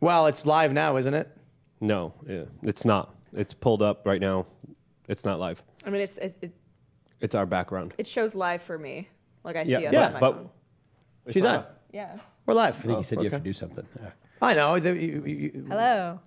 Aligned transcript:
Well, 0.00 0.26
it's 0.26 0.46
live 0.46 0.72
now, 0.72 0.96
isn't 0.96 1.14
it? 1.14 1.28
No, 1.80 2.12
yeah, 2.28 2.44
it's 2.62 2.84
not. 2.84 3.14
It's 3.32 3.54
pulled 3.54 3.82
up 3.82 4.06
right 4.06 4.20
now. 4.20 4.46
It's 5.08 5.24
not 5.24 5.38
live. 5.38 5.62
I 5.84 5.90
mean, 5.90 6.00
it's, 6.02 6.18
it's, 6.18 6.34
it, 6.42 6.52
It's 7.20 7.34
our 7.34 7.46
background. 7.46 7.94
it 7.98 8.06
shows 8.06 8.34
live 8.34 8.62
for 8.62 8.78
me. 8.78 9.08
Like 9.44 9.56
I 9.56 9.62
Yeah, 9.62 9.78
see 9.78 9.86
us 9.86 9.92
yeah, 9.92 10.06
on 10.06 10.12
my 10.14 10.20
but- 10.20 10.34
phone. 10.34 10.50
She's 11.30 11.44
on. 11.44 11.64
Yeah. 11.92 12.16
We're 12.46 12.54
live. 12.54 12.78
I 12.78 12.82
think 12.82 12.96
you 12.98 13.02
said 13.04 13.18
you 13.22 13.28
have 13.30 13.40
to 13.42 13.44
do 13.44 13.52
something. 13.52 13.86
Yeah. 14.00 14.10
I 14.40 14.54
know. 14.54 14.78
the- 14.78 14.94
you- 14.96 15.22
you- 15.26 15.34
you- 15.54 15.66
Hello. 15.68 16.20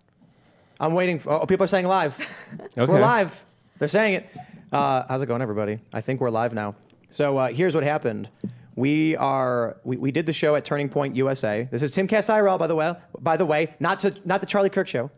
I'm 0.80 0.94
waiting. 0.94 1.18
For, 1.20 1.32
oh, 1.32 1.46
people 1.46 1.64
are 1.64 1.68
saying 1.68 1.88
live. 1.88 2.20
Okay. 2.78 2.86
We're 2.92 3.00
live. 3.00 3.44
They're 3.80 3.88
saying 3.88 4.14
it. 4.16 4.30
Uh, 4.72 5.04
how's 5.08 5.22
it 5.24 5.26
going, 5.26 5.42
everybody? 5.42 5.80
I 5.94 6.02
think 6.02 6.22
we're 6.22 6.30
live 6.30 6.54
now. 6.54 6.76
So 7.10 7.38
uh, 7.38 7.48
here's 7.50 7.74
what 7.76 7.84
happened. 7.84 8.30
We 8.76 9.18
are 9.18 9.78
we, 9.84 9.98
we 9.98 10.12
did 10.12 10.26
the 10.26 10.34
show 10.34 10.56
at 10.56 10.64
Turning 10.64 10.90
Point 10.90 11.16
USA. 11.16 11.68
This 11.70 11.82
is 11.82 11.92
Tim 11.92 12.08
IRL, 12.08 12.58
by 12.58 12.68
the 12.68 12.76
way. 12.76 12.96
By 13.20 13.38
the 13.38 13.46
way, 13.46 13.76
not 13.80 14.00
to 14.00 14.14
not 14.24 14.42
the 14.42 14.48
Charlie 14.48 14.70
Kirk 14.70 14.88
show. 14.88 15.12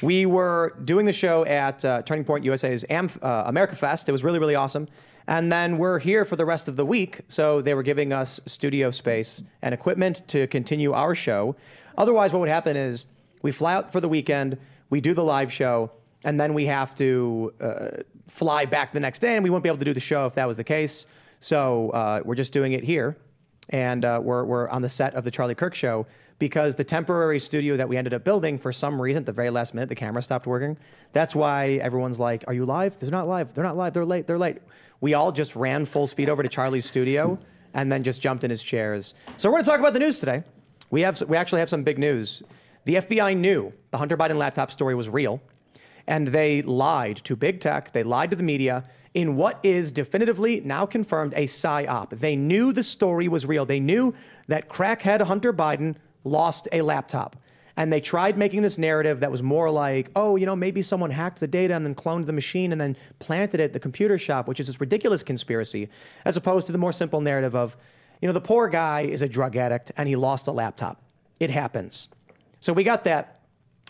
We 0.00 0.26
were 0.26 0.76
doing 0.84 1.06
the 1.06 1.12
show 1.12 1.44
at 1.44 1.84
uh, 1.84 2.02
Turning 2.02 2.24
Point 2.24 2.44
USA's 2.44 2.84
uh, 2.84 3.42
America 3.46 3.74
Fest. 3.74 4.08
It 4.08 4.12
was 4.12 4.24
really 4.24 4.38
really 4.38 4.54
awesome. 4.54 4.88
And 5.26 5.52
then 5.52 5.76
we're 5.76 5.98
here 5.98 6.24
for 6.24 6.36
the 6.36 6.46
rest 6.46 6.68
of 6.68 6.76
the 6.76 6.86
week. 6.86 7.20
So 7.28 7.60
they 7.60 7.74
were 7.74 7.82
giving 7.82 8.14
us 8.14 8.40
studio 8.46 8.90
space 8.90 9.42
and 9.60 9.74
equipment 9.74 10.26
to 10.28 10.46
continue 10.46 10.92
our 10.94 11.14
show. 11.14 11.54
Otherwise, 11.98 12.32
what 12.32 12.38
would 12.38 12.48
happen 12.48 12.78
is 12.78 13.04
we 13.42 13.52
fly 13.52 13.74
out 13.74 13.92
for 13.92 14.00
the 14.00 14.08
weekend, 14.08 14.56
we 14.88 15.02
do 15.02 15.12
the 15.12 15.22
live 15.22 15.52
show, 15.52 15.90
and 16.24 16.40
then 16.40 16.54
we 16.54 16.64
have 16.64 16.94
to 16.94 17.52
uh, 17.60 17.88
fly 18.26 18.64
back 18.64 18.92
the 18.92 19.00
next 19.00 19.18
day, 19.18 19.34
and 19.34 19.44
we 19.44 19.50
won't 19.50 19.62
be 19.62 19.68
able 19.68 19.78
to 19.78 19.84
do 19.84 19.92
the 19.92 20.00
show 20.00 20.24
if 20.24 20.34
that 20.34 20.48
was 20.48 20.56
the 20.56 20.64
case. 20.64 21.06
So 21.40 21.90
uh, 21.90 22.22
we're 22.24 22.34
just 22.34 22.52
doing 22.52 22.72
it 22.72 22.84
here, 22.84 23.16
and 23.70 24.04
uh, 24.04 24.20
we're, 24.22 24.44
we're 24.44 24.68
on 24.68 24.82
the 24.82 24.88
set 24.88 25.14
of 25.14 25.24
the 25.24 25.30
Charlie 25.30 25.54
Kirk 25.54 25.74
show 25.74 26.06
because 26.38 26.76
the 26.76 26.84
temporary 26.84 27.38
studio 27.38 27.76
that 27.76 27.88
we 27.88 27.96
ended 27.96 28.14
up 28.14 28.24
building, 28.24 28.58
for 28.58 28.72
some 28.72 29.00
reason, 29.00 29.22
at 29.22 29.26
the 29.26 29.32
very 29.32 29.50
last 29.50 29.74
minute, 29.74 29.88
the 29.88 29.94
camera 29.94 30.22
stopped 30.22 30.46
working. 30.46 30.76
That's 31.12 31.34
why 31.34 31.80
everyone's 31.82 32.18
like, 32.18 32.44
"Are 32.46 32.54
you 32.54 32.64
live? 32.64 32.98
They're 32.98 33.10
not 33.10 33.26
live. 33.26 33.54
They're 33.54 33.64
not 33.64 33.76
live. 33.76 33.92
They're 33.92 34.04
late. 34.04 34.26
They're 34.26 34.38
late." 34.38 34.58
We 35.00 35.14
all 35.14 35.32
just 35.32 35.54
ran 35.56 35.84
full 35.84 36.06
speed 36.06 36.28
over 36.28 36.42
to 36.42 36.48
Charlie's 36.48 36.84
studio 36.84 37.38
and 37.74 37.90
then 37.92 38.02
just 38.02 38.20
jumped 38.20 38.44
in 38.44 38.50
his 38.50 38.62
chairs. 38.62 39.14
So 39.36 39.48
we're 39.48 39.54
going 39.54 39.64
to 39.64 39.70
talk 39.70 39.80
about 39.80 39.92
the 39.92 40.00
news 40.00 40.18
today. 40.18 40.44
We 40.90 41.02
have 41.02 41.20
we 41.28 41.36
actually 41.36 41.60
have 41.60 41.68
some 41.68 41.82
big 41.82 41.98
news. 41.98 42.42
The 42.84 42.96
FBI 42.96 43.36
knew 43.36 43.72
the 43.90 43.98
Hunter 43.98 44.16
Biden 44.16 44.36
laptop 44.36 44.70
story 44.70 44.94
was 44.94 45.08
real, 45.08 45.42
and 46.06 46.28
they 46.28 46.62
lied 46.62 47.16
to 47.24 47.36
big 47.36 47.60
tech. 47.60 47.92
They 47.92 48.02
lied 48.02 48.30
to 48.30 48.36
the 48.36 48.42
media 48.42 48.84
in 49.18 49.34
what 49.34 49.58
is 49.64 49.90
definitively 49.90 50.60
now 50.60 50.86
confirmed 50.86 51.34
a 51.34 51.42
psyop. 51.42 52.10
They 52.10 52.36
knew 52.36 52.72
the 52.72 52.84
story 52.84 53.26
was 53.26 53.44
real. 53.44 53.66
They 53.66 53.80
knew 53.80 54.14
that 54.46 54.68
crackhead 54.68 55.20
Hunter 55.22 55.52
Biden 55.52 55.96
lost 56.22 56.68
a 56.70 56.82
laptop. 56.82 57.34
And 57.76 57.92
they 57.92 58.00
tried 58.00 58.38
making 58.38 58.62
this 58.62 58.78
narrative 58.78 59.18
that 59.18 59.32
was 59.32 59.42
more 59.42 59.72
like, 59.72 60.12
oh, 60.14 60.36
you 60.36 60.46
know, 60.46 60.54
maybe 60.54 60.82
someone 60.82 61.10
hacked 61.10 61.40
the 61.40 61.48
data 61.48 61.74
and 61.74 61.84
then 61.84 61.96
cloned 61.96 62.26
the 62.26 62.32
machine 62.32 62.70
and 62.70 62.80
then 62.80 62.96
planted 63.18 63.58
it 63.58 63.64
at 63.64 63.72
the 63.72 63.80
computer 63.80 64.18
shop, 64.18 64.46
which 64.46 64.60
is 64.60 64.68
this 64.68 64.80
ridiculous 64.80 65.24
conspiracy, 65.24 65.88
as 66.24 66.36
opposed 66.36 66.66
to 66.66 66.72
the 66.72 66.78
more 66.78 66.92
simple 66.92 67.20
narrative 67.20 67.56
of, 67.56 67.76
you 68.22 68.28
know, 68.28 68.32
the 68.32 68.40
poor 68.40 68.68
guy 68.68 69.00
is 69.00 69.20
a 69.20 69.28
drug 69.28 69.56
addict 69.56 69.90
and 69.96 70.08
he 70.08 70.14
lost 70.14 70.46
a 70.46 70.52
laptop. 70.52 71.02
It 71.40 71.50
happens. 71.50 72.08
So 72.60 72.72
we 72.72 72.84
got 72.84 73.02
that. 73.02 73.40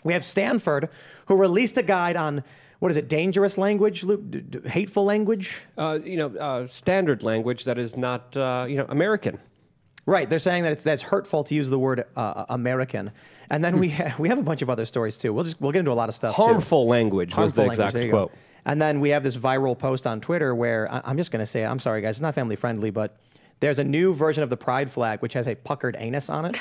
We 0.03 0.13
have 0.13 0.25
Stanford, 0.25 0.89
who 1.27 1.35
released 1.35 1.77
a 1.77 1.83
guide 1.83 2.15
on 2.15 2.43
what 2.79 2.91
is 2.91 2.97
it, 2.97 3.07
dangerous 3.07 3.57
language, 3.57 4.03
Luke? 4.03 4.21
D- 4.29 4.39
d- 4.41 4.67
hateful 4.69 5.03
language? 5.05 5.63
Uh, 5.77 5.99
you 6.03 6.17
know, 6.17 6.27
uh, 6.37 6.67
standard 6.67 7.23
language 7.23 7.65
that 7.65 7.77
is 7.77 7.95
not, 7.97 8.35
uh, 8.37 8.65
you 8.67 8.77
know, 8.77 8.85
American. 8.89 9.39
Right. 10.05 10.29
They're 10.29 10.39
saying 10.39 10.63
that 10.63 10.71
it's 10.71 10.83
that's 10.83 11.03
hurtful 11.03 11.43
to 11.45 11.53
use 11.55 11.69
the 11.69 11.77
word 11.77 12.05
uh, 12.15 12.45
American. 12.49 13.11
And 13.51 13.63
then 13.63 13.77
we 13.79 13.89
ha- 13.89 14.15
we 14.19 14.29
have 14.29 14.39
a 14.39 14.43
bunch 14.43 14.61
of 14.61 14.69
other 14.69 14.85
stories 14.85 15.17
too. 15.17 15.33
We'll 15.33 15.43
just 15.43 15.61
we'll 15.61 15.71
get 15.71 15.79
into 15.79 15.91
a 15.91 15.93
lot 15.93 16.09
of 16.09 16.15
stuff. 16.15 16.35
too. 16.35 16.41
Harmful 16.41 16.87
language 16.87 17.29
was 17.29 17.35
Harmful 17.35 17.63
the 17.63 17.67
language. 17.69 17.79
exact 17.87 17.93
There 17.93 18.03
you 18.05 18.11
quote. 18.11 18.31
go. 18.31 18.37
And 18.65 18.81
then 18.81 18.99
we 19.01 19.09
have 19.09 19.23
this 19.23 19.37
viral 19.37 19.77
post 19.77 20.07
on 20.07 20.19
Twitter 20.21 20.55
where 20.55 20.91
I- 20.91 21.01
I'm 21.05 21.17
just 21.17 21.31
going 21.31 21.41
to 21.41 21.45
say, 21.45 21.61
it. 21.63 21.65
I'm 21.65 21.79
sorry 21.79 22.01
guys, 22.01 22.15
it's 22.15 22.21
not 22.21 22.33
family 22.35 22.55
friendly, 22.55 22.89
but 22.89 23.17
there's 23.59 23.77
a 23.79 23.83
new 23.83 24.13
version 24.13 24.41
of 24.43 24.49
the 24.49 24.57
pride 24.57 24.89
flag 24.89 25.21
which 25.21 25.33
has 25.33 25.47
a 25.47 25.55
puckered 25.55 25.95
anus 25.99 26.29
on 26.29 26.45
it. 26.45 26.57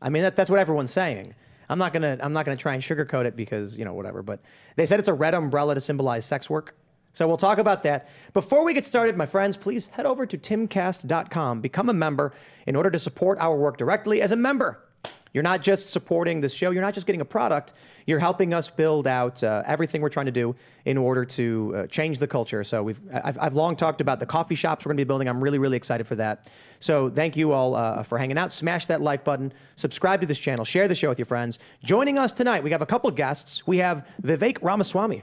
I 0.00 0.08
mean, 0.08 0.22
that, 0.22 0.34
that's 0.36 0.48
what 0.48 0.58
everyone's 0.58 0.92
saying. 0.92 1.34
I'm 1.70 1.78
not 1.78 1.92
gonna 1.92 2.18
I'm 2.20 2.32
not 2.32 2.44
gonna 2.44 2.56
try 2.56 2.74
and 2.74 2.82
sugarcoat 2.82 3.24
it 3.24 3.36
because 3.36 3.76
you 3.76 3.84
know 3.84 3.94
whatever. 3.94 4.22
But 4.22 4.40
they 4.76 4.84
said 4.84 4.98
it's 4.98 5.08
a 5.08 5.14
red 5.14 5.34
umbrella 5.34 5.74
to 5.74 5.80
symbolize 5.80 6.26
sex 6.26 6.50
work. 6.50 6.74
So 7.12 7.26
we'll 7.26 7.36
talk 7.36 7.58
about 7.58 7.84
that. 7.84 8.08
Before 8.34 8.64
we 8.64 8.74
get 8.74 8.84
started, 8.84 9.16
my 9.16 9.26
friends, 9.26 9.56
please 9.56 9.88
head 9.88 10.06
over 10.06 10.26
to 10.26 10.36
timcast.com, 10.36 11.60
become 11.60 11.88
a 11.88 11.94
member 11.94 12.32
in 12.66 12.76
order 12.76 12.90
to 12.90 12.98
support 12.98 13.38
our 13.38 13.56
work 13.56 13.76
directly 13.76 14.20
as 14.20 14.30
a 14.32 14.36
member. 14.36 14.84
You're 15.32 15.42
not 15.42 15.62
just 15.62 15.90
supporting 15.90 16.40
this 16.40 16.52
show, 16.52 16.70
you're 16.70 16.82
not 16.82 16.94
just 16.94 17.06
getting 17.06 17.20
a 17.20 17.24
product, 17.24 17.72
you're 18.06 18.18
helping 18.18 18.52
us 18.52 18.68
build 18.68 19.06
out 19.06 19.42
uh, 19.44 19.62
everything 19.66 20.02
we're 20.02 20.08
trying 20.08 20.26
to 20.26 20.32
do 20.32 20.56
in 20.84 20.96
order 20.96 21.24
to 21.24 21.74
uh, 21.74 21.86
change 21.86 22.18
the 22.18 22.26
culture. 22.26 22.64
So 22.64 22.82
we've, 22.82 23.00
I've, 23.12 23.38
I've 23.38 23.54
long 23.54 23.76
talked 23.76 24.00
about 24.00 24.18
the 24.18 24.26
coffee 24.26 24.54
shops 24.54 24.84
we're 24.84 24.90
going 24.90 24.98
to 24.98 25.04
be 25.04 25.08
building. 25.08 25.28
I'm 25.28 25.42
really, 25.42 25.58
really 25.58 25.76
excited 25.76 26.06
for 26.06 26.16
that. 26.16 26.48
So 26.80 27.08
thank 27.08 27.36
you 27.36 27.52
all 27.52 27.76
uh, 27.76 28.02
for 28.02 28.18
hanging 28.18 28.38
out. 28.38 28.52
Smash 28.52 28.86
that 28.86 29.00
like 29.00 29.22
button, 29.22 29.52
subscribe 29.76 30.20
to 30.22 30.26
this 30.26 30.38
channel, 30.38 30.64
share 30.64 30.88
the 30.88 30.94
show 30.94 31.08
with 31.08 31.18
your 31.18 31.26
friends. 31.26 31.58
Joining 31.84 32.18
us 32.18 32.32
tonight, 32.32 32.64
we 32.64 32.70
have 32.70 32.82
a 32.82 32.86
couple 32.86 33.10
guests. 33.10 33.66
We 33.66 33.78
have 33.78 34.06
Vivek 34.22 34.58
Ramaswamy. 34.62 35.22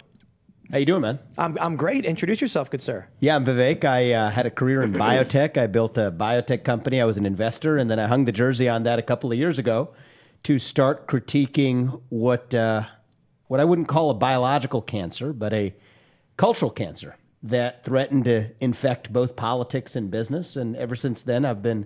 How 0.69 0.79
you 0.79 0.85
doing, 0.85 1.01
man? 1.01 1.19
I'm, 1.37 1.57
I'm 1.61 1.77
great. 1.77 2.03
Introduce 2.03 2.41
yourself, 2.41 2.69
good 2.69 2.81
sir. 2.81 3.07
Yeah, 3.21 3.37
I'm 3.37 3.45
Vivek. 3.45 3.85
I 3.85 4.11
uh, 4.11 4.29
had 4.29 4.45
a 4.45 4.51
career 4.51 4.81
in 4.81 4.91
biotech. 4.91 5.57
I 5.57 5.65
built 5.67 5.97
a 5.97 6.11
biotech 6.11 6.65
company. 6.65 6.99
I 6.99 7.05
was 7.05 7.15
an 7.15 7.25
investor, 7.25 7.77
and 7.77 7.89
then 7.89 7.99
I 7.99 8.07
hung 8.07 8.25
the 8.25 8.33
jersey 8.33 8.67
on 8.67 8.83
that 8.83 8.99
a 8.99 9.01
couple 9.01 9.31
of 9.31 9.37
years 9.37 9.57
ago 9.57 9.93
to 10.43 10.59
start 10.59 11.07
critiquing 11.07 12.01
what 12.09 12.53
uh, 12.53 12.83
what 13.47 13.61
I 13.61 13.63
wouldn't 13.63 13.87
call 13.87 14.09
a 14.09 14.13
biological 14.13 14.81
cancer, 14.81 15.31
but 15.31 15.53
a 15.53 15.73
cultural 16.35 16.69
cancer 16.69 17.15
that 17.43 17.85
threatened 17.85 18.25
to 18.25 18.51
infect 18.59 19.13
both 19.13 19.37
politics 19.37 19.95
and 19.95 20.11
business. 20.11 20.57
And 20.57 20.75
ever 20.75 20.97
since 20.97 21.21
then, 21.21 21.45
I've 21.45 21.61
been 21.61 21.85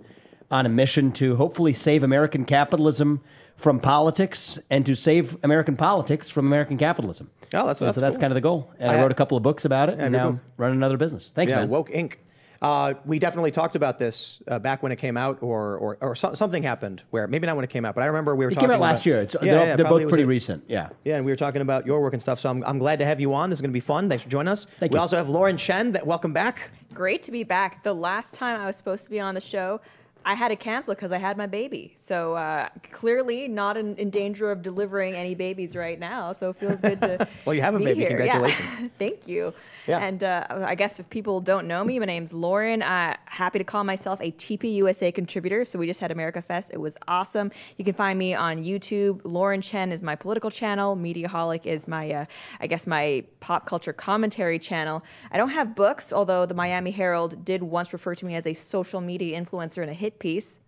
on 0.50 0.66
a 0.66 0.70
mission 0.70 1.12
to 1.14 1.36
hopefully 1.36 1.74
save 1.74 2.02
American 2.02 2.46
capitalism 2.46 3.22
from 3.62 3.80
politics 3.80 4.58
and 4.70 4.86
to 4.86 4.96
save 4.96 5.38
American 5.44 5.76
politics 5.78 6.30
from 6.30 6.48
American 6.48 6.78
capitalism. 6.78 7.30
Oh, 7.54 7.68
that's- 7.68 7.78
so, 7.80 7.86
that's 7.86 7.96
so 7.96 8.02
that's 8.02 8.18
cool. 8.18 8.22
kind 8.22 8.32
of 8.34 8.36
the 8.36 8.42
goal. 8.42 8.72
And 8.80 8.90
I, 8.92 8.96
I- 8.98 9.02
wrote 9.02 9.12
a 9.12 9.16
couple 9.16 9.38
of 9.38 9.44
books 9.44 9.66
about 9.66 9.90
it, 9.90 10.00
and 10.00 10.12
now 10.14 10.32
book. 10.32 10.40
I'm 10.40 10.54
running 10.58 10.78
another 10.78 10.98
business. 10.98 11.32
Thanks, 11.34 11.52
Yeah, 11.52 11.60
man. 11.62 11.70
Woke 11.70 11.90
Inc. 11.92 12.16
Uh, 12.62 12.94
we 13.06 13.18
definitely 13.18 13.50
talked 13.50 13.76
about 13.76 13.98
this 13.98 14.40
uh, 14.48 14.60
back 14.60 14.84
when 14.84 14.92
it 14.92 14.98
came 14.98 15.18
out, 15.18 15.42
or 15.42 15.78
or, 15.78 15.98
or 16.00 16.16
so, 16.16 16.34
something 16.36 16.62
happened 16.62 17.02
where 17.10 17.28
maybe 17.28 17.48
not 17.48 17.56
when 17.56 17.64
it 17.66 17.72
came 17.72 17.86
out, 17.86 17.96
but 17.96 18.02
I 18.04 18.06
remember 18.06 18.36
we 18.36 18.46
were 18.46 18.52
It 18.52 18.54
talking 18.54 18.70
came 18.70 18.76
out 18.76 18.80
last 18.82 18.98
about- 18.98 19.06
year. 19.08 19.18
It's, 19.22 19.34
Yeah, 19.34 19.40
they're 19.42 19.66
yeah, 19.68 19.76
they're 19.78 19.86
both 19.90 20.08
pretty 20.08 20.24
it. 20.24 20.28
recent. 20.28 20.64
Yeah. 20.68 20.90
Yeah, 21.04 21.16
and 21.16 21.26
we 21.26 21.32
were 21.32 21.36
talking 21.38 21.62
about 21.64 21.88
your 21.88 22.00
work 22.02 22.14
and 22.14 22.22
stuff. 22.22 22.40
So 22.40 22.50
I'm, 22.52 22.64
I'm 22.64 22.78
glad 22.78 23.00
to 23.00 23.06
have 23.06 23.20
you 23.20 23.34
on. 23.34 23.50
This 23.50 23.58
is 23.58 23.62
going 23.62 23.72
to 23.72 23.74
be 23.74 23.80
fun. 23.80 24.10
Thanks 24.10 24.24
for 24.24 24.30
joining 24.30 24.50
us. 24.52 24.66
Thank 24.80 24.92
we 24.92 24.98
you. 24.98 25.02
also 25.02 25.18
have 25.18 25.28
Lauren 25.28 25.58
Chen. 25.58 25.94
That 25.94 26.06
welcome 26.06 26.34
back. 26.34 26.70
Great 26.94 27.24
to 27.24 27.32
be 27.32 27.44
back. 27.44 27.82
The 27.84 27.94
last 27.96 28.36
time 28.36 28.62
I 28.62 28.66
was 28.68 28.76
supposed 28.76 29.06
to 29.06 29.10
be 29.10 29.20
on 29.20 29.34
the 29.34 29.42
show, 29.42 29.82
I 30.24 30.36
had 30.36 30.50
to 30.50 30.56
cancel 30.56 30.94
because 30.94 31.12
I 31.12 31.18
had 31.18 31.38
my 31.38 31.48
baby. 31.48 31.94
So 31.98 32.36
uh, 32.36 32.70
clearly 32.92 33.48
not 33.48 33.78
in, 33.78 33.96
in 33.96 34.10
danger 34.10 34.52
of 34.52 34.62
delivering 34.62 35.16
any 35.16 35.34
babies 35.34 35.76
right 35.76 36.00
now. 36.00 36.32
So 36.34 36.52
it 36.52 36.58
feels 36.58 36.82
good 36.82 37.02
to. 37.02 37.28
Well, 37.46 37.56
you 37.56 37.62
have 37.62 37.74
a 37.76 37.80
baby. 37.80 38.02
here. 38.02 38.24
Yeah. 38.24 38.34
Congratulations. 38.34 38.92
Thank 39.00 39.28
you. 39.28 39.54
Yeah. 39.88 40.00
And 40.00 40.24
uh, 40.24 40.46
I 40.50 40.76
guess 40.76 41.00
if 41.00 41.10
people 41.10 41.42
don't 41.42 41.68
know 41.68 41.84
me, 41.84 42.00
my 42.00 42.06
name's 42.06 42.34
Lauren. 42.34 42.82
Happy 42.82 43.58
to 43.58 43.64
call 43.64 43.84
myself 43.84 44.20
a 44.22 44.32
TP 44.32 44.74
USA 44.76 45.12
contributor. 45.12 45.66
So 45.66 45.80
we 45.80 45.88
just 45.88 46.00
had 46.00 46.12
America 46.12 46.42
Fest. 46.42 46.72
It 46.74 46.80
was 46.80 46.98
awesome. 47.08 47.52
You 47.78 47.86
can 47.86 47.94
find 47.94 48.18
me 48.18 48.34
on 48.34 48.64
YouTube. 48.64 49.22
Lauren 49.24 49.62
Chen 49.62 49.92
is 49.92 50.02
my 50.02 50.16
political 50.16 50.52
channel. 50.52 50.96
Mediaholic 50.96 51.66
is 51.66 51.88
my, 51.88 52.12
uh, 52.12 52.26
I 52.60 52.68
guess, 52.68 52.86
my 52.86 53.24
pop 53.40 53.66
culture 53.66 53.94
commentary 53.94 54.60
channel. 54.60 55.04
I 55.32 55.38
don't 55.38 55.50
have 55.50 55.76
books, 55.76 56.14
although 56.14 56.46
the 56.46 56.54
Miami 56.54 56.92
Herald 56.92 57.44
did 57.44 57.64
once 57.64 57.94
refer 57.94 58.16
to 58.16 58.26
me 58.26 58.36
as 58.36 58.46
a 58.46 58.54
social 58.54 59.02
media 59.02 59.40
influencer 59.40 59.84
in 59.84 59.90
a 59.90 59.94
hit 59.94 60.20
piece 60.20 60.60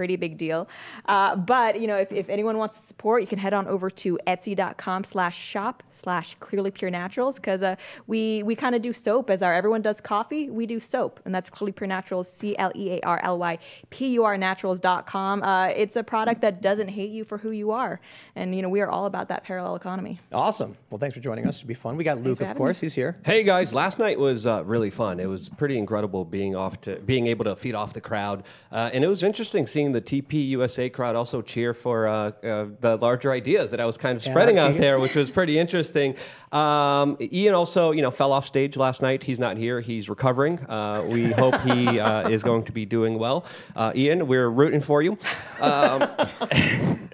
pretty 0.00 0.16
big 0.16 0.38
deal. 0.38 0.66
Uh, 1.04 1.36
but 1.36 1.78
you 1.78 1.86
know, 1.86 1.98
if, 1.98 2.10
if 2.10 2.30
anyone 2.30 2.56
wants 2.56 2.74
to 2.78 2.82
support, 2.82 3.20
you 3.20 3.26
can 3.26 3.38
head 3.38 3.52
on 3.52 3.68
over 3.68 3.90
to 3.90 4.18
etsy.com 4.26 5.04
slash 5.04 5.36
shop 5.36 5.82
slash 5.90 6.36
clearly 6.40 6.70
pure 6.70 6.90
naturals 6.90 7.36
because 7.36 7.62
uh, 7.62 7.76
we 8.06 8.42
we 8.44 8.54
kind 8.54 8.74
of 8.74 8.80
do 8.80 8.94
soap 8.94 9.28
as 9.28 9.42
our 9.42 9.52
everyone 9.52 9.82
does 9.82 10.00
coffee, 10.00 10.48
we 10.48 10.64
do 10.64 10.80
soap. 10.80 11.20
And 11.26 11.34
that's 11.34 11.50
clearly 11.50 11.72
pure 11.72 11.86
naturals, 11.86 12.32
C 12.32 12.56
L 12.56 12.72
E 12.74 12.92
A 12.92 13.00
R 13.02 13.20
L 13.22 13.38
Y 13.38 13.58
P 13.90 14.08
U 14.14 14.24
R 14.24 14.38
naturals.com. 14.38 15.42
Uh, 15.42 15.66
it's 15.66 15.96
a 15.96 16.02
product 16.02 16.40
that 16.40 16.62
doesn't 16.62 16.88
hate 16.88 17.10
you 17.10 17.22
for 17.22 17.36
who 17.36 17.50
you 17.50 17.70
are. 17.70 18.00
And 18.34 18.54
you 18.54 18.62
know, 18.62 18.70
we 18.70 18.80
are 18.80 18.88
all 18.88 19.04
about 19.04 19.28
that 19.28 19.44
parallel 19.44 19.76
economy. 19.76 20.18
Awesome. 20.32 20.78
Well, 20.88 20.98
thanks 20.98 21.14
for 21.14 21.20
joining 21.20 21.46
us. 21.46 21.58
It'll 21.58 21.68
be 21.68 21.74
fun. 21.74 21.98
We 21.98 22.04
got 22.04 22.16
Luke, 22.22 22.40
of 22.40 22.54
course. 22.54 22.80
me. 22.80 22.86
He's 22.86 22.94
here. 22.94 23.18
Hey 23.22 23.42
guys, 23.42 23.74
last 23.74 23.98
night 23.98 24.18
was 24.18 24.46
uh, 24.46 24.64
really 24.64 24.88
fun. 24.88 25.20
It 25.20 25.26
was 25.26 25.50
pretty 25.50 25.76
incredible 25.76 26.24
being 26.24 26.56
off 26.56 26.80
to 26.82 26.96
being 27.00 27.26
able 27.26 27.44
to 27.44 27.54
feed 27.54 27.74
off 27.74 27.92
the 27.92 28.00
crowd, 28.00 28.44
uh, 28.72 28.88
and 28.94 29.04
it 29.04 29.08
was 29.08 29.22
interesting 29.22 29.66
seeing 29.66 29.89
the 29.92 30.00
TP 30.00 30.48
USA 30.48 30.88
crowd 30.88 31.16
also 31.16 31.42
cheer 31.42 31.74
for 31.74 32.06
uh, 32.06 32.12
uh, 32.12 32.66
the 32.80 32.96
larger 33.00 33.32
ideas 33.32 33.70
that 33.70 33.80
I 33.80 33.84
was 33.84 33.96
kind 33.96 34.16
of 34.16 34.22
spreading 34.22 34.58
out 34.58 34.76
there, 34.76 34.98
which 34.98 35.14
was 35.14 35.30
pretty 35.30 35.58
interesting. 35.58 36.14
Um, 36.52 37.16
Ian 37.20 37.54
also, 37.54 37.92
you 37.92 38.02
know, 38.02 38.10
fell 38.10 38.32
off 38.32 38.46
stage 38.46 38.76
last 38.76 39.02
night. 39.02 39.22
He's 39.22 39.38
not 39.38 39.56
here. 39.56 39.80
He's 39.80 40.08
recovering. 40.08 40.58
Uh, 40.60 41.06
we 41.08 41.30
hope 41.32 41.60
he 41.62 42.00
uh, 42.00 42.28
is 42.28 42.42
going 42.42 42.64
to 42.64 42.72
be 42.72 42.84
doing 42.84 43.18
well. 43.18 43.44
Uh, 43.76 43.92
Ian, 43.94 44.26
we're 44.26 44.48
rooting 44.48 44.80
for 44.80 45.02
you. 45.02 45.18
Um, 45.60 46.08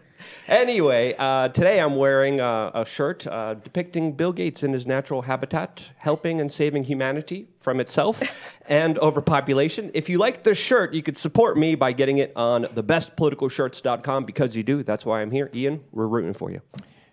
Anyway, 0.48 1.12
uh, 1.18 1.48
today 1.48 1.80
I'm 1.80 1.96
wearing 1.96 2.40
uh, 2.40 2.70
a 2.72 2.84
shirt 2.84 3.26
uh, 3.26 3.54
depicting 3.54 4.12
Bill 4.12 4.32
Gates 4.32 4.62
in 4.62 4.72
his 4.72 4.86
natural 4.86 5.22
habitat, 5.22 5.88
helping 5.96 6.40
and 6.40 6.52
saving 6.52 6.84
humanity 6.84 7.48
from 7.58 7.80
itself 7.80 8.22
and 8.68 8.96
overpopulation. 9.00 9.90
If 9.92 10.08
you 10.08 10.18
like 10.18 10.44
this 10.44 10.56
shirt, 10.56 10.94
you 10.94 11.02
could 11.02 11.18
support 11.18 11.58
me 11.58 11.74
by 11.74 11.90
getting 11.90 12.18
it 12.18 12.32
on 12.36 12.64
thebestpoliticalshirts.com 12.64 14.24
because 14.24 14.54
you 14.54 14.62
do. 14.62 14.84
That's 14.84 15.04
why 15.04 15.20
I'm 15.20 15.32
here. 15.32 15.50
Ian, 15.52 15.82
we're 15.90 16.06
rooting 16.06 16.34
for 16.34 16.52
you. 16.52 16.60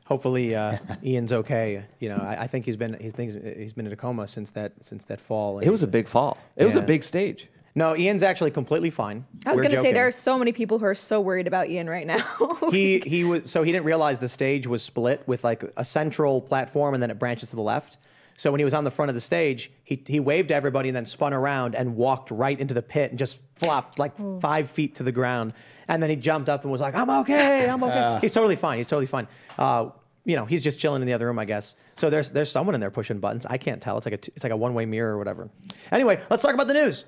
Hopefully, 0.06 0.54
uh, 0.54 0.78
Ian's 1.04 1.34
okay. 1.34 1.86
You 2.00 2.10
know, 2.10 2.18
I, 2.18 2.44
I 2.44 2.48
think 2.48 2.66
he's 2.66 2.76
been 2.76 2.98
he's 3.02 3.14
been 3.14 3.56
he's 3.58 3.74
been 3.74 3.88
in 3.88 3.94
a 3.94 3.96
coma 3.96 4.28
since 4.28 4.52
that 4.52 4.74
since 4.84 5.06
that 5.06 5.20
fall. 5.20 5.58
It 5.58 5.70
was 5.70 5.82
a 5.82 5.88
big 5.88 6.08
fall. 6.08 6.38
It 6.56 6.68
was 6.68 6.76
a 6.76 6.82
big 6.82 7.04
stage. 7.04 7.48
No, 7.76 7.96
Ian's 7.98 8.22
actually 8.22 8.52
completely 8.52 8.92
fine. 8.92 9.26
I 9.46 9.52
was 9.52 9.62
going 9.62 9.72
to 9.72 9.82
say 9.82 9.92
there 9.92 10.08
are 10.08 10.12
so 10.12 10.38
many 10.38 10.52
people 10.52 10.78
who 10.78 10.86
are 10.86 10.96
so 10.96 11.20
worried 11.20 11.48
about 11.48 11.70
Ian 11.70 11.90
right 11.90 12.06
now. 12.06 12.24
he 12.72 13.00
he 13.00 13.24
was 13.24 13.50
so 13.50 13.64
he 13.64 13.72
didn't 13.72 13.86
realize 13.86 14.20
the 14.20 14.30
stage 14.30 14.68
was 14.68 14.84
split 14.84 15.24
with 15.28 15.44
like 15.44 15.64
a 15.76 15.84
central 15.84 16.40
platform 16.42 16.94
and 16.94 17.02
then 17.02 17.10
it 17.10 17.18
branches 17.18 17.50
to 17.50 17.56
the 17.56 17.62
left. 17.64 17.98
So 18.36 18.52
when 18.52 18.60
he 18.60 18.66
was 18.66 18.74
on 18.74 18.84
the 18.84 18.92
front 18.92 19.10
of 19.10 19.16
the 19.16 19.22
stage, 19.22 19.72
he 19.84 20.04
he 20.06 20.20
waved 20.20 20.50
to 20.50 20.56
everybody 20.56 20.90
and 20.90 20.96
then 20.96 21.06
spun 21.06 21.34
around 21.34 21.76
and 21.76 21.96
walked 21.96 22.30
right 22.30 22.60
into 22.60 22.74
the 22.74 22.82
pit 22.82 23.12
and 23.12 23.18
just 23.18 23.40
flopped 23.56 23.98
like 23.98 24.14
five 24.40 24.70
feet 24.70 24.96
to 24.96 25.04
the 25.04 25.12
ground. 25.12 25.54
And 25.88 26.02
then 26.02 26.10
he 26.10 26.16
jumped 26.16 26.50
up 26.50 26.64
and 26.64 26.72
was 26.72 26.82
like, 26.82 26.96
"I'm 26.96 27.10
okay, 27.10 27.68
I'm 27.70 27.84
okay." 27.84 28.20
he's 28.22 28.32
totally 28.32 28.56
fine. 28.56 28.78
He's 28.78 28.88
totally 28.88 29.06
fine. 29.06 29.28
Uh, 29.58 29.90
you 30.26 30.36
know, 30.36 30.46
he's 30.46 30.64
just 30.64 30.80
chilling 30.80 31.02
in 31.02 31.06
the 31.06 31.14
other 31.14 31.26
room, 31.28 31.38
I 31.38 31.46
guess. 31.46 31.76
So 31.96 32.10
there's 32.10 32.32
there's 32.32 32.50
someone 32.52 32.74
in 32.76 32.82
there 32.82 32.92
pushing 32.92 33.20
buttons. 33.20 33.46
I 33.46 33.58
can't 33.58 33.82
tell. 33.82 33.98
It's 33.98 34.06
like 34.06 34.14
a 34.14 34.18
t- 34.18 34.32
it's 34.36 34.44
like 34.44 34.54
a 34.54 34.58
one 34.58 34.74
way 34.74 34.86
mirror 34.86 35.14
or 35.14 35.18
whatever. 35.18 35.50
Anyway, 35.92 36.22
let's 36.30 36.42
talk 36.42 36.54
about 36.54 36.68
the 36.68 36.74
news. 36.74 37.06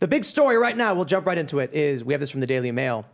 The 0.00 0.08
big 0.08 0.24
story 0.24 0.56
right 0.56 0.78
now. 0.78 0.94
We'll 0.94 1.04
jump 1.04 1.26
right 1.26 1.36
into 1.36 1.58
it. 1.58 1.74
Is 1.74 2.02
we 2.02 2.14
have 2.14 2.20
this 2.20 2.30
from 2.30 2.40
the 2.40 2.46
Daily 2.46 2.72
Mail. 2.72 3.04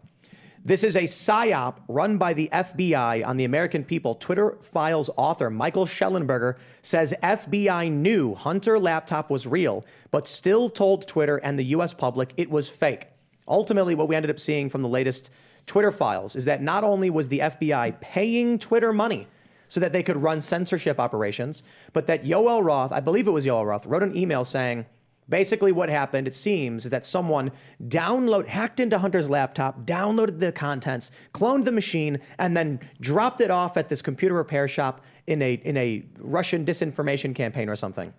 This 0.64 0.84
is 0.84 0.94
a 0.94 1.02
psyop 1.02 1.78
run 1.88 2.16
by 2.16 2.32
the 2.32 2.48
FBI 2.52 3.26
on 3.26 3.36
the 3.36 3.44
American 3.44 3.82
people. 3.82 4.14
Twitter 4.14 4.56
Files 4.60 5.10
author 5.16 5.50
Michael 5.50 5.86
Shellenberger 5.86 6.54
says 6.82 7.12
FBI 7.24 7.90
knew 7.90 8.36
Hunter 8.36 8.78
laptop 8.78 9.30
was 9.30 9.48
real, 9.48 9.84
but 10.12 10.28
still 10.28 10.68
told 10.68 11.08
Twitter 11.08 11.38
and 11.38 11.58
the 11.58 11.64
US 11.64 11.92
public 11.92 12.32
it 12.36 12.50
was 12.50 12.68
fake. 12.68 13.08
Ultimately, 13.48 13.96
what 13.96 14.08
we 14.08 14.14
ended 14.14 14.30
up 14.30 14.38
seeing 14.38 14.68
from 14.68 14.82
the 14.82 14.88
latest 14.88 15.28
Twitter 15.66 15.90
files 15.90 16.36
is 16.36 16.44
that 16.44 16.62
not 16.62 16.84
only 16.84 17.10
was 17.10 17.30
the 17.30 17.40
FBI 17.40 18.00
paying 18.00 18.60
Twitter 18.60 18.92
money 18.92 19.26
so 19.66 19.80
that 19.80 19.92
they 19.92 20.04
could 20.04 20.18
run 20.18 20.40
censorship 20.40 21.00
operations, 21.00 21.64
but 21.92 22.06
that 22.06 22.22
Yoel 22.22 22.64
Roth, 22.64 22.92
I 22.92 23.00
believe 23.00 23.26
it 23.26 23.32
was 23.32 23.44
Yoel 23.44 23.66
Roth, 23.66 23.86
wrote 23.86 24.04
an 24.04 24.16
email 24.16 24.44
saying, 24.44 24.86
Basically, 25.28 25.72
what 25.72 25.88
happened, 25.88 26.28
it 26.28 26.34
seems, 26.34 26.84
is 26.84 26.90
that 26.90 27.04
someone 27.04 27.50
download 27.82 28.46
hacked 28.46 28.78
into 28.78 28.98
Hunter's 28.98 29.28
laptop, 29.28 29.84
downloaded 29.84 30.38
the 30.38 30.52
contents, 30.52 31.10
cloned 31.34 31.64
the 31.64 31.72
machine, 31.72 32.20
and 32.38 32.56
then 32.56 32.78
dropped 33.00 33.40
it 33.40 33.50
off 33.50 33.76
at 33.76 33.88
this 33.88 34.02
computer 34.02 34.34
repair 34.34 34.68
shop 34.68 35.00
in 35.26 35.42
a 35.42 35.54
in 35.54 35.76
a 35.76 36.04
Russian 36.18 36.64
disinformation 36.64 37.34
campaign 37.34 37.68
or 37.68 37.74
something. 37.76 38.14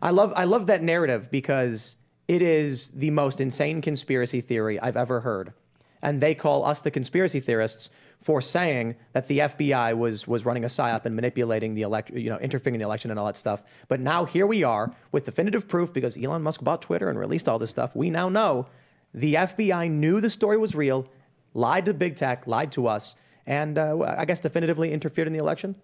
I 0.00 0.10
love 0.10 0.32
I 0.36 0.44
love 0.44 0.66
that 0.66 0.82
narrative 0.82 1.30
because 1.30 1.96
it 2.28 2.40
is 2.40 2.88
the 2.88 3.10
most 3.10 3.40
insane 3.40 3.80
conspiracy 3.80 4.40
theory 4.40 4.78
I've 4.78 4.96
ever 4.96 5.20
heard. 5.20 5.54
And 6.04 6.20
they 6.20 6.34
call 6.34 6.64
us 6.64 6.80
the 6.80 6.90
conspiracy 6.90 7.40
theorists 7.40 7.90
for 8.20 8.40
saying 8.40 8.96
that 9.12 9.26
the 9.26 9.38
FBI 9.38 9.96
was 9.96 10.28
was 10.28 10.44
running 10.44 10.64
a 10.64 10.68
psyop 10.68 11.06
and 11.06 11.16
manipulating 11.16 11.74
the 11.74 11.82
elect, 11.82 12.10
you 12.10 12.28
know, 12.30 12.38
interfering 12.38 12.74
in 12.74 12.78
the 12.78 12.84
election 12.84 13.10
and 13.10 13.18
all 13.18 13.26
that 13.26 13.38
stuff. 13.38 13.64
But 13.88 14.00
now 14.00 14.26
here 14.26 14.46
we 14.46 14.62
are 14.62 14.94
with 15.12 15.24
definitive 15.24 15.66
proof 15.66 15.92
because 15.92 16.16
Elon 16.22 16.42
Musk 16.42 16.62
bought 16.62 16.82
Twitter 16.82 17.08
and 17.08 17.18
released 17.18 17.48
all 17.48 17.58
this 17.58 17.70
stuff. 17.70 17.96
We 17.96 18.10
now 18.10 18.28
know 18.28 18.66
the 19.14 19.34
FBI 19.34 19.90
knew 19.90 20.20
the 20.20 20.30
story 20.30 20.58
was 20.58 20.74
real, 20.74 21.08
lied 21.54 21.86
to 21.86 21.94
big 21.94 22.16
tech, 22.16 22.46
lied 22.46 22.70
to 22.72 22.86
us, 22.86 23.16
and 23.46 23.78
uh, 23.78 24.14
I 24.18 24.26
guess 24.26 24.40
definitively 24.40 24.92
interfered 24.92 25.26
in 25.26 25.32
the 25.32 25.38
election. 25.38 25.76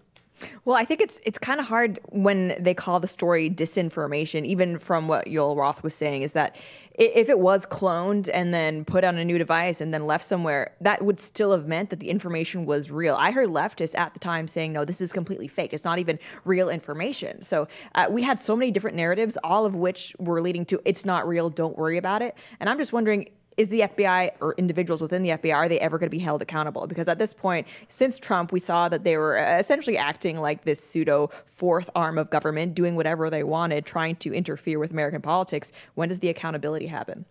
Well, 0.64 0.76
I 0.76 0.84
think 0.84 1.00
it's 1.00 1.20
it's 1.24 1.38
kind 1.38 1.60
of 1.60 1.66
hard 1.66 1.98
when 2.08 2.56
they 2.58 2.74
call 2.74 3.00
the 3.00 3.08
story 3.08 3.50
disinformation. 3.50 4.44
Even 4.44 4.78
from 4.78 5.08
what 5.08 5.26
Yoel 5.26 5.56
Roth 5.56 5.82
was 5.82 5.94
saying, 5.94 6.22
is 6.22 6.32
that 6.32 6.56
if 6.94 7.28
it 7.28 7.38
was 7.38 7.66
cloned 7.66 8.28
and 8.32 8.52
then 8.52 8.84
put 8.84 9.04
on 9.04 9.16
a 9.16 9.24
new 9.24 9.38
device 9.38 9.80
and 9.80 9.92
then 9.94 10.06
left 10.06 10.24
somewhere, 10.24 10.74
that 10.80 11.02
would 11.02 11.20
still 11.20 11.52
have 11.52 11.66
meant 11.66 11.90
that 11.90 12.00
the 12.00 12.10
information 12.10 12.66
was 12.66 12.90
real. 12.90 13.14
I 13.16 13.30
heard 13.30 13.48
leftists 13.48 13.98
at 13.98 14.12
the 14.14 14.20
time 14.20 14.48
saying, 14.48 14.72
"No, 14.72 14.84
this 14.84 15.00
is 15.00 15.12
completely 15.12 15.48
fake. 15.48 15.72
It's 15.72 15.84
not 15.84 15.98
even 15.98 16.18
real 16.44 16.68
information." 16.68 17.42
So 17.42 17.68
uh, 17.94 18.06
we 18.10 18.22
had 18.22 18.38
so 18.40 18.56
many 18.56 18.70
different 18.70 18.96
narratives, 18.96 19.36
all 19.44 19.64
of 19.66 19.74
which 19.74 20.14
were 20.18 20.40
leading 20.40 20.64
to 20.66 20.80
"It's 20.84 21.04
not 21.04 21.26
real. 21.26 21.50
Don't 21.50 21.76
worry 21.76 21.98
about 21.98 22.22
it." 22.22 22.34
And 22.58 22.68
I'm 22.68 22.78
just 22.78 22.92
wondering 22.92 23.28
is 23.56 23.68
the 23.68 23.80
FBI 23.80 24.30
or 24.40 24.54
individuals 24.56 25.02
within 25.02 25.22
the 25.22 25.30
FBI 25.30 25.54
are 25.54 25.68
they 25.68 25.80
ever 25.80 25.98
going 25.98 26.06
to 26.06 26.16
be 26.16 26.22
held 26.22 26.40
accountable? 26.40 26.86
Because 26.86 27.08
at 27.08 27.18
this 27.18 27.34
point, 27.34 27.66
since 27.88 28.18
Trump, 28.18 28.52
we 28.52 28.60
saw 28.60 28.88
that 28.88 29.04
they 29.04 29.16
were 29.16 29.38
uh, 29.38 29.58
essentially 29.58 29.98
acting 29.98 30.38
like 30.38 30.64
this 30.64 30.82
pseudo 30.82 31.30
fourth 31.46 31.90
arm 31.94 32.16
of 32.16 32.30
government, 32.30 32.74
doing 32.74 32.96
whatever 32.96 33.28
they 33.28 33.42
wanted, 33.42 33.84
trying 33.84 34.16
to 34.16 34.32
interfere 34.32 34.78
with 34.78 34.92
American 34.92 35.20
politics. 35.20 35.72
When 35.94 36.08
does 36.08 36.20
the 36.20 36.28
accountability 36.28 36.86
happen? 36.86 37.26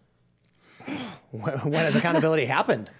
When 1.31 1.73
has 1.73 1.95
accountability 1.95 2.45
happened? 2.57 2.91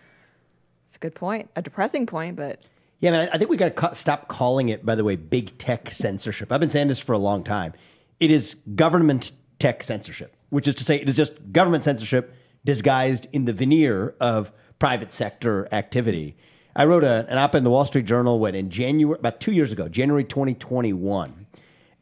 It's 0.83 0.95
a 0.95 0.99
good 0.99 1.15
point, 1.15 1.49
a 1.55 1.61
depressing 1.61 2.07
point, 2.07 2.35
but 2.35 2.61
Yeah, 2.99 3.11
man, 3.11 3.29
I 3.31 3.37
think 3.37 3.49
we 3.49 3.57
got 3.57 3.75
to 3.75 3.95
stop 3.95 4.27
calling 4.27 4.69
it, 4.69 4.85
by 4.85 4.95
the 4.95 5.03
way, 5.03 5.15
big 5.15 5.57
tech 5.57 5.91
censorship. 5.91 6.51
I've 6.51 6.59
been 6.59 6.71
saying 6.71 6.87
this 6.87 6.99
for 6.99 7.13
a 7.13 7.19
long 7.19 7.43
time. 7.43 7.73
It 8.19 8.31
is 8.31 8.55
government 8.75 9.31
tech 9.59 9.83
censorship, 9.83 10.35
which 10.49 10.67
is 10.67 10.73
to 10.75 10.83
say, 10.83 10.95
it 10.95 11.07
is 11.07 11.15
just 11.15 11.51
government 11.51 11.83
censorship 11.83 12.33
disguised 12.69 13.25
in 13.31 13.45
the 13.45 13.51
veneer 13.51 14.13
of 14.19 14.51
private 14.77 15.11
sector 15.11 15.67
activity. 15.71 16.37
I 16.75 16.85
wrote 16.85 17.03
a, 17.03 17.25
an 17.27 17.39
op 17.39 17.55
in 17.55 17.63
the 17.63 17.71
Wall 17.71 17.83
Street 17.83 18.05
Journal 18.05 18.37
when 18.37 18.53
in 18.53 18.69
January, 18.69 19.17
about 19.17 19.39
two 19.39 19.51
years 19.51 19.71
ago, 19.71 19.89
January 19.89 20.23
2021. 20.23 21.47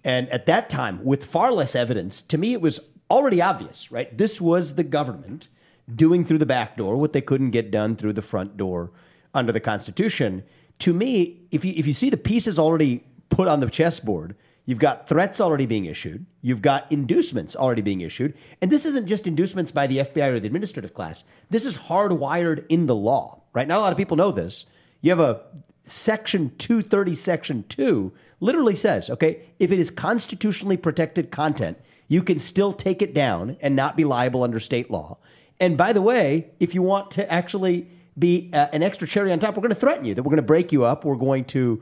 And 0.04 0.28
at 0.28 0.46
that 0.48 0.70
time, 0.70 1.06
with 1.06 1.24
far 1.24 1.54
less 1.54 1.74
evidence, 1.74 2.22
to 2.24 2.38
me, 2.38 2.52
it 2.52 2.60
was 2.60 2.82
already 3.10 3.42
obvious, 3.42 3.94
right? 3.94 4.18
This 4.18 4.42
was 4.42 4.76
the 4.76 4.84
government 4.84 5.48
doing 5.96 6.26
through 6.26 6.40
the 6.40 6.46
back 6.46 6.76
door 6.76 6.98
what 6.98 7.14
they 7.14 7.22
couldn't 7.22 7.52
get 7.52 7.72
done 7.72 7.96
through 7.96 8.12
the 8.12 8.22
front 8.22 8.58
door 8.58 8.92
under 9.34 9.54
the 9.54 9.62
Constitution. 9.62 10.44
To 10.80 10.94
me, 10.94 11.44
if 11.50 11.64
you, 11.64 11.76
if 11.78 11.88
you 11.88 11.94
see 11.94 12.10
the 12.10 12.18
pieces 12.18 12.60
already 12.60 13.06
put 13.30 13.48
on 13.48 13.62
the 13.62 13.70
chessboard, 13.70 14.36
you've 14.68 14.78
got 14.78 15.08
threats 15.08 15.42
already 15.42 15.66
being 15.66 15.86
issued, 15.86 16.28
you've 16.42 16.62
got 16.62 16.92
inducements 16.92 17.56
already 17.56 17.82
being 17.82 18.02
issued, 18.02 18.36
and 18.62 18.70
this 18.70 18.86
isn't 18.86 19.08
just 19.08 19.26
inducements 19.26 19.72
by 19.72 19.88
the 19.88 20.00
FBI 20.00 20.28
or 20.28 20.40
the 20.40 20.46
administrative 20.46 20.94
class. 20.94 21.24
This 21.50 21.66
is 21.66 21.78
hardwired 21.78 22.66
in 22.70 22.86
the 22.86 22.96
law, 22.96 23.42
right? 23.54 23.68
Not 23.68 23.80
a 23.80 23.82
lot 23.82 23.94
of 23.94 23.98
people 23.98 24.18
know 24.18 24.32
this. 24.32 24.68
You 25.02 25.10
have 25.12 25.20
a 25.20 25.42
section 25.84 26.52
230, 26.58 27.16
section 27.16 27.66
2 27.70 28.12
literally 28.42 28.76
says, 28.76 29.10
okay, 29.10 29.42
if 29.58 29.72
it 29.72 29.80
is 29.80 29.90
constitutionally 29.90 30.78
protected 30.78 31.32
content, 31.32 31.80
you 32.10 32.22
can 32.22 32.38
still 32.38 32.74
take 32.74 33.02
it 33.02 33.14
down 33.14 33.58
and 33.62 33.76
not 33.76 33.96
be 33.96 34.04
liable 34.04 34.44
under 34.44 34.60
state 34.60 34.92
law. 34.92 35.18
And 35.62 35.78
by 35.78 35.94
the 35.94 36.02
way, 36.02 36.52
if 36.60 36.76
you 36.76 36.82
want 36.82 37.10
to 37.12 37.32
actually 37.32 37.90
be 38.20 38.50
uh, 38.54 38.68
an 38.74 38.84
extra 38.84 39.08
cherry 39.08 39.32
on 39.32 39.40
top, 39.40 39.56
we're 39.56 39.62
going 39.62 39.70
to 39.70 39.76
threaten 39.76 40.04
you 40.06 40.14
that 40.14 40.24
we're 40.24 40.32
going 40.32 40.38
to 40.38 40.44
break 40.44 40.72
you 40.72 40.84
up. 40.84 41.06
We're 41.06 41.16
going 41.16 41.46
to 41.46 41.82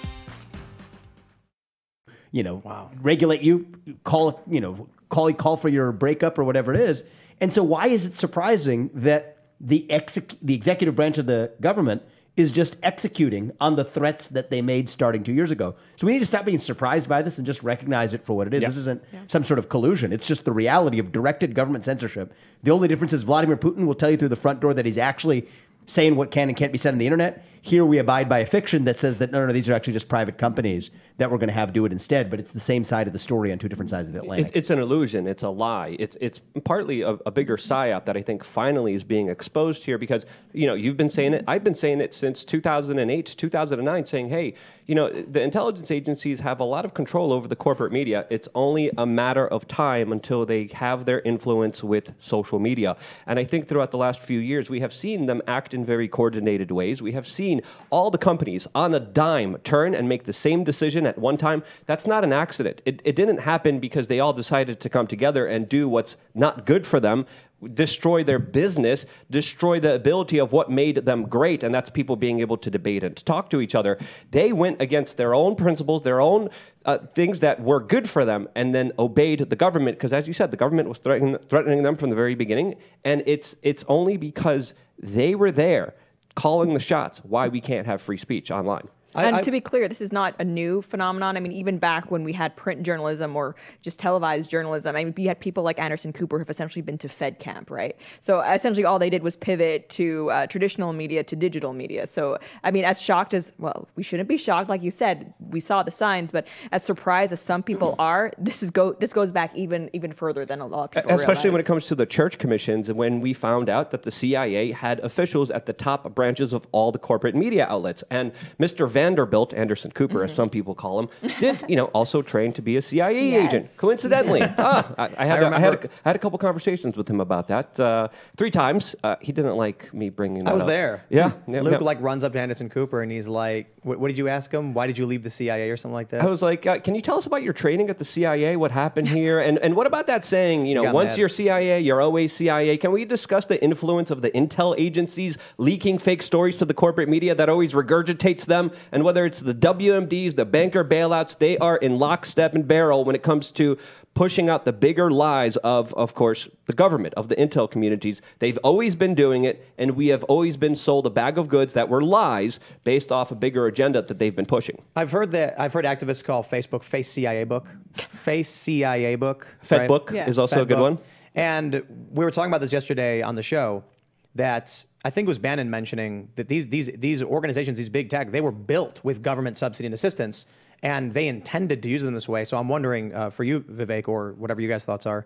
you 2.31 2.43
know, 2.43 2.55
wow. 2.63 2.91
regulate 3.01 3.41
you, 3.41 3.67
call, 4.03 4.41
you 4.49 4.61
know, 4.61 4.87
call 5.09 5.31
call 5.33 5.57
for 5.57 5.69
your 5.69 5.91
breakup 5.91 6.37
or 6.37 6.43
whatever 6.43 6.73
it 6.73 6.79
is. 6.79 7.03
And 7.39 7.51
so, 7.51 7.63
why 7.63 7.87
is 7.87 8.05
it 8.05 8.13
surprising 8.13 8.89
that 8.93 9.37
the 9.59 9.89
exec- 9.91 10.35
the 10.41 10.53
executive 10.53 10.95
branch 10.95 11.17
of 11.17 11.25
the 11.25 11.51
government 11.59 12.03
is 12.37 12.51
just 12.51 12.77
executing 12.81 13.51
on 13.59 13.75
the 13.75 13.83
threats 13.83 14.29
that 14.29 14.49
they 14.49 14.61
made 14.61 14.87
starting 14.87 15.23
two 15.23 15.33
years 15.33 15.51
ago? 15.51 15.75
So 15.97 16.07
we 16.07 16.13
need 16.13 16.19
to 16.19 16.25
stop 16.25 16.45
being 16.45 16.57
surprised 16.57 17.09
by 17.09 17.21
this 17.21 17.37
and 17.37 17.45
just 17.45 17.61
recognize 17.61 18.13
it 18.13 18.25
for 18.25 18.37
what 18.37 18.47
it 18.47 18.53
is. 18.53 18.63
This 18.63 18.77
isn't 18.77 19.03
yeah. 19.11 19.19
some 19.27 19.43
sort 19.43 19.59
of 19.59 19.67
collusion. 19.67 20.13
It's 20.13 20.25
just 20.25 20.45
the 20.45 20.53
reality 20.53 20.99
of 20.99 21.11
directed 21.11 21.53
government 21.53 21.83
censorship. 21.83 22.33
The 22.63 22.71
only 22.71 22.87
difference 22.87 23.11
is 23.11 23.23
Vladimir 23.23 23.57
Putin 23.57 23.85
will 23.85 23.95
tell 23.95 24.09
you 24.09 24.17
through 24.17 24.29
the 24.29 24.35
front 24.37 24.61
door 24.61 24.73
that 24.73 24.85
he's 24.85 24.97
actually 24.97 25.47
saying 25.85 26.15
what 26.15 26.31
can 26.31 26.49
and 26.49 26.57
can't 26.57 26.71
be 26.71 26.77
said 26.77 26.93
on 26.93 26.97
the 26.97 27.05
internet. 27.05 27.45
Here 27.63 27.85
we 27.85 27.99
abide 27.99 28.27
by 28.27 28.39
a 28.39 28.45
fiction 28.45 28.85
that 28.85 28.99
says 28.99 29.19
that 29.19 29.31
no, 29.31 29.41
no, 29.41 29.47
no 29.47 29.53
these 29.53 29.69
are 29.69 29.73
actually 29.73 29.93
just 29.93 30.09
private 30.09 30.39
companies 30.39 30.89
that 31.17 31.29
we're 31.29 31.37
going 31.37 31.49
to 31.49 31.53
have 31.53 31.73
do 31.73 31.85
it 31.85 31.91
instead. 31.91 32.31
But 32.31 32.39
it's 32.39 32.51
the 32.51 32.59
same 32.59 32.83
side 32.83 33.05
of 33.05 33.13
the 33.13 33.19
story 33.19 33.51
on 33.51 33.59
two 33.59 33.69
different 33.69 33.91
sides 33.91 34.07
of 34.07 34.15
the 34.15 34.21
Atlantic. 34.21 34.47
It's, 34.47 34.55
it's 34.55 34.69
an 34.71 34.79
illusion. 34.79 35.27
It's 35.27 35.43
a 35.43 35.49
lie. 35.49 35.95
It's 35.99 36.17
it's 36.19 36.39
partly 36.63 37.01
a, 37.01 37.11
a, 37.27 37.29
bigger 37.29 37.57
psyop 37.57 38.05
that 38.05 38.17
I 38.17 38.23
think 38.23 38.43
finally 38.43 38.95
is 38.95 39.03
being 39.03 39.29
exposed 39.29 39.83
here 39.83 39.99
because 39.99 40.25
you 40.53 40.65
know 40.65 40.73
you've 40.73 40.97
been 40.97 41.09
saying 41.09 41.35
it. 41.35 41.43
I've 41.47 41.63
been 41.63 41.75
saying 41.75 42.01
it 42.01 42.15
since 42.15 42.43
2008, 42.43 43.35
2009, 43.37 44.05
saying, 44.07 44.29
hey, 44.29 44.55
you 44.91 44.95
know, 44.95 45.09
the 45.09 45.41
intelligence 45.41 45.91
agencies 45.91 46.39
have 46.39 46.59
a 46.59 46.63
lot 46.63 46.83
of 46.83 46.93
control 46.93 47.31
over 47.31 47.47
the 47.47 47.55
corporate 47.55 47.93
media. 47.93 48.25
It's 48.29 48.49
only 48.55 48.91
a 48.97 49.05
matter 49.05 49.47
of 49.47 49.67
time 49.67 50.11
until 50.11 50.45
they 50.45 50.67
have 50.73 51.05
their 51.05 51.21
influence 51.21 51.83
with 51.83 52.13
social 52.19 52.59
media. 52.59 52.97
And 53.25 53.39
I 53.39 53.45
think 53.45 53.67
throughout 53.67 53.91
the 53.91 53.97
last 53.97 54.19
few 54.19 54.39
years, 54.39 54.69
we 54.69 54.79
have 54.81 54.93
seen 54.93 55.27
them 55.27 55.41
act 55.47 55.70
in 55.73 55.85
very 55.85 56.07
coordinated 56.07 56.71
ways. 56.71 57.01
We 57.01 57.11
have 57.13 57.27
seen 57.27 57.61
all 57.89 58.11
the 58.11 58.17
companies 58.17 58.67
on 58.75 58.93
a 58.93 58.99
dime 58.99 59.57
turn 59.63 59.93
and 59.95 60.07
make 60.07 60.25
the 60.25 60.33
same 60.33 60.63
decision 60.63 61.05
at 61.05 61.17
one 61.17 61.37
time. 61.37 61.63
That's 61.85 62.07
not 62.07 62.23
an 62.23 62.33
accident. 62.33 62.81
It, 62.85 63.01
it 63.05 63.15
didn't 63.15 63.39
happen 63.39 63.79
because 63.79 64.07
they 64.07 64.19
all 64.19 64.33
decided 64.33 64.79
to 64.79 64.89
come 64.89 65.07
together 65.07 65.45
and 65.45 65.67
do 65.67 65.87
what's 65.87 66.15
not 66.33 66.65
good 66.65 66.85
for 66.85 66.99
them 66.99 67.25
destroy 67.73 68.23
their 68.23 68.39
business, 68.39 69.05
destroy 69.29 69.79
the 69.79 69.95
ability 69.95 70.39
of 70.39 70.51
what 70.51 70.69
made 70.69 70.97
them 70.97 71.23
great, 71.23 71.63
and 71.63 71.73
that's 71.73 71.89
people 71.89 72.15
being 72.15 72.39
able 72.39 72.57
to 72.57 72.69
debate 72.69 73.03
and 73.03 73.15
to 73.15 73.23
talk 73.23 73.49
to 73.49 73.61
each 73.61 73.75
other. 73.75 73.97
They 74.31 74.51
went 74.51 74.81
against 74.81 75.17
their 75.17 75.33
own 75.33 75.55
principles, 75.55 76.01
their 76.01 76.21
own 76.21 76.49
uh, 76.85 76.97
things 76.99 77.39
that 77.41 77.61
were 77.61 77.79
good 77.79 78.09
for 78.09 78.25
them, 78.25 78.47
and 78.55 78.73
then 78.73 78.91
obeyed 78.97 79.49
the 79.49 79.55
government 79.55 79.97
because, 79.97 80.13
as 80.13 80.27
you 80.27 80.33
said, 80.33 80.51
the 80.51 80.57
government 80.57 80.89
was 80.89 80.99
threatening, 80.99 81.37
threatening 81.49 81.83
them 81.83 81.95
from 81.95 82.09
the 82.09 82.15
very 82.15 82.35
beginning, 82.35 82.75
and 83.03 83.23
it's 83.25 83.55
it's 83.61 83.85
only 83.87 84.17
because 84.17 84.73
they 84.99 85.35
were 85.35 85.51
there 85.51 85.93
calling 86.35 86.73
the 86.73 86.79
shots 86.79 87.19
why 87.19 87.47
we 87.47 87.61
can't 87.61 87.85
have 87.85 88.01
free 88.01 88.17
speech 88.17 88.51
online. 88.51 88.87
I, 89.15 89.25
and 89.25 89.35
I, 89.37 89.41
to 89.41 89.51
be 89.51 89.59
clear, 89.59 89.87
this 89.87 90.01
is 90.01 90.11
not 90.11 90.35
a 90.39 90.43
new 90.43 90.81
phenomenon. 90.81 91.37
I 91.37 91.39
mean, 91.39 91.51
even 91.51 91.77
back 91.77 92.11
when 92.11 92.23
we 92.23 92.33
had 92.33 92.55
print 92.55 92.83
journalism 92.83 93.35
or 93.35 93.55
just 93.81 93.99
televised 93.99 94.49
journalism, 94.49 94.95
I 94.95 95.03
mean, 95.03 95.13
we 95.15 95.25
had 95.25 95.39
people 95.39 95.63
like 95.63 95.79
Anderson 95.79 96.13
Cooper 96.13 96.39
who've 96.39 96.49
essentially 96.49 96.81
been 96.81 96.97
to 96.99 97.09
Fed 97.09 97.39
camp, 97.39 97.69
right? 97.69 97.95
So 98.19 98.41
essentially, 98.41 98.85
all 98.85 98.99
they 98.99 99.09
did 99.09 99.23
was 99.23 99.35
pivot 99.35 99.89
to 99.89 100.31
uh, 100.31 100.47
traditional 100.47 100.93
media 100.93 101.23
to 101.23 101.35
digital 101.35 101.73
media. 101.73 102.07
So, 102.07 102.37
I 102.63 102.71
mean, 102.71 102.85
as 102.85 103.01
shocked 103.01 103.33
as 103.33 103.53
well, 103.57 103.87
we 103.95 104.03
shouldn't 104.03 104.29
be 104.29 104.37
shocked. 104.37 104.69
Like 104.69 104.83
you 104.83 104.91
said, 104.91 105.33
we 105.39 105.59
saw 105.59 105.83
the 105.83 105.91
signs, 105.91 106.31
but 106.31 106.47
as 106.71 106.83
surprised 106.83 107.33
as 107.33 107.41
some 107.41 107.63
people 107.63 107.95
are, 107.99 108.31
this 108.37 108.63
is 108.63 108.71
go 108.71 108.93
this 108.93 109.13
goes 109.13 109.31
back 109.31 109.55
even 109.55 109.89
even 109.93 110.11
further 110.11 110.45
than 110.45 110.61
a 110.61 110.65
lot 110.65 110.83
of 110.85 110.91
people. 110.91 111.11
Especially 111.11 111.49
realize. 111.49 111.53
when 111.53 111.61
it 111.61 111.65
comes 111.65 111.85
to 111.87 111.95
the 111.95 112.05
church 112.05 112.37
commissions, 112.37 112.89
and 112.89 112.97
when 112.97 113.21
we 113.21 113.33
found 113.33 113.69
out 113.69 113.91
that 113.91 114.03
the 114.03 114.11
CIA 114.11 114.71
had 114.71 114.99
officials 114.99 115.49
at 115.51 115.65
the 115.65 115.73
top 115.73 116.13
branches 116.15 116.53
of 116.53 116.65
all 116.71 116.91
the 116.91 116.99
corporate 116.99 117.35
media 117.35 117.67
outlets, 117.69 118.03
and 118.09 118.31
Mr. 118.59 118.89
Vanderbilt, 119.01 119.53
Anderson 119.53 119.81
Anderson 119.81 119.91
Cooper, 119.91 120.19
mm-hmm. 120.19 120.29
as 120.29 120.35
some 120.35 120.49
people 120.49 120.75
call 120.75 120.99
him, 120.99 121.09
did 121.39 121.65
you 121.67 121.75
know 121.75 121.85
also 121.85 122.21
train 122.21 122.53
to 122.53 122.61
be 122.61 122.77
a 122.77 122.81
CIA 122.81 123.29
yes. 123.31 123.53
agent? 123.53 123.77
Coincidentally, 123.77 124.41
ah, 124.57 124.93
I, 124.97 125.09
I, 125.17 125.25
had 125.25 125.43
I, 125.43 125.59
had 125.59 125.73
a, 125.73 125.89
I 126.05 126.09
had 126.09 126.15
a 126.15 126.19
couple 126.19 126.37
conversations 126.37 126.97
with 126.97 127.09
him 127.09 127.19
about 127.19 127.47
that 127.47 127.79
uh, 127.79 128.09
three 128.37 128.51
times. 128.51 128.95
Uh, 129.03 129.15
he 129.21 129.31
didn't 129.31 129.55
like 129.55 129.93
me 129.93 130.09
bringing 130.09 130.43
that. 130.43 130.51
I 130.51 130.53
was 130.53 130.63
up. 130.63 130.67
there. 130.67 131.05
Yeah, 131.09 131.31
yeah 131.47 131.61
Luke 131.61 131.73
yeah. 131.73 131.77
like 131.79 132.01
runs 132.01 132.23
up 132.23 132.33
to 132.33 132.39
Anderson 132.39 132.69
Cooper 132.69 133.01
and 133.01 133.11
he's 133.11 133.27
like, 133.27 133.73
what, 133.83 133.99
what, 133.99 134.07
did 134.09 134.17
you 134.17 134.27
ask 134.27 134.53
him? 134.53 134.73
Why 134.73 134.87
did 134.87 134.97
you 134.97 135.05
leave 135.05 135.23
the 135.23 135.29
CIA 135.29 135.69
or 135.71 135.77
something 135.77 135.93
like 135.93 136.09
that?" 136.09 136.21
I 136.21 136.27
was 136.27 136.41
like, 136.41 136.67
uh, 136.67 136.79
"Can 136.79 136.93
you 136.93 137.01
tell 137.01 137.17
us 137.17 137.25
about 137.25 137.43
your 137.43 137.53
training 137.53 137.89
at 137.89 137.97
the 137.97 138.05
CIA? 138.05 138.55
What 138.55 138.71
happened 138.71 139.07
here? 139.07 139.39
and 139.39 139.57
and 139.59 139.75
what 139.75 139.87
about 139.87 140.07
that 140.07 140.25
saying? 140.25 140.65
You 140.65 140.75
know, 140.75 140.83
you 140.83 140.91
once 140.91 141.11
mad. 141.11 141.17
you're 141.17 141.29
CIA, 141.29 141.79
you're 141.79 142.01
always 142.01 142.33
CIA. 142.33 142.77
Can 142.77 142.91
we 142.91 143.05
discuss 143.05 143.45
the 143.45 143.61
influence 143.63 144.11
of 144.11 144.21
the 144.21 144.31
intel 144.31 144.75
agencies 144.77 145.37
leaking 145.57 145.97
fake 145.97 146.21
stories 146.21 146.57
to 146.59 146.65
the 146.65 146.73
corporate 146.73 147.09
media 147.09 147.33
that 147.33 147.49
always 147.49 147.73
regurgitates 147.73 148.45
them? 148.45 148.71
And 148.91 149.03
whether 149.03 149.25
it's 149.25 149.39
the 149.39 149.53
WMDs, 149.53 150.35
the 150.35 150.45
banker 150.45 150.83
bailouts, 150.83 151.37
they 151.37 151.57
are 151.57 151.77
in 151.77 151.97
lockstep 151.97 152.53
and 152.53 152.67
barrel 152.67 153.03
when 153.03 153.15
it 153.15 153.23
comes 153.23 153.51
to 153.53 153.77
pushing 154.13 154.49
out 154.49 154.65
the 154.65 154.73
bigger 154.73 155.09
lies 155.09 155.55
of, 155.57 155.93
of 155.93 156.13
course, 156.13 156.47
the 156.65 156.73
government, 156.73 157.13
of 157.15 157.29
the 157.29 157.35
intel 157.35 157.69
communities. 157.69 158.21
They've 158.39 158.57
always 158.57 158.95
been 158.95 159.15
doing 159.15 159.45
it, 159.45 159.65
and 159.77 159.91
we 159.91 160.07
have 160.07 160.23
always 160.25 160.57
been 160.57 160.75
sold 160.75 161.05
a 161.05 161.09
bag 161.09 161.37
of 161.37 161.47
goods 161.47 161.73
that 161.73 161.87
were 161.87 162.03
lies 162.03 162.59
based 162.83 163.11
off 163.11 163.31
a 163.31 163.35
bigger 163.35 163.67
agenda 163.67 164.01
that 164.01 164.19
they've 164.19 164.35
been 164.35 164.45
pushing. 164.45 164.81
I've 164.95 165.11
heard 165.11 165.31
that 165.31 165.59
I've 165.59 165.73
heard 165.73 165.85
activists 165.85 166.23
call 166.23 166.43
Facebook 166.43 166.83
Face 166.83 167.07
CIA 167.07 167.45
book. 167.45 167.67
Face 167.95 168.49
CIA 168.49 169.15
book. 169.15 169.55
Fed 169.61 169.79
right? 169.81 169.87
book 169.87 170.11
yeah. 170.13 170.27
is 170.27 170.37
also 170.37 170.55
Fed 170.55 170.63
a 170.63 170.65
good 170.65 170.75
book. 170.75 170.99
one. 170.99 170.99
And 171.33 171.83
we 172.11 172.25
were 172.25 172.31
talking 172.31 172.51
about 172.51 172.59
this 172.59 172.73
yesterday 172.73 173.21
on 173.21 173.35
the 173.35 173.41
show 173.41 173.85
that 174.35 174.85
I 175.03 175.09
think 175.09 175.25
it 175.25 175.29
was 175.29 175.39
Bannon 175.39 175.69
mentioning 175.69 176.29
that 176.35 176.47
these 176.47 176.69
these 176.69 176.87
these 176.97 177.21
organizations, 177.23 177.77
these 177.77 177.89
big 177.89 178.09
tech, 178.09 178.31
they 178.31 178.41
were 178.41 178.51
built 178.51 179.03
with 179.03 179.21
government 179.21 179.57
subsidy 179.57 179.87
and 179.87 179.93
assistance, 179.93 180.45
and 180.81 181.13
they 181.13 181.27
intended 181.27 181.81
to 181.83 181.89
use 181.89 182.03
them 182.03 182.13
this 182.13 182.29
way. 182.29 182.45
So 182.45 182.57
I'm 182.57 182.69
wondering 182.69 183.13
uh, 183.13 183.29
for 183.29 183.43
you, 183.43 183.61
Vivek, 183.61 184.07
or 184.07 184.33
whatever 184.33 184.61
you 184.61 184.69
guys' 184.69 184.85
thoughts 184.85 185.05
are, 185.05 185.25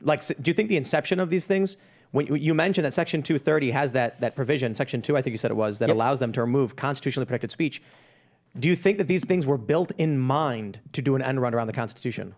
like, 0.00 0.26
do 0.26 0.50
you 0.50 0.54
think 0.54 0.68
the 0.68 0.76
inception 0.76 1.20
of 1.20 1.30
these 1.30 1.46
things? 1.46 1.76
When 2.10 2.26
you 2.26 2.52
mentioned 2.52 2.84
that 2.84 2.92
Section 2.92 3.22
230 3.22 3.70
has 3.70 3.92
that 3.92 4.20
that 4.20 4.34
provision, 4.36 4.74
Section 4.74 5.02
2, 5.02 5.16
I 5.16 5.22
think 5.22 5.32
you 5.32 5.38
said 5.38 5.50
it 5.50 5.56
was, 5.56 5.78
that 5.78 5.88
yep. 5.88 5.94
allows 5.94 6.18
them 6.18 6.32
to 6.32 6.40
remove 6.40 6.76
constitutionally 6.76 7.26
protected 7.26 7.50
speech. 7.50 7.82
Do 8.58 8.68
you 8.68 8.76
think 8.76 8.98
that 8.98 9.08
these 9.08 9.24
things 9.24 9.46
were 9.46 9.56
built 9.56 9.92
in 9.96 10.18
mind 10.18 10.80
to 10.92 11.00
do 11.00 11.14
an 11.14 11.22
end 11.22 11.40
run 11.40 11.54
around 11.54 11.68
the 11.68 11.72
Constitution? 11.72 12.34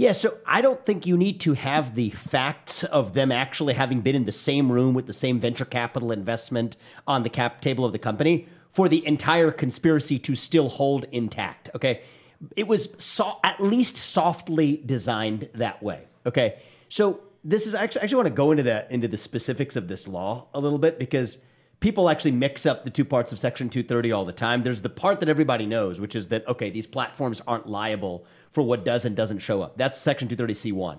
Yeah, 0.00 0.12
so 0.12 0.38
I 0.46 0.62
don't 0.62 0.86
think 0.86 1.04
you 1.04 1.18
need 1.18 1.40
to 1.40 1.52
have 1.52 1.94
the 1.94 2.08
facts 2.08 2.84
of 2.84 3.12
them 3.12 3.30
actually 3.30 3.74
having 3.74 4.00
been 4.00 4.16
in 4.16 4.24
the 4.24 4.32
same 4.32 4.72
room 4.72 4.94
with 4.94 5.06
the 5.06 5.12
same 5.12 5.38
venture 5.38 5.66
capital 5.66 6.10
investment 6.10 6.78
on 7.06 7.22
the 7.22 7.28
cap 7.28 7.60
table 7.60 7.84
of 7.84 7.92
the 7.92 7.98
company 7.98 8.48
for 8.70 8.88
the 8.88 9.06
entire 9.06 9.50
conspiracy 9.50 10.18
to 10.20 10.34
still 10.34 10.70
hold 10.70 11.04
intact. 11.12 11.68
Okay. 11.74 12.00
It 12.56 12.66
was 12.66 12.88
so, 12.96 13.40
at 13.44 13.62
least 13.62 13.98
softly 13.98 14.82
designed 14.86 15.50
that 15.52 15.82
way. 15.82 16.04
Okay. 16.24 16.62
So 16.88 17.20
this 17.44 17.66
is 17.66 17.74
actually, 17.74 18.00
I 18.00 18.04
actually 18.04 18.16
want 18.16 18.28
to 18.28 18.34
go 18.34 18.52
into 18.52 18.62
that 18.62 18.90
into 18.90 19.06
the 19.06 19.18
specifics 19.18 19.76
of 19.76 19.88
this 19.88 20.08
law 20.08 20.46
a 20.54 20.60
little 20.60 20.78
bit 20.78 20.98
because 20.98 21.36
people 21.80 22.08
actually 22.08 22.32
mix 22.32 22.64
up 22.64 22.84
the 22.84 22.90
two 22.90 23.04
parts 23.04 23.32
of 23.32 23.38
Section 23.38 23.68
230 23.68 24.12
all 24.12 24.24
the 24.24 24.32
time. 24.32 24.62
There's 24.62 24.80
the 24.80 24.88
part 24.88 25.20
that 25.20 25.28
everybody 25.28 25.66
knows, 25.66 26.00
which 26.00 26.16
is 26.16 26.28
that, 26.28 26.48
okay, 26.48 26.70
these 26.70 26.86
platforms 26.86 27.42
aren't 27.46 27.66
liable 27.66 28.24
for 28.52 28.62
what 28.62 28.84
does 28.84 29.04
and 29.04 29.16
doesn't 29.16 29.38
show 29.38 29.62
up. 29.62 29.76
That's 29.76 29.98
Section 29.98 30.28
230C1. 30.28 30.98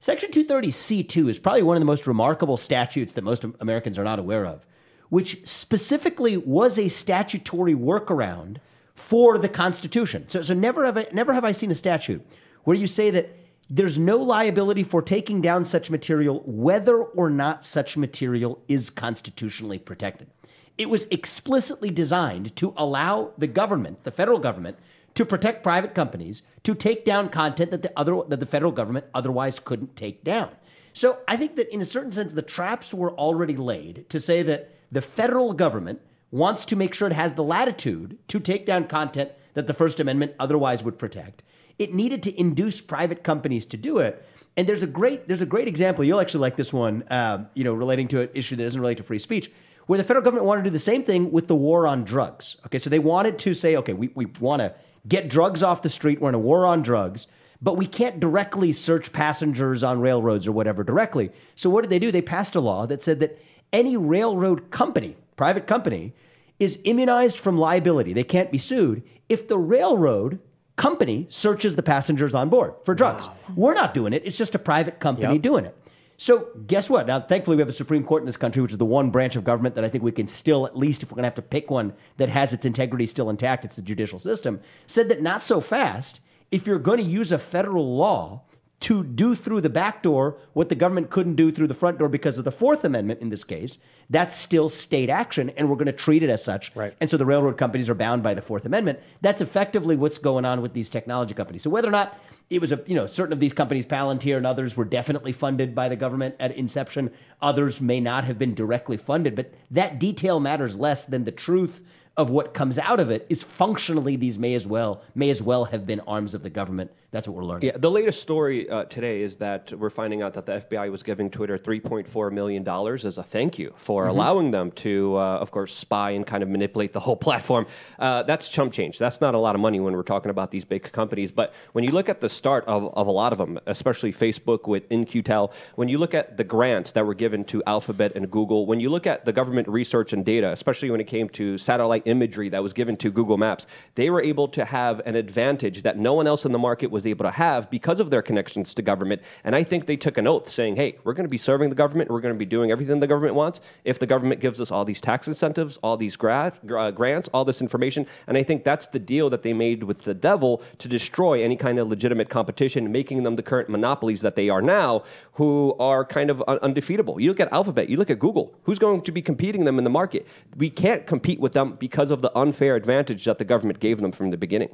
Section 0.00 0.30
230C2 0.30 1.28
is 1.28 1.38
probably 1.38 1.62
one 1.62 1.76
of 1.76 1.80
the 1.80 1.86
most 1.86 2.06
remarkable 2.06 2.56
statutes 2.56 3.12
that 3.12 3.22
most 3.22 3.44
Americans 3.60 3.98
are 3.98 4.04
not 4.04 4.18
aware 4.18 4.44
of, 4.44 4.66
which 5.10 5.46
specifically 5.46 6.36
was 6.36 6.78
a 6.78 6.88
statutory 6.88 7.74
workaround 7.74 8.56
for 8.94 9.38
the 9.38 9.48
Constitution. 9.48 10.26
So, 10.26 10.42
so 10.42 10.54
never, 10.54 10.84
have 10.84 10.98
I, 10.98 11.06
never 11.12 11.32
have 11.32 11.44
I 11.44 11.52
seen 11.52 11.70
a 11.70 11.76
statute 11.76 12.26
where 12.64 12.76
you 12.76 12.86
say 12.86 13.10
that 13.10 13.36
there's 13.70 13.96
no 13.96 14.16
liability 14.16 14.82
for 14.82 15.00
taking 15.00 15.40
down 15.40 15.64
such 15.64 15.90
material, 15.90 16.42
whether 16.44 16.98
or 16.98 17.30
not 17.30 17.64
such 17.64 17.96
material 17.96 18.60
is 18.68 18.90
constitutionally 18.90 19.78
protected. 19.78 20.28
It 20.76 20.90
was 20.90 21.06
explicitly 21.10 21.90
designed 21.90 22.54
to 22.56 22.74
allow 22.76 23.32
the 23.38 23.46
government, 23.46 24.04
the 24.04 24.10
federal 24.10 24.38
government, 24.38 24.78
to 25.14 25.24
protect 25.24 25.62
private 25.62 25.94
companies 25.94 26.42
to 26.64 26.74
take 26.74 27.04
down 27.04 27.28
content 27.28 27.70
that 27.70 27.82
the 27.82 27.92
other 27.96 28.20
that 28.28 28.40
the 28.40 28.46
federal 28.46 28.72
government 28.72 29.06
otherwise 29.14 29.58
couldn't 29.58 29.96
take 29.96 30.24
down. 30.24 30.50
So 30.92 31.20
I 31.26 31.36
think 31.36 31.56
that 31.56 31.72
in 31.72 31.80
a 31.80 31.86
certain 31.86 32.12
sense 32.12 32.32
the 32.32 32.42
traps 32.42 32.92
were 32.92 33.12
already 33.12 33.56
laid 33.56 34.08
to 34.10 34.20
say 34.20 34.42
that 34.42 34.70
the 34.90 35.02
federal 35.02 35.52
government 35.52 36.00
wants 36.30 36.64
to 36.66 36.76
make 36.76 36.94
sure 36.94 37.08
it 37.08 37.14
has 37.14 37.34
the 37.34 37.42
latitude 37.44 38.18
to 38.28 38.40
take 38.40 38.66
down 38.66 38.88
content 38.88 39.30
that 39.54 39.66
the 39.66 39.74
First 39.74 40.00
Amendment 40.00 40.32
otherwise 40.40 40.82
would 40.82 40.98
protect. 40.98 41.42
It 41.78 41.92
needed 41.92 42.22
to 42.24 42.40
induce 42.40 42.80
private 42.80 43.22
companies 43.22 43.66
to 43.66 43.76
do 43.76 43.98
it. 43.98 44.24
And 44.56 44.68
there's 44.68 44.82
a 44.82 44.86
great 44.86 45.28
there's 45.28 45.40
a 45.40 45.46
great 45.46 45.68
example. 45.68 46.04
You'll 46.04 46.20
actually 46.20 46.40
like 46.40 46.56
this 46.56 46.72
one, 46.72 47.02
uh, 47.04 47.46
you 47.54 47.64
know, 47.64 47.72
relating 47.72 48.08
to 48.08 48.22
an 48.22 48.28
issue 48.34 48.56
that 48.56 48.64
doesn't 48.64 48.80
relate 48.80 48.98
to 48.98 49.02
free 49.02 49.18
speech, 49.18 49.50
where 49.86 49.96
the 49.96 50.04
federal 50.04 50.24
government 50.24 50.46
wanted 50.46 50.64
to 50.64 50.70
do 50.70 50.72
the 50.72 50.78
same 50.78 51.04
thing 51.04 51.32
with 51.32 51.48
the 51.48 51.54
war 51.54 51.86
on 51.86 52.04
drugs. 52.04 52.56
Okay, 52.66 52.78
so 52.78 52.90
they 52.90 52.98
wanted 52.98 53.38
to 53.40 53.54
say, 53.54 53.76
okay, 53.76 53.94
we, 53.94 54.10
we 54.14 54.26
want 54.26 54.60
to 54.60 54.74
get 55.06 55.28
drugs 55.28 55.62
off 55.62 55.82
the 55.82 55.88
street. 55.88 56.20
We're 56.20 56.30
in 56.30 56.34
a 56.34 56.38
war 56.38 56.66
on 56.66 56.82
drugs, 56.82 57.26
but 57.60 57.76
we 57.76 57.86
can't 57.86 58.20
directly 58.20 58.72
search 58.72 59.12
passengers 59.12 59.82
on 59.82 60.00
railroads 60.00 60.46
or 60.46 60.52
whatever 60.52 60.84
directly. 60.84 61.30
So 61.54 61.70
what 61.70 61.82
did 61.82 61.90
they 61.90 61.98
do? 61.98 62.10
They 62.10 62.22
passed 62.22 62.54
a 62.54 62.60
law 62.60 62.86
that 62.86 63.02
said 63.02 63.20
that 63.20 63.38
any 63.72 63.96
railroad 63.96 64.70
company, 64.70 65.16
private 65.36 65.66
company, 65.66 66.12
is 66.58 66.80
immunized 66.84 67.38
from 67.38 67.58
liability. 67.58 68.12
They 68.12 68.24
can't 68.24 68.52
be 68.52 68.58
sued 68.58 69.02
if 69.28 69.48
the 69.48 69.58
railroad 69.58 70.38
company 70.76 71.26
searches 71.28 71.76
the 71.76 71.82
passengers 71.82 72.34
on 72.34 72.48
board 72.48 72.74
for 72.84 72.94
drugs. 72.94 73.28
Wow. 73.28 73.34
We're 73.56 73.74
not 73.74 73.94
doing 73.94 74.12
it. 74.12 74.22
It's 74.24 74.36
just 74.36 74.54
a 74.54 74.58
private 74.58 75.00
company 75.00 75.34
yep. 75.34 75.42
doing 75.42 75.64
it. 75.64 75.76
So 76.22 76.50
guess 76.68 76.88
what? 76.88 77.08
Now, 77.08 77.18
thankfully, 77.18 77.56
we 77.56 77.62
have 77.62 77.68
a 77.68 77.72
Supreme 77.72 78.04
Court 78.04 78.22
in 78.22 78.26
this 78.26 78.36
country, 78.36 78.62
which 78.62 78.70
is 78.70 78.78
the 78.78 78.84
one 78.84 79.10
branch 79.10 79.34
of 79.34 79.42
government 79.42 79.74
that 79.74 79.84
I 79.84 79.88
think 79.88 80.04
we 80.04 80.12
can 80.12 80.28
still, 80.28 80.66
at 80.66 80.78
least 80.78 81.02
if 81.02 81.10
we're 81.10 81.16
going 81.16 81.24
to 81.24 81.26
have 81.26 81.34
to 81.34 81.42
pick 81.42 81.68
one 81.68 81.94
that 82.18 82.28
has 82.28 82.52
its 82.52 82.64
integrity 82.64 83.08
still 83.08 83.28
intact, 83.28 83.64
it's 83.64 83.74
the 83.74 83.82
judicial 83.82 84.20
system, 84.20 84.60
said 84.86 85.08
that 85.08 85.20
not 85.20 85.42
so 85.42 85.60
fast. 85.60 86.20
If 86.52 86.64
you're 86.64 86.78
going 86.78 87.04
to 87.04 87.10
use 87.10 87.32
a 87.32 87.38
federal 87.38 87.96
law 87.96 88.42
to 88.82 89.04
do 89.04 89.34
through 89.34 89.60
the 89.60 89.68
back 89.68 90.02
door 90.02 90.36
what 90.52 90.68
the 90.68 90.74
government 90.74 91.10
couldn't 91.10 91.36
do 91.36 91.50
through 91.50 91.68
the 91.68 91.74
front 91.74 91.98
door 91.98 92.08
because 92.08 92.38
of 92.38 92.44
the 92.44 92.52
Fourth 92.52 92.84
Amendment 92.84 93.20
in 93.20 93.30
this 93.30 93.44
case, 93.44 93.78
that's 94.10 94.34
still 94.36 94.68
state 94.68 95.08
action, 95.08 95.50
and 95.50 95.68
we're 95.68 95.76
going 95.76 95.86
to 95.86 95.92
treat 95.92 96.22
it 96.22 96.30
as 96.30 96.44
such. 96.44 96.74
Right. 96.74 96.94
And 97.00 97.08
so 97.08 97.16
the 97.16 97.26
railroad 97.26 97.56
companies 97.56 97.88
are 97.88 97.94
bound 97.94 98.22
by 98.22 98.34
the 98.34 98.42
Fourth 98.42 98.66
Amendment. 98.66 98.98
That's 99.20 99.40
effectively 99.40 99.96
what's 99.96 100.18
going 100.18 100.44
on 100.44 100.62
with 100.62 100.72
these 100.72 100.90
technology 100.90 101.34
companies. 101.34 101.62
So 101.62 101.70
whether 101.70 101.88
or 101.88 101.92
not 101.92 102.18
it 102.50 102.60
was 102.60 102.72
a 102.72 102.82
you 102.86 102.94
know 102.94 103.06
certain 103.06 103.32
of 103.32 103.40
these 103.40 103.52
companies, 103.52 103.86
Palantir 103.86 104.36
and 104.36 104.46
others, 104.46 104.76
were 104.76 104.84
definitely 104.84 105.32
funded 105.32 105.74
by 105.74 105.88
the 105.88 105.96
government 105.96 106.34
at 106.40 106.52
inception. 106.56 107.10
Others 107.40 107.80
may 107.80 108.00
not 108.00 108.24
have 108.24 108.38
been 108.38 108.54
directly 108.54 108.96
funded, 108.96 109.34
but 109.34 109.54
that 109.70 109.98
detail 109.98 110.40
matters 110.40 110.76
less 110.76 111.04
than 111.04 111.24
the 111.24 111.32
truth 111.32 111.80
of 112.16 112.28
what 112.28 112.52
comes 112.52 112.78
out 112.78 113.00
of 113.00 113.10
it 113.10 113.26
is 113.30 113.42
functionally 113.42 114.16
these 114.16 114.38
may 114.38 114.54
as 114.54 114.66
well 114.66 115.02
may 115.14 115.30
as 115.30 115.40
well 115.40 115.66
have 115.66 115.86
been 115.86 116.00
arms 116.00 116.34
of 116.34 116.42
the 116.42 116.50
government. 116.50 116.90
That's 117.12 117.28
what 117.28 117.36
we're 117.36 117.44
learning. 117.44 117.66
Yeah, 117.66 117.76
the 117.76 117.90
latest 117.90 118.22
story 118.22 118.70
uh, 118.70 118.84
today 118.84 119.20
is 119.20 119.36
that 119.36 119.70
we're 119.78 119.90
finding 119.90 120.22
out 120.22 120.32
that 120.32 120.46
the 120.46 120.62
FBI 120.62 120.90
was 120.90 121.02
giving 121.02 121.28
Twitter 121.28 121.58
3.4 121.58 122.32
million 122.32 122.64
dollars 122.64 123.04
as 123.04 123.18
a 123.18 123.22
thank 123.22 123.58
you 123.58 123.74
for 123.76 124.04
mm-hmm. 124.04 124.10
allowing 124.12 124.50
them 124.50 124.70
to, 124.72 125.14
uh, 125.18 125.36
of 125.36 125.50
course, 125.50 125.74
spy 125.74 126.12
and 126.12 126.26
kind 126.26 126.42
of 126.42 126.48
manipulate 126.48 126.94
the 126.94 127.00
whole 127.00 127.16
platform. 127.16 127.66
Uh, 127.98 128.22
that's 128.22 128.48
chump 128.48 128.72
change. 128.72 128.96
That's 128.96 129.20
not 129.20 129.34
a 129.34 129.38
lot 129.38 129.54
of 129.54 129.60
money 129.60 129.78
when 129.78 129.92
we're 129.94 130.02
talking 130.02 130.30
about 130.30 130.50
these 130.50 130.64
big 130.64 130.90
companies. 130.90 131.30
But 131.30 131.52
when 131.72 131.84
you 131.84 131.90
look 131.90 132.08
at 132.08 132.22
the 132.22 132.30
start 132.30 132.64
of, 132.64 132.90
of 132.96 133.06
a 133.06 133.10
lot 133.10 133.32
of 133.32 133.36
them, 133.36 133.60
especially 133.66 134.14
Facebook 134.14 134.66
with 134.66 134.84
In-Q-Tel, 134.90 135.52
when 135.74 135.90
you 135.90 135.98
look 135.98 136.14
at 136.14 136.38
the 136.38 136.44
grants 136.44 136.92
that 136.92 137.04
were 137.04 137.12
given 137.12 137.44
to 137.44 137.62
Alphabet 137.66 138.12
and 138.14 138.30
Google, 138.30 138.64
when 138.64 138.80
you 138.80 138.88
look 138.88 139.06
at 139.06 139.26
the 139.26 139.34
government 139.34 139.68
research 139.68 140.14
and 140.14 140.24
data, 140.24 140.50
especially 140.50 140.90
when 140.90 141.00
it 141.00 141.08
came 141.08 141.28
to 141.30 141.58
satellite 141.58 142.04
imagery 142.06 142.48
that 142.48 142.62
was 142.62 142.72
given 142.72 142.96
to 142.96 143.10
Google 143.10 143.36
Maps, 143.36 143.66
they 143.96 144.08
were 144.08 144.22
able 144.22 144.48
to 144.48 144.64
have 144.64 145.02
an 145.04 145.14
advantage 145.14 145.82
that 145.82 145.98
no 145.98 146.14
one 146.14 146.26
else 146.26 146.46
in 146.46 146.52
the 146.52 146.58
market 146.58 146.90
was 146.90 147.01
able 147.06 147.24
to 147.24 147.30
have 147.30 147.70
because 147.70 148.00
of 148.00 148.10
their 148.10 148.22
connections 148.22 148.74
to 148.74 148.82
government. 148.82 149.22
And 149.44 149.54
I 149.54 149.62
think 149.62 149.86
they 149.86 149.96
took 149.96 150.18
an 150.18 150.26
oath 150.26 150.48
saying, 150.48 150.76
hey, 150.76 150.98
we're 151.04 151.14
going 151.14 151.24
to 151.24 151.30
be 151.30 151.38
serving 151.38 151.68
the 151.68 151.74
government, 151.74 152.10
we're 152.10 152.20
going 152.20 152.34
to 152.34 152.38
be 152.38 152.46
doing 152.46 152.70
everything 152.70 153.00
the 153.00 153.06
government 153.06 153.34
wants 153.34 153.60
if 153.84 153.98
the 153.98 154.06
government 154.06 154.40
gives 154.40 154.60
us 154.60 154.70
all 154.70 154.84
these 154.84 155.00
tax 155.00 155.28
incentives, 155.28 155.78
all 155.82 155.96
these 155.96 156.16
gra- 156.16 156.52
grants, 156.64 157.28
all 157.32 157.44
this 157.44 157.60
information. 157.60 158.06
And 158.26 158.36
I 158.36 158.42
think 158.42 158.64
that's 158.64 158.86
the 158.88 158.98
deal 158.98 159.30
that 159.30 159.42
they 159.42 159.52
made 159.52 159.82
with 159.84 160.02
the 160.02 160.14
devil 160.14 160.62
to 160.78 160.88
destroy 160.88 161.42
any 161.42 161.56
kind 161.56 161.78
of 161.78 161.88
legitimate 161.88 162.28
competition, 162.28 162.92
making 162.92 163.22
them 163.22 163.36
the 163.36 163.42
current 163.42 163.68
monopolies 163.68 164.20
that 164.20 164.36
they 164.36 164.48
are 164.48 164.62
now, 164.62 165.04
who 165.34 165.74
are 165.78 166.04
kind 166.04 166.30
of 166.30 166.42
un- 166.46 166.58
undefeatable. 166.62 167.20
You 167.20 167.30
look 167.30 167.40
at 167.40 167.52
Alphabet, 167.52 167.88
you 167.88 167.96
look 167.96 168.10
at 168.10 168.18
Google, 168.18 168.54
who's 168.64 168.78
going 168.78 169.02
to 169.02 169.12
be 169.12 169.22
competing 169.22 169.64
them 169.64 169.78
in 169.78 169.84
the 169.84 169.90
market? 169.90 170.26
We 170.56 170.70
can't 170.70 171.06
compete 171.06 171.40
with 171.40 171.52
them 171.52 171.76
because 171.78 172.10
of 172.10 172.22
the 172.22 172.36
unfair 172.36 172.76
advantage 172.76 173.24
that 173.24 173.38
the 173.38 173.44
government 173.44 173.80
gave 173.80 174.00
them 174.00 174.12
from 174.12 174.30
the 174.30 174.36
beginning. 174.36 174.70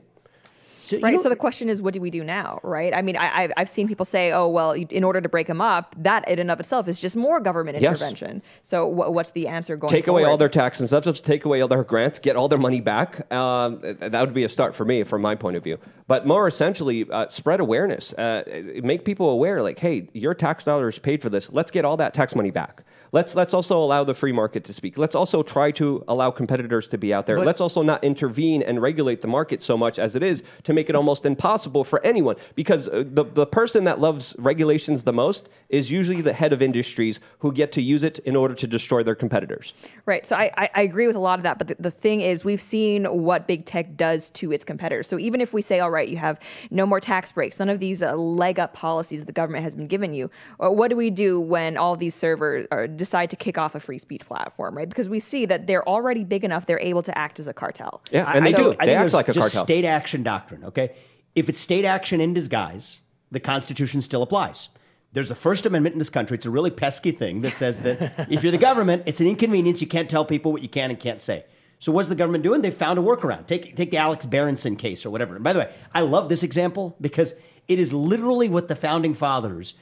So 0.88 0.98
right. 1.00 1.18
So 1.18 1.28
the 1.28 1.36
question 1.36 1.68
is, 1.68 1.82
what 1.82 1.92
do 1.92 2.00
we 2.00 2.10
do 2.10 2.24
now? 2.24 2.60
Right. 2.62 2.94
I 2.94 3.02
mean, 3.02 3.16
I, 3.16 3.50
have 3.56 3.68
seen 3.68 3.88
people 3.88 4.06
say, 4.06 4.32
oh, 4.32 4.48
well, 4.48 4.72
in 4.72 5.04
order 5.04 5.20
to 5.20 5.28
break 5.28 5.46
them 5.46 5.60
up, 5.60 5.94
that 5.98 6.26
in 6.28 6.38
and 6.38 6.50
of 6.50 6.58
itself 6.60 6.88
is 6.88 6.98
just 6.98 7.14
more 7.14 7.40
government 7.40 7.78
yes. 7.78 7.90
intervention. 7.90 8.42
So 8.62 8.86
what's 8.86 9.30
the 9.30 9.48
answer 9.48 9.76
going 9.76 9.90
Take 9.90 10.06
forward? 10.06 10.22
away 10.22 10.30
all 10.30 10.38
their 10.38 10.48
tax 10.48 10.80
incentives, 10.80 11.20
take 11.20 11.44
away 11.44 11.60
all 11.60 11.68
their 11.68 11.84
grants, 11.84 12.18
get 12.18 12.36
all 12.36 12.48
their 12.48 12.58
money 12.58 12.80
back. 12.80 13.30
Um, 13.30 13.80
that 13.82 14.20
would 14.20 14.32
be 14.32 14.44
a 14.44 14.48
start 14.48 14.74
for 14.74 14.86
me, 14.86 15.02
from 15.04 15.20
my 15.20 15.34
point 15.34 15.56
of 15.56 15.62
view. 15.62 15.78
But 16.06 16.26
more 16.26 16.48
essentially, 16.48 17.06
uh, 17.10 17.28
spread 17.28 17.60
awareness. 17.60 18.14
Uh, 18.14 18.44
make 18.82 19.04
people 19.04 19.28
aware, 19.28 19.62
like, 19.62 19.78
hey, 19.78 20.08
your 20.14 20.34
tax 20.34 20.64
dollars 20.64 20.98
paid 20.98 21.20
for 21.20 21.28
this. 21.28 21.50
Let's 21.52 21.70
get 21.70 21.84
all 21.84 21.98
that 21.98 22.14
tax 22.14 22.34
money 22.34 22.50
back. 22.50 22.82
Let's 23.12 23.34
let's 23.34 23.54
also 23.54 23.78
allow 23.78 24.04
the 24.04 24.14
free 24.14 24.32
market 24.32 24.64
to 24.64 24.72
speak. 24.72 24.98
Let's 24.98 25.14
also 25.14 25.42
try 25.42 25.70
to 25.72 26.04
allow 26.08 26.30
competitors 26.30 26.88
to 26.88 26.98
be 26.98 27.14
out 27.14 27.26
there. 27.26 27.36
But, 27.36 27.46
let's 27.46 27.60
also 27.60 27.82
not 27.82 28.04
intervene 28.04 28.62
and 28.62 28.82
regulate 28.82 29.20
the 29.20 29.28
market 29.28 29.62
so 29.62 29.76
much 29.76 29.98
as 29.98 30.14
it 30.14 30.22
is 30.22 30.42
to 30.64 30.72
make 30.72 30.88
it 30.88 30.94
almost 30.94 31.24
impossible 31.24 31.84
for 31.84 32.04
anyone. 32.04 32.36
Because 32.54 32.88
uh, 32.88 33.04
the 33.06 33.24
the 33.24 33.46
person 33.46 33.84
that 33.84 34.00
loves 34.00 34.34
regulations 34.38 35.04
the 35.04 35.12
most 35.12 35.48
is 35.68 35.90
usually 35.90 36.20
the 36.22 36.32
head 36.32 36.52
of 36.52 36.60
industries 36.62 37.20
who 37.38 37.52
get 37.52 37.72
to 37.72 37.82
use 37.82 38.02
it 38.02 38.18
in 38.20 38.36
order 38.36 38.54
to 38.54 38.66
destroy 38.66 39.02
their 39.02 39.14
competitors. 39.14 39.72
Right. 40.04 40.26
So 40.26 40.36
I 40.36 40.50
I, 40.56 40.70
I 40.74 40.82
agree 40.82 41.06
with 41.06 41.16
a 41.16 41.20
lot 41.20 41.38
of 41.38 41.44
that. 41.44 41.58
But 41.58 41.68
the, 41.68 41.76
the 41.78 41.90
thing 41.90 42.20
is, 42.20 42.44
we've 42.44 42.60
seen 42.60 43.04
what 43.04 43.46
big 43.46 43.64
tech 43.64 43.96
does 43.96 44.30
to 44.30 44.52
its 44.52 44.64
competitors. 44.64 45.08
So 45.08 45.18
even 45.18 45.40
if 45.40 45.52
we 45.52 45.62
say, 45.62 45.80
all 45.80 45.90
right, 45.90 46.08
you 46.08 46.18
have 46.18 46.38
no 46.70 46.84
more 46.84 47.00
tax 47.00 47.32
breaks, 47.32 47.58
none 47.58 47.68
of 47.68 47.78
these 47.78 48.02
uh, 48.02 48.14
leg 48.14 48.58
up 48.58 48.74
policies 48.74 49.20
that 49.20 49.26
the 49.26 49.32
government 49.32 49.64
has 49.64 49.74
been 49.74 49.86
giving 49.86 50.12
you, 50.12 50.30
uh, 50.62 50.70
what 50.70 50.88
do 50.88 50.96
we 50.96 51.10
do 51.10 51.40
when 51.40 51.76
all 51.76 51.96
these 51.96 52.14
servers 52.14 52.66
are 52.70 52.86
decide 52.98 53.30
to 53.30 53.36
kick 53.36 53.56
off 53.56 53.74
a 53.74 53.80
free 53.80 53.98
speech 53.98 54.26
platform, 54.26 54.76
right? 54.76 54.88
Because 54.88 55.08
we 55.08 55.20
see 55.20 55.46
that 55.46 55.66
they're 55.66 55.88
already 55.88 56.24
big 56.24 56.44
enough; 56.44 56.66
they're 56.66 56.80
able 56.80 57.02
to 57.02 57.16
act 57.16 57.40
as 57.40 57.46
a 57.46 57.54
cartel. 57.54 58.02
Yeah, 58.10 58.30
and 58.34 58.44
they 58.44 58.54
I 58.54 58.58
do. 58.58 58.76
I 58.78 58.86
they 58.86 58.94
act 58.94 59.12
like 59.14 59.28
a 59.28 59.32
just 59.32 59.52
cartel. 59.52 59.64
State 59.64 59.84
action 59.86 60.22
doctrine. 60.22 60.64
Okay, 60.64 60.94
if 61.34 61.48
it's 61.48 61.58
state 61.58 61.84
action 61.84 62.20
in 62.20 62.34
disguise, 62.34 63.00
the 63.30 63.40
Constitution 63.40 64.02
still 64.02 64.22
applies. 64.22 64.68
There's 65.12 65.30
a 65.30 65.34
First 65.34 65.64
Amendment 65.64 65.94
in 65.94 65.98
this 65.98 66.10
country. 66.10 66.36
It's 66.36 66.44
a 66.44 66.50
really 66.50 66.70
pesky 66.70 67.12
thing 67.12 67.40
that 67.40 67.56
says 67.56 67.80
that 67.80 68.26
if 68.30 68.42
you're 68.42 68.52
the 68.52 68.58
government, 68.58 69.04
it's 69.06 69.20
an 69.20 69.26
inconvenience. 69.26 69.80
You 69.80 69.86
can't 69.86 70.10
tell 70.10 70.24
people 70.24 70.52
what 70.52 70.62
you 70.62 70.68
can 70.68 70.90
and 70.90 71.00
can't 71.00 71.22
say. 71.22 71.44
So 71.78 71.92
what's 71.92 72.08
the 72.08 72.14
government 72.14 72.44
doing? 72.44 72.60
They 72.62 72.70
found 72.70 72.98
a 72.98 73.02
workaround. 73.02 73.46
Take 73.46 73.76
take 73.76 73.90
the 73.90 73.98
Alex 73.98 74.26
Berenson 74.26 74.76
case 74.76 75.06
or 75.06 75.10
whatever. 75.10 75.36
And 75.36 75.44
by 75.44 75.52
the 75.52 75.60
way, 75.60 75.74
I 75.94 76.00
love 76.00 76.28
this 76.28 76.42
example 76.42 76.96
because 77.00 77.34
it 77.68 77.78
is 77.78 77.92
literally 77.92 78.48
what 78.48 78.68
the 78.68 78.76
founding 78.76 79.14
fathers 79.14 79.74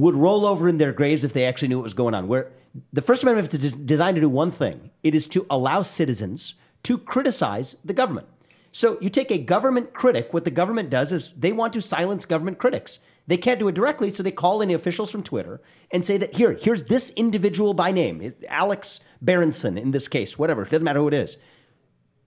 would 0.00 0.14
roll 0.14 0.46
over 0.46 0.68
in 0.68 0.78
their 0.78 0.92
graves 0.92 1.24
if 1.24 1.32
they 1.32 1.44
actually 1.44 1.68
knew 1.68 1.78
what 1.78 1.84
was 1.84 1.94
going 1.94 2.14
on. 2.14 2.28
Where 2.28 2.52
the 2.92 3.02
First 3.02 3.22
Amendment 3.22 3.52
is 3.54 3.72
designed 3.72 4.16
to 4.16 4.20
do 4.20 4.28
one 4.28 4.50
thing 4.50 4.90
it 5.02 5.14
is 5.14 5.26
to 5.28 5.46
allow 5.50 5.82
citizens 5.82 6.54
to 6.84 6.98
criticize 6.98 7.76
the 7.84 7.92
government. 7.92 8.28
So 8.70 8.98
you 9.00 9.10
take 9.10 9.30
a 9.30 9.38
government 9.38 9.94
critic, 9.94 10.32
what 10.32 10.44
the 10.44 10.50
government 10.50 10.90
does 10.90 11.10
is 11.10 11.32
they 11.32 11.52
want 11.52 11.72
to 11.72 11.80
silence 11.80 12.24
government 12.24 12.58
critics. 12.58 12.98
They 13.26 13.36
can't 13.36 13.58
do 13.58 13.68
it 13.68 13.74
directly, 13.74 14.10
so 14.10 14.22
they 14.22 14.30
call 14.30 14.58
the 14.58 14.72
officials 14.72 15.10
from 15.10 15.22
Twitter 15.22 15.60
and 15.90 16.06
say 16.06 16.16
that 16.18 16.34
here, 16.34 16.52
here's 16.52 16.84
this 16.84 17.10
individual 17.10 17.74
by 17.74 17.90
name, 17.92 18.34
Alex 18.48 19.00
Berenson 19.20 19.76
in 19.76 19.90
this 19.90 20.08
case, 20.08 20.38
whatever, 20.38 20.62
it 20.62 20.70
doesn't 20.70 20.84
matter 20.84 21.00
who 21.00 21.08
it 21.08 21.14
is. 21.14 21.36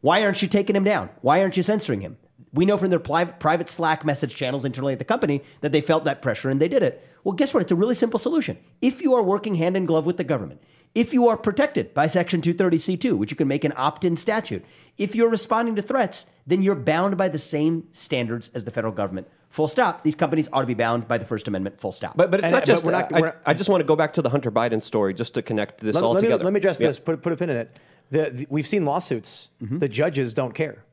Why 0.01 0.23
aren't 0.23 0.41
you 0.41 0.47
taking 0.47 0.75
him 0.75 0.83
down? 0.83 1.09
Why 1.21 1.41
aren't 1.41 1.57
you 1.57 1.63
censoring 1.63 2.01
him? 2.01 2.17
We 2.53 2.65
know 2.65 2.77
from 2.77 2.89
their 2.89 2.99
pri- 2.99 3.25
private 3.25 3.69
Slack 3.69 4.03
message 4.03 4.35
channels 4.35 4.65
internally 4.65 4.93
at 4.93 4.99
the 4.99 5.05
company 5.05 5.41
that 5.61 5.71
they 5.71 5.79
felt 5.81 6.03
that 6.03 6.21
pressure 6.21 6.49
and 6.49 6.59
they 6.61 6.67
did 6.67 6.83
it. 6.83 7.05
Well, 7.23 7.33
guess 7.33 7.53
what? 7.53 7.61
It's 7.63 7.71
a 7.71 7.75
really 7.75 7.95
simple 7.95 8.19
solution. 8.19 8.57
If 8.81 9.01
you 9.01 9.13
are 9.13 9.23
working 9.23 9.55
hand 9.55 9.77
in 9.77 9.85
glove 9.85 10.05
with 10.05 10.17
the 10.17 10.23
government, 10.25 10.61
if 10.93 11.13
you 11.13 11.29
are 11.29 11.37
protected 11.37 11.93
by 11.93 12.07
Section 12.07 12.41
230C2, 12.41 13.17
which 13.17 13.31
you 13.31 13.37
can 13.37 13.47
make 13.47 13.63
an 13.63 13.71
opt 13.77 14.03
in 14.03 14.17
statute, 14.17 14.65
if 14.97 15.15
you're 15.15 15.29
responding 15.29 15.75
to 15.77 15.81
threats, 15.81 16.25
then 16.45 16.61
you're 16.61 16.75
bound 16.75 17.15
by 17.17 17.29
the 17.29 17.39
same 17.39 17.87
standards 17.93 18.49
as 18.53 18.65
the 18.65 18.71
federal 18.71 18.91
government. 18.91 19.27
Full 19.49 19.69
stop. 19.69 20.03
These 20.03 20.15
companies 20.15 20.49
ought 20.51 20.61
to 20.61 20.67
be 20.67 20.73
bound 20.73 21.07
by 21.07 21.17
the 21.17 21.25
First 21.25 21.47
Amendment. 21.47 21.79
Full 21.79 21.93
stop. 21.93 22.17
But, 22.17 22.31
but 22.31 22.41
it's 22.41 22.45
And- 22.45 22.53
not 22.53 22.65
just. 22.65 22.83
we're 22.83 22.91
not- 22.91 23.13
I, 23.13 23.19
we're 23.21 23.25
not- 23.27 23.37
I 23.45 23.53
just 23.53 23.69
want 23.69 23.79
to 23.79 23.85
go 23.85 23.95
back 23.95 24.13
to 24.15 24.21
the 24.21 24.29
Hunter 24.29 24.51
Biden 24.51 24.83
story 24.83 25.13
just 25.13 25.33
to 25.35 25.41
connect 25.41 25.79
this 25.79 25.95
Let, 25.95 26.03
all 26.03 26.11
let 26.11 26.21
me, 26.21 26.27
together. 26.27 26.43
let 26.43 26.51
me 26.53 26.57
address 26.57 26.79
Yeah. 26.81 26.87
this. 26.87 26.99
Put, 26.99 27.21
put 27.21 27.31
a 27.31 27.37
pin 27.37 27.49
in 27.49 27.55
it. 27.57 27.79
The, 28.09 28.29
the- 28.31 28.47
we've 28.49 28.67
seen 28.67 28.83
lawsuits. 28.83 29.49
Mm-hmm. 29.63 29.77
The 29.79 29.87
judges 29.87 30.33
don't 30.33 30.53
care. 30.53 30.83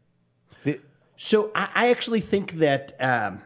So 1.21 1.51
I, 1.55 1.69
I 1.75 1.91
actually 1.91 2.21
think 2.21 2.53
that. 2.53 2.97
Um, 2.99 3.43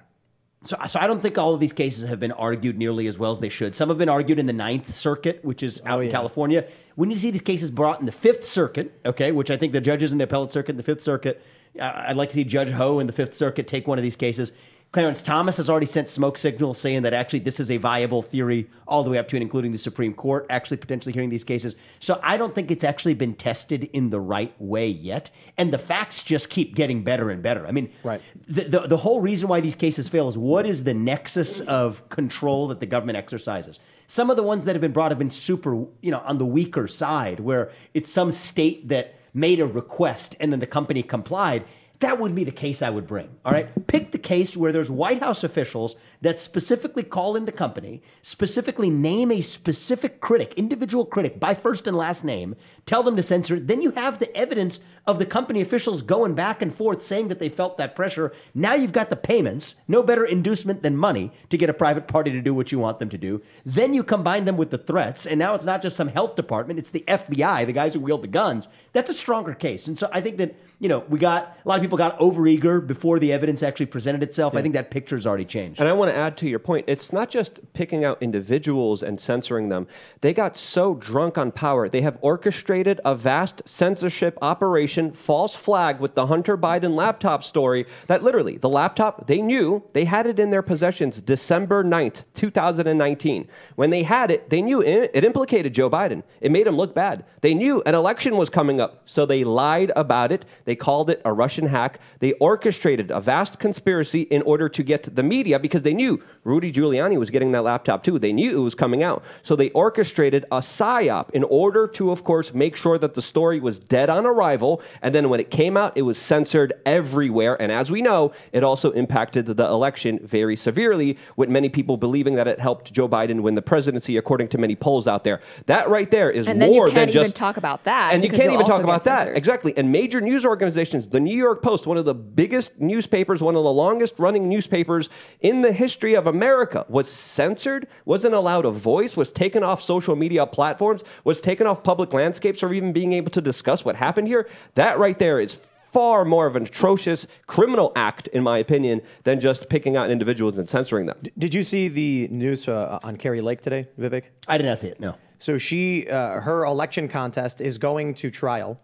so, 0.64 0.76
so 0.86 1.00
I 1.00 1.08
don't 1.08 1.20
think 1.20 1.38
all 1.38 1.54
of 1.54 1.58
these 1.58 1.72
cases 1.72 2.08
have 2.08 2.20
been 2.20 2.30
argued 2.30 2.78
nearly 2.78 3.08
as 3.08 3.18
well 3.18 3.32
as 3.32 3.40
they 3.40 3.48
should. 3.48 3.74
Some 3.74 3.88
have 3.88 3.98
been 3.98 4.08
argued 4.08 4.38
in 4.38 4.46
the 4.46 4.52
Ninth 4.52 4.94
Circuit, 4.94 5.44
which 5.44 5.60
is 5.60 5.82
out 5.84 6.00
in 6.02 6.06
yeah. 6.06 6.12
California. 6.12 6.68
We 6.94 7.08
need 7.08 7.14
to 7.14 7.20
see 7.20 7.32
these 7.32 7.40
cases 7.40 7.72
brought 7.72 7.98
in 7.98 8.06
the 8.06 8.12
Fifth 8.12 8.44
Circuit, 8.44 9.00
okay, 9.04 9.32
which 9.32 9.50
I 9.50 9.56
think 9.56 9.72
the 9.72 9.80
judges 9.80 10.12
in 10.12 10.18
the 10.18 10.24
Appellate 10.24 10.52
Circuit, 10.52 10.70
and 10.70 10.78
the 10.78 10.84
Fifth 10.84 11.00
Circuit, 11.00 11.42
uh, 11.80 12.04
I'd 12.06 12.14
like 12.14 12.28
to 12.28 12.36
see 12.36 12.44
Judge 12.44 12.70
Ho 12.70 13.00
in 13.00 13.08
the 13.08 13.12
Fifth 13.12 13.34
Circuit 13.34 13.66
take 13.66 13.88
one 13.88 13.98
of 13.98 14.04
these 14.04 14.14
cases. 14.14 14.52
Clarence 14.92 15.22
Thomas 15.22 15.56
has 15.56 15.70
already 15.70 15.86
sent 15.86 16.10
smoke 16.10 16.36
signals 16.36 16.78
saying 16.78 17.00
that 17.02 17.14
actually 17.14 17.38
this 17.38 17.58
is 17.58 17.70
a 17.70 17.78
viable 17.78 18.20
theory, 18.20 18.68
all 18.86 19.02
the 19.02 19.08
way 19.08 19.16
up 19.16 19.26
to 19.28 19.36
and 19.36 19.42
including 19.42 19.72
the 19.72 19.78
Supreme 19.78 20.12
Court 20.12 20.44
actually 20.50 20.76
potentially 20.76 21.14
hearing 21.14 21.30
these 21.30 21.44
cases. 21.44 21.76
So 21.98 22.20
I 22.22 22.36
don't 22.36 22.54
think 22.54 22.70
it's 22.70 22.84
actually 22.84 23.14
been 23.14 23.34
tested 23.34 23.84
in 23.94 24.10
the 24.10 24.20
right 24.20 24.54
way 24.60 24.86
yet. 24.88 25.30
And 25.56 25.72
the 25.72 25.78
facts 25.78 26.22
just 26.22 26.50
keep 26.50 26.74
getting 26.74 27.04
better 27.04 27.30
and 27.30 27.42
better. 27.42 27.66
I 27.66 27.72
mean, 27.72 27.90
Right. 28.04 28.20
the, 28.46 28.64
the, 28.64 28.80
the 28.80 28.96
whole 28.98 29.22
reason 29.22 29.48
why 29.48 29.62
these 29.62 29.74
cases 29.74 30.08
fail 30.08 30.28
is 30.28 30.36
what 30.36 30.66
is 30.66 30.84
the 30.84 30.94
nexus 30.94 31.60
of 31.60 32.06
control 32.10 32.68
that 32.68 32.80
the 32.80 32.86
government 32.86 33.16
exercises? 33.16 33.80
Some 34.06 34.28
of 34.28 34.36
the 34.36 34.42
ones 34.42 34.66
that 34.66 34.74
have 34.74 34.82
been 34.82 34.92
brought 34.92 35.10
have 35.10 35.18
been 35.18 35.30
super, 35.30 35.86
you 36.02 36.10
know, 36.10 36.20
on 36.26 36.36
the 36.36 36.44
weaker 36.44 36.86
side, 36.86 37.40
where 37.40 37.70
it's 37.94 38.10
some 38.10 38.30
state 38.30 38.88
that 38.88 39.14
made 39.32 39.58
a 39.58 39.66
request 39.66 40.36
and 40.38 40.52
then 40.52 40.60
the 40.60 40.66
company 40.66 41.02
complied. 41.02 41.64
That 42.02 42.18
would 42.18 42.34
be 42.34 42.42
the 42.42 42.50
case 42.50 42.82
I 42.82 42.90
would 42.90 43.06
bring. 43.06 43.28
All 43.44 43.52
right. 43.52 43.86
Pick 43.86 44.10
the 44.10 44.18
case 44.18 44.56
where 44.56 44.72
there's 44.72 44.90
White 44.90 45.22
House 45.22 45.44
officials 45.44 45.94
that 46.20 46.40
specifically 46.40 47.04
call 47.04 47.36
in 47.36 47.44
the 47.44 47.52
company, 47.52 48.02
specifically 48.22 48.90
name 48.90 49.30
a 49.30 49.40
specific 49.40 50.20
critic, 50.20 50.52
individual 50.56 51.04
critic 51.04 51.38
by 51.38 51.54
first 51.54 51.86
and 51.86 51.96
last 51.96 52.24
name, 52.24 52.56
tell 52.86 53.04
them 53.04 53.14
to 53.14 53.22
censor 53.22 53.54
it. 53.54 53.68
Then 53.68 53.80
you 53.80 53.92
have 53.92 54.18
the 54.18 54.36
evidence 54.36 54.80
of 55.06 55.20
the 55.20 55.26
company 55.26 55.60
officials 55.60 56.02
going 56.02 56.34
back 56.34 56.60
and 56.60 56.74
forth 56.74 57.02
saying 57.02 57.28
that 57.28 57.38
they 57.38 57.48
felt 57.48 57.78
that 57.78 57.94
pressure. 57.94 58.32
Now 58.54 58.74
you've 58.74 58.92
got 58.92 59.10
the 59.10 59.16
payments, 59.16 59.76
no 59.86 60.02
better 60.02 60.24
inducement 60.24 60.82
than 60.82 60.96
money 60.96 61.30
to 61.50 61.58
get 61.58 61.70
a 61.70 61.74
private 61.74 62.08
party 62.08 62.32
to 62.32 62.40
do 62.40 62.54
what 62.54 62.72
you 62.72 62.78
want 62.78 62.98
them 62.98 63.10
to 63.10 63.18
do. 63.18 63.42
Then 63.64 63.94
you 63.94 64.02
combine 64.02 64.44
them 64.44 64.56
with 64.56 64.70
the 64.70 64.78
threats, 64.78 65.26
and 65.26 65.38
now 65.38 65.54
it's 65.54 65.64
not 65.64 65.82
just 65.82 65.96
some 65.96 66.08
health 66.08 66.34
department, 66.34 66.78
it's 66.78 66.90
the 66.90 67.04
FBI, 67.06 67.66
the 67.66 67.72
guys 67.72 67.94
who 67.94 68.00
wield 68.00 68.22
the 68.22 68.28
guns. 68.28 68.68
That's 68.92 69.10
a 69.10 69.14
stronger 69.14 69.54
case. 69.54 69.86
And 69.86 69.98
so 69.98 70.08
I 70.12 70.20
think 70.20 70.36
that, 70.38 70.54
you 70.82 70.88
know, 70.88 71.04
we 71.08 71.16
got 71.16 71.56
a 71.64 71.68
lot 71.68 71.76
of 71.76 71.80
people 71.80 71.96
got 71.96 72.18
overeager 72.18 72.84
before 72.84 73.20
the 73.20 73.32
evidence 73.32 73.62
actually 73.62 73.86
presented 73.86 74.20
itself. 74.20 74.56
I 74.56 74.62
think 74.62 74.74
that 74.74 74.90
picture's 74.90 75.28
already 75.28 75.44
changed. 75.44 75.78
And 75.78 75.88
I 75.88 75.92
want 75.92 76.10
to 76.10 76.16
add 76.16 76.36
to 76.38 76.48
your 76.48 76.58
point, 76.58 76.86
it's 76.88 77.12
not 77.12 77.30
just 77.30 77.60
picking 77.72 78.04
out 78.04 78.20
individuals 78.20 79.00
and 79.00 79.20
censoring 79.20 79.68
them. 79.68 79.86
They 80.22 80.34
got 80.34 80.56
so 80.56 80.94
drunk 80.94 81.38
on 81.38 81.52
power, 81.52 81.88
they 81.88 82.00
have 82.00 82.18
orchestrated 82.20 83.00
a 83.04 83.14
vast 83.14 83.62
censorship 83.64 84.36
operation, 84.42 85.12
false 85.12 85.54
flag 85.54 86.00
with 86.00 86.16
the 86.16 86.26
Hunter 86.26 86.58
Biden 86.58 86.96
laptop 86.96 87.44
story 87.44 87.86
that 88.08 88.24
literally, 88.24 88.58
the 88.58 88.68
laptop, 88.68 89.28
they 89.28 89.40
knew 89.40 89.84
they 89.92 90.04
had 90.04 90.26
it 90.26 90.40
in 90.40 90.50
their 90.50 90.62
possessions 90.62 91.20
December 91.20 91.84
9th, 91.84 92.24
2019. 92.34 93.48
When 93.76 93.90
they 93.90 94.02
had 94.02 94.32
it, 94.32 94.50
they 94.50 94.60
knew 94.60 94.82
it, 94.82 95.12
it 95.14 95.24
implicated 95.24 95.74
Joe 95.74 95.88
Biden. 95.88 96.24
It 96.40 96.50
made 96.50 96.66
him 96.66 96.76
look 96.76 96.92
bad. 96.92 97.24
They 97.40 97.54
knew 97.54 97.84
an 97.86 97.94
election 97.94 98.36
was 98.36 98.50
coming 98.50 98.80
up, 98.80 99.02
so 99.06 99.24
they 99.24 99.44
lied 99.44 99.92
about 99.94 100.32
it. 100.32 100.44
They 100.64 100.71
called 100.76 101.10
it 101.10 101.20
a 101.24 101.32
Russian 101.32 101.66
hack. 101.66 102.00
They 102.20 102.32
orchestrated 102.34 103.10
a 103.10 103.20
vast 103.20 103.58
conspiracy 103.58 104.22
in 104.22 104.42
order 104.42 104.68
to 104.68 104.82
get 104.82 105.14
the 105.14 105.22
media 105.22 105.58
because 105.58 105.82
they 105.82 105.94
knew 105.94 106.22
Rudy 106.44 106.72
Giuliani 106.72 107.18
was 107.18 107.30
getting 107.30 107.52
that 107.52 107.62
laptop 107.62 108.04
too. 108.04 108.18
They 108.18 108.32
knew 108.32 108.58
it 108.58 108.62
was 108.62 108.74
coming 108.74 109.02
out. 109.02 109.22
So 109.42 109.56
they 109.56 109.70
orchestrated 109.70 110.44
a 110.50 110.58
psyop 110.58 111.30
in 111.30 111.44
order 111.44 111.86
to, 111.88 112.10
of 112.10 112.24
course, 112.24 112.54
make 112.54 112.76
sure 112.76 112.98
that 112.98 113.14
the 113.14 113.22
story 113.22 113.60
was 113.60 113.78
dead 113.78 114.10
on 114.10 114.26
arrival. 114.26 114.82
And 115.02 115.14
then 115.14 115.28
when 115.28 115.40
it 115.40 115.50
came 115.50 115.76
out, 115.76 115.96
it 115.96 116.02
was 116.02 116.18
censored 116.18 116.72
everywhere. 116.86 117.60
And 117.60 117.70
as 117.70 117.90
we 117.90 118.02
know, 118.02 118.32
it 118.52 118.64
also 118.64 118.90
impacted 118.92 119.46
the 119.46 119.66
election 119.66 120.18
very 120.22 120.56
severely, 120.56 121.18
with 121.36 121.48
many 121.48 121.68
people 121.68 121.96
believing 121.96 122.34
that 122.36 122.48
it 122.48 122.58
helped 122.58 122.92
Joe 122.92 123.08
Biden 123.08 123.40
win 123.40 123.54
the 123.54 123.62
presidency, 123.62 124.16
according 124.16 124.48
to 124.48 124.58
many 124.58 124.74
polls 124.74 125.06
out 125.06 125.24
there. 125.24 125.40
That 125.66 125.88
right 125.88 126.10
there 126.10 126.30
is 126.30 126.46
And 126.46 126.60
then 126.60 126.72
you 126.72 126.76
more 126.76 126.86
can't 126.86 126.94
than 126.94 127.08
even 127.10 127.24
just 127.24 127.36
talk 127.36 127.56
about 127.56 127.84
that 127.84 128.14
And 128.14 128.24
you 128.24 128.30
can't 128.30 128.52
even 128.52 128.66
talk 128.66 128.82
about 128.82 129.04
that. 129.04 129.36
Exactly. 129.36 129.76
And 129.76 129.92
major 129.92 130.20
news 130.20 130.44
organizations, 130.44 130.61
the 130.70 131.20
New 131.20 131.36
York 131.36 131.62
Post, 131.62 131.86
one 131.86 131.96
of 131.96 132.04
the 132.04 132.14
biggest 132.14 132.78
newspapers, 132.78 133.42
one 133.42 133.56
of 133.56 133.64
the 133.64 133.72
longest 133.72 134.14
running 134.18 134.48
newspapers 134.48 135.08
in 135.40 135.62
the 135.62 135.72
history 135.72 136.14
of 136.14 136.26
America, 136.26 136.86
was 136.88 137.10
censored, 137.10 137.88
wasn't 138.04 138.34
allowed 138.34 138.64
a 138.64 138.70
voice, 138.70 139.16
was 139.16 139.32
taken 139.32 139.62
off 139.62 139.82
social 139.82 140.16
media 140.16 140.46
platforms, 140.46 141.02
was 141.24 141.40
taken 141.40 141.66
off 141.66 141.82
public 141.82 142.12
landscapes, 142.12 142.62
or 142.62 142.72
even 142.72 142.92
being 142.92 143.12
able 143.12 143.30
to 143.30 143.40
discuss 143.40 143.84
what 143.84 143.96
happened 143.96 144.28
here. 144.28 144.48
That 144.74 144.98
right 144.98 145.18
there 145.18 145.40
is 145.40 145.58
far 145.92 146.24
more 146.24 146.46
of 146.46 146.56
an 146.56 146.64
atrocious 146.64 147.26
criminal 147.46 147.92
act, 147.94 148.26
in 148.28 148.42
my 148.42 148.58
opinion, 148.58 149.02
than 149.24 149.40
just 149.40 149.68
picking 149.68 149.96
out 149.96 150.10
individuals 150.10 150.58
and 150.58 150.68
censoring 150.68 151.06
them. 151.06 151.18
Did 151.36 151.54
you 151.54 151.62
see 151.62 151.88
the 151.88 152.28
news 152.28 152.68
uh, 152.68 152.98
on 153.02 153.16
Kari 153.16 153.40
Lake 153.40 153.60
today, 153.60 153.88
Vivek? 153.98 154.24
I 154.48 154.56
did 154.56 154.66
not 154.66 154.78
see 154.78 154.88
it, 154.88 155.00
no. 155.00 155.16
So 155.38 155.58
she, 155.58 156.08
uh, 156.08 156.40
her 156.40 156.64
election 156.64 157.08
contest 157.08 157.60
is 157.60 157.76
going 157.78 158.14
to 158.14 158.30
trial. 158.30 158.80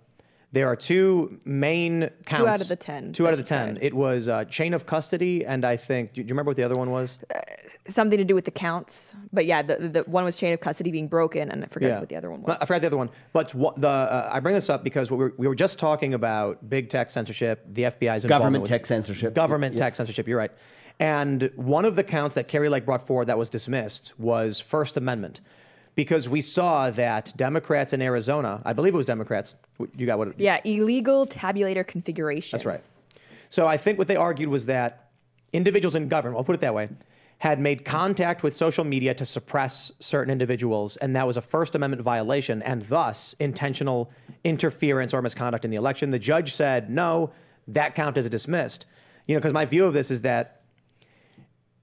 There 0.51 0.67
are 0.67 0.77
two 0.77 1.41
main 1.45 2.09
counts. 2.25 2.43
Two 2.43 2.49
out 2.49 2.61
of 2.63 2.69
the 2.69 2.77
10 2.77 3.13
Two 3.13 3.27
out 3.27 3.33
of 3.35 3.39
the 3.39 3.45
ten. 3.45 3.75
tried. 3.75 3.83
It 3.85 3.93
was 3.93 4.29
uh, 4.29 4.45
chain 4.47 4.73
of 4.73 4.87
custody, 4.87 5.45
and 5.45 5.63
I 5.63 5.77
think. 5.77 6.15
Do 6.15 6.23
you 6.23 6.27
remember 6.29 6.49
what 6.51 6.57
the 6.57 6.63
other 6.63 6.75
one 6.79 6.91
was? 6.91 7.19
Something 7.87 8.17
to 8.19 8.25
do 8.25 8.35
with 8.35 8.47
the 8.47 8.51
counts. 8.51 9.13
But 9.31 9.45
yeah, 9.45 9.61
the, 9.61 9.77
the 9.77 10.03
one 10.07 10.25
was 10.25 10.39
chain 10.39 10.55
of 10.55 10.61
custody 10.61 10.91
being 10.91 11.07
broken, 11.07 11.51
and 11.51 11.65
I 11.65 11.67
forget 11.67 12.01
what 12.01 12.09
the 12.09 12.17
other 12.17 12.31
one 12.31 12.41
was. 12.43 12.57
I 12.61 12.65
forgot 12.65 12.81
the 12.81 12.87
other 12.87 12.97
one. 12.97 13.11
But 13.35 13.55
what 13.55 13.79
the 13.79 13.89
uh, 13.89 14.31
I 14.33 14.41
bring 14.41 14.55
this 14.55 14.71
up 14.71 14.83
because 14.85 15.11
we 15.11 15.19
were, 15.19 15.35
we 15.37 15.47
were 15.49 15.55
just 15.55 15.79
talking 15.79 16.15
about 16.15 16.67
big 16.69 16.89
tech 16.89 17.11
censorship, 17.11 17.65
the 17.71 17.83
FBI's 17.83 18.25
involvement 18.25 18.29
Government 18.29 18.63
with- 18.63 18.71
tech 18.71 18.87
censorship. 18.87 19.35
government 19.35 19.75
Yeah. 19.75 19.81
tech 19.81 19.97
censorship. 19.97 20.27
You're 20.27 20.39
right. 20.39 20.53
And 20.99 21.51
one 21.57 21.85
of 21.85 21.95
the 21.95 22.03
counts 22.05 22.35
that 22.37 22.49
Kari 22.49 22.69
Lake 22.71 22.87
brought 22.87 23.07
forward 23.07 23.27
that 23.27 23.37
was 23.39 23.51
dismissed 23.51 24.19
was 24.19 24.61
First 24.61 24.97
Amendment, 24.97 25.41
because 25.99 26.29
we 26.29 26.41
saw 26.41 26.91
that 26.91 27.33
Democrats 27.37 27.93
in 27.93 28.01
Arizona, 28.01 28.63
I 28.65 28.73
believe 28.73 28.95
it 28.95 28.97
was 28.97 29.07
Democrats. 29.07 29.57
You 29.97 30.07
got 30.07 30.17
what? 30.17 30.39
yeah, 30.39 30.61
illegal 30.63 31.27
tabulator 31.27 31.85
configurations. 31.85 32.63
That's 32.63 32.65
right. 32.65 33.21
So 33.49 33.67
I 33.67 33.79
think 33.79 33.99
what 33.99 34.07
they 34.07 34.15
argued 34.15 34.49
was 34.49 34.67
that 34.67 35.11
individuals 35.53 35.97
in 35.97 36.07
government, 36.07 36.39
I'll 36.39 36.45
put 36.45 36.55
it 36.55 36.61
that 36.61 36.73
way, 36.73 36.89
had 37.39 37.59
made 37.59 37.85
contact 37.85 38.45
with 38.45 38.55
social 38.55 38.85
media 38.85 39.13
to 39.15 39.25
suppress 39.25 39.91
certain 39.99 40.31
individuals, 40.31 40.97
and 40.99 41.17
that 41.17 41.27
was 41.27 41.37
a 41.37 41.43
First 41.43 41.75
Amendment 41.75 42.01
violation, 42.01 42.63
and 42.63 42.83
thus 42.83 43.35
intentional 43.41 44.13
interference 44.45 45.13
or 45.13 45.21
misconduct 45.21 45.65
in 45.65 45.73
the 45.73 45.77
election. 45.77 46.13
The 46.13 46.21
judge 46.21 46.53
said, 46.53 46.89
no, 46.89 47.33
that 47.67 47.97
count 47.97 48.17
is 48.17 48.29
dismissed. 48.29 48.87
You 49.27 49.35
know, 49.35 49.41
because 49.41 49.53
my 49.53 49.65
view 49.65 49.85
of 49.85 49.95
this 49.95 50.13
is 50.13 50.21
that 50.21 50.58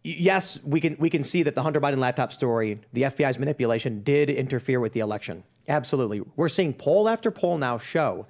yes, 0.05 0.59
we 0.63 0.79
can 0.79 0.95
we 0.99 1.09
can 1.09 1.23
see 1.23 1.43
that 1.43 1.55
the 1.55 1.63
Hunter 1.63 1.81
Biden 1.81 1.97
laptop 1.97 2.31
story, 2.31 2.79
the 2.93 3.03
FBI's 3.03 3.39
manipulation, 3.39 4.03
did 4.03 4.29
interfere 4.29 4.79
with 4.79 4.93
the 4.93 4.99
election. 4.99 5.43
Absolutely, 5.67 6.21
we're 6.35 6.49
seeing 6.49 6.73
poll 6.73 7.09
after 7.09 7.31
poll 7.31 7.57
now 7.57 7.77
show 7.77 8.27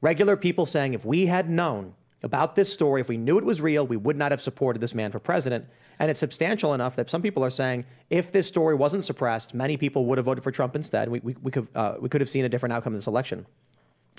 regular 0.00 0.36
people 0.36 0.66
saying 0.66 0.94
if 0.94 1.04
we 1.04 1.26
had 1.26 1.48
known 1.50 1.94
about 2.22 2.54
this 2.54 2.72
story, 2.72 3.00
if 3.00 3.08
we 3.08 3.16
knew 3.16 3.38
it 3.38 3.44
was 3.44 3.60
real, 3.60 3.86
we 3.86 3.96
would 3.96 4.16
not 4.16 4.32
have 4.32 4.40
supported 4.40 4.80
this 4.80 4.94
man 4.94 5.10
for 5.10 5.18
president. 5.18 5.66
And 5.98 6.10
it's 6.10 6.20
substantial 6.20 6.74
enough 6.74 6.96
that 6.96 7.08
some 7.08 7.22
people 7.22 7.44
are 7.44 7.50
saying 7.50 7.84
if 8.10 8.32
this 8.32 8.46
story 8.46 8.74
wasn't 8.74 9.04
suppressed, 9.04 9.54
many 9.54 9.76
people 9.76 10.06
would 10.06 10.18
have 10.18 10.24
voted 10.24 10.44
for 10.44 10.50
Trump 10.50 10.76
instead. 10.76 11.08
We, 11.08 11.20
we, 11.20 11.36
we, 11.42 11.50
could, 11.50 11.68
uh, 11.74 11.94
we 12.00 12.08
could 12.08 12.20
have 12.20 12.28
seen 12.28 12.44
a 12.44 12.48
different 12.48 12.72
outcome 12.72 12.92
in 12.92 12.98
this 12.98 13.06
election. 13.06 13.46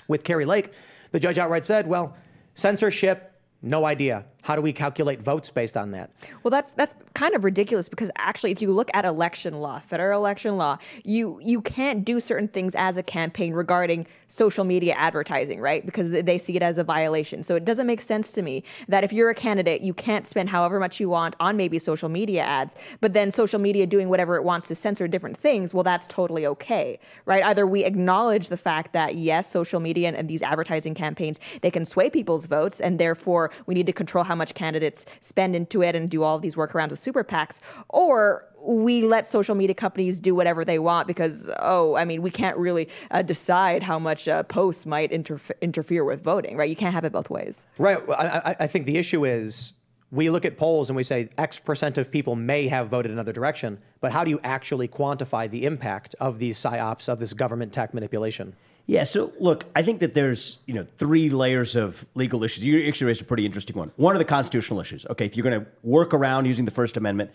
With 0.08 0.24
Kari 0.24 0.44
Lake, 0.44 0.72
the 1.12 1.20
judge 1.20 1.38
outright 1.38 1.64
said, 1.64 1.86
well, 1.86 2.16
censorship, 2.54 3.40
no 3.62 3.84
idea. 3.84 4.24
How 4.48 4.56
do 4.56 4.62
we 4.62 4.72
calculate 4.72 5.20
votes 5.20 5.50
based 5.50 5.76
on 5.76 5.90
that? 5.90 6.08
Well, 6.42 6.50
that's 6.50 6.72
that's 6.72 6.96
kind 7.12 7.34
of 7.34 7.44
ridiculous 7.44 7.86
because 7.86 8.10
actually, 8.16 8.50
if 8.50 8.62
you 8.62 8.72
look 8.72 8.88
at 8.94 9.04
election 9.04 9.60
law, 9.60 9.78
federal 9.78 10.18
election 10.18 10.56
law, 10.56 10.78
you 11.04 11.38
you 11.44 11.60
can't 11.60 12.02
do 12.02 12.18
certain 12.18 12.48
things 12.48 12.74
as 12.74 12.96
a 12.96 13.02
campaign 13.02 13.52
regarding 13.52 14.06
social 14.26 14.64
media 14.64 14.94
advertising, 14.94 15.60
right? 15.60 15.84
Because 15.84 16.10
they- 16.10 16.38
see 16.38 16.54
it 16.54 16.62
as 16.62 16.78
a 16.78 16.84
violation. 16.84 17.42
So 17.42 17.56
it 17.56 17.64
doesn't 17.64 17.86
make 17.86 18.00
sense 18.00 18.30
to 18.32 18.42
me 18.42 18.62
that 18.86 19.02
if 19.02 19.12
you're 19.12 19.28
a 19.28 19.34
candidate, 19.34 19.80
you 19.80 19.92
can't 19.92 20.24
spend 20.24 20.50
however 20.50 20.78
much 20.78 21.00
you 21.00 21.08
want 21.08 21.34
on 21.40 21.56
maybe 21.56 21.80
social 21.80 22.08
media 22.08 22.42
ads, 22.42 22.76
but 23.00 23.12
then 23.12 23.32
social 23.32 23.58
media 23.58 23.86
doing 23.86 24.08
whatever 24.08 24.36
it 24.36 24.44
wants 24.44 24.68
to 24.68 24.74
censor 24.76 25.08
different 25.08 25.36
things. 25.36 25.74
Well, 25.74 25.82
that's 25.82 26.06
totally 26.06 26.46
okay, 26.46 27.00
right? 27.26 27.42
Either 27.42 27.66
we 27.66 27.84
acknowledge 27.84 28.50
the 28.50 28.56
fact 28.56 28.92
that 28.92 29.16
yes, 29.16 29.50
social 29.50 29.80
media 29.80 30.06
and, 30.08 30.16
and 30.16 30.28
these 30.28 30.42
advertising 30.42 30.94
campaigns 30.94 31.40
they 31.60 31.70
can 31.70 31.84
sway 31.84 32.08
people's 32.08 32.46
votes, 32.46 32.80
and 32.80 33.00
therefore 33.00 33.50
we 33.66 33.74
need 33.74 33.86
to 33.86 33.92
control 33.92 34.24
how 34.24 34.37
much 34.38 34.54
candidates 34.54 35.04
spend 35.20 35.54
into 35.54 35.82
it 35.82 35.94
and 35.94 36.08
do 36.08 36.22
all 36.22 36.36
of 36.36 36.42
these 36.42 36.54
workarounds 36.56 36.90
with 36.90 36.98
super 36.98 37.22
PACs, 37.24 37.60
or 37.90 38.44
we 38.66 39.02
let 39.02 39.26
social 39.26 39.54
media 39.54 39.74
companies 39.74 40.18
do 40.18 40.34
whatever 40.34 40.64
they 40.64 40.80
want 40.80 41.06
because 41.06 41.48
oh 41.60 41.94
i 41.94 42.04
mean 42.04 42.22
we 42.22 42.30
can't 42.30 42.56
really 42.56 42.88
uh, 43.12 43.22
decide 43.22 43.84
how 43.84 44.00
much 44.00 44.26
uh, 44.26 44.42
posts 44.42 44.84
might 44.84 45.12
interf- 45.12 45.52
interfere 45.60 46.02
with 46.04 46.20
voting 46.24 46.56
right 46.56 46.68
you 46.68 46.74
can't 46.74 46.92
have 46.92 47.04
it 47.04 47.12
both 47.12 47.30
ways 47.30 47.66
Right. 47.78 48.04
Well, 48.06 48.18
I, 48.18 48.56
I- 48.58 48.66
think 48.66 48.86
the 48.86 48.96
issue 48.98 49.24
is 49.24 49.74
we 50.10 50.28
look 50.28 50.44
at 50.44 50.56
polls 50.58 50.90
and 50.90 50.96
we 50.96 51.04
say 51.04 51.28
X 51.38 51.60
percent 51.60 51.98
of 51.98 52.10
people 52.10 52.34
may 52.34 52.66
have 52.68 52.88
voted 52.88 53.12
another 53.12 53.32
direction, 53.32 53.78
but 54.00 54.10
how 54.10 54.24
do 54.24 54.30
you 54.30 54.40
actually 54.42 54.88
quantify 54.88 55.48
the 55.48 55.64
impact 55.66 56.14
of 56.18 56.38
these 56.38 56.58
psyops, 56.58 57.08
of 57.08 57.18
this 57.20 57.34
government 57.34 57.72
tech 57.72 57.92
manipulation? 57.94 58.54
Yeah, 58.88 59.04
so 59.04 59.34
look, 59.38 59.66
I 59.76 59.82
think 59.82 60.00
that 60.00 60.14
there's, 60.14 60.56
you 60.64 60.72
know, 60.72 60.86
three 60.96 61.28
layers 61.28 61.76
of 61.76 62.06
legal 62.14 62.42
issues. 62.42 62.64
You 62.64 62.88
actually 62.88 63.08
raised 63.08 63.20
a 63.20 63.24
pretty 63.24 63.44
interesting 63.44 63.76
one. 63.76 63.92
One 63.96 64.14
are 64.14 64.18
the 64.18 64.24
constitutional 64.24 64.80
issues. 64.80 65.04
Okay, 65.10 65.26
if 65.26 65.36
you're 65.36 65.44
going 65.44 65.60
to 65.60 65.66
work 65.82 66.14
around 66.14 66.46
using 66.46 66.64
the 66.64 66.70
First 66.70 66.96
Amendment, 66.96 67.30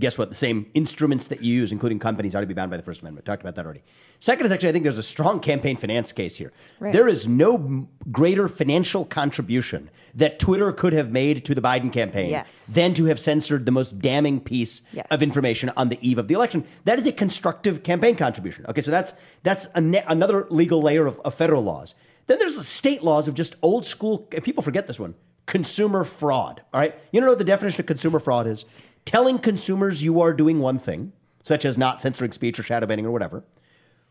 guess 0.00 0.18
what? 0.18 0.28
The 0.30 0.34
same 0.34 0.70
instruments 0.74 1.28
that 1.28 1.42
you 1.42 1.54
use, 1.54 1.70
including 1.72 1.98
companies, 1.98 2.34
ought 2.34 2.40
to 2.40 2.46
be 2.46 2.54
bound 2.54 2.70
by 2.70 2.76
the 2.76 2.82
First 2.82 3.02
Amendment. 3.02 3.26
Talked 3.26 3.42
about 3.42 3.54
that 3.54 3.64
already. 3.64 3.82
Second 4.18 4.46
is 4.46 4.52
actually, 4.52 4.70
I 4.70 4.72
think 4.72 4.82
there's 4.82 4.98
a 4.98 5.02
strong 5.02 5.40
campaign 5.40 5.76
finance 5.76 6.10
case 6.12 6.36
here. 6.36 6.52
Right. 6.78 6.92
There 6.92 7.08
is 7.08 7.28
no 7.28 7.88
greater 8.10 8.48
financial 8.48 9.04
contribution 9.04 9.90
that 10.14 10.38
Twitter 10.38 10.72
could 10.72 10.92
have 10.92 11.10
made 11.10 11.44
to 11.44 11.54
the 11.54 11.62
Biden 11.62 11.92
campaign 11.92 12.30
Yes. 12.30 12.66
than 12.66 12.92
to 12.94 13.04
have 13.06 13.20
censored 13.20 13.64
the 13.66 13.72
most 13.72 13.98
damning 14.00 14.40
piece 14.40 14.82
Yes. 14.92 15.06
of 15.10 15.22
information 15.22 15.70
on 15.76 15.88
the 15.88 15.98
eve 16.06 16.18
of 16.18 16.28
the 16.28 16.34
election. 16.34 16.64
That 16.84 16.98
is 16.98 17.06
a 17.06 17.12
constructive 17.12 17.82
campaign 17.82 18.16
contribution. 18.16 18.66
Okay, 18.68 18.82
so 18.82 18.90
that's 18.90 19.14
that's 19.42 19.68
a 19.74 19.80
ne- 19.80 20.04
another 20.08 20.46
legal 20.50 20.82
layer 20.82 21.06
of, 21.06 21.20
of 21.20 21.34
federal 21.34 21.62
laws. 21.62 21.94
Then 22.26 22.38
there's 22.38 22.56
the 22.56 22.64
state 22.64 23.02
laws 23.02 23.26
of 23.28 23.34
just 23.34 23.56
old 23.62 23.84
school. 23.86 24.18
People 24.18 24.62
forget 24.62 24.86
this 24.86 25.00
one: 25.00 25.14
consumer 25.46 26.04
fraud. 26.04 26.62
All 26.72 26.80
right, 26.80 26.94
you 27.12 27.20
don't 27.20 27.26
know 27.26 27.32
what 27.32 27.38
the 27.38 27.44
definition 27.44 27.80
of 27.80 27.86
consumer 27.86 28.18
fraud 28.20 28.46
is? 28.46 28.64
Telling 29.10 29.40
consumers 29.40 30.04
you 30.04 30.20
are 30.20 30.32
doing 30.32 30.60
one 30.60 30.78
thing, 30.78 31.12
such 31.42 31.64
as 31.64 31.76
not 31.76 32.00
censoring 32.00 32.30
speech 32.30 32.60
or 32.60 32.62
shadow 32.62 32.86
banning 32.86 33.04
or 33.04 33.10
whatever, 33.10 33.42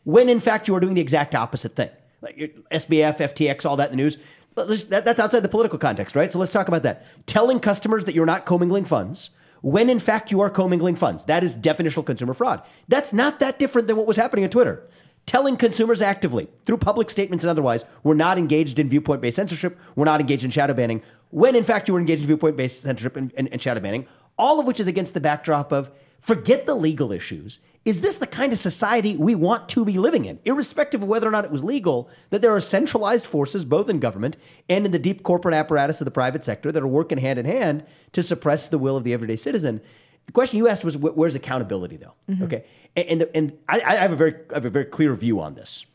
when 0.04 0.28
in 0.28 0.42
fact 0.42 0.68
you 0.68 0.76
are 0.76 0.82
doing 0.82 0.94
the 0.94 1.00
exact 1.00 1.34
opposite 1.34 1.74
thing. 1.74 1.90
Like 2.20 2.36
SBF, 2.70 3.18
FTX, 3.20 3.66
all 3.66 3.78
that 3.78 3.92
in 3.92 3.98
the 3.98 4.04
news. 4.04 4.18
That, 4.56 5.06
that's 5.06 5.22
outside 5.22 5.40
the 5.40 5.48
political 5.48 5.80
context, 5.80 6.18
right? 6.18 6.30
So 6.30 6.38
let's 6.38 6.52
talk 6.52 6.68
about 6.68 6.84
that. 6.84 7.06
Telling 7.28 7.62
customers 7.62 8.04
that 8.04 8.14
you're 8.14 8.26
not 8.26 8.46
commingling 8.46 8.84
funds 8.84 9.30
when 9.62 9.90
in 9.90 10.00
fact 10.00 10.32
you 10.32 10.42
are 10.42 10.50
commingling 10.50 10.98
funds. 10.98 11.24
That 11.24 11.46
is 11.46 11.56
definitional 11.56 12.06
consumer 12.06 12.34
fraud. 12.34 12.62
That's 12.90 13.14
not 13.14 13.40
that 13.40 13.58
different 13.58 13.88
than 13.88 13.96
what 13.96 14.06
was 14.06 14.18
happening 14.18 14.44
on 14.44 14.50
Twitter. 14.50 14.86
Telling 15.26 15.56
consumers 15.56 16.02
actively, 16.02 16.50
through 16.66 16.78
public 16.78 17.10
statements 17.10 17.46
and 17.46 17.52
otherwise, 17.52 17.86
we're 18.04 18.16
not 18.16 18.38
engaged 18.38 18.80
in 18.80 18.90
viewpoint 18.90 19.22
based 19.22 19.38
censorship, 19.38 19.80
we're 19.96 20.04
not 20.04 20.20
engaged 20.20 20.44
in 20.44 20.52
shadow 20.52 20.74
banning, 20.74 21.04
when 21.30 21.56
in 21.56 21.64
fact 21.64 21.88
you 21.88 21.94
were 21.94 22.00
engaged 22.02 22.24
in 22.24 22.28
viewpoint 22.28 22.58
based 22.58 22.82
censorship 22.82 23.16
and, 23.16 23.32
and, 23.38 23.48
and 23.50 23.62
shadow 23.62 23.80
banning, 23.80 24.08
all 24.40 24.60
of 24.60 24.66
which 24.66 24.80
is 24.80 24.88
against 24.88 25.14
the 25.14 25.22
backdrop 25.22 25.72
of 25.72 25.92
forget 26.20 26.66
the 26.66 26.76
legal 26.76 27.12
issues. 27.12 27.60
Is 27.86 28.02
this 28.02 28.18
the 28.18 28.28
kind 28.28 28.52
of 28.52 28.60
society 28.60 29.16
we 29.16 29.36
want 29.36 29.70
to 29.70 29.86
be 29.86 29.98
living 29.98 30.26
in, 30.26 30.40
irrespective 30.44 31.02
of 31.02 31.08
whether 31.08 31.28
or 31.28 31.32
not 31.32 31.46
it 31.46 31.52
was 31.52 31.64
legal? 31.64 32.10
That 32.30 32.42
there 32.42 32.54
are 32.54 32.60
centralized 32.60 33.26
forces, 33.26 33.64
both 33.64 33.90
in 33.90 34.00
government 34.00 34.38
and 34.68 34.86
in 34.86 34.92
the 34.92 35.00
deep 35.00 35.24
corporate 35.24 35.54
apparatus 35.54 36.02
of 36.02 36.06
the 36.06 36.12
private 36.12 36.44
sector, 36.44 36.72
that 36.72 36.84
are 36.84 36.88
working 36.88 37.20
hand 37.20 37.40
in 37.40 37.46
hand 37.46 37.86
to 38.12 38.24
suppress 38.24 38.68
the 38.68 38.78
will 38.78 38.98
of 38.98 39.04
the 39.04 39.14
everyday 39.14 39.36
citizen. 39.36 39.82
The 40.26 40.34
question 40.34 40.58
you 40.58 40.68
asked 40.68 40.84
was, 40.84 40.98
"Where's 40.98 41.36
accountability?" 41.36 41.98
Though, 41.98 42.14
mm-hmm. 42.30 42.44
okay, 42.44 42.66
and 42.96 43.08
and, 43.08 43.22
the, 43.22 43.36
and 43.36 43.58
I, 43.68 43.82
I 43.82 43.96
have 43.96 44.12
a 44.12 44.16
very 44.16 44.36
I 44.52 44.56
have 44.56 44.66
a 44.66 44.70
very 44.70 44.86
clear 44.86 45.14
view 45.14 45.40
on 45.40 45.56
this 45.56 45.86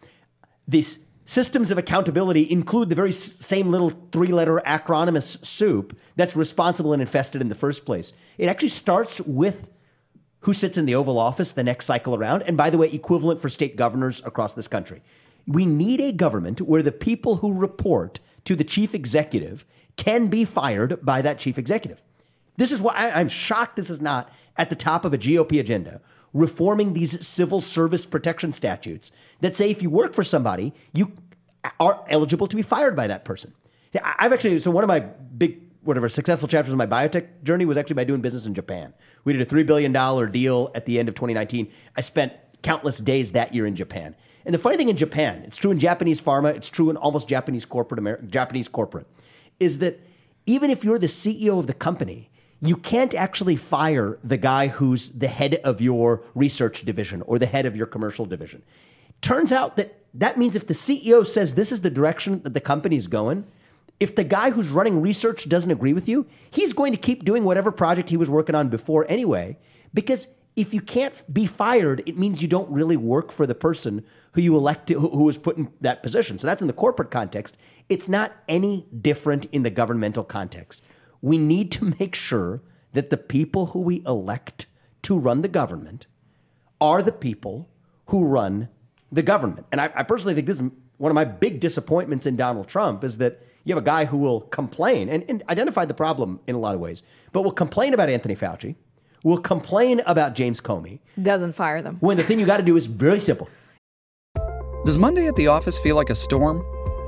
these 0.66 0.98
systems 1.24 1.70
of 1.70 1.78
accountability 1.78 2.50
include 2.50 2.88
the 2.88 2.94
very 2.94 3.12
same 3.12 3.70
little 3.70 3.92
three 4.12 4.28
letter 4.28 4.62
acronymous 4.66 5.44
soup 5.44 5.96
that's 6.16 6.36
responsible 6.36 6.92
and 6.92 7.02
infested 7.02 7.40
in 7.40 7.48
the 7.48 7.54
first 7.54 7.84
place. 7.84 8.12
It 8.38 8.46
actually 8.46 8.68
starts 8.68 9.20
with 9.20 9.66
who 10.40 10.52
sits 10.52 10.76
in 10.76 10.84
the 10.84 10.94
Oval 10.94 11.18
Office 11.18 11.52
the 11.52 11.64
next 11.64 11.86
cycle 11.86 12.14
around. 12.14 12.42
And 12.42 12.56
by 12.56 12.68
the 12.68 12.76
way, 12.76 12.90
equivalent 12.90 13.40
for 13.40 13.48
state 13.48 13.76
governors 13.76 14.22
across 14.26 14.54
this 14.54 14.68
country. 14.68 15.02
We 15.46 15.64
need 15.64 16.00
a 16.00 16.12
government 16.12 16.60
where 16.60 16.82
the 16.82 16.92
people 16.92 17.36
who 17.36 17.52
report 17.52 18.20
to 18.44 18.54
the 18.54 18.64
chief 18.64 18.94
executive 18.94 19.64
can 19.96 20.28
be 20.28 20.44
fired 20.44 21.04
by 21.04 21.22
that 21.22 21.38
chief 21.38 21.56
executive. 21.56 22.02
This 22.56 22.72
is 22.72 22.82
why 22.82 23.10
I'm 23.14 23.28
shocked 23.28 23.76
this 23.76 23.90
is 23.90 24.00
not 24.00 24.30
at 24.56 24.68
the 24.68 24.76
top 24.76 25.04
of 25.04 25.14
a 25.14 25.18
GOP 25.18 25.58
agenda, 25.58 26.00
reforming 26.34 26.92
these 26.92 27.26
civil 27.26 27.60
service 27.60 28.04
protection 28.04 28.52
statutes 28.52 29.10
that 29.40 29.56
say 29.56 29.70
if 29.70 29.80
you 29.80 29.88
work 29.88 30.12
for 30.12 30.24
somebody, 30.24 30.74
you 30.92 31.12
are 31.80 32.04
eligible 32.08 32.46
to 32.46 32.56
be 32.56 32.62
fired 32.62 32.94
by 32.94 33.06
that 33.06 33.24
person. 33.24 33.54
I've 34.02 34.32
actually, 34.32 34.58
so 34.58 34.70
one 34.70 34.84
of 34.84 34.88
my 34.88 35.00
big, 35.00 35.62
whatever, 35.82 36.08
successful 36.08 36.48
chapters 36.48 36.72
of 36.72 36.78
my 36.78 36.86
biotech 36.86 37.44
journey 37.44 37.64
was 37.64 37.78
actually 37.78 37.94
by 37.94 38.04
doing 38.04 38.20
business 38.20 38.46
in 38.46 38.52
Japan. 38.52 38.92
We 39.22 39.32
did 39.32 39.40
a 39.40 39.46
$3 39.46 39.64
billion 39.64 39.92
deal 40.32 40.72
at 40.74 40.84
the 40.84 40.98
end 40.98 41.08
of 41.08 41.14
2019. 41.14 41.72
I 41.96 42.00
spent 42.00 42.32
countless 42.62 42.98
days 42.98 43.32
that 43.32 43.54
year 43.54 43.66
in 43.66 43.76
Japan. 43.76 44.16
And 44.44 44.52
the 44.52 44.58
funny 44.58 44.76
thing 44.76 44.88
in 44.88 44.96
Japan, 44.96 45.42
it's 45.46 45.56
true 45.56 45.70
in 45.70 45.78
Japanese 45.78 46.20
pharma, 46.20 46.54
it's 46.54 46.68
true 46.68 46.90
in 46.90 46.96
almost 46.96 47.28
Japanese 47.28 47.64
corporate, 47.64 48.00
Amer- 48.00 48.22
Japanese 48.22 48.68
corporate, 48.68 49.06
is 49.60 49.78
that 49.78 50.00
even 50.46 50.70
if 50.70 50.84
you're 50.84 50.98
the 50.98 51.06
CEO 51.06 51.58
of 51.58 51.66
the 51.66 51.72
company, 51.72 52.30
you 52.66 52.76
can't 52.76 53.14
actually 53.14 53.56
fire 53.56 54.18
the 54.24 54.36
guy 54.36 54.68
who's 54.68 55.10
the 55.10 55.28
head 55.28 55.54
of 55.64 55.80
your 55.80 56.22
research 56.34 56.84
division 56.84 57.22
or 57.22 57.38
the 57.38 57.46
head 57.46 57.66
of 57.66 57.76
your 57.76 57.86
commercial 57.86 58.26
division. 58.26 58.62
Turns 59.20 59.52
out 59.52 59.76
that 59.76 59.98
that 60.14 60.38
means 60.38 60.54
if 60.54 60.66
the 60.66 60.74
CEO 60.74 61.26
says 61.26 61.54
this 61.54 61.72
is 61.72 61.80
the 61.80 61.90
direction 61.90 62.42
that 62.42 62.54
the 62.54 62.60
company's 62.60 63.06
going, 63.06 63.46
if 64.00 64.14
the 64.14 64.24
guy 64.24 64.50
who's 64.50 64.68
running 64.68 65.00
research 65.00 65.48
doesn't 65.48 65.70
agree 65.70 65.92
with 65.92 66.08
you, 66.08 66.26
he's 66.50 66.72
going 66.72 66.92
to 66.92 66.98
keep 66.98 67.24
doing 67.24 67.44
whatever 67.44 67.70
project 67.70 68.10
he 68.10 68.16
was 68.16 68.30
working 68.30 68.54
on 68.54 68.68
before 68.68 69.06
anyway. 69.08 69.56
Because 69.92 70.28
if 70.56 70.72
you 70.72 70.80
can't 70.80 71.22
be 71.32 71.46
fired, 71.46 72.02
it 72.06 72.16
means 72.16 72.42
you 72.42 72.48
don't 72.48 72.70
really 72.70 72.96
work 72.96 73.32
for 73.32 73.46
the 73.46 73.54
person 73.54 74.04
who 74.32 74.40
you 74.40 74.56
elected, 74.56 74.98
who, 74.98 75.10
who 75.10 75.24
was 75.24 75.38
put 75.38 75.56
in 75.56 75.72
that 75.80 76.02
position. 76.02 76.38
So 76.38 76.46
that's 76.46 76.62
in 76.62 76.68
the 76.68 76.74
corporate 76.74 77.10
context. 77.10 77.56
It's 77.88 78.08
not 78.08 78.32
any 78.48 78.86
different 79.00 79.46
in 79.46 79.62
the 79.62 79.70
governmental 79.70 80.24
context. 80.24 80.80
We 81.24 81.38
need 81.38 81.72
to 81.72 81.86
make 81.98 82.14
sure 82.14 82.60
that 82.92 83.08
the 83.08 83.16
people 83.16 83.66
who 83.66 83.80
we 83.80 84.02
elect 84.06 84.66
to 85.04 85.18
run 85.18 85.40
the 85.40 85.48
government 85.48 86.06
are 86.82 87.00
the 87.00 87.12
people 87.12 87.70
who 88.08 88.26
run 88.26 88.68
the 89.10 89.22
government. 89.22 89.66
And 89.72 89.80
I, 89.80 89.90
I 89.94 90.02
personally 90.02 90.34
think 90.34 90.46
this 90.46 90.60
is 90.60 90.70
one 90.98 91.10
of 91.10 91.14
my 91.14 91.24
big 91.24 91.60
disappointments 91.60 92.26
in 92.26 92.36
Donald 92.36 92.68
Trump 92.68 93.02
is 93.02 93.16
that 93.18 93.40
you 93.64 93.74
have 93.74 93.82
a 93.82 93.86
guy 93.86 94.04
who 94.04 94.18
will 94.18 94.42
complain 94.42 95.08
and, 95.08 95.24
and 95.26 95.42
identify 95.48 95.86
the 95.86 95.94
problem 95.94 96.40
in 96.46 96.54
a 96.54 96.58
lot 96.58 96.74
of 96.74 96.80
ways, 96.82 97.02
but 97.32 97.40
will 97.40 97.52
complain 97.52 97.94
about 97.94 98.10
Anthony 98.10 98.36
Fauci, 98.36 98.74
will 99.22 99.38
complain 99.38 100.02
about 100.06 100.34
James 100.34 100.60
Comey, 100.60 100.98
Doesn't 101.20 101.52
fire 101.52 101.80
them. 101.80 101.96
when 102.00 102.18
the 102.18 102.22
thing 102.22 102.38
you 102.38 102.44
got 102.44 102.58
to 102.58 102.62
do 102.62 102.76
is 102.76 102.84
very 102.84 103.18
simple. 103.18 103.48
Does 104.84 104.98
Monday 104.98 105.26
at 105.26 105.36
the 105.36 105.46
office 105.46 105.78
feel 105.78 105.96
like 105.96 106.10
a 106.10 106.14
storm? 106.14 106.62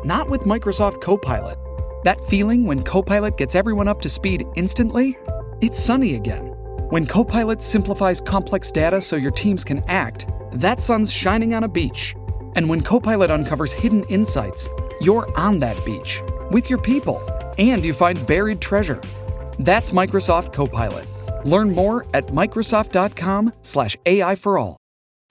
Not 0.04 0.30
with 0.30 0.42
Microsoft 0.42 1.02
Copilot. 1.02 1.58
That 2.04 2.20
feeling 2.24 2.64
when 2.64 2.82
Copilot 2.82 3.36
gets 3.36 3.54
everyone 3.54 3.88
up 3.88 4.02
to 4.02 4.08
speed 4.08 4.46
instantly? 4.54 5.16
It's 5.60 5.78
sunny 5.78 6.14
again. 6.14 6.48
When 6.90 7.06
Copilot 7.06 7.62
simplifies 7.62 8.20
complex 8.20 8.70
data 8.70 9.00
so 9.00 9.16
your 9.16 9.30
teams 9.30 9.64
can 9.64 9.82
act, 9.88 10.26
that 10.52 10.80
sun's 10.80 11.10
shining 11.12 11.54
on 11.54 11.64
a 11.64 11.68
beach. 11.68 12.14
And 12.54 12.68
when 12.68 12.82
Copilot 12.82 13.30
uncovers 13.30 13.72
hidden 13.72 14.04
insights, 14.04 14.68
you're 15.00 15.26
on 15.38 15.58
that 15.60 15.82
beach 15.84 16.22
with 16.50 16.68
your 16.70 16.78
people 16.78 17.20
and 17.58 17.84
you 17.84 17.94
find 17.94 18.24
buried 18.26 18.60
treasure. 18.60 19.00
That's 19.58 19.90
Microsoft 19.90 20.52
Copilot. 20.52 21.06
Learn 21.44 21.74
more 21.74 22.06
at 22.12 22.26
Microsoft.com/slash 22.26 23.96
AI 24.04 24.34
for 24.34 24.58
all. 24.58 24.76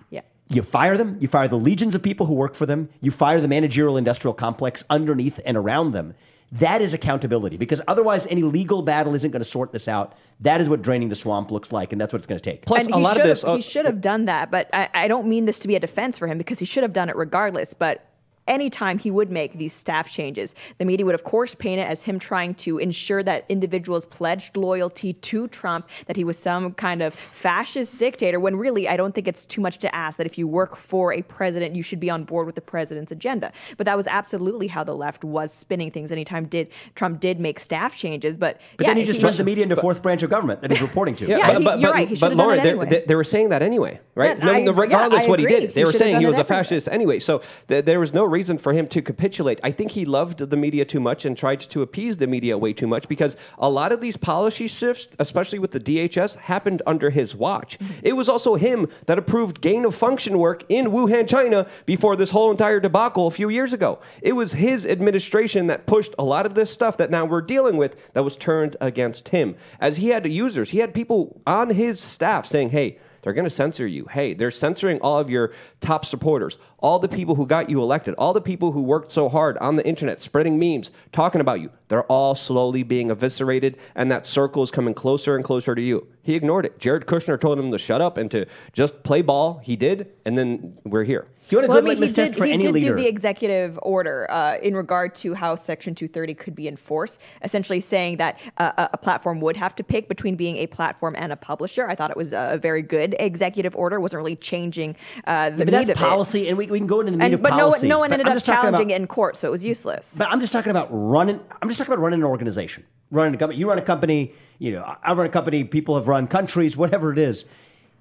Yeah. 0.10 0.22
You 0.50 0.64
fire 0.64 0.98
them, 0.98 1.18
you 1.22 1.28
fire 1.28 1.48
the 1.48 1.58
legions 1.58 1.94
of 1.94 2.02
people 2.02 2.26
who 2.26 2.34
work 2.34 2.56
for 2.56 2.66
them, 2.66 2.90
you 3.02 3.12
fire 3.12 3.40
the 3.40 3.48
managerial 3.48 3.98
industrial 3.98 4.34
complex 4.34 4.84
underneath 4.90 5.40
and 5.46 5.56
around 5.56 5.92
them. 5.92 6.16
That 6.52 6.82
is 6.82 6.94
accountability 6.94 7.58
because 7.58 7.82
otherwise, 7.88 8.28
any 8.28 8.44
legal 8.44 8.82
battle 8.82 9.14
isn't 9.16 9.32
going 9.32 9.42
to 9.42 9.46
sort 9.46 9.72
this 9.72 9.88
out. 9.88 10.16
That 10.40 10.62
is 10.62 10.70
what 10.70 10.82
draining 10.82 11.10
the 11.10 11.16
swamp 11.16 11.52
looks 11.52 11.72
like, 11.72 11.92
and 11.92 12.00
that's 12.00 12.14
what 12.14 12.18
it's 12.18 12.28
going 12.28 12.40
to 12.40 12.44
take. 12.44 12.66
Plus, 12.66 12.86
and 12.86 12.94
a 12.94 12.98
lot 12.98 13.20
of 13.20 13.26
this. 13.26 13.42
have, 13.42 13.50
uh, 13.50 13.56
he 13.56 13.62
should 13.62 13.86
have 13.86 14.00
done 14.00 14.26
that, 14.26 14.52
but 14.52 14.70
I, 14.72 14.90
I 14.94 15.08
don't 15.08 15.28
mean 15.28 15.46
this 15.46 15.60
to 15.60 15.68
be 15.68 15.76
a 15.76 15.80
defense 15.80 16.18
for 16.18 16.28
him 16.28 16.38
because 16.38 16.60
he 16.60 16.66
should 16.66 16.84
have 16.84 16.94
done 16.94 17.10
it 17.10 17.16
regardless. 17.16 17.74
But 17.74 18.08
anytime 18.48 18.98
he 19.00 19.10
would 19.12 19.32
make 19.32 19.54
these 19.54 19.74
staff 19.74 20.10
changes, 20.10 20.56
the 20.78 20.86
media 20.86 21.06
would 21.06 21.16
of 21.16 21.24
course 21.24 21.56
paint 21.56 21.80
it 21.80 21.88
as 21.88 22.04
him 22.04 22.20
trying 22.20 22.54
to 22.56 22.78
ensure 22.78 23.24
that 23.24 23.46
individuals 23.50 24.06
pledged 24.06 24.56
loyalty 24.58 25.14
to 25.14 25.48
Trump, 25.48 25.90
that 26.08 26.16
he 26.16 26.24
was 26.24 26.38
some 26.38 26.74
kind 26.74 27.02
of 27.02 27.14
fascist 27.14 27.98
dictator. 27.98 28.40
When 28.40 28.56
really, 28.56 28.88
I 28.88 28.98
don't 28.98 29.14
think 29.16 29.28
it's 29.28 29.46
too 29.46 29.62
much 29.62 29.80
to 29.80 29.94
ask 29.96 30.18
that 30.18 30.26
if 30.26 30.38
you 30.38 30.48
work 30.48 30.76
for 30.76 31.14
a 31.14 31.22
president, 31.22 31.76
you 31.76 31.84
should 31.84 32.00
be 32.00 32.10
on 32.10 32.24
board 32.24 32.46
with 32.46 32.56
the 32.56 32.62
president's 32.62 33.12
agenda. 33.12 33.52
But 33.78 33.86
that 33.86 33.98
was 33.98 34.08
absolutely 34.08 34.68
how 34.68 34.84
the 34.84 34.96
left 34.96 35.24
was 35.24 35.54
spinning 35.54 35.92
things. 35.92 36.12
Anytime 36.12 36.46
did 36.46 36.70
Trump 36.96 37.20
did 37.20 37.40
make 37.40 37.60
staff 37.60 37.96
changes, 37.96 38.38
but 38.38 38.60
But 38.78 38.86
yeah, 38.88 38.90
then 38.94 38.98
he 38.98 39.06
just 39.06 39.22
turns 39.22 39.38
the 39.38 39.44
media 39.44 39.64
into 39.64 39.76
fourth 39.76 40.02
branch 40.02 40.24
of 40.24 40.30
government 40.30 40.62
that 40.62 40.72
he's 40.72 40.82
reporting 40.82 41.16
to. 41.16 41.28
Yeah, 41.28 41.58
he- 41.58 41.64
you're 41.82 41.92
right. 41.92 42.08
He 42.08 42.16
but 42.16 42.30
have 42.30 42.38
done 42.38 42.38
Lauren, 42.38 42.60
it 42.60 42.64
they- 42.64 42.70
anyway. 42.70 42.86
they, 42.90 43.06
they 43.08 43.16
were 43.16 43.24
saying 43.24 43.50
that 43.50 43.62
anyway, 43.62 44.00
right? 44.16 44.38
Yeah, 44.38 44.46
No, 44.46 44.54
I 44.54 44.60
regardless 44.76 45.22
yeah, 45.22 45.26
I 45.26 45.30
what 45.30 45.40
he 45.40 45.46
agree. 45.46 45.60
did, 45.62 45.70
He 45.70 45.74
they 45.76 45.86
were 45.86 45.92
saying 45.94 46.20
he 46.20 46.26
was 46.26 46.38
a 46.38 46.44
fascist 46.44 46.88
anyway. 46.90 47.20
So 47.20 47.42
th- 47.68 47.86
there 47.86 48.00
was 48.00 48.14
no 48.14 48.26
reason 48.36 48.58
for 48.58 48.74
him 48.74 48.86
to 48.88 49.02
capitulate. 49.02 49.60
I 49.64 49.72
think 49.72 49.92
he 49.92 50.04
loved 50.04 50.40
the 50.40 50.58
media 50.58 50.84
too 50.84 51.00
much 51.00 51.24
and 51.24 51.38
tried 51.38 51.62
to 51.62 51.82
appease 51.82 52.18
the 52.18 52.28
media 52.28 52.58
way 52.58 52.74
too 52.74 52.86
much 52.86 53.08
because 53.08 53.38
a 53.58 53.70
lot 53.70 53.94
of 53.94 54.02
these 54.02 54.18
policy 54.18 54.68
shifts, 54.68 55.08
especially 55.20 55.58
with 55.60 55.72
the 55.72 55.80
DHS, 55.80 56.36
happened 56.36 56.82
under 56.86 57.10
his 57.10 57.34
watch. 57.34 57.80
It 58.04 58.14
was 58.14 58.28
also 58.28 58.56
him 58.56 58.90
that 59.06 59.18
approved 59.18 59.62
gain 59.62 59.86
of 59.86 59.96
function 59.96 60.38
work 60.38 60.66
in 60.68 60.88
Wuhan, 60.88 61.30
China 61.30 61.66
before 61.86 62.18
this 62.18 62.32
whole 62.32 62.52
entire 62.52 62.82
debacle 62.82 63.28
a 63.28 63.32
few 63.32 63.48
years 63.48 63.72
ago. 63.72 64.00
It 64.22 64.34
was 64.34 64.52
his 64.52 64.86
administration 64.86 65.68
that 65.68 65.86
pushed 65.86 66.14
a 66.20 66.24
lot 66.24 66.46
of 66.46 66.56
this 66.56 66.70
stuff 66.72 66.98
that 66.98 67.10
now 67.10 67.24
we're 67.24 67.42
dealing 67.42 67.78
with 67.78 67.96
that 68.14 68.24
was 68.24 68.36
turned 68.36 68.76
against 68.82 69.30
him. 69.30 69.56
As 69.80 69.96
he 69.96 70.10
had 70.10 70.28
users, 70.28 70.72
he 70.72 70.80
had 70.80 70.94
people 70.94 71.42
on 71.48 71.70
his 71.70 72.02
staff 72.02 72.46
saying, 72.46 72.72
hey, 72.72 72.98
they're 73.26 73.34
going 73.34 73.44
to 73.44 73.50
censor 73.50 73.88
you. 73.88 74.06
Hey, 74.06 74.36
they're 74.36 74.52
censoring 74.52 75.00
all 75.02 75.18
of 75.18 75.32
your 75.32 75.52
top 75.82 76.06
supporters, 76.06 76.60
all 76.78 77.00
the 77.00 77.08
people 77.08 77.34
who 77.34 77.48
got 77.48 77.72
you 77.72 77.82
elected, 77.82 78.14
all 78.20 78.34
the 78.34 78.40
people 78.40 78.72
who 78.72 78.84
worked 78.84 79.12
so 79.12 79.30
hard 79.30 79.58
on 79.58 79.78
the 79.78 79.86
internet, 79.86 80.22
spreading 80.22 80.60
memes, 80.60 80.92
talking 81.12 81.42
about 81.42 81.60
you. 81.60 81.72
They're 81.88 82.04
all 82.04 82.36
slowly 82.36 82.84
being 82.84 83.10
eviscerated, 83.10 83.80
and 83.96 84.12
that 84.12 84.28
circle 84.28 84.62
is 84.62 84.70
coming 84.70 84.94
closer 84.94 85.36
and 85.36 85.44
closer 85.44 85.74
to 85.74 85.82
you. 85.82 86.08
He 86.26 86.34
ignored 86.34 86.66
it. 86.66 86.80
Jared 86.80 87.06
Kushner 87.06 87.40
told 87.40 87.60
him 87.60 87.72
to 87.72 87.78
shut 87.78 88.02
up 88.02 88.18
and 88.18 88.32
to 88.32 88.48
just 88.74 89.04
play 89.04 89.22
ball. 89.22 89.60
He 89.64 89.76
did, 89.76 90.12
and 90.26 90.36
then 90.36 90.76
we're 90.84 91.04
here. 91.04 91.28
You 91.52 91.60
want 91.60 91.66
a 91.66 91.70
Well, 91.70 91.78
I 91.78 91.82
good 91.82 91.86
mean, 91.86 91.96
he 91.98 92.00
litmus 92.00 92.14
test 92.14 92.34
did, 92.34 92.40
for 92.40 92.46
he 92.46 92.54
any 92.54 92.64
did 92.64 92.72
leader? 92.74 92.96
do 92.96 93.04
the 93.04 93.08
executive 93.08 93.78
order 93.84 94.26
uh, 94.32 94.58
in 94.58 94.76
regard 94.76 95.14
to 95.16 95.36
how 95.36 95.54
Section 95.54 95.94
230 95.94 96.34
could 96.34 96.56
be 96.56 96.68
enforced, 96.68 97.20
essentially 97.44 97.80
saying 97.80 98.18
that 98.18 98.40
uh, 98.58 98.72
a- 98.76 98.90
a 98.94 98.98
platform 98.98 99.40
would 99.42 99.56
have 99.56 99.76
to 99.76 99.84
pick 99.84 100.08
between 100.10 100.36
being 100.36 100.58
a 100.58 100.66
platform 100.66 101.14
and 101.16 101.32
a 101.32 101.36
publisher. 101.36 101.88
I 101.88 101.94
thought 101.94 102.10
it 102.10 102.18
was 102.18 102.34
a 102.34 102.58
very 102.60 102.82
good 102.82 103.16
executive 103.20 103.76
order. 103.76 103.98
It 103.98 104.02
wasn't 104.02 104.18
really 104.24 104.36
changing 104.36 104.96
uh, 105.28 105.52
the 105.52 105.58
but 105.58 105.66
meat 105.68 105.72
that's 105.74 105.90
of 105.90 105.98
it. 105.98 106.00
policy, 106.00 106.50
and 106.50 106.58
we, 106.58 106.66
we 106.66 106.80
can 106.80 106.88
go 106.88 107.02
into 107.02 107.12
the 107.12 107.18
meat 107.20 107.26
And, 107.26 107.34
of 107.36 107.44
but 107.44 107.52
no, 107.52 107.58
policy. 107.70 107.86
one- 107.86 107.90
no 107.90 108.00
one 108.00 108.10
but 108.10 108.14
ended 108.22 108.28
I'm 108.32 108.38
up 108.38 108.44
challenging 108.44 108.88
about- 108.88 108.96
it 108.96 109.02
in 109.02 109.06
court, 109.08 109.38
so 109.38 109.48
it 109.48 109.52
was 109.52 109.64
useless. 109.64 110.16
But 110.18 110.30
I'm 110.30 110.42
just 110.42 110.52
talking 110.52 110.72
about 110.72 110.88
running. 110.90 111.40
I'm 111.62 111.70
just 111.70 111.78
talking 111.78 111.94
about 111.94 112.02
running 112.02 112.22
an 112.22 112.26
organization, 112.26 112.84
running 113.12 113.36
a 113.36 113.38
company. 113.38 113.60
You 113.60 113.70
run 113.70 113.78
a 113.78 113.84
company. 113.84 114.34
You 114.60 114.72
know, 114.72 114.96
I 115.02 115.14
run 115.14 115.26
a 115.26 115.30
company. 115.30 115.64
People 115.64 115.96
have 115.96 116.08
run 116.08 116.28
countries. 116.28 116.76
Whatever 116.78 117.12
it 117.12 117.20
is, 117.20 117.46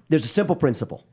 there's 0.09 0.25
a 0.25 0.29
simple 0.29 0.55
principle. 0.55 1.05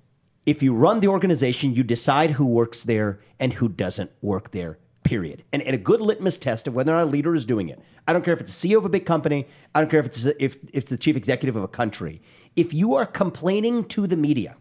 If 0.45 0.63
you 0.63 0.75
run 0.75 1.01
the 1.01 1.09
organization, 1.09 1.75
you 1.75 1.83
decide 1.83 2.33
who 2.33 2.47
works 2.47 2.83
there 2.83 3.21
and 3.39 3.55
who 3.55 3.69
doesn't 3.69 4.11
work 4.21 4.51
there. 4.51 4.79
Period. 5.05 5.45
And, 5.53 5.63
and 5.63 5.75
a 5.75 5.79
good 5.79 6.01
litmus 6.01 6.39
test 6.39 6.67
of 6.67 6.75
whether 6.75 6.93
or 6.93 6.97
not 6.97 7.05
a 7.05 7.11
leader 7.11 7.35
is 7.35 7.45
doing 7.45 7.69
it. 7.69 7.81
I 8.07 8.13
don't 8.13 8.25
care 8.25 8.35
if 8.35 8.41
it's 8.41 8.65
a 8.65 8.69
CEO 8.69 8.79
of 8.79 8.85
a 8.85 8.89
big 8.89 9.05
company. 9.05 9.47
I 9.75 9.81
don't 9.81 9.91
care 9.91 10.01
if 10.01 10.07
it's 10.07 10.25
if, 10.25 10.39
if 10.39 10.59
it's 10.73 10.91
the 10.91 10.97
chief 10.97 11.17
executive 11.17 11.57
of 11.57 11.63
a 11.63 11.69
country. 11.69 12.23
If 12.55 12.73
you 12.73 12.95
are 12.95 13.07
complaining 13.07 13.85
to 13.87 14.07
the 14.07 14.17
media 14.17 14.57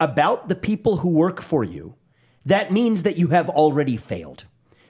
about 0.00 0.48
the 0.48 0.54
people 0.54 0.98
who 0.98 1.10
work 1.10 1.40
for 1.40 1.64
you, 1.64 1.96
that 2.46 2.72
means 2.72 3.02
that 3.02 3.18
you 3.18 3.28
have 3.28 3.48
already 3.48 3.96
failed. 3.96 4.44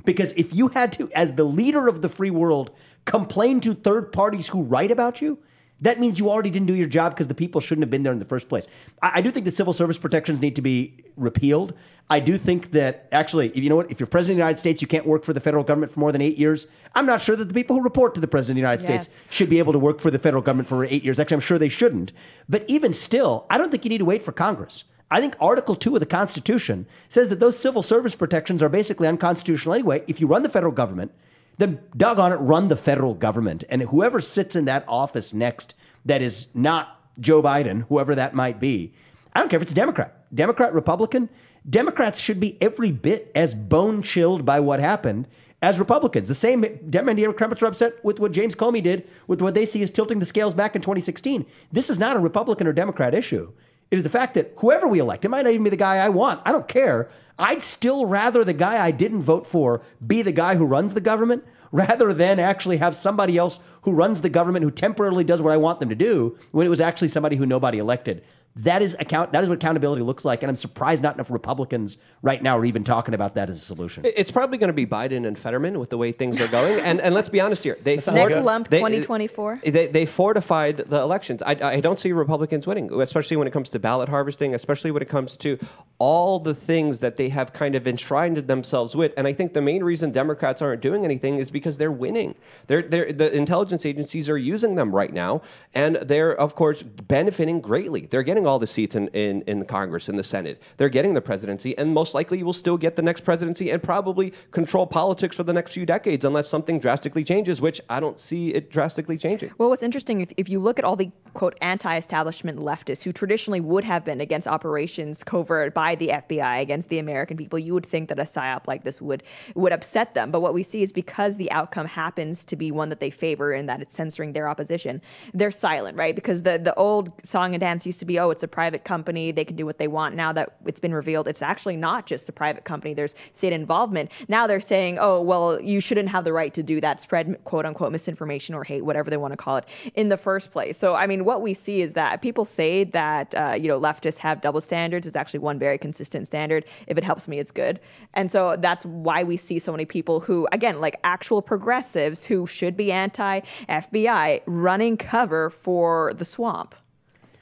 Because 0.09 0.33
if 0.39 0.55
you 0.55 0.69
had 0.69 0.91
to, 0.93 1.13
as 1.13 1.35
the 1.35 1.45
leader 1.45 1.87
of 1.87 2.01
the 2.01 2.09
free 2.09 2.31
world, 2.31 2.71
complain 3.05 3.61
to 3.61 3.75
third 3.75 4.11
parties 4.11 4.49
who 4.49 4.63
write 4.63 4.91
about 4.91 5.21
you, 5.21 5.39
that 5.83 6.01
means 6.01 6.19
you 6.19 6.31
already 6.31 6.49
didn't 6.49 6.67
do 6.67 6.75
your 6.75 6.87
job 6.87 7.13
because 7.13 7.27
the 7.27 7.35
people 7.35 7.61
shouldn't 7.61 7.83
have 7.83 7.91
been 7.91 8.05
there 8.05 8.15
in 8.15 8.19
the 8.19 8.25
first 8.25 8.49
place. 8.49 8.67
I, 9.03 9.11
I 9.17 9.21
do 9.21 9.31
think 9.31 9.45
the 9.45 9.51
civil 9.51 9.75
service 9.75 9.99
protections 9.99 10.41
need 10.41 10.57
to 10.57 10.63
be 10.63 11.05
repealed. 11.17 11.75
I 12.09 12.21
do 12.21 12.39
think 12.39 12.71
that 12.71 13.07
actually, 13.13 13.49
if 13.49 13.59
you 13.59 13.69
know 13.69 13.77
what, 13.77 13.91
if 13.91 14.01
you're 14.01 14.07
president 14.07 14.37
of 14.37 14.39
the 14.39 14.45
United 14.45 14.59
States, 14.59 14.81
you 14.81 14.89
can't 14.89 15.05
work 15.05 15.25
for 15.25 15.35
the 15.35 15.41
federal 15.41 15.63
government 15.63 15.93
for 15.93 16.01
more 16.01 16.11
than 16.11 16.23
eight 16.23 16.39
years. 16.39 16.67
I'm 16.95 17.05
not 17.05 17.21
sure 17.21 17.37
that 17.37 17.45
the 17.45 17.53
people 17.53 17.77
who 17.77 17.83
report 17.83 18.15
to 18.15 18.21
the 18.23 18.29
president 18.29 18.53
of 18.53 18.57
the 18.57 18.61
United 18.61 18.89
Yes. 18.89 19.11
States 19.13 19.31
should 19.31 19.51
be 19.51 19.59
able 19.59 19.75
to 19.75 19.79
work 19.79 20.01
for 20.01 20.11
the 20.11 20.19
federal 20.19 20.43
government 20.43 20.71
for 20.71 20.87
eight 20.87 21.05
years. 21.05 21.21
Actually, 21.21 21.35
I'm 21.35 21.41
sure 21.41 21.59
they 21.59 21.69
shouldn't. 21.69 22.13
But 22.49 22.65
even 22.67 22.95
still, 22.95 23.45
I 23.51 23.59
don't 23.59 23.71
think 23.71 23.85
you 23.85 23.91
need 23.91 23.99
to 23.99 24.07
wait 24.07 24.23
for 24.23 24.33
Congress. 24.33 24.85
I 25.11 25.21
think 25.21 25.37
Article 25.41 25.75
2 25.75 25.97
of 25.97 26.01
the 26.01 26.07
Constitution 26.07 26.87
says 27.09 27.29
that 27.29 27.41
those 27.41 27.59
civil 27.59 27.83
service 27.83 28.15
protections 28.15 28.63
are 28.63 28.69
basically 28.69 29.09
unconstitutional 29.09 29.75
anyway. 29.75 30.05
If 30.07 30.21
you 30.21 30.27
run 30.27 30.43
the 30.43 30.49
federal 30.49 30.73
government, 30.73 31.13
then 31.57 31.81
doggone 31.97 32.33
it, 32.33 32.37
run 32.37 32.69
the 32.69 32.77
federal 32.77 33.15
government. 33.15 33.65
And 33.69 33.83
whoever 33.83 34.21
sits 34.21 34.55
in 34.55 34.65
that 34.67 34.85
office 34.87 35.33
next 35.33 35.75
that 36.05 36.23
is 36.23 36.49
not 36.55 37.01
Joe 37.19 37.43
Biden, 37.43 37.87
whoever 37.89 38.15
that 38.15 38.35
might 38.35 38.61
be, 38.61 38.93
I 39.35 39.41
don't 39.41 39.49
care 39.49 39.57
if 39.57 39.63
it's 39.63 39.73
a 39.73 39.75
Democrat, 39.75 40.35
Democrat, 40.35 40.73
Republican, 40.73 41.29
Democrats 41.69 42.21
should 42.21 42.41
be 42.41 42.61
every 42.63 42.93
bit 42.93 43.31
as 43.35 43.55
bone 43.55 44.03
chilled 44.03 44.45
by 44.45 44.61
what 44.61 44.81
happened 44.81 45.27
as 45.61 45.79
Republicans. 45.79 46.29
The 46.29 46.35
same 46.35 46.63
Democrats 46.89 47.63
are 47.63 47.67
upset 47.67 48.05
with 48.05 48.21
what 48.21 48.33
James 48.33 48.55
Comey 48.55 48.83
did 48.83 49.09
with 49.27 49.43
what 49.43 49.55
they 49.55 49.65
see 49.65 49.83
as 49.83 49.91
tilting 49.91 50.19
the 50.19 50.25
scales 50.25 50.55
back 50.55 50.77
in 50.77 50.83
2016. 50.83 51.45
This 51.73 51.91
is 51.91 51.99
not 51.99 52.17
a 52.17 52.21
Republican 52.21 52.67
or 52.67 52.73
Democrat 52.73 53.15
issue. 53.15 53.53
It 53.91 53.97
is 53.97 54.03
the 54.03 54.11
fact 54.11 54.35
that 54.35 54.53
whoever 54.59 54.87
we 54.87 54.99
elect, 54.99 55.25
it 55.25 55.29
might 55.29 55.43
not 55.43 55.53
even 55.53 55.65
be 55.65 55.71
the 55.71 55.77
guy 55.77 55.97
I 55.97 56.09
want. 56.09 56.43
I 56.45 56.53
don't 56.53 56.69
care. 56.69 57.09
I'd 57.39 57.63
still 57.63 58.05
rather 58.05 58.45
the 58.45 58.53
guy 58.53 58.85
I 58.85 58.91
didn't 58.91 59.23
vote 59.23 59.47
for 59.47 59.81
be 60.05 60.23
the 60.23 60.33
guy 60.33 60.57
who 60.57 60.65
runs 60.65 60.95
the 60.95 61.01
government 61.01 61.45
rather 61.71 62.13
than 62.13 62.39
actually 62.39 62.79
have 62.79 62.97
somebody 62.97 63.37
else 63.37 63.61
who 63.83 63.93
runs 63.93 64.21
the 64.21 64.29
government 64.29 64.65
who 64.65 64.71
temporarily 64.71 65.25
does 65.25 65.41
what 65.41 65.53
I 65.53 65.57
want 65.57 65.81
them 65.81 65.89
to 65.89 65.95
do 65.95 66.37
when 66.51 66.67
it 66.67 66.71
was 66.71 66.81
actually 66.81 67.09
somebody 67.09 67.37
who 67.37 67.47
nobody 67.47 67.79
elected. 67.79 68.25
That 68.57 68.83
is 68.83 68.97
account. 68.99 69.33
That 69.33 69.45
is 69.45 69.49
what 69.49 69.57
accountability 69.57 70.03
looks 70.03 70.25
like, 70.25 70.43
and 70.43 70.51
I'm 70.51 70.57
surprised 70.57 71.01
not 71.01 71.15
enough 71.15 71.31
Republicans 71.31 71.97
right 72.23 72.43
now 72.43 72.59
are 72.59 72.65
even 72.65 72.83
talking 72.83 73.15
about 73.15 73.37
that 73.37 73.49
as 73.49 73.57
a 73.57 73.61
solution. 73.61 74.05
It's 74.05 74.33
probably 74.33 74.59
going 74.59 74.69
to 74.69 74.73
be 74.73 74.85
Biden 74.85 75.29
and 75.29 75.39
Fetterman 75.39 75.79
with 75.79 75.91
the 75.91 75.99
way 75.99 76.11
things 76.11 76.41
are 76.41 76.49
going. 76.49 76.81
And 76.89 77.01
and 77.01 77.15
let's 77.15 77.29
be 77.29 77.41
honest 77.41 77.63
here, 77.63 77.79
they 77.83 77.99
sounds 77.99 78.17
Next 78.17 78.35
good. 78.35 78.45
lump, 78.45 78.69
they- 78.69 78.79
2024. 78.79 79.61
They, 79.65 79.87
they 79.89 80.07
fortified 80.07 80.79
the 80.89 81.01
elections. 81.01 81.43
I, 81.43 81.53
I 81.63 81.81
don't 81.81 82.01
see 82.01 82.11
Republicans 82.13 82.67
winning, 82.67 82.91
especially 83.01 83.37
when 83.37 83.47
it 83.47 83.53
comes 83.53 83.69
to 83.71 83.79
ballot 83.79 84.09
harvesting, 84.09 84.55
especially 84.55 84.91
when 84.91 85.03
it 85.03 85.09
comes 85.09 85.37
to 85.39 85.59
all 85.99 86.39
the 86.41 86.55
things 86.55 86.99
that 87.01 87.17
they 87.17 87.29
have 87.29 87.53
kind 87.53 87.75
of 87.75 87.87
enshrined 87.87 88.39
themselves 88.39 88.97
with. 88.97 89.13
And 89.17 89.27
I 89.27 89.33
think 89.33 89.53
the 89.53 89.61
main 89.61 89.85
reason 89.85 90.11
Democrats 90.13 90.63
aren't 90.63 90.81
doing 90.81 91.05
anything 91.05 91.39
is 91.39 91.51
because 91.51 91.77
they're 91.79 91.93
winning. 91.93 92.35
They're, 92.67 92.83
they're, 92.83 93.13
the 93.13 93.33
intelligence 93.35 93.85
agencies 93.85 94.29
are 94.29 94.39
using 94.39 94.75
them 94.77 94.95
right 94.95 95.13
now, 95.13 95.43
and 95.75 95.97
they're, 95.97 96.33
of 96.33 96.55
course, 96.55 96.83
benefiting 96.83 97.61
greatly. 97.61 98.07
They're 98.07 98.23
getting 98.23 98.38
all 98.47 98.59
the 98.59 98.67
seats 98.67 98.95
in, 98.95 99.09
in, 99.09 99.43
in 99.43 99.65
Congress, 99.65 100.09
in 100.09 100.17
the 100.17 100.23
Senate. 100.23 100.61
They're 100.77 100.89
getting 100.89 101.15
the 101.15 101.21
presidency, 101.21 101.77
and 101.79 101.93
most 101.93 102.15
likely 102.15 102.39
you 102.39 102.47
will 102.47 102.53
still 102.53 102.77
get 102.77 102.97
the 102.97 103.03
next 103.03 103.23
presidency 103.23 103.71
and 103.71 103.83
probably 103.83 104.33
control 104.51 104.87
politics 104.87 105.37
for 105.37 105.43
the 105.43 105.53
next 105.53 105.73
few 105.73 105.87
decades 105.87 106.25
unless 106.25 106.49
something 106.49 106.79
drastically 106.79 107.25
changes, 107.25 107.61
which 107.61 107.81
I 107.89 108.01
don't 108.01 108.19
see 108.19 108.51
it 108.51 108.71
drastically 108.71 109.19
changing. 109.19 109.53
Well, 109.59 109.69
what's 109.69 109.83
interesting, 109.83 110.21
if, 110.21 110.33
if 110.37 110.49
you 110.49 110.61
look 110.61 110.79
at 110.79 110.85
all 110.85 110.97
the 110.97 111.11
quote 111.35 111.57
anti 111.61 111.97
establishment 111.97 112.59
leftists 112.59 113.03
who 113.03 113.13
traditionally 113.13 113.61
would 113.61 113.85
have 113.85 114.05
been 114.05 114.21
against 114.21 114.49
operations 114.49 115.23
covert 115.23 115.75
by 115.75 115.95
the 115.95 116.09
FBI 116.09 116.61
against 116.61 116.89
the 116.89 116.99
American 116.99 117.37
people, 117.37 117.59
you 117.59 117.75
would 117.75 117.87
think 117.87 118.09
that 118.09 118.19
a 118.19 118.23
psyop 118.23 118.67
like 118.67 118.85
this 118.85 119.01
would 119.01 119.23
would 119.55 119.73
upset 119.73 120.15
them. 120.15 120.31
But 120.31 120.41
what 120.41 120.55
we 120.55 120.63
see 120.63 120.83
is 120.83 120.93
because 120.93 121.37
the 121.37 121.51
outcome 121.51 121.87
happens 121.87 122.45
to 122.47 122.57
be 122.57 122.71
one 122.71 122.89
that 122.89 123.01
they 123.01 123.11
favor 123.11 123.53
and 123.53 123.69
that 123.69 123.81
it's 123.81 123.95
censoring 123.95 124.33
their 124.33 124.49
opposition, 124.49 125.01
they're 125.35 125.51
silent, 125.51 125.97
right? 125.97 126.15
Because 126.15 126.43
the, 126.43 126.59
the 126.59 126.75
old 126.75 127.11
song 127.25 127.55
and 127.55 127.61
dance 127.61 127.87
used 127.87 128.01
to 128.01 128.07
be, 128.07 128.19
oh, 128.19 128.28
it's 128.31 128.43
a 128.43 128.49
private 128.49 128.85
company, 128.85 129.31
they 129.33 129.45
can 129.45 129.57
do 129.57 129.67
what 129.67 129.79
they 129.79 129.89
want. 129.89 130.15
Now 130.15 130.33
that 130.33 130.57
it's 130.67 130.81
been 130.81 130.95
revealed, 130.95 131.29
it's 131.29 131.43
actually 131.43 131.77
not 131.77 132.07
just 132.07 132.29
a 132.29 132.33
private 132.33 132.65
company, 132.65 132.95
there's 132.95 133.15
state 133.33 133.53
involvement. 133.53 134.11
Now 134.29 134.47
they're 134.47 134.61
saying, 134.61 134.99
oh, 135.01 135.21
well, 135.21 135.61
you 135.61 135.81
shouldn't 135.81 136.09
have 136.09 136.25
the 136.25 136.33
right 136.33 136.53
to 136.55 136.63
do 136.63 136.81
that, 136.81 137.01
spread 137.01 137.43
quote 137.45 137.67
unquote 137.67 137.93
misinformation 137.93 138.55
or 138.55 138.65
hate, 138.65 138.85
whatever 138.85 139.11
they 139.11 139.17
want 139.17 139.33
to 139.33 139.37
call 139.37 139.57
it, 139.57 139.65
in 139.95 140.09
the 140.09 140.17
first 140.17 140.51
place. 140.51 140.79
So, 140.79 140.95
I 140.95 141.07
mean, 141.07 141.25
what 141.25 141.43
we 141.43 141.55
see 141.55 141.81
is 141.81 141.95
that 141.95 142.23
people 142.23 142.45
say 142.45 142.85
that, 142.85 143.35
uh, 143.35 143.57
you 143.59 143.69
know, 143.69 143.81
leftists 143.81 144.19
have 144.19 144.41
double 144.41 144.61
standards. 144.61 145.07
It's 145.07 145.17
actually 145.17 145.41
one 145.41 145.59
very 145.59 145.79
consistent 145.79 146.27
standard. 146.27 146.65
If 146.87 146.99
it 146.99 147.05
helps 147.05 147.29
me, 147.29 147.39
it's 147.39 147.51
good. 147.51 147.81
And 148.15 148.31
so 148.31 148.57
that's 148.59 148.85
why 148.87 149.23
we 149.23 149.37
see 149.37 149.59
so 149.59 149.73
many 149.73 149.85
people 149.85 150.21
who, 150.21 150.49
again, 150.53 150.81
like 150.81 150.97
actual 151.05 151.43
progressives 151.43 152.25
who 152.27 152.47
should 152.47 152.77
be 152.77 152.93
anti 152.93 153.41
FBI 153.69 154.43
running 154.47 154.97
cover 154.97 155.51
for 155.51 156.13
the 156.15 156.25
swamp. 156.25 156.75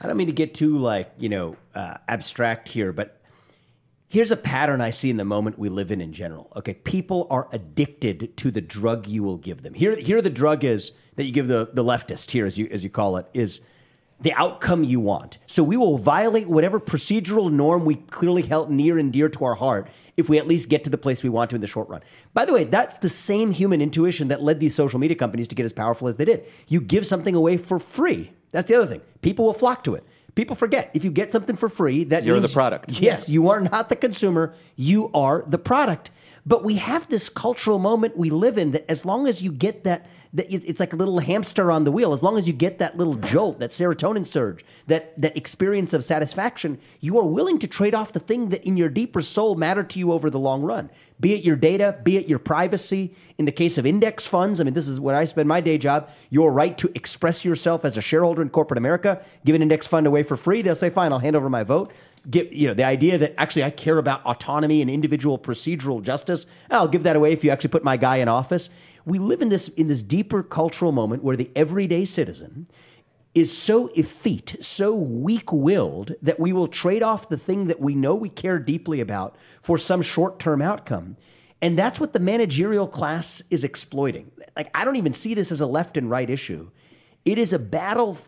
I 0.00 0.06
don't 0.06 0.16
mean 0.16 0.26
to 0.26 0.32
get 0.32 0.54
too 0.54 0.78
like 0.78 1.12
you 1.18 1.28
know 1.28 1.56
uh, 1.74 1.94
abstract 2.08 2.68
here, 2.68 2.92
but 2.92 3.20
here's 4.08 4.30
a 4.30 4.36
pattern 4.36 4.80
I 4.80 4.90
see 4.90 5.10
in 5.10 5.16
the 5.16 5.24
moment 5.24 5.58
we 5.58 5.68
live 5.68 5.90
in 5.90 6.00
in 6.00 6.12
general. 6.12 6.52
Okay, 6.56 6.74
people 6.74 7.26
are 7.30 7.48
addicted 7.52 8.36
to 8.38 8.50
the 8.50 8.60
drug 8.60 9.06
you 9.06 9.22
will 9.22 9.38
give 9.38 9.62
them. 9.62 9.74
Here, 9.74 9.96
here 9.96 10.20
the 10.22 10.30
drug 10.30 10.64
is 10.64 10.92
that 11.16 11.24
you 11.24 11.32
give 11.32 11.48
the 11.48 11.70
the 11.72 11.84
leftist 11.84 12.30
here, 12.30 12.46
as 12.46 12.58
you 12.58 12.68
as 12.70 12.84
you 12.84 12.90
call 12.90 13.16
it, 13.16 13.26
is 13.32 13.60
the 14.20 14.32
outcome 14.34 14.82
you 14.82 14.98
want. 14.98 15.38
So 15.46 15.62
we 15.62 15.76
will 15.76 15.98
violate 15.98 16.48
whatever 16.48 16.80
procedural 16.80 17.52
norm 17.52 17.84
we 17.84 17.96
clearly 17.96 18.42
held 18.42 18.70
near 18.70 18.98
and 18.98 19.12
dear 19.12 19.28
to 19.28 19.44
our 19.44 19.56
heart 19.56 19.88
if 20.16 20.28
we 20.28 20.38
at 20.38 20.46
least 20.46 20.70
get 20.70 20.84
to 20.84 20.90
the 20.90 20.96
place 20.96 21.22
we 21.22 21.28
want 21.28 21.50
to 21.50 21.56
in 21.56 21.60
the 21.60 21.66
short 21.66 21.88
run. 21.88 22.00
By 22.32 22.46
the 22.46 22.52
way, 22.54 22.64
that's 22.64 22.96
the 22.98 23.10
same 23.10 23.52
human 23.52 23.82
intuition 23.82 24.28
that 24.28 24.42
led 24.42 24.60
these 24.60 24.74
social 24.74 24.98
media 24.98 25.16
companies 25.16 25.48
to 25.48 25.54
get 25.54 25.66
as 25.66 25.74
powerful 25.74 26.08
as 26.08 26.16
they 26.16 26.24
did. 26.24 26.46
You 26.66 26.80
give 26.80 27.06
something 27.06 27.34
away 27.34 27.58
for 27.58 27.78
free. 27.78 28.32
That's 28.56 28.70
the 28.70 28.76
other 28.76 28.86
thing. 28.86 29.02
People 29.20 29.44
will 29.44 29.52
flock 29.52 29.84
to 29.84 29.94
it. 29.96 30.04
People 30.34 30.56
forget 30.56 30.90
if 30.94 31.04
you 31.04 31.10
get 31.10 31.30
something 31.30 31.56
for 31.56 31.68
free, 31.68 32.04
that 32.04 32.24
You're 32.24 32.40
the 32.40 32.48
product. 32.48 32.88
Yes, 32.88 33.28
you 33.28 33.50
are 33.50 33.60
not 33.60 33.90
the 33.90 33.96
consumer. 33.96 34.54
You 34.76 35.10
are 35.12 35.44
the 35.46 35.58
product. 35.58 36.10
But 36.46 36.62
we 36.62 36.76
have 36.76 37.08
this 37.08 37.28
cultural 37.28 37.80
moment 37.80 38.16
we 38.16 38.30
live 38.30 38.56
in 38.56 38.70
that 38.70 38.88
as 38.88 39.04
long 39.04 39.26
as 39.26 39.42
you 39.42 39.50
get 39.50 39.82
that 39.82 40.08
that 40.32 40.52
it's 40.52 40.80
like 40.80 40.92
a 40.92 40.96
little 40.96 41.18
hamster 41.20 41.72
on 41.72 41.84
the 41.84 41.90
wheel. 41.90 42.12
As 42.12 42.22
long 42.22 42.36
as 42.36 42.46
you 42.46 42.52
get 42.52 42.78
that 42.78 42.96
little 42.98 43.14
jolt, 43.14 43.58
that 43.58 43.70
serotonin 43.70 44.26
surge, 44.26 44.64
that 44.86 45.18
that 45.20 45.36
experience 45.36 45.92
of 45.94 46.04
satisfaction, 46.04 46.78
you 47.00 47.18
are 47.18 47.26
willing 47.26 47.58
to 47.58 47.66
trade 47.66 47.94
off 47.94 48.12
the 48.12 48.20
thing 48.20 48.50
that 48.50 48.62
in 48.64 48.76
your 48.76 48.88
deeper 48.88 49.22
soul 49.22 49.54
matter 49.54 49.82
to 49.82 49.98
you 49.98 50.12
over 50.12 50.30
the 50.30 50.38
long 50.38 50.62
run. 50.62 50.90
Be 51.18 51.32
it 51.32 51.42
your 51.42 51.56
data, 51.56 51.98
be 52.02 52.18
it 52.18 52.28
your 52.28 52.38
privacy. 52.38 53.14
In 53.38 53.46
the 53.46 53.52
case 53.52 53.78
of 53.78 53.86
index 53.86 54.26
funds, 54.26 54.60
I 54.60 54.64
mean, 54.64 54.74
this 54.74 54.86
is 54.86 55.00
what 55.00 55.14
I 55.14 55.24
spend 55.24 55.48
my 55.48 55.62
day 55.62 55.78
job. 55.78 56.10
Your 56.28 56.52
right 56.52 56.76
to 56.78 56.90
express 56.94 57.44
yourself 57.44 57.84
as 57.84 57.96
a 57.96 58.02
shareholder 58.02 58.42
in 58.42 58.50
corporate 58.50 58.78
America. 58.78 59.24
Give 59.44 59.56
an 59.56 59.62
index 59.62 59.86
fund 59.86 60.06
away 60.06 60.22
for 60.22 60.36
free. 60.36 60.60
They'll 60.60 60.74
say, 60.74 60.90
"Fine, 60.90 61.12
I'll 61.12 61.20
hand 61.20 61.34
over 61.34 61.48
my 61.48 61.64
vote." 61.64 61.92
Get 62.28 62.52
you 62.52 62.66
know 62.66 62.74
the 62.74 62.84
idea 62.84 63.18
that 63.18 63.34
actually 63.38 63.64
I 63.64 63.70
care 63.70 63.98
about 63.98 64.24
autonomy 64.24 64.82
and 64.82 64.90
individual 64.90 65.38
procedural 65.38 66.02
justice. 66.02 66.46
I'll 66.70 66.88
give 66.88 67.04
that 67.04 67.14
away 67.14 67.32
if 67.32 67.44
you 67.44 67.50
actually 67.50 67.70
put 67.70 67.84
my 67.84 67.96
guy 67.96 68.16
in 68.16 68.28
office. 68.28 68.68
We 69.04 69.18
live 69.18 69.40
in 69.42 69.48
this 69.48 69.68
in 69.68 69.86
this 69.86 70.02
deeper 70.02 70.42
cultural 70.42 70.90
moment 70.90 71.22
where 71.22 71.36
the 71.36 71.50
everyday 71.54 72.04
citizen 72.04 72.66
is 73.36 73.56
so 73.56 73.88
effete, 73.88 74.56
so 74.60 74.94
weak 74.94 75.52
willed 75.52 76.14
that 76.22 76.40
we 76.40 76.54
will 76.54 76.66
trade 76.66 77.02
off 77.02 77.28
the 77.28 77.36
thing 77.36 77.66
that 77.66 77.78
we 77.78 77.94
know 77.94 78.14
we 78.14 78.30
care 78.30 78.58
deeply 78.58 78.98
about 78.98 79.36
for 79.60 79.76
some 79.76 80.00
short 80.00 80.38
term 80.38 80.62
outcome. 80.62 81.18
And 81.60 81.78
that's 81.78 82.00
what 82.00 82.14
the 82.14 82.18
managerial 82.18 82.88
class 82.88 83.42
is 83.50 83.62
exploiting. 83.62 84.30
Like, 84.56 84.70
I 84.74 84.86
don't 84.86 84.96
even 84.96 85.12
see 85.12 85.34
this 85.34 85.52
as 85.52 85.60
a 85.60 85.66
left 85.66 85.98
and 85.98 86.08
right 86.08 86.28
issue. 86.30 86.70
It 87.26 87.38
is 87.38 87.52
a 87.52 87.58
battle 87.58 88.18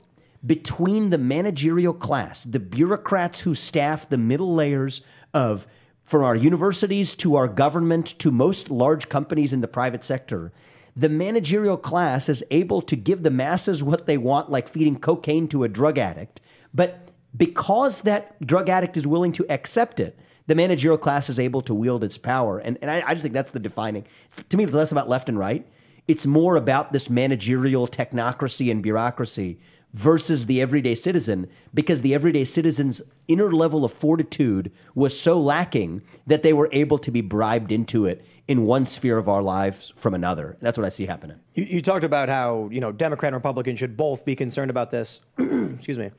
between 0.46 1.10
the 1.10 1.18
managerial 1.18 1.94
class, 1.94 2.44
the 2.44 2.60
bureaucrats 2.60 3.40
who 3.40 3.54
staff 3.54 4.08
the 4.08 4.18
middle 4.18 4.54
layers 4.54 5.00
of, 5.34 5.66
from 6.04 6.22
our 6.22 6.36
universities 6.36 7.14
to 7.16 7.34
our 7.36 7.48
government 7.48 8.18
to 8.18 8.30
most 8.30 8.70
large 8.70 9.08
companies 9.08 9.52
in 9.52 9.60
the 9.60 9.68
private 9.68 10.04
sector, 10.04 10.52
the 10.94 11.08
managerial 11.08 11.76
class 11.76 12.28
is 12.28 12.44
able 12.50 12.82
to 12.82 12.96
give 12.96 13.22
the 13.22 13.30
masses 13.30 13.82
what 13.82 14.06
they 14.06 14.18
want, 14.18 14.50
like 14.50 14.68
feeding 14.68 14.98
cocaine 14.98 15.46
to 15.48 15.64
a 15.64 15.68
drug 15.68 15.98
addict. 15.98 16.40
But 16.74 17.10
because 17.36 18.02
that 18.02 18.40
drug 18.44 18.68
addict 18.68 18.96
is 18.96 19.06
willing 19.06 19.32
to 19.32 19.46
accept 19.50 20.00
it, 20.00 20.18
the 20.46 20.54
managerial 20.54 20.98
class 20.98 21.28
is 21.28 21.38
able 21.38 21.60
to 21.62 21.74
wield 21.74 22.02
its 22.02 22.18
power. 22.18 22.58
And, 22.58 22.78
and 22.80 22.90
I, 22.90 23.02
I 23.06 23.12
just 23.12 23.22
think 23.22 23.34
that's 23.34 23.50
the 23.50 23.60
defining. 23.60 24.06
To 24.48 24.56
me, 24.56 24.64
it's 24.64 24.72
less 24.72 24.90
about 24.90 25.08
left 25.08 25.28
and 25.28 25.38
right. 25.38 25.66
It's 26.08 26.26
more 26.26 26.56
about 26.56 26.92
this 26.92 27.10
managerial 27.10 27.86
technocracy 27.86 28.70
and 28.70 28.82
bureaucracy 28.82 29.60
versus 29.98 30.46
the 30.46 30.62
everyday 30.62 30.94
citizen 30.94 31.48
because 31.74 32.02
the 32.02 32.14
everyday 32.14 32.44
citizen's 32.44 33.02
inner 33.26 33.50
level 33.50 33.84
of 33.84 33.92
fortitude 33.92 34.70
was 34.94 35.18
so 35.18 35.40
lacking 35.40 36.00
that 36.24 36.44
they 36.44 36.52
were 36.52 36.68
able 36.70 36.98
to 36.98 37.10
be 37.10 37.20
bribed 37.20 37.72
into 37.72 38.06
it 38.06 38.24
in 38.46 38.64
one 38.64 38.84
sphere 38.84 39.18
of 39.18 39.28
our 39.28 39.42
lives 39.42 39.92
from 39.96 40.14
another. 40.14 40.56
That's 40.60 40.78
what 40.78 40.84
I 40.84 40.88
see 40.88 41.06
happening. 41.06 41.40
You, 41.54 41.64
you 41.64 41.82
talked 41.82 42.04
about 42.04 42.28
how 42.28 42.68
you 42.70 42.80
know 42.80 42.92
Democrat 42.92 43.30
and 43.30 43.34
Republican 43.34 43.74
should 43.74 43.96
both 43.96 44.24
be 44.24 44.36
concerned 44.36 44.70
about 44.70 44.92
this. 44.92 45.20
Excuse 45.38 45.98
me. 45.98 46.12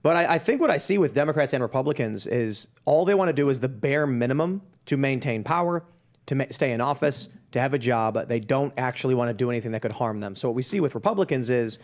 But 0.00 0.14
I, 0.14 0.34
I 0.34 0.38
think 0.38 0.60
what 0.60 0.70
I 0.70 0.76
see 0.76 0.96
with 0.96 1.12
Democrats 1.12 1.52
and 1.52 1.60
Republicans 1.62 2.28
is 2.28 2.68
all 2.84 3.04
they 3.04 3.14
want 3.14 3.30
to 3.30 3.32
do 3.32 3.48
is 3.48 3.58
the 3.58 3.68
bare 3.68 4.06
minimum 4.06 4.62
to 4.86 4.96
maintain 4.96 5.42
power, 5.42 5.82
to 6.26 6.36
ma- 6.36 6.44
stay 6.50 6.70
in 6.70 6.80
office, 6.80 7.28
to 7.50 7.60
have 7.60 7.74
a 7.74 7.78
job. 7.80 8.28
They 8.28 8.38
don't 8.38 8.72
actually 8.76 9.16
want 9.16 9.30
to 9.30 9.34
do 9.34 9.50
anything 9.50 9.72
that 9.72 9.82
could 9.82 9.92
harm 9.92 10.20
them. 10.20 10.36
So 10.36 10.48
what 10.48 10.54
we 10.54 10.62
see 10.62 10.78
with 10.78 10.94
Republicans 10.94 11.50
is 11.50 11.80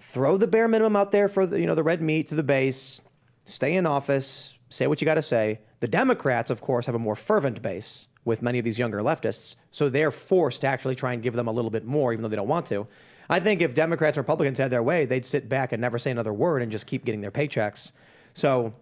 throw 0.00 0.36
the 0.36 0.46
bare 0.46 0.66
minimum 0.66 0.96
out 0.96 1.12
there 1.12 1.28
for 1.28 1.46
the, 1.46 1.60
you 1.60 1.66
know 1.66 1.74
the 1.74 1.82
red 1.82 2.02
meat 2.02 2.26
to 2.28 2.34
the 2.34 2.42
base, 2.42 3.00
stay 3.44 3.74
in 3.74 3.86
office, 3.86 4.58
say 4.68 4.86
what 4.86 5.00
you 5.00 5.04
got 5.04 5.14
to 5.14 5.22
say. 5.22 5.60
The 5.80 5.88
Democrats, 5.88 6.50
of 6.50 6.60
course, 6.60 6.86
have 6.86 6.94
a 6.94 6.98
more 6.98 7.14
fervent 7.14 7.62
base 7.62 8.08
with 8.24 8.42
many 8.42 8.58
of 8.58 8.64
these 8.64 8.78
younger 8.78 9.00
leftists, 9.00 9.56
so 9.70 9.88
they're 9.88 10.10
forced 10.10 10.62
to 10.62 10.66
actually 10.66 10.94
try 10.94 11.12
and 11.12 11.22
give 11.22 11.34
them 11.34 11.46
a 11.46 11.52
little 11.52 11.70
bit 11.70 11.84
more, 11.84 12.12
even 12.12 12.22
though 12.22 12.28
they 12.28 12.36
don't 12.36 12.48
want 12.48 12.66
to. 12.66 12.86
I 13.28 13.38
think 13.38 13.62
if 13.62 13.74
Democrats 13.74 14.18
Republicans 14.18 14.58
had 14.58 14.70
their 14.70 14.82
way, 14.82 15.06
they'd 15.06 15.24
sit 15.24 15.48
back 15.48 15.72
and 15.72 15.80
never 15.80 15.98
say 15.98 16.10
another 16.10 16.32
word 16.32 16.62
and 16.62 16.72
just 16.72 16.86
keep 16.86 17.04
getting 17.04 17.20
their 17.20 17.30
paychecks. 17.30 17.92
So, 18.32 18.74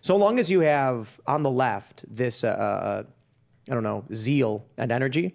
so 0.00 0.16
long 0.16 0.38
as 0.38 0.50
you 0.50 0.60
have 0.60 1.20
on 1.26 1.42
the 1.42 1.50
left 1.50 2.04
this, 2.08 2.44
uh, 2.44 2.48
uh, 2.48 3.02
I 3.68 3.74
don't 3.74 3.82
know, 3.82 4.04
zeal 4.14 4.64
and 4.76 4.92
energy, 4.92 5.34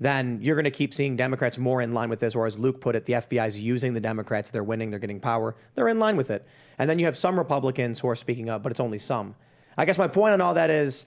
then 0.00 0.40
you're 0.42 0.56
going 0.56 0.64
to 0.64 0.70
keep 0.70 0.92
seeing 0.92 1.16
Democrats 1.16 1.58
more 1.58 1.80
in 1.80 1.92
line 1.92 2.08
with 2.08 2.20
this. 2.20 2.34
Or 2.34 2.46
as 2.46 2.58
Luke 2.58 2.80
put 2.80 2.96
it, 2.96 3.06
the 3.06 3.14
FBI 3.14 3.46
is 3.46 3.60
using 3.60 3.94
the 3.94 4.00
Democrats. 4.00 4.50
They're 4.50 4.64
winning. 4.64 4.90
They're 4.90 4.98
getting 4.98 5.20
power. 5.20 5.54
They're 5.74 5.88
in 5.88 5.98
line 5.98 6.16
with 6.16 6.30
it. 6.30 6.46
And 6.78 6.90
then 6.90 6.98
you 6.98 7.04
have 7.06 7.16
some 7.16 7.38
Republicans 7.38 8.00
who 8.00 8.08
are 8.08 8.16
speaking 8.16 8.50
up, 8.50 8.62
but 8.62 8.72
it's 8.72 8.80
only 8.80 8.98
some. 8.98 9.36
I 9.76 9.84
guess 9.84 9.98
my 9.98 10.08
point 10.08 10.32
on 10.32 10.40
all 10.40 10.54
that 10.54 10.70
is 10.70 11.06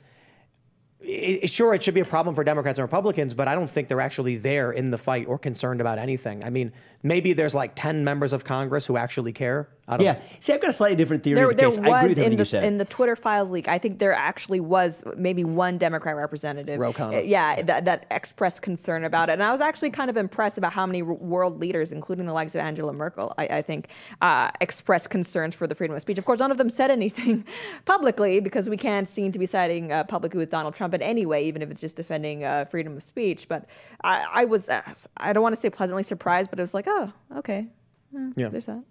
it- 1.02 1.50
sure, 1.52 1.74
it 1.74 1.84
should 1.84 1.94
be 1.94 2.00
a 2.00 2.06
problem 2.06 2.34
for 2.36 2.44
Democrats 2.44 2.80
and 2.80 2.84
Republicans, 2.84 3.34
but 3.34 3.48
I 3.48 3.54
don't 3.56 3.70
think 3.70 3.90
they're 3.90 4.02
actually 4.02 4.38
there 4.38 4.72
in 4.72 4.92
the 4.92 4.98
fight 4.98 5.28
or 5.28 5.38
concerned 5.38 5.82
about 5.82 6.00
anything. 6.00 6.44
I 6.44 6.50
mean, 6.50 6.72
maybe 7.04 7.34
there's 7.34 7.54
like 7.54 7.74
10 7.76 8.04
members 8.04 8.34
of 8.34 8.44
Congress 8.44 8.88
who 8.88 8.98
actually 8.98 9.34
care. 9.34 9.70
I 9.88 9.98
don't 9.98 10.06
Yeah. 10.06 10.20
See, 10.40 10.52
I've 10.52 10.62
got 10.62 10.72
a 10.72 10.74
slightly 10.74 10.96
different 10.96 11.22
theory 11.22 11.36
There, 11.36 11.44
of 11.46 11.50
the 11.52 11.56
there 11.58 11.70
case. 11.70 11.78
I 11.78 11.82
agree 11.82 11.90
with 11.92 12.02
everything 12.02 12.26
in 12.26 12.32
you 12.32 12.38
the 12.40 12.46
said. 12.46 12.64
in 12.64 12.78
the 12.80 12.86
Twitter 12.86 13.16
files 13.16 13.52
leak. 13.52 13.68
I 13.68 13.78
think 13.78 14.00
there 14.00 14.14
actually 14.14 14.60
was 14.60 15.04
maybe 15.16 15.44
one 15.44 15.78
Democrat 15.78 16.16
representative. 16.16 16.80
Ro 16.80 16.92
Khanna. 16.92 17.22
Yeah, 17.28 17.62
that, 17.62 17.86
that 17.86 18.08
expressed 18.10 18.64
concern 18.64 19.04
about 19.04 19.30
it, 19.30 19.34
and 19.34 19.44
I 19.44 19.52
was 19.52 19.62
actually 19.62 19.92
kind 19.92 20.10
of 20.10 20.18
impressed 20.18 20.58
about 20.58 20.74
how 20.74 20.88
many 20.88 21.04
world 21.04 21.60
leaders, 21.60 21.92
including 21.92 22.26
the 22.26 22.34
likes 22.34 22.56
of 22.56 22.62
Angela 22.62 22.94
Merkel, 22.94 23.34
I, 23.38 23.48
I 23.48 23.62
think, 23.62 23.90
uh, 24.22 24.50
expressed 24.60 25.12
concerns 25.12 25.56
for 25.56 25.68
the 25.68 25.76
freedom 25.76 25.96
of 25.96 26.02
speech. 26.02 26.18
Of 26.18 26.26
course, 26.26 26.40
none 26.40 26.50
of 26.52 26.58
them 26.58 26.70
said 26.70 26.90
anything 26.90 27.46
publicly 27.86 28.40
because 28.40 28.68
we 28.70 28.78
can't 28.78 29.08
seem 29.08 29.32
to 29.34 29.38
be 29.40 29.46
siding 29.46 29.92
uh, 29.92 30.04
publicly 30.06 30.40
with 30.40 30.50
Donald 30.50 30.74
Trump 30.74 30.96
in 30.96 31.02
any 31.04 31.28
way, 31.28 31.46
even 31.46 31.62
if 31.62 31.70
it's 31.70 31.82
just 31.82 31.96
defending 31.96 32.44
uh, 32.44 32.66
freedom 32.66 32.98
of 32.98 33.04
speech. 33.04 33.48
But 33.48 33.68
I, 34.04 34.26
I 34.34 34.46
was, 34.46 34.68
uh, 34.68 34.82
I 35.18 35.32
don't 35.32 35.44
want 35.44 35.54
to 35.54 35.62
say 35.62 35.70
pleasantly 35.70 36.02
surprised, 36.04 36.50
but 36.50 36.58
it 36.58 36.64
was 36.64 36.74
like, 36.74 36.86
oh, 36.88 37.14
okay, 37.38 37.68
Eh, 38.16 38.32
Yeah. 38.36 38.50
there's 38.50 38.66
that. 38.66 38.84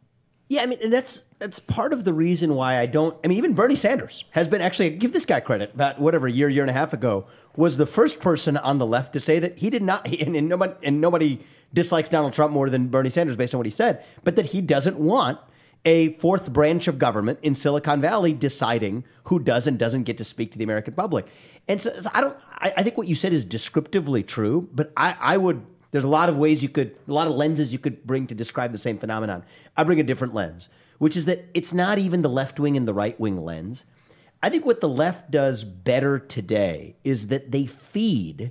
Yeah, 0.48 0.62
I 0.62 0.66
mean, 0.66 0.78
and 0.82 0.92
that's 0.92 1.24
that's 1.38 1.58
part 1.58 1.92
of 1.92 2.04
the 2.04 2.12
reason 2.12 2.54
why 2.54 2.78
I 2.78 2.86
don't. 2.86 3.16
I 3.24 3.28
mean, 3.28 3.38
even 3.38 3.54
Bernie 3.54 3.74
Sanders 3.74 4.24
has 4.32 4.46
been 4.46 4.60
actually 4.60 4.90
give 4.90 5.12
this 5.12 5.24
guy 5.24 5.40
credit. 5.40 5.74
About 5.74 6.00
whatever 6.00 6.28
year, 6.28 6.48
year 6.48 6.62
and 6.62 6.70
a 6.70 6.74
half 6.74 6.92
ago, 6.92 7.26
was 7.56 7.76
the 7.76 7.86
first 7.86 8.20
person 8.20 8.56
on 8.56 8.78
the 8.78 8.86
left 8.86 9.14
to 9.14 9.20
say 9.20 9.38
that 9.38 9.58
he 9.58 9.70
did 9.70 9.82
not, 9.82 10.06
and, 10.20 10.36
and 10.36 10.48
nobody 10.48 10.74
and 10.82 11.00
nobody 11.00 11.40
dislikes 11.72 12.08
Donald 12.08 12.34
Trump 12.34 12.52
more 12.52 12.68
than 12.68 12.88
Bernie 12.88 13.10
Sanders 13.10 13.36
based 13.36 13.54
on 13.54 13.58
what 13.58 13.66
he 13.66 13.70
said, 13.70 14.04
but 14.22 14.36
that 14.36 14.46
he 14.46 14.60
doesn't 14.60 14.98
want 14.98 15.38
a 15.84 16.14
fourth 16.14 16.52
branch 16.52 16.88
of 16.88 16.98
government 16.98 17.38
in 17.42 17.54
Silicon 17.54 18.00
Valley 18.00 18.32
deciding 18.32 19.04
who 19.24 19.38
does 19.38 19.66
and 19.66 19.78
doesn't 19.78 20.04
get 20.04 20.16
to 20.18 20.24
speak 20.24 20.50
to 20.52 20.58
the 20.58 20.64
American 20.64 20.94
public. 20.94 21.26
And 21.68 21.80
so, 21.80 21.98
so 22.00 22.10
I 22.12 22.20
don't. 22.20 22.36
I, 22.52 22.72
I 22.78 22.82
think 22.82 22.96
what 22.96 23.08
you 23.08 23.14
said 23.14 23.32
is 23.32 23.44
descriptively 23.44 24.22
true, 24.22 24.68
but 24.72 24.92
I, 24.96 25.16
I 25.20 25.36
would 25.36 25.64
there's 25.94 26.02
a 26.02 26.08
lot 26.08 26.28
of 26.28 26.36
ways 26.36 26.60
you 26.60 26.68
could, 26.68 26.96
a 27.06 27.12
lot 27.12 27.28
of 27.28 27.34
lenses 27.34 27.72
you 27.72 27.78
could 27.78 28.04
bring 28.04 28.26
to 28.26 28.34
describe 28.34 28.72
the 28.72 28.78
same 28.78 28.98
phenomenon. 28.98 29.44
I 29.76 29.84
bring 29.84 30.00
a 30.00 30.02
different 30.02 30.34
lens, 30.34 30.68
which 30.98 31.16
is 31.16 31.24
that 31.26 31.44
it's 31.54 31.72
not 31.72 32.00
even 32.00 32.22
the 32.22 32.28
left 32.28 32.58
wing 32.58 32.76
and 32.76 32.88
the 32.88 32.92
right 32.92 33.18
wing 33.20 33.40
lens. 33.44 33.86
I 34.42 34.50
think 34.50 34.66
what 34.66 34.80
the 34.80 34.88
left 34.88 35.30
does 35.30 35.62
better 35.62 36.18
today 36.18 36.96
is 37.04 37.28
that 37.28 37.52
they 37.52 37.66
feed 37.66 38.50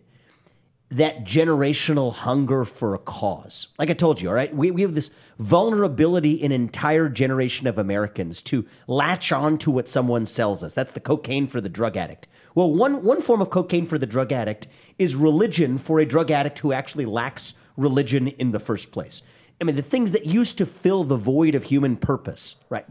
that 0.89 1.25
generational 1.25 2.13
hunger 2.13 2.63
for 2.63 2.95
a 2.95 2.99
cause. 2.99 3.67
Like 3.77 3.89
I 3.89 3.93
told 3.93 4.21
you, 4.21 4.29
all 4.29 4.35
right, 4.35 4.55
we, 4.55 4.71
we 4.71 4.83
have 4.83 4.95
this 4.95 5.11
vulnerability 5.37 6.35
in 6.35 6.53
entire 6.53 7.09
generation 7.09 7.67
of 7.67 7.77
Americans 7.77 8.41
to 8.43 8.65
latch 8.87 9.33
on 9.33 9.57
to 9.57 9.71
what 9.71 9.89
someone 9.89 10.25
sells 10.25 10.63
us. 10.63 10.73
That's 10.73 10.93
the 10.93 11.01
cocaine 11.01 11.47
for 11.47 11.59
the 11.59 11.67
drug 11.67 11.97
addict. 11.97 12.27
Well, 12.55 12.71
one, 12.71 13.03
one 13.03 13.21
form 13.21 13.41
of 13.41 13.49
cocaine 13.49 13.85
for 13.85 13.97
the 13.97 14.05
drug 14.05 14.31
addict 14.31 14.67
is 14.97 15.15
religion 15.15 15.77
for 15.77 15.99
a 15.99 16.05
drug 16.05 16.31
addict 16.31 16.59
who 16.59 16.71
actually 16.71 17.05
lacks 17.05 17.53
religion 17.77 18.27
in 18.27 18.51
the 18.51 18.59
first 18.59 18.91
place. 18.91 19.21
I 19.59 19.63
mean, 19.63 19.75
the 19.75 19.81
things 19.81 20.11
that 20.11 20.25
used 20.25 20.57
to 20.57 20.65
fill 20.65 21.03
the 21.03 21.17
void 21.17 21.55
of 21.55 21.65
human 21.65 21.95
purpose, 21.95 22.55
right? 22.69 22.85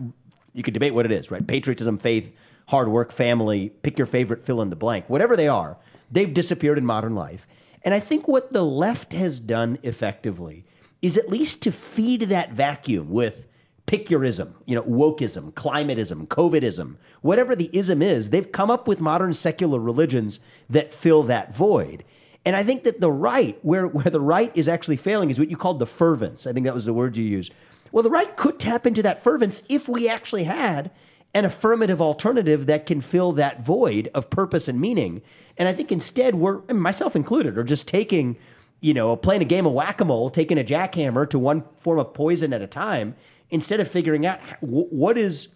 You 0.53 0.63
could 0.63 0.75
debate 0.75 0.95
what 0.95 1.05
it 1.05 1.13
is, 1.13 1.31
right? 1.31 1.47
Patriotism, 1.47 1.99
faith, 1.99 2.35
hard 2.69 2.89
work, 2.89 3.13
family, 3.13 3.71
pick 3.83 3.99
your 3.99 4.07
favorite 4.07 4.45
fill 4.45 4.63
in 4.63 4.71
the 4.71 4.77
blank, 4.77 5.09
whatever 5.09 5.37
they 5.37 5.49
are, 5.49 5.77
they've 6.11 6.33
disappeared 6.33 6.79
in 6.79 6.87
modern 6.87 7.15
life. 7.15 7.47
And 7.83 7.95
I 7.95 8.01
think 8.01 8.29
what 8.29 8.53
the 8.53 8.65
left 8.65 9.13
has 9.13 9.39
done 9.39 9.79
effectively 9.83 10.65
is 11.01 11.17
at 11.17 11.29
least 11.29 11.61
to 11.63 11.73
feed 11.73 12.23
that 12.23 12.53
vacuum 12.53 13.11
with 13.11 13.47
pick 13.87 14.11
you 14.11 14.19
know, 14.19 14.83
wokeism, 14.83 15.53
climatism, 15.53 16.27
covidism, 16.27 16.97
whatever 17.21 17.55
the 17.55 17.69
ism 17.77 18.01
is, 18.01 18.31
they've 18.31 18.53
come 18.53 18.71
up 18.71 18.89
with 18.89 19.01
modern 19.01 19.35
secular 19.35 19.79
religions 19.79 20.41
that 20.71 20.95
fill 20.95 21.23
that 21.25 21.55
void. 21.55 22.05
And 22.45 22.57
I 22.57 22.65
think 22.65 22.85
that 22.85 23.01
the 23.01 23.11
right, 23.11 23.59
where, 23.63 23.87
where 23.87 24.11
the 24.11 24.21
right 24.21 24.51
is 24.57 24.69
actually 24.69 24.97
failing, 24.97 25.31
is 25.31 25.39
what 25.39 25.51
you 25.51 25.57
called 25.57 25.79
the 25.79 25.87
fervence. 25.87 26.47
I 26.47 26.53
think 26.53 26.65
that 26.65 26.75
was 26.75 26.87
the 26.87 26.93
word 26.93 27.17
you 27.17 27.25
used. 27.25 27.53
Well, 27.93 28.03
the 28.03 28.11
right 28.11 28.37
could 28.37 28.59
tap 28.59 28.87
into 28.87 29.03
that 29.03 29.23
fervence 29.23 29.63
if 29.69 29.89
we 29.89 30.09
actually 30.09 30.45
had 30.45 30.91
an 31.35 31.45
affirmative 31.45 32.01
alternative 32.01 32.67
that 32.67 32.87
can 32.87 33.01
fill 33.01 33.33
that 33.33 33.65
void 33.65 34.11
of 34.15 34.31
purpose 34.31 34.69
and 34.69 34.81
meaning. 34.81 35.23
And 35.57 35.69
I 35.69 35.73
think 35.73 35.93
instead 35.93 36.35
we're, 36.35 36.61
myself 36.73 37.15
included, 37.15 37.57
are 37.59 37.65
just 37.65 37.87
taking, 37.89 38.37
you 38.81 38.95
know, 38.95 39.17
playing 39.17 39.43
a 39.43 39.47
game 39.47 39.67
of 39.67 39.73
whack-a-mole, 39.73 40.31
taking 40.31 40.59
a 40.59 40.65
jackhammer 40.65 41.29
to 41.31 41.39
one 41.39 41.65
form 41.81 41.99
of 41.99 42.13
poison 42.13 42.53
at 42.53 42.63
a 42.63 42.67
time, 42.67 43.15
instead 43.53 43.79
of 43.79 43.87
figuring 43.87 44.27
out 44.27 44.41
what 44.61 45.17
is 45.17 45.49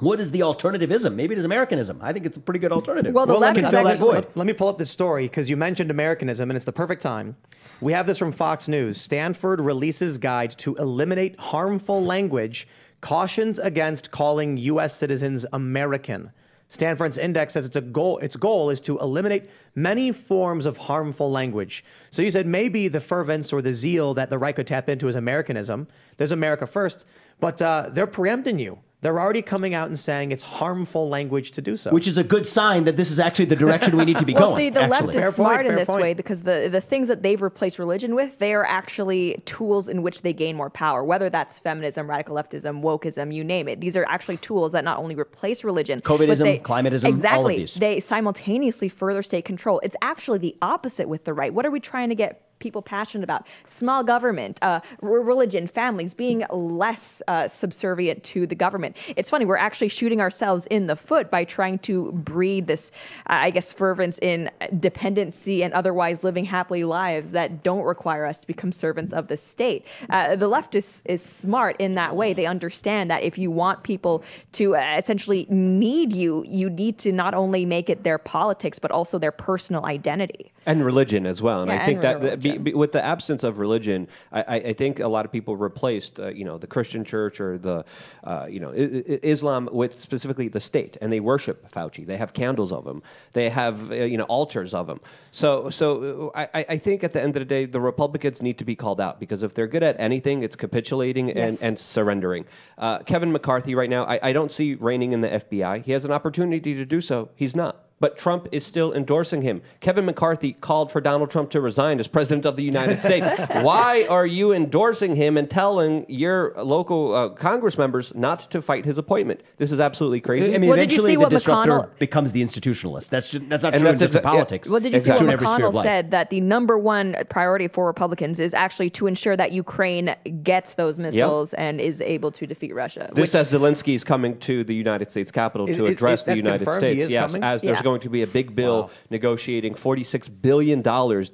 What 0.00 0.20
is 0.20 0.30
the 0.30 0.40
alternativism? 0.40 1.16
Maybe 1.16 1.34
it 1.34 1.38
is 1.38 1.44
Americanism. 1.44 1.98
I 2.00 2.12
think 2.12 2.24
it's 2.24 2.36
a 2.36 2.40
pretty 2.40 2.60
good 2.60 2.70
alternative. 2.70 3.12
Well, 3.12 3.26
the 3.26 3.32
Well, 3.32 3.40
let 3.40 3.56
left 3.56 3.74
me, 3.74 3.82
that 3.82 3.98
void. 3.98 4.14
let, 4.14 4.36
let 4.36 4.46
me 4.46 4.52
pull 4.52 4.68
up 4.68 4.78
this 4.78 4.90
story 4.90 5.24
because 5.24 5.50
you 5.50 5.56
mentioned 5.56 5.90
Americanism, 5.90 6.50
and 6.50 6.56
it's 6.56 6.64
the 6.64 6.72
perfect 6.72 7.02
time. 7.02 7.34
We 7.80 7.92
have 7.94 8.06
this 8.06 8.16
from 8.16 8.30
Fox 8.30 8.68
News. 8.68 9.00
Stanford 9.00 9.60
releases 9.60 10.18
guide 10.18 10.52
to 10.58 10.76
eliminate 10.76 11.34
harmful 11.40 12.00
language, 12.04 12.68
cautions 13.00 13.58
against 13.58 14.12
calling 14.12 14.56
U.S. 14.56 14.94
citizens 14.94 15.44
American. 15.52 16.30
Stanford's 16.68 17.16
index 17.16 17.54
says 17.54 17.64
its 17.64 17.76
a 17.76 17.80
goal. 17.80 18.18
Its 18.18 18.36
goal 18.36 18.68
is 18.68 18.80
to 18.82 18.98
eliminate 18.98 19.48
many 19.74 20.12
forms 20.12 20.66
of 20.66 20.76
harmful 20.76 21.30
language. 21.30 21.82
So 22.10 22.20
you 22.20 22.30
said 22.30 22.46
maybe 22.46 22.88
the 22.88 23.00
fervence 23.00 23.52
or 23.52 23.62
the 23.62 23.72
zeal 23.72 24.12
that 24.14 24.28
the 24.28 24.38
right 24.38 24.54
could 24.54 24.66
tap 24.66 24.88
into 24.88 25.08
is 25.08 25.16
Americanism. 25.16 25.88
There's 26.18 26.32
America 26.32 26.66
first, 26.66 27.06
but 27.40 27.60
uh, 27.62 27.88
they're 27.90 28.06
preempting 28.06 28.58
you. 28.58 28.80
They're 29.00 29.20
already 29.20 29.42
coming 29.42 29.74
out 29.74 29.86
and 29.86 29.96
saying 29.96 30.32
it's 30.32 30.42
harmful 30.42 31.08
language 31.08 31.52
to 31.52 31.62
do 31.62 31.76
so. 31.76 31.92
which 31.92 32.08
is 32.08 32.18
a 32.18 32.24
good 32.24 32.44
sign 32.46 32.82
that 32.84 32.96
this 32.96 33.12
is 33.12 33.20
actually 33.20 33.44
the 33.44 33.54
direction 33.54 33.96
we 33.96 34.04
need 34.04 34.18
to 34.18 34.24
be 34.24 34.34
Well, 34.38 34.46
going. 34.46 34.56
see, 34.56 34.70
the 34.70 34.88
left 34.88 35.10
is 35.10 35.14
Fair 35.14 35.22
point, 35.26 35.34
smart 35.34 35.66
in 35.66 35.76
this 35.76 35.88
point. 35.88 36.02
way 36.02 36.14
because 36.14 36.42
the, 36.42 36.68
the 36.70 36.80
things 36.80 37.06
that 37.06 37.22
they've 37.22 37.40
replaced 37.40 37.78
religion 37.78 38.16
with, 38.16 38.38
they 38.40 38.54
are 38.54 38.64
actually 38.66 39.40
tools 39.44 39.88
in 39.88 40.02
which 40.02 40.22
they 40.22 40.32
gain 40.32 40.56
more 40.56 40.68
power, 40.68 41.04
whether 41.04 41.30
that's 41.30 41.60
feminism, 41.60 42.10
radical 42.10 42.34
leftism, 42.34 42.82
wokeism, 42.82 43.32
you 43.32 43.44
name 43.44 43.68
it. 43.68 43.80
These 43.80 43.96
are 43.96 44.04
actually 44.08 44.38
tools 44.38 44.72
that 44.72 44.82
not 44.84 44.98
only 44.98 45.14
replace 45.14 45.62
religion, 45.62 46.00
but 46.04 46.18
COVIDism, 46.18 46.42
they- 46.42 46.58
climatism, 46.58 47.04
all 47.04 47.10
of 47.10 47.14
exactly, 47.14 47.56
these. 47.58 47.74
They 47.74 48.00
simultaneously 48.00 48.88
further 48.88 49.22
state 49.22 49.44
control. 49.44 49.78
It's 49.84 49.96
actually 50.02 50.38
the 50.38 50.56
opposite 50.60 51.08
with 51.08 51.24
the 51.24 51.34
right. 51.34 51.54
What 51.54 51.64
are 51.64 51.70
we 51.70 51.78
trying 51.78 52.08
to 52.08 52.16
get 52.16 52.42
people 52.58 52.82
passionate 52.82 53.24
about? 53.24 53.46
Small 53.66 54.02
government, 54.02 54.58
uh, 54.62 54.80
religion, 55.00 55.66
families 55.66 56.14
being 56.14 56.44
less 56.50 57.22
uh, 57.28 57.48
subservient 57.48 58.24
to 58.24 58.46
the 58.46 58.54
government. 58.54 58.96
It's 59.16 59.30
funny, 59.30 59.44
we're 59.44 59.56
actually 59.56 59.88
shooting 59.88 60.20
ourselves 60.20 60.66
in 60.66 60.86
the 60.86 60.96
foot 60.96 61.30
by 61.30 61.44
trying 61.44 61.78
to 61.80 62.12
breed 62.12 62.66
this, 62.66 62.90
uh, 63.28 63.34
I 63.46 63.50
guess, 63.50 63.72
fervence 63.72 64.18
in 64.20 64.50
dependency 64.78 65.62
and 65.62 65.72
otherwise 65.72 66.24
living 66.24 66.44
happily 66.44 66.84
lives 66.84 67.30
that 67.32 67.62
don't 67.62 67.84
require 67.84 68.26
us 68.26 68.40
to 68.40 68.46
become 68.46 68.72
servants 68.72 69.12
of 69.12 69.28
the 69.28 69.36
state. 69.36 69.84
Uh, 70.10 70.36
the 70.36 70.48
left 70.48 70.74
is, 70.74 71.02
is 71.04 71.22
smart 71.22 71.76
in 71.78 71.94
that 71.94 72.16
way. 72.16 72.32
They 72.32 72.46
understand 72.46 73.10
that 73.10 73.22
if 73.22 73.38
you 73.38 73.50
want 73.50 73.82
people 73.82 74.22
to 74.52 74.76
uh, 74.76 74.96
essentially 74.96 75.46
need 75.48 76.12
you, 76.12 76.44
you 76.46 76.70
need 76.70 76.98
to 76.98 77.12
not 77.12 77.34
only 77.34 77.64
make 77.64 77.88
it 77.88 78.04
their 78.04 78.18
politics, 78.18 78.78
but 78.78 78.90
also 78.90 79.18
their 79.18 79.32
personal 79.32 79.86
identity. 79.86 80.52
And 80.68 80.84
religion 80.84 81.24
as 81.24 81.40
well. 81.40 81.62
And 81.62 81.70
Yeah, 81.70 81.82
I 81.82 81.86
think 81.86 82.04
and 82.04 82.22
that 82.22 82.40
be, 82.40 82.58
be- 82.58 82.74
with 82.74 82.92
the 82.92 83.02
absence 83.02 83.42
of 83.42 83.58
religion, 83.58 84.06
I, 84.30 84.42
I, 84.42 84.72
think 84.74 85.00
a 85.00 85.08
lot 85.08 85.24
of 85.24 85.32
people 85.32 85.56
replaced, 85.56 86.20
uh, 86.20 86.28
you 86.28 86.44
know, 86.44 86.58
the 86.58 86.66
Christian 86.66 87.04
church 87.06 87.40
or 87.40 87.56
the, 87.56 87.86
uh, 88.22 88.46
you 88.50 88.60
know, 88.60 88.72
I, 88.72 88.82
I- 89.14 89.20
Islam 89.22 89.70
with 89.72 89.98
specifically 89.98 90.48
the 90.48 90.60
state, 90.60 90.98
and 91.00 91.10
they 91.10 91.20
worship 91.20 91.72
Fauci. 91.72 92.06
They 92.06 92.18
have 92.18 92.34
candles 92.34 92.70
of 92.70 92.86
him. 92.86 93.02
They 93.32 93.48
have, 93.48 93.90
uh, 93.90 93.94
you 93.94 94.18
know, 94.18 94.24
altars 94.24 94.74
of 94.74 94.88
him. 94.90 95.00
So, 95.32 95.70
so 95.70 96.32
uh, 96.34 96.46
I, 96.54 96.66
I- 96.68 96.78
think 96.78 97.02
at 97.02 97.14
the 97.14 97.22
end 97.22 97.34
of 97.36 97.40
the 97.40 97.46
day, 97.46 97.64
the 97.64 97.80
Republicans 97.80 98.42
need 98.42 98.58
to 98.58 98.64
be 98.66 98.76
called 98.76 99.00
out 99.00 99.18
because 99.18 99.42
if 99.42 99.54
they're 99.54 99.66
good 99.66 99.82
at 99.82 99.98
anything, 99.98 100.42
it's 100.42 100.54
capitulating 100.54 101.30
and, 101.30 101.38
Yes. 101.52 101.62
and 101.62 101.78
surrendering. 101.78 102.44
Uh, 102.76 102.98
Kevin 103.00 103.32
McCarthy 103.32 103.74
right 103.74 103.88
now, 103.90 104.04
I, 104.04 104.20
I 104.28 104.32
don't 104.34 104.52
see 104.52 104.74
reining 104.74 105.12
in 105.12 105.22
the 105.22 105.28
FBI. 105.28 105.82
He 105.82 105.92
has 105.92 106.04
an 106.04 106.12
opportunity 106.12 106.74
to 106.74 106.84
do 106.84 107.00
so. 107.00 107.30
He's 107.36 107.56
not. 107.56 107.87
But 108.00 108.16
Trump 108.16 108.46
is 108.52 108.64
still 108.64 108.92
endorsing 108.94 109.42
him. 109.42 109.60
Kevin 109.80 110.04
McCarthy 110.04 110.52
called 110.52 110.92
for 110.92 111.00
Donald 111.00 111.30
Trump 111.30 111.50
to 111.50 111.60
resign 111.60 111.98
as 111.98 112.06
president 112.06 112.46
of 112.46 112.54
the 112.54 112.62
United 112.62 113.00
States. 113.00 113.26
Why 113.62 114.06
are 114.08 114.26
you 114.26 114.52
endorsing 114.52 115.16
him 115.16 115.36
and 115.36 115.50
telling 115.50 116.06
your 116.08 116.54
local 116.62 117.12
uh, 117.14 117.28
Congress 117.30 117.76
members 117.76 118.12
not 118.14 118.48
to 118.52 118.62
fight 118.62 118.84
his 118.84 118.98
appointment? 118.98 119.40
This 119.56 119.72
is 119.72 119.80
absolutely 119.80 120.20
crazy. 120.20 120.54
I 120.54 120.58
mean, 120.58 120.70
Well, 120.70 120.78
eventually 120.78 121.16
the 121.16 121.28
disruptor 121.28 121.72
McConnell- 121.72 121.98
becomes 121.98 122.32
the 122.32 122.40
institutionalist. 122.42 123.08
That's 123.10 123.30
just, 123.32 123.48
that's 123.48 123.64
not 123.64 123.74
And 123.74 123.80
true 123.82 123.90
that's 123.90 124.00
in 124.02 124.06
just 124.06 124.14
exa- 124.14 124.18
in 124.18 124.22
yeah. 124.24 124.30
politics. 124.30 124.70
Well, 124.70 124.80
did 124.80 124.92
you 124.92 124.96
It's 124.98 125.04
see 125.04 125.10
true 125.10 125.26
what 125.26 125.26
in 125.26 125.30
every 125.32 125.46
sphere 125.48 125.66
of 125.66 125.74
McConnell 125.74 125.82
said 125.82 126.10
that 126.12 126.30
the 126.30 126.40
number 126.40 126.78
one 126.78 127.16
priority 127.28 127.66
for 127.66 127.84
Republicans 127.86 128.38
is 128.38 128.54
actually 128.54 128.90
to 128.90 129.08
ensure 129.08 129.36
that 129.36 129.50
Ukraine 129.50 130.14
gets 130.44 130.74
those 130.74 131.00
missiles 131.00 131.52
and 131.54 131.80
is 131.80 132.00
able 132.00 132.30
to 132.32 132.46
defeat 132.46 132.74
Russia? 132.76 133.10
This 133.12 133.22
which- 133.22 133.30
says 133.30 133.52
Zelensky 133.52 133.96
is 133.96 134.04
coming 134.04 134.38
to 134.38 134.62
the 134.62 134.74
United 134.74 135.10
States 135.10 135.32
Capitol 135.32 135.68
Is- 135.68 135.76
to 135.78 135.86
is- 135.86 135.96
address 135.96 136.20
is- 136.20 136.24
the 136.26 136.30
that's 136.32 136.42
United 136.42 136.64
confirmed 136.64 136.82
he 136.82 136.88
States. 136.94 137.04
is 137.06 137.12
yes, 137.12 137.32
coming? 137.32 137.42
as 137.42 137.62
there's 137.62 137.78
Yeah. 137.78 137.82
Going 137.88 138.00
to 138.02 138.10
be 138.10 138.22
a 138.22 138.26
big 138.26 138.54
bill 138.54 138.90
negotiating 139.10 139.72
$46 139.74 140.28
billion 140.42 140.82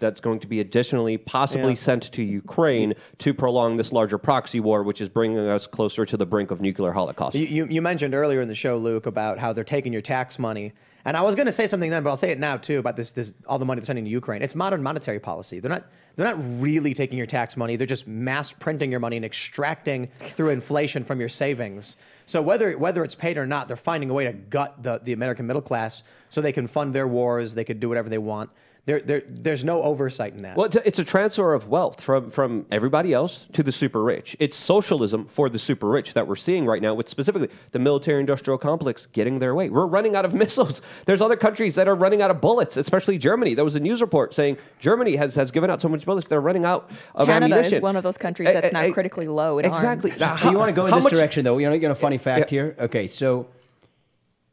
that's 0.05 0.21
going 0.21 0.39
to 0.41 0.47
be 0.47 0.61
additionally 0.61 1.17
possibly 1.19 1.71
Yeah. 1.73 1.89
sent 1.89 2.13
to 2.13 2.23
Ukraine 2.23 2.95
to 3.19 3.35
prolong 3.35 3.77
this 3.77 3.91
larger 3.93 4.19
proxy 4.19 4.61
war, 4.61 4.83
which 4.85 5.01
is 5.01 5.09
bringing 5.09 5.39
us 5.57 5.67
closer 5.67 6.03
to 6.07 6.17
the 6.17 6.27
brink 6.27 6.51
of 6.53 6.61
nuclear 6.61 6.93
holocaust. 6.93 7.35
You, 7.35 7.47
you, 7.47 7.67
you 7.67 7.83
mentioned 7.83 8.15
earlier 8.15 8.41
in 8.41 8.49
the 8.49 8.55
show, 8.55 8.77
Luke, 8.77 9.07
about 9.07 9.39
how 9.39 9.53
they're 9.53 9.65
taking 9.77 9.93
your 9.93 10.03
tax 10.03 10.39
money. 10.39 10.73
And 11.07 11.17
I 11.17 11.23
was 11.23 11.35
going 11.35 11.47
to 11.47 11.53
say 11.61 11.67
something 11.67 11.91
then, 11.91 12.03
but 12.05 12.11
I'll 12.11 12.17
say 12.25 12.31
it 12.31 12.39
now 12.39 12.57
too 12.57 12.79
about 12.79 12.97
this, 12.97 13.13
this 13.13 13.35
all 13.47 13.59
the 13.59 13.67
money 13.67 13.81
they're 13.81 13.87
sending 13.87 14.07
to 14.07 14.11
Ukraine. 14.11 14.41
It's 14.43 14.55
modern 14.55 14.83
monetary 14.83 15.21
policy. 15.21 15.61
They're 15.61 15.75
not 15.79 15.85
they're 16.17 16.27
not 16.33 16.39
really 16.63 16.95
taking 16.95 17.19
your 17.19 17.27
tax 17.27 17.57
money. 17.57 17.75
They're 17.77 17.87
just 17.97 18.07
mass 18.07 18.53
printing 18.53 18.91
your 18.93 19.01
money 19.01 19.17
and 19.17 19.25
extracting 19.25 20.09
through 20.37 20.51
inflation 20.51 21.03
from 21.05 21.19
your 21.19 21.29
savings. 21.29 21.97
So 22.27 22.41
whether 22.41 22.77
whether 22.79 23.05
it's 23.05 23.15
paid 23.15 23.37
or 23.37 23.47
not, 23.47 23.69
they're 23.69 23.77
finding 23.77 24.11
a 24.11 24.15
way 24.15 24.25
to 24.25 24.33
gut 24.33 24.83
the, 24.83 25.01
the 25.03 25.13
American 25.13 25.47
middle 25.47 25.63
class 25.63 26.03
so 26.29 26.41
they 26.41 26.53
can 26.53 26.67
fund 26.67 26.95
their 26.95 27.07
wars. 27.07 27.55
They 27.55 27.65
could 27.65 27.81
do 27.81 27.89
whatever 27.89 28.09
they 28.09 28.19
want. 28.19 28.51
There, 28.87 29.01
there, 29.01 29.23
there's 29.27 29.65
no 29.65 29.83
oversight 29.83 30.35
in 30.35 30.43
that. 30.43 30.59
Well, 30.59 30.67
it's 30.67 30.77
a- 30.77 30.87
it's 30.87 30.99
a 30.99 31.05
transfer 31.05 31.55
of 31.55 31.69
wealth 31.69 32.03
from, 32.03 32.31
from 32.31 32.67
everybody 32.71 33.15
else 33.15 33.47
to 33.55 33.63
the 33.63 33.73
super 33.73 34.03
rich. 34.03 34.37
It's 34.39 34.59
socialism 34.59 35.25
for 35.27 35.49
the 35.49 35.59
super 35.59 35.89
rich 35.89 36.13
that 36.13 36.29
we're 36.29 36.37
seeing 36.37 36.67
right 36.67 36.83
now, 36.83 36.93
with 36.93 37.09
specifically 37.09 37.49
the 37.73 37.79
military 37.79 38.21
industrial 38.21 38.59
complex 38.59 39.07
getting 39.07 39.39
their 39.39 39.55
way. 39.55 39.71
We're 39.71 39.87
running 39.87 40.15
out 40.17 40.27
of 40.27 40.35
missiles. 40.43 40.83
There's 41.07 41.23
other 41.23 41.37
countries 41.37 41.77
that 41.77 41.89
are 41.89 41.95
running 41.95 42.21
out 42.21 42.31
of 42.31 42.43
bullets, 42.43 42.77
especially 42.77 43.17
Germany. 43.17 43.55
There 43.55 43.65
was 43.65 43.75
a 43.75 43.81
news 43.81 44.03
report 44.03 44.35
saying 44.35 44.59
Germany 44.81 45.17
has, 45.17 45.35
has 45.35 45.51
given 45.51 45.71
out 45.71 45.81
so 45.81 45.89
much 45.89 46.05
bullets, 46.05 46.27
they're 46.29 46.43
running 46.43 46.67
out 46.67 46.91
of 47.15 47.27
Canada 47.27 47.55
ammunition. 47.55 47.79
is 47.79 47.83
one 47.83 47.97
of 47.97 48.03
those 48.03 48.19
countries 48.19 48.49
Eh, 48.51 48.53
that's 48.53 48.67
eh, 48.67 48.71
now 48.73 48.81
eh, 48.81 48.91
critically 48.91 49.29
low 49.29 49.59
in 49.59 49.65
Exactly. 49.65 50.11
arms. 50.11 50.21
Now, 50.21 50.37
So 50.37 50.51
you 50.51 50.59
want 50.59 50.69
to 50.69 50.75
go 50.75 50.85
in 50.85 50.91
how 50.91 50.97
this 50.99 51.05
much- 51.05 51.13
direction, 51.15 51.43
though? 51.47 51.57
You 51.57 51.69
know, 51.71 51.75
you 51.75 51.81
know, 51.89 51.93
a 51.93 51.95
funny 51.95 52.19
fact 52.19 52.53
Yeah. 52.53 52.57
here. 52.65 52.77
Okay, 52.81 53.07
so 53.07 53.47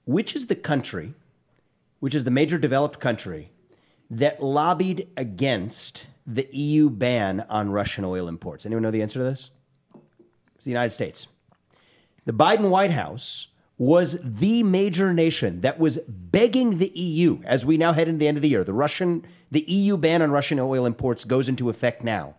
which 0.05 0.37
is 0.37 0.47
the 0.47 0.55
country, 0.55 1.15
which 1.99 2.15
is 2.15 2.23
the 2.23 2.31
major 2.31 2.57
developed 2.57 3.01
country 3.01 3.50
that 4.11 4.43
lobbied 4.43 5.07
against 5.17 6.05
the 6.27 6.47
EU 6.51 6.89
ban 6.89 7.45
on 7.49 7.71
Russian 7.71 8.05
oil 8.05 8.27
imports? 8.27 8.65
Anyone 8.65 8.83
know 8.83 8.91
the 8.91 9.01
answer 9.01 9.19
to 9.19 9.25
this? 9.25 9.49
It's 10.55 10.65
the 10.65 10.71
United 10.71 10.91
States. 10.91 11.27
The 12.25 12.33
Biden 12.33 12.69
White 12.69 12.91
House 12.91 13.47
was 13.77 14.19
the 14.21 14.61
major 14.61 15.11
nation 15.11 15.61
that 15.61 15.79
was 15.79 15.97
begging 16.07 16.77
the 16.77 16.91
EU 16.93 17.41
as 17.45 17.65
we 17.65 17.77
now 17.77 17.93
head 17.93 18.07
into 18.07 18.19
the 18.19 18.27
end 18.27 18.37
of 18.37 18.43
the 18.43 18.49
year. 18.49 18.63
The 18.63 18.73
Russian, 18.73 19.25
the 19.49 19.61
EU 19.61 19.97
ban 19.97 20.21
on 20.21 20.29
Russian 20.29 20.59
oil 20.59 20.85
imports 20.85 21.25
goes 21.25 21.49
into 21.49 21.67
effect 21.67 22.03
now. 22.03 22.35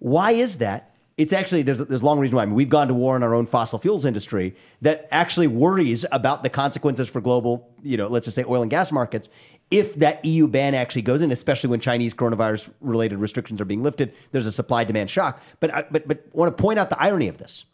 Why 0.00 0.32
is 0.32 0.58
that? 0.58 0.94
It's 1.16 1.32
actually 1.32 1.62
there's 1.62 1.78
there's 1.78 2.02
a 2.02 2.04
long 2.04 2.18
reason 2.18 2.36
why. 2.36 2.42
I 2.42 2.46
mean, 2.46 2.56
we've 2.56 2.68
gone 2.68 2.88
to 2.88 2.94
war 2.94 3.16
in 3.16 3.22
our 3.22 3.34
own 3.34 3.46
fossil 3.46 3.78
fuels 3.78 4.04
industry 4.04 4.54
that 4.82 5.08
actually 5.10 5.46
worries 5.46 6.04
about 6.12 6.42
the 6.42 6.50
consequences 6.50 7.08
for 7.08 7.20
global, 7.20 7.70
you 7.82 7.96
know, 7.96 8.08
let's 8.08 8.26
just 8.26 8.34
say 8.34 8.44
oil 8.46 8.60
and 8.60 8.70
gas 8.70 8.92
markets 8.92 9.30
if 9.72 9.94
that 9.94 10.22
EU 10.24 10.46
ban 10.46 10.74
actually 10.74 11.02
goes 11.02 11.22
in, 11.22 11.32
especially 11.32 11.70
when 11.70 11.80
Chinese 11.80 12.12
coronavirus 12.12 12.70
related 12.82 13.18
restrictions 13.18 13.60
are 13.60 13.64
being 13.64 13.82
lifted. 13.82 14.12
There's 14.30 14.46
a 14.46 14.52
supply 14.52 14.84
demand 14.84 15.08
shock. 15.08 15.42
But 15.60 15.74
I, 15.74 15.86
but 15.90 16.06
but 16.06 16.26
want 16.32 16.54
to 16.54 16.62
point 16.62 16.78
out 16.78 16.90
the 16.90 17.02
irony 17.02 17.26
of 17.26 17.38
this. 17.38 17.64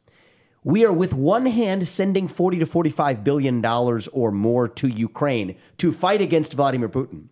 We 0.62 0.84
are 0.84 0.92
with 0.92 1.12
one 1.12 1.46
hand 1.46 1.88
sending 1.88 2.28
40 2.28 2.60
to 2.60 2.66
45 2.66 3.24
billion 3.24 3.60
dollars 3.60 4.06
or 4.08 4.30
more 4.30 4.68
to 4.68 4.88
Ukraine 4.88 5.56
to 5.78 5.90
fight 5.90 6.22
against 6.22 6.52
Vladimir 6.52 6.88
Putin, 6.88 7.28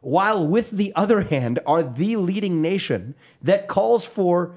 while 0.00 0.46
with 0.46 0.70
the 0.70 0.94
other 0.96 1.22
hand 1.22 1.58
are 1.66 1.82
the 1.82 2.16
leading 2.16 2.62
nation 2.62 3.14
that 3.42 3.68
calls 3.68 4.06
for 4.06 4.54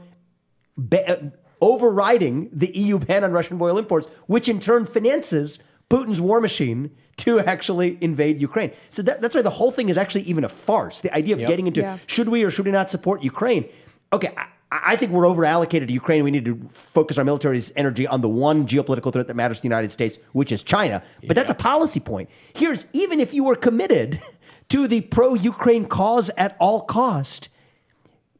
ba- 0.77 1.09
uh, 1.09 1.29
overriding 1.61 2.49
the 2.53 2.71
EU 2.77 2.97
ban 2.97 3.25
on 3.25 3.33
Russian 3.33 3.61
oil 3.61 3.77
imports, 3.77 4.07
which 4.27 4.47
in 4.47 4.59
turn 4.59 4.85
finances 4.85 5.59
Putin's 5.89 6.21
war 6.21 6.39
machine 6.39 6.91
to 7.17 7.39
actually 7.39 7.97
invade 8.01 8.39
Ukraine. 8.39 8.71
So 8.89 9.01
that, 9.01 9.21
that's 9.21 9.35
why 9.35 9.41
the 9.41 9.49
whole 9.49 9.71
thing 9.71 9.89
is 9.89 9.97
actually 9.97 10.21
even 10.23 10.43
a 10.43 10.49
farce. 10.49 11.01
The 11.01 11.13
idea 11.13 11.35
of 11.35 11.41
getting 11.45 11.67
into 11.67 11.81
Yeah. 11.81 11.97
should 12.05 12.29
we 12.29 12.43
or 12.43 12.51
should 12.51 12.65
we 12.65 12.71
not 12.71 12.91
support 12.91 13.23
Ukraine? 13.23 13.65
Okay, 14.13 14.31
I, 14.37 14.45
I 14.71 14.95
think 14.95 15.11
we're 15.11 15.25
over 15.25 15.43
allocated 15.45 15.87
to 15.89 15.93
Ukraine. 15.93 16.23
We 16.23 16.31
need 16.31 16.45
to 16.45 16.55
focus 16.69 17.17
our 17.17 17.25
military's 17.25 17.71
energy 17.75 18.05
on 18.07 18.21
the 18.21 18.29
one 18.29 18.67
geopolitical 18.67 19.11
threat 19.11 19.27
that 19.27 19.35
matters 19.35 19.57
to 19.57 19.61
the 19.63 19.67
United 19.67 19.91
States, 19.91 20.19
which 20.31 20.51
is 20.51 20.63
China. 20.63 21.03
But 21.25 21.35
that's 21.35 21.49
a 21.49 21.55
policy 21.55 21.99
point. 21.99 22.29
Here's 22.53 22.85
even 22.93 23.19
if 23.19 23.33
you 23.33 23.43
were 23.43 23.55
committed 23.55 24.21
to 24.69 24.87
the 24.87 25.01
pro 25.01 25.33
Ukraine 25.33 25.85
cause 25.85 26.29
at 26.37 26.55
all 26.59 26.81
cost, 26.81 27.49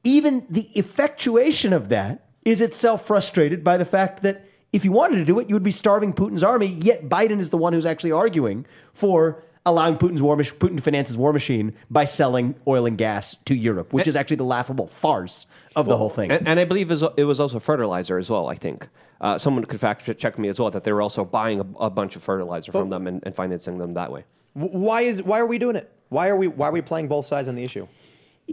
even 0.03 0.45
the 0.49 0.69
effectuation 0.75 1.73
of 1.73 1.89
that 1.89 2.27
is 2.45 2.61
itself 2.61 3.05
frustrated 3.05 3.63
by 3.63 3.77
the 3.77 3.85
fact 3.85 4.23
that 4.23 4.45
if 4.72 4.86
you 4.86 4.91
wanted 4.91 5.17
to 5.17 5.26
do 5.26 5.39
it, 5.39 5.49
you 5.49 5.55
would 5.55 5.63
be 5.63 5.72
starving 5.72 6.13
Putin's 6.13 6.43
army, 6.43 6.67
yet 6.67 7.09
Biden 7.09 7.39
is 7.39 7.49
the 7.49 7.57
one 7.57 7.74
who's 7.74 7.86
actually 7.86 8.11
arguing 8.11 8.65
for 8.93 9.43
allowing 9.65 9.97
Putin's 9.97 10.22
war 10.22 10.36
mach- 10.36 10.57
Putin 10.59 10.78
to 10.78 10.82
finance 10.82 11.09
his 11.09 11.17
war 11.17 11.34
machine 11.34 11.74
by 11.89 12.05
selling 12.05 12.55
oil 12.67 12.86
and 12.86 12.97
gas 12.97 13.36
to 13.45 13.55
Europe, 13.55 13.93
which 13.93 14.07
is 14.07 14.15
actually 14.15 14.38
the 14.38 14.43
laughable 14.43 14.88
farce 14.88 15.47
of 15.76 15.86
the 15.88 15.97
whole 15.97 16.09
thing. 16.09 16.32
And, 16.32 16.47
and 16.47 16.59
I 16.59 16.65
believe 16.65 16.91
it 16.91 17.24
was 17.24 17.39
also 17.39 17.59
fertilizer 17.59 18.17
as 18.17 18.30
well. 18.30 18.47
I 18.47 18.55
think 18.55 18.88
uh, 19.22 19.38
someone 19.38 19.65
could 19.65 19.80
fact 19.80 20.09
check 20.17 20.39
me 20.39 20.49
as 20.49 20.59
well 20.59 20.72
that 20.72 20.84
they 20.84 20.91
were 20.91 21.01
also 21.01 21.26
buying 21.26 21.59
a, 21.59 21.86
a 21.86 21.89
bunch 21.89 22.15
of 22.15 22.24
fertilizer 22.24 22.72
from 22.72 22.89
them 22.89 23.07
and, 23.07 23.22
and 23.26 23.36
financing 23.36 23.78
them 23.78 23.93
that 23.95 24.11
way. 24.11 24.24
Why 24.53 25.01
is 25.01 25.22
why 25.22 25.39
are 25.39 25.45
we 25.45 25.57
doing 25.57 25.76
it? 25.76 25.91
Why 26.09 26.30
are 26.30 26.36
we 26.36 26.47
why 26.47 26.70
are 26.70 26.72
we 26.72 26.82
playing 26.82 27.07
both 27.07 27.26
sides 27.26 27.47
on 27.47 27.55
the 27.55 27.63
issue? 27.63 27.88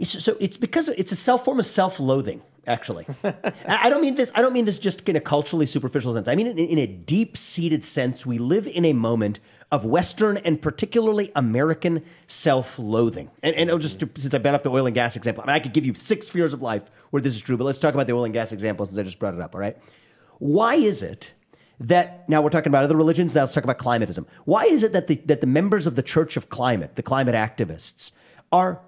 So 0.03 0.19
so 0.19 0.37
it's 0.39 0.57
because 0.57 0.89
it's 0.89 1.11
a 1.11 1.15
self 1.15 1.45
form 1.45 1.59
of 1.59 1.65
self 1.65 1.99
loathing. 1.99 2.41
Actually, 2.67 3.07
I 3.65 3.89
don't 3.89 4.01
mean 4.01 4.15
this. 4.15 4.29
I 4.35 4.41
don't 4.41 4.51
mean 4.51 4.65
this 4.65 4.77
just 4.77 5.07
in 5.07 5.15
a 5.15 5.21
culturally 5.21 5.65
superficial 5.65 6.13
sense. 6.13 6.27
I 6.27 6.35
mean 6.35 6.47
in, 6.47 6.57
in 6.59 6.77
a 6.77 6.85
deep 6.85 7.37
seated 7.37 7.85
sense. 7.85 8.25
We 8.25 8.37
live 8.37 8.67
in 8.67 8.83
a 8.83 8.91
moment 8.91 9.39
of 9.71 9.85
Western 9.85 10.37
and 10.37 10.61
particularly 10.61 11.31
American 11.33 12.03
self 12.27 12.77
loathing. 12.77 13.31
And, 13.41 13.55
and 13.55 13.69
I'll 13.69 13.77
just 13.77 13.99
since 13.99 14.33
I 14.33 14.37
brought 14.37 14.53
up 14.53 14.63
the 14.63 14.69
oil 14.69 14.85
and 14.85 14.93
gas 14.93 15.15
example, 15.15 15.43
I 15.43 15.47
mean 15.47 15.55
I 15.55 15.59
could 15.59 15.71
give 15.71 15.85
you 15.85 15.93
six 15.93 16.27
spheres 16.27 16.51
of 16.51 16.61
life 16.61 16.91
where 17.11 17.21
this 17.21 17.35
is 17.35 17.41
true. 17.41 17.55
But 17.55 17.63
let's 17.63 17.79
talk 17.79 17.93
about 17.93 18.05
the 18.05 18.13
oil 18.13 18.25
and 18.25 18.33
gas 18.33 18.51
example 18.51 18.85
since 18.85 18.97
I 18.97 19.03
just 19.03 19.17
brought 19.17 19.33
it 19.33 19.39
up. 19.39 19.55
All 19.55 19.61
right, 19.61 19.77
why 20.39 20.75
is 20.75 21.01
it? 21.01 21.33
That 21.79 22.27
now 22.27 22.41
we're 22.41 22.49
talking 22.49 22.71
about 22.71 22.83
other 22.83 22.97
religions. 22.97 23.35
Now 23.35 23.41
let's 23.41 23.53
talk 23.53 23.63
about 23.63 23.77
climatism. 23.77 24.25
Why 24.45 24.63
is 24.63 24.83
it 24.83 24.93
that 24.93 25.07
the 25.07 25.15
that 25.25 25.41
the 25.41 25.47
members 25.47 25.87
of 25.87 25.95
the 25.95 26.01
Church 26.03 26.35
of 26.35 26.49
Climate, 26.49 26.95
the 26.95 27.03
climate 27.03 27.35
activists, 27.35 28.11
are 28.51 28.81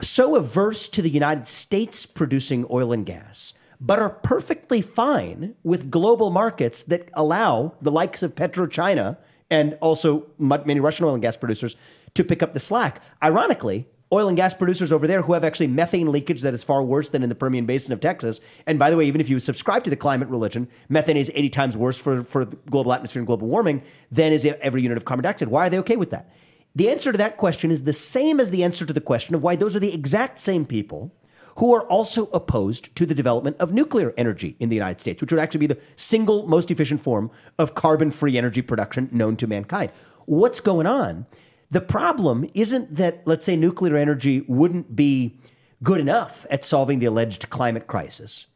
so 0.00 0.36
averse 0.36 0.88
to 0.88 1.02
the 1.02 1.10
United 1.10 1.46
States 1.46 2.06
producing 2.06 2.66
oil 2.70 2.92
and 2.92 3.04
gas, 3.04 3.54
but 3.80 3.98
are 3.98 4.10
perfectly 4.10 4.80
fine 4.80 5.54
with 5.62 5.90
global 5.90 6.30
markets 6.30 6.82
that 6.84 7.08
allow 7.14 7.74
the 7.80 7.90
likes 7.90 8.22
of 8.22 8.34
PetroChina 8.34 9.16
and 9.50 9.76
also 9.80 10.26
many 10.38 10.80
Russian 10.80 11.06
oil 11.06 11.14
and 11.14 11.22
gas 11.22 11.36
producers 11.36 11.76
to 12.14 12.24
pick 12.24 12.42
up 12.42 12.54
the 12.54 12.60
slack. 12.60 13.02
Ironically, 13.22 13.86
oil 14.12 14.28
and 14.28 14.36
gas 14.36 14.54
producers 14.54 14.92
over 14.92 15.06
there 15.06 15.22
who 15.22 15.34
have 15.34 15.44
actually 15.44 15.66
methane 15.66 16.10
leakage 16.10 16.42
that 16.42 16.54
is 16.54 16.64
far 16.64 16.82
worse 16.82 17.08
than 17.08 17.22
in 17.22 17.28
the 17.28 17.34
Permian 17.34 17.66
Basin 17.66 17.92
of 17.92 18.00
Texas. 18.00 18.40
And 18.66 18.78
by 18.78 18.90
the 18.90 18.96
way, 18.96 19.06
even 19.06 19.20
if 19.20 19.28
you 19.28 19.38
subscribe 19.38 19.84
to 19.84 19.90
the 19.90 19.96
climate 19.96 20.28
religion, 20.28 20.68
methane 20.88 21.16
is 21.16 21.30
80 21.34 21.50
times 21.50 21.76
worse 21.76 21.98
for, 21.98 22.24
for 22.24 22.46
global 22.46 22.92
atmosphere 22.92 23.20
and 23.20 23.26
global 23.26 23.48
warming 23.48 23.82
than 24.10 24.32
is 24.32 24.44
every 24.44 24.82
unit 24.82 24.96
of 24.96 25.04
carbon 25.04 25.24
dioxide. 25.24 25.48
Why 25.48 25.66
are 25.66 25.70
they 25.70 25.78
okay 25.80 25.96
with 25.96 26.10
that? 26.10 26.32
The 26.74 26.88
answer 26.88 27.12
to 27.12 27.18
that 27.18 27.36
question 27.36 27.70
is 27.70 27.84
the 27.84 27.92
same 27.92 28.38
as 28.38 28.50
the 28.50 28.62
answer 28.62 28.86
to 28.86 28.92
the 28.92 29.00
question 29.00 29.34
of 29.34 29.42
why 29.42 29.56
those 29.56 29.74
are 29.74 29.80
the 29.80 29.94
exact 29.94 30.38
same 30.38 30.64
people 30.64 31.12
who 31.56 31.74
are 31.74 31.82
also 31.86 32.26
opposed 32.26 32.94
to 32.94 33.04
the 33.04 33.14
development 33.14 33.56
of 33.58 33.72
nuclear 33.72 34.14
energy 34.16 34.54
in 34.60 34.68
the 34.68 34.76
United 34.76 35.00
States, 35.00 35.20
which 35.20 35.32
would 35.32 35.40
actually 35.40 35.58
be 35.58 35.66
the 35.66 35.80
single 35.96 36.46
most 36.46 36.70
efficient 36.70 37.00
form 37.00 37.30
of 37.58 37.74
carbon 37.74 38.12
free 38.12 38.38
energy 38.38 38.62
production 38.62 39.08
known 39.10 39.36
to 39.36 39.46
mankind. 39.46 39.90
What's 40.26 40.60
going 40.60 40.86
on? 40.86 41.26
The 41.70 41.80
problem 41.80 42.48
isn't 42.54 42.94
that, 42.94 43.22
let's 43.24 43.44
say, 43.44 43.56
nuclear 43.56 43.96
energy 43.96 44.42
wouldn't 44.46 44.94
be 44.94 45.38
good 45.82 46.00
enough 46.00 46.46
at 46.48 46.64
solving 46.64 47.00
the 47.00 47.06
alleged 47.06 47.50
climate 47.50 47.88
crisis. 47.88 48.46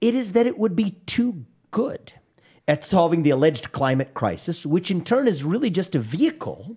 It 0.00 0.14
is 0.14 0.32
that 0.32 0.46
it 0.46 0.58
would 0.58 0.74
be 0.74 0.96
too 1.06 1.44
good 1.70 2.14
at 2.66 2.84
solving 2.84 3.22
the 3.22 3.30
alleged 3.30 3.72
climate 3.72 4.14
crisis, 4.14 4.66
which 4.66 4.90
in 4.90 5.04
turn 5.04 5.28
is 5.28 5.44
really 5.44 5.70
just 5.70 5.94
a 5.94 6.00
vehicle 6.00 6.76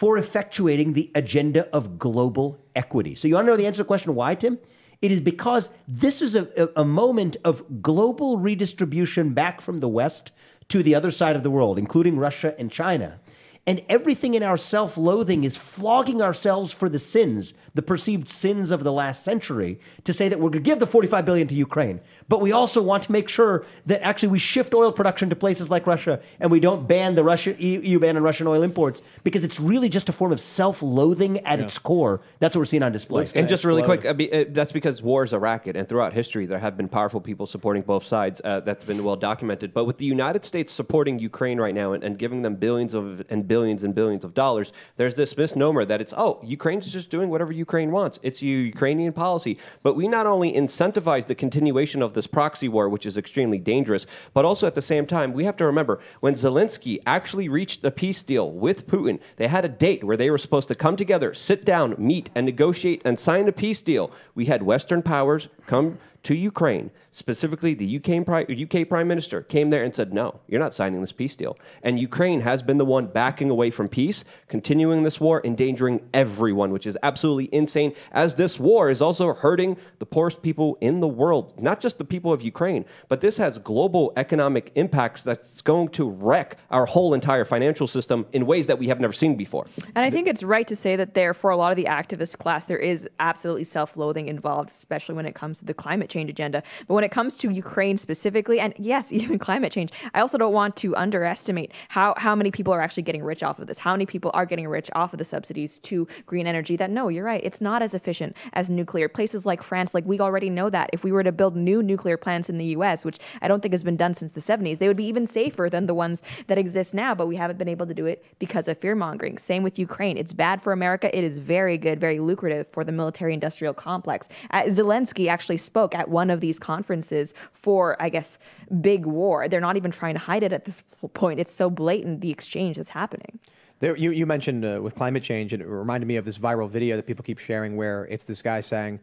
For 0.00 0.16
effectuating 0.16 0.94
the 0.94 1.10
agenda 1.14 1.68
of 1.76 1.98
global 1.98 2.58
equity. 2.74 3.14
So, 3.14 3.28
you 3.28 3.34
want 3.34 3.46
to 3.46 3.50
know 3.50 3.56
the 3.58 3.66
answer 3.66 3.76
to 3.76 3.82
the 3.82 3.88
question 3.88 4.14
why, 4.14 4.34
Tim? 4.34 4.58
It 5.02 5.12
is 5.12 5.20
because 5.20 5.68
this 5.86 6.22
is 6.22 6.34
a, 6.34 6.70
a, 6.74 6.86
moment 6.86 7.36
of 7.44 7.82
global 7.82 8.38
redistribution 8.38 9.34
back 9.34 9.60
from 9.60 9.80
the 9.80 9.90
West 9.90 10.32
to 10.68 10.82
the 10.82 10.94
other 10.94 11.10
side 11.10 11.36
of 11.36 11.42
the 11.42 11.50
world, 11.50 11.78
including 11.78 12.16
Russia 12.16 12.54
and 12.58 12.72
China. 12.72 13.20
And 13.66 13.82
everything 13.90 14.32
in 14.32 14.42
our 14.42 14.56
self 14.56 14.96
loathing 14.96 15.44
is 15.44 15.58
flogging 15.58 16.22
ourselves 16.22 16.72
for 16.72 16.88
the 16.88 16.98
sins, 16.98 17.52
the 17.74 17.82
perceived 17.82 18.26
sins 18.26 18.70
of 18.70 18.84
the 18.84 18.92
last 18.92 19.22
century, 19.22 19.80
to 20.04 20.14
say 20.14 20.30
that 20.30 20.38
we're 20.40 20.48
going 20.48 20.64
to 20.64 20.70
give 20.70 20.80
the 20.80 20.86
45 20.86 21.26
billion 21.26 21.46
to 21.48 21.54
Ukraine. 21.54 22.00
But 22.30 22.40
we 22.40 22.52
also 22.52 22.80
want 22.80 23.02
to 23.02 23.12
make 23.12 23.28
sure 23.28 23.66
that 23.86 24.00
actually 24.02 24.30
we 24.30 24.38
shift 24.38 24.72
oil 24.72 24.92
production 24.92 25.28
to 25.30 25.36
places 25.36 25.68
like 25.68 25.86
Russia 25.86 26.20
and 26.38 26.50
we 26.50 26.60
don't 26.60 26.88
ban 26.88 27.16
the 27.16 27.24
Russia 27.24 27.54
EU 27.58 27.80
EU 27.82 27.98
ban 27.98 28.16
on 28.16 28.22
Russian 28.22 28.46
oil 28.46 28.62
imports 28.62 29.02
because 29.24 29.44
it's 29.44 29.58
really 29.60 29.88
just 29.88 30.08
a 30.08 30.12
form 30.12 30.32
of 30.32 30.40
self 30.40 30.80
loathing 30.82 31.40
at 31.40 31.60
its 31.60 31.78
core. 31.78 32.20
That's 32.38 32.54
what 32.54 32.60
we're 32.60 32.66
seeing 32.66 32.82
on 32.82 32.92
display. 32.92 33.26
And 33.34 33.48
just 33.48 33.64
really 33.64 33.82
quick, 33.82 34.06
I 34.06 34.12
mean, 34.12 34.32
uh, 34.32 34.44
that's 34.48 34.72
because 34.72 35.02
war 35.02 35.24
is 35.24 35.32
a 35.32 35.38
racket, 35.38 35.76
and 35.76 35.88
throughout 35.88 36.12
history, 36.12 36.46
there 36.46 36.58
have 36.58 36.76
been 36.76 36.88
powerful 36.88 37.20
people 37.20 37.46
supporting 37.46 37.82
both 37.82 38.04
sides. 38.04 38.40
Uh, 38.44 38.60
that's 38.60 38.84
been 38.84 39.02
well 39.02 39.16
documented. 39.16 39.74
But 39.74 39.84
with 39.84 39.98
the 39.98 40.04
United 40.04 40.44
States 40.44 40.72
supporting 40.72 41.18
Ukraine 41.18 41.60
right 41.60 41.74
now 41.74 41.92
and, 41.92 42.04
and 42.04 42.18
giving 42.18 42.42
them 42.42 42.54
billions 42.54 42.94
of 42.94 43.24
and 43.28 43.46
billions 43.46 43.82
and 43.84 43.94
billions 43.94 44.22
of 44.24 44.34
dollars, 44.34 44.72
there's 44.96 45.14
this 45.14 45.36
misnomer 45.36 45.84
that 45.84 46.00
it's 46.00 46.14
oh, 46.16 46.40
Ukraine's 46.44 46.88
just 46.88 47.10
doing 47.10 47.28
whatever 47.28 47.52
Ukraine 47.52 47.90
wants. 47.90 48.20
It's 48.22 48.40
Ukrainian 48.40 49.12
policy. 49.12 49.58
But 49.82 49.96
we 49.96 50.06
not 50.06 50.26
only 50.26 50.52
incentivize 50.52 51.26
the 51.26 51.34
continuation 51.34 52.02
of 52.02 52.14
this 52.20 52.26
proxy 52.26 52.68
war, 52.68 52.90
which 52.90 53.06
is 53.06 53.16
extremely 53.16 53.56
dangerous, 53.56 54.04
but 54.34 54.44
also 54.44 54.66
at 54.66 54.74
the 54.74 54.82
same 54.82 55.06
time, 55.06 55.32
we 55.32 55.44
have 55.44 55.56
to 55.56 55.64
remember 55.64 56.00
when 56.20 56.34
Zelensky 56.34 56.98
actually 57.06 57.48
reached 57.48 57.82
a 57.82 57.90
peace 57.90 58.22
deal 58.22 58.50
with 58.50 58.86
Putin, 58.86 59.18
they 59.36 59.48
had 59.48 59.64
a 59.64 59.70
date 59.70 60.04
where 60.04 60.18
they 60.18 60.30
were 60.30 60.36
supposed 60.36 60.68
to 60.68 60.74
come 60.74 60.98
together, 60.98 61.32
sit 61.32 61.64
down, 61.64 61.94
meet, 61.96 62.28
and 62.34 62.44
negotiate 62.44 63.00
and 63.06 63.18
sign 63.18 63.48
a 63.48 63.52
peace 63.52 63.80
deal. 63.80 64.12
We 64.34 64.44
had 64.44 64.62
Western 64.62 65.00
powers 65.00 65.48
come 65.66 65.96
to 66.22 66.34
Ukraine, 66.34 66.90
specifically 67.12 67.72
the 67.72 67.96
UK, 67.96 68.24
Pri- 68.26 68.44
UK 68.44 68.88
Prime 68.88 69.08
Minister 69.08 69.42
came 69.42 69.70
there 69.70 69.84
and 69.84 69.94
said, 69.94 70.12
No, 70.12 70.40
you're 70.48 70.60
not 70.60 70.74
signing 70.74 71.00
this 71.00 71.12
peace 71.12 71.34
deal. 71.34 71.56
And 71.82 71.98
Ukraine 71.98 72.40
has 72.42 72.62
been 72.62 72.76
the 72.76 72.84
one 72.84 73.06
backing 73.06 73.48
away 73.48 73.70
from 73.70 73.88
peace, 73.88 74.24
continuing 74.48 75.02
this 75.02 75.18
war, 75.18 75.40
endangering 75.44 76.02
everyone, 76.12 76.72
which 76.72 76.86
is 76.86 76.96
absolutely 77.02 77.48
insane, 77.52 77.94
as 78.12 78.34
this 78.34 78.60
war 78.60 78.90
is 78.90 79.00
also 79.00 79.32
hurting 79.32 79.76
the 79.98 80.06
poorest 80.06 80.42
people 80.42 80.76
in 80.82 81.00
the 81.00 81.08
world, 81.08 81.54
not 81.58 81.80
just 81.80 81.96
the 81.96 82.04
people 82.04 82.32
of 82.32 82.42
Ukraine, 82.42 82.84
but 83.08 83.22
this 83.22 83.38
has 83.38 83.56
global 83.58 84.12
economic 84.16 84.72
impacts 84.74 85.22
that's 85.22 85.62
going 85.62 85.88
to 85.88 86.08
wreck 86.08 86.58
our 86.70 86.84
whole 86.84 87.14
entire 87.14 87.46
financial 87.46 87.86
system 87.86 88.26
in 88.32 88.44
ways 88.44 88.66
that 88.66 88.78
we 88.78 88.88
have 88.88 89.00
never 89.00 89.12
seen 89.12 89.36
before. 89.36 89.66
And 89.94 90.04
I 90.04 90.10
think 90.10 90.28
it's 90.28 90.42
right 90.42 90.68
to 90.68 90.76
say 90.76 90.96
that 90.96 91.14
there, 91.14 91.32
for 91.32 91.50
a 91.50 91.56
lot 91.56 91.72
of 91.72 91.76
the 91.76 91.84
activist 91.84 92.36
class, 92.38 92.66
there 92.66 92.78
is 92.78 93.08
absolutely 93.18 93.64
self 93.64 93.96
loathing 93.96 94.28
involved, 94.28 94.70
especially 94.70 95.14
when 95.14 95.24
it 95.24 95.34
comes 95.34 95.60
to 95.60 95.64
the 95.64 95.74
climate 95.74 96.09
change 96.10 96.30
agenda. 96.30 96.62
But 96.86 96.94
when 96.94 97.04
it 97.04 97.10
comes 97.10 97.36
to 97.38 97.50
Ukraine 97.50 97.96
specifically, 97.96 98.60
and 98.60 98.74
yes, 98.78 99.12
even 99.20 99.38
climate 99.38 99.72
change, 99.72 99.90
I 100.14 100.20
also 100.20 100.38
don't 100.38 100.52
want 100.52 100.76
to 100.76 100.96
underestimate 100.96 101.72
how, 101.88 102.14
how 102.16 102.34
many 102.34 102.50
people 102.50 102.72
are 102.72 102.80
actually 102.80 103.04
getting 103.04 103.22
rich 103.22 103.42
off 103.42 103.58
of 103.58 103.66
this. 103.66 103.78
How 103.78 103.92
many 103.92 104.06
people 104.06 104.30
are 104.34 104.46
getting 104.46 104.68
rich 104.68 104.90
off 104.94 105.12
of 105.12 105.18
the 105.18 105.24
subsidies 105.24 105.78
to 105.80 106.06
green 106.26 106.46
energy 106.46 106.76
that 106.76 106.90
no, 106.90 107.08
you're 107.08 107.24
right, 107.24 107.40
it's 107.44 107.60
not 107.60 107.82
as 107.82 107.94
efficient 107.94 108.36
as 108.52 108.70
nuclear. 108.70 109.08
Places 109.08 109.46
like 109.46 109.62
France, 109.62 109.94
like 109.94 110.04
we 110.04 110.20
already 110.20 110.50
know 110.50 110.70
that. 110.70 110.90
If 110.92 111.04
we 111.04 111.12
were 111.12 111.22
to 111.22 111.32
build 111.32 111.56
new 111.56 111.82
nuclear 111.82 112.16
plants 112.16 112.50
in 112.50 112.58
the 112.58 112.66
US, 112.76 113.04
which 113.04 113.18
I 113.40 113.48
don't 113.48 113.60
think 113.62 113.72
has 113.72 113.84
been 113.84 113.96
done 113.96 114.14
since 114.14 114.32
the 114.32 114.40
70s, 114.40 114.78
they 114.78 114.88
would 114.88 114.96
be 114.96 115.06
even 115.06 115.26
safer 115.26 115.68
than 115.70 115.86
the 115.86 115.94
ones 115.94 116.22
that 116.46 116.58
exist 116.58 116.94
now, 116.94 117.14
but 117.14 117.26
we 117.26 117.36
haven't 117.36 117.58
been 117.58 117.68
able 117.68 117.86
to 117.86 117.94
do 117.94 118.06
it 118.06 118.24
because 118.38 118.68
of 118.68 118.78
fear 118.78 118.94
mongering. 118.94 119.38
Same 119.38 119.62
with 119.62 119.78
Ukraine. 119.78 120.16
It's 120.16 120.32
bad 120.32 120.62
for 120.62 120.72
America. 120.72 121.16
It 121.16 121.24
is 121.24 121.38
very 121.38 121.78
good, 121.78 122.00
very 122.00 122.18
lucrative 122.18 122.66
for 122.68 122.84
the 122.84 122.92
military 122.92 123.34
industrial 123.34 123.74
complex. 123.74 124.28
Uh, 124.50 124.62
Zelensky 124.62 125.28
actually 125.28 125.56
spoke 125.56 125.94
at 126.00 126.08
one 126.08 126.30
of 126.30 126.40
these 126.40 126.58
conferences 126.58 127.34
for, 127.52 127.96
I 128.00 128.08
guess, 128.08 128.38
big 128.80 129.04
war. 129.04 129.48
They're 129.48 129.60
not 129.60 129.76
even 129.76 129.90
trying 129.90 130.14
to 130.14 130.20
hide 130.20 130.42
it 130.42 130.52
at 130.52 130.64
this 130.64 130.82
point. 131.12 131.38
It's 131.38 131.52
so 131.52 131.68
blatant, 131.68 132.22
the 132.22 132.30
exchange 132.30 132.76
that's 132.76 132.88
happening. 132.88 133.38
There, 133.80 133.96
you, 133.96 134.10
you 134.10 134.26
mentioned 134.26 134.64
uh, 134.64 134.80
with 134.82 134.94
climate 134.94 135.22
change, 135.22 135.52
and 135.52 135.62
it 135.62 135.66
reminded 135.68 136.06
me 136.06 136.16
of 136.16 136.24
this 136.24 136.38
viral 136.38 136.68
video 136.68 136.96
that 136.96 137.06
people 137.06 137.22
keep 137.22 137.38
sharing 137.38 137.76
where 137.76 138.06
it's 138.06 138.24
this 138.24 138.42
guy 138.42 138.60
saying, 138.60 139.00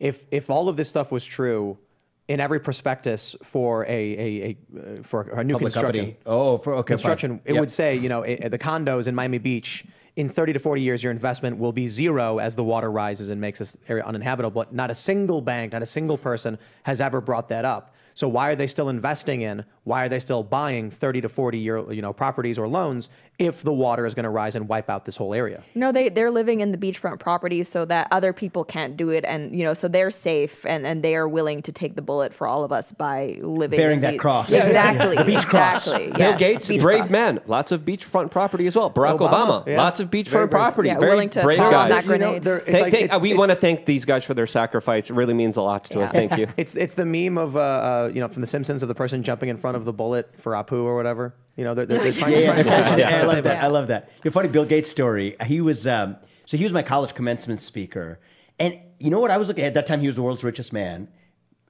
if, 0.00 0.26
if 0.30 0.50
all 0.50 0.68
of 0.68 0.76
this 0.76 0.88
stuff 0.88 1.12
was 1.12 1.24
true, 1.24 1.78
in 2.28 2.40
every 2.40 2.60
prospectus 2.60 3.34
for 3.42 3.86
a, 3.86 3.88
a, 3.88 4.28
a 4.44 4.98
uh, 4.98 5.02
for 5.02 5.22
a 5.22 5.42
new 5.42 5.54
Public 5.54 5.72
construction, 5.72 6.04
company. 6.04 6.18
Oh, 6.26 6.58
for 6.58 6.74
okay, 6.74 6.80
fine. 6.80 6.86
construction, 6.86 7.40
it 7.46 7.54
Yep. 7.54 7.60
would 7.60 7.72
say, 7.72 7.96
you 7.96 8.10
know, 8.10 8.22
i 8.22 8.48
the 8.48 8.58
condos 8.58 9.06
in 9.08 9.14
Miami 9.14 9.38
Beach, 9.38 9.86
in 10.18 10.28
30 10.28 10.54
to 10.54 10.58
40 10.58 10.82
years, 10.82 11.00
your 11.04 11.12
investment 11.12 11.58
will 11.58 11.70
be 11.70 11.86
zero 11.86 12.38
as 12.38 12.56
the 12.56 12.64
water 12.64 12.90
rises 12.90 13.30
and 13.30 13.40
makes 13.40 13.60
this 13.60 13.76
area 13.88 14.04
uninhabitable. 14.04 14.50
But 14.50 14.74
not 14.74 14.90
a 14.90 14.94
single 14.94 15.40
bank, 15.40 15.72
not 15.72 15.82
a 15.84 15.86
single 15.86 16.18
person 16.18 16.58
has 16.82 17.00
ever 17.00 17.20
brought 17.20 17.48
that 17.50 17.64
up. 17.64 17.94
So 18.18 18.26
why 18.26 18.48
are 18.48 18.56
they 18.56 18.66
still 18.66 18.88
investing 18.88 19.42
in? 19.42 19.64
Why 19.84 20.02
are 20.04 20.08
they 20.08 20.18
still 20.18 20.42
buying 20.42 20.90
30 20.90 21.20
to 21.20 21.28
40 21.28 21.56
year 21.56 21.92
you 21.92 22.02
know 22.02 22.12
properties 22.12 22.58
or 22.58 22.66
loans 22.66 23.10
if 23.38 23.62
the 23.62 23.72
water 23.72 24.04
is 24.06 24.14
going 24.14 24.24
to 24.24 24.28
rise 24.30 24.56
and 24.56 24.68
wipe 24.68 24.90
out 24.90 25.04
this 25.04 25.16
whole 25.16 25.32
area? 25.34 25.62
No, 25.76 25.92
they 25.92 26.08
they're 26.08 26.32
living 26.32 26.58
in 26.58 26.72
the 26.72 26.78
beachfront 26.78 27.20
properties 27.20 27.68
so 27.68 27.84
that 27.84 28.08
other 28.10 28.32
people 28.32 28.64
can't 28.64 28.96
do 28.96 29.10
it, 29.10 29.24
and 29.24 29.54
you 29.56 29.62
know, 29.62 29.72
so 29.72 29.86
they're 29.86 30.10
safe 30.10 30.66
and 30.66 30.84
and 30.84 31.04
they 31.04 31.14
are 31.14 31.28
willing 31.28 31.62
to 31.62 31.70
take 31.70 31.94
the 31.94 32.02
bullet 32.02 32.34
for 32.34 32.48
all 32.48 32.64
of 32.64 32.72
us 32.72 32.90
by 32.90 33.38
living 33.40 33.76
Bearing 33.78 33.98
in 33.98 34.00
that 34.02 34.10
these- 34.14 34.20
cross. 34.20 34.50
Yeah, 34.50 34.56
Yeah, 34.58 34.64
yeah. 34.64 34.90
exactly. 34.90 35.16
The 35.18 35.24
beach 35.24 35.46
cross. 35.46 35.86
Exactly. 35.86 36.10
Bill 36.10 36.30
yes, 36.30 36.38
Gates, 36.40 36.66
beach 36.68 36.80
brave 36.80 36.98
cross. 37.02 37.10
man. 37.12 37.40
Lots 37.46 37.70
of 37.70 37.82
beachfront 37.82 38.32
property 38.32 38.66
as 38.66 38.74
well. 38.74 38.90
Barack 38.90 39.18
Obama, 39.20 39.30
Obama, 39.62 39.66
yeah. 39.68 39.76
lots 39.80 40.00
of 40.00 40.10
beachfront 40.10 40.32
brave. 40.32 40.50
property. 40.50 40.88
Yeah, 40.88 40.98
Very 40.98 41.12
willing 41.12 41.30
to 41.30 41.42
brave 41.42 41.58
guys. 41.60 41.90
that 41.90 42.04
You 42.04 42.18
know, 42.18 42.32
it's 42.32 42.44
Thank- 42.44 42.66
like- 42.66 42.92
thank- 42.92 43.04
it's- 43.04 43.20
we 43.20 43.34
want 43.34 43.50
to 43.50 43.56
thank 43.56 43.86
these 43.86 44.04
guys 44.04 44.24
for 44.24 44.34
their 44.34 44.48
sacrifice. 44.48 45.08
It 45.08 45.14
really 45.14 45.34
means 45.34 45.56
a 45.56 45.62
lot 45.62 45.84
to 45.90 46.00
us. 46.00 46.10
Thank 46.10 46.36
you. 46.40 46.48
It's 46.56 46.74
it's 46.74 46.96
the 46.96 47.04
meme 47.06 47.38
of 47.38 47.56
uh, 47.56 47.60
uh, 47.60 48.07
you 48.08 48.20
know 48.20 48.28
from 48.28 48.40
The 48.40 48.46
Simpsons 48.46 48.82
of 48.82 48.88
the 48.88 48.94
person 48.94 49.22
jumping 49.22 49.48
in 49.48 49.56
front 49.56 49.76
of 49.76 49.84
the 49.84 49.92
bullet 49.92 50.38
for 50.38 50.52
Apu 50.52 50.82
or 50.82 50.96
whatever. 50.96 51.34
You 51.56 51.64
know 51.64 51.74
they're, 51.74 51.86
they're, 51.86 52.00
they're 52.00 52.12
trying, 52.12 52.32
Yeah, 52.32 52.38
yeah, 52.38 52.44
trying 52.46 52.56
to 52.56 52.60
essentially. 52.62 53.02
save 53.02 53.12
I 53.12 53.22
love 53.24 53.44
that. 53.44 53.62
I 53.62 53.66
love 53.68 53.88
that. 53.88 54.10
Your 54.24 54.32
funny 54.32 54.48
Bill 54.48 54.64
Gates 54.64 54.88
story. 54.90 55.36
He 55.46 55.60
was 55.60 55.86
um, 55.86 56.16
so 56.46 56.56
he 56.56 56.64
was 56.64 56.72
my 56.72 56.82
college 56.82 57.14
commencement 57.14 57.60
speaker, 57.60 58.18
and 58.58 58.78
you 58.98 59.10
know 59.10 59.20
what 59.20 59.30
I 59.30 59.36
was 59.36 59.48
looking 59.48 59.64
at, 59.64 59.68
at 59.68 59.74
that 59.74 59.86
time? 59.86 60.00
He 60.00 60.06
was 60.06 60.16
the 60.16 60.22
world's 60.22 60.42
richest 60.44 60.72
man. 60.72 61.08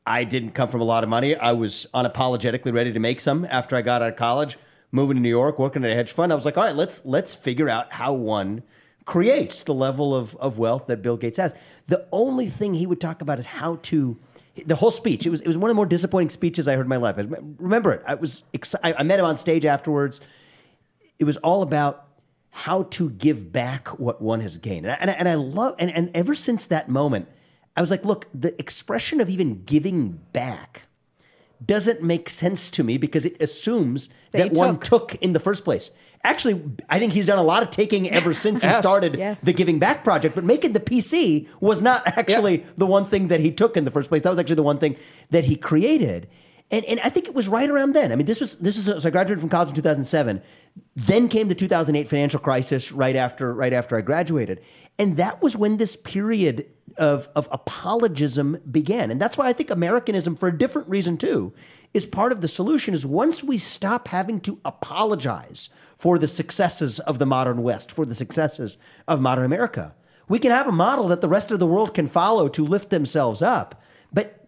I 0.06 0.24
didn't 0.24 0.52
come 0.52 0.70
from 0.70 0.80
a 0.80 0.84
lot 0.84 1.04
of 1.04 1.10
money. 1.10 1.36
I 1.36 1.52
was 1.52 1.86
unapologetically 1.92 2.72
ready 2.72 2.92
to 2.94 2.98
make 2.98 3.20
some 3.20 3.46
after 3.50 3.76
I 3.76 3.82
got 3.82 4.00
out 4.00 4.08
of 4.08 4.16
college, 4.16 4.56
moving 4.90 5.16
to 5.16 5.20
New 5.20 5.28
York, 5.28 5.58
working 5.58 5.84
at 5.84 5.90
a 5.90 5.94
hedge 5.94 6.12
fund. 6.12 6.32
I 6.32 6.34
was 6.34 6.46
like, 6.46 6.56
all 6.56 6.64
right, 6.64 6.74
let's 6.76 7.04
let's 7.04 7.34
figure 7.34 7.68
out 7.68 7.92
how 7.92 8.14
one 8.14 8.62
creates 9.04 9.64
the 9.64 9.72
level 9.74 10.14
of, 10.14 10.36
of 10.36 10.58
wealth 10.58 10.86
that 10.86 11.00
Bill 11.02 11.16
Gates 11.16 11.38
has. 11.38 11.54
The 11.86 12.06
only 12.12 12.46
thing 12.48 12.74
he 12.74 12.86
would 12.86 13.00
talk 13.00 13.22
about 13.22 13.38
is 13.38 13.46
how 13.46 13.76
to 13.84 14.18
the 14.66 14.76
whole 14.76 14.90
speech. 14.90 15.26
It 15.26 15.30
was 15.30 15.40
it 15.40 15.46
was 15.46 15.58
one 15.58 15.70
of 15.70 15.74
the 15.74 15.76
more 15.76 15.86
disappointing 15.86 16.30
speeches 16.30 16.68
I 16.68 16.74
heard 16.74 16.86
in 16.86 16.88
my 16.88 16.96
life. 16.96 17.16
I 17.18 17.24
remember 17.58 17.92
it. 17.92 18.02
I 18.06 18.14
was 18.14 18.44
exci- 18.52 18.80
I 18.82 18.94
I 18.98 19.02
met 19.02 19.18
him 19.18 19.24
on 19.24 19.36
stage 19.36 19.64
afterwards 19.64 20.20
it 21.18 21.24
was 21.24 21.36
all 21.38 21.62
about 21.62 22.06
how 22.50 22.84
to 22.84 23.10
give 23.10 23.52
back 23.52 23.98
what 23.98 24.22
one 24.22 24.40
has 24.40 24.58
gained. 24.58 24.86
And 24.86 24.92
I, 24.92 24.96
and 24.96 25.10
I, 25.10 25.14
and 25.14 25.28
I 25.28 25.34
love, 25.34 25.74
and, 25.78 25.90
and 25.90 26.10
ever 26.14 26.34
since 26.34 26.66
that 26.68 26.88
moment, 26.88 27.28
I 27.76 27.80
was 27.80 27.90
like, 27.90 28.04
look, 28.04 28.26
the 28.34 28.58
expression 28.58 29.20
of 29.20 29.28
even 29.28 29.64
giving 29.64 30.20
back 30.32 30.87
doesn't 31.64 32.02
make 32.02 32.28
sense 32.28 32.70
to 32.70 32.84
me 32.84 32.98
because 32.98 33.24
it 33.24 33.40
assumes 33.42 34.08
That 34.32 34.52
that, 34.54 34.58
one 34.58 34.78
took. 34.78 35.14
in 35.16 35.32
the 35.32 35.40
first 35.40 35.64
place. 35.64 35.90
Actually, 36.24 36.62
I 36.88 36.98
think 36.98 37.12
he's 37.12 37.26
done 37.26 37.38
a 37.38 37.42
lot 37.42 37.62
of 37.62 37.70
taking 37.70 38.10
ever 38.10 38.32
since 38.46 38.62
he 38.62 38.70
started 38.72 39.16
Yes. 39.16 39.38
the 39.42 39.52
Giving 39.52 39.78
Back 39.78 40.04
project. 40.04 40.34
But 40.34 40.44
making 40.44 40.72
the 40.72 40.80
PC 40.80 41.48
was 41.60 41.80
not 41.82 42.06
actually 42.06 42.64
the 42.76 42.86
one 42.86 43.04
thing 43.04 43.28
that 43.28 43.40
he 43.40 43.50
took 43.50 43.76
in 43.76 43.84
the 43.84 43.90
first 43.90 44.08
place. 44.08 44.22
That 44.22 44.30
was 44.30 44.38
actually 44.38 44.56
the 44.56 44.62
one 44.62 44.78
thing 44.78 44.96
that 45.30 45.44
he 45.44 45.56
created. 45.56 46.28
And, 46.70 46.84
and 46.84 47.00
I 47.00 47.08
think 47.08 47.26
it 47.26 47.34
was 47.34 47.48
right 47.48 47.68
around 47.70 47.92
then. 47.94 48.12
I 48.12 48.16
mean, 48.16 48.26
this 48.26 48.40
was 48.40 48.56
this 48.58 48.76
is 48.76 48.84
so 48.84 49.08
I 49.08 49.10
graduated 49.10 49.40
from 49.40 49.48
college 49.48 49.70
in 49.70 49.74
2007. 49.74 50.42
Then 50.94 51.28
came 51.28 51.48
the 51.48 51.54
2008 51.54 52.08
financial 52.08 52.38
crisis 52.40 52.92
right 52.92 53.16
after 53.16 53.54
right 53.54 53.72
after 53.72 53.96
I 53.96 54.02
graduated, 54.02 54.60
and 54.98 55.16
that 55.16 55.40
was 55.40 55.56
when 55.56 55.78
this 55.78 55.96
period 55.96 56.66
of 56.98 57.28
of 57.34 57.48
apologism 57.50 58.58
began. 58.70 59.10
And 59.10 59.20
that's 59.20 59.38
why 59.38 59.48
I 59.48 59.52
think 59.52 59.70
Americanism, 59.70 60.36
for 60.36 60.48
a 60.48 60.56
different 60.56 60.88
reason 60.88 61.16
too, 61.16 61.52
is 61.94 62.06
part 62.06 62.32
of 62.32 62.40
the 62.40 62.48
solution. 62.48 62.94
Is 62.94 63.06
once 63.06 63.42
we 63.42 63.58
stop 63.58 64.08
having 64.08 64.40
to 64.40 64.60
apologize 64.64 65.70
for 65.96 66.18
the 66.18 66.26
successes 66.26 67.00
of 67.00 67.18
the 67.18 67.26
modern 67.26 67.62
West, 67.62 67.90
for 67.90 68.04
the 68.04 68.14
successes 68.14 68.78
of 69.06 69.20
modern 69.20 69.44
America, 69.44 69.94
we 70.28 70.38
can 70.38 70.50
have 70.50 70.66
a 70.66 70.72
model 70.72 71.08
that 71.08 71.20
the 71.20 71.28
rest 71.28 71.50
of 71.50 71.58
the 71.58 71.66
world 71.66 71.94
can 71.94 72.06
follow 72.06 72.48
to 72.48 72.64
lift 72.64 72.90
themselves 72.90 73.42
up. 73.42 73.82
But 74.12 74.46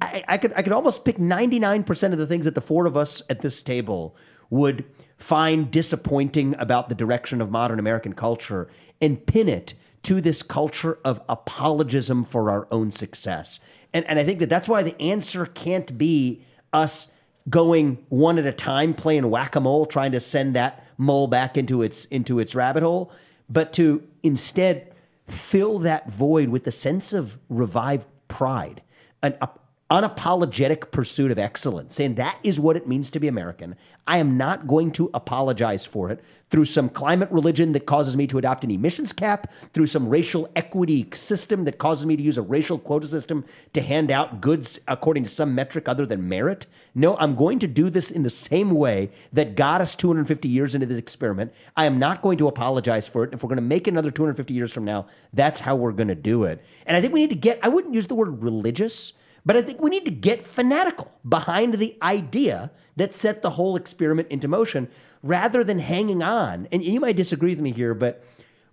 I, 0.00 0.24
I 0.26 0.38
could 0.38 0.52
I 0.56 0.62
could 0.62 0.72
almost 0.72 1.04
pick 1.04 1.16
99% 1.16 2.12
of 2.12 2.18
the 2.18 2.26
things 2.26 2.44
that 2.44 2.54
the 2.54 2.60
four 2.60 2.86
of 2.86 2.96
us 2.96 3.22
at 3.30 3.40
this 3.40 3.62
table 3.62 4.16
would 4.48 4.84
find 5.16 5.70
disappointing 5.70 6.56
about 6.58 6.88
the 6.88 6.94
direction 6.94 7.40
of 7.40 7.50
modern 7.50 7.78
American 7.78 8.14
culture 8.14 8.68
and 9.00 9.24
pin 9.26 9.48
it 9.48 9.74
to 10.02 10.20
this 10.20 10.42
culture 10.42 10.98
of 11.04 11.20
apologism 11.28 12.24
for 12.24 12.50
our 12.50 12.66
own 12.70 12.90
success. 12.90 13.60
And, 13.92 14.04
and 14.06 14.18
I 14.18 14.24
think 14.24 14.38
that 14.38 14.48
that's 14.48 14.68
why 14.68 14.82
the 14.82 15.00
answer 15.00 15.46
can't 15.46 15.96
be 15.98 16.42
us 16.72 17.08
going 17.48 18.04
one 18.08 18.38
at 18.38 18.46
a 18.46 18.52
time 18.52 18.94
playing 18.94 19.28
whack-a-mole 19.28 19.86
trying 19.86 20.12
to 20.12 20.20
send 20.20 20.54
that 20.54 20.86
mole 20.98 21.26
back 21.26 21.56
into 21.56 21.82
its 21.82 22.04
into 22.06 22.38
its 22.38 22.54
rabbit 22.54 22.82
hole 22.82 23.10
but 23.48 23.72
to 23.72 24.06
instead 24.22 24.92
fill 25.26 25.78
that 25.78 26.10
void 26.10 26.50
with 26.50 26.66
a 26.66 26.70
sense 26.70 27.12
of 27.12 27.38
revived 27.48 28.06
pride 28.28 28.82
an 29.22 29.34
up- 29.40 29.69
unapologetic 29.90 30.92
pursuit 30.92 31.32
of 31.32 31.38
excellence 31.38 31.96
saying 31.96 32.14
that 32.14 32.38
is 32.44 32.60
what 32.60 32.76
it 32.76 32.86
means 32.86 33.10
to 33.10 33.18
be 33.18 33.26
american. 33.26 33.74
I 34.06 34.18
am 34.18 34.36
not 34.36 34.66
going 34.66 34.92
to 34.92 35.10
apologize 35.12 35.84
for 35.84 36.10
it. 36.10 36.22
Through 36.48 36.64
some 36.64 36.88
climate 36.88 37.30
religion 37.30 37.72
that 37.72 37.86
causes 37.86 38.16
me 38.16 38.26
to 38.26 38.38
adopt 38.38 38.64
an 38.64 38.72
emissions 38.72 39.12
cap 39.12 39.52
through 39.72 39.86
some 39.86 40.08
racial 40.08 40.48
equity 40.56 41.08
system 41.14 41.64
that 41.64 41.78
causes 41.78 42.06
me 42.06 42.16
to 42.16 42.22
use 42.22 42.36
a 42.38 42.42
racial 42.42 42.76
quota 42.78 43.06
system 43.06 43.44
to 43.72 43.80
hand 43.80 44.10
out 44.10 44.40
goods 44.40 44.80
according 44.88 45.22
to 45.24 45.30
some 45.30 45.54
metric 45.54 45.88
other 45.88 46.06
than 46.06 46.28
merit. 46.28 46.66
No 46.94 47.16
i'm 47.16 47.34
going 47.34 47.58
to 47.58 47.66
do 47.66 47.90
this 47.90 48.10
in 48.10 48.22
the 48.22 48.30
same 48.30 48.70
way 48.70 49.10
that 49.32 49.56
got 49.56 49.80
us 49.80 49.96
250 49.96 50.48
years 50.48 50.74
into 50.74 50.86
this 50.86 50.98
experiment. 50.98 51.52
I 51.76 51.86
am 51.86 51.98
not 51.98 52.22
going 52.22 52.38
to 52.38 52.48
apologize 52.48 53.08
for 53.08 53.24
it. 53.24 53.34
If 53.34 53.42
we're 53.42 53.48
going 53.48 53.56
to 53.56 53.62
make 53.62 53.88
another 53.88 54.10
250 54.10 54.54
years 54.54 54.72
from 54.72 54.84
now 54.84 55.06
that's 55.32 55.60
how 55.60 55.74
we're 55.74 55.92
going 55.92 56.08
to 56.08 56.14
do 56.14 56.44
it. 56.44 56.64
And 56.86 56.96
i 56.96 57.00
think 57.00 57.12
we 57.12 57.20
need 57.20 57.30
to 57.30 57.36
get 57.36 57.58
i 57.62 57.68
wouldn't 57.68 57.94
use 57.94 58.06
the 58.06 58.14
word 58.14 58.42
religious 58.42 59.14
but 59.44 59.56
I 59.56 59.62
think 59.62 59.80
we 59.80 59.90
need 59.90 60.04
to 60.04 60.10
get 60.10 60.46
fanatical 60.46 61.12
behind 61.26 61.74
the 61.74 61.96
idea 62.02 62.70
that 62.96 63.14
set 63.14 63.42
the 63.42 63.50
whole 63.50 63.76
experiment 63.76 64.28
into 64.28 64.48
motion 64.48 64.88
rather 65.22 65.64
than 65.64 65.78
hanging 65.78 66.22
on. 66.22 66.68
And 66.72 66.82
you 66.82 67.00
might 67.00 67.16
disagree 67.16 67.50
with 67.50 67.60
me 67.60 67.72
here, 67.72 67.94
but 67.94 68.24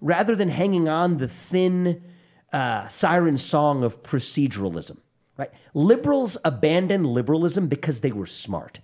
rather 0.02 0.36
than 0.36 0.50
hanging 0.50 0.88
on 0.88 1.18
the 1.18 1.28
thin 1.28 2.04
uh, 2.52 2.88
siren 2.88 3.38
song 3.38 3.84
of 3.84 4.04
proceduralism, 4.04 4.98
right? 5.38 5.52
Liberals 5.74 6.38
abandoned 6.44 7.06
liberalism 7.06 7.68
because 7.68 8.02
they 8.02 8.12
were 8.12 8.26
smart. 8.26 8.80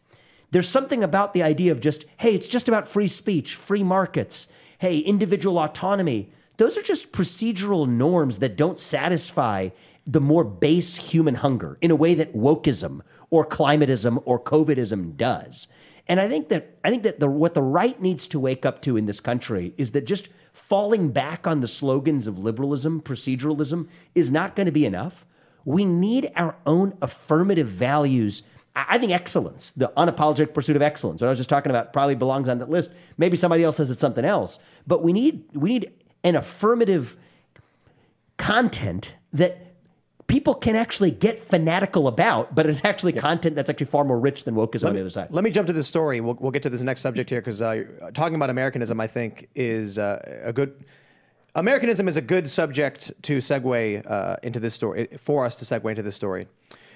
There's 0.52 0.70
something 0.70 1.04
about 1.04 1.34
the 1.34 1.44
idea 1.44 1.72
of 1.72 1.80
just, 1.80 2.06
hey, 2.18 2.36
it's 2.36 2.48
just 2.48 2.68
about 2.68 2.88
free 2.88 3.08
speech, 3.08 3.56
free 3.56 3.84
markets, 3.84 4.48
hey, 4.78 5.00
individual 5.00 5.58
autonomy. 5.58 6.32
Those 6.58 6.78
are 6.78 6.84
just 6.84 7.12
procedural 7.12 7.88
norms 7.88 8.40
that 8.40 8.56
don't 8.56 8.78
satisfy 8.78 9.70
the 10.06 10.22
more 10.22 10.44
base 10.44 10.98
human 10.98 11.36
hunger 11.36 11.78
in 11.82 11.92
a 11.92 11.96
way 11.96 12.14
that 12.14 12.34
wokeism 12.34 13.02
or 13.30 13.46
climatism 13.46 14.22
or 14.26 14.40
covidism 14.40 15.16
does. 15.16 15.68
And 16.08 16.20
I 16.20 16.28
think 16.28 16.50
that 16.50 16.78
I 16.84 16.90
think 16.90 17.04
that 17.04 17.20
the, 17.20 17.30
what 17.30 17.54
the 17.54 17.62
right 17.62 18.00
needs 18.02 18.28
to 18.30 18.40
wake 18.40 18.66
up 18.66 18.82
to 18.82 18.98
in 18.98 19.06
this 19.06 19.20
country 19.20 19.74
is 19.78 19.92
that 19.92 20.06
just 20.06 20.28
falling 20.52 21.12
back 21.12 21.48
on 21.48 21.62
the 21.62 21.68
slogans 21.68 22.28
of 22.28 22.38
liberalism, 22.38 23.02
proceduralism 23.02 23.88
is 24.14 24.30
not 24.30 24.56
going 24.56 24.66
to 24.66 24.72
be 24.72 24.86
enough. 24.86 25.26
We 25.64 25.86
need 25.86 26.32
our 26.36 26.58
own 26.66 26.98
affirmative 27.02 27.70
values. 27.70 28.44
I 28.76 28.98
think 28.98 29.14
excellence, 29.14 29.72
the 29.72 29.94
unapologetic 29.96 30.54
pursuit 30.54 30.76
of 30.76 30.82
excellence, 30.82 31.22
what 31.22 31.28
I 31.28 31.30
was 31.30 31.40
just 31.40 31.50
talking 31.50 31.70
about, 31.70 31.94
probably 31.94 32.16
belongs 32.16 32.50
on 32.50 32.58
that 32.58 32.70
list. 32.70 32.92
Maybe 33.18 33.38
somebody 33.38 33.64
else 33.64 33.78
says 33.78 33.90
it's 33.90 34.02
something 34.02 34.26
else, 34.26 34.60
but 34.86 35.04
we 35.04 35.14
need 35.14 35.46
we 35.54 35.70
need 35.70 35.92
an 36.24 36.36
affirmative 36.36 37.16
content 38.38 39.14
that 39.32 39.73
people 40.28 40.54
can 40.54 40.76
actually 40.76 41.12
get 41.12 41.40
fanatical 41.40 42.08
about, 42.08 42.56
but 42.56 42.66
it's 42.66 42.84
actually 42.86 43.14
content 43.14 43.56
that's 43.56 43.70
actually 43.70 43.86
far 43.86 44.04
more 44.04 44.20
rich 44.20 44.44
than 44.44 44.56
woke 44.56 44.76
is 44.76 44.84
on 44.84 44.94
the 44.94 45.00
other 45.02 45.10
side. 45.10 45.28
Let 45.32 45.44
me 45.44 45.52
jump 45.52 45.68
to 45.68 45.74
this 45.74 45.88
story. 45.88 46.22
We'll, 46.22 46.36
we'll 46.36 46.52
get 46.52 46.64
to 46.64 46.70
this 46.70 46.82
next 46.82 47.02
subject 47.02 47.30
here 47.30 47.42
because 47.42 47.62
uh, 47.62 47.84
talking 48.14 48.36
about 48.36 48.50
Americanism, 48.50 49.00
I 49.00 49.08
think, 49.08 49.50
is 49.56 49.98
uh, 49.98 50.42
a 50.44 50.54
good. 50.54 50.86
Americanism 51.56 52.08
is 52.08 52.18
a 52.18 52.22
good 52.22 52.50
subject 52.50 53.12
to 53.24 53.38
segue 53.38 54.10
uh, 54.10 54.38
into 54.42 54.60
this 54.60 54.74
story, 54.74 55.08
for 55.18 55.46
us 55.46 55.56
to 55.58 55.66
segue 55.66 55.88
into 55.88 56.02
this 56.02 56.16
story. 56.16 56.48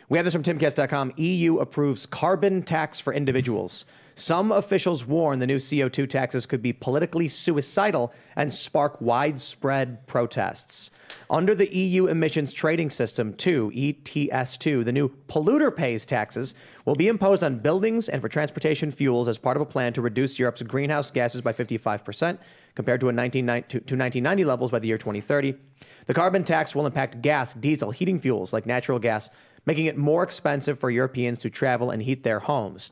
We 0.10 0.18
have 0.18 0.26
this 0.26 0.34
from 0.34 0.44
timcast.com. 0.44 1.14
EU 1.18 1.58
approves 1.58 2.06
carbon 2.06 2.64
tax 2.64 3.00
for 3.00 3.14
individuals. 3.14 3.86
Some 4.20 4.52
officials 4.52 5.06
warn 5.06 5.38
the 5.38 5.46
new 5.46 5.58
CO2 5.58 6.10
taxes 6.10 6.48
could 6.48 6.64
be 6.64 6.74
politically 6.74 7.28
suicidal 7.28 8.12
and 8.36 8.52
spark 8.52 9.00
widespread 9.00 10.08
protests. 10.08 10.90
Under 11.30 11.54
the 11.54 11.72
EU 11.72 12.08
emissions 12.08 12.52
trading 12.52 12.90
system 12.90 13.36
2, 13.36 13.70
ETS2, 13.76 14.84
the 14.84 14.92
new 14.92 15.10
polluter 15.28 15.70
pays 15.70 16.04
taxes 16.04 16.56
will 16.84 16.96
be 16.96 17.08
imposed 17.08 17.44
on 17.44 17.60
buildings 17.60 18.10
and 18.10 18.20
for 18.20 18.28
transportation 18.28 18.90
fuels 18.90 19.28
as 19.28 19.38
part 19.38 19.56
of 19.56 19.62
a 19.62 19.68
plan 19.68 19.94
to 19.94 20.02
reduce 20.02 20.40
Europe's 20.40 20.64
greenhouse 20.64 21.12
gases 21.12 21.42
by 21.42 21.54
55% 21.54 22.40
compared 22.74 23.00
to, 23.02 23.10
a 23.10 23.14
1990 23.14 23.68
to 23.68 23.96
1990 23.96 24.46
levels 24.46 24.72
by 24.72 24.80
the 24.80 24.88
year 24.88 24.98
2030. 24.98 25.54
The 26.08 26.16
carbon 26.16 26.44
tax 26.44 26.74
will 26.74 26.88
impact 26.88 27.22
gas, 27.22 27.54
diesel, 27.54 27.92
heating 27.92 28.18
fuels 28.18 28.52
like 28.52 28.66
natural 28.66 28.98
gas, 28.98 29.30
making 29.68 29.86
it 29.86 29.96
more 29.96 30.24
expensive 30.24 30.80
for 30.80 30.90
Europeans 30.90 31.38
to 31.38 31.52
travel 31.52 31.92
and 31.92 32.02
heat 32.02 32.24
their 32.24 32.40
homes. 32.40 32.92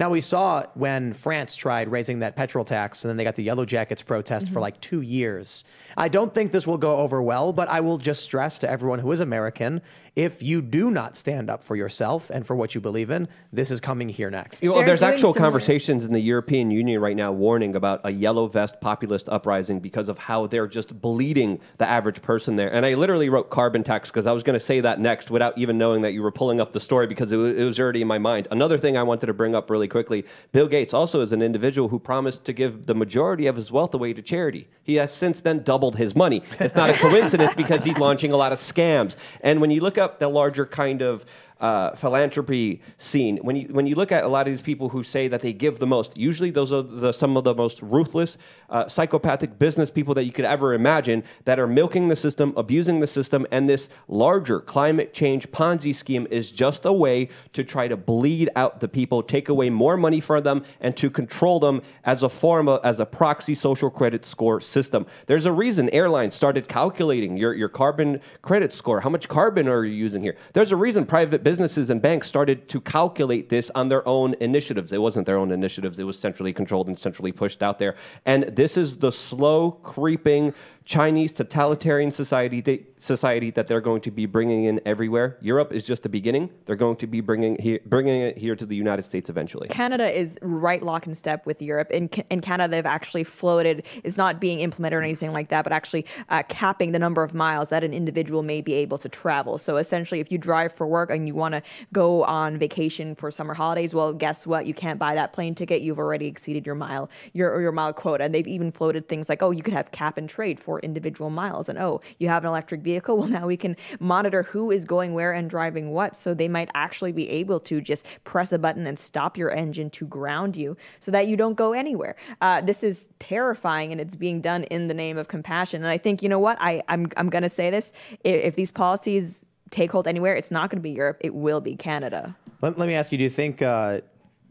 Now 0.00 0.08
we 0.08 0.22
saw 0.22 0.64
when 0.72 1.12
France 1.12 1.56
tried 1.56 1.88
raising 1.90 2.20
that 2.20 2.34
petrol 2.34 2.64
tax, 2.64 3.04
and 3.04 3.10
then 3.10 3.18
they 3.18 3.24
got 3.24 3.36
the 3.36 3.42
Yellow 3.42 3.66
Jackets 3.66 4.02
protest 4.02 4.46
for 4.46 4.52
mm-hmm. 4.52 4.60
like 4.60 4.80
two 4.80 5.02
years. 5.02 5.62
I 5.96 6.08
don't 6.08 6.32
think 6.34 6.52
this 6.52 6.66
will 6.66 6.78
go 6.78 6.96
over 6.98 7.22
well, 7.22 7.52
but 7.52 7.68
I 7.68 7.80
will 7.80 7.98
just 7.98 8.22
stress 8.22 8.58
to 8.60 8.70
everyone 8.70 8.98
who 9.00 9.10
is 9.12 9.20
American: 9.20 9.82
if 10.16 10.42
you 10.42 10.62
do 10.62 10.90
not 10.90 11.16
stand 11.16 11.50
up 11.50 11.62
for 11.62 11.76
yourself 11.76 12.30
and 12.30 12.46
for 12.46 12.54
what 12.56 12.74
you 12.74 12.80
believe 12.80 13.10
in, 13.10 13.28
this 13.52 13.70
is 13.70 13.80
coming 13.80 14.08
here 14.08 14.30
next. 14.30 14.62
Well, 14.62 14.76
They're 14.76 14.86
there's 14.86 15.02
actual 15.02 15.32
similar- 15.32 15.46
conversations 15.50 16.04
in 16.04 16.12
the 16.12 16.20
European 16.20 16.70
Union 16.70 17.00
right 17.00 17.16
now 17.16 17.32
warning 17.32 17.76
about 17.76 18.00
a 18.04 18.10
yellow 18.10 18.46
vest 18.46 18.80
populist 18.80 19.28
uprising 19.28 19.80
because 19.80 20.08
of 20.08 20.18
how 20.18 20.46
they're 20.46 20.66
just 20.66 21.00
bleeding 21.00 21.60
the 21.78 21.88
average 21.88 22.22
person 22.22 22.56
there. 22.56 22.72
And 22.72 22.84
I 22.84 22.94
literally 22.94 23.28
wrote 23.28 23.50
carbon 23.50 23.82
tax 23.82 24.10
because 24.10 24.26
I 24.26 24.32
was 24.32 24.42
going 24.42 24.58
to 24.58 24.64
say 24.64 24.80
that 24.80 25.00
next 25.00 25.30
without 25.30 25.56
even 25.56 25.78
knowing 25.78 26.02
that 26.02 26.12
you 26.12 26.22
were 26.22 26.32
pulling 26.32 26.60
up 26.60 26.72
the 26.72 26.80
story 26.80 27.06
because 27.06 27.32
it 27.32 27.36
was, 27.36 27.54
it 27.56 27.64
was 27.64 27.78
already 27.80 28.02
in 28.02 28.08
my 28.08 28.18
mind. 28.18 28.48
Another 28.50 28.78
thing 28.78 28.96
I 28.96 29.02
wanted 29.02 29.26
to 29.26 29.34
bring 29.34 29.54
up 29.54 29.70
really 29.70 29.88
quickly 29.88 30.24
Bill 30.52 30.68
Gates 30.68 30.92
also 30.92 31.20
is 31.20 31.32
an 31.32 31.42
individual 31.42 31.88
who 31.88 31.98
promised 31.98 32.44
to 32.44 32.52
give 32.52 32.86
the 32.86 32.94
majority 32.94 33.46
of 33.46 33.56
his 33.56 33.70
wealth 33.72 33.94
away 33.94 34.12
to 34.12 34.22
charity. 34.22 34.68
He 34.82 34.96
has 34.96 35.12
since 35.12 35.40
then 35.40 35.62
doubled 35.62 35.79
his 35.96 36.14
money. 36.14 36.42
It's 36.58 36.74
not 36.74 36.90
a 36.90 36.94
coincidence 36.94 37.54
because 37.54 37.84
he's 37.84 37.98
launching 38.06 38.32
a 38.32 38.36
lot 38.36 38.52
of 38.52 38.58
scams. 38.58 39.16
And 39.40 39.60
when 39.60 39.70
you 39.70 39.80
look 39.80 39.98
up 39.98 40.18
the 40.18 40.28
larger 40.28 40.66
kind 40.66 41.02
of 41.02 41.24
uh, 41.60 41.94
philanthropy 41.94 42.80
scene. 42.98 43.36
When 43.38 43.56
you 43.56 43.68
when 43.70 43.86
you 43.86 43.94
look 43.94 44.12
at 44.12 44.24
a 44.24 44.28
lot 44.28 44.46
of 44.46 44.52
these 44.52 44.62
people 44.62 44.88
who 44.88 45.02
say 45.02 45.28
that 45.28 45.40
they 45.40 45.52
give 45.52 45.78
the 45.78 45.86
most, 45.86 46.16
usually 46.16 46.50
those 46.50 46.72
are 46.72 46.82
the, 46.82 47.12
some 47.12 47.36
of 47.36 47.44
the 47.44 47.54
most 47.54 47.82
ruthless, 47.82 48.38
uh, 48.70 48.88
psychopathic 48.88 49.58
business 49.58 49.90
people 49.90 50.14
that 50.14 50.24
you 50.24 50.32
could 50.32 50.44
ever 50.44 50.74
imagine 50.74 51.22
that 51.44 51.58
are 51.58 51.66
milking 51.66 52.08
the 52.08 52.16
system, 52.16 52.54
abusing 52.56 53.00
the 53.00 53.06
system, 53.06 53.46
and 53.50 53.68
this 53.68 53.88
larger 54.08 54.60
climate 54.60 55.12
change 55.12 55.50
Ponzi 55.50 55.94
scheme 55.94 56.26
is 56.30 56.50
just 56.50 56.86
a 56.86 56.92
way 56.92 57.28
to 57.52 57.62
try 57.62 57.88
to 57.88 57.96
bleed 57.96 58.48
out 58.56 58.80
the 58.80 58.88
people, 58.88 59.22
take 59.22 59.48
away 59.48 59.68
more 59.68 59.96
money 59.96 60.20
from 60.20 60.42
them, 60.42 60.64
and 60.80 60.96
to 60.96 61.10
control 61.10 61.60
them 61.60 61.82
as 62.04 62.22
a 62.22 62.28
form 62.28 62.68
of 62.68 62.80
as 62.84 63.00
a 63.00 63.06
proxy 63.06 63.54
social 63.54 63.90
credit 63.90 64.24
score 64.24 64.60
system. 64.60 65.04
There's 65.26 65.46
a 65.46 65.52
reason 65.52 65.90
airlines 65.90 66.34
started 66.34 66.68
calculating 66.68 67.36
your 67.36 67.52
your 67.52 67.68
carbon 67.68 68.20
credit 68.40 68.72
score. 68.72 69.00
How 69.00 69.10
much 69.10 69.28
carbon 69.28 69.68
are 69.68 69.84
you 69.84 69.94
using 69.94 70.22
here? 70.22 70.36
There's 70.54 70.72
a 70.72 70.76
reason 70.76 71.04
private 71.04 71.42
businesses 71.50 71.90
and 71.90 72.00
banks 72.00 72.28
started 72.28 72.68
to 72.68 72.80
calculate 72.80 73.48
this 73.48 73.72
on 73.74 73.88
their 73.88 74.06
own 74.06 74.36
initiatives. 74.40 74.92
It 74.92 74.98
wasn't 74.98 75.26
their 75.26 75.36
own 75.36 75.50
initiatives, 75.50 75.98
it 75.98 76.04
was 76.04 76.16
centrally 76.16 76.52
controlled 76.52 76.86
and 76.86 76.96
centrally 76.96 77.32
pushed 77.32 77.60
out 77.60 77.76
there. 77.80 77.96
And 78.24 78.44
this 78.54 78.76
is 78.76 78.98
the 78.98 79.10
slow 79.10 79.72
creeping 79.82 80.54
Chinese 80.84 81.32
totalitarian 81.32 82.10
society 82.10 82.60
they, 82.60 82.86
society 82.98 83.50
that 83.50 83.66
they're 83.66 83.80
going 83.80 84.00
to 84.02 84.10
be 84.10 84.26
bringing 84.26 84.64
in 84.64 84.80
everywhere. 84.84 85.38
Europe 85.40 85.72
is 85.72 85.84
just 85.84 86.02
the 86.02 86.08
beginning. 86.08 86.50
They're 86.66 86.76
going 86.76 86.96
to 86.96 87.06
be 87.06 87.20
bringing 87.20 87.56
bringing 87.86 88.22
it 88.22 88.36
here 88.36 88.56
to 88.56 88.66
the 88.66 88.76
United 88.76 89.04
States 89.04 89.30
eventually. 89.30 89.68
Canada 89.68 90.10
is 90.10 90.38
right 90.42 90.82
lock 90.82 91.06
and 91.06 91.16
step 91.16 91.46
with 91.46 91.62
Europe. 91.62 91.90
In, 91.90 92.08
in 92.30 92.40
Canada, 92.40 92.70
they've 92.70 92.86
actually 92.86 93.24
floated, 93.24 93.86
it's 94.04 94.16
not 94.16 94.40
being 94.40 94.60
implemented 94.60 94.98
or 94.98 95.02
anything 95.02 95.32
like 95.32 95.48
that, 95.48 95.62
but 95.64 95.72
actually 95.72 96.06
uh, 96.28 96.42
capping 96.48 96.92
the 96.92 96.98
number 96.98 97.22
of 97.22 97.34
miles 97.34 97.68
that 97.68 97.84
an 97.84 97.94
individual 97.94 98.42
may 98.42 98.60
be 98.60 98.74
able 98.74 98.98
to 98.98 99.08
travel. 99.08 99.58
So 99.58 99.76
essentially, 99.76 100.20
if 100.20 100.32
you 100.32 100.38
drive 100.38 100.72
for 100.72 100.86
work 100.86 101.10
and 101.10 101.26
you 101.26 101.34
want 101.34 101.54
to 101.54 101.62
go 101.92 102.24
on 102.24 102.58
vacation 102.58 103.14
for 103.14 103.30
summer 103.30 103.54
holidays, 103.54 103.94
well, 103.94 104.12
guess 104.12 104.46
what? 104.46 104.66
You 104.66 104.74
can't 104.74 104.98
buy 104.98 105.14
that 105.14 105.32
plane 105.32 105.54
ticket. 105.54 105.82
You've 105.82 105.98
already 105.98 106.26
exceeded 106.26 106.66
your 106.66 106.74
mile, 106.74 107.08
your, 107.32 107.60
your 107.60 107.72
mile 107.72 107.92
quota. 107.92 108.24
And 108.24 108.34
they've 108.34 108.46
even 108.46 108.72
floated 108.72 109.08
things 109.08 109.28
like, 109.28 109.42
oh, 109.42 109.50
you 109.50 109.62
could 109.62 109.74
have 109.74 109.90
cap 109.92 110.18
and 110.18 110.28
trade 110.28 110.58
for 110.58 110.79
individual 110.80 111.30
miles. 111.30 111.68
And 111.68 111.78
oh, 111.78 112.00
you 112.18 112.28
have 112.28 112.44
an 112.44 112.48
electric 112.48 112.82
vehicle. 112.82 113.00
Well, 113.20 113.28
now 113.28 113.46
we 113.46 113.58
can 113.58 113.76
monitor 113.98 114.44
who 114.44 114.70
is 114.70 114.86
going 114.86 115.12
where 115.12 115.32
and 115.32 115.50
driving 115.50 115.90
what. 115.90 116.16
So 116.16 116.32
they 116.32 116.48
might 116.48 116.70
actually 116.72 117.12
be 117.12 117.28
able 117.28 117.60
to 117.60 117.82
just 117.82 118.06
press 118.24 118.50
a 118.50 118.58
button 118.58 118.86
and 118.86 118.98
stop 118.98 119.36
your 119.36 119.50
engine 119.50 119.90
to 119.90 120.06
ground 120.06 120.56
you 120.56 120.74
so 121.00 121.10
that 121.10 121.26
you 121.26 121.36
don't 121.36 121.54
go 121.54 121.74
anywhere. 121.74 122.16
Uh, 122.40 122.62
this 122.62 122.82
is 122.82 123.10
terrifying 123.18 123.92
and 123.92 124.00
it's 124.00 124.16
being 124.16 124.40
done 124.40 124.64
in 124.64 124.88
the 124.88 124.94
name 124.94 125.18
of 125.18 125.28
compassion. 125.28 125.82
And 125.82 125.90
I 125.90 125.98
think, 125.98 126.22
you 126.22 126.30
know 126.30 126.38
what? 126.38 126.56
I, 126.62 126.82
I'm, 126.88 127.08
I'm 127.18 127.28
going 127.28 127.42
to 127.42 127.50
say 127.50 127.68
this. 127.68 127.92
If, 128.24 128.44
if 128.44 128.54
these 128.54 128.70
policies 128.70 129.44
take 129.70 129.92
hold 129.92 130.06
anywhere, 130.06 130.34
it's 130.34 130.50
not 130.50 130.70
going 130.70 130.78
to 130.78 130.82
be 130.82 130.92
Europe. 130.92 131.18
It 131.20 131.34
will 131.34 131.60
be 131.60 131.76
Canada. 131.76 132.36
Let, 132.62 132.78
let 132.78 132.86
me 132.86 132.94
ask 132.94 133.10
you: 133.12 133.18
Do 133.18 133.24
you 133.24 133.30
think 133.30 133.62
uh, 133.62 134.00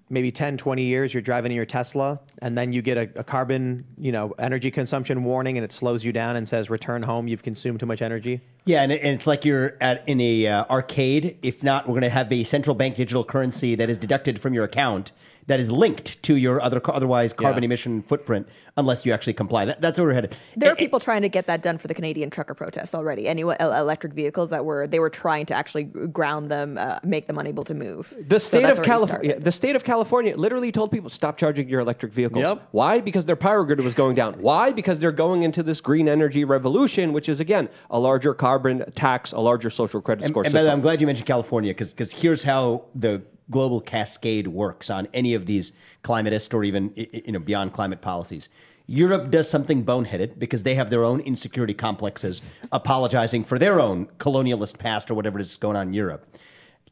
maybe 0.10 0.32
10, 0.32 0.58
20 0.58 0.84
years 0.84 1.14
you're 1.14 1.22
driving 1.22 1.52
in 1.52 1.56
your 1.56 1.66
Tesla, 1.66 2.20
and 2.40 2.58
then 2.58 2.74
you 2.74 2.82
get 2.82 2.98
a, 2.98 3.20
a 3.20 3.24
carbon, 3.24 3.86
you 3.98 4.12
know, 4.12 4.34
energy 4.40 4.72
consumption 4.72 5.24
warning, 5.24 5.58
and 5.58 5.64
it 5.66 5.72
slows 5.72 6.04
you 6.04 6.12
down 6.12 6.36
and 6.36 6.48
says, 6.50 6.70
"Return 6.70 7.04
home. 7.04 7.28
You've 7.28 7.44
consumed 7.44 7.80
too 7.80 7.86
much 7.86 8.02
energy." 8.02 8.42
Yeah, 8.66 8.82
and, 8.84 8.92
it- 8.92 9.02
and 9.02 9.16
it's 9.16 9.28
like 9.28 9.46
you're 9.46 9.76
at 9.82 10.04
in 10.08 10.20
a 10.22 10.48
uh, 10.48 10.66
arcade. 10.70 11.38
If 11.42 11.64
not, 11.64 11.88
we're 11.88 11.94
going 11.94 12.02
to 12.04 12.10
have 12.10 12.32
a 12.32 12.44
central 12.44 12.76
bank 12.76 12.96
digital 12.96 13.24
currency 13.24 13.76
that 13.76 13.90
is 13.90 13.98
deducted 13.98 14.40
from 14.42 14.54
your 14.54 14.64
account 14.64 15.12
that 15.50 15.60
is 15.60 15.72
linked 15.72 16.22
to 16.22 16.36
your 16.36 16.62
other 16.62 16.80
otherwise 16.90 17.34
carbon 17.34 17.64
Yeah. 17.64 17.68
emission 17.70 18.04
footprint, 18.04 18.48
unless 18.78 19.04
you 19.04 19.12
actually 19.12 19.34
comply. 19.34 19.66
That, 19.66 19.82
that's 19.82 19.98
where 20.00 20.08
we're 20.10 20.14
headed. 20.14 20.36
There 20.56 20.70
are 20.70 20.72
And- 20.74 20.78
people 20.78 21.00
trying 21.00 21.24
to 21.24 21.30
get 21.30 21.48
that 21.48 21.64
done 21.64 21.80
for 21.80 21.88
the 21.88 21.96
Canadian 21.96 22.30
trucker 22.30 22.54
protests 22.54 22.94
already. 22.94 23.28
Any 23.28 23.42
electric 23.42 24.14
vehicles 24.14 24.52
that 24.52 24.64
were 24.64 24.86
they 24.88 25.00
were 25.00 25.10
trying 25.10 25.48
to 25.48 25.56
actually 25.56 25.86
ground 25.86 26.50
them, 26.52 26.78
uh, 26.78 27.00
make 27.04 27.26
them 27.26 27.40
unable 27.40 27.64
to 27.64 27.74
move. 27.74 28.14
The 28.28 28.40
state 28.40 28.62
that's 28.62 28.78
of 28.78 28.86
California, 28.86 29.30
started. 29.32 29.44
the 29.44 29.52
state 29.52 29.76
of 29.76 29.84
California, 29.84 30.38
literally 30.38 30.72
told 30.72 30.92
people 30.92 31.10
stop 31.10 31.36
charging 31.38 31.68
your 31.68 31.82
electric 31.82 32.14
vehicles. 32.14 32.44
Yep. 32.44 32.68
Why? 32.72 33.00
Because 33.02 33.26
their 33.26 33.36
power 33.36 33.64
grid 33.66 33.80
was 33.82 33.96
going 33.96 34.14
down. 34.16 34.36
Why? 34.40 34.72
Because 34.72 35.00
they're 35.00 35.12
going 35.12 35.42
into 35.42 35.64
this 35.64 35.82
green 35.82 36.08
energy 36.08 36.44
revolution, 36.46 37.12
which 37.12 37.28
is 37.28 37.40
again 37.40 37.70
a 37.90 38.00
larger 38.00 38.36
carbon 38.36 38.84
tax, 38.94 39.32
a 39.32 39.40
larger 39.40 39.72
social 39.72 40.00
credit 40.00 40.26
And, 40.26 40.32
score 40.32 40.44
and 40.44 40.54
by 40.54 40.60
the 40.62 40.66
way, 40.66 40.68
system. 40.70 40.78
I'm 40.78 40.82
glad 40.82 41.02
you 41.02 41.08
mentioned 41.08 41.26
California 41.26 41.72
because 41.74 41.92
because 41.92 42.12
here's 42.12 42.44
how 42.44 42.84
the 42.94 43.24
global 43.52 43.82
cascade 43.82 44.48
works 44.48 44.90
on 44.90 45.08
any 45.14 45.34
of 45.34 45.46
these 45.46 45.72
climatist 46.04 46.54
or 46.54 46.64
even 46.64 46.94
you 46.96 47.32
know 47.32 47.40
beyond 47.40 47.74
climate 47.74 48.02
policies. 48.02 48.50
Europe 48.88 49.30
does 49.30 49.48
something 49.48 49.86
boneheaded 49.86 50.40
because 50.40 50.64
they 50.64 50.74
have 50.74 50.90
their 50.90 51.04
own 51.04 51.20
insecurity 51.20 51.76
complexes, 51.76 52.42
apologizing 52.72 53.44
for 53.44 53.60
their 53.60 53.80
own 53.80 54.08
colonialist 54.18 54.80
past 54.80 55.12
or 55.12 55.14
whatever 55.14 55.40
is 55.40 55.58
going 55.58 55.78
on 55.78 55.90
in 55.90 55.94
Europe. 55.94 56.26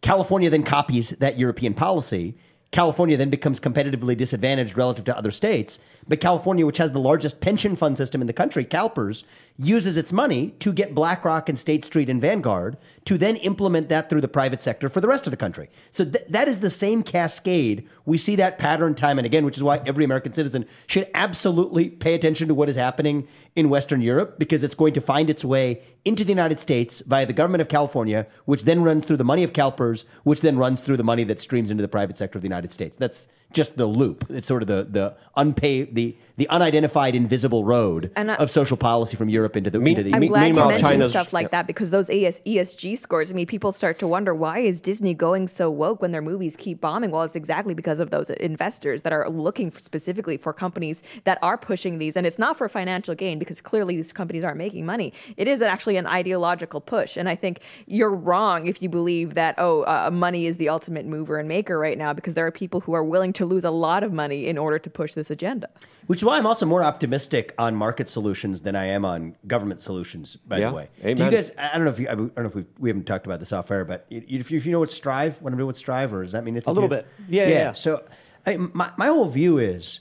California 0.02 0.50
then 0.50 0.62
copies 0.62 1.10
that 1.12 1.40
European 1.40 1.74
policy. 1.74 2.38
California 2.72 3.18
then 3.18 3.32
becomes 3.32 3.60
competitively 3.60 4.16
disadvantaged 4.16 4.78
relative 4.78 5.06
to 5.06 5.18
other 5.18 5.32
states. 5.32 5.80
But 6.08 6.22
California, 6.22 6.66
which 6.66 6.78
has 6.78 6.92
the 6.92 7.00
largest 7.00 7.42
pension 7.42 7.76
fund 7.76 7.98
system 7.98 8.22
in 8.22 8.28
the 8.28 8.34
country, 8.34 8.64
CalPERS, 8.64 9.24
uses 9.58 9.98
its 9.98 10.14
money 10.14 10.52
to 10.60 10.72
get 10.72 10.96
BlackRock 10.96 11.50
and 11.50 11.58
State 11.58 11.84
Street 11.84 12.10
and 12.10 12.22
Vanguard 12.22 12.78
to 13.06 13.18
then 13.18 13.36
implement 13.38 13.90
that 13.90 14.10
through 14.10 14.22
the 14.22 14.28
private 14.28 14.62
sector 14.62 14.88
for 14.88 15.02
the 15.02 15.08
rest 15.08 15.28
of 15.28 15.32
the 15.32 15.38
country. 15.38 15.70
So 15.92 16.06
th- 16.06 16.26
that 16.30 16.48
is 16.48 16.62
the 16.62 16.70
same 16.70 17.04
cascade. 17.04 17.88
We 18.06 18.18
see 18.18 18.36
that 18.36 18.58
pattern 18.58 18.96
time 18.96 19.18
and 19.18 19.26
again, 19.26 19.46
which 19.46 19.58
is 19.58 19.64
why 19.64 19.82
every 19.86 20.06
American 20.06 20.34
citizen 20.34 20.66
should 20.86 21.10
absolutely 21.14 21.90
pay 21.90 22.14
attention 22.14 22.48
to 22.48 22.54
what 22.54 22.70
is 22.70 22.76
happening 22.76 23.28
in 23.56 23.70
Western 23.70 24.02
Europe 24.02 24.38
because 24.38 24.64
it's 24.64 24.76
going 24.76 24.94
to 24.94 25.02
find 25.02 25.30
its 25.30 25.44
way 25.44 25.82
into 26.06 26.24
the 26.24 26.32
United 26.32 26.60
States 26.60 27.02
via 27.02 27.26
the 27.26 27.34
government 27.34 27.62
of 27.62 27.68
California, 27.68 28.28
which 28.46 28.64
then 28.64 28.84
runs 28.84 29.06
through 29.06 29.18
the 29.18 29.24
money 29.24 29.44
of 29.44 29.52
CalPERS, 29.52 30.06
which 30.24 30.42
then 30.42 30.58
runs 30.58 30.82
through 30.82 30.98
the 30.98 31.04
money 31.04 31.24
that 31.24 31.40
streams 31.40 31.72
into 31.72 31.82
the 31.82 31.88
private 31.88 32.18
sector 32.18 32.38
of 32.38 32.44
the 32.44 32.48
United 32.48 32.72
States. 32.72 32.96
That's 32.96 33.28
just 33.54 33.78
the 33.78 33.86
loop. 33.86 34.26
It's 34.30 34.48
sort 34.48 34.62
of 34.62 34.68
the 34.68 34.88
the 34.90 35.16
unpaid 35.36 35.96
the 35.96 36.16
the 36.36 36.48
unidentified 36.50 37.16
invisible 37.16 37.64
road 37.64 38.12
And 38.16 38.32
I- 38.32 38.36
of 38.36 38.52
social 38.52 38.78
policy 38.78 39.16
from 39.18 39.30
Europe 39.30 39.56
into 39.56 39.70
the 39.70 39.80
into 39.80 40.04
the 40.04 40.14
I'm 40.14 40.20
Me- 40.20 40.28
glad 40.28 40.40
you 40.42 40.46
meanwhile, 40.54 40.68
mentioned 40.70 40.90
China's- 40.90 41.10
stuff 41.12 41.34
like 41.34 41.52
that 41.52 41.66
because 41.66 41.90
those 41.92 42.10
AS, 42.10 42.42
ESG 42.46 42.96
scores. 42.98 43.32
I 43.32 43.36
mean, 43.36 43.48
people 43.48 43.72
start 43.72 44.00
to 44.00 44.08
wonder 44.08 44.34
why 44.36 44.60
is 44.60 44.82
Disney 44.82 45.14
going 45.14 45.48
so 45.48 45.70
woke 45.72 46.02
when 46.02 46.12
their 46.12 46.22
movies 46.22 46.56
keep 46.58 46.82
bombing? 46.82 47.12
Well, 47.12 47.24
it's 47.24 47.36
exactly 47.36 47.74
because 47.74 48.00
of 48.00 48.10
those 48.10 48.30
investors 48.30 49.02
that 49.04 49.14
are 49.14 49.30
looking 49.30 49.72
for 49.72 49.80
specifically 49.80 50.38
for 50.38 50.54
companies 50.54 51.02
that 51.24 51.40
are 51.42 51.58
pushing 51.58 51.98
these, 52.00 52.16
and 52.18 52.28
it's 52.28 52.38
not 52.40 52.58
for 52.58 52.68
financial 52.68 53.16
gain 53.16 53.40
because 53.40 53.62
clearly 53.62 53.96
these 53.96 54.12
companies 54.12 54.44
aren't 54.44 54.58
making 54.58 54.86
money. 54.86 55.14
It 55.38 55.48
is 55.48 55.62
actually 55.62 55.98
an 55.98 56.06
ideological 56.06 56.82
push, 56.82 57.18
and 57.18 57.28
I 57.30 57.36
think 57.36 57.62
you're 57.86 58.14
wrong 58.14 58.68
if 58.68 58.82
you 58.82 58.90
believe 58.90 59.34
that 59.36 59.56
oh, 59.58 59.84
uh, 59.84 60.10
money 60.12 60.46
is 60.46 60.58
the 60.58 60.70
ultimate 60.70 61.06
mover 61.06 61.38
and 61.40 61.48
maker 61.48 61.80
right 61.80 61.98
now 61.98 62.14
because 62.14 62.34
there 62.34 62.46
are 62.46 62.52
people 62.52 62.82
who 62.82 62.94
are 62.94 63.04
willing 63.04 63.34
to 63.38 63.46
lose 63.46 63.64
a 63.64 63.72
lot 63.72 64.04
of 64.04 64.12
money 64.14 64.48
in 64.48 64.58
order 64.58 64.78
to 64.80 64.90
push 64.90 65.14
this 65.14 65.32
agenda. 65.32 65.70
Which 66.08 66.20
is 66.20 66.24
why 66.26 66.38
I'm 66.38 66.46
also 66.46 66.66
more 66.66 66.84
optimistic 66.84 67.54
on 67.58 67.76
market 67.76 68.10
solutions 68.10 68.62
than 68.62 68.76
I 68.76 68.86
am 68.86 69.04
on 69.06 69.36
government 69.46 69.82
solutions. 69.82 70.36
By 70.38 70.60
Yeah. 70.60 70.70
the 70.70 70.76
way, 70.76 70.90
do 71.04 71.10
you 71.24 71.32
guys? 71.32 71.52
I 71.58 71.76
don't 71.76 71.86
know 71.86 71.92
if 71.92 72.00
you, 72.00 72.08
I 72.10 72.16
don't 72.16 72.38
know 72.38 72.46
if 72.46 72.56
we've, 72.56 72.66
we 72.80 72.90
haven't 72.90 73.06
talked 73.06 73.26
about 73.26 73.40
this 73.40 73.52
off 73.52 73.70
air, 73.72 73.84
but 73.86 74.06
if 74.10 74.52
you, 74.52 74.58
if 74.58 74.66
you 74.66 74.72
know 74.72 74.80
what 74.80 74.92
Strive, 74.92 75.42
want 75.42 75.54
to 75.54 75.58
know 75.60 75.66
what 75.66 75.76
Strive, 75.76 76.14
or 76.14 76.24
does 76.24 76.32
that 76.32 76.44
mean 76.44 76.54
anything 76.56 76.70
A 76.72 76.74
little 76.74 76.90
bit. 76.90 77.08
Yeah, 77.28 77.44
yeah, 77.48 77.50
yeah. 77.50 77.72
So, 77.74 78.04
I, 78.46 78.58
my 78.58 78.92
my 78.98 79.08
whole 79.08 79.26
view 79.26 79.58
is, 79.58 80.00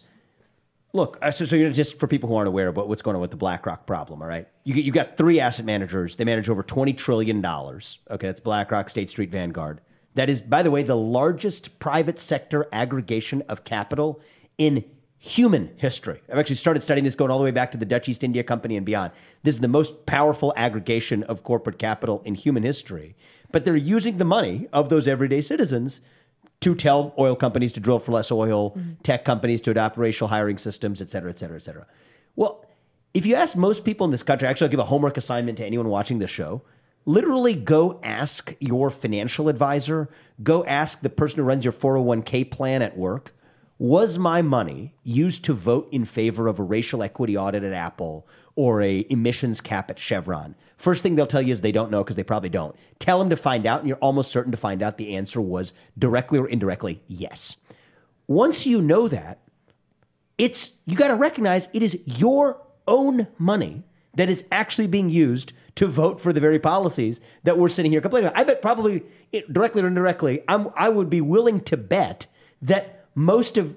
look, 0.92 1.18
uh, 1.20 1.30
so, 1.32 1.44
so 1.44 1.56
you 1.56 1.64
know, 1.66 1.72
just 1.72 1.98
for 1.98 2.06
people 2.06 2.28
who 2.28 2.36
aren't 2.36 2.48
aware 2.48 2.68
about 2.68 2.88
what's 2.88 3.02
going 3.02 3.16
on 3.16 3.20
with 3.20 3.32
the 3.32 3.36
BlackRock 3.36 3.86
problem, 3.86 4.22
all 4.22 4.28
right? 4.28 4.46
You 4.64 4.74
you 4.74 4.92
got 4.92 5.16
three 5.16 5.40
asset 5.40 5.66
managers. 5.66 6.16
They 6.16 6.24
manage 6.24 6.48
over 6.48 6.62
twenty 6.62 6.92
trillion 6.92 7.40
dollars. 7.40 7.98
Okay, 8.10 8.28
that's 8.28 8.40
BlackRock, 8.40 8.88
State 8.90 9.10
Street, 9.10 9.30
Vanguard. 9.30 9.80
That 10.16 10.28
is, 10.28 10.40
by 10.40 10.62
the 10.62 10.70
way, 10.70 10.82
the 10.82 10.96
largest 10.96 11.78
private 11.78 12.18
sector 12.18 12.66
aggregation 12.72 13.42
of 13.48 13.64
capital 13.64 14.20
in 14.58 14.84
human 15.18 15.72
history. 15.76 16.20
I've 16.30 16.38
actually 16.38 16.56
started 16.56 16.82
studying 16.82 17.04
this 17.04 17.14
going 17.14 17.30
all 17.30 17.38
the 17.38 17.44
way 17.44 17.50
back 17.50 17.70
to 17.72 17.78
the 17.78 17.84
Dutch 17.84 18.08
East 18.08 18.24
India 18.24 18.42
Company 18.42 18.76
and 18.76 18.84
beyond. 18.84 19.12
This 19.42 19.56
is 19.56 19.60
the 19.60 19.68
most 19.68 20.06
powerful 20.06 20.52
aggregation 20.56 21.22
of 21.24 21.42
corporate 21.42 21.78
capital 21.78 22.22
in 22.24 22.34
human 22.34 22.62
history. 22.62 23.14
But 23.52 23.64
they're 23.64 23.76
using 23.76 24.18
the 24.18 24.24
money 24.24 24.68
of 24.72 24.88
those 24.88 25.06
everyday 25.06 25.40
citizens 25.40 26.00
to 26.60 26.74
tell 26.74 27.14
oil 27.18 27.36
companies 27.36 27.72
to 27.74 27.80
drill 27.80 27.98
for 27.98 28.12
less 28.12 28.32
oil, 28.32 28.70
mm-hmm. 28.70 28.94
tech 29.02 29.24
companies 29.24 29.60
to 29.62 29.70
adopt 29.70 29.98
racial 29.98 30.28
hiring 30.28 30.58
systems, 30.58 31.02
et 31.02 31.10
cetera, 31.10 31.30
et 31.30 31.38
cetera, 31.38 31.56
et 31.56 31.62
cetera. 31.62 31.86
Well, 32.36 32.64
if 33.12 33.26
you 33.26 33.34
ask 33.34 33.56
most 33.56 33.84
people 33.84 34.06
in 34.06 34.10
this 34.10 34.22
country, 34.22 34.48
actually, 34.48 34.66
I'll 34.66 34.70
give 34.70 34.80
a 34.80 34.84
homework 34.84 35.16
assignment 35.18 35.58
to 35.58 35.64
anyone 35.66 35.88
watching 35.88 36.18
this 36.18 36.30
show. 36.30 36.62
Literally, 37.08 37.54
go 37.54 38.00
ask 38.02 38.56
your 38.58 38.90
financial 38.90 39.48
advisor, 39.48 40.08
go 40.42 40.64
ask 40.64 41.00
the 41.00 41.08
person 41.08 41.38
who 41.38 41.44
runs 41.44 41.64
your 41.64 41.72
401k 41.72 42.50
plan 42.50 42.82
at 42.82 42.98
work. 42.98 43.32
Was 43.78 44.18
my 44.18 44.42
money 44.42 44.94
used 45.04 45.44
to 45.44 45.52
vote 45.52 45.88
in 45.92 46.04
favor 46.04 46.48
of 46.48 46.58
a 46.58 46.62
racial 46.64 47.02
equity 47.02 47.36
audit 47.36 47.62
at 47.62 47.72
Apple 47.72 48.26
or 48.56 48.82
a 48.82 49.06
emissions 49.08 49.60
cap 49.60 49.88
at 49.90 49.98
Chevron? 49.98 50.56
First 50.76 51.02
thing 51.02 51.14
they'll 51.14 51.26
tell 51.26 51.42
you 51.42 51.52
is 51.52 51.60
they 51.60 51.72
don't 51.72 51.90
know 51.90 52.02
because 52.02 52.16
they 52.16 52.24
probably 52.24 52.48
don't. 52.48 52.74
Tell 52.98 53.18
them 53.18 53.30
to 53.30 53.36
find 53.36 53.66
out, 53.66 53.80
and 53.80 53.88
you're 53.88 53.98
almost 53.98 54.30
certain 54.30 54.50
to 54.50 54.56
find 54.56 54.82
out 54.82 54.96
the 54.96 55.14
answer 55.14 55.40
was 55.40 55.74
directly 55.96 56.38
or 56.38 56.48
indirectly 56.48 57.02
yes. 57.06 57.56
Once 58.26 58.66
you 58.66 58.80
know 58.80 59.06
that, 59.08 59.40
it's 60.38 60.72
you 60.86 60.96
got 60.96 61.08
to 61.08 61.14
recognize 61.14 61.68
it 61.72 61.82
is 61.82 61.98
your 62.04 62.66
own 62.88 63.28
money 63.38 63.84
that 64.16 64.28
is 64.28 64.44
actually 64.50 64.86
being 64.86 65.08
used 65.08 65.52
to 65.76 65.86
vote 65.86 66.20
for 66.20 66.32
the 66.32 66.40
very 66.40 66.58
policies 66.58 67.20
that 67.44 67.58
we're 67.58 67.68
sitting 67.68 67.92
here 67.92 68.00
complaining 68.00 68.28
about. 68.28 68.38
I 68.38 68.44
bet 68.44 68.60
probably 68.60 69.04
it, 69.32 69.52
directly 69.52 69.82
or 69.82 69.86
indirectly, 69.86 70.42
I'm, 70.48 70.68
I 70.74 70.88
would 70.88 71.08
be 71.08 71.20
willing 71.20 71.60
to 71.62 71.76
bet 71.76 72.26
that 72.62 73.06
most 73.14 73.56
of 73.56 73.76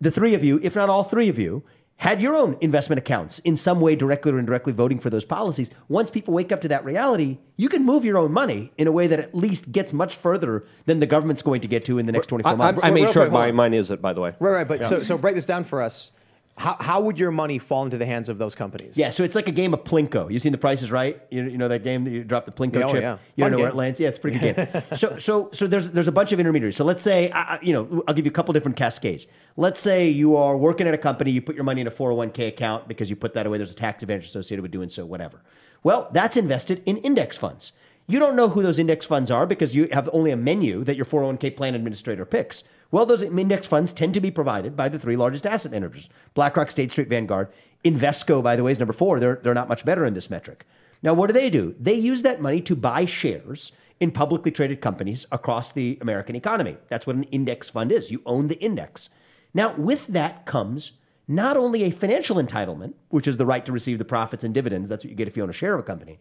the 0.00 0.10
three 0.10 0.34
of 0.34 0.44
you, 0.44 0.60
if 0.62 0.76
not 0.76 0.88
all 0.88 1.04
three 1.04 1.28
of 1.28 1.38
you, 1.38 1.64
had 1.98 2.20
your 2.20 2.36
own 2.36 2.58
investment 2.60 2.98
accounts 2.98 3.38
in 3.38 3.56
some 3.56 3.80
way 3.80 3.96
directly 3.96 4.30
or 4.30 4.38
indirectly 4.38 4.72
voting 4.72 4.98
for 4.98 5.08
those 5.08 5.24
policies. 5.24 5.70
Once 5.88 6.10
people 6.10 6.34
wake 6.34 6.52
up 6.52 6.60
to 6.60 6.68
that 6.68 6.84
reality, 6.84 7.38
you 7.56 7.70
can 7.70 7.84
move 7.86 8.04
your 8.04 8.18
own 8.18 8.30
money 8.32 8.70
in 8.76 8.86
a 8.86 8.92
way 8.92 9.06
that 9.06 9.18
at 9.18 9.34
least 9.34 9.72
gets 9.72 9.94
much 9.94 10.14
further 10.14 10.62
than 10.84 10.98
the 10.98 11.06
government's 11.06 11.40
going 11.40 11.62
to 11.62 11.68
get 11.68 11.86
to 11.86 11.98
in 11.98 12.04
the 12.04 12.12
next 12.12 12.26
24 12.26 12.56
months. 12.56 12.84
I, 12.84 12.88
I 12.88 12.90
made 12.90 13.04
Real 13.04 13.12
sure 13.12 13.30
my, 13.30 13.48
on. 13.48 13.54
mine 13.54 13.72
is 13.72 13.90
it, 13.90 14.02
by 14.02 14.12
the 14.12 14.20
way. 14.20 14.34
Right, 14.38 14.50
right. 14.50 14.68
But 14.68 14.84
so, 14.84 15.02
so 15.02 15.16
break 15.16 15.34
this 15.34 15.46
down 15.46 15.64
for 15.64 15.80
us. 15.80 16.12
How, 16.58 16.76
how 16.80 17.00
would 17.02 17.20
your 17.20 17.30
money 17.30 17.58
fall 17.58 17.84
into 17.84 17.98
the 17.98 18.06
hands 18.06 18.30
of 18.30 18.38
those 18.38 18.54
companies? 18.54 18.96
Yeah, 18.96 19.10
so 19.10 19.24
it's 19.24 19.34
like 19.34 19.46
a 19.46 19.52
game 19.52 19.74
of 19.74 19.84
Plinko. 19.84 20.30
You've 20.32 20.40
seen 20.40 20.52
The 20.52 20.58
Price 20.58 20.80
is 20.80 20.90
Right? 20.90 21.20
You, 21.30 21.44
you 21.44 21.58
know 21.58 21.68
that 21.68 21.84
game 21.84 22.04
that 22.04 22.10
you 22.10 22.24
drop 22.24 22.46
the 22.46 22.52
Plinko 22.52 22.82
oh, 22.82 22.92
chip? 22.92 23.02
yeah. 23.02 23.18
You 23.36 23.44
Fun 23.44 23.50
don't 23.50 23.52
know 23.52 23.56
where 23.58 23.70
game. 23.70 23.74
it 23.74 23.78
lands? 23.78 24.00
Yeah, 24.00 24.08
it's 24.08 24.16
a 24.16 24.20
pretty 24.22 24.38
good 24.38 24.56
game. 24.56 24.82
so 24.94 25.18
so 25.18 25.50
so 25.52 25.66
there's 25.66 25.90
there's 25.90 26.08
a 26.08 26.12
bunch 26.12 26.32
of 26.32 26.40
intermediaries. 26.40 26.74
So 26.74 26.84
let's 26.84 27.02
say 27.02 27.30
I- 27.30 27.58
you 27.60 27.74
know, 27.74 28.02
I'll 28.08 28.14
give 28.14 28.24
you 28.24 28.30
a 28.30 28.34
couple 28.34 28.54
different 28.54 28.78
cascades. 28.78 29.26
Let's 29.56 29.80
say 29.80 30.08
you 30.08 30.36
are 30.36 30.56
working 30.56 30.88
at 30.88 30.94
a 30.94 30.98
company, 30.98 31.30
you 31.30 31.42
put 31.42 31.56
your 31.56 31.64
money 31.64 31.82
in 31.82 31.86
a 31.86 31.90
401k 31.90 32.48
account 32.48 32.88
because 32.88 33.10
you 33.10 33.16
put 33.16 33.34
that 33.34 33.46
away, 33.46 33.58
there's 33.58 33.72
a 33.72 33.74
tax 33.74 34.02
advantage 34.02 34.24
associated 34.26 34.62
with 34.62 34.70
doing 34.70 34.88
so, 34.88 35.04
whatever. 35.04 35.42
Well, 35.82 36.08
that's 36.12 36.38
invested 36.38 36.82
in 36.86 36.96
index 36.98 37.36
funds. 37.36 37.72
You 38.08 38.18
don't 38.18 38.36
know 38.36 38.48
who 38.48 38.62
those 38.62 38.78
index 38.78 39.04
funds 39.04 39.30
are 39.30 39.46
because 39.46 39.74
you 39.74 39.88
have 39.92 40.08
only 40.12 40.30
a 40.30 40.36
menu 40.36 40.84
that 40.84 40.96
your 40.96 41.04
401k 41.04 41.54
plan 41.56 41.74
administrator 41.74 42.24
picks. 42.24 42.64
Well, 42.90 43.06
those 43.06 43.22
index 43.22 43.66
funds 43.66 43.92
tend 43.92 44.14
to 44.14 44.20
be 44.20 44.30
provided 44.30 44.76
by 44.76 44.88
the 44.88 44.98
three 44.98 45.16
largest 45.16 45.46
asset 45.46 45.72
managers 45.72 46.08
BlackRock, 46.34 46.70
State 46.70 46.90
Street, 46.90 47.08
Vanguard. 47.08 47.48
Invesco, 47.84 48.42
by 48.42 48.56
the 48.56 48.62
way, 48.62 48.72
is 48.72 48.78
number 48.78 48.92
four. 48.92 49.20
They're, 49.20 49.40
they're 49.42 49.54
not 49.54 49.68
much 49.68 49.84
better 49.84 50.04
in 50.04 50.14
this 50.14 50.30
metric. 50.30 50.64
Now, 51.02 51.14
what 51.14 51.28
do 51.28 51.32
they 51.32 51.50
do? 51.50 51.74
They 51.78 51.94
use 51.94 52.22
that 52.22 52.40
money 52.40 52.60
to 52.62 52.74
buy 52.74 53.04
shares 53.04 53.72
in 54.00 54.10
publicly 54.10 54.50
traded 54.50 54.80
companies 54.80 55.26
across 55.30 55.72
the 55.72 55.98
American 56.00 56.36
economy. 56.36 56.76
That's 56.88 57.06
what 57.06 57.16
an 57.16 57.24
index 57.24 57.70
fund 57.70 57.92
is. 57.92 58.10
You 58.10 58.22
own 58.26 58.48
the 58.48 58.58
index. 58.60 59.10
Now, 59.54 59.74
with 59.76 60.06
that 60.08 60.46
comes 60.46 60.92
not 61.28 61.56
only 61.56 61.82
a 61.82 61.90
financial 61.90 62.36
entitlement, 62.36 62.94
which 63.08 63.26
is 63.26 63.36
the 63.36 63.46
right 63.46 63.64
to 63.64 63.72
receive 63.72 63.98
the 63.98 64.04
profits 64.04 64.44
and 64.44 64.54
dividends, 64.54 64.90
that's 64.90 65.04
what 65.04 65.10
you 65.10 65.16
get 65.16 65.28
if 65.28 65.36
you 65.36 65.42
own 65.42 65.50
a 65.50 65.54
share 65.54 65.74
of 65.74 65.80
a 65.80 65.82
company, 65.82 66.18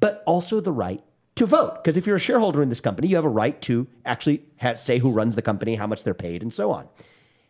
but 0.00 0.22
also 0.26 0.60
the 0.60 0.72
right 0.72 1.02
to 1.36 1.46
vote. 1.46 1.76
Because 1.76 1.96
if 1.96 2.06
you're 2.06 2.16
a 2.16 2.20
shareholder 2.20 2.62
in 2.62 2.68
this 2.68 2.80
company, 2.80 3.08
you 3.08 3.16
have 3.16 3.24
a 3.24 3.28
right 3.28 3.60
to 3.62 3.86
actually 4.04 4.42
have, 4.56 4.78
say 4.78 4.98
who 4.98 5.10
runs 5.10 5.34
the 5.34 5.42
company, 5.42 5.76
how 5.76 5.86
much 5.86 6.04
they're 6.04 6.14
paid, 6.14 6.42
and 6.42 6.52
so 6.52 6.70
on. 6.70 6.88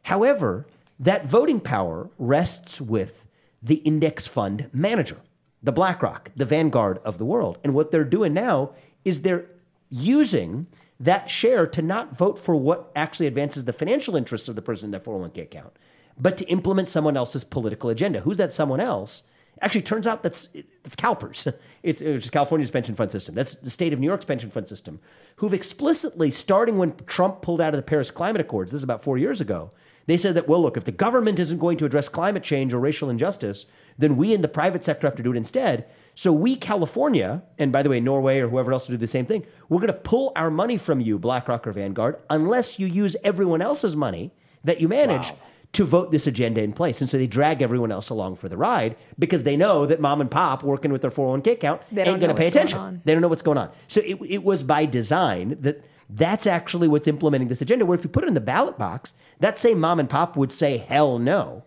However, 0.04 0.66
that 0.98 1.26
voting 1.26 1.60
power 1.60 2.10
rests 2.18 2.80
with 2.80 3.26
the 3.62 3.76
index 3.76 4.26
fund 4.26 4.68
manager, 4.72 5.18
the 5.62 5.72
BlackRock, 5.72 6.30
the 6.36 6.44
Vanguard 6.44 6.98
of 6.98 7.18
the 7.18 7.24
world. 7.24 7.58
And 7.64 7.74
what 7.74 7.90
they're 7.90 8.04
doing 8.04 8.34
now 8.34 8.72
is 9.04 9.22
they're 9.22 9.46
using 9.90 10.66
that 11.00 11.28
share 11.28 11.66
to 11.66 11.82
not 11.82 12.16
vote 12.16 12.38
for 12.38 12.54
what 12.54 12.90
actually 12.94 13.26
advances 13.26 13.64
the 13.64 13.72
financial 13.72 14.16
interests 14.16 14.48
of 14.48 14.56
the 14.56 14.62
person 14.62 14.86
in 14.86 14.90
that 14.92 15.04
401k 15.04 15.42
account, 15.42 15.72
but 16.18 16.36
to 16.38 16.44
implement 16.46 16.88
someone 16.88 17.16
else's 17.16 17.44
political 17.44 17.90
agenda. 17.90 18.20
Who's 18.20 18.36
that 18.36 18.52
someone 18.52 18.80
else? 18.80 19.22
Actually, 19.60 19.82
turns 19.82 20.06
out 20.06 20.22
that's 20.22 20.48
it's 20.54 20.96
CalPERS. 20.96 21.52
It's, 21.84 22.00
it's 22.00 22.30
California's 22.30 22.70
pension 22.70 22.94
fund 22.94 23.12
system. 23.12 23.34
That's 23.34 23.56
the 23.56 23.68
state 23.68 23.92
of 23.92 24.00
New 24.00 24.06
York's 24.06 24.24
pension 24.24 24.50
fund 24.50 24.66
system, 24.66 25.00
who've 25.36 25.52
explicitly, 25.52 26.30
starting 26.30 26.78
when 26.78 26.96
Trump 27.04 27.42
pulled 27.42 27.60
out 27.60 27.74
of 27.74 27.76
the 27.76 27.82
Paris 27.82 28.10
Climate 28.10 28.40
Accords, 28.40 28.72
this 28.72 28.78
is 28.78 28.84
about 28.84 29.04
four 29.04 29.18
years 29.18 29.38
ago, 29.38 29.68
they 30.06 30.16
said 30.16 30.34
that, 30.34 30.48
well, 30.48 30.62
look, 30.62 30.78
if 30.78 30.84
the 30.84 30.92
government 30.92 31.38
isn't 31.38 31.58
going 31.58 31.76
to 31.76 31.84
address 31.84 32.08
climate 32.08 32.42
change 32.42 32.72
or 32.72 32.80
racial 32.80 33.10
injustice, 33.10 33.66
then 33.98 34.16
we 34.16 34.32
in 34.32 34.42
the 34.42 34.48
private 34.48 34.82
sector 34.82 35.06
have 35.06 35.16
to 35.16 35.22
do 35.22 35.32
it 35.32 35.36
instead. 35.36 35.86
So 36.14 36.32
we, 36.32 36.56
California, 36.56 37.42
and 37.58 37.72
by 37.72 37.82
the 37.82 37.90
way, 37.90 38.00
Norway 38.00 38.38
or 38.40 38.48
whoever 38.48 38.72
else 38.72 38.88
will 38.88 38.94
do 38.94 38.98
the 38.98 39.06
same 39.06 39.26
thing, 39.26 39.44
we're 39.68 39.80
going 39.80 39.88
to 39.88 39.94
pull 39.94 40.32
our 40.36 40.50
money 40.50 40.76
from 40.76 41.00
you, 41.00 41.18
BlackRock 41.18 41.66
or 41.66 41.72
Vanguard, 41.72 42.16
unless 42.30 42.78
you 42.78 42.86
use 42.86 43.16
everyone 43.24 43.60
else's 43.60 43.96
money 43.96 44.32
that 44.62 44.80
you 44.80 44.88
manage 44.88 45.32
to 45.74 45.84
vote 45.84 46.10
this 46.10 46.26
agenda 46.26 46.62
in 46.62 46.72
place. 46.72 47.00
And 47.00 47.10
so 47.10 47.18
they 47.18 47.26
drag 47.26 47.62
everyone 47.62 47.92
else 47.92 48.08
along 48.08 48.36
for 48.36 48.48
the 48.48 48.56
ride 48.56 48.96
because 49.18 49.42
they 49.42 49.56
know 49.56 49.86
that 49.86 50.00
mom 50.00 50.20
and 50.20 50.30
pop 50.30 50.62
working 50.62 50.92
with 50.92 51.02
their 51.02 51.10
401k 51.10 51.52
account 51.52 51.82
ain't 52.06 52.20
going 52.20 52.28
to 52.28 52.34
pay 52.34 52.46
attention. 52.46 53.02
They 53.04 53.12
don't 53.12 53.22
know 53.22 53.28
what's 53.28 53.42
going 53.42 53.58
on. 53.58 53.70
So 53.88 54.00
it, 54.02 54.18
it 54.26 54.44
was 54.44 54.64
by 54.64 54.86
design 54.86 55.56
that 55.60 55.84
that's 56.08 56.46
actually 56.46 56.88
what's 56.88 57.08
implementing 57.08 57.48
this 57.48 57.62
agenda. 57.62 57.86
Where 57.86 57.98
if 57.98 58.04
you 58.04 58.10
put 58.10 58.24
it 58.24 58.28
in 58.28 58.34
the 58.34 58.40
ballot 58.40 58.78
box, 58.78 59.14
that 59.40 59.58
same 59.58 59.80
mom 59.80 59.98
and 59.98 60.08
pop 60.08 60.36
would 60.36 60.52
say, 60.52 60.78
hell 60.78 61.18
no. 61.18 61.64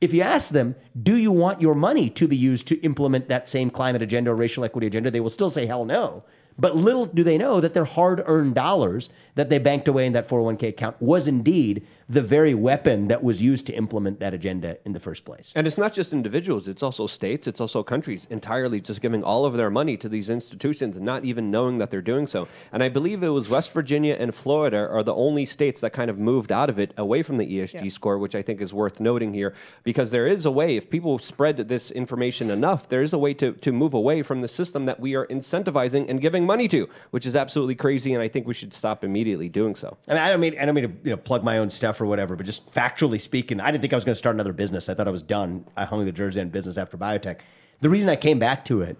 If 0.00 0.12
you 0.12 0.22
ask 0.22 0.50
them, 0.50 0.74
do 1.00 1.16
you 1.16 1.30
want 1.30 1.60
your 1.60 1.76
money 1.76 2.10
to 2.10 2.26
be 2.26 2.36
used 2.36 2.66
to 2.68 2.80
implement 2.80 3.28
that 3.28 3.48
same 3.48 3.70
climate 3.70 4.02
agenda 4.02 4.30
or 4.32 4.34
racial 4.34 4.64
equity 4.64 4.88
agenda? 4.88 5.10
They 5.10 5.20
will 5.20 5.30
still 5.30 5.50
say, 5.50 5.66
hell 5.66 5.84
no. 5.84 6.24
But 6.58 6.76
little 6.76 7.06
do 7.06 7.24
they 7.24 7.38
know 7.38 7.60
that 7.60 7.74
their 7.74 7.84
hard 7.84 8.22
earned 8.26 8.54
dollars 8.54 9.08
that 9.36 9.48
they 9.48 9.58
banked 9.58 9.88
away 9.88 10.06
in 10.06 10.12
that 10.12 10.28
401k 10.28 10.68
account 10.68 11.00
was 11.00 11.28
indeed 11.28 11.86
the 12.12 12.20
very 12.20 12.52
weapon 12.52 13.08
that 13.08 13.22
was 13.22 13.40
used 13.40 13.64
to 13.64 13.72
implement 13.72 14.20
that 14.20 14.34
agenda 14.34 14.76
in 14.84 14.92
the 14.92 15.00
first 15.00 15.24
place. 15.24 15.50
And 15.56 15.66
it's 15.66 15.78
not 15.78 15.94
just 15.94 16.12
individuals, 16.12 16.68
it's 16.68 16.82
also 16.82 17.06
states, 17.06 17.46
it's 17.46 17.58
also 17.58 17.82
countries 17.82 18.26
entirely 18.28 18.82
just 18.82 19.00
giving 19.00 19.24
all 19.24 19.46
of 19.46 19.54
their 19.54 19.70
money 19.70 19.96
to 19.96 20.10
these 20.10 20.28
institutions 20.28 20.94
and 20.94 21.06
not 21.06 21.24
even 21.24 21.50
knowing 21.50 21.78
that 21.78 21.90
they're 21.90 22.02
doing 22.02 22.26
so. 22.26 22.48
And 22.70 22.82
I 22.82 22.90
believe 22.90 23.22
it 23.22 23.30
was 23.30 23.48
West 23.48 23.72
Virginia 23.72 24.14
and 24.20 24.34
Florida 24.34 24.86
are 24.90 25.02
the 25.02 25.14
only 25.14 25.46
states 25.46 25.80
that 25.80 25.94
kind 25.94 26.10
of 26.10 26.18
moved 26.18 26.52
out 26.52 26.68
of 26.68 26.78
it 26.78 26.92
away 26.98 27.22
from 27.22 27.38
the 27.38 27.46
ESG 27.46 27.90
score, 27.90 28.18
which 28.18 28.34
I 28.34 28.42
think 28.42 28.60
is 28.60 28.74
worth 28.74 29.00
noting 29.00 29.32
here 29.32 29.54
because 29.82 30.10
there 30.10 30.26
is 30.26 30.44
a 30.44 30.50
way, 30.50 30.76
if 30.76 30.90
people 30.90 31.18
spread 31.18 31.56
this 31.56 31.90
information 31.90 32.50
enough, 32.50 32.90
there 32.90 33.02
is 33.02 33.14
a 33.14 33.18
way 33.18 33.32
to, 33.32 33.52
to 33.52 33.72
move 33.72 33.94
away 33.94 34.20
from 34.20 34.42
the 34.42 34.48
system 34.48 34.84
that 34.84 35.00
we 35.00 35.14
are 35.14 35.26
incentivizing 35.28 36.10
and 36.10 36.20
giving 36.20 36.44
money 36.44 36.68
to, 36.68 36.90
which 37.10 37.24
is 37.24 37.34
absolutely 37.34 37.74
crazy. 37.74 38.12
And 38.12 38.22
I 38.22 38.28
think 38.28 38.46
we 38.46 38.52
should 38.52 38.74
stop 38.74 39.02
immediately 39.02 39.48
doing 39.48 39.76
so. 39.76 39.96
I 40.06 40.12
mean, 40.12 40.22
I 40.22 40.28
don't 40.28 40.40
mean 40.40 40.58
I 40.58 40.66
don't 40.66 40.74
mean 40.74 40.88
to 40.90 40.94
you 41.04 41.10
know 41.10 41.16
plug 41.16 41.42
my 41.42 41.56
own 41.56 41.70
stuff 41.70 42.01
or 42.02 42.06
whatever, 42.06 42.36
but 42.36 42.46
just 42.46 42.66
factually 42.66 43.20
speaking, 43.20 43.60
I 43.60 43.70
didn't 43.70 43.80
think 43.80 43.92
I 43.92 43.96
was 43.96 44.04
going 44.04 44.14
to 44.14 44.18
start 44.18 44.36
another 44.36 44.52
business. 44.52 44.88
I 44.88 44.94
thought 44.94 45.08
I 45.08 45.12
was 45.12 45.22
done. 45.22 45.64
I 45.76 45.84
hung 45.84 46.04
the 46.04 46.12
jersey 46.12 46.40
on 46.40 46.48
business 46.50 46.76
after 46.76 46.96
biotech. 46.96 47.40
The 47.80 47.90
reason 47.90 48.08
I 48.08 48.16
came 48.16 48.38
back 48.38 48.64
to 48.66 48.82
it 48.82 48.96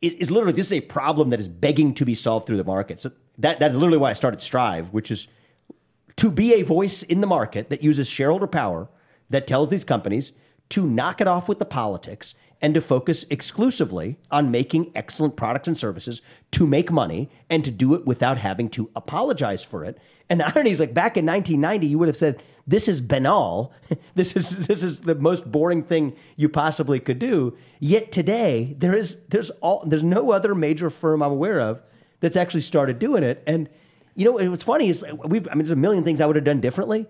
is, 0.00 0.14
is 0.14 0.30
literally 0.30 0.54
this 0.54 0.66
is 0.66 0.72
a 0.74 0.80
problem 0.80 1.30
that 1.30 1.40
is 1.40 1.48
begging 1.48 1.94
to 1.94 2.04
be 2.04 2.14
solved 2.14 2.46
through 2.46 2.56
the 2.58 2.64
market. 2.64 3.00
So 3.00 3.12
that 3.38 3.60
that 3.60 3.70
is 3.70 3.76
literally 3.76 3.98
why 3.98 4.10
I 4.10 4.14
started 4.14 4.42
Strive, 4.42 4.92
which 4.92 5.10
is 5.10 5.28
to 6.16 6.30
be 6.30 6.54
a 6.54 6.62
voice 6.62 7.02
in 7.02 7.20
the 7.20 7.26
market 7.26 7.70
that 7.70 7.82
uses 7.82 8.08
shareholder 8.08 8.46
power 8.46 8.88
that 9.30 9.46
tells 9.46 9.70
these 9.70 9.84
companies 9.84 10.32
to 10.68 10.86
knock 10.86 11.20
it 11.20 11.26
off 11.26 11.48
with 11.48 11.58
the 11.58 11.64
politics 11.64 12.34
and 12.60 12.74
to 12.74 12.80
focus 12.80 13.24
exclusively 13.28 14.16
on 14.30 14.50
making 14.50 14.92
excellent 14.94 15.36
products 15.36 15.66
and 15.66 15.76
services 15.76 16.22
to 16.52 16.66
make 16.66 16.92
money 16.92 17.28
and 17.50 17.64
to 17.64 17.70
do 17.70 17.94
it 17.94 18.06
without 18.06 18.38
having 18.38 18.68
to 18.70 18.90
apologize 18.94 19.64
for 19.64 19.84
it. 19.84 19.98
And 20.32 20.40
the 20.40 20.46
irony 20.48 20.70
is 20.70 20.80
like 20.80 20.94
back 20.94 21.18
in 21.18 21.26
1990 21.26 21.86
you 21.86 21.98
would 21.98 22.08
have 22.08 22.16
said 22.16 22.42
this 22.66 22.88
is 22.88 23.02
banal. 23.02 23.70
this 24.14 24.34
is 24.34 24.66
this 24.66 24.82
is 24.82 25.02
the 25.02 25.14
most 25.14 25.52
boring 25.52 25.82
thing 25.82 26.16
you 26.36 26.48
possibly 26.48 27.00
could 27.00 27.18
do. 27.18 27.54
Yet 27.80 28.10
today 28.10 28.74
there 28.78 28.96
is 28.96 29.18
there's 29.28 29.50
all 29.60 29.84
there's 29.86 30.02
no 30.02 30.32
other 30.32 30.54
major 30.54 30.88
firm 30.88 31.22
I'm 31.22 31.32
aware 31.32 31.60
of 31.60 31.82
that's 32.20 32.36
actually 32.36 32.62
started 32.62 32.98
doing 32.98 33.22
it 33.22 33.42
and 33.46 33.68
you 34.14 34.24
know, 34.24 34.50
what's 34.50 34.64
funny 34.64 34.88
is 34.88 35.04
we've, 35.24 35.46
I 35.48 35.54
mean, 35.54 35.64
there's 35.64 35.70
a 35.70 35.76
million 35.76 36.02
things 36.02 36.20
I 36.20 36.26
would 36.26 36.36
have 36.36 36.44
done 36.44 36.60
differently. 36.60 37.06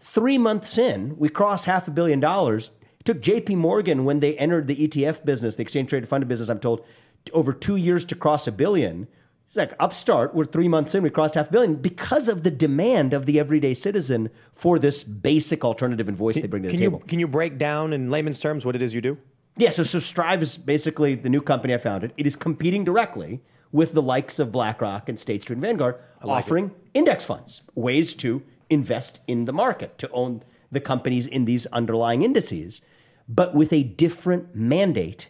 Three 0.00 0.38
months 0.38 0.76
in, 0.78 1.16
we 1.16 1.28
crossed 1.28 1.66
half 1.66 1.88
a 1.88 1.90
billion 1.90 2.20
dollars. 2.20 2.70
It 3.00 3.04
took 3.04 3.20
JP 3.20 3.56
Morgan 3.56 4.04
when 4.04 4.20
they 4.20 4.36
entered 4.36 4.66
the 4.66 4.88
ETF 4.88 5.24
business, 5.24 5.56
the 5.56 5.62
exchange 5.62 5.90
traded 5.90 6.08
fund 6.08 6.26
business, 6.28 6.48
I'm 6.48 6.60
told, 6.60 6.84
over 7.32 7.52
two 7.52 7.76
years 7.76 8.04
to 8.06 8.14
cross 8.14 8.46
a 8.46 8.52
billion. 8.52 9.08
It's 9.54 9.58
like 9.70 9.74
Upstart, 9.78 10.34
we're 10.34 10.46
three 10.46 10.66
months 10.66 10.96
in, 10.96 11.04
we 11.04 11.10
crossed 11.10 11.36
half 11.36 11.48
a 11.48 11.52
billion 11.52 11.76
because 11.76 12.28
of 12.28 12.42
the 12.42 12.50
demand 12.50 13.14
of 13.14 13.24
the 13.24 13.38
everyday 13.38 13.72
citizen 13.72 14.30
for 14.52 14.80
this 14.80 15.04
basic 15.04 15.64
alternative 15.64 16.08
and 16.08 16.16
voice 16.16 16.34
they 16.34 16.48
bring 16.48 16.64
to 16.64 16.70
the 16.70 16.76
table. 16.76 16.98
you 16.98 17.06
can 17.06 17.20
you 17.20 17.28
break 17.28 17.56
down 17.56 17.92
in 17.92 18.10
layman's 18.10 18.40
terms 18.40 18.66
what 18.66 18.74
it 18.74 18.82
is 18.82 18.96
you 18.96 19.00
do? 19.00 19.16
Yeah, 19.56 19.70
so, 19.70 19.84
so 19.84 20.00
Strive 20.00 20.42
is 20.42 20.58
basically 20.58 21.14
the 21.14 21.28
new 21.28 21.40
company 21.40 21.72
I 21.72 21.78
founded. 21.78 22.12
It 22.16 22.26
is 22.26 22.34
competing 22.34 22.82
directly 22.82 23.42
with 23.70 23.92
the 23.92 24.02
likes 24.02 24.40
of 24.40 24.50
BlackRock 24.50 25.08
and 25.08 25.20
State 25.20 25.42
Street 25.42 25.54
and 25.54 25.62
Vanguard, 25.62 26.00
offering 26.20 26.72
index 26.92 27.24
funds, 27.24 27.62
ways 27.76 28.12
to 28.14 28.42
invest 28.68 29.20
in 29.28 29.44
the 29.44 29.52
market, 29.52 29.98
to 29.98 30.10
own 30.10 30.42
the 30.72 30.80
companies 30.80 31.28
in 31.28 31.44
these 31.44 31.66
underlying 31.66 32.22
indices, 32.22 32.82
but 33.28 33.54
with 33.54 33.72
a 33.72 33.84
different 33.84 34.56
mandate 34.56 35.28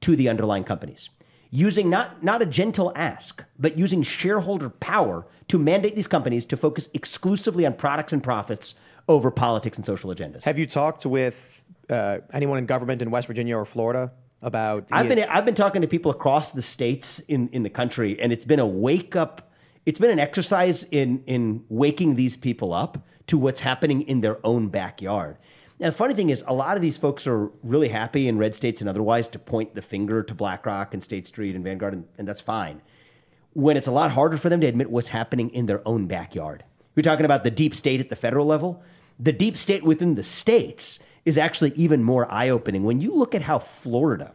to 0.00 0.16
the 0.16 0.30
underlying 0.30 0.64
companies. 0.64 1.10
Using 1.50 1.88
not, 1.88 2.22
not 2.22 2.42
a 2.42 2.46
gentle 2.46 2.92
ask, 2.94 3.44
but 3.58 3.78
using 3.78 4.02
shareholder 4.02 4.68
power 4.68 5.26
to 5.48 5.58
mandate 5.58 5.94
these 5.94 6.06
companies 6.06 6.44
to 6.46 6.56
focus 6.56 6.88
exclusively 6.92 7.64
on 7.64 7.74
products 7.74 8.12
and 8.12 8.22
profits 8.22 8.74
over 9.08 9.30
politics 9.30 9.76
and 9.76 9.86
social 9.86 10.14
agendas. 10.14 10.44
Have 10.44 10.58
you 10.58 10.66
talked 10.66 11.06
with 11.06 11.64
uh, 11.88 12.18
anyone 12.32 12.58
in 12.58 12.66
government 12.66 13.02
in 13.02 13.10
West 13.10 13.26
Virginia 13.26 13.56
or 13.56 13.64
Florida 13.64 14.12
about? 14.42 14.88
I've 14.90 15.08
been 15.08 15.20
I've 15.20 15.44
been 15.44 15.54
talking 15.54 15.82
to 15.82 15.88
people 15.88 16.10
across 16.10 16.52
the 16.52 16.62
states 16.62 17.20
in 17.20 17.48
in 17.50 17.62
the 17.62 17.70
country, 17.70 18.20
and 18.20 18.32
it's 18.32 18.44
been 18.44 18.60
a 18.60 18.66
wake 18.66 19.14
up. 19.14 19.52
It's 19.84 20.00
been 20.00 20.10
an 20.10 20.18
exercise 20.18 20.82
in 20.84 21.22
in 21.26 21.64
waking 21.68 22.16
these 22.16 22.36
people 22.36 22.72
up 22.72 23.06
to 23.28 23.38
what's 23.38 23.60
happening 23.60 24.02
in 24.02 24.20
their 24.20 24.44
own 24.44 24.68
backyard. 24.68 25.36
Now, 25.78 25.88
the 25.88 25.96
funny 25.96 26.14
thing 26.14 26.30
is, 26.30 26.42
a 26.46 26.54
lot 26.54 26.76
of 26.76 26.82
these 26.82 26.96
folks 26.96 27.26
are 27.26 27.50
really 27.62 27.88
happy 27.88 28.28
in 28.28 28.38
red 28.38 28.54
states 28.54 28.80
and 28.80 28.88
otherwise 28.88 29.28
to 29.28 29.38
point 29.38 29.74
the 29.74 29.82
finger 29.82 30.22
to 30.22 30.34
BlackRock 30.34 30.94
and 30.94 31.04
State 31.04 31.26
Street 31.26 31.54
and 31.54 31.62
Vanguard, 31.62 31.92
and, 31.92 32.06
and 32.16 32.26
that's 32.26 32.40
fine. 32.40 32.80
When 33.52 33.76
it's 33.76 33.86
a 33.86 33.92
lot 33.92 34.12
harder 34.12 34.38
for 34.38 34.48
them 34.48 34.60
to 34.62 34.66
admit 34.66 34.90
what's 34.90 35.08
happening 35.08 35.50
in 35.50 35.66
their 35.66 35.86
own 35.86 36.06
backyard. 36.06 36.64
We're 36.94 37.02
talking 37.02 37.26
about 37.26 37.44
the 37.44 37.50
deep 37.50 37.74
state 37.74 38.00
at 38.00 38.08
the 38.08 38.16
federal 38.16 38.46
level. 38.46 38.82
The 39.20 39.32
deep 39.32 39.58
state 39.58 39.82
within 39.82 40.14
the 40.14 40.22
states 40.22 40.98
is 41.26 41.36
actually 41.36 41.72
even 41.76 42.02
more 42.02 42.30
eye 42.32 42.48
opening. 42.48 42.84
When 42.84 43.02
you 43.02 43.14
look 43.14 43.34
at 43.34 43.42
how 43.42 43.58
Florida 43.58 44.34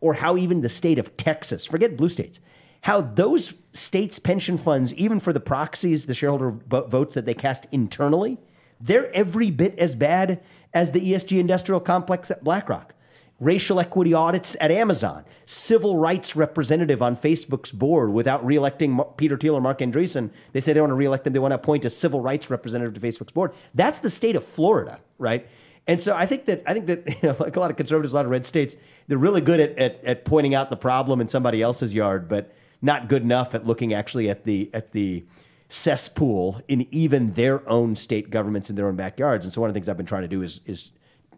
or 0.00 0.14
how 0.14 0.36
even 0.36 0.60
the 0.60 0.68
state 0.68 1.00
of 1.00 1.16
Texas, 1.16 1.66
forget 1.66 1.96
blue 1.96 2.08
states, 2.08 2.38
how 2.82 3.00
those 3.00 3.54
states' 3.72 4.20
pension 4.20 4.56
funds, 4.56 4.94
even 4.94 5.18
for 5.18 5.32
the 5.32 5.40
proxies, 5.40 6.06
the 6.06 6.14
shareholder 6.14 6.50
votes 6.50 7.16
that 7.16 7.26
they 7.26 7.34
cast 7.34 7.66
internally, 7.72 8.38
they're 8.80 9.14
every 9.14 9.50
bit 9.50 9.76
as 9.78 9.96
bad 9.96 10.40
as 10.76 10.90
the 10.92 11.00
ESG 11.00 11.40
industrial 11.40 11.80
complex 11.80 12.30
at 12.30 12.44
BlackRock. 12.44 12.94
Racial 13.40 13.80
equity 13.80 14.12
audits 14.12 14.58
at 14.60 14.70
Amazon, 14.70 15.24
civil 15.46 15.96
rights 15.96 16.36
representative 16.36 17.00
on 17.00 17.16
Facebook's 17.16 17.72
board 17.72 18.12
without 18.12 18.44
reelecting 18.44 19.16
Peter 19.16 19.38
Thiel 19.38 19.54
or 19.54 19.60
Marc 19.62 19.78
Andreessen. 19.78 20.30
They 20.52 20.60
say 20.60 20.74
they 20.74 20.80
want 20.80 20.90
to 20.90 20.94
reelect 20.94 21.24
them. 21.24 21.32
They 21.32 21.38
want 21.38 21.52
to 21.52 21.56
appoint 21.56 21.86
a 21.86 21.90
civil 21.90 22.20
rights 22.20 22.50
representative 22.50 22.92
to 22.92 23.00
Facebook's 23.00 23.32
board. 23.32 23.52
That's 23.74 24.00
the 24.00 24.10
state 24.10 24.36
of 24.36 24.44
Florida, 24.44 25.00
right? 25.18 25.48
And 25.86 25.98
so 25.98 26.14
I 26.14 26.26
think 26.26 26.44
that 26.44 26.62
I 26.66 26.74
think 26.74 26.86
that 26.86 27.06
you 27.22 27.28
know, 27.30 27.36
like 27.40 27.56
a 27.56 27.60
lot 27.60 27.70
of 27.70 27.78
conservatives, 27.78 28.12
a 28.12 28.16
lot 28.16 28.26
of 28.26 28.30
red 28.30 28.44
states, 28.44 28.76
they're 29.08 29.16
really 29.16 29.40
good 29.40 29.60
at, 29.60 29.78
at, 29.78 30.04
at 30.04 30.24
pointing 30.26 30.54
out 30.54 30.68
the 30.68 30.76
problem 30.76 31.22
in 31.22 31.28
somebody 31.28 31.62
else's 31.62 31.94
yard, 31.94 32.28
but 32.28 32.54
not 32.82 33.08
good 33.08 33.22
enough 33.22 33.54
at 33.54 33.66
looking 33.66 33.94
actually 33.94 34.28
at 34.28 34.44
the 34.44 34.70
at 34.74 34.92
the 34.92 35.24
cesspool 35.68 36.60
in 36.68 36.86
even 36.92 37.32
their 37.32 37.68
own 37.68 37.96
state 37.96 38.30
governments 38.30 38.70
in 38.70 38.76
their 38.76 38.86
own 38.86 38.96
backyards. 38.96 39.44
And 39.44 39.52
so 39.52 39.60
one 39.60 39.68
of 39.68 39.74
the 39.74 39.78
things 39.78 39.88
I've 39.88 39.96
been 39.96 40.06
trying 40.06 40.22
to 40.22 40.28
do 40.28 40.42
is 40.42 40.60
is 40.66 40.90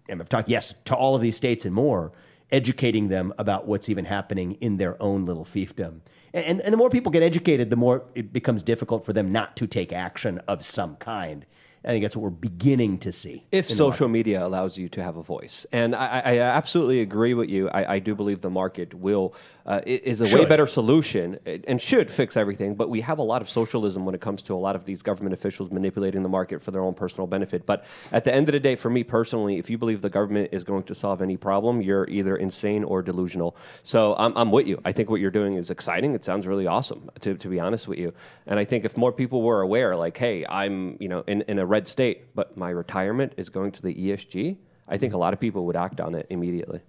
and 0.08 0.20
I've 0.20 0.28
talked 0.28 0.48
yes 0.48 0.74
to 0.86 0.94
all 0.94 1.14
of 1.14 1.22
these 1.22 1.36
states 1.36 1.64
and 1.66 1.74
more, 1.74 2.12
educating 2.50 3.08
them 3.08 3.32
about 3.38 3.66
what's 3.66 3.88
even 3.88 4.06
happening 4.06 4.52
in 4.52 4.78
their 4.78 5.00
own 5.02 5.26
little 5.26 5.44
fiefdom. 5.44 6.00
And, 6.32 6.60
and 6.60 6.72
the 6.72 6.76
more 6.76 6.90
people 6.90 7.10
get 7.12 7.22
educated, 7.22 7.70
the 7.70 7.76
more 7.76 8.04
it 8.14 8.32
becomes 8.32 8.62
difficult 8.62 9.04
for 9.04 9.12
them 9.12 9.32
not 9.32 9.56
to 9.56 9.66
take 9.66 9.92
action 9.92 10.38
of 10.48 10.64
some 10.64 10.96
kind. 10.96 11.46
I 11.84 11.88
think 11.88 12.02
that's 12.02 12.16
what 12.16 12.22
we're 12.22 12.30
beginning 12.30 12.98
to 12.98 13.12
see. 13.12 13.46
If 13.52 13.70
social 13.70 14.08
media 14.08 14.44
allows 14.44 14.76
you 14.76 14.88
to 14.90 15.02
have 15.02 15.16
a 15.16 15.22
voice, 15.22 15.64
and 15.72 15.94
I, 15.94 16.20
I 16.24 16.38
absolutely 16.38 17.00
agree 17.00 17.34
with 17.34 17.48
you. 17.48 17.68
I, 17.68 17.94
I, 17.94 17.98
do 18.00 18.14
believe 18.16 18.40
the 18.40 18.50
market 18.50 18.94
will 18.94 19.32
uh, 19.68 19.82
is 19.84 20.22
a 20.22 20.26
should. 20.26 20.40
way 20.40 20.46
better 20.46 20.66
solution 20.66 21.38
and 21.44 21.80
should 21.80 22.10
fix 22.10 22.38
everything. 22.38 22.74
But 22.74 22.88
we 22.88 23.02
have 23.02 23.18
a 23.18 23.22
lot 23.22 23.42
of 23.42 23.50
socialism 23.50 24.06
when 24.06 24.14
it 24.14 24.20
comes 24.20 24.42
to 24.44 24.54
a 24.54 24.56
lot 24.56 24.74
of 24.74 24.86
these 24.86 25.02
government 25.02 25.34
officials 25.34 25.70
manipulating 25.70 26.22
the 26.22 26.28
market 26.28 26.62
for 26.62 26.70
their 26.70 26.80
own 26.80 26.94
personal 26.94 27.26
benefit. 27.26 27.66
But 27.66 27.84
at 28.10 28.24
the 28.24 28.34
end 28.34 28.48
of 28.48 28.54
the 28.54 28.60
day, 28.60 28.76
for 28.76 28.88
me 28.88 29.04
personally, 29.04 29.58
if 29.58 29.68
you 29.68 29.76
believe 29.76 30.00
the 30.00 30.08
government 30.08 30.48
is 30.52 30.64
going 30.64 30.84
to 30.84 30.94
solve 30.94 31.20
any 31.20 31.36
problem, 31.36 31.82
you're 31.82 32.08
either 32.08 32.36
insane 32.36 32.82
or 32.82 33.02
delusional. 33.02 33.56
So 33.84 34.14
I'm, 34.16 34.34
I'm 34.38 34.50
with 34.50 34.66
you. 34.66 34.80
I 34.86 34.92
think 34.92 35.10
what 35.10 35.20
you're 35.20 35.30
doing 35.30 35.54
is 35.54 35.68
exciting. 35.68 36.14
It 36.14 36.24
sounds 36.24 36.46
really 36.46 36.66
awesome, 36.66 37.10
to, 37.20 37.34
to 37.34 37.48
be 37.48 37.60
honest 37.60 37.86
with 37.86 37.98
you. 37.98 38.14
And 38.46 38.58
I 38.58 38.64
think 38.64 38.86
if 38.86 38.96
more 38.96 39.12
people 39.12 39.42
were 39.42 39.60
aware, 39.60 39.94
like, 39.96 40.16
hey, 40.16 40.46
I'm 40.46 40.96
you 40.98 41.08
know 41.08 41.24
in, 41.26 41.42
in 41.42 41.58
a 41.58 41.66
red 41.66 41.86
state, 41.86 42.34
but 42.34 42.56
my 42.56 42.70
retirement 42.70 43.34
is 43.36 43.50
going 43.50 43.72
to 43.72 43.82
the 43.82 43.94
ESG, 43.94 44.56
I 44.88 44.96
think 44.96 45.12
a 45.12 45.18
lot 45.18 45.34
of 45.34 45.40
people 45.40 45.66
would 45.66 45.76
act 45.76 46.00
on 46.00 46.14
it 46.14 46.26
immediately. 46.30 46.80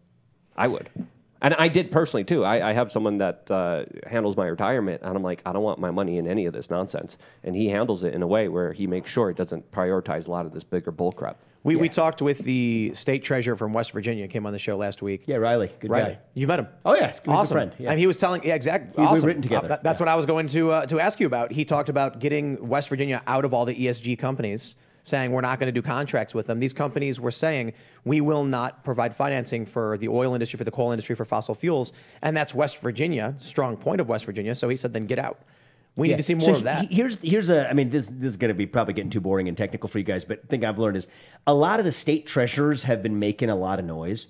I 0.56 0.70
would. 0.70 0.90
And 1.42 1.54
I 1.56 1.68
did 1.68 1.92
personally 1.92 2.24
too. 2.24 2.44
I, 2.44 2.70
I 2.70 2.74
have 2.74 2.92
someone 2.92 3.18
that 3.20 3.50
uh, 3.50 3.86
handles 4.06 4.36
my 4.36 4.48
retirement, 4.48 5.02
and 5.04 5.16
I'm 5.16 5.24
like, 5.24 5.42
I 5.46 5.54
don't 5.54 5.64
want 5.64 5.80
my 5.80 5.92
money 5.92 6.18
in 6.18 6.28
any 6.28 6.46
of 6.46 6.54
this 6.54 6.70
nonsense. 6.70 7.18
And 7.44 7.56
he 7.56 7.70
handles 7.70 8.04
it 8.04 8.14
in 8.14 8.22
a 8.22 8.28
way 8.28 8.50
where 8.50 8.74
he 8.74 8.88
makes 8.88 9.10
sure 9.10 9.30
it 9.30 9.38
doesn't 9.38 9.72
prioritize 9.72 10.28
a 10.28 10.32
lot 10.32 10.46
of 10.46 10.54
this 10.54 10.64
bigger 10.64 10.92
bullcrap. 10.92 11.36
We, 11.64 11.76
yeah. 11.76 11.82
we 11.82 11.90
talked 11.90 12.22
with 12.22 12.40
the 12.40 12.92
state 12.94 13.24
treasurer 13.24 13.56
from 13.56 13.74
West 13.74 13.92
Virginia. 13.92 14.28
Came 14.28 14.46
on 14.46 14.54
the 14.54 14.60
show 14.60 14.78
last 14.78 15.02
week. 15.02 15.24
Yeah, 15.26 15.38
Riley, 15.38 15.70
good 15.80 15.92
Riley. 15.92 16.14
guy. 16.14 16.20
You 16.34 16.48
met 16.48 16.60
him? 16.60 16.68
Oh 16.86 16.96
yes, 16.96 17.22
he 17.24 17.30
awesome. 17.30 17.56
friend. 17.56 17.74
Yeah. 17.78 17.92
And 17.92 18.00
he 18.00 18.08
was 18.08 18.18
telling, 18.18 18.44
yeah, 18.46 18.56
exactly. 18.56 19.04
Awesome. 19.04 19.14
We've 19.16 19.24
written 19.26 19.42
together. 19.42 19.66
Uh, 19.66 19.70
that, 19.70 19.84
that's 19.84 20.00
yeah. 20.00 20.06
what 20.06 20.12
I 20.12 20.16
was 20.16 20.26
going 20.26 20.48
to 20.48 20.72
uh, 20.72 20.86
to 20.86 21.02
ask 21.02 21.20
you 21.20 21.28
about. 21.28 21.52
He 21.52 21.66
talked 21.66 21.90
about 21.90 22.20
getting 22.20 22.66
West 22.68 22.88
Virginia 22.88 23.22
out 23.28 23.44
of 23.44 23.54
all 23.54 23.66
the 23.66 23.76
ESG 23.76 24.18
companies 24.18 24.78
saying 25.04 25.32
we're 25.32 25.42
not 25.42 25.60
going 25.60 25.68
to 25.68 25.72
do 25.72 25.82
contracts 25.82 26.34
with 26.34 26.48
them. 26.48 26.60
These 26.60 26.74
companies 26.74 27.20
were 27.20 27.32
saying 27.32 27.74
we 28.04 28.22
will 28.22 28.44
not 28.44 28.84
provide 28.84 29.16
financing 29.16 29.66
for 29.66 29.98
the 29.98 30.08
oil 30.08 30.34
industry, 30.34 30.58
for 30.58 30.64
the 30.64 30.72
coal 30.72 30.92
industry, 30.92 31.16
for 31.16 31.26
fossil 31.26 31.56
fuels. 31.56 31.94
And 32.22 32.36
that's 32.36 32.54
West 32.54 32.82
Virginia, 32.82 33.36
strong 33.38 33.78
point 33.78 34.02
of 34.02 34.10
West 34.10 34.26
Virginia. 34.26 34.56
So 34.56 34.70
he 34.70 34.76
said, 34.76 34.94
then 34.94 35.06
get 35.06 35.20
out. 35.20 35.40
We 35.96 36.08
yeah. 36.08 36.14
need 36.14 36.18
to 36.18 36.24
see 36.24 36.34
more 36.36 36.46
so 36.46 36.54
of 36.54 36.64
that. 36.64 36.92
Here's 36.92 37.18
here's 37.22 37.50
a 37.50 37.70
I 37.70 37.74
mean 37.74 37.90
this 37.90 38.08
this 38.08 38.32
is 38.32 38.38
going 38.38 38.50
to 38.50 38.56
be 38.56 38.66
probably 38.66 38.94
getting 38.94 39.10
too 39.10 39.20
boring 39.20 39.48
and 39.48 39.58
technical 39.58 39.90
for 39.90 39.98
you 39.98 40.06
guys, 40.06 40.24
but 40.24 40.42
the 40.42 40.48
thing 40.48 40.64
I've 40.64 40.80
learned 40.80 40.96
is 40.96 41.08
a 41.46 41.54
lot 41.54 41.80
of 41.80 41.86
the 41.86 41.92
state 41.92 42.26
treasurers 42.26 42.84
have 42.84 43.04
been 43.04 43.20
making 43.20 43.50
a 43.50 43.56
lot 43.56 43.80
of 43.80 43.86
noise. 43.86 44.28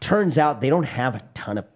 Turns 0.00 0.36
out 0.36 0.60
they 0.60 0.70
don't 0.70 0.84
have 0.84 1.14
a 1.14 1.20
ton 1.34 1.58
of 1.58 1.66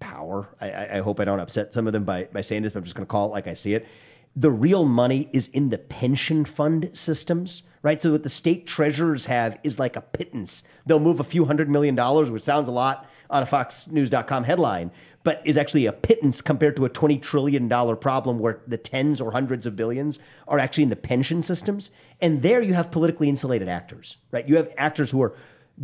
power. 0.00 0.48
I, 0.60 0.96
I 0.96 1.00
hope 1.00 1.20
I 1.20 1.24
don't 1.24 1.38
upset 1.38 1.72
some 1.72 1.86
of 1.86 1.92
them 1.92 2.04
by 2.04 2.24
by 2.32 2.40
saying 2.40 2.62
this, 2.62 2.72
but 2.72 2.78
I'm 2.78 2.84
just 2.84 2.96
going 2.96 3.06
to 3.06 3.10
call 3.10 3.26
it 3.26 3.30
like 3.30 3.46
I 3.46 3.54
see 3.54 3.74
it. 3.74 3.86
The 4.34 4.50
real 4.50 4.84
money 4.84 5.30
is 5.32 5.48
in 5.48 5.68
the 5.68 5.78
pension 5.78 6.44
fund 6.44 6.90
systems 6.92 7.62
right? 7.82 8.00
So 8.00 8.12
what 8.12 8.22
the 8.22 8.28
state 8.28 8.66
treasurers 8.66 9.26
have 9.26 9.58
is 9.62 9.78
like 9.78 9.96
a 9.96 10.00
pittance. 10.00 10.62
They'll 10.86 11.00
move 11.00 11.20
a 11.20 11.24
few 11.24 11.44
hundred 11.44 11.68
million 11.68 11.94
dollars, 11.94 12.30
which 12.30 12.42
sounds 12.42 12.68
a 12.68 12.72
lot 12.72 13.08
on 13.30 13.42
a 13.42 13.46
FoxNews.com 13.46 14.44
headline, 14.44 14.90
but 15.22 15.42
is 15.44 15.56
actually 15.56 15.86
a 15.86 15.92
pittance 15.92 16.40
compared 16.40 16.76
to 16.76 16.84
a 16.84 16.90
$20 16.90 17.20
trillion 17.20 17.68
problem 17.98 18.38
where 18.38 18.60
the 18.66 18.78
tens 18.78 19.20
or 19.20 19.32
hundreds 19.32 19.66
of 19.66 19.76
billions 19.76 20.18
are 20.46 20.58
actually 20.58 20.84
in 20.84 20.90
the 20.90 20.96
pension 20.96 21.42
systems. 21.42 21.90
And 22.20 22.42
there 22.42 22.62
you 22.62 22.74
have 22.74 22.90
politically 22.90 23.28
insulated 23.28 23.68
actors, 23.68 24.16
right? 24.30 24.48
You 24.48 24.56
have 24.56 24.72
actors 24.78 25.10
who 25.10 25.22
are 25.22 25.34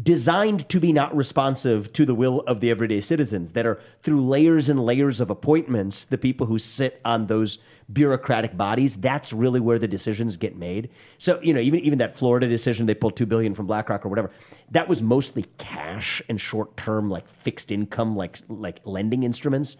designed 0.02 0.68
to 0.68 0.80
be 0.80 0.92
not 0.92 1.14
responsive 1.14 1.92
to 1.92 2.04
the 2.04 2.14
will 2.14 2.40
of 2.40 2.60
the 2.60 2.70
everyday 2.70 3.00
citizens 3.00 3.52
that 3.52 3.64
are 3.64 3.78
through 4.02 4.24
layers 4.26 4.68
and 4.68 4.84
layers 4.84 5.20
of 5.20 5.30
appointments 5.30 6.04
the 6.04 6.18
people 6.18 6.46
who 6.46 6.58
sit 6.58 7.00
on 7.04 7.26
those 7.26 7.58
bureaucratic 7.92 8.56
bodies 8.56 8.96
that's 8.96 9.32
really 9.32 9.60
where 9.60 9.78
the 9.78 9.86
decisions 9.86 10.36
get 10.36 10.56
made. 10.56 10.88
So 11.18 11.38
you 11.42 11.54
know 11.54 11.60
even 11.60 11.80
even 11.80 11.98
that 11.98 12.16
florida 12.16 12.48
decision 12.48 12.86
they 12.86 12.94
pulled 12.94 13.16
2 13.16 13.26
billion 13.26 13.54
from 13.54 13.66
blackrock 13.66 14.04
or 14.04 14.08
whatever 14.08 14.30
that 14.70 14.88
was 14.88 15.02
mostly 15.02 15.44
cash 15.58 16.22
and 16.28 16.40
short 16.40 16.76
term 16.76 17.08
like 17.08 17.28
fixed 17.28 17.70
income 17.70 18.16
like 18.16 18.38
like 18.48 18.80
lending 18.84 19.22
instruments. 19.22 19.76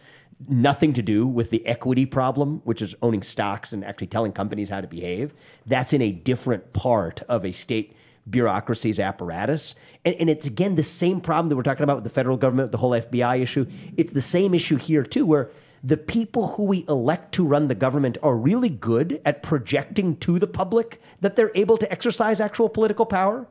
Nothing 0.47 0.93
to 0.95 1.03
do 1.03 1.27
with 1.27 1.51
the 1.51 1.67
equity 1.67 2.07
problem 2.07 2.61
which 2.65 2.83
is 2.83 2.95
owning 3.03 3.23
stocks 3.23 3.73
and 3.73 3.85
actually 3.85 4.09
telling 4.09 4.33
companies 4.33 4.69
how 4.69 4.81
to 4.81 4.87
behave. 4.87 5.35
That's 5.67 5.93
in 5.93 6.03
a 6.03 6.13
different 6.13 6.73
part 6.73 7.23
of 7.23 7.45
a 7.45 7.53
state 7.53 7.97
bureaucracy's 8.29 8.99
apparatus. 8.99 9.75
And, 10.05 10.15
and, 10.17 10.31
it's 10.31 10.47
again 10.47 10.77
the 10.77 10.83
same 10.83 11.21
problem 11.21 11.49
that 11.49 11.57
we're 11.57 11.63
talking 11.63 11.85
about 11.85 11.97
with 11.97 12.05
the 12.05 12.11
federal 12.11 12.37
government, 12.37 12.73
the 12.73 12.79
whole 12.79 12.93
FBI 12.93 13.41
issue. 13.41 13.67
It's 13.97 14.13
the 14.13 14.23
same 14.23 14.55
issue 14.55 14.77
here 14.77 15.03
too, 15.03 15.27
where 15.27 15.51
the 15.83 15.97
people 15.99 16.55
who 16.55 16.65
we 16.65 16.87
elect 16.89 17.33
to 17.33 17.45
run 17.45 17.69
the 17.69 17.75
government 17.75 18.17
are 18.23 18.35
really 18.35 18.71
good 18.71 19.21
at 19.25 19.43
projecting 19.43 20.17
to 20.17 20.39
the 20.39 20.47
public 20.47 21.01
that 21.21 21.37
they're 21.37 21.53
able 21.55 21.77
to 21.77 21.91
exercise 21.93 22.41
actual 22.41 22.71
political 22.71 23.05
power. 23.05 23.47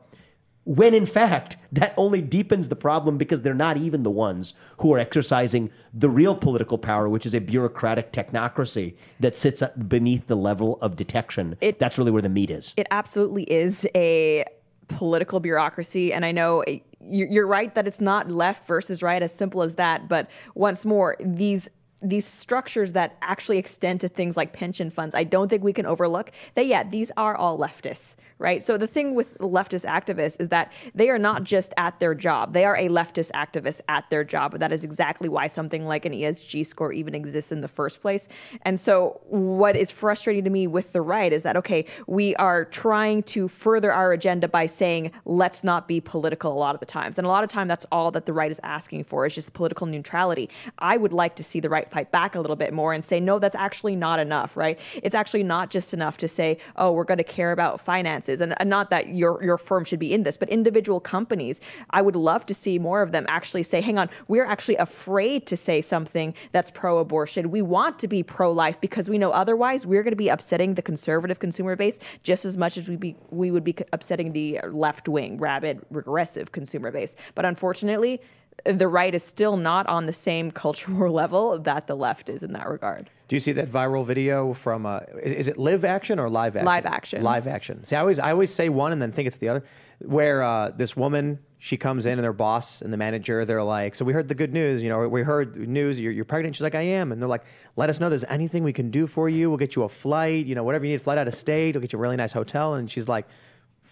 When 0.64 0.94
in 0.94 1.06
fact, 1.06 1.58
that 1.70 1.94
only 1.96 2.22
deepens 2.22 2.70
the 2.70 2.76
problem 2.76 3.18
because 3.18 3.42
they're 3.42 3.54
not 3.54 3.76
even 3.76 4.02
the 4.02 4.10
ones 4.10 4.54
who 4.78 4.92
are 4.94 4.98
exercising 4.98 5.70
the 5.92 6.08
real 6.08 6.34
political 6.34 6.78
power, 6.78 7.08
which 7.08 7.26
is 7.26 7.34
a 7.34 7.38
bureaucratic 7.38 8.12
technocracy 8.12 8.94
that 9.20 9.36
sits 9.36 9.62
beneath 9.86 10.26
the 10.26 10.36
level 10.36 10.78
of 10.80 10.96
detection. 10.96 11.56
It, 11.60 11.78
That's 11.78 11.98
really 11.98 12.10
where 12.10 12.22
the 12.22 12.30
meat 12.30 12.50
is. 12.50 12.72
It 12.78 12.86
absolutely 12.90 13.44
is 13.44 13.86
a 13.94 14.44
political 14.88 15.40
bureaucracy. 15.40 16.12
And 16.12 16.24
I 16.24 16.32
know 16.32 16.60
eh, 16.60 16.80
you're 17.00 17.46
right 17.46 17.74
that 17.74 17.86
it's 17.86 18.00
not 18.00 18.30
left 18.30 18.66
versus 18.66 19.02
right 19.02 19.22
as 19.22 19.34
simple 19.34 19.62
as 19.62 19.74
that. 19.76 20.08
But 20.08 20.28
once 20.54 20.84
more, 20.84 21.16
these 21.20 21.68
these 22.02 22.26
structures 22.26 22.92
that 22.92 23.16
actually 23.22 23.56
extend 23.56 24.00
to 24.02 24.08
things 24.08 24.36
like 24.36 24.52
pension 24.52 24.90
funds, 24.90 25.14
I 25.14 25.24
don't 25.24 25.48
think 25.48 25.64
we 25.64 25.72
can 25.72 25.86
overlook 25.86 26.30
that, 26.54 26.66
yeah, 26.66 26.82
these 26.82 27.10
are 27.16 27.34
all 27.34 27.58
leftists, 27.58 28.16
right? 28.38 28.62
So 28.62 28.76
the 28.76 28.86
thing 28.86 29.14
with 29.14 29.38
leftist 29.38 29.86
activists 29.86 30.40
is 30.40 30.48
that 30.48 30.72
they 30.94 31.10
are 31.10 31.18
not 31.18 31.44
just 31.44 31.72
at 31.76 32.00
their 32.00 32.14
job, 32.14 32.52
they 32.52 32.64
are 32.64 32.76
a 32.76 32.88
leftist 32.88 33.30
activist 33.32 33.80
at 33.88 34.08
their 34.10 34.24
job. 34.24 34.58
That 34.58 34.72
is 34.72 34.84
exactly 34.84 35.28
why 35.28 35.46
something 35.46 35.86
like 35.86 36.04
an 36.04 36.12
ESG 36.12 36.66
score 36.66 36.92
even 36.92 37.14
exists 37.14 37.52
in 37.52 37.60
the 37.60 37.68
first 37.68 38.00
place. 38.00 38.28
And 38.62 38.78
so, 38.78 39.20
what 39.24 39.76
is 39.76 39.90
frustrating 39.90 40.44
to 40.44 40.50
me 40.50 40.66
with 40.66 40.92
the 40.92 41.00
right 41.00 41.32
is 41.32 41.42
that, 41.42 41.56
okay, 41.56 41.86
we 42.06 42.34
are 42.36 42.64
trying 42.64 43.22
to 43.24 43.48
further 43.48 43.92
our 43.92 44.12
agenda 44.12 44.48
by 44.48 44.66
saying, 44.66 45.12
let's 45.24 45.64
not 45.64 45.88
be 45.88 46.00
political 46.00 46.52
a 46.52 46.58
lot 46.58 46.74
of 46.74 46.80
the 46.80 46.86
times. 46.86 47.18
And 47.18 47.26
a 47.26 47.28
lot 47.28 47.44
of 47.44 47.50
time, 47.50 47.68
that's 47.68 47.86
all 47.92 48.10
that 48.12 48.26
the 48.26 48.32
right 48.32 48.50
is 48.50 48.60
asking 48.62 49.04
for 49.04 49.26
is 49.26 49.34
just 49.34 49.52
political 49.52 49.86
neutrality. 49.86 50.50
I 50.78 50.96
would 50.96 51.12
like 51.12 51.36
to 51.36 51.44
see 51.44 51.60
the 51.60 51.70
right 51.70 51.88
fight 51.90 52.10
back 52.10 52.34
a 52.34 52.40
little 52.40 52.56
bit 52.56 52.72
more 52.72 52.92
and 52.92 53.04
say, 53.04 53.20
no, 53.20 53.38
that's 53.38 53.54
actually 53.54 53.96
not 53.96 54.18
enough, 54.18 54.56
right? 54.56 54.78
It's 55.02 55.14
actually 55.14 55.44
not 55.44 55.70
just 55.70 55.94
enough 55.94 56.16
to 56.18 56.28
say, 56.28 56.58
oh, 56.76 56.92
we're 56.92 57.04
going 57.04 57.18
to 57.18 57.24
care 57.24 57.52
about 57.52 57.80
And, 58.28 58.54
and 58.60 58.70
not 58.70 58.90
that 58.90 59.14
your, 59.14 59.42
your 59.42 59.58
firm 59.58 59.84
should 59.84 59.98
be 59.98 60.12
in 60.12 60.22
this, 60.22 60.36
but 60.36 60.48
individual 60.48 61.00
companies, 61.00 61.60
I 61.90 62.02
would 62.02 62.16
love 62.16 62.46
to 62.46 62.54
see 62.54 62.78
more 62.78 63.02
of 63.02 63.12
them 63.12 63.24
actually 63.28 63.62
say, 63.62 63.80
hang 63.80 63.98
on, 63.98 64.10
we're 64.28 64.44
actually 64.44 64.76
afraid 64.76 65.46
to 65.46 65.56
say 65.56 65.80
something 65.80 66.34
that's 66.52 66.70
pro 66.70 66.98
abortion. 66.98 67.50
We 67.50 67.62
want 67.62 67.98
to 68.00 68.08
be 68.08 68.22
pro 68.22 68.52
life 68.52 68.80
because 68.80 69.08
we 69.08 69.18
know 69.18 69.30
otherwise 69.32 69.86
we're 69.86 70.02
going 70.02 70.12
to 70.12 70.16
be 70.16 70.28
upsetting 70.28 70.74
the 70.74 70.82
conservative 70.82 71.38
consumer 71.38 71.76
base 71.76 71.98
just 72.22 72.44
as 72.44 72.56
much 72.56 72.76
as 72.76 72.88
we 72.88 72.96
be 72.96 73.16
we 73.30 73.50
would 73.50 73.64
be 73.64 73.74
upsetting 73.92 74.32
the 74.32 74.60
left 74.70 75.08
wing, 75.08 75.36
rabid, 75.38 75.80
regressive 75.90 76.52
consumer 76.52 76.90
base. 76.90 77.14
But 77.34 77.44
unfortunately, 77.44 78.20
the 78.64 78.88
right 78.88 79.14
is 79.14 79.22
still 79.22 79.56
not 79.56 79.86
on 79.86 80.06
the 80.06 80.12
same 80.12 80.50
cultural 80.50 81.12
level 81.12 81.58
that 81.58 81.86
the 81.86 81.94
left 81.94 82.28
is 82.28 82.42
in 82.42 82.52
that 82.52 82.68
regard. 82.68 83.10
Do 83.28 83.36
you 83.36 83.40
see 83.40 83.52
that 83.52 83.68
viral 83.68 84.04
video 84.04 84.52
from? 84.52 84.86
Uh, 84.86 85.00
is, 85.22 85.32
is 85.32 85.48
it 85.48 85.58
live 85.58 85.84
action 85.84 86.18
or 86.18 86.28
live 86.28 86.56
action? 86.56 86.66
Live 86.66 86.86
action. 86.86 87.22
Live 87.22 87.46
action. 87.46 87.84
See, 87.84 87.96
I 87.96 88.00
always 88.00 88.18
I 88.18 88.30
always 88.30 88.52
say 88.52 88.68
one 88.68 88.92
and 88.92 89.00
then 89.00 89.12
think 89.12 89.26
it's 89.26 89.38
the 89.38 89.48
other. 89.48 89.64
Where 90.00 90.42
uh, 90.42 90.70
this 90.70 90.96
woman 90.96 91.38
she 91.58 91.78
comes 91.78 92.04
in 92.04 92.18
and 92.18 92.22
their 92.22 92.34
boss 92.34 92.82
and 92.82 92.92
the 92.92 92.96
manager 92.98 93.46
they're 93.46 93.62
like, 93.62 93.94
so 93.94 94.04
we 94.04 94.12
heard 94.12 94.28
the 94.28 94.34
good 94.34 94.52
news. 94.52 94.82
You 94.82 94.90
know, 94.90 95.08
we 95.08 95.22
heard 95.22 95.56
news 95.56 95.98
you're, 95.98 96.12
you're 96.12 96.26
pregnant. 96.26 96.56
She's 96.56 96.62
like, 96.62 96.74
I 96.74 96.82
am, 96.82 97.10
and 97.10 97.22
they're 97.22 97.28
like, 97.28 97.44
let 97.76 97.88
us 97.88 98.00
know 98.00 98.10
there's 98.10 98.24
anything 98.24 98.64
we 98.64 98.74
can 98.74 98.90
do 98.90 99.06
for 99.06 99.30
you. 99.30 99.48
We'll 99.48 99.58
get 99.58 99.74
you 99.74 99.82
a 99.84 99.88
flight. 99.88 100.44
You 100.44 100.54
know, 100.54 100.64
whatever 100.64 100.84
you 100.84 100.92
need, 100.92 101.00
flight 101.00 101.16
out 101.16 101.26
of 101.26 101.34
state. 101.34 101.74
We'll 101.74 101.80
get 101.80 101.92
you 101.92 101.98
a 101.98 102.02
really 102.02 102.16
nice 102.16 102.32
hotel. 102.32 102.74
And 102.74 102.90
she's 102.90 103.08
like. 103.08 103.26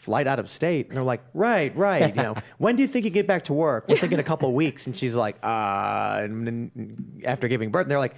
Flight 0.02 0.26
out 0.26 0.40
of 0.40 0.48
state, 0.48 0.88
and 0.88 0.96
they're 0.96 1.04
like, 1.04 1.22
right, 1.32 1.74
right. 1.76 2.14
You 2.16 2.22
know, 2.22 2.34
when 2.58 2.74
do 2.74 2.82
you 2.82 2.88
think 2.88 3.04
you 3.04 3.10
get 3.10 3.28
back 3.28 3.44
to 3.44 3.52
work? 3.52 3.86
We're 3.88 3.96
thinking 3.96 4.18
a 4.18 4.24
couple 4.24 4.48
of 4.48 4.54
weeks, 4.54 4.86
and 4.88 4.96
she's 4.96 5.14
like, 5.14 5.36
uh. 5.44 6.18
And 6.22 6.44
then 6.44 7.22
after 7.24 7.46
giving 7.46 7.70
birth, 7.70 7.86
they're 7.86 8.00
like, 8.00 8.16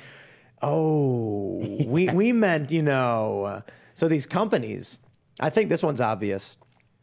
Oh, 0.63 1.59
we 1.87 2.09
we 2.09 2.33
meant 2.33 2.73
you 2.73 2.81
know. 2.81 3.63
So 3.93 4.09
these 4.09 4.25
companies, 4.25 4.99
I 5.39 5.51
think 5.51 5.69
this 5.69 5.83
one's 5.83 6.01
obvious. 6.01 6.57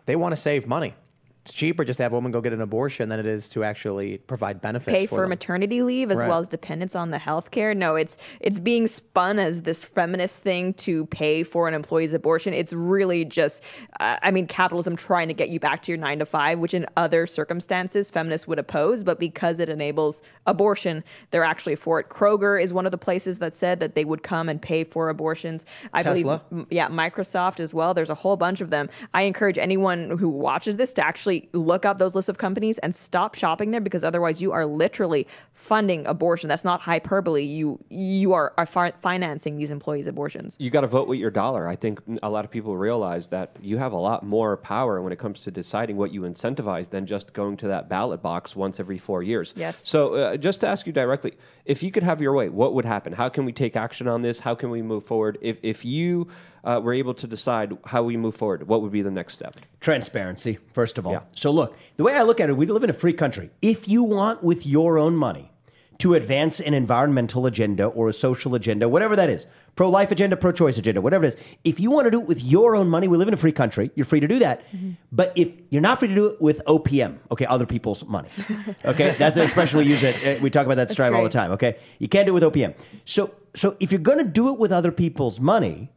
They 0.08 0.16
want 0.16 0.32
to 0.32 0.36
save 0.36 0.66
money. 0.66 0.96
It's 1.44 1.54
cheaper 1.54 1.84
just 1.84 1.98
to 1.98 2.04
have 2.04 2.14
a 2.14 2.16
woman 2.16 2.32
go 2.32 2.40
get 2.40 2.54
an 2.54 2.62
abortion 2.62 3.10
than 3.10 3.20
it 3.20 3.26
is 3.26 3.50
to 3.50 3.64
actually 3.64 4.20
provide 4.20 4.62
benefits. 4.62 4.96
pay 4.96 5.08
for, 5.08 5.16
for 5.16 5.28
maternity 5.28 5.82
leave 5.82 6.12
as 6.12 6.20
Right. 6.20 6.28
well 6.30 6.38
as 6.38 6.48
dependence 6.48 6.96
on 6.96 7.10
the 7.10 7.18
health 7.18 7.50
care. 7.50 7.74
No, 7.74 7.96
it's 7.96 8.16
it's 8.40 8.60
being 8.60 8.86
spun 8.86 9.40
as 9.40 9.64
this 9.64 9.84
feminist 9.84 10.44
thing 10.44 10.76
to 10.76 11.08
pay 11.08 11.42
for 11.42 11.68
an 11.68 11.74
employee's 11.74 12.14
abortion. 12.14 12.54
It's 12.54 12.74
really 12.74 13.26
just, 13.26 13.64
uh, 14.00 14.18
I 14.22 14.30
mean, 14.30 14.46
capitalism 14.46 14.96
trying 14.96 15.30
to 15.30 15.34
get 15.34 15.50
you 15.50 15.60
back 15.60 15.82
to 15.84 15.92
your 15.92 15.98
nine 15.98 16.20
to 16.20 16.26
five, 16.26 16.60
which 16.60 16.76
in 16.76 16.86
other 16.96 17.26
circumstances 17.26 18.12
feminists 18.12 18.48
would 18.48 18.60
oppose, 18.60 19.04
but 19.04 19.20
because 19.20 19.60
it 19.60 19.68
enables 19.68 20.22
abortion, 20.46 21.04
they're 21.32 21.44
actually 21.44 21.76
for 21.76 22.00
it. 22.00 22.10
Kroger 22.10 22.62
is 22.62 22.72
one 22.72 22.86
of 22.86 22.92
the 22.92 23.00
places 23.00 23.40
that 23.40 23.56
said 23.56 23.80
that 23.80 23.96
they 23.96 24.06
would 24.06 24.22
come 24.22 24.48
and 24.48 24.62
pay 24.62 24.84
for 24.84 25.10
abortions. 25.10 25.66
I 25.92 26.04
Tesla. 26.04 26.44
believe, 26.52 26.68
yeah, 26.70 26.88
Microsoft 26.90 27.60
as 27.60 27.74
well. 27.74 27.96
There's 27.96 28.12
a 28.12 28.16
whole 28.16 28.38
bunch 28.38 28.62
of 28.62 28.70
them. 28.70 28.90
I 29.16 29.24
encourage 29.24 29.58
anyone 29.58 30.18
who 30.20 30.30
watches 30.30 30.78
this 30.78 30.94
to 30.94 31.04
actually 31.04 31.31
look 31.54 31.86
up 31.86 31.98
those 31.98 32.16
lists 32.16 32.30
of 32.30 32.38
companies 32.38 32.78
and 32.80 32.94
stop 32.94 33.36
shopping 33.36 33.72
there 33.72 33.82
because 33.82 34.04
otherwise 34.04 34.42
you 34.42 34.52
are 34.52 34.66
literally 34.66 35.28
funding 35.54 36.06
abortion. 36.08 36.50
That's 36.50 36.64
not 36.64 36.82
hyperbole. 36.82 37.44
You 37.44 37.80
you 37.90 38.34
are, 38.34 38.54
are 38.58 38.66
fi- 38.66 38.92
financing 38.92 39.58
these 39.58 39.72
employees' 39.72 40.08
abortions. 40.08 40.56
You 40.60 40.70
got 40.70 40.82
to 40.82 40.88
vote 40.88 41.08
with 41.08 41.20
your 41.20 41.32
dollar. 41.32 41.68
I 41.68 41.76
think 41.76 42.00
a 42.22 42.30
lot 42.30 42.46
of 42.46 42.52
people 42.52 42.78
realize 42.78 43.28
that 43.28 43.56
you 43.62 43.78
have 43.78 43.94
a 43.94 43.98
lot 43.98 44.26
more 44.26 44.58
power 44.58 45.02
when 45.02 45.14
it 45.14 45.20
comes 45.20 45.42
to 45.42 45.52
deciding 45.52 45.98
what 45.98 46.12
you 46.12 46.22
incentivize 46.22 46.90
than 46.90 47.06
just 47.06 47.34
going 47.34 47.58
to 47.58 47.68
that 47.68 47.90
ballot 47.90 48.22
box 48.22 48.56
once 48.56 48.80
every 48.80 48.98
four 48.98 49.24
years. 49.24 49.54
Yes. 49.56 49.88
So, 49.88 50.16
uh, 50.16 50.38
just 50.38 50.60
to 50.62 50.68
ask 50.68 50.86
you 50.86 50.94
directly, 50.94 51.34
if 51.66 51.84
you 51.84 51.92
could 51.92 52.04
have 52.04 52.22
your 52.22 52.34
way, 52.34 52.50
what 52.50 52.74
would 52.74 52.86
happen? 52.86 53.14
How 53.14 53.30
can 53.30 53.46
we 53.46 53.52
take 53.52 53.76
action 53.76 54.08
on 54.08 54.22
this? 54.22 54.40
How 54.40 54.56
can 54.56 54.70
we 54.70 54.82
move 54.82 55.06
forward? 55.06 55.38
If 55.42 55.58
if 55.62 55.86
you 55.86 56.28
uh, 56.64 56.80
were 56.84 56.94
able 56.94 57.14
to 57.16 57.28
decide 57.28 57.78
how 57.86 58.04
we 58.04 58.18
move 58.18 58.36
forward, 58.36 58.68
what 58.68 58.82
would 58.82 58.92
be 58.92 59.02
the 59.02 59.12
next 59.12 59.34
step? 59.34 59.56
Transparency, 59.80 60.60
first 60.74 60.98
of 60.98 61.06
all. 61.08 61.14
Yeah. 61.14 61.22
So, 61.36 61.52
look, 61.52 61.76
the 61.98 62.04
way 62.04 62.14
I 62.16 62.22
look 62.24 62.40
at 62.40 62.50
it, 62.50 62.58
we 62.58 62.66
live 62.66 62.84
in 62.84 62.90
a 62.90 62.94
free 62.94 63.14
country. 63.14 63.50
If 63.62 63.88
you 63.88 64.04
want, 64.04 64.44
with 64.44 64.66
your 64.66 64.98
own 64.98 65.16
money, 65.16 65.52
to 65.98 66.16
advance 66.16 66.60
an 66.60 66.74
environmental 66.74 67.46
agenda 67.46 67.86
or 67.86 68.10
a 68.10 68.14
social 68.14 68.56
agenda, 68.56 68.90
whatever 68.90 69.16
that 69.16 69.30
is, 69.30 69.46
pro 69.76 69.88
life 69.88 70.12
agenda, 70.12 70.36
pro 70.36 70.52
choice 70.52 70.76
agenda, 70.76 71.00
whatever 71.00 71.26
it 71.26 71.28
is, 71.28 71.38
if 71.64 71.80
you 71.80 71.92
want 71.92 72.06
to 72.08 72.12
do 72.12 72.20
it 72.20 72.26
with 72.26 72.44
your 72.44 72.76
own 72.76 72.90
money, 72.90 73.08
we 73.08 73.18
live 73.18 73.28
in 73.28 73.36
a 73.36 73.38
free 73.38 73.52
country, 73.52 73.92
you're 73.94 74.06
free 74.06 74.20
to 74.20 74.28
do 74.28 74.40
that. 74.40 74.66
But 75.12 75.32
if 75.36 75.52
you're 75.70 75.82
not 75.82 76.00
free 76.00 76.08
to 76.08 76.16
do 76.16 76.26
it 76.26 76.42
with 76.42 76.60
OPM, 76.66 77.20
okay, 77.30 77.46
other 77.46 77.68
people's 77.68 78.04
money, 78.06 78.30
okay, 78.86 79.16
that's 79.20 79.38
an 79.38 79.44
expression 79.44 79.78
we 79.78 79.86
use 79.86 80.02
it. 80.02 80.16
uh, 80.40 80.42
We 80.42 80.50
talk 80.50 80.66
about 80.66 80.76
that 80.78 80.84
at 80.90 80.92
Strive 80.92 81.14
all 81.14 81.22
the 81.24 81.30
time, 81.30 81.52
okay? 81.52 81.78
You 82.00 82.08
can't 82.08 82.26
do 82.26 82.32
it 82.36 82.44
with 82.44 82.52
OPM. 82.52 82.74
So, 83.06 83.36
so 83.54 83.78
if 83.80 83.92
you're 83.92 84.02
going 84.02 84.18
to 84.18 84.24
do 84.24 84.52
it 84.52 84.58
with 84.58 84.72
other 84.72 84.92
people's 84.92 85.40
money, 85.40 85.92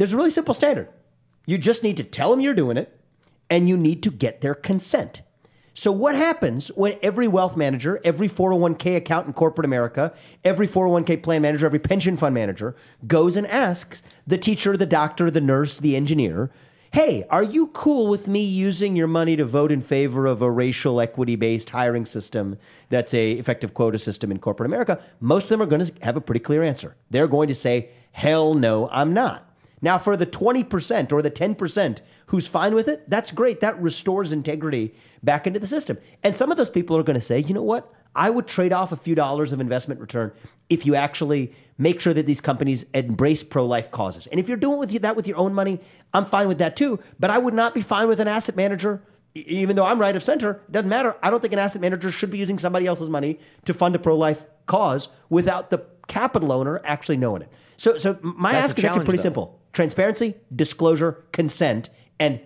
there's 0.00 0.14
a 0.14 0.16
really 0.16 0.30
simple 0.30 0.54
standard. 0.54 0.88
You 1.44 1.58
just 1.58 1.82
need 1.82 1.98
to 1.98 2.04
tell 2.04 2.30
them 2.30 2.40
you're 2.40 2.54
doing 2.54 2.78
it 2.78 2.98
and 3.50 3.68
you 3.68 3.76
need 3.76 4.02
to 4.04 4.10
get 4.10 4.40
their 4.40 4.54
consent. 4.54 5.20
So, 5.74 5.92
what 5.92 6.14
happens 6.14 6.68
when 6.68 6.98
every 7.02 7.28
wealth 7.28 7.54
manager, 7.54 8.00
every 8.02 8.26
401k 8.26 8.96
account 8.96 9.26
in 9.26 9.34
corporate 9.34 9.66
America, 9.66 10.14
every 10.42 10.66
401k 10.66 11.22
plan 11.22 11.42
manager, 11.42 11.66
every 11.66 11.78
pension 11.78 12.16
fund 12.16 12.34
manager 12.34 12.74
goes 13.06 13.36
and 13.36 13.46
asks 13.46 14.02
the 14.26 14.38
teacher, 14.38 14.74
the 14.74 14.86
doctor, 14.86 15.30
the 15.30 15.38
nurse, 15.38 15.78
the 15.78 15.94
engineer, 15.94 16.50
hey, 16.94 17.26
are 17.28 17.42
you 17.42 17.66
cool 17.66 18.08
with 18.08 18.26
me 18.26 18.42
using 18.42 18.96
your 18.96 19.06
money 19.06 19.36
to 19.36 19.44
vote 19.44 19.70
in 19.70 19.82
favor 19.82 20.24
of 20.24 20.40
a 20.40 20.50
racial 20.50 20.98
equity 20.98 21.36
based 21.36 21.68
hiring 21.70 22.06
system 22.06 22.56
that's 22.88 23.12
a 23.12 23.32
effective 23.32 23.74
quota 23.74 23.98
system 23.98 24.30
in 24.30 24.38
corporate 24.38 24.66
America? 24.66 24.98
Most 25.20 25.42
of 25.42 25.50
them 25.50 25.60
are 25.60 25.66
going 25.66 25.84
to 25.84 25.92
have 26.00 26.16
a 26.16 26.22
pretty 26.22 26.40
clear 26.40 26.62
answer. 26.62 26.96
They're 27.10 27.28
going 27.28 27.48
to 27.48 27.54
say, 27.54 27.90
hell 28.12 28.54
no, 28.54 28.88
I'm 28.88 29.12
not. 29.12 29.46
Now, 29.82 29.98
for 29.98 30.16
the 30.16 30.26
20% 30.26 31.12
or 31.12 31.22
the 31.22 31.30
10% 31.30 32.00
who's 32.26 32.46
fine 32.46 32.74
with 32.74 32.88
it, 32.88 33.08
that's 33.08 33.30
great. 33.30 33.60
That 33.60 33.80
restores 33.80 34.32
integrity 34.32 34.94
back 35.22 35.46
into 35.46 35.58
the 35.58 35.66
system. 35.66 35.98
And 36.22 36.36
some 36.36 36.50
of 36.50 36.56
those 36.56 36.70
people 36.70 36.96
are 36.96 37.02
going 37.02 37.14
to 37.14 37.20
say, 37.20 37.40
you 37.40 37.54
know 37.54 37.62
what? 37.62 37.92
I 38.14 38.28
would 38.28 38.46
trade 38.46 38.72
off 38.72 38.92
a 38.92 38.96
few 38.96 39.14
dollars 39.14 39.52
of 39.52 39.60
investment 39.60 40.00
return 40.00 40.32
if 40.68 40.84
you 40.84 40.94
actually 40.96 41.54
make 41.78 42.00
sure 42.00 42.12
that 42.12 42.26
these 42.26 42.40
companies 42.40 42.84
embrace 42.92 43.44
pro 43.44 43.64
life 43.64 43.90
causes. 43.90 44.26
And 44.26 44.40
if 44.40 44.48
you're 44.48 44.56
doing 44.56 44.78
with 44.78 44.90
that 45.02 45.16
with 45.16 45.26
your 45.26 45.36
own 45.36 45.54
money, 45.54 45.80
I'm 46.12 46.24
fine 46.24 46.48
with 46.48 46.58
that 46.58 46.76
too. 46.76 46.98
But 47.20 47.30
I 47.30 47.38
would 47.38 47.54
not 47.54 47.74
be 47.74 47.80
fine 47.80 48.08
with 48.08 48.20
an 48.20 48.28
asset 48.28 48.56
manager. 48.56 49.02
Even 49.34 49.76
though 49.76 49.86
I'm 49.86 50.00
right 50.00 50.16
of 50.16 50.24
center, 50.24 50.60
it 50.68 50.72
doesn't 50.72 50.88
matter. 50.88 51.16
I 51.22 51.30
don't 51.30 51.40
think 51.40 51.52
an 51.52 51.60
asset 51.60 51.80
manager 51.80 52.10
should 52.10 52.32
be 52.32 52.38
using 52.38 52.58
somebody 52.58 52.86
else's 52.86 53.08
money 53.08 53.38
to 53.64 53.72
fund 53.72 53.94
a 53.94 53.98
pro 54.00 54.16
life 54.16 54.44
cause 54.66 55.08
without 55.28 55.70
the 55.70 55.86
capital 56.08 56.50
owner 56.50 56.80
actually 56.84 57.16
knowing 57.16 57.42
it. 57.42 57.48
So, 57.76 57.96
so 57.96 58.18
my 58.22 58.52
That's 58.52 58.70
ask 58.70 58.78
is 58.78 58.84
actually 58.84 59.04
pretty 59.04 59.18
though. 59.18 59.22
simple 59.22 59.59
transparency, 59.72 60.34
disclosure, 60.54 61.24
consent, 61.32 61.90
and 62.18 62.40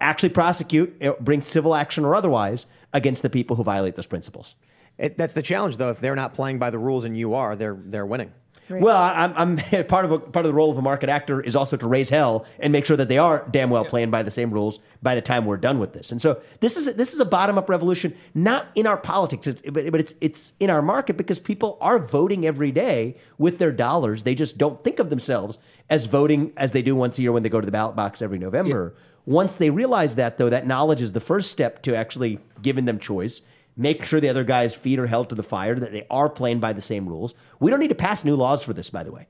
actually 0.00 0.30
prosecute, 0.30 0.98
bring 1.20 1.40
civil 1.40 1.74
action 1.74 2.04
or 2.04 2.14
otherwise 2.14 2.66
against 2.92 3.22
the 3.22 3.30
people 3.30 3.56
who 3.56 3.62
violate 3.62 3.96
those 3.96 4.06
principles. 4.06 4.54
It, 4.98 5.16
that's 5.16 5.34
the 5.34 5.42
challenge, 5.42 5.76
though. 5.76 5.90
If 5.90 6.00
they're 6.00 6.16
not 6.16 6.34
playing 6.34 6.58
by 6.58 6.70
the 6.70 6.78
rules 6.78 7.04
and 7.04 7.16
you 7.16 7.34
are, 7.34 7.56
they're 7.56 7.78
they're 7.84 8.06
winning. 8.06 8.32
Well, 8.78 8.96
I- 8.96 9.24
I'm, 9.24 9.58
I'm 9.70 9.84
part 9.86 10.04
of 10.04 10.12
a, 10.12 10.18
part 10.18 10.44
of 10.46 10.50
the 10.50 10.54
role 10.54 10.70
of 10.70 10.78
a 10.78 10.82
market 10.82 11.08
actor 11.08 11.40
is 11.40 11.56
also 11.56 11.76
to 11.76 11.88
raise 11.88 12.08
hell 12.10 12.46
and 12.58 12.72
make 12.72 12.84
sure 12.84 12.96
that 12.96 13.08
they 13.08 13.18
are 13.18 13.46
damn 13.50 13.70
well 13.70 13.84
playing 13.84 14.10
by 14.10 14.22
the 14.22 14.30
same 14.30 14.50
rules 14.50 14.78
by 15.02 15.14
the 15.14 15.22
time 15.22 15.44
we're 15.46 15.56
done 15.56 15.78
with 15.78 15.92
this. 15.92 16.12
And 16.12 16.20
so 16.22 16.40
this 16.60 16.76
is 16.76 16.86
a, 16.88 16.92
this 16.92 17.12
is 17.14 17.20
a 17.20 17.24
bottom 17.24 17.58
up 17.58 17.68
revolution, 17.68 18.14
not 18.34 18.68
in 18.74 18.86
our 18.86 18.96
politics, 18.96 19.46
it's, 19.46 19.62
but, 19.62 19.90
but 19.90 20.00
it's 20.00 20.14
it's 20.20 20.52
in 20.60 20.70
our 20.70 20.82
market 20.82 21.16
because 21.16 21.40
people 21.40 21.78
are 21.80 21.98
voting 21.98 22.46
every 22.46 22.70
day 22.70 23.16
with 23.38 23.58
their 23.58 23.72
dollars. 23.72 24.22
They 24.22 24.34
just 24.34 24.58
don't 24.58 24.82
think 24.84 24.98
of 24.98 25.10
themselves 25.10 25.58
as 25.88 26.06
voting 26.06 26.52
as 26.56 26.72
they 26.72 26.82
do 26.82 26.94
once 26.94 27.18
a 27.18 27.22
year 27.22 27.32
when 27.32 27.42
they 27.42 27.48
go 27.48 27.60
to 27.60 27.66
the 27.66 27.72
ballot 27.72 27.96
box 27.96 28.22
every 28.22 28.38
November. 28.38 28.94
Once 29.26 29.54
they 29.54 29.68
realize 29.70 30.16
that, 30.16 30.38
though, 30.38 30.48
that 30.48 30.66
knowledge 30.66 31.02
is 31.02 31.12
the 31.12 31.20
first 31.20 31.50
step 31.50 31.82
to 31.82 31.94
actually 31.94 32.38
giving 32.62 32.84
them 32.86 32.98
choice. 32.98 33.42
Make 33.76 34.04
sure 34.04 34.20
the 34.20 34.28
other 34.28 34.44
guy's 34.44 34.74
feet 34.74 34.98
are 34.98 35.06
held 35.06 35.28
to 35.30 35.34
the 35.34 35.42
fire, 35.42 35.74
that 35.74 35.92
they 35.92 36.06
are 36.10 36.28
playing 36.28 36.60
by 36.60 36.72
the 36.72 36.80
same 36.80 37.06
rules. 37.06 37.34
We 37.60 37.70
don't 37.70 37.80
need 37.80 37.88
to 37.88 37.94
pass 37.94 38.24
new 38.24 38.36
laws 38.36 38.62
for 38.62 38.72
this, 38.72 38.90
by 38.90 39.02
the 39.02 39.12
way. 39.12 39.26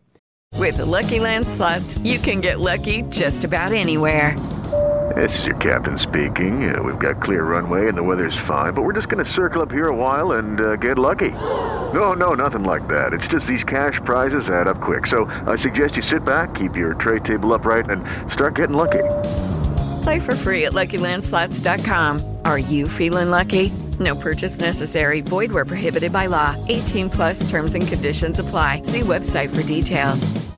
With 0.56 0.76
the 0.76 0.84
Lucky 0.86 1.20
Land 1.20 1.48
slots, 1.48 1.98
you 1.98 2.18
can 2.18 2.40
get 2.40 2.60
lucky 2.60 3.02
just 3.08 3.44
about 3.44 3.72
anywhere. 3.72 4.36
This 5.16 5.36
is 5.40 5.44
your 5.44 5.56
captain 5.56 5.98
speaking. 5.98 6.72
Uh, 6.72 6.82
we've 6.82 6.98
got 6.98 7.20
clear 7.20 7.44
runway 7.44 7.88
and 7.88 7.96
the 7.96 8.02
weather's 8.02 8.36
fine, 8.46 8.74
but 8.74 8.82
we're 8.82 8.92
just 8.92 9.08
going 9.08 9.24
to 9.24 9.30
circle 9.30 9.60
up 9.62 9.72
here 9.72 9.88
a 9.88 9.96
while 9.96 10.32
and 10.32 10.60
uh, 10.60 10.76
get 10.76 10.98
lucky. 10.98 11.30
No, 11.30 12.12
no, 12.12 12.34
nothing 12.34 12.62
like 12.62 12.86
that. 12.88 13.12
It's 13.12 13.26
just 13.26 13.46
these 13.46 13.64
cash 13.64 14.00
prizes 14.04 14.48
add 14.48 14.68
up 14.68 14.80
quick. 14.80 15.06
So 15.06 15.24
I 15.46 15.56
suggest 15.56 15.96
you 15.96 16.02
sit 16.02 16.24
back, 16.24 16.54
keep 16.54 16.76
your 16.76 16.94
tray 16.94 17.18
table 17.20 17.52
upright, 17.52 17.90
and 17.90 18.04
start 18.30 18.54
getting 18.54 18.76
lucky. 18.76 19.02
Play 20.04 20.20
for 20.20 20.34
free 20.34 20.66
at 20.66 20.72
LuckyLandSlots.com. 20.72 22.38
Are 22.44 22.58
you 22.58 22.88
feeling 22.88 23.30
lucky? 23.30 23.72
No 24.00 24.16
purchase 24.16 24.58
necessary. 24.58 25.20
Void 25.20 25.52
where 25.52 25.64
prohibited 25.64 26.12
by 26.12 26.26
law. 26.26 26.56
18 26.68 27.10
plus 27.10 27.48
terms 27.50 27.74
and 27.74 27.86
conditions 27.86 28.38
apply. 28.38 28.82
See 28.82 29.00
website 29.00 29.54
for 29.54 29.62
details. 29.62 30.50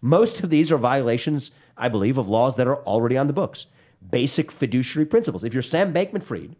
Most 0.00 0.42
of 0.42 0.50
these 0.50 0.72
are 0.72 0.78
violations, 0.78 1.52
I 1.76 1.88
believe, 1.88 2.18
of 2.18 2.28
laws 2.28 2.56
that 2.56 2.66
are 2.66 2.82
already 2.82 3.16
on 3.16 3.28
the 3.28 3.32
books. 3.32 3.66
Basic 4.10 4.50
fiduciary 4.50 5.06
principles. 5.06 5.44
If 5.44 5.54
you're 5.54 5.62
Sam 5.62 5.92
Bankman 5.94 6.24
Fried, 6.24 6.56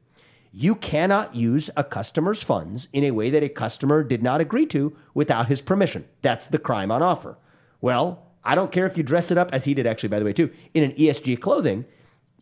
you 0.53 0.77
cannot 0.77 1.35
use 1.35 1.69
a 1.77 1.83
customer's 1.83 2.43
funds 2.43 2.87
in 2.93 3.03
a 3.03 3.11
way 3.11 3.31
that 3.31 3.43
a 3.43 3.49
customer 3.49 4.05
did 4.05 4.23
not 4.23 4.41
agree 4.41 4.67
to 4.67 4.95
without 5.13 5.49
his 5.49 5.61
permission. 5.61 6.05
That's 6.21 6.47
the 6.47 6.59
crime 6.59 6.93
on 6.93 7.03
offer. 7.03 7.37
Well, 7.81 8.27
I 8.45 8.55
don't 8.55 8.71
care 8.71 8.87
if 8.87 8.97
you 8.97 9.03
dress 9.03 9.31
it 9.31 9.39
up, 9.39 9.51
as 9.53 9.65
he 9.65 9.75
did 9.75 9.87
actually, 9.87 10.11
by 10.11 10.19
the 10.19 10.25
way, 10.25 10.33
too, 10.33 10.51
in 10.75 10.85
an 10.85 10.93
ESG 10.93 11.41
clothing. 11.41 11.85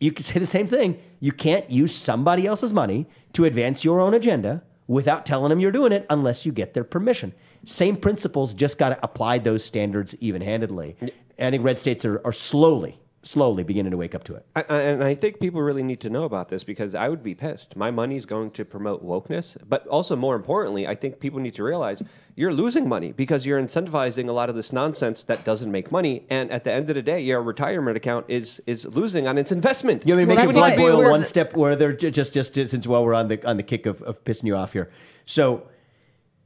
You 0.01 0.11
could 0.11 0.25
say 0.25 0.39
the 0.39 0.47
same 0.47 0.67
thing. 0.67 0.99
You 1.19 1.31
can't 1.31 1.69
use 1.69 1.95
somebody 1.95 2.47
else's 2.47 2.73
money 2.73 3.05
to 3.33 3.45
advance 3.45 3.85
your 3.85 4.01
own 4.01 4.15
agenda 4.15 4.63
without 4.87 5.25
telling 5.25 5.51
them 5.51 5.59
you're 5.59 5.71
doing 5.71 5.91
it 5.91 6.05
unless 6.09 6.45
you 6.45 6.51
get 6.51 6.73
their 6.73 6.83
permission. 6.83 7.33
Same 7.65 7.95
principles, 7.95 8.55
just 8.55 8.79
got 8.79 8.89
to 8.89 8.99
apply 9.03 9.37
those 9.37 9.63
standards 9.63 10.15
even 10.19 10.41
handedly. 10.41 10.95
I 11.39 11.51
think 11.51 11.63
red 11.63 11.77
states 11.77 12.03
are, 12.03 12.19
are 12.25 12.33
slowly, 12.33 12.99
slowly 13.23 13.63
beginning 13.63 13.91
to 13.91 13.97
wake 13.97 14.15
up 14.15 14.23
to 14.25 14.33
it. 14.35 14.45
I, 14.55 14.65
I- 14.67 14.81
and 14.81 15.03
I 15.03 15.13
think 15.15 15.39
people 15.39 15.61
really 15.61 15.83
need 15.83 16.01
to 16.01 16.09
know 16.09 16.23
about 16.23 16.49
this 16.49 16.63
because 16.63 16.95
I 16.95 17.07
would 17.07 17.21
be 17.23 17.35
pissed. 17.35 17.75
My 17.75 17.91
money's 17.91 18.25
going 18.25 18.51
to 18.51 18.65
promote 18.65 19.05
wokeness, 19.05 19.55
but 19.69 19.85
also 19.87 20.15
more 20.15 20.35
importantly, 20.35 20.87
I 20.87 20.95
think 20.95 21.19
people 21.19 21.39
need 21.39 21.53
to 21.55 21.63
realize 21.63 22.01
you're 22.35 22.53
losing 22.53 22.87
money 22.89 23.11
because 23.11 23.45
you're 23.45 23.61
incentivizing 23.61 24.27
a 24.27 24.31
lot 24.31 24.49
of 24.49 24.55
this 24.55 24.73
nonsense 24.73 25.23
that 25.25 25.43
doesn't 25.43 25.71
make 25.71 25.91
money. 25.91 26.25
And 26.29 26.49
at 26.51 26.63
the 26.63 26.71
end 26.71 26.89
of 26.89 26.95
the 26.95 27.01
day, 27.01 27.19
your 27.21 27.41
retirement 27.43 27.95
account 27.97 28.25
is 28.27 28.61
is 28.65 28.85
losing 28.85 29.27
on 29.27 29.37
its 29.37 29.51
investment. 29.51 30.03
You 30.05 30.15
want 30.15 30.27
me 30.29 30.35
to 30.35 30.41
Well, 30.41 30.45
make 30.47 30.55
it 30.55 30.57
that's 30.59 30.75
blood 30.75 30.77
boil 30.77 31.09
one 31.11 31.23
step 31.23 31.55
where 31.55 31.75
they're 31.75 31.93
just, 31.93 32.33
just 32.33 32.53
just 32.53 32.71
since 32.71 32.87
while 32.87 33.05
we're 33.05 33.13
on 33.13 33.27
the 33.27 33.47
on 33.47 33.57
the 33.57 33.63
kick 33.63 33.85
of, 33.85 34.01
of 34.03 34.23
pissing 34.23 34.45
you 34.45 34.55
off 34.55 34.73
here. 34.73 34.89
So 35.25 35.67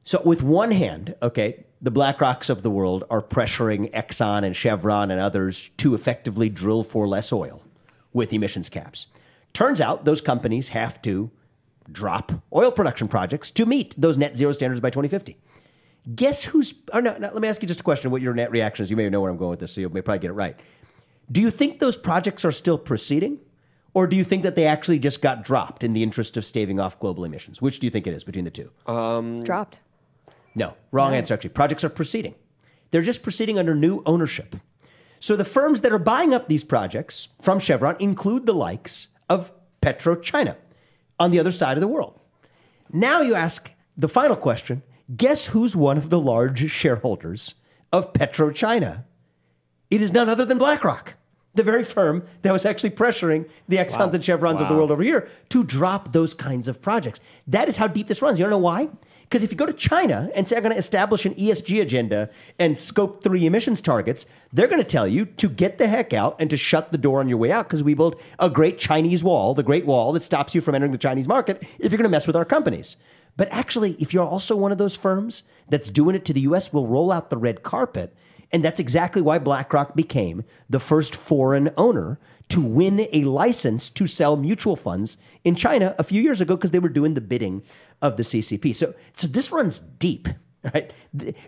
so 0.04 0.22
with 0.26 0.44
one 0.44 0.72
hand, 0.72 1.16
okay, 1.22 1.66
the 1.86 1.92
BlackRocks 1.92 2.50
of 2.50 2.64
the 2.64 2.72
world 2.72 3.04
are 3.12 3.22
pressuring 3.22 3.92
Exxon 3.92 4.44
and 4.44 4.56
Chevron 4.56 5.12
and 5.12 5.22
others 5.22 5.70
to 5.78 5.94
effectively 5.94 6.50
drill 6.50 6.84
for 6.84 7.08
less 7.08 7.32
oil 7.32 7.64
with 8.12 8.34
emissions 8.34 8.70
caps. 8.70 9.06
Turns 9.54 9.80
out 9.80 10.04
those 10.04 10.20
companies 10.20 10.70
have 10.70 11.00
to 11.04 11.30
drop 11.92 12.32
oil 12.52 12.72
production 12.72 13.08
projects 13.08 13.52
to 13.52 13.68
meet 13.68 13.94
those 14.00 14.18
net 14.18 14.36
zero 14.36 14.52
standards 14.52 14.80
by 14.80 14.90
2050. 14.90 15.38
Guess 16.16 16.46
who's? 16.46 16.74
Or 16.92 17.04
no, 17.04 17.16
no, 17.20 17.30
let 17.32 17.40
me 17.40 17.48
ask 17.48 17.62
you 17.62 17.68
just 17.68 17.82
a 17.82 17.84
question. 17.84 18.10
What 18.10 18.24
your 18.24 18.34
net 18.34 18.50
reaction 18.50 18.82
is? 18.82 18.90
You 18.90 18.98
may 18.98 19.08
know 19.08 19.22
where 19.22 19.30
I'm 19.30 19.38
going 19.38 19.52
with 19.52 19.60
this, 19.60 19.72
so 19.72 19.82
you 19.82 19.90
may 19.90 20.02
probably 20.02 20.20
get 20.20 20.32
it 20.32 20.34
right. 20.34 20.60
Do 21.32 21.40
you 21.40 21.52
think 21.52 21.80
those 21.80 21.98
projects 21.98 22.44
are 22.44 22.52
still 22.52 22.80
proceeding? 22.80 23.40
Or 23.94 24.08
do 24.08 24.16
you 24.16 24.24
think 24.24 24.42
that 24.42 24.56
they 24.56 24.66
actually 24.66 25.00
just 25.00 25.22
got 25.22 25.44
dropped 25.44 25.84
in 25.84 25.94
the 25.94 26.04
interest 26.04 26.36
of 26.36 26.46
staving 26.46 26.80
off 26.80 27.00
global 27.00 27.24
emissions? 27.26 27.62
Which 27.62 27.80
do 27.80 27.86
you 27.88 27.92
think 27.92 28.08
it 28.08 28.14
is 28.14 28.24
between 28.24 28.44
the 28.44 28.52
two? 28.52 28.72
Um, 28.88 29.38
dropped. 29.38 29.80
No, 30.56 30.76
wrong 30.92 31.14
answer 31.14 31.34
actually. 31.34 31.50
Projects 31.52 31.84
are 31.84 31.90
proceeding. 31.90 32.36
They're 32.92 33.02
just 33.02 33.24
proceeding 33.24 33.60
under 33.60 33.76
new 33.76 34.02
ownership. 34.06 34.56
So 35.20 35.36
the 35.36 35.46
firms 35.46 35.82
that 35.82 35.92
are 35.92 36.00
buying 36.00 36.34
up 36.34 36.48
these 36.48 36.64
projects 36.64 37.30
from 37.42 37.60
Chevron 37.60 37.98
include 38.00 38.46
the 38.46 38.54
likes 38.54 39.10
of 39.30 39.52
PetroChina 39.82 40.56
on 41.20 41.32
the 41.32 41.40
other 41.40 41.52
side 41.52 41.78
of 41.78 41.82
the 41.82 41.88
world. 41.88 42.20
Now 42.92 43.22
you 43.22 43.36
ask 43.36 43.72
the 43.98 44.08
final 44.08 44.36
question 44.36 44.84
guess 45.16 45.48
who's 45.48 45.76
one 45.76 45.98
of 45.98 46.10
the 46.10 46.20
large 46.20 46.70
shareholders 46.72 47.56
of 47.92 48.14
PetroChina? 48.14 49.04
It 49.90 50.02
is 50.02 50.12
none 50.12 50.30
other 50.30 50.46
than 50.46 50.58
BlackRock, 50.58 51.14
the 51.54 51.64
very 51.64 51.84
firm 51.84 52.26
that 52.42 52.52
was 52.52 52.66
actually 52.66 52.90
pressuring 52.90 53.48
the 53.68 53.78
Exxons 53.78 54.14
and 54.14 54.24
Chevrons 54.24 54.62
of 54.62 54.68
the 54.68 54.74
world 54.74 54.92
over 54.92 55.04
here 55.04 55.28
to 55.50 55.64
drop 55.64 56.12
those 56.12 56.34
kinds 56.34 56.68
of 56.68 56.82
projects. 56.82 57.20
That 57.48 57.70
is 57.70 57.78
how 57.78 57.88
deep 57.88 58.08
this 58.08 58.22
runs. 58.22 58.40
You 58.40 58.44
don't 58.44 58.52
know 58.52 58.58
why? 58.58 58.90
Because 59.26 59.44
if 59.44 59.52
you 59.52 59.58
go 59.58 59.66
to 59.66 59.74
China 59.74 60.30
and 60.36 60.48
say, 60.48 60.56
I'm 60.56 60.62
going 60.62 60.72
to 60.72 60.78
establish 60.78 61.26
an 61.26 61.34
ESG 61.34 61.82
agenda 61.82 62.30
and 62.60 62.78
scope 62.78 63.24
three 63.24 63.46
emissions 63.46 63.82
targets, 63.82 64.28
they're 64.54 64.68
going 64.68 64.82
to 64.82 64.88
tell 64.88 65.08
you 65.08 65.26
to 65.26 65.50
get 65.50 65.80
the 65.80 65.88
heck 65.88 66.14
out 66.14 66.36
and 66.40 66.50
to 66.52 66.58
shut 66.58 66.92
the 66.92 66.98
door 66.98 67.20
on 67.20 67.28
your 67.28 67.40
way 67.40 67.52
out 67.52 67.68
because 67.68 67.84
we 67.84 67.96
built 67.96 68.22
a 68.40 68.50
great 68.50 68.78
Chinese 68.78 69.24
wall, 69.24 69.56
the 69.56 69.64
Great 69.64 69.86
Wall 69.86 70.14
that 70.14 70.22
stops 70.22 70.54
you 70.54 70.62
from 70.62 70.76
entering 70.76 70.92
the 70.92 70.98
Chinese 70.98 71.28
market 71.28 71.62
if 71.80 71.92
you're 71.92 71.98
going 71.98 72.04
to 72.04 72.10
mess 72.10 72.28
with 72.28 72.36
our 72.36 72.46
companies. 72.46 72.98
But 73.36 73.50
actually, 73.52 73.94
if 73.94 74.14
you're 74.14 74.24
also 74.24 74.56
one 74.56 74.72
of 74.72 74.78
those 74.78 74.96
firms 74.96 75.44
that's 75.68 75.90
doing 75.90 76.16
it 76.16 76.24
to 76.26 76.34
the 76.34 76.42
US, 76.42 76.72
we'll 76.72 76.88
roll 76.88 77.12
out 77.12 77.30
the 77.30 77.38
red 77.38 77.64
carpet. 77.64 78.16
And 78.52 78.64
that's 78.64 78.80
exactly 78.80 79.22
why 79.22 79.40
BlackRock 79.40 79.96
became 79.96 80.44
the 80.70 80.80
first 80.80 81.16
foreign 81.16 81.72
owner 81.76 82.20
to 82.50 82.62
win 82.62 83.08
a 83.12 83.24
license 83.24 83.90
to 83.90 84.06
sell 84.06 84.38
mutual 84.38 84.76
funds 84.76 85.18
in 85.44 85.56
China 85.56 85.96
a 85.98 86.04
few 86.04 86.22
years 86.22 86.42
ago 86.42 86.56
because 86.56 86.72
they 86.72 86.80
were 86.80 86.90
doing 86.90 87.16
the 87.16 87.22
bidding 87.22 87.64
of 88.06 88.18
the 88.18 88.24
CCP. 88.24 88.76
So, 88.76 88.94
so 89.14 89.28
this 89.28 89.52
runs 89.52 89.80
deep, 89.80 90.28
right? 90.74 90.94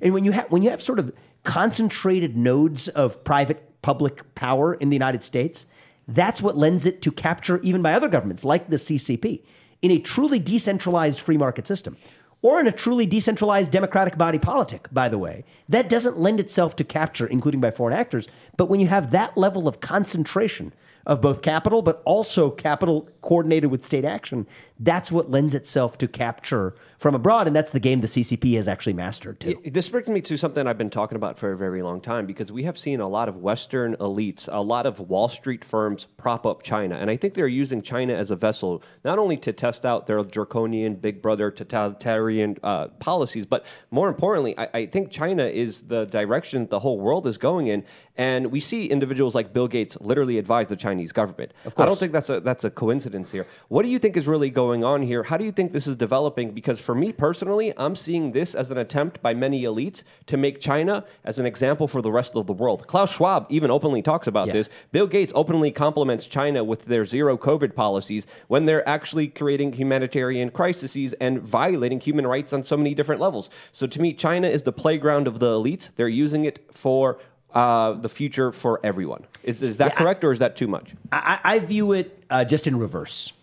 And 0.02 0.14
when 0.14 0.24
you 0.24 0.32
have 0.32 0.50
when 0.52 0.64
you 0.64 0.70
have 0.70 0.82
sort 0.82 1.00
of 1.00 1.14
concentrated 1.44 2.36
nodes 2.36 2.88
of 2.88 3.24
private 3.24 3.82
public 3.82 4.34
power 4.36 4.74
in 4.74 4.90
the 4.90 4.96
United 4.96 5.24
States, 5.24 5.68
that's 6.08 6.42
what 6.42 6.58
lends 6.58 6.86
it 6.86 7.02
to 7.04 7.12
capture 7.12 7.60
even 7.62 7.82
by 7.82 7.94
other 7.94 8.10
governments 8.10 8.44
like 8.44 8.70
the 8.70 8.78
CCP 8.78 9.44
in 9.82 9.92
a 9.92 10.00
truly 10.00 10.40
decentralized 10.40 11.22
free 11.22 11.38
market 11.38 11.68
system 11.68 11.96
or 12.42 12.60
in 12.60 12.68
a 12.68 12.72
truly 12.72 13.06
decentralized 13.06 13.72
democratic 13.72 14.18
body 14.18 14.38
politic, 14.38 14.88
by 14.92 15.10
the 15.10 15.18
way, 15.18 15.44
that 15.68 15.90
doesn't 15.90 16.20
lend 16.20 16.40
itself 16.40 16.76
to 16.76 16.84
capture, 16.84 17.26
including 17.26 17.60
by 17.60 17.72
foreign 17.72 17.98
actors. 17.98 18.28
But 18.58 18.70
when 18.70 18.80
you 18.80 18.88
have 18.88 19.12
that 19.12 19.38
level 19.38 19.68
of 19.68 19.80
concentration 19.80 20.74
of 21.08 21.22
both 21.22 21.42
capital, 21.42 21.82
but 21.82 22.02
also 22.06 22.52
capital 22.52 23.10
coordinated 23.22 23.72
with 23.72 23.84
state 23.84 24.06
action, 24.06 24.46
that's 24.80 25.12
what 25.12 25.32
lends 25.32 25.56
itself 25.56 25.98
to 25.98 26.08
capture 26.08 26.76
from 26.98 27.16
abroad. 27.16 27.48
And 27.48 27.56
that's 27.56 27.72
the 27.72 27.80
game 27.80 28.02
the 28.02 28.08
CCP 28.08 28.56
has 28.56 28.68
actually 28.68 28.94
mastered 28.94 29.40
too. 29.40 29.62
This 29.66 29.88
brings 29.90 30.08
me 30.08 30.22
to 30.22 30.38
something 30.38 30.68
I've 30.68 30.78
been 30.78 30.90
talking 30.90 31.16
about 31.16 31.38
for 31.38 31.52
a 31.52 31.58
very 31.58 31.82
long 31.82 32.02
time 32.02 32.26
because 32.26 32.52
we 32.52 32.64
have 32.64 32.78
seen 32.78 33.00
a 33.00 33.08
lot 33.08 33.30
of 33.30 33.38
Western 33.38 33.96
elites, 33.98 34.50
a 34.52 34.62
lot 34.62 34.86
of 34.86 35.00
Wall 35.00 35.30
Street 35.30 35.64
firms 35.64 36.08
prop 36.18 36.46
up 36.46 36.64
China. 36.64 36.96
And 36.96 37.10
I 37.10 37.18
think 37.18 37.34
they're 37.34 37.48
using 37.48 37.82
China 37.82 38.14
as 38.14 38.32
a 38.32 38.36
vessel, 38.36 38.84
not 39.06 39.20
only 39.20 39.38
to 39.38 39.54
test 39.54 39.86
out 39.86 40.08
their 40.08 40.24
draconian 40.24 40.96
big 40.96 41.22
brother 41.22 41.52
totalitarian 41.52 42.58
uh, 42.64 42.88
policies, 43.00 43.46
but 43.46 43.66
more 43.92 44.10
importantly, 44.10 44.58
I, 44.58 44.70
I 44.74 44.86
think 44.88 45.12
China 45.12 45.46
is 45.46 45.84
the 45.84 46.06
direction 46.06 46.68
the 46.68 46.80
whole 46.80 47.00
world 47.00 47.28
is 47.28 47.38
going 47.38 47.68
in. 47.68 47.84
And 48.18 48.48
we 48.52 48.60
see 48.60 48.88
individuals 48.88 49.36
like 49.36 49.54
Bill 49.54 49.68
Gates 49.68 49.96
literally 50.02 50.40
advise 50.40 50.68
the 50.68 50.76
Chinese 50.76 51.12
government. 51.12 51.54
Of 51.66 51.76
course. 51.76 51.86
I 51.86 51.88
don't 51.88 52.00
think 52.00 52.12
that's 52.12 52.30
a, 52.30 52.40
that's 52.40 52.64
a 52.64 52.72
coincidence 52.72 53.32
here. 53.32 53.46
What 53.68 53.84
do 53.84 53.90
you 53.90 54.00
think 54.00 54.18
is 54.18 54.28
really 54.28 54.50
going 54.50 54.84
on 54.84 55.04
here? 55.04 55.22
How 55.22 55.38
do 55.38 55.46
you 55.46 55.52
think 55.52 55.72
this 55.72 55.86
is 55.86 55.96
developing? 55.96 56.52
Because 56.52 56.82
for 56.88 56.96
me 56.96 57.12
personally, 57.12 57.74
I'm 57.78 57.98
seeing 57.98 58.32
this 58.32 58.56
as 58.56 58.72
an 58.72 58.78
attempt 58.78 59.22
by 59.22 59.34
many 59.34 59.64
elites 59.64 60.04
to 60.28 60.38
make 60.38 60.62
China 60.62 61.04
as 61.26 61.38
an 61.38 61.46
example 61.46 61.86
for 61.86 62.02
the 62.02 62.14
rest 62.14 62.34
of 62.38 62.48
the 62.48 62.54
world. 62.54 62.88
Klaus 62.88 63.12
Schwab 63.12 63.46
even 63.50 63.70
openly 63.70 64.02
talks 64.02 64.26
about 64.26 64.48
Yeah. 64.48 64.54
this. 64.54 64.70
Bill 64.94 65.06
Gates 65.06 65.34
openly 65.36 65.70
compliments 65.70 66.26
China 66.28 66.64
with 66.64 66.86
their 66.86 67.04
zero 67.06 67.36
COVID 67.38 67.76
policies 67.76 68.26
when 68.48 68.64
they're 68.68 68.88
actually 68.88 69.28
creating 69.28 69.74
humanitarian 69.74 70.50
crises 70.50 71.12
and 71.20 71.42
violating 71.42 72.00
human 72.00 72.26
rights 72.26 72.54
on 72.54 72.64
so 72.64 72.78
many 72.78 72.96
different 72.96 73.20
levels. 73.20 73.50
So 73.74 73.86
to 73.86 74.00
me, 74.02 74.14
China 74.14 74.48
is 74.48 74.64
the 74.64 74.72
playground 74.72 75.28
of 75.28 75.40
the 75.40 75.48
elites. 75.48 75.90
They're 75.98 76.08
using 76.08 76.46
it 76.46 76.58
for 76.74 77.20
uh, 77.54 77.94
the 77.94 78.08
future 78.08 78.54
for 78.54 78.80
everyone. 78.82 79.26
Is, 79.44 79.62
is 79.62 79.76
that 79.78 79.92
Yeah, 79.92 79.96
correct 79.98 80.24
or 80.24 80.32
is 80.32 80.40
that 80.40 80.56
too 80.56 80.68
much? 80.68 80.94
I, 81.12 81.40
I 81.44 81.60
view 81.60 81.92
it 81.92 82.24
uh, 82.30 82.46
just 82.46 82.66
in 82.66 82.80
reverse. 82.80 83.34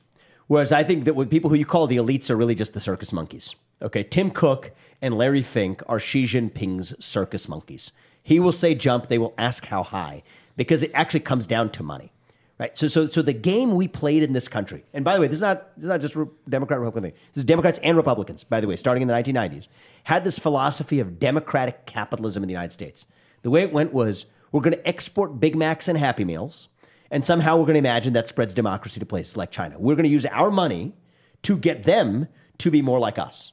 Whereas 0.46 0.72
I 0.72 0.84
think 0.84 1.04
that 1.04 1.14
when 1.14 1.28
people 1.28 1.50
who 1.50 1.56
you 1.56 1.64
call 1.66 1.86
the 1.86 1.96
elites 1.96 2.30
are 2.30 2.36
really 2.36 2.54
just 2.54 2.74
the 2.74 2.80
circus 2.80 3.12
monkeys. 3.12 3.54
Okay, 3.80 4.02
Tim 4.02 4.30
Cook 4.30 4.72
and 5.00 5.14
Larry 5.14 5.42
Fink 5.42 5.82
are 5.86 5.98
Xi 5.98 6.24
Jinping's 6.24 7.04
circus 7.04 7.48
monkeys. 7.48 7.92
He 8.22 8.40
will 8.40 8.52
say 8.52 8.74
jump, 8.74 9.08
they 9.08 9.18
will 9.18 9.34
ask 9.36 9.66
how 9.66 9.82
high, 9.82 10.22
because 10.56 10.82
it 10.82 10.90
actually 10.94 11.20
comes 11.20 11.46
down 11.46 11.70
to 11.70 11.82
money. 11.82 12.12
Right. 12.56 12.78
So, 12.78 12.86
so, 12.86 13.08
so 13.08 13.20
the 13.20 13.32
game 13.32 13.74
we 13.74 13.88
played 13.88 14.22
in 14.22 14.32
this 14.32 14.46
country, 14.46 14.84
and 14.92 15.04
by 15.04 15.14
the 15.14 15.20
way, 15.20 15.26
this 15.26 15.38
is 15.38 15.40
not 15.40 15.74
this 15.74 15.84
is 15.84 15.88
not 15.88 16.00
just 16.00 16.14
Democrat 16.48 16.78
Republican 16.78 17.10
thing. 17.10 17.20
This 17.32 17.38
is 17.38 17.44
Democrats 17.44 17.80
and 17.82 17.96
Republicans, 17.96 18.44
by 18.44 18.60
the 18.60 18.68
way, 18.68 18.76
starting 18.76 19.02
in 19.02 19.08
the 19.08 19.14
1990s, 19.14 19.66
had 20.04 20.22
this 20.22 20.38
philosophy 20.38 21.00
of 21.00 21.18
democratic 21.18 21.84
capitalism 21.84 22.44
in 22.44 22.46
the 22.46 22.52
United 22.52 22.72
States. 22.72 23.06
The 23.42 23.50
way 23.50 23.62
it 23.62 23.72
went 23.72 23.92
was 23.92 24.26
we're 24.52 24.60
going 24.60 24.76
to 24.76 24.88
export 24.88 25.40
Big 25.40 25.56
Macs 25.56 25.88
and 25.88 25.98
Happy 25.98 26.24
Meals, 26.24 26.68
and 27.10 27.24
somehow 27.24 27.56
we're 27.56 27.66
going 27.66 27.74
to 27.74 27.78
imagine 27.78 28.12
that 28.14 28.28
spreads 28.28 28.54
democracy 28.54 29.00
to 29.00 29.06
places 29.06 29.36
like 29.36 29.50
China. 29.50 29.76
We're 29.78 29.94
going 29.94 30.04
to 30.04 30.10
use 30.10 30.26
our 30.26 30.50
money 30.50 30.94
to 31.42 31.56
get 31.56 31.84
them 31.84 32.28
to 32.58 32.70
be 32.70 32.82
more 32.82 32.98
like 32.98 33.18
us. 33.18 33.52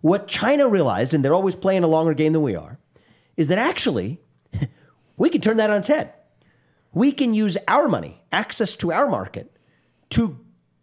What 0.00 0.28
China 0.28 0.66
realized, 0.68 1.12
and 1.12 1.24
they're 1.24 1.34
always 1.34 1.56
playing 1.56 1.84
a 1.84 1.88
longer 1.88 2.14
game 2.14 2.32
than 2.32 2.42
we 2.42 2.56
are, 2.56 2.78
is 3.36 3.48
that 3.48 3.58
actually 3.58 4.20
we 5.16 5.28
can 5.28 5.40
turn 5.40 5.58
that 5.58 5.70
on 5.70 5.78
its 5.78 5.88
head. 5.88 6.14
we 6.92 7.12
can 7.12 7.34
use 7.34 7.56
our 7.68 7.86
money, 7.86 8.22
access 8.32 8.74
to 8.76 8.92
our 8.92 9.08
market, 9.08 9.56
to 10.10 10.38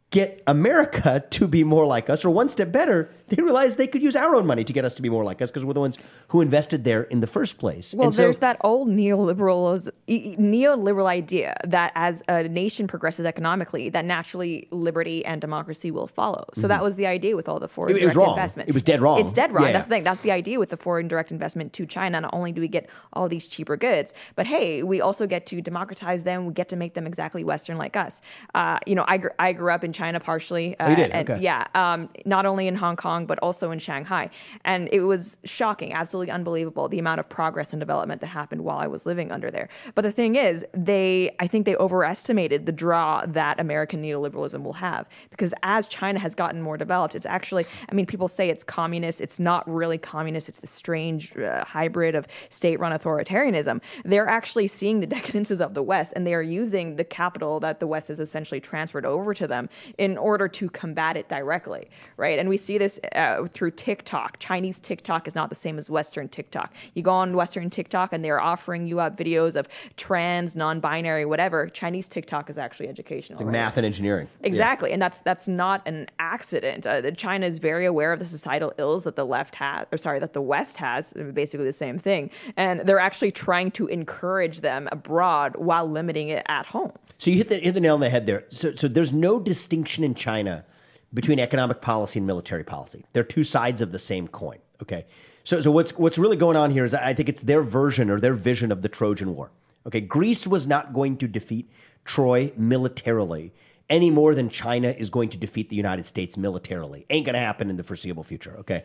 get 0.10 0.41
America 0.48 1.24
to 1.32 1.48
be 1.48 1.64
more 1.64 1.86
like 1.86 2.10
us, 2.10 2.24
or 2.24 2.30
one 2.30 2.49
step 2.49 2.72
better, 2.72 3.11
they 3.30 3.41
realized 3.41 3.78
they 3.78 3.88
could 3.88 4.02
use 4.02 4.16
our 4.16 4.36
own 4.36 4.45
money 4.45 4.64
to 4.64 4.74
get 4.74 4.86
us 4.86 4.94
to 4.95 5.02
be 5.02 5.10
more 5.10 5.24
like 5.24 5.41
us 5.41 5.49
because 5.52 5.66
we're 5.66 5.74
the 5.74 5.80
ones 5.80 5.98
who 6.30 6.41
invested 6.41 6.84
there 6.84 7.04
in 7.04 7.20
the 7.20 7.28
first 7.28 7.58
place. 7.58 7.94
Well, 7.94 8.08
And 8.08 8.16
so- 8.16 8.22
there's 8.24 8.40
that 8.40 8.58
old 8.64 8.88
neoliberal 8.90 9.90
neoliberal 10.08 11.06
idea 11.08 11.56
that 11.66 11.91
as 11.95 12.24
a 12.28 12.44
nation 12.48 12.88
progresses 12.88 13.26
economically, 13.26 13.90
that 13.90 14.06
naturally 14.06 14.68
liberty 14.72 15.26
and 15.26 15.41
democracy 15.41 15.91
will 15.91 16.08
follow. 16.08 16.45
So 16.54 16.68
that 16.68 16.84
was 16.84 16.95
the 16.95 17.08
idea 17.08 17.36
with 17.36 17.48
all 17.49 17.60
the 17.60 17.68
foreign 17.68 17.88
Mm-hmm. 17.94 17.98
It- 17.98 18.04
it 18.04 18.06
was 18.06 18.14
direct 18.16 18.28
wrong. 18.28 18.38
investment. 18.38 18.70
It 18.70 18.74
was 18.74 18.84
dead 18.84 19.02
wrong. 19.02 19.20
It's 19.20 19.34
dead 19.34 19.52
wrong. 19.54 19.66
Yeah, 19.66 19.72
That's 19.74 19.86
the 19.86 19.90
thing. 19.95 20.04
That's 20.04 20.20
the 20.22 20.32
idea 20.32 20.60
with 20.60 20.70
the 20.70 20.78
foreign 20.78 21.08
direct 21.08 21.32
investment 21.32 21.74
to 21.74 21.86
China. 21.86 22.22
Not 22.22 22.34
only 22.34 22.52
do 22.52 22.62
we 22.62 22.68
get 22.68 22.90
all 23.14 23.28
these 23.30 23.48
cheaper 23.48 23.76
goods, 23.78 24.14
but 24.36 24.45
hey, 24.45 24.84
we 24.84 25.02
also 25.02 25.26
get 25.28 25.45
to 25.48 25.62
democratize 25.62 26.24
them. 26.24 26.45
We 26.48 26.54
get 26.54 26.70
to 26.70 26.76
make 26.76 26.94
them 26.94 27.06
exactly 27.08 27.44
Western 27.44 27.78
like 27.78 27.95
us. 27.95 28.22
Uh, 28.56 28.80
you 28.86 28.95
know, 28.95 29.06
I, 29.08 29.18
gr- 29.18 29.30
I 29.40 29.54
grew 29.54 29.72
up 29.72 29.84
in 29.84 29.94
China 29.94 30.20
partially. 30.20 30.78
Uh, 30.80 30.86
Oh, 30.88 30.90
you 30.91 30.95
did? 30.95 31.12
and 31.12 31.30
Okay. 31.30 31.41
yeah, 31.41 31.66
um, 31.76 32.10
not 32.26 32.45
only 32.45 32.68
in 32.68 32.76
Hong 32.76 32.95
Kong 32.95 33.16
but 33.26 33.39
also 33.39 33.72
in 33.72 33.80
Shanghai, 33.80 34.30
and 34.64 34.89
it 34.91 35.02
was 35.02 35.38
shocking, 35.44 35.94
absolutely 35.94 36.31
unbelievable 36.31 36.88
the 36.88 36.99
amount 36.99 37.19
of 37.19 37.30
progress 37.30 37.73
and 37.73 37.80
development 37.80 38.22
that 38.22 38.27
happened 38.27 38.61
while 38.61 38.77
I 38.77 38.88
was 38.88 39.06
living 39.06 39.31
under 39.31 39.49
there. 39.49 39.69
But 39.95 40.03
the 40.03 40.11
thing 40.11 40.35
is, 40.35 40.65
they 40.73 41.35
I 41.39 41.48
think 41.48 41.65
they 41.65 41.76
overestimated 41.76 42.65
the 42.65 42.72
draw 42.72 43.26
that 43.26 43.60
American 43.60 44.02
neoliberalism 44.02 44.64
will 44.64 44.73
have 44.73 45.07
because 45.30 45.53
as 45.64 45.88
China 45.88 46.19
has 46.19 46.35
gotten 46.35 46.61
more 46.61 46.77
developed, 46.77 47.15
it's 47.15 47.26
actually 47.26 47.65
I 47.89 47.94
mean 47.94 48.06
people 48.06 48.27
say 48.27 48.49
it's 48.49 48.64
communist, 48.64 49.22
it's 49.22 49.39
not 49.39 49.68
really 49.69 49.98
communist, 49.98 50.49
it's 50.49 50.60
the 50.60 50.68
strange 50.68 51.35
uh, 51.38 51.65
hybrid 51.65 52.15
of 52.15 52.27
state-run 52.49 52.91
authoritarianism. 52.91 53.81
They're 54.03 54.27
actually 54.27 54.68
seeing 54.68 54.99
the 54.99 55.07
decadences 55.18 55.61
of 55.61 55.73
the 55.73 55.84
West, 55.84 56.14
and 56.15 56.26
they 56.26 56.34
are 56.34 56.41
using 56.41 56.95
the 56.95 57.03
capital 57.03 57.60
that 57.61 57.80
the 57.80 57.88
West 57.88 58.07
has 58.10 58.19
essentially 58.19 58.60
transferred 58.60 59.06
over 59.06 59.34
to 59.34 59.48
them 59.48 59.69
in 59.98 60.18
order 60.18 60.48
to 60.48 60.69
combat 60.69 61.18
it 61.18 61.30
directly, 61.30 61.89
right? 62.18 62.39
And 62.39 62.49
we 62.49 62.57
see 62.57 62.77
this 62.77 62.99
uh, 63.16 63.46
through 63.46 63.72
TikTok. 63.72 64.40
Chinese 64.40 64.80
TikTok 64.80 65.28
is 65.28 65.36
not 65.36 65.50
the 65.50 65.56
same 65.56 65.78
as 65.78 65.90
Western 65.90 66.28
TikTok. 66.28 66.74
You 66.94 67.02
go 67.02 67.12
on 67.12 67.36
Western 67.36 67.70
TikTok 67.70 68.14
and 68.14 68.24
they're 68.24 68.40
offering 68.40 68.88
you 68.88 69.00
up 69.00 69.18
videos 69.18 69.56
of 69.56 69.68
trans, 69.96 70.56
non-binary, 70.56 71.26
whatever. 71.26 71.68
Chinese 71.68 72.08
TikTok 72.08 72.50
is 72.50 72.58
actually 72.58 72.88
educational. 72.88 73.40
like 73.40 73.46
right? 73.46 73.52
math 73.52 73.78
and 73.78 73.86
engineering. 73.86 74.28
Yeah. 74.42 74.48
Exactly, 74.48 74.92
and 74.92 75.02
that's 75.02 75.22
that's 75.22 75.48
not 75.48 75.82
an 75.86 76.08
accident. 76.20 76.86
Uh, 76.86 77.10
China 77.12 77.46
is 77.46 77.60
very 77.60 77.86
aware 77.86 78.14
of 78.14 78.20
the 78.20 78.26
societal 78.26 78.74
ills 78.78 79.04
that 79.04 79.16
the 79.16 79.26
left 79.26 79.56
has, 79.56 79.86
or 79.92 79.98
sorry, 79.98 80.20
that 80.20 80.34
the 80.34 80.42
West 80.42 80.78
has. 80.78 81.14
Basically, 81.34 81.66
the 81.66 81.74
same 81.74 81.98
thing, 81.98 82.30
and 82.56 82.82
they're 82.82 83.00
actually 83.00 83.32
trying 83.32 83.72
to 83.72 83.88
encourage 83.88 84.62
them 84.62 84.88
abroad 84.92 85.56
while 85.56 85.90
limiting 85.90 86.30
it 86.30 86.44
at 86.48 86.68
home. 86.68 86.92
So 87.18 87.32
you 87.32 87.38
hit 87.38 87.50
the, 87.50 87.58
hit 87.58 87.74
the 87.74 87.82
nail 87.82 87.96
on 87.96 88.00
the 88.00 88.10
head 88.10 88.26
there. 88.26 88.46
So, 88.50 88.76
so 88.76 88.88
there's 88.88 89.12
no 89.12 89.40
distinction 89.40 90.04
in 90.04 90.14
China 90.14 90.66
between 91.14 91.40
economic 91.40 91.82
policy 91.82 92.20
and 92.20 92.28
military 92.28 92.64
policy. 92.64 93.06
They're 93.14 93.24
two 93.24 93.44
sides 93.44 93.82
of 93.82 93.92
the 93.92 94.00
same 94.00 94.28
coin. 94.28 94.60
Okay. 94.82 95.06
So, 95.44 95.62
so 95.62 95.72
what's 95.72 95.92
what's 95.92 96.18
really 96.18 96.38
going 96.38 96.58
on 96.58 96.72
here 96.72 96.84
is 96.84 96.94
I 96.94 97.14
think 97.14 97.30
it's 97.30 97.42
their 97.42 97.62
version 97.62 98.10
or 98.10 98.20
their 98.20 98.34
vision 98.34 98.72
of 98.72 98.82
the 98.82 98.90
Trojan 98.90 99.36
War. 99.36 99.52
Okay. 99.86 100.02
Greece 100.02 100.46
was 100.46 100.68
not 100.68 100.94
going 100.94 101.18
to 101.18 101.28
defeat 101.28 101.70
Troy 102.04 102.52
militarily 102.58 103.54
any 103.90 104.12
more 104.12 104.36
than 104.36 104.50
China 104.50 104.90
is 104.90 105.10
going 105.10 105.30
to 105.30 105.38
defeat 105.38 105.70
the 105.70 105.76
United 105.76 106.06
States 106.06 106.38
militarily. 106.38 107.06
Ain't 107.10 107.26
to 107.26 107.34
happen 107.34 107.70
in 107.70 107.78
the 107.78 107.84
foreseeable 107.84 108.24
future. 108.24 108.56
Okay. 108.60 108.84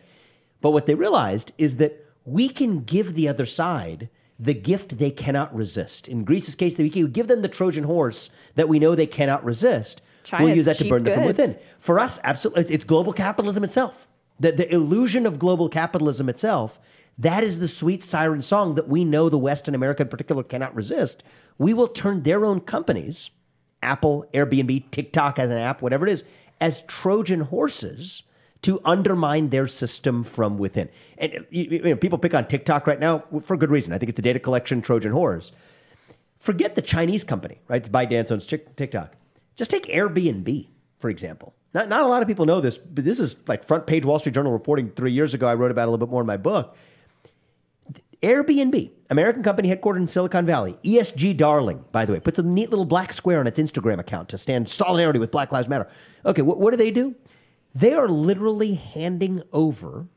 But 0.61 0.71
what 0.71 0.85
they 0.85 0.95
realized 0.95 1.51
is 1.57 1.77
that 1.77 2.05
we 2.25 2.47
can 2.47 2.83
give 2.83 3.15
the 3.15 3.27
other 3.27 3.45
side 3.45 4.09
the 4.39 4.53
gift 4.53 4.97
they 4.97 5.11
cannot 5.11 5.53
resist. 5.55 6.07
In 6.07 6.23
Greece's 6.23 6.55
case, 6.55 6.77
we 6.77 6.89
can 6.89 7.11
give 7.11 7.27
them 7.27 7.41
the 7.41 7.49
Trojan 7.49 7.83
horse 7.83 8.29
that 8.55 8.69
we 8.69 8.79
know 8.79 8.95
they 8.95 9.05
cannot 9.05 9.43
resist. 9.43 10.01
We'll 10.39 10.55
use 10.55 10.65
that 10.65 10.77
to 10.77 10.83
burn 10.89 11.03
them 11.03 11.13
from 11.15 11.23
within. 11.37 11.57
For 11.79 11.99
us, 11.99 12.19
absolutely, 12.23 12.61
it's- 12.61 12.73
it's 12.75 12.83
global 12.85 13.13
capitalism 13.13 13.63
itself. 13.63 14.07
The, 14.39 14.51
the 14.51 14.73
illusion 14.73 15.25
of 15.25 15.37
global 15.39 15.69
capitalism 15.69 16.27
itself, 16.29 16.79
that 17.17 17.43
is 17.43 17.59
the 17.59 17.67
sweet 17.67 18.03
siren 18.03 18.41
song 18.41 18.75
that 18.75 18.87
we 18.87 19.05
know 19.05 19.29
the 19.29 19.37
West 19.37 19.67
and 19.67 19.75
America 19.75 20.01
in 20.03 20.09
particular 20.09 20.43
cannot 20.43 20.73
resist. 20.75 21.23
We 21.57 21.73
will 21.73 21.87
turn 21.87 22.23
their 22.23 22.43
own 22.43 22.59
companies, 22.61 23.29
Apple, 23.83 24.25
Airbnb, 24.33 24.89
TikTok 24.91 25.37
as 25.37 25.49
an 25.51 25.57
app, 25.57 25.81
whatever 25.81 26.07
it 26.07 26.11
is, 26.11 26.23
as 26.59 26.81
Trojan 26.83 27.41
horses 27.41 28.23
to 28.63 28.79
undermine 28.85 29.49
their 29.49 29.67
system 29.67 30.23
from 30.23 30.57
within. 30.57 30.89
And 31.17 31.45
you, 31.51 31.79
know, 31.83 31.95
people 31.97 32.17
pick 32.17 32.33
on 32.33 32.47
TikTok 32.47 32.87
right 32.87 32.99
now 32.99 33.25
for 33.43 33.57
good 33.57 33.69
reason. 33.69 33.91
I 33.93 33.97
think 33.97 34.09
it's 34.09 34.19
a 34.19 34.23
data 34.23 34.39
collection 34.39 34.81
Trojan 34.81 35.11
horse. 35.11 35.51
Forget 36.37 36.75
the 36.75 36.81
Chinese 36.81 37.23
company, 37.23 37.59
right? 37.67 37.83
ByteDance 37.89 38.31
owns 38.31 38.47
Tik- 38.47 38.75
TikTok. 38.75 39.13
Just 39.55 39.71
take 39.71 39.85
Airbnb, 39.85 40.67
for 40.99 41.09
example. 41.09 41.53
Not, 41.73 41.89
not 41.89 42.03
a 42.03 42.07
lot 42.07 42.21
of 42.21 42.27
people 42.27 42.45
know 42.45 42.61
this, 42.61 42.77
but 42.77 43.03
this 43.03 43.19
is 43.19 43.35
like 43.47 43.63
front 43.63 43.87
page 43.87 44.05
Wall 44.05 44.19
Street 44.19 44.35
Journal 44.35 44.51
reporting 44.51 44.91
three 44.91 45.11
years 45.11 45.33
ago. 45.33 45.47
I 45.47 45.55
wrote 45.55 45.71
about 45.71 45.87
a 45.87 45.91
little 45.91 46.05
bit 46.05 46.11
more 46.11 46.21
in 46.21 46.27
my 46.27 46.37
book. 46.37 46.75
Airbnb, 48.21 48.89
American 49.09 49.43
company 49.43 49.67
headquartered 49.67 49.97
in 49.97 50.07
Silicon 50.07 50.45
Valley, 50.45 50.77
ESG 50.83 51.35
darling, 51.35 51.83
by 51.91 52.05
the 52.05 52.13
way, 52.13 52.21
puts 52.21 52.39
a 52.39 52.43
neat 52.43 52.69
little 52.69 52.85
black 52.85 53.11
square 53.11 53.41
on 53.41 53.47
its 53.47 53.59
Instagram 53.59 53.99
account 53.99 54.29
to 54.29 54.37
stand 54.37 54.69
solidarity 54.69 55.19
with 55.19 55.29
Black 55.29 55.51
Lives 55.51 55.67
Matter. 55.67 55.89
Okay, 56.25 56.41
what, 56.41 56.57
what 56.57 56.71
do 56.71 56.77
they 56.77 56.89
do? 56.89 57.15
They 57.75 57.93
are 57.93 58.07
literally 58.07 58.75
handing 58.75 59.41
over 59.51 60.07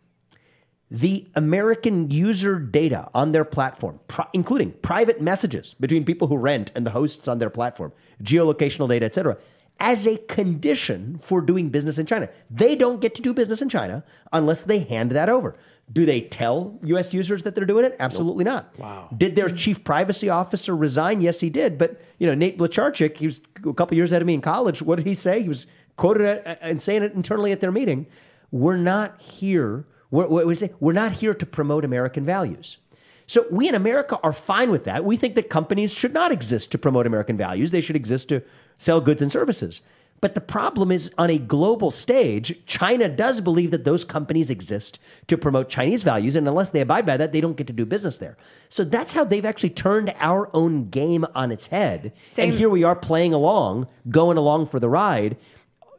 the 0.90 1.26
American 1.34 2.10
user 2.10 2.58
data 2.58 3.08
on 3.12 3.32
their 3.32 3.44
platform, 3.44 3.98
pri- 4.06 4.28
including 4.32 4.72
private 4.82 5.20
messages 5.20 5.74
between 5.80 6.04
people 6.04 6.28
who 6.28 6.36
rent 6.36 6.70
and 6.74 6.86
the 6.86 6.90
hosts 6.90 7.26
on 7.26 7.38
their 7.38 7.50
platform, 7.50 7.92
geolocational 8.22 8.88
data, 8.88 9.06
etc., 9.06 9.36
as 9.78 10.06
a 10.06 10.16
condition 10.16 11.18
for 11.18 11.40
doing 11.40 11.68
business 11.68 11.98
in 11.98 12.06
China. 12.06 12.30
They 12.50 12.76
don't 12.76 13.00
get 13.00 13.14
to 13.16 13.22
do 13.22 13.34
business 13.34 13.60
in 13.60 13.68
China 13.68 14.04
unless 14.32 14.64
they 14.64 14.78
hand 14.78 15.10
that 15.10 15.28
over. 15.28 15.56
Do 15.92 16.06
they 16.06 16.22
tell 16.22 16.78
US 16.82 17.12
users 17.12 17.42
that 17.42 17.54
they're 17.54 17.66
doing 17.66 17.84
it? 17.84 17.94
Absolutely 17.98 18.44
not. 18.44 18.76
Wow. 18.78 19.08
Did 19.16 19.36
their 19.36 19.48
chief 19.48 19.84
privacy 19.84 20.28
officer 20.30 20.74
resign? 20.74 21.20
Yes, 21.20 21.40
he 21.40 21.50
did. 21.50 21.78
But, 21.78 22.00
you 22.18 22.26
know, 22.26 22.34
Nate 22.34 22.58
Blecharczyk, 22.58 23.18
he 23.18 23.26
was 23.26 23.40
a 23.64 23.74
couple 23.74 23.96
years 23.96 24.12
ahead 24.12 24.22
of 24.22 24.26
me 24.26 24.34
in 24.34 24.40
college. 24.40 24.82
What 24.82 24.96
did 24.96 25.06
he 25.06 25.14
say? 25.14 25.42
He 25.42 25.48
was 25.48 25.66
quoted 25.96 26.26
at, 26.26 26.58
and 26.60 26.80
saying 26.80 27.02
it 27.02 27.12
internally 27.12 27.52
at 27.52 27.60
their 27.60 27.70
meeting. 27.70 28.06
We're 28.50 28.76
not 28.76 29.20
here 29.20 29.84
we're, 30.10 30.26
what 30.28 30.46
we 30.46 30.54
say, 30.54 30.72
we're 30.80 30.92
not 30.92 31.12
here 31.12 31.34
to 31.34 31.46
promote 31.46 31.84
American 31.84 32.24
values. 32.24 32.78
So 33.26 33.44
we 33.50 33.68
in 33.68 33.74
America 33.74 34.18
are 34.22 34.32
fine 34.32 34.70
with 34.70 34.84
that. 34.84 35.04
We 35.04 35.16
think 35.16 35.34
that 35.34 35.50
companies 35.50 35.92
should 35.94 36.14
not 36.14 36.30
exist 36.30 36.70
to 36.72 36.78
promote 36.78 37.06
American 37.06 37.36
values. 37.36 37.72
They 37.72 37.80
should 37.80 37.96
exist 37.96 38.28
to 38.28 38.42
sell 38.78 39.00
goods 39.00 39.20
and 39.20 39.32
services. 39.32 39.80
But 40.20 40.34
the 40.34 40.40
problem 40.40 40.90
is 40.90 41.10
on 41.18 41.28
a 41.28 41.36
global 41.36 41.90
stage, 41.90 42.64
China 42.64 43.06
does 43.08 43.40
believe 43.42 43.70
that 43.72 43.84
those 43.84 44.02
companies 44.04 44.48
exist 44.48 44.98
to 45.26 45.36
promote 45.36 45.68
Chinese 45.68 46.04
values. 46.04 46.36
And 46.36 46.48
unless 46.48 46.70
they 46.70 46.80
abide 46.80 47.04
by 47.04 47.16
that, 47.18 47.32
they 47.32 47.40
don't 47.42 47.56
get 47.56 47.66
to 47.66 47.72
do 47.74 47.84
business 47.84 48.16
there. 48.16 48.36
So 48.70 48.82
that's 48.82 49.12
how 49.12 49.24
they've 49.24 49.44
actually 49.44 49.70
turned 49.70 50.14
our 50.18 50.48
own 50.54 50.88
game 50.88 51.26
on 51.34 51.52
its 51.52 51.66
head. 51.66 52.12
Same- 52.24 52.48
And 52.50 52.58
here 52.58 52.70
we 52.70 52.82
are 52.82 52.96
playing 52.96 53.34
along, 53.34 53.88
going 54.08 54.38
along 54.38 54.66
for 54.66 54.80
the 54.80 54.88
ride. 54.88 55.36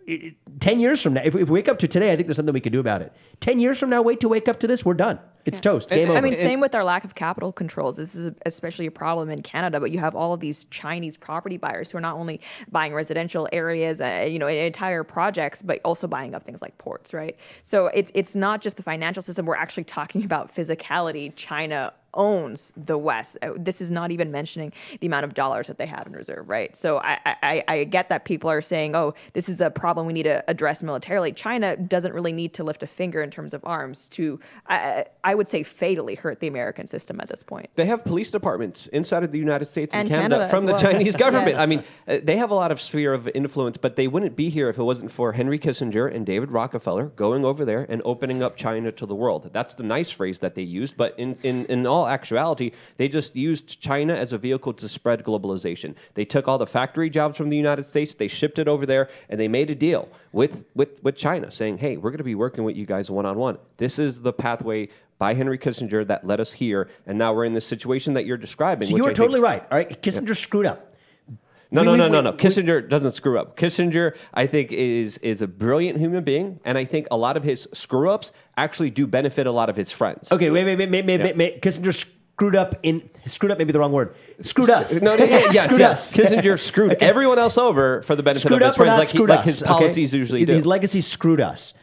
It- 0.07 0.23
it- 0.23 0.33
10 0.59 0.79
years 0.79 1.01
from 1.01 1.13
now, 1.13 1.21
if 1.23 1.35
if 1.35 1.49
we 1.49 1.59
wake 1.59 1.67
up 1.67 1.77
to 1.79 1.87
today, 1.87 2.11
I 2.11 2.15
think 2.15 2.27
there's 2.27 2.37
something 2.37 2.53
we 2.53 2.61
can 2.61 2.71
do 2.71 2.79
about 2.79 3.01
it. 3.01 3.11
10 3.41 3.59
years 3.59 3.77
from 3.77 3.89
now, 3.89 4.01
wait 4.01 4.19
to 4.21 4.29
wake 4.29 4.47
up 4.47 4.59
to 4.61 4.67
this, 4.67 4.85
we're 4.85 4.93
done. 4.93 5.19
It's 5.47 5.59
toast. 5.59 5.89
Game 5.89 6.09
over. 6.09 6.17
I 6.17 6.21
mean, 6.21 6.35
same 6.35 6.59
with 6.59 6.75
our 6.75 6.83
lack 6.83 7.03
of 7.03 7.15
capital 7.15 7.51
controls. 7.51 7.97
This 7.97 8.15
is 8.15 8.31
especially 8.45 8.85
a 8.85 8.91
problem 8.91 9.29
in 9.29 9.41
Canada, 9.41 9.79
but 9.79 9.91
you 9.91 9.99
have 9.99 10.15
all 10.15 10.33
of 10.33 10.39
these 10.39 10.65
Chinese 10.65 11.17
property 11.17 11.57
buyers 11.57 11.91
who 11.91 11.97
are 11.97 12.01
not 12.01 12.15
only 12.15 12.41
buying 12.71 12.93
residential 12.93 13.47
areas, 13.51 14.01
uh, 14.01 14.25
you 14.29 14.39
know, 14.39 14.47
entire 14.47 15.03
projects, 15.03 15.61
but 15.61 15.79
also 15.83 16.07
buying 16.07 16.35
up 16.35 16.43
things 16.43 16.61
like 16.61 16.77
ports, 16.77 17.13
right? 17.13 17.37
So 17.63 17.87
it's 17.87 18.11
it's 18.13 18.35
not 18.35 18.61
just 18.61 18.77
the 18.77 18.83
financial 18.83 19.21
system. 19.23 19.45
We're 19.45 19.55
actually 19.55 19.83
talking 19.97 20.23
about 20.23 20.53
physicality. 20.53 21.31
China 21.35 21.93
owns 22.17 22.73
the 22.75 22.97
West. 22.97 23.37
Uh, 23.41 23.51
This 23.55 23.79
is 23.79 23.91
not 23.91 24.11
even 24.11 24.31
mentioning 24.31 24.73
the 24.99 25.07
amount 25.07 25.23
of 25.23 25.33
dollars 25.33 25.67
that 25.67 25.77
they 25.77 25.85
have 25.85 26.07
in 26.07 26.13
reserve, 26.13 26.49
right? 26.49 26.75
So 26.75 26.97
I, 26.97 27.19
I, 27.25 27.63
I 27.67 27.83
get 27.85 28.09
that 28.09 28.25
people 28.25 28.49
are 28.49 28.61
saying, 28.61 28.95
oh, 28.95 29.13
this 29.33 29.47
is 29.47 29.61
a 29.61 29.69
problem 29.69 30.07
we 30.07 30.13
need 30.13 30.23
to 30.23 30.43
address 30.49 30.83
militarily. 30.83 31.31
China 31.31 31.77
doesn't 31.77 32.13
really 32.13 32.33
need 32.33 32.53
to 32.55 32.63
lift 32.63 32.83
a 32.83 32.87
finger 32.87 33.21
in 33.21 33.29
terms 33.29 33.53
of 33.53 33.63
arms 33.63 34.07
to, 34.09 34.39
I, 34.67 35.05
I 35.23 35.35
would 35.37 35.47
say, 35.47 35.63
fatally 35.63 36.15
hurt 36.15 36.39
the 36.39 36.47
American 36.47 36.87
system 36.87 37.19
at 37.21 37.29
this 37.29 37.43
point. 37.43 37.69
They 37.75 37.85
have 37.85 38.03
police 38.03 38.31
departments 38.31 38.87
inside 38.87 39.23
of 39.23 39.31
the 39.31 39.39
United 39.39 39.69
States 39.69 39.93
and, 39.93 40.01
And 40.01 40.09
Canada, 40.09 40.35
Canada 40.35 40.49
from 40.49 40.65
the 40.65 40.73
well. 40.73 40.81
Chinese 40.81 41.15
government. 41.25 41.51
Yes. 41.51 41.59
I 41.59 41.65
mean, 41.65 41.83
uh, 42.07 42.17
they 42.23 42.37
have 42.37 42.51
a 42.51 42.55
lot 42.55 42.71
of 42.71 42.81
sphere 42.81 43.13
of 43.13 43.27
influence, 43.29 43.77
but 43.77 43.95
they 43.95 44.07
wouldn't 44.07 44.35
be 44.35 44.49
here 44.49 44.69
if 44.69 44.77
it 44.77 44.83
wasn't 44.83 45.11
for 45.11 45.31
Henry 45.31 45.59
Kissinger 45.59 46.13
and 46.13 46.25
David 46.25 46.51
Rockefeller 46.51 47.05
going 47.07 47.45
over 47.45 47.63
there 47.65 47.85
and 47.87 48.01
opening 48.03 48.43
up 48.43 48.57
China 48.57 48.91
to 48.91 49.05
the 49.05 49.15
world. 49.15 49.49
That's 49.53 49.73
the 49.73 49.83
nice 49.83 50.11
phrase 50.11 50.39
that 50.39 50.55
they 50.55 50.63
used, 50.63 50.97
but 50.97 51.17
in, 51.17 51.37
in, 51.43 51.65
in 51.67 51.85
all 51.85 52.07
actuality, 52.07 52.71
they 52.97 53.07
just 53.07 53.35
used 53.35 53.79
China 53.79 54.13
as 54.13 54.33
a 54.33 54.37
vehicle 54.37 54.73
to 54.73 54.89
spread 54.89 55.23
globalization. 55.23 55.95
They 56.15 56.25
took 56.25 56.47
all 56.47 56.57
the 56.57 56.67
factory 56.67 57.09
jobs 57.09 57.37
from 57.37 57.49
the 57.49 57.57
United 57.57 57.87
States, 57.87 58.13
they 58.13 58.27
shipped 58.27 58.59
it 58.59 58.67
over 58.67 58.85
there, 58.85 59.09
and 59.29 59.39
they 59.39 59.47
made 59.47 59.69
a 59.69 59.75
deal 59.75 60.09
with, 60.31 60.65
with, 60.75 61.03
with 61.03 61.15
China 61.15 61.51
saying, 61.51 61.77
hey, 61.77 61.97
we're 61.97 62.09
going 62.09 62.17
to 62.17 62.23
be 62.23 62.35
working 62.35 62.63
with 62.63 62.75
you 62.75 62.85
guys 62.85 63.09
one 63.09 63.25
on 63.25 63.37
one. 63.37 63.57
This 63.77 63.99
is 63.99 64.21
the 64.21 64.33
pathway 64.33 64.89
by 65.19 65.33
Henry 65.33 65.57
Kissinger 65.57 66.05
that 66.07 66.25
led 66.25 66.39
us 66.39 66.51
here, 66.51 66.89
and 67.05 67.17
now 67.17 67.33
we're 67.33 67.45
in 67.45 67.53
this 67.53 67.65
situation 67.65 68.13
that 68.13 68.25
you're 68.25 68.37
describing. 68.37 68.87
So 68.87 68.95
you 68.95 69.05
are 69.07 69.13
totally 69.13 69.39
right. 69.39 69.63
All 69.71 69.77
right, 69.77 70.01
Kissinger 70.01 70.35
screwed 70.35 70.65
up. 70.65 70.93
No, 71.69 71.81
We- 71.81 71.85
no, 71.85 71.91
we- 71.91 71.97
no, 71.97 72.07
no, 72.07 72.17
we- 72.19 72.23
no. 72.25 72.31
we- 72.31 72.37
Kissinger 72.37 72.87
doesn't 72.87 73.11
screw 73.13 73.37
up. 73.37 73.57
Kissinger, 73.57 74.15
I 74.33 74.45
think, 74.47 74.71
is 74.71 75.17
is 75.17 75.41
a 75.41 75.47
brilliant 75.47 75.99
human 75.99 76.23
being, 76.23 76.59
and 76.63 76.77
I 76.77 76.85
think 76.85 77.07
a 77.11 77.17
lot 77.17 77.35
of 77.35 77.43
his 77.43 77.67
screw 77.73 78.09
ups 78.09 78.31
actually 78.55 78.89
do 78.89 79.05
benefit 79.07 79.47
a 79.47 79.51
lot 79.51 79.69
of 79.69 79.75
his 79.75 79.91
friends. 79.91 80.31
Okay, 80.31 80.49
wait, 80.49 80.63
wait, 80.63 80.77
wait, 80.77 80.89
wait, 80.89 81.05
wait, 81.05 81.19
Yeah. 81.19 81.31
wait. 81.35 81.61
Kissinger 81.61 81.93
screwed 81.93 82.55
up 82.55 82.75
in 82.83 83.09
screwed 83.25 83.51
up. 83.51 83.57
Maybe 83.57 83.73
the 83.73 83.79
wrong 83.79 83.91
word. 83.91 84.15
Screwed 84.41 84.69
us. 84.69 85.01
No, 85.01 85.17
no, 85.17 85.25
yeah, 85.25 85.39
yes, 85.51 85.63
screwed 85.65 85.79
yes. 85.81 85.91
us. 85.91 86.17
Kissinger 86.17 86.57
screwed 86.65 86.93
everyone 87.01 87.39
else 87.39 87.57
over 87.57 88.01
for 88.03 88.15
the 88.15 88.23
benefit 88.23 88.47
screwed 88.47 88.61
of 88.61 88.67
his 88.69 88.75
friends, 88.77 88.97
like, 88.99 89.09
he, 89.09 89.17
like 89.19 89.43
his 89.43 89.61
okay? 89.63 89.69
policies 89.69 90.13
usually 90.13 90.45
do. 90.45 90.53
His 90.53 90.65
legacy 90.65 91.01
screwed 91.01 91.41
us. 91.41 91.73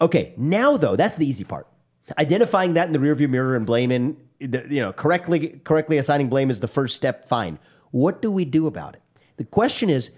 Okay, 0.00 0.34
now 0.36 0.76
though, 0.76 0.94
that's 0.94 1.16
the 1.16 1.26
easy 1.26 1.42
part. 1.44 1.66
Identifying 2.18 2.74
that 2.74 2.86
in 2.86 2.92
the 2.92 2.98
rearview 2.98 3.28
mirror 3.28 3.54
and 3.54 3.64
blaming, 3.64 4.16
you 4.40 4.80
know, 4.80 4.92
correctly 4.92 5.60
correctly 5.64 5.98
assigning 5.98 6.28
blame 6.28 6.50
is 6.50 6.60
the 6.60 6.68
first 6.68 6.96
step. 6.96 7.28
Fine. 7.28 7.58
What 7.90 8.20
do 8.20 8.30
we 8.30 8.44
do 8.44 8.66
about 8.66 8.94
it? 8.94 9.02
The 9.36 9.44
question 9.44 9.88
is, 9.88 10.10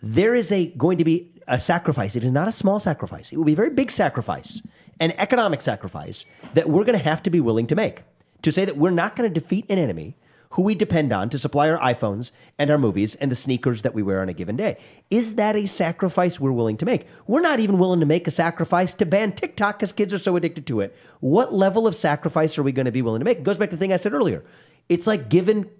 there 0.00 0.34
is 0.34 0.52
a 0.52 0.66
going 0.66 0.98
to 0.98 1.04
be 1.04 1.30
a 1.48 1.58
sacrifice. 1.58 2.14
It 2.16 2.24
is 2.24 2.32
not 2.32 2.48
a 2.48 2.52
small 2.52 2.78
sacrifice. 2.78 3.32
It 3.32 3.36
will 3.36 3.44
be 3.44 3.54
a 3.54 3.56
very 3.56 3.70
big 3.70 3.90
sacrifice, 3.90 4.62
an 5.00 5.12
economic 5.12 5.62
sacrifice 5.62 6.24
that 6.54 6.68
we're 6.68 6.84
going 6.84 6.98
to 6.98 7.04
have 7.04 7.22
to 7.24 7.30
be 7.30 7.40
willing 7.40 7.66
to 7.66 7.74
make 7.74 8.02
to 8.42 8.52
say 8.52 8.64
that 8.64 8.76
we're 8.76 8.90
not 8.90 9.16
going 9.16 9.28
to 9.28 9.40
defeat 9.40 9.66
an 9.68 9.78
enemy 9.78 10.16
who 10.52 10.62
we 10.62 10.74
depend 10.74 11.12
on 11.12 11.28
to 11.30 11.38
supply 11.38 11.68
our 11.68 11.78
iPhones 11.78 12.30
and 12.58 12.70
our 12.70 12.78
movies 12.78 13.14
and 13.16 13.30
the 13.30 13.36
sneakers 13.36 13.82
that 13.82 13.94
we 13.94 14.02
wear 14.02 14.20
on 14.20 14.28
a 14.28 14.34
given 14.34 14.56
day. 14.56 14.78
Is 15.10 15.36
that 15.36 15.56
a 15.56 15.66
sacrifice 15.66 16.38
we're 16.38 16.52
willing 16.52 16.76
to 16.78 16.86
make? 16.86 17.06
We're 17.26 17.40
not 17.40 17.60
even 17.60 17.78
willing 17.78 18.00
to 18.00 18.06
make 18.06 18.26
a 18.26 18.30
sacrifice 18.30 18.94
to 18.94 19.06
ban 19.06 19.32
TikTok 19.32 19.78
because 19.78 19.92
kids 19.92 20.12
are 20.12 20.18
so 20.18 20.36
addicted 20.36 20.66
to 20.66 20.80
it. 20.80 20.96
What 21.20 21.54
level 21.54 21.86
of 21.86 21.96
sacrifice 21.96 22.58
are 22.58 22.62
we 22.62 22.72
going 22.72 22.86
to 22.86 22.92
be 22.92 23.02
willing 23.02 23.20
to 23.20 23.24
make? 23.24 23.38
It 23.38 23.44
goes 23.44 23.58
back 23.58 23.70
to 23.70 23.76
the 23.76 23.80
thing 23.80 23.92
I 23.92 23.96
said 23.96 24.12
earlier. 24.12 24.44
It's 24.88 25.06
like 25.06 25.28
giving 25.28 25.70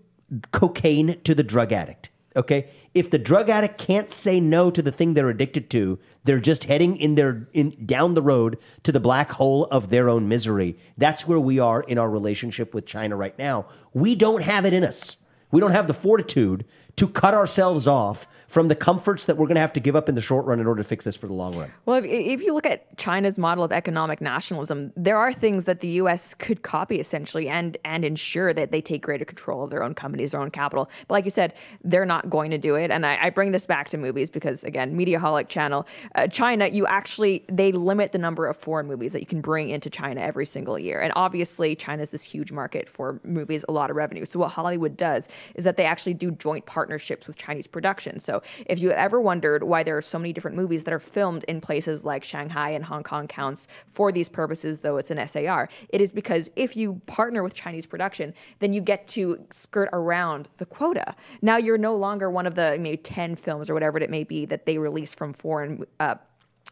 cocaine 0.53 1.20
to 1.24 1.35
the 1.35 1.43
drug 1.43 1.73
addict. 1.73 2.09
Okay, 2.34 2.70
if 2.94 3.10
the 3.10 3.18
drug 3.18 3.50
addict 3.50 3.78
can't 3.78 4.10
say 4.10 4.40
no 4.40 4.70
to 4.70 4.80
the 4.80 4.92
thing 4.92 5.12
they're 5.12 5.28
addicted 5.28 5.68
to, 5.70 5.98
they're 6.24 6.40
just 6.40 6.64
heading 6.64 6.96
in 6.96 7.14
their 7.14 7.48
in 7.52 7.84
down 7.84 8.14
the 8.14 8.22
road 8.22 8.59
to 8.84 8.92
the 8.92 9.00
black 9.00 9.32
hole 9.32 9.64
of 9.66 9.90
their 9.90 10.09
own 10.09 10.28
misery. 10.28 10.78
That's 10.96 11.26
where 11.26 11.40
we 11.40 11.59
are 11.59 11.82
in 11.82 11.98
our 11.98 12.09
relationship 12.09 12.72
with 12.72 12.86
China 12.86 13.16
right 13.16 13.38
now. 13.38 13.66
We 13.92 14.14
don't 14.14 14.42
have 14.42 14.64
it 14.64 14.72
in 14.72 14.82
us. 14.84 15.16
We 15.50 15.60
don't 15.60 15.72
have 15.72 15.86
the 15.86 15.94
fortitude 15.94 16.64
to 16.96 17.06
cut 17.06 17.34
ourselves 17.34 17.86
off 17.86 18.26
from 18.52 18.68
the 18.68 18.76
comforts 18.76 19.24
that 19.24 19.38
we're 19.38 19.46
going 19.46 19.54
to 19.54 19.62
have 19.62 19.72
to 19.72 19.80
give 19.80 19.96
up 19.96 20.10
in 20.10 20.14
the 20.14 20.20
short 20.20 20.44
run 20.44 20.60
in 20.60 20.66
order 20.66 20.82
to 20.82 20.86
fix 20.86 21.06
this 21.06 21.16
for 21.16 21.26
the 21.26 21.32
long 21.32 21.56
run. 21.56 21.72
Well, 21.86 21.96
if, 21.96 22.04
if 22.04 22.42
you 22.42 22.52
look 22.52 22.66
at 22.66 22.98
China's 22.98 23.38
model 23.38 23.64
of 23.64 23.72
economic 23.72 24.20
nationalism, 24.20 24.92
there 24.94 25.16
are 25.16 25.32
things 25.32 25.64
that 25.64 25.80
the 25.80 25.88
U.S. 25.88 26.34
could 26.34 26.60
copy 26.60 27.00
essentially 27.00 27.48
and 27.48 27.78
and 27.82 28.04
ensure 28.04 28.52
that 28.52 28.70
they 28.70 28.82
take 28.82 29.00
greater 29.00 29.24
control 29.24 29.64
of 29.64 29.70
their 29.70 29.82
own 29.82 29.94
companies, 29.94 30.32
their 30.32 30.42
own 30.42 30.50
capital. 30.50 30.90
But 31.08 31.14
like 31.14 31.24
you 31.24 31.30
said, 31.30 31.54
they're 31.82 32.04
not 32.04 32.28
going 32.28 32.50
to 32.50 32.58
do 32.58 32.74
it. 32.74 32.90
And 32.90 33.06
I, 33.06 33.16
I 33.22 33.30
bring 33.30 33.52
this 33.52 33.64
back 33.64 33.88
to 33.88 33.96
movies 33.96 34.28
because 34.28 34.64
again, 34.64 34.98
Mediaholic 34.98 35.48
channel, 35.48 35.86
uh, 36.14 36.26
China, 36.26 36.66
you 36.66 36.86
actually 36.86 37.46
they 37.50 37.72
limit 37.72 38.12
the 38.12 38.18
number 38.18 38.46
of 38.46 38.58
foreign 38.58 38.86
movies 38.86 39.14
that 39.14 39.20
you 39.20 39.26
can 39.26 39.40
bring 39.40 39.70
into 39.70 39.88
China 39.88 40.20
every 40.20 40.44
single 40.44 40.78
year. 40.78 41.00
And 41.00 41.10
obviously, 41.16 41.74
China 41.74 42.02
is 42.02 42.10
this 42.10 42.22
huge 42.22 42.52
market 42.52 42.86
for 42.86 43.18
movies, 43.24 43.64
a 43.66 43.72
lot 43.72 43.88
of 43.88 43.96
revenue. 43.96 44.26
So 44.26 44.40
what 44.40 44.52
Hollywood 44.52 44.94
does 44.94 45.30
is 45.54 45.64
that 45.64 45.78
they 45.78 45.86
actually 45.86 46.12
do 46.12 46.32
joint 46.32 46.66
partnerships 46.66 47.26
with 47.26 47.38
Chinese 47.38 47.66
production. 47.66 48.18
So 48.18 48.41
if 48.66 48.81
you 48.81 48.90
ever 48.93 49.20
wondered 49.20 49.62
why 49.62 49.82
there 49.82 49.97
are 49.97 50.02
so 50.02 50.19
many 50.19 50.32
different 50.32 50.56
movies 50.56 50.85
that 50.85 50.94
are 50.94 51.01
filmed 51.01 51.44
in 51.44 51.60
places 51.60 52.05
like 52.05 52.24
Shanghai 52.24 52.70
and 52.70 52.85
Hong 52.85 53.02
Kong 53.02 53.27
counts 53.27 53.69
for 53.86 54.12
these 54.12 54.28
purposes, 54.28 54.81
though 54.81 54.97
it's 54.97 55.10
an 55.10 55.27
SAR, 55.28 55.69
it 55.89 56.01
is 56.01 56.12
because 56.12 56.51
if 56.56 56.77
you 56.77 57.01
partner 57.06 57.43
with 57.43 57.55
Chinese 57.55 57.86
production, 57.86 58.35
then 58.59 58.73
you 58.73 58.81
get 58.81 59.06
to 59.09 59.44
skirt 59.51 59.89
around 59.93 60.48
the 60.59 60.66
quota. 60.66 61.14
Now 61.40 61.56
you're 61.56 61.78
no 61.78 61.97
longer 61.97 62.31
one 62.31 62.47
of 62.47 62.55
the 62.55 62.77
maybe 62.78 62.97
10 62.97 63.36
films 63.36 63.70
or 63.70 63.74
whatever 63.74 63.98
it 63.98 64.10
may 64.10 64.24
be 64.24 64.44
that 64.47 64.66
they 64.66 64.78
release 64.78 65.14
from 65.14 65.32
foreign. 65.32 65.85
Uh, 65.98 66.16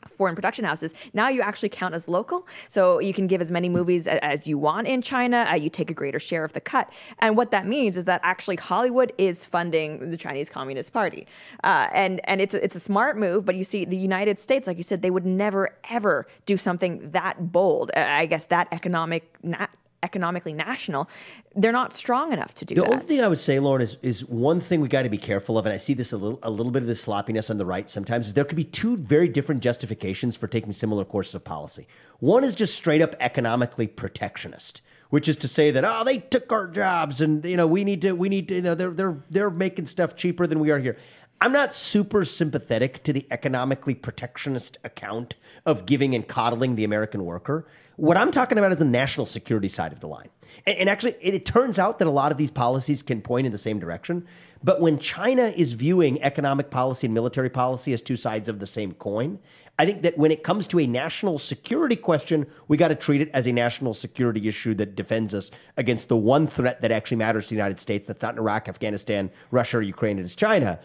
foreign 0.06 0.34
production 0.34 0.64
houses. 0.64 0.94
Now 1.12 1.28
you 1.28 1.42
actually 1.42 1.68
count 1.68 1.94
as 1.94 2.08
local 2.08 2.46
so 2.68 2.98
you 3.00 3.12
can 3.12 3.26
give 3.26 3.40
as 3.40 3.50
many 3.50 3.68
movies 3.68 4.06
a- 4.06 4.24
as 4.24 4.46
you 4.46 4.58
want 4.58 4.86
in 4.86 5.02
china 5.02 5.46
uh, 5.50 5.54
you 5.54 5.70
take 5.70 5.90
a 5.90 5.94
greater 5.94 6.20
share 6.20 6.44
of 6.44 6.52
the 6.52 6.60
cut. 6.60 6.90
And 7.18 7.36
what 7.36 7.50
that 7.50 7.66
means 7.66 7.96
is 7.96 8.04
that 8.06 8.20
actually 8.22 8.56
hollywood 8.56 9.12
is 9.18 9.44
funding 9.46 10.10
the 10.10 10.16
chinese 10.16 10.48
communist 10.50 10.92
party. 10.92 11.26
Uh, 11.64 11.88
and 11.92 12.20
and 12.24 12.40
it's 12.40 12.54
a, 12.54 12.64
it's 12.64 12.76
a 12.76 12.80
smart 12.80 13.18
move 13.18 13.44
but 13.44 13.54
you 13.54 13.64
see 13.64 13.84
the 13.84 13.96
united 13.96 14.38
states 14.38 14.66
like 14.66 14.76
you 14.76 14.82
said 14.82 15.02
they 15.02 15.10
would 15.10 15.26
never 15.26 15.76
ever 15.90 16.26
do 16.46 16.56
something 16.56 17.10
that 17.10 17.52
bold. 17.52 17.90
I 17.94 18.26
guess 18.26 18.46
that 18.46 18.68
economic 18.72 19.22
na- 19.42 19.66
economically 20.02 20.52
national 20.52 21.08
they're 21.56 21.72
not 21.72 21.92
strong 21.92 22.32
enough 22.32 22.54
to 22.54 22.64
do 22.64 22.74
The 22.74 22.80
that 22.82 22.86
The 22.86 22.92
only 22.94 23.06
thing 23.06 23.20
I 23.22 23.28
would 23.28 23.38
say, 23.38 23.58
Lauren, 23.58 23.82
is 23.82 23.96
is 24.02 24.24
one 24.24 24.60
thing 24.60 24.80
we 24.80 24.88
got 24.88 25.02
to 25.02 25.08
be 25.08 25.18
careful 25.18 25.58
of, 25.58 25.66
and 25.66 25.72
I 25.72 25.76
see 25.76 25.94
this 25.94 26.12
a 26.12 26.16
little 26.16 26.38
a 26.42 26.50
little 26.50 26.72
bit 26.72 26.82
of 26.82 26.88
this 26.88 27.00
sloppiness 27.00 27.50
on 27.50 27.58
the 27.58 27.66
right 27.66 27.88
sometimes. 27.90 28.28
Is 28.28 28.34
there 28.34 28.44
could 28.44 28.56
be 28.56 28.64
two 28.64 28.96
very 28.96 29.28
different 29.28 29.62
justifications 29.62 30.36
for 30.36 30.46
taking 30.46 30.72
similar 30.72 31.04
courses 31.04 31.34
of 31.34 31.44
policy. 31.44 31.86
One 32.18 32.44
is 32.44 32.54
just 32.54 32.74
straight 32.74 33.02
up 33.02 33.14
economically 33.20 33.86
protectionist, 33.86 34.82
which 35.10 35.28
is 35.28 35.36
to 35.38 35.48
say 35.48 35.70
that 35.70 35.84
oh 35.84 36.04
they 36.04 36.18
took 36.18 36.52
our 36.52 36.66
jobs 36.68 37.20
and 37.20 37.44
you 37.44 37.56
know 37.56 37.66
we 37.66 37.84
need 37.84 38.00
to 38.02 38.12
we 38.12 38.28
need 38.28 38.48
to 38.48 38.54
you 38.56 38.62
know 38.62 38.74
they're 38.74 38.92
they're 38.92 39.22
they're 39.28 39.50
making 39.50 39.86
stuff 39.86 40.16
cheaper 40.16 40.46
than 40.46 40.60
we 40.60 40.70
are 40.70 40.78
here. 40.78 40.96
I'm 41.42 41.52
not 41.52 41.72
super 41.72 42.26
sympathetic 42.26 43.02
to 43.04 43.14
the 43.14 43.26
economically 43.30 43.94
protectionist 43.94 44.76
account 44.84 45.36
of 45.64 45.86
giving 45.86 46.14
and 46.14 46.28
coddling 46.28 46.74
the 46.76 46.84
American 46.84 47.24
worker. 47.24 47.66
What 47.96 48.18
I'm 48.18 48.30
talking 48.30 48.58
about 48.58 48.72
is 48.72 48.78
the 48.78 48.84
national 48.84 49.24
security 49.24 49.68
side 49.68 49.92
of 49.92 50.00
the 50.00 50.06
line. 50.06 50.28
And, 50.66 50.76
and 50.76 50.88
actually, 50.90 51.14
it, 51.18 51.32
it 51.32 51.46
turns 51.46 51.78
out 51.78 51.98
that 51.98 52.06
a 52.06 52.10
lot 52.10 52.30
of 52.30 52.36
these 52.36 52.50
policies 52.50 53.02
can 53.02 53.22
point 53.22 53.46
in 53.46 53.52
the 53.52 53.58
same 53.58 53.78
direction. 53.78 54.26
But 54.62 54.82
when 54.82 54.98
China 54.98 55.44
is 55.44 55.72
viewing 55.72 56.22
economic 56.22 56.68
policy 56.68 57.06
and 57.06 57.14
military 57.14 57.48
policy 57.48 57.94
as 57.94 58.02
two 58.02 58.16
sides 58.16 58.46
of 58.46 58.58
the 58.58 58.66
same 58.66 58.92
coin, 58.92 59.38
I 59.78 59.86
think 59.86 60.02
that 60.02 60.18
when 60.18 60.30
it 60.30 60.42
comes 60.42 60.66
to 60.66 60.78
a 60.78 60.86
national 60.86 61.38
security 61.38 61.96
question, 61.96 62.46
we 62.68 62.76
got 62.76 62.88
to 62.88 62.94
treat 62.94 63.22
it 63.22 63.30
as 63.32 63.46
a 63.46 63.52
national 63.52 63.94
security 63.94 64.46
issue 64.46 64.74
that 64.74 64.94
defends 64.94 65.32
us 65.32 65.50
against 65.78 66.10
the 66.10 66.18
one 66.18 66.46
threat 66.46 66.82
that 66.82 66.92
actually 66.92 67.16
matters 67.16 67.46
to 67.46 67.50
the 67.50 67.56
United 67.56 67.80
States 67.80 68.06
that's 68.06 68.20
not 68.20 68.34
in 68.34 68.40
Iraq, 68.40 68.68
Afghanistan, 68.68 69.30
Russia, 69.50 69.78
or 69.78 69.82
Ukraine, 69.82 70.18
it 70.18 70.26
is 70.26 70.36
China. 70.36 70.78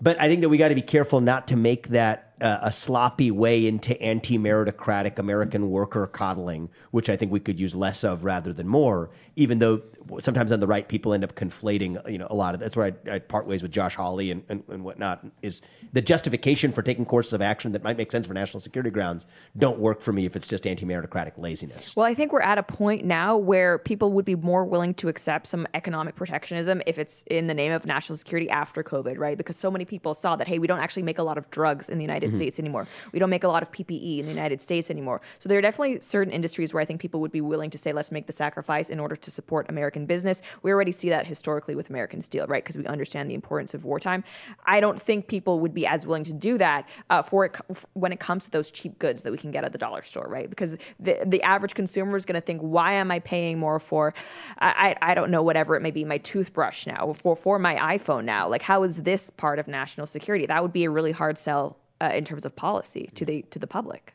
But 0.00 0.20
I 0.20 0.28
think 0.28 0.40
that 0.40 0.48
we 0.48 0.56
got 0.56 0.68
to 0.68 0.74
be 0.74 0.82
careful 0.82 1.20
not 1.20 1.48
to 1.48 1.56
make 1.56 1.88
that 1.88 2.29
Uh, 2.40 2.58
a 2.62 2.72
sloppy 2.72 3.30
way 3.30 3.66
into 3.66 4.00
anti 4.00 4.38
meritocratic 4.38 5.18
American 5.18 5.68
worker 5.68 6.06
coddling, 6.06 6.70
which 6.90 7.10
I 7.10 7.16
think 7.16 7.30
we 7.30 7.40
could 7.40 7.60
use 7.60 7.74
less 7.74 8.02
of 8.02 8.24
rather 8.24 8.52
than 8.52 8.66
more, 8.66 9.10
even 9.36 9.58
though 9.58 9.82
sometimes 10.18 10.50
on 10.50 10.60
the 10.60 10.66
right, 10.66 10.88
people 10.88 11.12
end 11.12 11.22
up 11.22 11.34
conflating, 11.34 12.00
you 12.10 12.18
know, 12.18 12.26
a 12.30 12.34
lot 12.34 12.54
of 12.54 12.60
that's 12.60 12.76
where 12.76 12.94
I, 13.06 13.14
I 13.14 13.18
part 13.18 13.46
ways 13.46 13.62
with 13.62 13.70
Josh 13.70 13.94
Hawley 13.94 14.30
and, 14.30 14.42
and, 14.48 14.62
and 14.68 14.84
whatnot 14.84 15.24
is 15.42 15.62
the 15.92 16.00
justification 16.00 16.72
for 16.72 16.82
taking 16.82 17.04
courses 17.04 17.32
of 17.32 17.42
action 17.42 17.72
that 17.72 17.84
might 17.84 17.96
make 17.96 18.10
sense 18.10 18.26
for 18.26 18.34
national 18.34 18.60
security 18.60 18.90
grounds 18.90 19.26
don't 19.56 19.78
work 19.78 20.00
for 20.00 20.12
me 20.12 20.26
if 20.26 20.36
it's 20.36 20.48
just 20.48 20.66
anti 20.66 20.84
meritocratic 20.84 21.32
laziness. 21.36 21.94
Well, 21.94 22.06
I 22.06 22.14
think 22.14 22.32
we're 22.32 22.40
at 22.40 22.58
a 22.58 22.62
point 22.62 23.04
now 23.04 23.36
where 23.36 23.78
people 23.78 24.12
would 24.12 24.24
be 24.24 24.34
more 24.34 24.64
willing 24.64 24.94
to 24.94 25.08
accept 25.08 25.46
some 25.46 25.66
economic 25.74 26.16
protectionism 26.16 26.82
if 26.86 26.98
it's 26.98 27.22
in 27.30 27.46
the 27.46 27.54
name 27.54 27.72
of 27.72 27.86
national 27.86 28.16
security 28.16 28.48
after 28.50 28.82
COVID, 28.82 29.18
right? 29.18 29.36
Because 29.36 29.56
so 29.56 29.70
many 29.70 29.84
people 29.84 30.14
saw 30.14 30.36
that, 30.36 30.48
hey, 30.48 30.58
we 30.58 30.66
don't 30.66 30.80
actually 30.80 31.02
make 31.02 31.18
a 31.18 31.22
lot 31.22 31.38
of 31.38 31.50
drugs 31.50 31.88
in 31.88 31.98
the 31.98 32.04
United 32.04 32.29
States 32.32 32.58
anymore. 32.58 32.86
We 33.12 33.18
don't 33.18 33.30
make 33.30 33.44
a 33.44 33.48
lot 33.48 33.62
of 33.62 33.70
PPE 33.70 34.18
in 34.18 34.26
the 34.26 34.32
United 34.32 34.60
States 34.60 34.90
anymore. 34.90 35.20
So 35.38 35.48
there 35.48 35.58
are 35.58 35.62
definitely 35.62 36.00
certain 36.00 36.32
industries 36.32 36.72
where 36.72 36.80
I 36.80 36.84
think 36.84 37.00
people 37.00 37.20
would 37.20 37.32
be 37.32 37.40
willing 37.40 37.70
to 37.70 37.78
say, 37.78 37.92
let's 37.92 38.12
make 38.12 38.26
the 38.26 38.32
sacrifice 38.32 38.90
in 38.90 39.00
order 39.00 39.16
to 39.16 39.30
support 39.30 39.66
American 39.68 40.06
business. 40.06 40.42
We 40.62 40.72
already 40.72 40.92
see 40.92 41.08
that 41.10 41.26
historically 41.26 41.74
with 41.74 41.90
American 41.90 42.20
steel, 42.20 42.46
right? 42.46 42.62
Because 42.62 42.76
we 42.76 42.86
understand 42.86 43.30
the 43.30 43.34
importance 43.34 43.74
of 43.74 43.84
wartime. 43.84 44.24
I 44.64 44.80
don't 44.80 45.00
think 45.00 45.28
people 45.28 45.60
would 45.60 45.74
be 45.74 45.86
as 45.86 46.06
willing 46.06 46.24
to 46.24 46.34
do 46.34 46.58
that 46.58 46.88
uh, 47.08 47.22
for 47.22 47.44
it 47.44 47.56
when 47.94 48.12
it 48.12 48.20
comes 48.20 48.44
to 48.44 48.50
those 48.50 48.70
cheap 48.70 48.98
goods 48.98 49.22
that 49.22 49.32
we 49.32 49.38
can 49.38 49.50
get 49.50 49.64
at 49.64 49.72
the 49.72 49.78
dollar 49.78 50.02
store, 50.02 50.26
right? 50.28 50.48
Because 50.48 50.76
the 50.98 51.18
the 51.26 51.42
average 51.42 51.74
consumer 51.74 52.16
is 52.16 52.24
going 52.24 52.40
to 52.40 52.40
think, 52.40 52.60
why 52.60 52.92
am 52.92 53.10
I 53.10 53.18
paying 53.18 53.58
more 53.58 53.78
for, 53.78 54.14
I, 54.58 54.96
I 55.02 55.10
I 55.10 55.14
don't 55.14 55.30
know, 55.30 55.42
whatever 55.42 55.76
it 55.76 55.82
may 55.82 55.90
be, 55.90 56.04
my 56.04 56.18
toothbrush 56.18 56.86
now, 56.86 57.12
for 57.12 57.36
for 57.36 57.58
my 57.58 57.76
iPhone 57.76 58.24
now? 58.24 58.48
Like, 58.48 58.62
how 58.62 58.82
is 58.82 59.02
this 59.02 59.30
part 59.30 59.58
of 59.58 59.68
national 59.68 60.06
security? 60.06 60.46
That 60.46 60.62
would 60.62 60.72
be 60.72 60.84
a 60.84 60.90
really 60.90 61.12
hard 61.12 61.38
sell 61.38 61.79
uh, 62.00 62.10
in 62.14 62.24
terms 62.24 62.44
of 62.44 62.56
policy 62.56 63.10
to 63.14 63.24
the 63.24 63.42
to 63.50 63.58
the 63.58 63.66
public. 63.66 64.14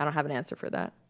I 0.00 0.04
don't 0.04 0.14
have 0.14 0.26
an 0.26 0.32
answer 0.32 0.56
for 0.56 0.70
that. 0.70 0.92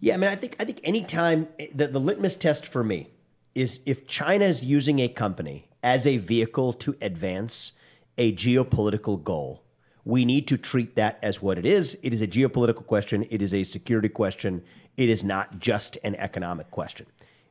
Yeah, 0.00 0.14
I 0.14 0.16
mean, 0.16 0.28
I 0.28 0.34
think 0.34 0.56
I 0.58 0.64
think 0.64 0.80
anytime 0.82 1.48
the, 1.72 1.86
the 1.86 2.00
litmus 2.00 2.36
test 2.36 2.66
for 2.66 2.82
me 2.82 3.10
is 3.54 3.80
if 3.86 4.06
China 4.06 4.44
is 4.44 4.64
using 4.64 4.98
a 4.98 5.08
company 5.08 5.68
as 5.82 6.06
a 6.06 6.16
vehicle 6.16 6.72
to 6.74 6.96
advance 7.00 7.72
a 8.18 8.32
geopolitical 8.32 9.22
goal, 9.22 9.62
we 10.04 10.24
need 10.24 10.46
to 10.48 10.56
treat 10.56 10.96
that 10.96 11.18
as 11.22 11.40
what 11.40 11.58
it 11.58 11.64
is. 11.64 11.96
It 12.02 12.12
is 12.12 12.20
a 12.20 12.26
geopolitical 12.26 12.86
question. 12.86 13.24
It 13.30 13.40
is 13.40 13.54
a 13.54 13.64
security 13.64 14.08
question. 14.08 14.62
It 14.96 15.08
is 15.08 15.24
not 15.24 15.58
just 15.58 15.96
an 16.04 16.14
economic 16.16 16.70
question. 16.70 17.06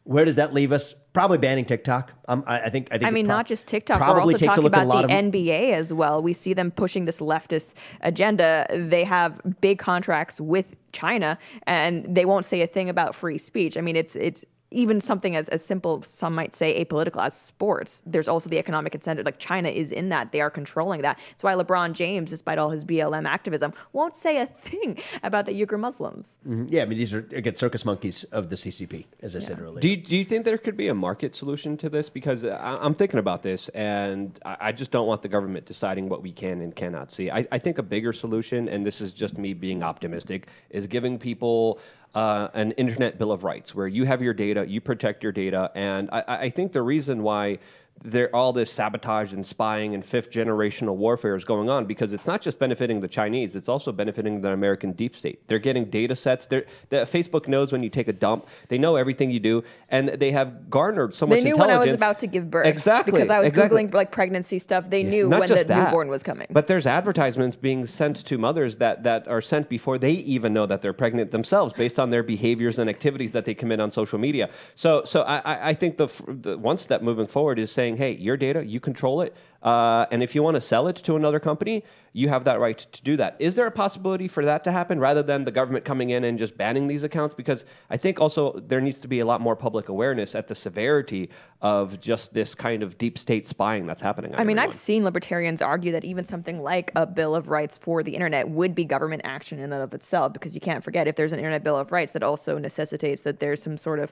Where 0.05 0.25
does 0.25 0.35
that 0.35 0.53
leave 0.53 0.71
us? 0.71 0.93
Probably 1.13 1.37
banning 1.37 1.63
TikTok. 1.63 2.11
Um, 2.27 2.43
I, 2.47 2.61
I 2.61 2.69
think. 2.69 2.89
I 2.91 2.97
think. 2.97 3.07
I 3.07 3.11
mean, 3.11 3.25
prob- 3.25 3.37
not 3.37 3.47
just 3.47 3.67
TikTok. 3.67 3.99
We're 3.99 4.05
Probably 4.05 4.33
also 4.33 4.37
takes 4.37 4.57
a 4.57 4.61
talking 4.61 4.63
look 4.63 4.73
at 4.73 4.83
a 4.83 4.85
about 4.85 5.07
the 5.07 5.13
of 5.17 5.25
NBA 5.25 5.73
as 5.73 5.93
well. 5.93 6.21
We 6.21 6.33
see 6.33 6.53
them 6.53 6.71
pushing 6.71 7.05
this 7.05 7.21
leftist 7.21 7.75
agenda. 8.01 8.65
They 8.69 9.03
have 9.03 9.39
big 9.61 9.79
contracts 9.79 10.41
with 10.41 10.75
China, 10.91 11.37
and 11.67 12.03
they 12.13 12.25
won't 12.25 12.45
say 12.45 12.61
a 12.61 12.67
thing 12.67 12.89
about 12.89 13.15
free 13.15 13.37
speech. 13.37 13.77
I 13.77 13.81
mean, 13.81 13.95
it's 13.95 14.15
it's 14.15 14.43
even 14.73 14.99
something 14.99 15.35
as, 15.35 15.47
as 15.49 15.63
simple, 15.63 16.01
some 16.01 16.35
might 16.35 16.55
say 16.55 16.83
apolitical 16.83 17.23
as 17.25 17.33
sports, 17.33 18.01
there's 18.05 18.27
also 18.27 18.49
the 18.49 18.57
economic 18.57 18.95
incentive. 18.95 19.25
Like 19.25 19.37
China 19.39 19.69
is 19.69 19.91
in 19.91 20.09
that. 20.09 20.31
They 20.31 20.41
are 20.41 20.49
controlling 20.49 21.01
that. 21.03 21.19
That's 21.29 21.43
why 21.43 21.53
LeBron 21.53 21.93
James, 21.93 22.29
despite 22.31 22.57
all 22.57 22.71
his 22.71 22.83
BLM 22.83 23.25
activism, 23.25 23.73
won't 23.93 24.17
say 24.17 24.41
a 24.41 24.45
thing 24.45 24.97
about 25.23 25.45
the 25.45 25.53
Uyghur 25.53 25.79
Muslims. 25.79 26.37
Mhm. 26.47 26.67
Yeah, 26.69 26.81
I 26.81 26.85
mean, 26.85 26.97
these 26.97 27.13
are, 27.13 27.19
again, 27.31 27.55
circus 27.55 27.85
monkeys 27.85 28.23
of 28.25 28.49
the 28.49 28.55
CCP, 28.55 29.05
as 29.21 29.35
I 29.35 29.39
said 29.39 29.59
earlier. 29.59 29.79
Do 29.79 29.89
you, 29.89 29.97
do 29.97 30.17
you 30.17 30.25
think 30.25 30.45
there 30.45 30.57
could 30.57 30.75
be 30.75 30.87
a 30.87 30.95
market 30.95 31.35
solution 31.35 31.77
to 31.77 31.89
this? 31.89 32.09
Because 32.09 32.43
I, 32.43 32.75
I'm 32.81 32.95
thinking 32.95 33.19
about 33.19 33.43
this, 33.43 33.69
and 33.69 34.37
I, 34.45 34.57
I 34.59 34.71
just 34.71 34.91
don't 34.91 35.07
want 35.07 35.21
the 35.21 35.29
government 35.29 35.65
deciding 35.65 36.09
what 36.09 36.21
we 36.23 36.31
can 36.31 36.61
and 36.61 36.75
cannot 36.75 37.11
see. 37.11 37.29
I, 37.29 37.47
I 37.51 37.59
think 37.59 37.77
a 37.77 37.83
bigger 37.83 38.11
solution, 38.13 38.67
and 38.67 38.85
this 38.85 39.01
is 39.01 39.11
just 39.11 39.37
me 39.37 39.53
being 39.53 39.83
optimistic, 39.83 40.47
is 40.71 40.87
giving 40.87 41.19
people 41.19 41.79
uh, 42.15 42.49
an 42.53 42.71
internet 42.73 43.17
bill 43.17 43.31
of 43.31 43.43
rights 43.43 43.73
where 43.73 43.87
you 43.87 44.05
have 44.05 44.21
your 44.21 44.33
data, 44.33 44.65
you 44.67 44.81
protect 44.81 45.23
your 45.23 45.31
data, 45.31 45.71
and 45.75 46.09
I, 46.11 46.23
I 46.27 46.37
I 46.43 46.49
think 46.49 46.71
the 46.71 46.81
reason 46.81 47.23
why 47.23 47.59
there 48.03 48.33
all 48.35 48.51
this 48.51 48.69
sabotage 48.69 49.31
and 49.31 49.47
spying 49.47 49.93
and 49.93 50.05
fifth 50.05 50.29
generational 50.29 50.95
warfare 50.95 51.35
is 51.35 51.45
going 51.45 51.69
on 51.69 51.85
because 51.85 52.11
it's 52.11 52.25
not 52.25 52.41
just 52.41 52.59
benefiting 52.59 52.99
the 52.99 53.07
Chinese, 53.07 53.55
it's 53.55 53.69
also 53.69 53.93
benefiting 53.93 54.41
the 54.41 54.49
American 54.49 54.91
deep 54.91 55.15
state. 55.15 55.47
They're 55.47 55.57
getting 55.59 55.85
data 55.85 56.15
sets. 56.15 56.45
They're, 56.45 56.65
the, 56.89 56.97
Facebook 56.97 57.47
knows 57.47 57.71
when 57.71 57.81
you 57.81 57.89
take 57.89 58.09
a 58.09 58.13
dump. 58.13 58.47
They 58.67 58.77
know 58.77 58.97
everything 58.97 59.31
you 59.31 59.39
do, 59.39 59.63
and 59.87 60.09
they 60.09 60.31
have 60.31 60.69
garnered 60.69 61.15
so 61.15 61.25
much 61.25 61.39
They 61.39 61.43
knew 61.45 61.55
when 61.57 61.69
I 61.69 61.77
was 61.77 61.93
about 61.93 62.19
to 62.19 62.27
give 62.27 62.51
birth. 62.51 62.67
Exactly, 62.67 63.13
Because 63.13 63.29
I 63.29 63.39
was 63.39 63.49
exactly. 63.49 63.85
Googling 63.85 63.93
like 63.93 64.11
pregnancy 64.11 64.59
stuff. 64.59 64.89
They 64.89 65.03
knew 65.03 65.29
Not 65.29 65.39
when 65.41 65.49
the 65.49 65.63
that, 65.63 65.85
newborn 65.85 66.09
was 66.09 66.23
coming. 66.23 66.47
But 66.49 66.67
there's 66.67 66.85
advertisements 66.85 67.55
being 67.55 67.87
sent 67.87 68.17
to 68.25 68.37
mothers 68.37 68.75
that, 68.77 69.03
that 69.03 69.27
are 69.29 69.41
sent 69.41 69.69
before 69.69 69.97
they 69.97 70.11
even 70.11 70.51
know 70.51 70.65
that 70.65 70.81
they're 70.81 70.91
pregnant 70.93 71.31
themselves, 71.31 71.71
based 71.71 71.99
on 71.99 72.09
their 72.09 72.23
behaviors 72.23 72.79
and 72.79 72.89
activities 72.89 73.31
that 73.31 73.45
they 73.45 73.53
commit 73.53 73.79
on 73.79 73.91
social 73.91 74.19
media. 74.19 74.49
So, 74.75 75.03
so 75.05 75.21
I, 75.21 75.37
I- 75.37 75.69
I 75.69 75.73
think 75.73 75.97
the, 75.97 76.07
the 76.27 76.57
one 76.57 76.77
step 76.77 77.01
moving 77.01 77.25
forward 77.27 77.57
is 77.57 77.71
saying, 77.71 77.82
hey, 77.91 78.13
your 78.15 78.37
data, 78.37 78.65
you 78.65 78.79
control 78.79 79.21
it, 79.21 79.35
uh, 79.61 80.05
and 80.11 80.21
if 80.21 80.35
you 80.35 80.43
want 80.43 80.55
to 80.55 80.61
sell 80.61 80.87
it 80.87 80.97
to 80.97 81.15
another 81.15 81.39
company, 81.39 81.83
you 82.11 82.29
have 82.29 82.43
that 82.43 82.59
right 82.59 82.77
to 82.77 83.01
do 83.01 83.15
that. 83.17 83.35
Is 83.39 83.55
there 83.55 83.65
a 83.65 83.71
possibility 83.71 84.27
for 84.27 84.43
that 84.45 84.63
to 84.65 84.71
happen 84.71 84.99
rather 84.99 85.23
than 85.23 85.45
the 85.45 85.51
government 85.51 85.85
coming 85.85 86.09
in 86.11 86.25
and 86.25 86.37
just 86.37 86.57
banning 86.57 86.87
these 86.87 87.03
accounts? 87.03 87.33
Because 87.33 87.63
I 87.89 87.97
think 87.97 88.19
also 88.19 88.59
there 88.67 88.81
needs 88.81 88.99
to 88.99 89.07
be 89.07 89.21
a 89.21 89.25
lot 89.25 89.41
more 89.41 89.55
public 89.55 89.89
awareness 89.89 90.35
at 90.35 90.47
the 90.47 90.55
severity 90.55 91.29
of 91.61 91.99
just 91.99 92.33
this 92.33 92.53
kind 92.53 92.83
of 92.83 92.97
deep 92.97 93.17
state 93.17 93.47
spying 93.47 93.87
that's 93.87 94.01
happening. 94.01 94.33
on 94.33 94.39
I 94.39 94.43
mean, 94.43 94.57
everyone. 94.57 94.69
I've 94.69 94.75
seen 94.75 95.03
libertarians 95.05 95.61
argue 95.61 95.93
that 95.93 96.03
even 96.03 96.25
something 96.25 96.61
like 96.61 96.91
a 96.95 97.07
Bill 97.07 97.33
of 97.33 97.47
Rights 97.49 97.77
for 97.77 98.03
the 98.03 98.13
internet 98.13 98.49
would 98.49 98.75
be 98.75 98.83
government 98.83 99.21
action 99.23 99.59
in 99.59 99.71
and 99.71 99.81
of 99.81 99.93
itself, 99.93 100.33
because 100.33 100.55
you 100.55 100.61
can't 100.61 100.83
forget 100.83 101.07
if 101.07 101.15
there's 101.15 101.31
an 101.31 101.39
Internet 101.39 101.63
Bill 101.63 101.77
of 101.77 101.91
Rights 101.91 102.11
that 102.11 102.21
also 102.21 102.57
necessitates 102.57 103.21
that 103.21 103.39
there's 103.39 103.63
some 103.63 103.77
sort 103.77 103.99
of 103.99 104.11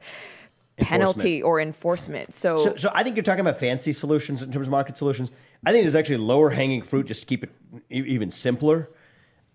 penalty 0.77 1.41
or 1.41 1.59
enforcement. 1.59 2.33
So, 2.33 2.57
So, 2.57 2.75
so 2.75 2.91
I 2.93 3.03
think 3.03 3.15
you're 3.15 3.23
talking 3.23 3.41
about 3.41 3.59
fancy 3.59 3.93
solutions 3.93 4.41
in 4.41 4.51
terms 4.51 4.67
of 4.67 4.71
market 4.71 4.97
solutions. 4.97 5.31
I 5.65 5.71
think 5.71 5.83
there's 5.83 5.95
actually 5.95 6.17
lower 6.17 6.51
hanging 6.51 6.81
fruit 6.81 7.07
just 7.07 7.21
to 7.21 7.27
keep 7.27 7.43
it 7.43 7.51
even 7.89 8.31
simpler. 8.31 8.89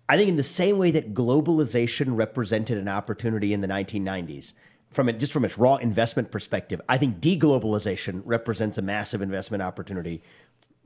I 0.09 0.15
think 0.15 0.29
in 0.29 0.37
the 0.37 0.43
same 0.43 0.77
way 0.77 0.91
that 0.91 1.13
globalization 1.13 2.15
represented 2.15 2.77
an 2.77 2.87
opportunity 2.87 3.51
in 3.51 3.61
the 3.61 3.67
1990s, 3.67 4.53
from 4.89 5.09
it 5.09 5.19
just 5.19 5.33
from 5.33 5.43
its 5.43 5.57
raw 5.57 5.75
investment 5.75 6.31
perspective, 6.31 6.79
I 6.87 6.97
think 6.97 7.19
deglobalization 7.19 8.21
represents 8.23 8.77
a 8.77 8.81
massive 8.81 9.21
investment 9.21 9.61
opportunity 9.61 10.23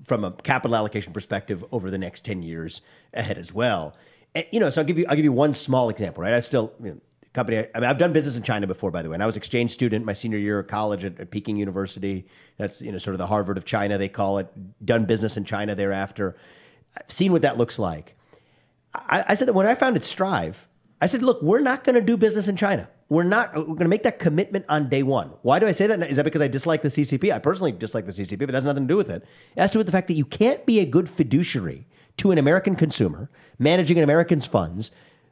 from 0.07 0.23
a 0.23 0.31
capital 0.31 0.75
allocation 0.75 1.13
perspective 1.13 1.63
over 1.71 1.91
the 1.91 1.99
next 1.99 2.25
10 2.25 2.41
years 2.41 2.81
ahead 3.13 3.37
as 3.37 3.53
well. 3.53 3.95
And, 4.33 4.45
you 4.51 4.59
know, 4.59 4.71
so 4.71 4.81
I'll 4.81 4.87
give 4.87 4.97
you 4.97 5.05
I'll 5.07 5.15
give 5.15 5.25
you 5.25 5.31
one 5.31 5.53
small 5.53 5.89
example, 5.89 6.23
right? 6.23 6.33
I 6.33 6.39
still 6.39 6.73
you 6.79 6.89
know, 6.89 7.01
company 7.33 7.65
I 7.73 7.79
mean 7.79 7.89
I've 7.89 7.97
done 7.97 8.13
business 8.13 8.37
in 8.37 8.43
China 8.43 8.67
before 8.67 8.91
by 8.91 9.01
the 9.01 9.09
way. 9.09 9.15
And 9.15 9.23
I 9.23 9.25
was 9.25 9.35
exchange 9.37 9.71
student 9.71 10.05
my 10.05 10.13
senior 10.13 10.37
year 10.37 10.59
of 10.59 10.67
college 10.67 11.05
at, 11.05 11.19
at 11.19 11.31
Peking 11.31 11.57
University. 11.57 12.25
That's 12.57 12.81
you 12.81 12.91
know 12.91 12.97
sort 12.97 13.13
of 13.13 13.19
the 13.19 13.27
Harvard 13.27 13.57
of 13.57 13.65
China 13.65 13.97
they 13.97 14.09
call 14.09 14.37
it. 14.37 14.47
Done 14.85 15.05
business 15.05 15.37
in 15.37 15.45
China 15.45 15.75
thereafter. 15.75 16.35
I've 16.97 17.11
seen 17.11 17.31
what 17.31 17.41
that 17.41 17.57
looks 17.57 17.79
like. 17.79 18.15
I, 18.93 19.23
I 19.29 19.33
said 19.35 19.47
that 19.47 19.53
when 19.53 19.65
I 19.65 19.75
founded 19.75 20.03
Strive, 20.03 20.67
I 20.99 21.07
said, 21.07 21.23
look, 21.23 21.41
we're 21.41 21.61
not 21.61 21.83
going 21.83 21.95
to 21.95 22.01
do 22.01 22.15
business 22.15 22.47
in 22.47 22.55
China. 22.55 22.89
We're 23.09 23.23
not. 23.23 23.55
We're 23.55 23.63
going 23.63 23.79
to 23.79 23.87
make 23.87 24.03
that 24.03 24.19
commitment 24.19 24.65
on 24.69 24.87
day 24.87 25.03
one. 25.03 25.31
Why 25.41 25.59
do 25.59 25.67
I 25.67 25.71
say 25.71 25.87
that? 25.87 25.99
Is 26.01 26.15
that 26.15 26.23
because 26.23 26.41
I 26.41 26.47
dislike 26.47 26.81
the 26.81 26.87
CCP? 26.87 27.33
I 27.33 27.39
personally 27.39 27.71
dislike 27.71 28.05
the 28.05 28.11
CCP, 28.11 28.39
but 28.39 28.47
that 28.47 28.55
has 28.55 28.63
nothing 28.63 28.83
to 28.83 28.87
do 28.87 28.97
with 28.97 29.09
it. 29.09 29.23
It 29.55 29.59
has 29.59 29.71
to 29.71 29.75
do 29.75 29.79
with 29.79 29.87
the 29.87 29.91
fact 29.91 30.07
that 30.07 30.13
you 30.13 30.23
can't 30.23 30.65
be 30.65 30.79
a 30.79 30.85
good 30.85 31.09
fiduciary 31.09 31.87
to 32.17 32.31
an 32.31 32.37
American 32.37 32.75
consumer, 32.75 33.29
managing 33.57 33.97
an 33.97 34.03
American's 34.03 34.45
funds, 34.45 34.91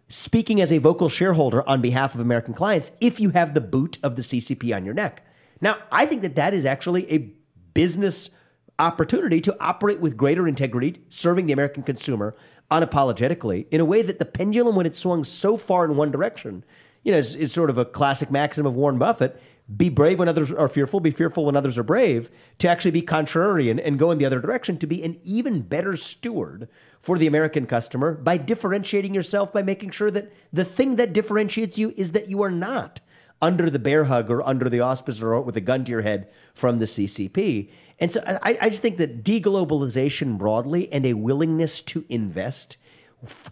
speaking 0.10 0.60
as 0.60 0.74
a 0.74 0.80
vocal 0.80 1.08
shareholder 1.08 1.68
on 1.70 1.82
behalf 1.82 2.16
of 2.16 2.20
American 2.20 2.54
clients 2.54 2.92
if 3.00 3.20
you 3.20 3.30
have 3.30 3.54
the 3.54 3.62
boot 3.62 3.98
of 4.04 4.16
the 4.16 4.22
CCP 4.22 4.76
on 4.76 4.84
your 4.84 4.94
neck. 4.94 5.26
Now, 5.62 5.78
I 5.92 6.06
think 6.06 6.24
that 6.24 6.36
that 6.36 6.54
is 6.54 6.66
actually 6.66 7.10
a 7.12 7.32
business 7.74 8.32
opportunity 8.80 9.40
to 9.42 9.56
operate 9.60 10.00
with 10.00 10.18
greater 10.18 10.48
integrity, 10.48 11.04
serving 11.10 11.46
the 11.46 11.54
American 11.54 11.84
consumer 11.84 12.36
unapologetically 12.72 13.68
in 13.72 13.82
a 13.82 13.86
way 13.86 14.02
that 14.02 14.20
the 14.20 14.26
pendulum, 14.26 14.76
when 14.76 14.86
it 14.86 14.96
swung 14.96 15.24
so 15.24 15.58
far 15.58 15.86
in 15.86 15.96
one 15.96 16.12
direction, 16.12 16.64
you 17.04 17.12
know, 17.12 17.18
is, 17.18 17.36
is 17.36 17.52
sort 17.52 17.70
of 17.70 17.78
a 17.78 17.86
classic 17.86 18.32
maxim 18.32 18.66
of 18.66 18.76
Warren 18.76 18.98
Buffett 18.98 19.42
be 19.76 19.90
brave 19.90 20.18
when 20.18 20.28
others 20.28 20.52
are 20.52 20.68
fearful, 20.68 21.00
be 21.00 21.12
fearful 21.12 21.46
when 21.46 21.56
others 21.56 21.78
are 21.78 21.84
brave, 21.84 22.32
to 22.58 22.68
actually 22.68 22.92
be 22.92 23.02
contrarian 23.02 23.80
and 23.84 24.00
go 24.00 24.10
in 24.10 24.18
the 24.18 24.26
other 24.26 24.40
direction, 24.40 24.78
to 24.78 24.88
be 24.88 25.04
an 25.04 25.20
even 25.24 25.62
better 25.62 25.96
steward 25.96 26.68
for 27.00 27.18
the 27.18 27.28
American 27.28 27.68
customer 27.68 28.16
by 28.16 28.36
differentiating 28.38 29.14
yourself, 29.14 29.54
by 29.54 29.62
making 29.62 29.92
sure 29.92 30.10
that 30.10 30.34
the 30.52 30.66
thing 30.66 30.96
that 30.96 31.14
differentiates 31.14 31.78
you 31.78 31.94
is 31.96 32.14
that 32.14 32.30
you 32.30 32.42
are 32.42 32.50
not 32.50 33.00
under 33.42 33.70
the 33.70 33.80
bear 33.80 34.06
hug 34.06 34.30
or 34.30 34.46
under 34.46 34.70
the 34.70 34.80
auspice 34.80 35.22
or 35.22 35.40
with 35.42 35.56
a 35.56 35.62
gun 35.62 35.86
to 35.86 35.92
your 35.92 36.02
head 36.02 36.28
from 36.54 36.80
the 36.80 36.86
CCP. 36.86 37.70
And 38.00 38.12
so 38.12 38.22
I, 38.26 38.58
I 38.60 38.70
just 38.70 38.82
think 38.82 38.98
that 38.98 39.24
deglobalization 39.24 40.38
broadly 40.38 40.92
and 40.92 41.06
a 41.06 41.14
willingness 41.14 41.82
to 41.84 42.06
invest 42.10 42.78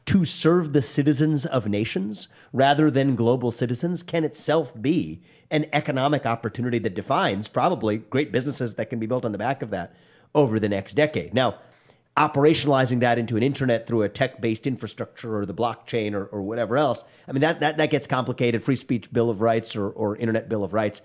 to 0.06 0.24
serve 0.24 0.72
the 0.72 0.82
citizens 0.82 1.46
of 1.46 1.68
nations 1.68 2.30
rather 2.54 2.90
than 2.90 3.16
global 3.16 3.52
citizens 3.52 4.02
can 4.02 4.24
itself 4.24 4.80
be 4.82 5.22
an 5.52 5.66
economic 5.74 6.26
opportunity 6.26 6.80
that 6.80 6.94
defines 6.94 7.48
probably 7.48 7.98
great 7.98 8.32
businesses 8.32 8.76
that 8.76 8.90
can 8.90 9.00
be 9.00 9.06
built 9.06 9.26
on 9.26 9.34
the 9.34 9.38
back 9.38 9.62
of 9.62 9.70
that 9.70 9.94
over 10.34 10.60
the 10.60 10.70
next 10.70 10.94
decade. 10.94 11.34
Now, 11.34 11.56
operationalizing 12.16 13.02
that 13.02 13.20
into 13.20 13.38
an 13.38 13.44
internet 13.44 13.86
through 13.86 14.04
a 14.04 14.10
tech-based 14.10 14.66
infrastructure 14.66 15.38
or 15.38 15.46
the 15.46 15.54
blockchain 15.54 16.14
or, 16.14 16.26
or 16.26 16.42
whatever 16.42 16.78
else, 16.78 17.04
I 17.28 17.32
mean 17.32 17.42
that, 17.42 17.60
that 17.60 17.78
that 17.78 17.92
gets 17.92 18.08
complicated. 18.08 18.64
Free 18.64 18.76
speech 18.76 19.12
bill 19.12 19.30
of 19.30 19.42
rights 19.42 19.76
or, 19.76 19.90
or 19.90 20.16
internet 20.16 20.50
bill 20.50 20.64
of 20.64 20.74
rights, 20.74 21.02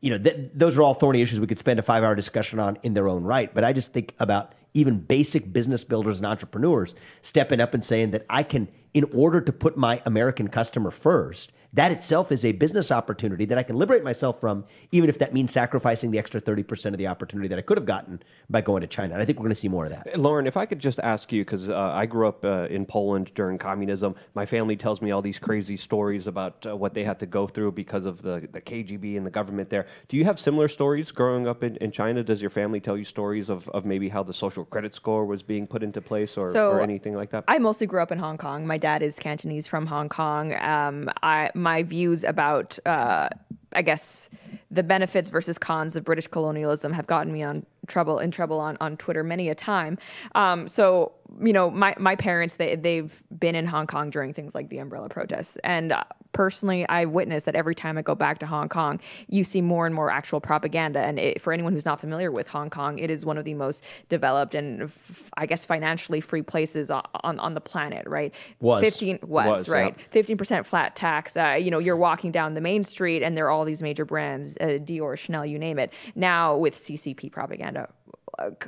you 0.00 0.10
know, 0.10 0.18
th- 0.18 0.50
those 0.54 0.78
are 0.78 0.82
all 0.82 0.94
thorny 0.94 1.22
issues 1.22 1.40
we 1.40 1.46
could 1.46 1.58
spend 1.58 1.78
a 1.78 1.82
five-hour 1.82 2.14
discussion 2.14 2.58
on 2.58 2.78
in 2.82 2.94
their 2.94 3.08
own 3.08 3.24
right. 3.24 3.52
But 3.54 3.64
I 3.64 3.72
just 3.72 3.92
think 3.92 4.14
about 4.18 4.54
even 4.74 4.98
basic 4.98 5.52
business 5.52 5.84
builders 5.84 6.18
and 6.18 6.26
entrepreneurs 6.26 6.94
stepping 7.20 7.60
up 7.60 7.74
and 7.74 7.84
saying 7.84 8.10
that 8.12 8.26
I 8.28 8.42
can, 8.42 8.68
in 8.94 9.04
order 9.14 9.40
to 9.40 9.52
put 9.52 9.76
my 9.76 10.02
American 10.04 10.48
customer 10.48 10.90
first, 10.90 11.52
that 11.74 11.90
itself 11.90 12.30
is 12.30 12.44
a 12.44 12.52
business 12.52 12.92
opportunity 12.92 13.44
that 13.46 13.56
I 13.56 13.62
can 13.62 13.76
liberate 13.76 14.04
myself 14.04 14.40
from, 14.40 14.64
even 14.90 15.08
if 15.08 15.18
that 15.18 15.32
means 15.32 15.50
sacrificing 15.50 16.10
the 16.10 16.18
extra 16.18 16.40
30% 16.40 16.86
of 16.86 16.98
the 16.98 17.06
opportunity 17.06 17.48
that 17.48 17.58
I 17.58 17.62
could 17.62 17.78
have 17.78 17.86
gotten 17.86 18.22
by 18.50 18.60
going 18.60 18.82
to 18.82 18.86
China. 18.86 19.14
And 19.14 19.22
I 19.22 19.24
think 19.24 19.38
we're 19.38 19.44
going 19.44 19.54
to 19.54 19.60
see 19.60 19.68
more 19.68 19.86
of 19.86 19.90
that. 19.90 20.18
Lauren, 20.18 20.46
if 20.46 20.56
I 20.56 20.66
could 20.66 20.78
just 20.78 20.98
ask 21.00 21.32
you, 21.32 21.44
because 21.44 21.68
uh, 21.68 21.76
I 21.76 22.04
grew 22.04 22.28
up 22.28 22.44
uh, 22.44 22.66
in 22.68 22.84
Poland 22.84 23.30
during 23.34 23.56
communism, 23.56 24.14
my 24.34 24.44
family 24.44 24.76
tells 24.76 25.00
me 25.00 25.10
all 25.12 25.22
these 25.22 25.38
crazy 25.38 25.76
stories 25.76 26.26
about 26.26 26.66
uh, 26.66 26.76
what 26.76 26.92
they 26.92 27.04
had 27.04 27.18
to 27.20 27.26
go 27.26 27.46
through 27.46 27.72
because 27.72 28.04
of 28.04 28.20
the, 28.20 28.46
the 28.52 28.60
KGB 28.60 29.16
and 29.16 29.24
the 29.24 29.30
government 29.30 29.70
there. 29.70 29.86
Do 30.08 30.16
you 30.18 30.24
have 30.24 30.38
similar 30.38 30.68
stories 30.68 31.10
growing 31.10 31.48
up 31.48 31.64
in, 31.64 31.76
in 31.76 31.90
China? 31.90 32.22
Does 32.22 32.42
your 32.42 32.50
family 32.50 32.80
tell 32.80 32.98
you 32.98 33.04
stories 33.04 33.48
of, 33.48 33.68
of 33.70 33.86
maybe 33.86 34.10
how 34.10 34.22
the 34.22 34.34
social 34.34 34.64
credit 34.66 34.94
score 34.94 35.24
was 35.24 35.42
being 35.42 35.66
put 35.66 35.82
into 35.82 36.02
place 36.02 36.36
or, 36.36 36.52
So, 36.52 36.70
or 36.70 36.82
anything 36.82 37.14
like 37.14 37.30
that? 37.30 37.44
I 37.48 37.58
mostly 37.58 37.86
grew 37.86 38.02
up 38.02 38.12
in 38.12 38.18
Hong 38.18 38.36
Kong. 38.36 38.66
My 38.66 38.76
dad 38.76 39.02
is 39.02 39.18
Cantonese 39.18 39.66
from 39.66 39.86
Hong 39.86 40.10
Kong. 40.10 40.54
Um, 40.60 41.08
I 41.22 41.50
my 41.62 41.82
views 41.82 42.24
about 42.24 42.78
uh, 42.84 43.28
I 43.74 43.82
guess 43.82 44.28
the 44.70 44.82
benefits 44.82 45.30
versus 45.30 45.58
cons 45.58 45.96
of 45.96 46.04
British 46.04 46.26
colonialism 46.26 46.92
have 46.92 47.06
gotten 47.06 47.32
me 47.32 47.42
on 47.42 47.66
trouble 47.86 48.18
in 48.18 48.30
trouble 48.30 48.58
on, 48.58 48.76
on 48.80 48.96
Twitter 48.96 49.22
many 49.22 49.48
a 49.48 49.54
time. 49.54 49.98
Um, 50.34 50.68
so 50.68 51.12
you 51.40 51.52
know, 51.52 51.70
my 51.70 51.94
my 51.98 52.16
parents 52.16 52.56
they 52.56 52.76
they've 52.76 53.22
been 53.38 53.54
in 53.54 53.66
Hong 53.66 53.86
Kong 53.86 54.10
during 54.10 54.32
things 54.32 54.54
like 54.54 54.68
the 54.68 54.78
umbrella 54.78 55.08
protests, 55.08 55.56
and 55.64 55.92
uh, 55.92 56.04
personally, 56.32 56.88
I've 56.88 57.10
witnessed 57.10 57.46
that 57.46 57.54
every 57.54 57.74
time 57.74 57.98
I 57.98 58.02
go 58.02 58.14
back 58.14 58.38
to 58.38 58.46
Hong 58.46 58.68
Kong, 58.68 59.00
you 59.28 59.44
see 59.44 59.60
more 59.60 59.86
and 59.86 59.94
more 59.94 60.10
actual 60.10 60.40
propaganda. 60.40 61.00
And 61.00 61.18
it, 61.18 61.40
for 61.40 61.52
anyone 61.52 61.72
who's 61.72 61.84
not 61.84 62.00
familiar 62.00 62.30
with 62.30 62.48
Hong 62.48 62.70
Kong, 62.70 62.98
it 62.98 63.10
is 63.10 63.24
one 63.24 63.38
of 63.38 63.44
the 63.44 63.54
most 63.54 63.84
developed 64.08 64.54
and 64.54 64.82
f- 64.82 65.30
I 65.36 65.46
guess 65.46 65.64
financially 65.64 66.20
free 66.20 66.42
places 66.42 66.90
on 66.90 67.02
on, 67.22 67.38
on 67.38 67.54
the 67.54 67.60
planet. 67.60 68.06
Right? 68.06 68.34
Was. 68.60 68.82
fifteen 68.82 69.18
was, 69.22 69.48
Was, 69.48 69.68
right. 69.68 69.94
yeah. 69.96 70.04
Fifteen 70.10 70.36
percent 70.36 70.66
flat 70.66 70.96
tax. 70.96 71.36
Uh, 71.36 71.58
you 71.60 71.70
know, 71.70 71.78
you're 71.78 71.96
walking 71.96 72.32
down 72.32 72.54
the 72.54 72.60
main 72.60 72.84
street, 72.84 73.22
and 73.22 73.36
there 73.36 73.46
are 73.46 73.50
all 73.50 73.64
these 73.64 73.82
major 73.82 74.04
brands, 74.04 74.56
uh, 74.60 74.78
Dior, 74.82 75.16
Chanel, 75.16 75.46
you 75.46 75.58
name 75.58 75.78
it. 75.78 75.92
Now 76.14 76.56
with 76.56 76.76
CCP 76.76 77.30
propaganda 77.30 77.88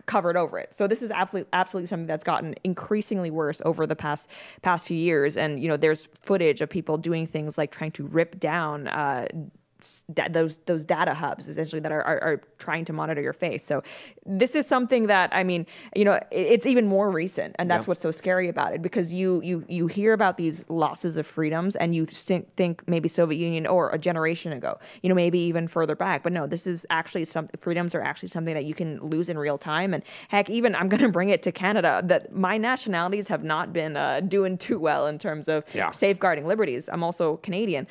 covered 0.06 0.36
over 0.36 0.58
it. 0.58 0.74
So 0.74 0.86
this 0.86 1.02
is 1.02 1.10
absolutely 1.10 1.48
absolutely 1.52 1.86
something 1.86 2.06
that's 2.06 2.24
gotten 2.24 2.54
increasingly 2.64 3.30
worse 3.30 3.60
over 3.64 3.86
the 3.86 3.96
past 3.96 4.30
past 4.62 4.86
few 4.86 4.96
years. 4.96 5.36
And 5.36 5.60
you 5.60 5.68
know, 5.68 5.76
there's 5.76 6.06
footage 6.06 6.60
of 6.60 6.68
people 6.68 6.98
doing 6.98 7.26
things 7.26 7.58
like 7.58 7.70
trying 7.70 7.92
to 7.92 8.06
rip 8.06 8.38
down. 8.38 8.88
Uh, 8.88 9.26
those 10.30 10.58
those 10.66 10.84
data 10.84 11.14
hubs 11.14 11.48
essentially 11.48 11.80
that 11.80 11.92
are, 11.92 12.02
are, 12.02 12.20
are 12.28 12.40
trying 12.58 12.84
to 12.86 12.92
monitor 12.92 13.20
your 13.22 13.32
face. 13.32 13.64
So 13.64 13.82
this 14.26 14.54
is 14.54 14.66
something 14.66 15.06
that 15.08 15.30
I 15.32 15.42
mean, 15.44 15.66
you 15.94 16.04
know, 16.04 16.18
it's 16.30 16.66
even 16.66 16.86
more 16.86 17.10
recent, 17.10 17.54
and 17.58 17.70
that's 17.70 17.84
Yeah. 17.86 17.90
what's 17.90 18.00
so 18.00 18.10
scary 18.10 18.48
about 18.48 18.72
it 18.74 18.80
because 18.82 19.12
you 19.12 19.40
you 19.42 19.64
you 19.68 19.86
hear 19.86 20.12
about 20.12 20.36
these 20.36 20.64
losses 20.68 21.16
of 21.16 21.26
freedoms 21.26 21.76
and 21.76 21.94
you 21.94 22.06
think, 22.06 22.54
think 22.56 22.82
maybe 22.86 23.08
Soviet 23.08 23.38
Union 23.38 23.66
or 23.66 23.90
a 23.90 23.98
generation 23.98 24.52
ago, 24.52 24.78
you 25.02 25.08
know, 25.08 25.14
maybe 25.14 25.38
even 25.38 25.68
further 25.68 25.94
back. 25.96 26.22
But 26.22 26.32
no, 26.32 26.46
this 26.46 26.66
is 26.66 26.86
actually 26.90 27.24
some 27.24 27.48
freedoms 27.56 27.94
are 27.94 28.00
actually 28.02 28.28
something 28.28 28.54
that 28.54 28.64
you 28.64 28.74
can 28.74 28.98
lose 29.00 29.28
in 29.28 29.36
real 29.38 29.58
time. 29.58 29.92
And 29.94 30.02
heck, 30.28 30.48
even 30.50 30.74
I'm 30.74 30.88
going 30.88 31.02
to 31.02 31.08
bring 31.18 31.28
it 31.30 31.42
to 31.44 31.52
Canada 31.52 32.02
that 32.04 32.34
my 32.34 32.56
nationalities 32.58 33.28
have 33.28 33.44
not 33.44 33.72
been 33.72 33.96
uh, 33.96 34.20
doing 34.20 34.56
too 34.58 34.78
well 34.78 35.06
in 35.06 35.18
terms 35.18 35.48
of 35.48 35.64
Yeah. 35.74 35.90
safeguarding 35.90 36.46
liberties. 36.46 36.88
I'm 36.92 37.02
also 37.02 37.36
Canadian. 37.38 37.86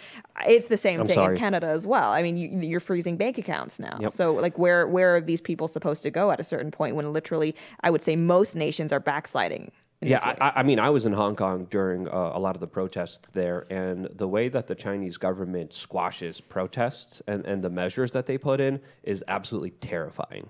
It's 0.48 0.68
the 0.68 0.78
same 0.78 1.02
I'm 1.02 1.08
thing 1.08 1.16
sorry. 1.16 1.36
in 1.36 1.40
Canada 1.40 1.68
as 1.68 1.83
well. 1.86 2.12
I 2.12 2.22
mean, 2.22 2.38
you, 2.38 2.50
you're 2.62 2.80
freezing 2.80 3.18
bank 3.18 3.38
accounts 3.38 3.80
now. 3.80 3.98
Yep. 4.00 4.12
So 4.12 4.34
like, 4.34 4.58
where 4.58 4.88
where 4.88 5.16
are 5.16 5.22
these 5.22 5.42
people 5.42 5.68
supposed 5.68 6.04
to 6.04 6.12
go 6.12 6.32
at 6.32 6.40
a 6.40 6.44
certain 6.44 6.72
point 6.72 6.96
when 6.96 7.12
literally, 7.14 7.56
I 7.82 7.90
would 7.90 8.02
say 8.02 8.16
most 8.16 8.56
nations 8.56 8.92
are 8.92 9.00
backsliding. 9.00 9.72
Yeah. 10.02 10.20
I, 10.42 10.60
I 10.60 10.64
mean, 10.64 10.80
I 10.80 10.90
was 10.90 11.06
in 11.06 11.14
Hong 11.14 11.34
Kong 11.34 11.66
during 11.70 12.10
uh, 12.10 12.32
a 12.34 12.40
lot 12.40 12.56
of 12.56 12.60
the 12.60 12.68
protests 12.68 13.30
there, 13.32 13.66
and 13.70 14.10
the 14.16 14.28
way 14.28 14.50
that 14.50 14.68
the 14.68 14.76
Chinese 14.76 15.16
government 15.16 15.74
squashes 15.74 16.42
protests 16.42 17.22
and, 17.28 17.46
and 17.46 17.64
the 17.64 17.70
measures 17.70 18.12
that 18.12 18.26
they 18.26 18.38
put 18.38 18.60
in 18.60 18.82
is 19.04 19.24
absolutely 19.30 19.72
terrifying. 19.72 20.50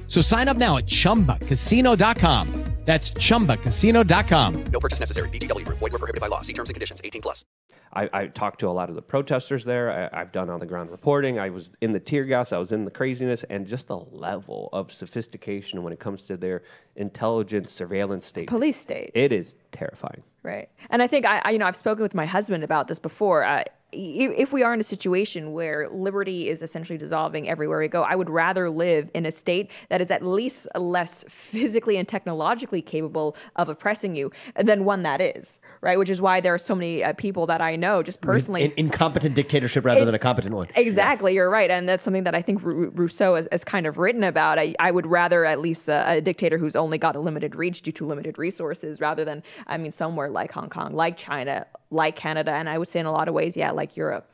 So 0.11 0.19
sign 0.19 0.49
up 0.49 0.57
now 0.57 0.75
at 0.75 0.87
chumbacasino.com. 0.87 2.47
That's 2.83 3.11
chumbacasino.com. 3.11 4.63
No 4.73 4.79
purchase 4.81 4.99
necessary. 4.99 5.29
VGW 5.29 5.63
Group. 5.65 5.77
Void 5.77 5.93
were 5.93 5.99
prohibited 5.99 6.19
by 6.19 6.27
law. 6.27 6.41
See 6.41 6.51
terms 6.51 6.69
and 6.69 6.73
conditions. 6.73 6.99
18 7.05 7.21
plus. 7.21 7.45
I, 7.93 8.09
I 8.11 8.27
talked 8.27 8.59
to 8.61 8.67
a 8.69 8.71
lot 8.71 8.89
of 8.89 8.95
the 8.95 9.01
protesters 9.01 9.63
there. 9.63 10.09
I, 10.13 10.19
I've 10.21 10.31
done 10.33 10.49
on 10.49 10.59
the 10.59 10.65
ground 10.65 10.89
reporting. 10.89 11.39
I 11.39 11.49
was 11.51 11.69
in 11.81 11.93
the 11.93 11.99
tear 11.99 12.25
gas. 12.25 12.51
I 12.51 12.57
was 12.57 12.71
in 12.73 12.83
the 12.85 12.91
craziness, 12.91 13.45
and 13.49 13.67
just 13.67 13.87
the 13.87 13.97
level 13.97 14.67
of 14.73 14.91
sophistication 14.91 15.83
when 15.83 15.93
it 15.93 15.99
comes 15.99 16.23
to 16.23 16.35
their 16.37 16.63
intelligence 16.95 17.71
surveillance 17.71 18.25
state. 18.25 18.47
police 18.47 18.77
state. 18.77 19.11
It 19.13 19.31
is 19.31 19.55
terrifying. 19.71 20.23
Right. 20.43 20.69
And 20.89 21.01
I 21.03 21.07
think 21.07 21.25
I, 21.25 21.41
I 21.45 21.51
you 21.51 21.59
know, 21.59 21.67
I've 21.67 21.75
spoken 21.75 22.01
with 22.01 22.15
my 22.15 22.25
husband 22.25 22.63
about 22.63 22.87
this 22.87 22.97
before. 22.99 23.43
Uh, 23.45 23.59
i- 23.59 23.65
if 23.93 24.53
we 24.53 24.63
are 24.63 24.73
in 24.73 24.79
a 24.79 24.83
situation 24.83 25.51
where 25.53 25.89
liberty 25.89 26.47
is 26.47 26.61
essentially 26.61 26.97
dissolving 26.97 27.49
everywhere 27.49 27.79
we 27.79 27.87
go, 27.87 28.03
I 28.03 28.15
would 28.15 28.29
rather 28.29 28.69
live 28.69 29.11
in 29.13 29.25
a 29.25 29.31
state 29.31 29.69
that 29.89 29.99
is 29.99 30.09
at 30.11 30.23
least 30.25 30.67
less 30.75 31.25
physically 31.27 31.97
and 31.97 32.07
technologically 32.07 32.81
capable 32.81 33.35
of 33.55 33.67
oppressing 33.69 34.15
you 34.15 34.31
than 34.55 34.85
one 34.85 35.03
that 35.03 35.19
is, 35.19 35.59
right? 35.81 35.99
Which 35.99 36.09
is 36.09 36.21
why 36.21 36.39
there 36.39 36.53
are 36.53 36.57
so 36.57 36.73
many 36.75 37.03
uh, 37.03 37.13
people 37.13 37.45
that 37.47 37.59
I 37.61 37.75
know 37.75 38.01
just 38.01 38.21
personally. 38.21 38.63
In, 38.63 38.73
incompetent 38.77 39.35
dictatorship 39.35 39.83
rather 39.83 40.01
It- 40.01 40.05
than 40.05 40.15
a 40.15 40.19
competent 40.19 40.55
one. 40.55 40.67
Exactly, 40.75 41.33
you're 41.33 41.49
right, 41.49 41.69
and 41.69 41.89
that's 41.89 42.03
something 42.03 42.23
that 42.23 42.35
I 42.35 42.41
think 42.41 42.63
Rou- 42.63 42.91
Rousseau 42.95 43.35
has, 43.35 43.47
has 43.51 43.63
kind 43.63 43.85
of 43.85 43.97
written 43.97 44.23
about. 44.23 44.57
I, 44.57 44.73
I 44.79 44.91
would 44.91 45.05
rather 45.05 45.43
at 45.45 45.59
least 45.59 45.89
uh, 45.89 46.05
a 46.07 46.21
dictator 46.21 46.57
who's 46.57 46.75
only 46.75 46.97
got 46.97 47.15
a 47.15 47.19
limited 47.19 47.55
reach 47.55 47.81
due 47.81 47.91
to 47.93 48.05
limited 48.05 48.37
resources, 48.37 49.01
rather 49.01 49.25
than 49.25 49.43
I 49.67 49.77
mean 49.77 49.91
somewhere 49.91 50.29
like 50.29 50.51
Hong 50.53 50.69
Kong, 50.69 50.93
like 50.93 51.17
China, 51.17 51.65
like 51.89 52.15
Canada, 52.15 52.51
and 52.51 52.69
I 52.69 52.77
would 52.77 52.87
say 52.87 52.99
in 52.99 53.05
a 53.05 53.11
lot 53.11 53.27
of 53.27 53.33
ways, 53.33 53.57
yeah, 53.57 53.71
like 53.71 53.80
Europe. 53.95 54.31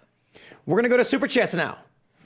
We're 0.65 0.75
going 0.75 0.83
to 0.83 0.89
go 0.89 0.97
to 0.97 1.05
Super 1.05 1.27
Chats 1.27 1.53
now. 1.53 1.77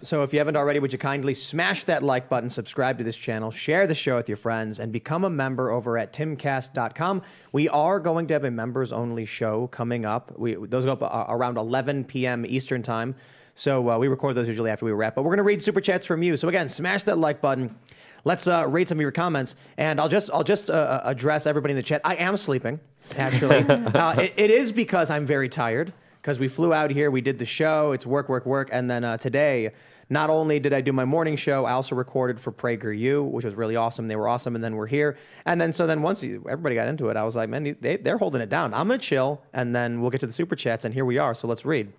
So 0.04 0.24
if 0.24 0.34
you 0.34 0.40
haven't 0.40 0.56
already, 0.56 0.80
would 0.80 0.92
you 0.92 0.98
kindly 0.98 1.36
smash 1.36 1.84
that 1.84 2.02
like 2.02 2.28
button, 2.28 2.50
subscribe 2.50 2.98
to 2.98 3.04
this 3.04 3.16
channel, 3.16 3.52
share 3.52 3.86
the 3.86 3.94
show 3.94 4.16
with 4.16 4.28
your 4.28 4.36
friends, 4.36 4.80
and 4.80 4.92
become 4.92 5.24
a 5.24 5.30
member 5.30 5.70
over 5.70 5.96
at 5.96 6.12
timcast.com. 6.12 7.22
We 7.52 7.70
are 7.70 8.00
going 8.00 8.26
to 8.28 8.34
have 8.34 8.44
a 8.44 8.50
members 8.50 8.92
only 8.92 9.26
show 9.26 9.68
coming 9.68 10.04
up. 10.04 10.38
We, 10.40 10.56
those 10.56 10.86
go 10.86 10.94
up 10.94 11.04
uh, 11.04 11.26
around 11.30 11.58
11 11.58 12.06
p.m. 12.06 12.46
Eastern 12.48 12.82
time. 12.82 13.16
So 13.54 13.92
uh, 13.92 13.98
we 14.00 14.08
record 14.08 14.36
those 14.36 14.48
usually 14.48 14.72
after 14.72 14.86
we 14.86 14.92
wrap. 14.92 15.14
But 15.14 15.22
we're 15.22 15.30
going 15.30 15.38
to 15.38 15.44
read 15.44 15.62
Super 15.62 15.82
Chats 15.82 16.08
from 16.08 16.24
you. 16.24 16.36
So 16.36 16.50
again, 16.50 16.68
smash 16.68 17.04
that 17.04 17.20
like 17.20 17.40
button. 17.40 17.76
Let's 18.24 18.48
uh, 18.48 18.66
read 18.68 18.90
some 18.90 18.98
of 18.98 19.02
your 19.02 19.12
comments, 19.12 19.56
and 19.78 20.00
I'll 20.00 20.10
just 20.10 20.30
I'll 20.32 20.44
just 20.44 20.70
uh, 20.70 21.02
address 21.04 21.48
everybody 21.48 21.72
in 21.72 21.76
the 21.76 21.84
chat. 21.84 22.02
I 22.04 22.16
am 22.16 22.38
sleeping, 22.38 22.80
actually. 23.18 23.58
uh, 23.68 24.14
it, 24.14 24.34
it 24.38 24.52
is 24.52 24.72
because 24.72 25.10
I'm 25.10 25.26
very 25.26 25.50
tired 25.50 25.92
because 26.22 26.40
we 26.40 26.48
flew 26.48 26.72
out 26.72 26.92
here, 26.92 27.10
we 27.10 27.22
did 27.22 27.40
the 27.40 27.46
show, 27.46 27.94
it's 27.94 28.06
work, 28.06 28.30
work, 28.30 28.46
work, 28.46 28.70
and 28.72 28.90
then 28.90 29.04
uh, 29.04 29.18
today, 29.18 29.72
not 30.08 30.30
only 30.30 30.60
did 30.60 30.72
I 30.72 30.82
do 30.82 30.94
my 30.94 31.06
morning 31.06 31.36
show, 31.36 31.66
I 31.66 31.72
also 31.72 31.96
recorded 31.96 32.40
for 32.40 32.52
PragerU, 32.52 33.28
which 33.28 33.44
was 33.44 33.56
really 33.56 33.76
awesome. 33.76 34.08
They 34.08 34.16
were 34.16 34.28
awesome, 34.28 34.54
and 34.54 34.64
then 34.64 34.76
we're 34.76 34.88
here, 34.88 35.18
and 35.46 35.60
then 35.60 35.74
so 35.74 35.88
then 35.88 36.04
once 36.04 36.24
you, 36.24 36.46
everybody 36.48 36.76
got 36.76 36.88
into 36.88 37.10
it, 37.10 37.18
I 37.18 37.24
was 37.24 37.36
like, 37.36 37.50
man, 37.50 37.76
they, 37.80 37.98
they're 37.98 38.20
holding 38.20 38.42
it 38.42 38.50
down. 38.50 38.74
I'm 38.74 38.88
gonna 38.88 39.00
chill, 39.00 39.42
and 39.52 39.74
then 39.74 40.00
we'll 40.00 40.12
get 40.12 40.22
to 40.22 40.28
the 40.28 40.34
super 40.34 40.56
chats, 40.56 40.86
and 40.86 40.94
here 40.94 41.06
we 41.06 41.18
are. 41.18 41.34
So 41.34 41.48
let's 41.48 41.66
read. 41.66 41.92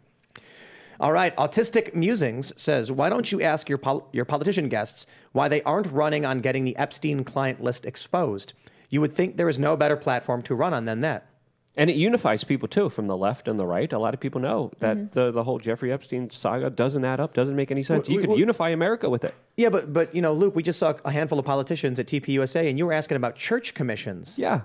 All 1.00 1.12
right, 1.12 1.34
Autistic 1.36 1.94
Musings 1.94 2.52
says, 2.60 2.92
why 2.92 3.08
don't 3.08 3.32
you 3.32 3.42
ask 3.42 3.68
your, 3.68 3.78
pol- 3.78 4.08
your 4.12 4.24
politician 4.24 4.68
guests 4.68 5.04
why 5.32 5.48
they 5.48 5.62
aren't 5.62 5.90
running 5.90 6.24
on 6.24 6.40
getting 6.40 6.64
the 6.64 6.76
Epstein 6.76 7.24
client 7.24 7.60
list 7.60 7.84
exposed? 7.84 8.52
You 8.88 9.00
would 9.00 9.12
think 9.12 9.36
there 9.36 9.48
is 9.48 9.58
no 9.58 9.76
better 9.76 9.96
platform 9.96 10.42
to 10.42 10.54
run 10.54 10.72
on 10.72 10.84
than 10.84 11.00
that. 11.00 11.26
And 11.74 11.88
it 11.88 11.96
unifies 11.96 12.44
people 12.44 12.68
too, 12.68 12.90
from 12.90 13.06
the 13.06 13.16
left 13.16 13.48
and 13.48 13.58
the 13.58 13.64
right. 13.64 13.90
A 13.92 13.98
lot 13.98 14.12
of 14.12 14.20
people 14.20 14.40
know 14.42 14.72
that 14.80 14.96
Mm-hmm. 14.96 15.18
the, 15.18 15.30
the 15.32 15.42
whole 15.42 15.58
Jeffrey 15.58 15.90
Epstein 15.90 16.28
saga 16.28 16.68
doesn't 16.68 17.02
add 17.04 17.18
up, 17.18 17.32
doesn't 17.32 17.56
make 17.56 17.70
any 17.70 17.82
sense. 17.82 18.06
Well, 18.08 18.14
You 18.14 18.20
could 18.20 18.28
well- 18.30 18.38
unify 18.38 18.68
America 18.70 19.08
with 19.08 19.24
it. 19.24 19.34
Yeah, 19.56 19.70
but 19.70 19.90
but 19.92 20.14
you 20.14 20.20
know, 20.20 20.32
Luke, 20.34 20.54
we 20.54 20.62
just 20.62 20.78
saw 20.78 20.94
a 21.04 21.10
handful 21.10 21.38
of 21.38 21.44
politicians 21.46 21.98
at 21.98 22.06
TPUSA, 22.06 22.68
and 22.68 22.78
you 22.78 22.84
were 22.86 22.92
asking 22.92 23.16
about 23.16 23.36
church 23.36 23.72
commissions. 23.74 24.38
Yeah, 24.38 24.52
What, 24.54 24.64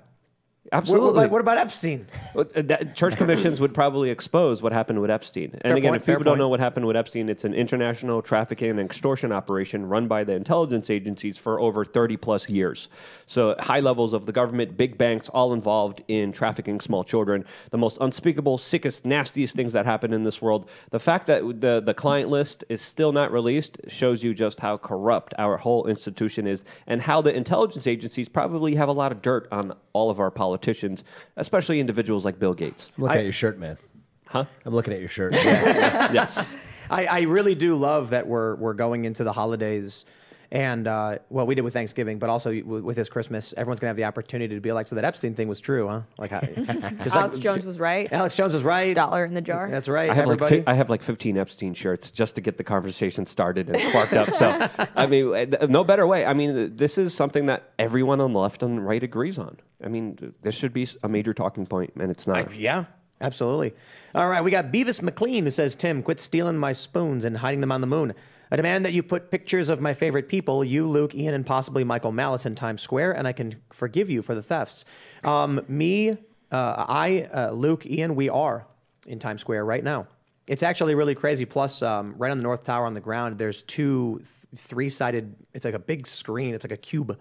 absolutely. 0.72 1.14
what, 1.14 1.32
what 1.32 1.42
about 1.42 1.58
Epstein? 1.58 2.08
Uh, 2.36 2.44
that- 2.56 2.96
church 2.96 3.16
commissions 3.16 3.60
would 3.62 3.74
probably 3.74 4.10
expose 4.10 4.62
what 4.62 4.72
happened 4.72 5.02
with 5.02 5.10
Epstein. 5.10 5.58
And 5.62 5.78
again, 5.78 5.92
point, 5.92 6.02
if 6.02 6.06
fair 6.06 6.16
people 6.16 6.26
don't 6.26 6.34
point. 6.34 6.40
know 6.40 6.50
what 6.50 6.60
happened 6.60 6.86
with 6.86 6.96
Epstein, 6.96 7.30
it's 7.30 7.44
an 7.44 7.54
international 7.54 8.22
trafficking 8.22 8.72
and 8.72 8.80
extortion 8.80 9.32
operation 9.32 9.88
run 9.88 10.08
by 10.08 10.24
the 10.24 10.34
intelligence 10.34 10.90
agencies 10.90 11.38
for 11.38 11.60
over 11.60 11.86
30 11.86 12.18
plus 12.18 12.50
years. 12.50 12.88
So, 13.28 13.56
high 13.60 13.80
levels 13.80 14.14
of 14.14 14.26
the 14.26 14.32
government, 14.32 14.78
big 14.78 14.98
banks, 14.98 15.30
all 15.30 15.54
involved 15.54 16.04
in 16.08 16.32
trafficking 16.32 16.80
small 16.80 17.04
children. 17.04 17.46
The 17.72 17.78
most 17.78 17.98
unspeakable, 18.02 18.58
sickest, 18.58 19.06
nastiest 19.06 19.56
things 19.56 19.74
that 19.74 19.86
happen 19.86 20.14
in 20.14 20.24
this 20.24 20.42
world. 20.42 20.70
The 20.92 21.00
fact 21.00 21.28
that 21.28 21.62
the, 21.62 21.82
the 21.84 21.94
client 21.94 22.30
list 22.30 22.64
is 22.70 22.82
still 22.82 23.12
not 23.12 23.32
released 23.32 23.78
shows 23.88 24.24
you 24.24 24.34
just 24.34 24.60
how 24.60 24.78
corrupt 24.78 25.34
our 25.38 25.58
whole 25.58 25.88
institution 25.88 26.48
is 26.48 26.64
and 26.86 27.02
how 27.02 27.22
the 27.22 27.36
intelligence 27.36 27.88
agencies 27.88 28.30
probably 28.30 28.76
have 28.76 28.90
a 28.90 28.94
lot 28.94 29.12
of 29.12 29.22
dirt 29.22 29.48
on 29.52 29.74
all 29.94 30.10
of 30.10 30.20
our 30.20 30.32
politicians, 30.58 31.04
especially 31.36 31.80
individuals 31.80 32.26
like 32.26 32.40
Bill 32.40 32.54
Gates. 32.54 32.88
I'm 32.98 33.08
at 33.10 33.24
your 33.24 33.34
shirt, 33.34 33.60
man. 33.60 33.78
Huh? 34.26 34.46
I'm 34.66 34.74
looking 34.74 34.94
at 34.94 35.00
your 35.00 35.10
shirt. 35.10 35.34
yes. 35.34 36.44
I, 36.90 37.06
I 37.06 37.22
really 37.22 37.56
do 37.56 37.76
love 37.76 38.10
that 38.10 38.28
we're 38.28 38.56
we're 38.56 38.74
going 38.74 39.06
into 39.06 39.24
the 39.24 39.34
holidays, 39.34 40.06
and 40.52 40.88
uh, 40.88 41.18
well, 41.30 41.46
we 41.46 41.56
did 41.56 41.62
with 41.62 41.74
Thanksgiving, 41.74 42.20
but 42.20 42.30
also 42.30 42.52
with, 42.52 42.84
with 42.84 42.96
this 42.96 43.10
Christmas, 43.10 43.54
everyone's 43.58 43.80
gonna 43.80 43.90
have 43.90 43.98
the 43.98 44.06
opportunity 44.06 44.56
to 44.56 44.62
be 44.62 44.72
like, 44.72 44.88
so 44.88 44.96
that 44.96 45.04
Epstein 45.04 45.36
thing 45.36 45.48
was 45.48 45.60
true, 45.60 45.88
huh? 45.88 46.02
Like, 46.18 46.32
how- 46.32 46.40
just 47.04 47.16
Alex 47.16 47.36
like, 47.36 47.44
Jones 47.44 47.66
was 47.66 47.80
right. 47.80 48.12
Alex 48.12 48.36
Jones 48.36 48.54
was 48.54 48.64
right. 48.64 48.96
Dollar 48.96 49.26
in 49.26 49.34
the 49.34 49.42
jar. 49.42 49.70
That's 49.70 49.90
right. 49.90 50.10
I 50.10 50.14
have, 50.14 50.26
like 50.28 50.36
everybody. 50.42 50.64
fi- 50.64 50.72
I 50.72 50.76
have 50.76 50.90
like 50.90 51.04
15 51.04 51.38
Epstein 51.38 51.74
shirts 51.74 52.12
just 52.12 52.36
to 52.36 52.42
get 52.42 52.58
the 52.58 52.64
conversation 52.64 53.26
started 53.26 53.70
and 53.70 53.82
sparked 53.82 54.14
up. 54.14 54.34
So, 54.36 54.70
I 54.96 55.06
mean, 55.06 55.54
no 55.70 55.84
better 55.84 56.08
way. 56.08 56.26
I 56.26 56.34
mean, 56.34 56.76
this 56.78 56.98
is 56.98 57.14
something 57.14 57.48
that 57.48 57.72
everyone 57.78 58.22
on 58.22 58.34
the 58.34 58.40
left 58.40 58.64
and 58.64 58.86
right 58.86 59.04
agrees 59.04 59.38
on. 59.38 59.58
I 59.84 59.90
mean, 59.90 60.34
this 60.42 60.56
should 60.56 60.74
be 60.74 60.88
a 61.04 61.10
major 61.10 61.34
talking 61.34 61.66
point, 61.66 61.94
and 62.00 62.10
it's 62.10 62.26
not. 62.26 62.56
yeah, 62.56 62.86
absolutely. 63.22 63.74
All 64.16 64.28
right, 64.30 64.42
we 64.44 64.50
got 64.52 64.72
Beavis 64.72 65.02
McLean 65.02 65.44
who 65.44 65.52
says, 65.52 65.76
Tim, 65.76 66.02
quit 66.02 66.20
stealing 66.20 66.58
my 66.58 66.72
spoons 66.72 67.26
and 67.26 67.38
hiding 67.40 67.62
them 67.62 67.72
on 67.72 67.82
the 67.82 67.88
moon. 67.88 68.14
I 68.50 68.56
demand 68.56 68.86
that 68.86 68.94
you 68.94 69.04
put 69.04 69.30
pictures 69.30 69.70
of 69.70 69.82
my 69.82 69.94
favorite 69.94 70.30
people, 70.30 70.64
you, 70.64 70.88
Luke, 70.88 71.14
Ian, 71.14 71.34
and 71.34 71.46
possibly 71.46 71.84
Michael 71.84 72.12
Malice 72.12 72.46
in 72.46 72.56
Times 72.56 72.82
Square, 72.82 73.14
and 73.14 73.28
I 73.28 73.34
can 73.34 73.62
forgive 73.72 74.10
you 74.10 74.22
for 74.22 74.36
the 74.36 74.42
thefts. 74.42 74.86
Um, 75.24 75.62
me, 75.68 76.12
uh, 76.12 76.16
I, 76.52 77.28
uh, 77.34 77.52
Luke, 77.52 77.86
Ian, 77.86 78.16
we 78.16 78.30
are 78.30 78.66
in 79.06 79.20
Times 79.20 79.42
Square 79.42 79.66
right 79.66 79.84
now. 79.84 80.08
It's 80.48 80.64
actually 80.64 80.96
really 80.96 81.16
crazy. 81.16 81.44
Plus, 81.44 81.82
um, 81.82 82.16
right 82.18 82.32
on 82.32 82.38
the 82.38 82.44
North 82.44 82.64
Tower 82.64 82.86
on 82.86 82.94
the 82.94 83.02
ground, 83.02 83.38
there's 83.38 83.64
two 83.64 84.20
th- 84.20 84.62
three 84.62 84.88
sided, 84.88 85.36
it's 85.54 85.66
like 85.66 85.74
a 85.74 85.80
big 85.80 86.08
screen, 86.08 86.56
it's 86.56 86.64
like 86.64 86.72
a 86.72 86.78
cube 86.78 87.18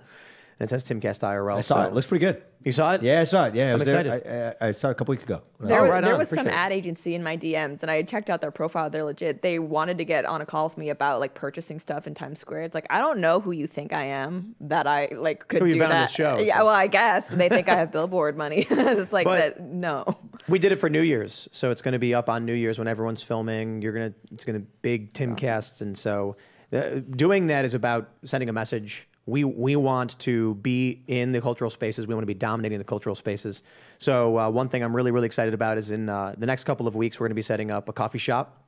it 0.58 0.68
says 0.70 0.84
Timcast 0.84 1.20
IRL. 1.20 1.58
I 1.58 1.60
saw 1.60 1.74
so- 1.74 1.80
it. 1.82 1.86
It 1.88 1.94
looks 1.94 2.06
pretty 2.06 2.24
good. 2.24 2.42
You 2.64 2.72
saw 2.72 2.94
it? 2.94 3.02
Yeah, 3.02 3.20
I 3.20 3.24
saw 3.24 3.44
it. 3.46 3.54
Yeah, 3.54 3.68
I 3.68 3.72
I'm 3.72 3.78
was 3.78 3.84
there- 3.86 4.00
excited. 4.00 4.56
I, 4.60 4.66
I, 4.66 4.68
I 4.68 4.70
saw 4.72 4.88
it 4.88 4.92
a 4.92 4.94
couple 4.94 5.12
weeks 5.12 5.22
ago. 5.22 5.42
There, 5.60 5.78
Oh, 5.78 5.82
was- 5.82 5.90
right 5.90 6.00
there 6.02 6.14
on. 6.14 6.18
was 6.18 6.28
some 6.30 6.38
Appreciate 6.38 6.56
it. 6.56 6.58
ad 6.58 6.72
agency 6.72 7.14
in 7.14 7.22
my 7.22 7.36
DMs, 7.36 7.82
and 7.82 7.90
I 7.90 8.02
checked 8.02 8.28
out 8.30 8.40
their 8.40 8.50
profile. 8.50 8.90
They're 8.90 9.04
legit. 9.04 9.42
They 9.42 9.58
wanted 9.58 9.98
to 9.98 10.04
get 10.04 10.24
on 10.24 10.40
a 10.40 10.46
call 10.46 10.64
with 10.64 10.76
me 10.78 10.88
about 10.90 11.20
like 11.20 11.34
purchasing 11.34 11.78
stuff 11.78 12.06
in 12.08 12.14
Times 12.14 12.40
Square. 12.40 12.62
It's 12.64 12.74
like 12.74 12.86
I 12.90 12.98
don't 12.98 13.18
know 13.20 13.38
who 13.40 13.52
you 13.52 13.66
think 13.66 13.92
I 13.92 14.04
am 14.06 14.56
that 14.62 14.86
I 14.86 15.10
like 15.14 15.46
could 15.46 15.60
Who 15.60 15.66
you've 15.66 15.74
do 15.74 15.78
been 15.80 15.90
on 15.90 15.96
that. 15.98 16.04
this 16.06 16.12
show, 16.14 16.38
Yeah, 16.38 16.58
so. 16.58 16.64
well, 16.64 16.74
I 16.74 16.86
guess 16.88 17.28
they 17.28 17.48
think 17.48 17.68
I 17.68 17.76
have 17.76 17.92
billboard 17.92 18.36
money. 18.36 18.66
it's 18.70 19.12
like 19.12 19.26
But- 19.26 19.56
that. 19.56 19.62
No. 19.62 20.16
We 20.48 20.58
did 20.58 20.70
it 20.72 20.76
for 20.76 20.88
New 20.88 21.02
Year's, 21.02 21.48
so 21.52 21.70
it's 21.72 21.82
going 21.82 21.92
to 21.92 21.98
be 21.98 22.14
up 22.14 22.28
on 22.28 22.44
New 22.46 22.52
Year's 22.54 22.78
when 22.78 22.86
everyone's 22.88 23.20
filming. 23.22 23.82
You're 23.82 23.92
gonna, 23.92 24.12
it's 24.32 24.44
gonna 24.44 24.60
big 24.82 25.12
Timcast, 25.12 25.80
and 25.80 25.98
so 25.98 26.36
uh, 26.72 27.00
doing 27.10 27.48
that 27.48 27.64
is 27.64 27.74
about 27.74 28.08
sending 28.24 28.48
a 28.48 28.52
message. 28.52 29.08
We 29.26 29.42
we 29.44 29.74
want 29.76 30.18
to 30.20 30.54
be 30.56 31.02
in 31.08 31.32
the 31.32 31.40
cultural 31.40 31.68
spaces. 31.70 32.06
We 32.06 32.14
want 32.14 32.22
to 32.22 32.26
be 32.26 32.34
dominating 32.34 32.78
the 32.78 32.84
cultural 32.84 33.14
spaces. 33.16 33.62
So 33.98 34.38
uh, 34.38 34.48
one 34.50 34.68
thing 34.68 34.82
I'm 34.84 34.94
really 34.94 35.10
really 35.10 35.26
excited 35.26 35.52
about 35.52 35.78
is 35.78 35.90
in 35.90 36.08
uh, 36.08 36.34
the 36.38 36.46
next 36.46 36.64
couple 36.64 36.86
of 36.86 36.94
weeks 36.94 37.18
we're 37.18 37.24
going 37.26 37.32
to 37.32 37.36
be 37.36 37.42
setting 37.42 37.70
up 37.72 37.88
a 37.88 37.92
coffee 37.92 38.18
shop, 38.18 38.62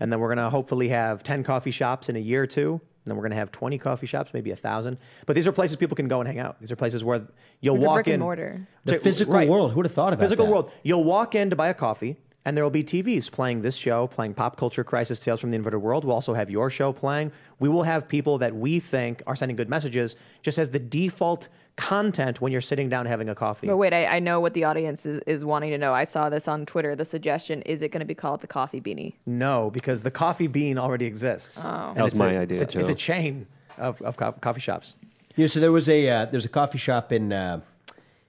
and 0.00 0.10
then 0.10 0.18
we're 0.18 0.28
going 0.34 0.44
to 0.44 0.48
hopefully 0.50 0.88
have 0.88 1.22
ten 1.22 1.44
coffee 1.44 1.70
shops 1.70 2.08
in 2.08 2.16
a 2.16 2.20
year 2.20 2.42
or 2.42 2.46
two. 2.46 2.80
And 3.04 3.10
then 3.10 3.16
we're 3.16 3.22
going 3.22 3.32
to 3.32 3.36
have 3.38 3.50
20 3.50 3.78
coffee 3.78 4.06
shops, 4.06 4.32
maybe 4.32 4.52
a 4.52 4.56
thousand. 4.56 4.96
But 5.26 5.34
these 5.34 5.48
are 5.48 5.52
places 5.52 5.74
people 5.74 5.96
can 5.96 6.06
go 6.06 6.20
and 6.20 6.28
hang 6.28 6.38
out. 6.38 6.60
These 6.60 6.70
are 6.70 6.76
places 6.76 7.02
where 7.02 7.26
you'll 7.60 7.74
Like 7.74 7.82
a 7.82 7.86
walk 7.88 7.94
brick 7.96 8.06
and 8.06 8.14
in. 8.14 8.20
mortar. 8.20 8.68
The 8.84 8.98
physical 8.98 9.34
right. 9.34 9.48
world. 9.48 9.72
Who 9.72 9.78
would 9.78 9.86
have 9.86 9.92
thought 9.92 10.12
about 10.12 10.22
Physical 10.22 10.46
that? 10.46 10.52
world. 10.52 10.72
You'll 10.84 11.02
walk 11.02 11.34
in 11.34 11.50
to 11.50 11.56
buy 11.56 11.66
a 11.68 11.74
coffee, 11.74 12.16
and 12.44 12.56
there 12.56 12.64
will 12.64 12.70
be 12.70 12.82
TVs 12.82 13.30
playing 13.30 13.62
this 13.62 13.76
show, 13.76 14.06
playing 14.06 14.34
Pop 14.34 14.56
Culture 14.56 14.82
Crisis 14.82 15.20
Tales 15.20 15.40
from 15.40 15.50
the 15.50 15.56
Inverted 15.56 15.80
World. 15.80 16.04
We'll 16.04 16.14
also 16.14 16.34
have 16.34 16.50
your 16.50 16.70
show 16.70 16.92
playing. 16.92 17.30
We 17.60 17.68
will 17.68 17.84
have 17.84 18.08
people 18.08 18.38
that 18.38 18.54
we 18.56 18.80
think 18.80 19.22
are 19.26 19.36
sending 19.36 19.54
good 19.56 19.68
messages 19.68 20.16
just 20.42 20.58
as 20.58 20.70
the 20.70 20.80
default 20.80 21.48
content 21.76 22.40
when 22.40 22.50
you're 22.52 22.60
sitting 22.60 22.88
down 22.88 23.06
having 23.06 23.28
a 23.28 23.34
coffee. 23.34 23.68
But 23.68 23.76
wait, 23.76 23.92
I, 23.92 24.06
I 24.06 24.18
know 24.18 24.40
what 24.40 24.54
the 24.54 24.64
audience 24.64 25.06
is, 25.06 25.20
is 25.26 25.44
wanting 25.44 25.70
to 25.70 25.78
know. 25.78 25.94
I 25.94 26.04
saw 26.04 26.28
this 26.28 26.48
on 26.48 26.66
Twitter. 26.66 26.96
The 26.96 27.04
suggestion 27.04 27.62
is 27.62 27.80
it 27.80 27.90
going 27.92 28.00
to 28.00 28.06
be 28.06 28.14
called 28.14 28.40
the 28.40 28.46
Coffee 28.48 28.80
Beanie? 28.80 29.14
No, 29.24 29.70
because 29.70 30.02
the 30.02 30.10
coffee 30.10 30.48
bean 30.48 30.78
already 30.78 31.06
exists. 31.06 31.62
Oh. 31.64 31.92
That 31.94 32.02
was 32.02 32.12
it's 32.12 32.18
my 32.18 32.32
a- 32.32 32.40
idea, 32.40 32.60
It's 32.62 32.74
a, 32.74 32.78
it's 32.80 32.90
a 32.90 32.94
chain 32.94 33.46
of, 33.78 34.02
of 34.02 34.16
co- 34.16 34.32
coffee 34.32 34.60
shops. 34.60 34.96
Yeah, 35.36 35.46
so 35.46 35.60
there 35.60 35.72
was 35.72 35.88
a 35.88 36.08
uh, 36.10 36.24
there's 36.26 36.44
a 36.44 36.48
coffee 36.50 36.76
shop 36.76 37.10
in 37.10 37.32
uh, 37.32 37.60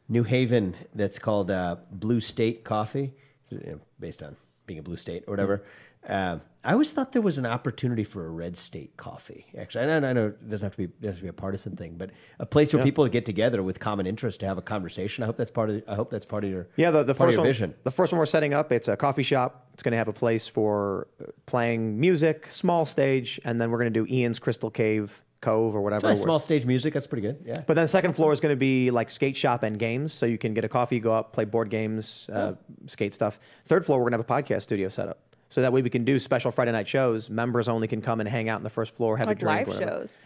New 0.08 0.24
Haven 0.24 0.76
that's 0.96 1.20
called 1.20 1.52
uh, 1.52 1.76
Blue 1.92 2.22
State 2.22 2.64
Coffee, 2.64 3.08
so, 3.08 3.23
you 3.50 3.60
know, 3.66 3.80
based 4.00 4.24
on 4.24 4.36
being 4.66 4.80
a 4.80 4.84
blue 4.84 4.98
state 4.98 5.24
or 5.28 5.32
whatever. 5.32 5.58
Mm-hmm. 5.58 5.68
Uh, 6.08 6.40
I 6.66 6.72
always 6.72 6.94
thought 6.94 7.12
there 7.12 7.22
was 7.22 7.38
an 7.38 7.46
opportunity 7.46 8.06
for 8.06 8.26
a 8.26 8.30
red 8.30 8.56
state 8.56 8.96
coffee. 8.96 9.48
Actually, 9.58 9.84
I 9.92 10.00
know, 10.00 10.08
I 10.08 10.14
know 10.14 10.28
it 10.28 10.50
doesn't 10.50 10.66
have 10.66 10.72
to 10.78 10.78
be 10.78 10.88
doesn't 10.88 11.08
have 11.08 11.16
to 11.18 11.22
be 11.24 11.28
a 11.28 11.34
partisan 11.34 11.76
thing, 11.76 11.96
but 11.98 12.12
a 12.40 12.46
place 12.46 12.74
where 12.74 12.82
people 12.82 13.06
get 13.10 13.26
together 13.26 13.62
with 13.62 13.82
common 13.82 14.06
interest 14.08 14.40
to 14.42 14.46
have 14.46 14.58
a 14.58 14.62
conversation. 14.62 15.24
I 15.24 15.28
hope 15.28 15.36
that's 15.36 15.52
part 15.52 15.70
of. 15.70 15.84
I 15.90 15.96
hope 15.96 16.10
that's 16.10 16.26
part 16.26 16.46
of 16.46 16.50
your 16.50 16.70
Yeah, 16.78 16.92
the, 16.92 17.04
the 17.04 17.14
first 17.14 17.38
one, 17.38 17.46
vision. 17.48 17.74
the 17.84 17.92
first 17.92 18.14
one 18.14 18.20
we're 18.20 18.26
setting 18.26 18.54
up, 18.54 18.72
it's 18.72 18.88
a 18.88 18.96
coffee 18.96 19.24
shop. 19.24 19.68
It's 19.74 19.84
going 19.84 19.92
to 19.92 19.98
have 19.98 20.08
a 20.08 20.14
place 20.14 20.48
for 20.48 21.08
uh, 21.22 21.26
playing 21.48 22.00
music, 22.00 22.48
small 22.50 22.86
stage, 22.86 23.42
and 23.44 23.60
then 23.60 23.70
we're 23.70 23.80
going 23.80 23.94
to 23.94 24.06
do 24.06 24.14
Ian's 24.14 24.40
Crystal 24.40 24.70
Cave 24.72 25.22
Cove 25.42 25.76
or 25.76 25.82
whatever. 25.82 26.08
Where- 26.08 26.16
small 26.16 26.40
stage 26.40 26.66
music. 26.66 26.94
That's 26.94 27.08
pretty 27.08 27.24
good. 27.28 27.44
Yeah. 27.46 27.56
But 27.68 27.74
then 27.74 27.84
the 27.84 27.88
second 27.90 28.14
floor 28.14 28.32
is 28.32 28.40
going 28.40 28.54
to 28.56 28.60
be 28.60 28.90
like 28.90 29.10
skate 29.10 29.36
shop 29.36 29.64
and 29.64 29.78
games, 29.78 30.14
so 30.14 30.26
you 30.26 30.38
can 30.38 30.54
get 30.54 30.64
a 30.64 30.70
coffee, 30.70 31.02
go 31.02 31.14
up, 31.14 31.34
play 31.34 31.44
board 31.44 31.70
games, 31.70 32.30
uh, 32.32 32.54
skate 32.88 33.14
stuff. 33.14 33.38
Third 33.66 33.86
floor, 33.86 33.98
we're 34.00 34.10
going 34.10 34.24
to 34.24 34.26
have 34.26 34.40
a 34.40 34.44
podcast 34.44 34.62
studio 34.62 34.88
set 34.88 35.10
up, 35.10 35.20
so 35.54 35.62
that 35.62 35.72
way 35.72 35.84
we 35.84 35.90
can 35.92 36.04
do 36.04 36.18
special 36.18 36.50
Friday 36.50 36.72
night 36.72 36.88
shows. 36.88 37.30
Members 37.30 37.70
only 37.70 37.88
can 37.88 38.02
come 38.02 38.20
and 38.20 38.28
hang 38.28 38.50
out 38.50 38.58
in 38.58 38.64
the 38.64 38.72
first 38.72 38.96
floor, 38.96 39.18
have 39.18 39.28
Like 39.28 39.38
a 39.38 39.40
drink, 39.40 39.68
live 39.68 39.68
whatever. 39.68 39.92
shows. 40.00 40.18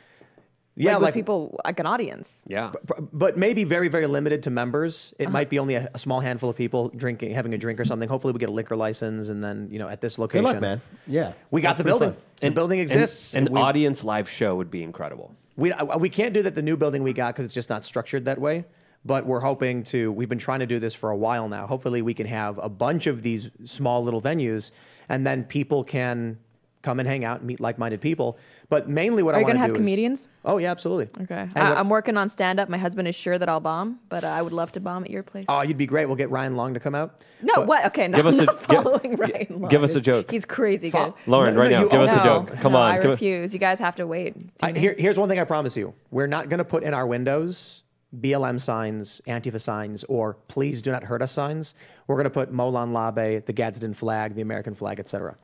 Yeah, 0.80 0.94
like, 0.94 1.02
like, 1.02 1.08
with 1.08 1.14
people, 1.16 1.60
like 1.66 1.80
an 1.82 1.86
audience. 1.86 2.44
Yeah. 2.48 2.72
but 3.12 3.36
maybe 3.38 3.66
very, 3.66 3.90
very 3.90 4.08
limited 4.08 4.44
to 4.44 4.52
members. 4.52 5.14
It 5.20 5.30
might 5.30 5.50
be 5.50 5.60
only 5.60 5.76
a, 5.76 5.90
a 5.94 6.00
small 6.00 6.20
handful 6.22 6.50
of 6.50 6.56
people 6.56 6.90
drinking, 6.90 7.32
having 7.34 7.54
a 7.54 7.58
drink 7.58 7.80
or 7.80 7.84
something. 7.84 8.08
Hopefully, 8.08 8.32
we 8.32 8.40
get 8.40 8.48
a 8.48 8.54
liquor 8.54 8.76
license, 8.78 9.28
and 9.30 9.44
then 9.44 9.68
you 9.72 9.80
know, 9.80 9.90
at 9.90 10.00
this 10.00 10.16
Good 10.16 10.22
location, 10.22 10.44
luck, 10.46 10.62
man. 10.62 10.80
Yeah. 11.08 11.34
we 11.52 11.60
got 11.62 11.70
That's 11.70 11.80
the 11.80 11.84
building. 11.84 12.12
fun. 12.14 12.22
the 12.42 12.52
building 12.52 12.80
exists. 12.80 13.34
An, 13.34 13.48
and 13.48 13.56
we- 13.56 13.60
audience 13.60 14.04
live 14.06 14.30
show 14.30 14.56
would 14.56 14.72
be 14.72 14.82
incredible. 14.84 15.36
We, 15.58 15.72
uh, 15.74 15.98
we 15.98 16.10
can't 16.10 16.34
do 16.34 16.44
that 16.44 16.54
the 16.56 16.62
new 16.62 16.78
building 16.78 17.02
we 17.04 17.12
got 17.12 17.34
because 17.34 17.46
it's 17.46 17.56
just 17.56 17.70
not 17.72 17.84
structured 17.84 18.26
that 18.26 18.40
way. 18.40 18.64
But 19.04 19.26
we're 19.26 19.40
hoping 19.40 19.84
to, 19.86 20.12
we've 20.12 20.28
been 20.30 20.38
trying 20.38 20.60
to 20.60 20.66
do 20.68 20.80
this 20.80 20.94
for 20.94 21.10
a 21.12 21.16
while 21.18 21.48
now. 21.48 21.66
Hopefully, 21.66 22.02
we 22.04 22.14
can 22.14 22.28
have 22.28 22.60
a 22.60 22.68
bunch 22.70 23.08
of 23.08 23.24
these 23.24 23.50
small 23.66 24.04
little 24.04 24.22
venues 24.22 24.70
and 25.10 25.26
then 25.26 25.44
people 25.44 25.84
can 25.84 26.38
come 26.84 27.00
and 27.00 27.08
hang 27.08 27.26
out 27.26 27.40
and 27.40 27.48
meet 27.48 27.60
like 27.60 27.78
minded 27.78 28.00
people. 28.00 28.38
But 28.70 28.88
mainly 28.88 29.24
what 29.24 29.34
Are 29.34 29.38
I 29.38 29.40
you 29.42 29.46
going 29.46 29.58
to 29.58 29.62
to 29.64 29.68
do 29.68 29.72
have 29.74 29.82
is- 29.82 29.86
comedians? 29.86 30.28
oh, 30.46 30.58
yeah, 30.58 30.72
absolutely. 30.72 31.10
Okay. 31.24 31.50
I, 31.56 31.70
what- 31.70 31.78
I'm 31.78 31.90
working 31.90 32.16
on 32.18 32.30
stand 32.30 32.60
up. 32.60 32.70
My 32.70 32.78
husband 32.78 33.08
is 33.08 33.16
sure 33.16 33.38
that 33.38 33.50
I'll 33.50 33.60
bomb, 33.60 34.00
but 34.10 34.24
uh, 34.24 34.28
I 34.28 34.42
would 34.42 34.54
love 34.54 34.72
to 34.74 34.80
bomb 34.80 35.04
at 35.04 35.10
your 35.10 35.24
place. 35.24 35.46
oh, 35.50 35.62
you'd 35.64 35.78
be 35.78 35.86
great. 35.86 36.06
We'll 36.06 36.16
get 36.16 36.30
Ryan 36.30 36.56
Long 36.56 36.74
to 36.76 36.80
come 36.80 36.94
out. 36.96 37.22
no, 37.42 37.54
But- 37.56 37.68
what? 37.68 37.86
Okay, 37.88 38.08
no, 38.08 38.18
Give 38.18 38.26
us 38.28 38.36
I'm 38.36 38.40
a- 38.42 38.46
not 38.46 38.68
give- 38.68 38.84
following 38.84 39.16
Ryan 39.18 39.48
Long. 39.62 39.70
give 39.70 39.84
us 39.84 39.96
a 39.96 40.02
joke. 40.02 40.30
He's 40.32 40.46
crazy 40.46 40.90
Fo- 40.90 41.06
good. 41.06 41.14
Lauren, 41.26 41.56
No, 41.56 41.58
no, 41.58 41.62
right 41.64 41.72
no, 41.72 41.78
now, 41.78 41.84
you 41.84 41.90
give 41.90 42.02
us 42.02 42.16
no, 42.16 42.22
a 42.22 42.26
joke. 42.26 42.58
Come 42.62 42.72
no, 42.74 42.80
on. 42.80 42.92
I 42.92 42.96
give 43.02 43.06
us- 43.06 43.12
refuse. 43.12 43.54
You 43.54 43.60
guys 43.60 43.80
have 43.80 43.96
to 43.98 44.08
wait. 44.08 44.36
I, 44.62 44.72
here, 44.74 44.96
here's 44.98 45.18
one 45.18 45.28
thing 45.30 45.40
I 45.40 45.44
promise 45.46 45.76
you: 45.76 45.94
we're 46.12 46.28
not 46.28 46.48
going 46.50 46.60
to 46.60 46.66
put 46.66 46.84
in 46.84 46.94
our 46.94 47.08
windows 47.08 47.84
BLM 48.16 48.60
signs, 48.60 49.22
Antifa 49.28 49.60
signs, 49.60 50.04
or 50.06 50.36
"Please 50.48 50.82
do 50.82 50.92
not 50.92 51.06
hurt 51.06 51.22
us" 51.22 51.32
signs. 51.32 51.76
We're 52.08 52.16
going 52.16 52.26
to 52.26 52.30
put 52.30 52.52
Molon 52.52 52.94
Labe, 52.94 53.44
the 53.44 53.54
Gadsden 53.54 53.94
flag, 53.94 54.36
the 54.36 54.42
American 54.42 54.76
flag, 54.76 55.00
etc. 55.00 55.38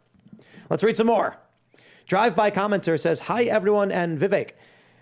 Let's 0.70 0.84
read 0.84 0.98
some 0.98 1.08
more. 1.08 1.38
Drive-by 2.08 2.52
commenter 2.52 3.00
says, 3.00 3.22
"Hi 3.22 3.44
everyone 3.44 3.92
and 3.92 4.20
Vivek. 4.20 4.52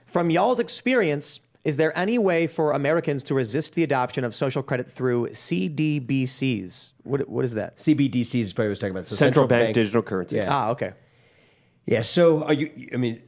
From 0.06 0.30
y'all's 0.30 0.60
experience, 0.60 1.40
is 1.64 1.78
there 1.78 1.98
any 1.98 2.18
way 2.18 2.48
for 2.48 2.72
Americans 2.72 3.24
to 3.24 3.36
resist 3.36 3.76
the 3.76 3.84
adoption 3.84 4.24
of 4.24 4.34
social 4.34 4.64
credit 4.64 4.92
through 4.92 5.28
CDBCs? 5.30 6.94
What, 7.04 7.30
what 7.30 7.46
is 7.46 7.54
that? 7.54 7.78
CBDCs 7.78 8.42
is 8.42 8.54
probably 8.54 8.66
what 8.66 8.68
I 8.68 8.70
was 8.70 8.80
talking 8.80 8.92
about. 8.92 9.06
So 9.06 9.16
Central 9.16 9.48
bank 9.48 9.76
digital 9.76 10.02
currency. 10.02 10.38
Yeah. 10.38 10.48
Ah, 10.50 10.70
okay. 10.72 10.94
Yeah. 11.86 12.02
So 12.02 12.44
are 12.44 12.54
you? 12.54 12.90
I 12.94 12.98
mean, 12.98 13.22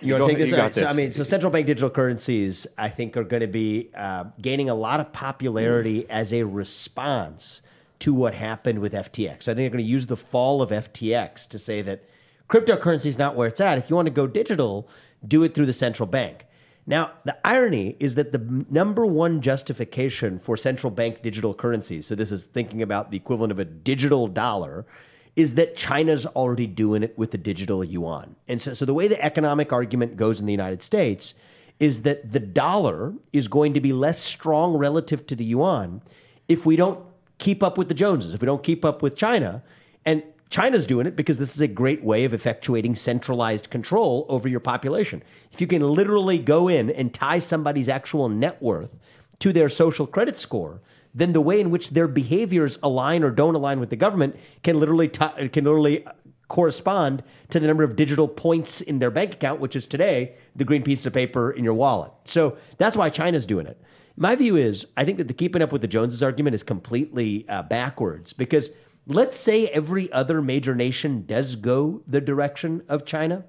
you 0.00 0.14
want 0.14 0.22
go 0.22 0.28
to 0.28 0.32
take 0.32 0.38
this? 0.38 0.50
you 0.50 0.56
right, 0.56 0.74
So 0.74 0.86
I 0.86 0.92
mean, 0.92 1.10
so 1.10 1.22
central 1.22 1.52
bank 1.52 1.66
digital 1.66 1.90
currencies, 1.90 2.66
I 2.78 2.88
think, 2.88 3.16
are 3.16 3.24
going 3.24 3.40
to 3.40 3.46
be 3.46 3.90
uh, 3.94 4.24
gaining 4.40 4.70
a 4.70 4.74
lot 4.74 5.00
of 5.00 5.12
popularity 5.12 6.08
as 6.10 6.32
a 6.32 6.44
response 6.44 7.62
to 8.00 8.14
what 8.14 8.34
happened 8.34 8.78
with 8.78 8.92
FTX. 8.92 9.44
So 9.44 9.52
I 9.52 9.54
think 9.54 9.64
they're 9.64 9.70
going 9.70 9.84
to 9.84 9.90
use 9.90 10.06
the 10.06 10.16
fall 10.16 10.62
of 10.62 10.70
FTX 10.70 11.46
to 11.48 11.58
say 11.58 11.82
that 11.82 12.04
cryptocurrency 12.48 13.06
is 13.06 13.18
not 13.18 13.36
where 13.36 13.48
it's 13.48 13.60
at. 13.60 13.78
If 13.78 13.90
you 13.90 13.96
want 13.96 14.06
to 14.06 14.12
go 14.12 14.26
digital, 14.26 14.88
do 15.26 15.42
it 15.42 15.54
through 15.54 15.66
the 15.66 15.72
central 15.74 16.06
bank. 16.06 16.46
Now, 16.86 17.12
the 17.24 17.36
irony 17.46 17.96
is 18.00 18.14
that 18.14 18.32
the 18.32 18.64
number 18.70 19.04
one 19.04 19.42
justification 19.42 20.38
for 20.38 20.56
central 20.56 20.90
bank 20.90 21.22
digital 21.22 21.52
currencies, 21.52 22.06
so 22.06 22.14
this 22.14 22.32
is 22.32 22.46
thinking 22.46 22.80
about 22.80 23.10
the 23.10 23.18
equivalent 23.18 23.52
of 23.52 23.58
a 23.58 23.66
digital 23.66 24.26
dollar, 24.26 24.86
is 25.36 25.54
that 25.54 25.76
China's 25.76 26.26
already 26.26 26.66
doing 26.66 27.02
it 27.02 27.16
with 27.16 27.30
the 27.30 27.38
digital 27.38 27.84
yuan. 27.84 28.36
And 28.48 28.60
so, 28.60 28.74
so 28.74 28.84
the 28.84 28.94
way 28.94 29.08
the 29.08 29.22
economic 29.24 29.72
argument 29.72 30.16
goes 30.16 30.40
in 30.40 30.46
the 30.46 30.52
United 30.52 30.82
States 30.82 31.34
is 31.78 32.02
that 32.02 32.32
the 32.32 32.40
dollar 32.40 33.14
is 33.32 33.48
going 33.48 33.72
to 33.74 33.80
be 33.80 33.92
less 33.92 34.20
strong 34.20 34.76
relative 34.76 35.26
to 35.28 35.36
the 35.36 35.44
yuan 35.44 36.02
if 36.46 36.66
we 36.66 36.76
don't 36.76 37.04
keep 37.38 37.62
up 37.62 37.78
with 37.78 37.88
the 37.88 37.94
Joneses, 37.94 38.34
if 38.34 38.42
we 38.42 38.46
don't 38.46 38.62
keep 38.62 38.84
up 38.84 39.02
with 39.02 39.16
China. 39.16 39.62
And 40.04 40.22
China's 40.50 40.84
doing 40.84 41.06
it 41.06 41.16
because 41.16 41.38
this 41.38 41.54
is 41.54 41.60
a 41.60 41.68
great 41.68 42.02
way 42.02 42.24
of 42.24 42.32
effectuating 42.32 42.96
centralized 42.96 43.70
control 43.70 44.26
over 44.28 44.48
your 44.48 44.60
population. 44.60 45.22
If 45.52 45.60
you 45.60 45.66
can 45.66 45.80
literally 45.82 46.38
go 46.38 46.68
in 46.68 46.90
and 46.90 47.14
tie 47.14 47.38
somebody's 47.38 47.88
actual 47.88 48.28
net 48.28 48.60
worth 48.60 48.98
to 49.38 49.52
their 49.52 49.68
social 49.68 50.06
credit 50.06 50.38
score, 50.38 50.80
then 51.14 51.32
the 51.32 51.40
way 51.40 51.60
in 51.60 51.70
which 51.70 51.90
their 51.90 52.08
behaviors 52.08 52.78
align 52.82 53.22
or 53.22 53.30
don't 53.30 53.54
align 53.54 53.80
with 53.80 53.90
the 53.90 53.96
government 53.96 54.38
can 54.62 54.78
literally 54.78 55.08
ti- 55.08 55.48
can 55.48 55.64
literally 55.64 56.06
correspond 56.48 57.22
to 57.48 57.60
the 57.60 57.66
number 57.66 57.84
of 57.84 57.96
digital 57.96 58.28
points 58.28 58.80
in 58.80 58.98
their 58.98 59.10
bank 59.10 59.34
account, 59.34 59.60
which 59.60 59.76
is 59.76 59.86
today 59.86 60.34
the 60.54 60.64
green 60.64 60.82
piece 60.82 61.06
of 61.06 61.12
paper 61.12 61.50
in 61.50 61.64
your 61.64 61.74
wallet. 61.74 62.10
So 62.24 62.56
that's 62.76 62.96
why 62.96 63.08
China's 63.08 63.46
doing 63.46 63.66
it. 63.66 63.80
My 64.16 64.34
view 64.34 64.56
is 64.56 64.86
I 64.96 65.04
think 65.04 65.18
that 65.18 65.28
the 65.28 65.34
keeping 65.34 65.62
up 65.62 65.72
with 65.72 65.80
the 65.80 65.88
Joneses 65.88 66.22
argument 66.22 66.54
is 66.54 66.62
completely 66.62 67.48
uh, 67.48 67.62
backwards 67.62 68.32
because 68.32 68.70
let's 69.06 69.38
say 69.38 69.68
every 69.68 70.12
other 70.12 70.42
major 70.42 70.74
nation 70.74 71.24
does 71.24 71.54
go 71.56 72.02
the 72.06 72.20
direction 72.20 72.82
of 72.88 73.06
China. 73.06 73.44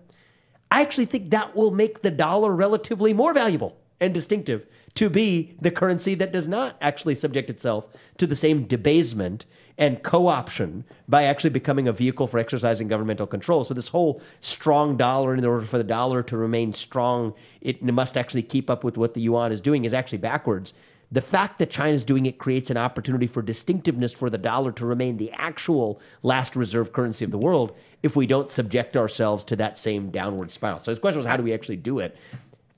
I 0.69 0.81
actually 0.81 1.05
think 1.05 1.31
that 1.31 1.55
will 1.55 1.71
make 1.71 2.01
the 2.01 2.11
dollar 2.11 2.55
relatively 2.55 3.13
more 3.13 3.33
valuable 3.33 3.77
and 3.99 4.13
distinctive 4.13 4.65
to 4.95 5.09
be 5.09 5.55
the 5.61 5.71
currency 5.71 6.15
that 6.15 6.31
does 6.31 6.47
not 6.47 6.75
actually 6.81 7.15
subject 7.15 7.49
itself 7.49 7.87
to 8.17 8.27
the 8.27 8.35
same 8.35 8.63
debasement 8.63 9.45
and 9.77 10.03
co-option 10.03 10.83
by 11.07 11.23
actually 11.23 11.49
becoming 11.49 11.87
a 11.87 11.93
vehicle 11.93 12.27
for 12.27 12.37
exercising 12.37 12.87
governmental 12.87 13.25
control. 13.25 13.63
So 13.63 13.73
this 13.73 13.87
whole 13.87 14.21
strong 14.39 14.97
dollar, 14.97 15.33
in 15.33 15.43
order 15.43 15.65
for 15.65 15.77
the 15.77 15.83
dollar 15.83 16.21
to 16.23 16.37
remain 16.37 16.73
strong, 16.73 17.33
it 17.61 17.81
must 17.81 18.17
actually 18.17 18.43
keep 18.43 18.69
up 18.69 18.83
with 18.83 18.97
what 18.97 19.13
the 19.13 19.21
yuan 19.21 19.51
is 19.51 19.61
doing 19.61 19.85
is 19.85 19.93
actually 19.93 20.19
backwards. 20.19 20.73
The 21.13 21.21
fact 21.21 21.59
that 21.59 21.69
China's 21.69 22.05
doing 22.05 22.25
it 22.25 22.37
creates 22.37 22.69
an 22.69 22.77
opportunity 22.77 23.27
for 23.27 23.41
distinctiveness 23.41 24.13
for 24.13 24.29
the 24.29 24.37
dollar 24.37 24.71
to 24.73 24.85
remain 24.85 25.17
the 25.17 25.31
actual 25.31 25.99
last 26.23 26.55
reserve 26.55 26.93
currency 26.93 27.25
of 27.25 27.31
the 27.31 27.37
world 27.37 27.75
if 28.01 28.15
we 28.15 28.25
don't 28.25 28.49
subject 28.49 28.95
ourselves 28.95 29.43
to 29.45 29.57
that 29.57 29.77
same 29.77 30.09
downward 30.09 30.51
spiral. 30.51 30.79
So 30.79 30.91
his 30.91 30.99
question 30.99 31.17
was, 31.17 31.27
how 31.27 31.35
do 31.35 31.43
we 31.43 31.53
actually 31.53 31.77
do 31.77 31.99
it? 31.99 32.15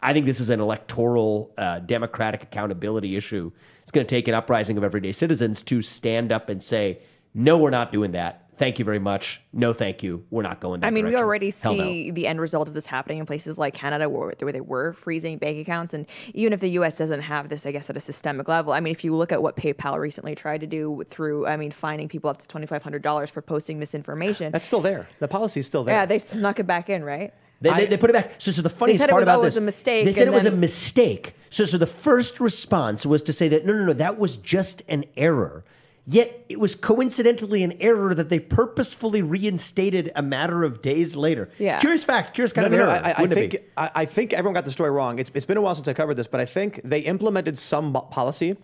I 0.04 0.14
think 0.14 0.26
this 0.26 0.40
is 0.40 0.50
an 0.50 0.60
electoral 0.60 1.54
uh, 1.58 1.80
democratic 1.80 2.44
accountability 2.44 3.16
issue. 3.16 3.52
It's 3.82 3.92
going 3.92 4.06
to 4.06 4.10
take 4.10 4.28
an 4.28 4.34
uprising 4.34 4.78
of 4.78 4.84
everyday 4.84 5.14
citizens 5.14 5.62
to 5.64 5.82
stand 5.82 6.32
up 6.32 6.50
and 6.50 6.62
say, 6.62 7.00
no, 7.34 7.58
we're 7.58 7.70
not 7.70 7.92
doing 7.92 8.12
that. 8.12 8.42
Thank 8.56 8.78
you 8.78 8.86
very 8.86 9.00
much. 9.00 9.42
No, 9.52 9.74
thank 9.74 10.04
you. 10.04 10.26
We're 10.30 10.44
not 10.44 10.60
going 10.60 10.82
that 10.82 10.88
I 10.88 10.92
mean, 10.92 11.08
we 11.08 11.16
already 11.16 11.52
Hell 11.52 11.74
no. 11.74 11.84
see 11.84 12.12
the 12.12 12.28
end 12.28 12.40
result 12.40 12.68
of 12.68 12.76
this 12.76 12.86
happening 12.86 13.18
in 13.18 13.26
places 13.26 13.58
like 13.58 13.74
Canada, 13.74 14.08
where, 14.08 14.34
where 14.40 14.52
they 14.52 14.62
were 14.62 14.94
freezing 14.94 15.40
bank 15.40 15.58
accounts. 15.58 15.94
And 15.96 16.06
even 16.36 16.54
if 16.54 16.60
the 16.60 16.70
U.S. 16.72 16.96
doesn't 16.96 17.22
have 17.22 17.50
this, 17.50 17.66
I 17.66 17.72
guess, 17.72 17.90
at 17.90 17.98
a 17.98 18.00
systemic 18.00 18.48
level, 18.48 18.72
I 18.72 18.80
mean, 18.80 18.92
if 18.92 19.04
you 19.04 19.16
look 19.16 19.32
at 19.32 19.42
what 19.42 19.56
PayPal 19.56 19.98
recently 19.98 20.36
tried 20.36 20.62
to 20.62 20.68
do 20.68 21.04
through, 21.10 21.48
I 21.48 21.58
mean, 21.58 21.72
fining 21.72 22.08
people 22.08 22.30
up 22.30 22.38
to 22.44 22.48
twenty 22.48 22.68
five 22.68 22.84
hundred 22.84 23.02
dollars 23.02 23.32
for 23.32 23.42
posting 23.42 23.80
misinformation. 23.80 24.52
That's 24.52 24.68
still 24.68 24.82
there. 24.82 25.10
The 25.18 25.28
policy's 25.28 25.66
still 25.66 25.84
there. 25.84 25.96
yeah, 25.96 26.06
they 26.06 26.20
snuck 26.20 26.60
it 26.60 26.68
back 26.68 26.90
in, 26.92 27.04
right? 27.04 27.34
They, 27.62 27.70
they, 27.74 27.86
they 27.86 27.98
put 27.98 28.10
it 28.10 28.14
back. 28.14 28.34
So, 28.40 28.52
so 28.52 28.62
the 28.62 28.70
funniest 28.70 29.00
said 29.02 29.10
it 29.10 29.12
part 29.12 29.22
was 29.22 29.28
about 29.28 29.38
always 29.38 29.54
this, 29.54 29.58
a 29.58 29.62
mistake, 29.62 30.06
They 30.06 30.12
said 30.14 30.24
it 30.24 30.28
and 30.28 30.34
was 30.36 30.46
a 30.46 30.52
mistake. 30.52 31.34
So, 31.50 31.64
so 31.66 31.78
the 31.78 31.86
first 31.86 32.40
response 32.40 33.06
was 33.06 33.22
to 33.24 33.34
say 33.34 33.48
that 33.50 33.66
no, 33.66 33.74
no, 33.74 33.86
no, 33.86 33.94
that 33.94 34.20
was 34.20 34.36
just 34.38 34.84
an 34.90 35.06
error. 35.16 35.64
Yet 36.06 36.44
it 36.50 36.60
was 36.60 36.76
coincidentally 36.76 37.64
an 37.64 37.72
error 37.80 38.14
that 38.14 38.28
they 38.28 38.40
purposefully 38.40 39.22
reinstated 39.22 40.12
a 40.16 40.22
matter 40.22 40.66
of 40.66 40.82
days 40.82 41.16
later. 41.16 41.44
It's 41.54 41.60
Yeah. 41.62 41.78
a 41.78 41.80
curious 41.80 42.04
fact, 42.04 42.34
curious 42.34 42.52
kind 42.52 42.70
No, 42.70 42.78
of 42.78 42.80
no, 42.80 42.86
no. 42.86 42.92
error. 42.92 43.06
I, 43.06 43.12
I 43.12 43.22
wouldn't 43.22 43.40
it 43.40 43.52
think? 43.52 43.64
I, 43.78 43.92
I 43.96 44.06
think 44.06 44.34
everyone 44.34 44.54
got 44.54 44.66
the 44.66 44.72
story 44.72 44.92
wrong. 44.92 45.18
It's, 45.20 45.32
it's 45.34 45.46
been 45.46 45.56
a 45.56 45.62
while 45.62 45.76
since 45.76 45.88
I 45.88 45.94
covered 45.94 46.16
this, 46.16 46.28
but 46.28 46.42
I 46.42 46.46
think 46.46 46.82
they 46.84 47.00
implemented 47.00 47.58
some 47.58 47.94
policy. 47.94 48.58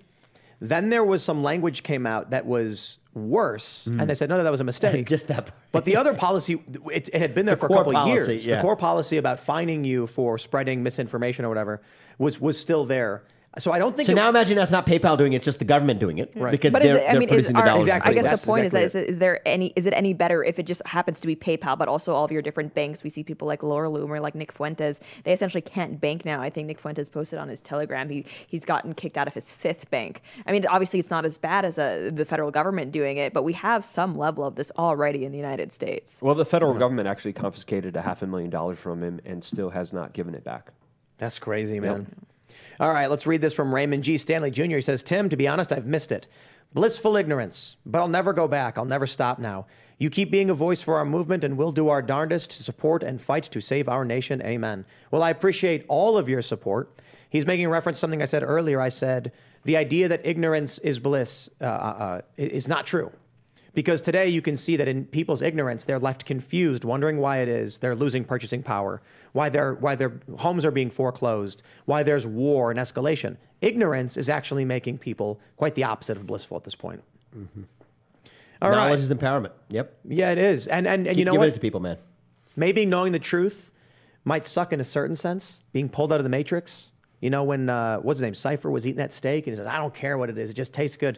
Then 0.59 0.89
there 0.89 1.05
was 1.05 1.23
some 1.23 1.41
language 1.41 1.83
came 1.83 2.05
out 2.05 2.31
that 2.31 2.45
was 2.45 2.98
worse, 3.13 3.87
and 3.87 4.09
they 4.09 4.15
said 4.15 4.29
no, 4.29 4.37
no, 4.37 4.43
that 4.43 4.51
was 4.51 4.61
a 4.61 4.65
mistake. 4.65 5.05
Mm. 5.05 5.09
Just 5.15 5.27
that 5.27 5.47
part. 5.47 5.53
But 5.71 5.85
the 5.85 5.95
other 5.95 6.13
policy, 6.13 6.61
it, 6.91 7.09
it 7.13 7.15
had 7.19 7.33
been 7.33 7.45
there 7.45 7.55
The 7.55 7.59
for 7.61 7.65
a 7.67 7.69
couple 7.69 7.93
policy, 7.93 8.31
years. 8.33 8.47
yeah. 8.47 8.57
The 8.57 8.61
core 8.61 8.75
policy 8.75 9.17
about 9.17 9.39
fining 9.39 9.83
you 9.83 10.07
for 10.07 10.37
spreading 10.37 10.83
misinformation 10.83 11.45
or 11.45 11.49
whatever 11.49 11.81
was 12.17 12.39
was 12.39 12.59
still 12.59 12.85
there. 12.85 13.23
So 13.57 13.71
I 13.71 13.79
don't 13.79 13.95
think. 13.95 14.05
So 14.05 14.11
it- 14.11 14.15
now 14.15 14.29
imagine 14.29 14.55
that's 14.55 14.71
not 14.71 14.85
PayPal 14.85 15.17
doing 15.17 15.33
it, 15.33 15.37
it's 15.37 15.45
just 15.45 15.57
the 15.59 15.65
government 15.65 15.99
doing 15.99 16.19
it. 16.19 16.31
right? 16.35 16.51
Because 16.51 16.71
But 16.71 16.83
they're, 16.83 16.97
is 16.97 17.01
it, 17.01 17.07
I 17.07 17.11
they're 17.13 17.19
mean, 17.19 17.29
is 17.29 17.47
the 17.47 17.53
dollars. 17.53 17.87
Exactly. 17.87 18.11
I 18.11 18.13
guess 18.13 18.41
the 18.41 18.45
point 18.45 18.65
exactly 18.65 18.85
is, 18.85 18.91
that 18.93 19.03
is, 19.05 19.09
is 19.15 19.17
there 19.17 19.41
any 19.47 19.73
is 19.75 19.85
it 19.87 19.93
any 19.95 20.13
better 20.13 20.43
if 20.43 20.59
it 20.59 20.63
just 20.67 20.85
happens 20.85 21.19
to 21.21 21.27
be 21.27 21.35
PayPal, 21.35 21.75
but 21.77 21.87
also 21.87 22.13
all 22.13 22.23
of 22.23 22.31
your 22.31 22.43
different 22.43 22.75
banks? 22.75 23.03
We 23.03 23.09
see 23.09 23.23
people 23.23 23.47
like 23.47 23.63
Laura 23.63 23.89
Loomer, 23.89 24.21
like 24.21 24.35
Nick 24.35 24.51
Fuentes. 24.51 24.99
They 25.23 25.33
essentially 25.33 25.61
can't 25.61 25.99
bank 25.99 26.25
now. 26.25 26.41
I 26.41 26.51
think 26.51 26.67
Nick 26.67 26.79
Fuentes 26.79 27.09
posted 27.09 27.39
on 27.39 27.49
his 27.49 27.59
Telegram 27.59 28.07
he 28.09 28.23
he's 28.47 28.65
gotten 28.65 28.93
kicked 28.93 29.17
out 29.17 29.27
of 29.27 29.33
his 29.33 29.51
fifth 29.51 29.89
bank. 29.89 30.21
I 30.45 30.51
mean, 30.51 30.65
obviously 30.67 30.99
it's 30.99 31.09
not 31.09 31.25
as 31.25 31.39
bad 31.39 31.65
as 31.65 31.79
uh 31.79 32.11
the 32.13 32.25
federal 32.25 32.51
government 32.51 32.91
doing 32.91 33.17
it, 33.17 33.33
but 33.33 33.43
we 33.43 33.53
have 33.53 33.83
some 33.83 34.15
level 34.15 34.45
of 34.45 34.55
this 34.55 34.71
already 34.77 35.25
in 35.25 35.31
the 35.31 35.37
United 35.39 35.71
States. 35.71 36.19
Well, 36.21 36.35
the 36.35 36.45
federal 36.45 36.75
government 36.75 37.07
actually 37.07 37.33
confiscated 37.33 37.95
a 37.95 38.01
half 38.01 38.21
a 38.21 38.27
million 38.27 38.51
dollars 38.51 38.77
from 38.77 39.01
him 39.03 39.19
and 39.25 39.43
still 39.43 39.71
has 39.71 39.91
not 39.91 40.13
given 40.13 40.35
it 40.35 40.43
back. 40.43 40.71
That's 41.17 41.39
crazy, 41.39 41.79
man. 41.79 42.07
All 42.79 42.91
right, 42.91 43.09
let's 43.09 43.27
read 43.27 43.41
this 43.41 43.53
from 43.53 43.73
Raymond 43.73 44.03
G. 44.03 44.17
Stanley 44.17 44.51
Jr. 44.51 44.75
He 44.75 44.81
says, 44.81 45.03
Tim, 45.03 45.29
to 45.29 45.37
be 45.37 45.47
honest, 45.47 45.71
I've 45.71 45.85
missed 45.85 46.11
it. 46.11 46.27
Blissful 46.73 47.17
ignorance, 47.17 47.77
but 47.85 47.99
I'll 47.99 48.07
never 48.07 48.31
go 48.31 48.47
back. 48.47 48.77
I'll 48.77 48.85
never 48.85 49.07
stop 49.07 49.39
now. 49.39 49.65
You 49.97 50.09
keep 50.09 50.31
being 50.31 50.49
a 50.49 50.53
voice 50.53 50.81
for 50.81 50.97
our 50.97 51.05
movement, 51.05 51.43
and 51.43 51.57
we'll 51.57 51.71
do 51.71 51.89
our 51.89 52.01
darndest 52.01 52.51
to 52.51 52.63
support 52.63 53.03
and 53.03 53.21
fight 53.21 53.43
to 53.43 53.59
save 53.59 53.89
our 53.89 54.05
nation. 54.05 54.41
Amen. 54.43 54.85
Well, 55.11 55.23
I 55.23 55.29
appreciate 55.29 55.83
all 55.87 56.17
of 56.17 56.29
your 56.29 56.41
support. 56.41 57.01
He's 57.29 57.45
making 57.45 57.67
reference 57.69 57.97
to 57.97 58.01
something 58.01 58.21
I 58.21 58.25
said 58.25 58.43
earlier. 58.43 58.79
I 58.79 58.89
said, 58.89 59.31
the 59.63 59.77
idea 59.77 60.07
that 60.07 60.25
ignorance 60.25 60.79
is 60.79 60.99
bliss 60.99 61.49
uh, 61.59 61.65
uh, 61.65 62.21
is 62.37 62.67
not 62.67 62.85
true. 62.85 63.11
Because 63.79 64.01
today 64.01 64.27
you 64.27 64.41
can 64.41 64.57
see 64.57 64.75
that 64.75 64.89
in 64.89 65.05
people's 65.05 65.41
ignorance, 65.41 65.85
they're 65.85 65.99
left 65.99 66.25
confused, 66.25 66.83
wondering 66.83 67.19
why 67.19 67.37
it 67.37 67.47
is 67.47 67.77
they're 67.77 67.95
losing 67.95 68.25
purchasing 68.25 68.61
power, 68.61 69.01
why 69.31 69.47
their 69.47 69.73
why 69.73 69.95
their 69.95 70.19
homes 70.39 70.65
are 70.65 70.71
being 70.71 70.89
foreclosed, 70.89 71.63
why 71.85 72.03
there's 72.03 72.27
war 72.27 72.71
and 72.71 72.77
escalation. 72.77 73.37
Ignorance 73.61 74.17
is 74.17 74.27
actually 74.27 74.65
making 74.65 74.97
people 74.97 75.39
quite 75.55 75.75
the 75.75 75.85
opposite 75.85 76.17
of 76.17 76.27
blissful 76.27 76.57
at 76.57 76.65
this 76.65 76.75
point. 76.75 77.01
All 78.61 78.69
right. 78.69 78.75
Knowledge 78.75 78.99
is 78.99 79.09
empowerment. 79.09 79.51
Yep. 79.69 79.97
Yeah, 80.09 80.31
it 80.31 80.39
is. 80.39 80.67
And 80.67 80.85
and, 80.85 81.07
and 81.07 81.15
Keep 81.15 81.19
you 81.19 81.23
know 81.23 81.31
giving 81.31 81.39
what? 81.39 81.47
it 81.47 81.53
to 81.53 81.61
people, 81.61 81.79
man. 81.79 81.95
Maybe 82.57 82.85
knowing 82.85 83.13
the 83.13 83.19
truth 83.19 83.71
might 84.25 84.45
suck 84.45 84.73
in 84.73 84.81
a 84.81 84.83
certain 84.83 85.15
sense, 85.15 85.63
being 85.71 85.87
pulled 85.87 86.11
out 86.11 86.19
of 86.19 86.25
the 86.25 86.29
matrix. 86.29 86.91
You 87.21 87.29
know, 87.29 87.45
when, 87.45 87.69
uh, 87.69 87.99
what's 87.99 88.19
his 88.19 88.23
name, 88.23 88.33
Cypher 88.33 88.69
was 88.69 88.85
eating 88.85 88.97
that 88.97 89.13
steak 89.13 89.47
and 89.47 89.53
he 89.53 89.55
says, 89.55 89.67
I 89.67 89.77
don't 89.77 89.93
care 89.93 90.17
what 90.17 90.29
it 90.29 90.37
is, 90.37 90.49
it 90.49 90.55
just 90.55 90.73
tastes 90.73 90.97
good. 90.97 91.17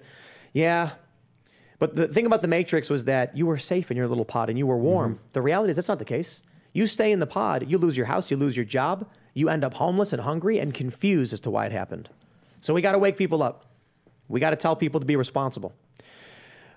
Yeah. 0.53 0.91
But 1.81 1.95
the 1.95 2.07
thing 2.07 2.27
about 2.27 2.43
the 2.43 2.47
matrix 2.47 2.91
was 2.91 3.05
that 3.05 3.35
you 3.35 3.47
were 3.47 3.57
safe 3.57 3.89
in 3.89 3.97
your 3.97 4.07
little 4.07 4.23
pod 4.23 4.51
and 4.51 4.59
you 4.59 4.67
were 4.67 4.77
warm. 4.77 5.15
Mm-hmm. 5.15 5.23
The 5.31 5.41
reality 5.41 5.71
is 5.71 5.77
that's 5.77 5.87
not 5.87 5.97
the 5.97 6.05
case. 6.05 6.43
You 6.73 6.85
stay 6.85 7.11
in 7.11 7.17
the 7.17 7.25
pod, 7.25 7.67
you 7.67 7.79
lose 7.79 7.97
your 7.97 8.05
house, 8.05 8.29
you 8.29 8.37
lose 8.37 8.55
your 8.55 8.65
job, 8.65 9.09
you 9.33 9.49
end 9.49 9.63
up 9.63 9.73
homeless 9.73 10.13
and 10.13 10.21
hungry 10.21 10.59
and 10.59 10.75
confused 10.75 11.33
as 11.33 11.39
to 11.39 11.49
why 11.49 11.65
it 11.65 11.71
happened. 11.71 12.11
So 12.59 12.75
we 12.75 12.83
got 12.83 12.91
to 12.91 12.99
wake 12.99 13.17
people 13.17 13.41
up. 13.41 13.65
We 14.27 14.39
got 14.39 14.51
to 14.51 14.57
tell 14.57 14.75
people 14.75 14.99
to 14.99 15.07
be 15.07 15.15
responsible. 15.15 15.73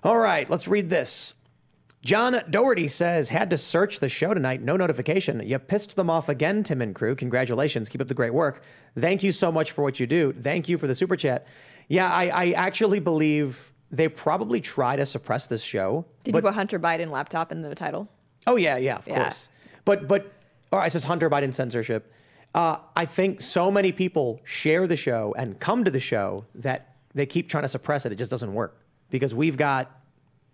All 0.03 0.17
right, 0.17 0.49
let's 0.49 0.67
read 0.67 0.89
this. 0.89 1.35
John 2.03 2.41
Doherty 2.49 2.87
says, 2.87 3.29
had 3.29 3.51
to 3.51 3.59
search 3.59 3.99
the 3.99 4.09
show 4.09 4.33
tonight, 4.33 4.63
no 4.63 4.75
notification. 4.75 5.39
You 5.45 5.59
pissed 5.59 5.95
them 5.95 6.09
off 6.09 6.29
again, 6.29 6.63
Tim 6.63 6.81
and 6.81 6.95
crew. 6.95 7.15
Congratulations. 7.15 7.89
Keep 7.89 8.01
up 8.01 8.07
the 8.07 8.15
great 8.15 8.33
work. 8.33 8.63
Thank 8.97 9.21
you 9.21 9.31
so 9.31 9.51
much 9.51 9.71
for 9.71 9.83
what 9.83 9.99
you 9.99 10.07
do. 10.07 10.33
Thank 10.33 10.67
you 10.67 10.79
for 10.79 10.87
the 10.87 10.95
super 10.95 11.15
chat. 11.15 11.45
Yeah, 11.87 12.11
I, 12.11 12.29
I 12.29 12.51
actually 12.53 12.99
believe 12.99 13.71
they 13.95 14.07
probably 14.07 14.61
try 14.61 14.95
to 14.95 15.05
suppress 15.05 15.47
this 15.47 15.63
show. 15.63 16.05
Did 16.23 16.31
but, 16.31 16.39
you 16.39 16.49
put 16.49 16.53
Hunter 16.55 16.79
Biden 16.79 17.09
laptop 17.09 17.51
in 17.51 17.61
the 17.61 17.73
title? 17.75 18.09
Oh, 18.47 18.55
yeah, 18.55 18.77
yeah, 18.77 18.97
of 18.97 19.07
Yeah. 19.07 19.23
course. 19.23 19.49
But, 19.85 20.07
but, 20.07 20.31
all 20.71 20.79
right, 20.79 20.87
it 20.87 20.91
says 20.91 21.05
Hunter 21.05 21.29
Biden 21.29 21.53
censorship. 21.53 22.11
Uh, 22.53 22.77
I 22.95 23.05
think 23.05 23.41
so 23.41 23.69
many 23.69 23.91
people 23.91 24.39
share 24.43 24.87
the 24.87 24.95
show 24.95 25.33
and 25.37 25.59
come 25.59 25.83
to 25.83 25.91
the 25.91 25.99
show 25.99 26.45
that 26.55 26.95
they 27.13 27.25
keep 27.25 27.49
trying 27.49 27.63
to 27.63 27.67
suppress 27.67 28.05
it. 28.05 28.11
It 28.11 28.15
just 28.15 28.31
doesn't 28.31 28.53
work 28.53 28.77
because 29.09 29.35
we've 29.35 29.57
got 29.57 29.91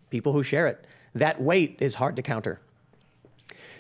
people 0.10 0.34
who 0.34 0.44
share 0.44 0.68
it. 0.68 0.86
That 1.14 1.42
weight 1.42 1.78
is 1.80 1.96
hard 1.96 2.16
to 2.16 2.22
counter. 2.22 2.60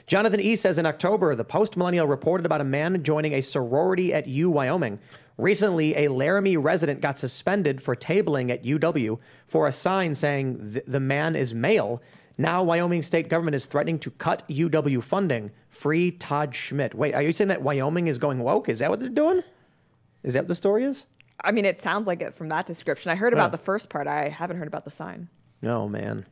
Jonathan 0.07 0.39
E. 0.39 0.55
says 0.55 0.77
in 0.77 0.85
October, 0.85 1.35
the 1.35 1.43
Post 1.43 1.77
Millennial 1.77 2.07
reported 2.07 2.45
about 2.45 2.61
a 2.61 2.65
man 2.65 3.01
joining 3.03 3.33
a 3.33 3.41
sorority 3.41 4.13
at 4.13 4.27
U, 4.27 4.49
Wyoming. 4.49 4.99
Recently, 5.41 5.95
a 5.97 6.07
Laramie 6.09 6.55
resident 6.55 7.01
got 7.01 7.17
suspended 7.17 7.81
for 7.81 7.95
tabling 7.95 8.51
at 8.51 8.63
UW 8.63 9.17
for 9.47 9.65
a 9.65 9.71
sign 9.71 10.13
saying 10.13 10.81
the 10.85 10.99
man 10.99 11.35
is 11.35 11.51
male. 11.51 11.99
Now, 12.37 12.61
Wyoming 12.61 13.01
state 13.01 13.27
government 13.27 13.55
is 13.55 13.65
threatening 13.65 13.97
to 13.99 14.11
cut 14.11 14.47
UW 14.47 15.01
funding. 15.01 15.49
Free 15.67 16.11
Todd 16.11 16.55
Schmidt. 16.55 16.93
Wait, 16.93 17.15
are 17.15 17.23
you 17.23 17.31
saying 17.31 17.47
that 17.47 17.63
Wyoming 17.63 18.05
is 18.05 18.19
going 18.19 18.37
woke? 18.37 18.69
Is 18.69 18.77
that 18.79 18.91
what 18.91 18.99
they're 18.99 19.09
doing? 19.09 19.41
Is 20.21 20.35
that 20.35 20.41
what 20.41 20.47
the 20.47 20.53
story 20.53 20.83
is? 20.83 21.07
I 21.43 21.51
mean, 21.51 21.65
it 21.65 21.79
sounds 21.79 22.05
like 22.05 22.21
it 22.21 22.35
from 22.35 22.49
that 22.49 22.67
description. 22.67 23.09
I 23.09 23.15
heard 23.15 23.33
about 23.33 23.51
the 23.51 23.57
first 23.57 23.89
part. 23.89 24.05
I 24.05 24.29
haven't 24.29 24.57
heard 24.57 24.67
about 24.67 24.85
the 24.85 24.91
sign. 24.91 25.27
Oh 25.63 25.87
man. 25.89 26.27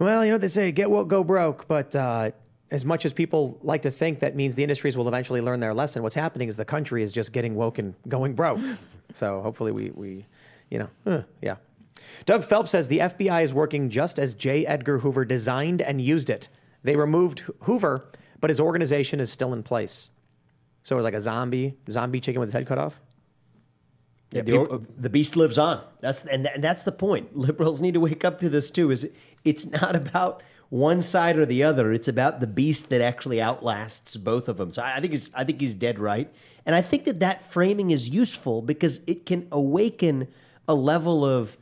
Well, 0.00 0.24
you 0.24 0.32
know 0.32 0.34
what 0.34 0.40
they 0.40 0.48
say: 0.48 0.72
get 0.72 0.90
woke, 0.90 1.06
go 1.06 1.22
broke. 1.22 1.68
But 1.68 1.94
uh, 1.94 2.32
as 2.70 2.84
much 2.84 3.04
as 3.04 3.12
people 3.12 3.58
like 3.62 3.82
to 3.82 3.90
think 3.90 4.20
that 4.20 4.36
means 4.36 4.54
the 4.54 4.62
industries 4.62 4.96
will 4.96 5.08
eventually 5.08 5.40
learn 5.40 5.60
their 5.60 5.74
lesson, 5.74 6.02
what's 6.02 6.14
happening 6.14 6.48
is 6.48 6.56
the 6.56 6.64
country 6.64 7.02
is 7.02 7.12
just 7.12 7.32
getting 7.32 7.54
woke 7.54 7.78
and 7.78 7.94
going 8.08 8.34
broke. 8.34 8.60
so 9.12 9.42
hopefully 9.42 9.72
we, 9.72 9.90
we, 9.90 10.26
you 10.70 10.78
know, 10.78 10.88
uh, 11.06 11.22
yeah. 11.42 11.56
Doug 12.26 12.44
Phelps 12.44 12.70
says 12.70 12.88
the 12.88 12.98
FBI 12.98 13.42
is 13.42 13.52
working 13.52 13.90
just 13.90 14.18
as 14.18 14.34
J. 14.34 14.64
Edgar 14.66 14.98
Hoover 15.00 15.24
designed 15.24 15.82
and 15.82 16.00
used 16.00 16.30
it. 16.30 16.48
They 16.82 16.96
removed 16.96 17.40
Hoover, 17.62 18.06
but 18.40 18.50
his 18.50 18.60
organization 18.60 19.20
is 19.20 19.30
still 19.30 19.52
in 19.52 19.62
place. 19.62 20.10
So 20.82 20.94
it 20.94 20.98
was 20.98 21.04
like 21.04 21.14
a 21.14 21.20
zombie, 21.20 21.76
zombie 21.90 22.20
chicken 22.20 22.40
with 22.40 22.48
his 22.48 22.54
head 22.54 22.66
cut 22.66 22.78
off. 22.78 23.00
Yeah, 24.32 24.42
the, 24.42 24.86
the 24.96 25.10
beast 25.10 25.34
lives 25.34 25.58
on. 25.58 25.82
That's 26.00 26.24
and, 26.24 26.46
and 26.46 26.62
that's 26.62 26.84
the 26.84 26.92
point. 26.92 27.36
Liberals 27.36 27.80
need 27.80 27.94
to 27.94 28.00
wake 28.00 28.24
up 28.24 28.38
to 28.40 28.48
this 28.48 28.70
too. 28.70 28.92
Is 28.92 29.08
it's 29.44 29.66
not 29.66 29.96
about 29.96 30.42
one 30.70 31.02
side 31.02 31.36
or 31.36 31.44
the 31.44 31.62
other. 31.62 31.92
It's 31.92 32.08
about 32.08 32.40
the 32.40 32.46
beast 32.46 32.88
that 32.88 33.00
actually 33.00 33.42
outlasts 33.42 34.16
both 34.16 34.48
of 34.48 34.56
them. 34.56 34.70
So 34.70 34.82
I 34.82 35.00
think 35.00 35.12
he's 35.12 35.30
I 35.34 35.44
think 35.44 35.60
he's 35.60 35.74
dead 35.74 35.98
right, 35.98 36.32
and 36.64 36.74
I 36.74 36.80
think 36.80 37.04
that 37.04 37.20
that 37.20 37.44
framing 37.44 37.90
is 37.90 38.08
useful 38.08 38.62
because 38.62 39.00
it 39.06 39.26
can 39.26 39.46
awaken 39.52 40.28
a 40.66 40.74
level 40.74 41.24
of 41.24 41.58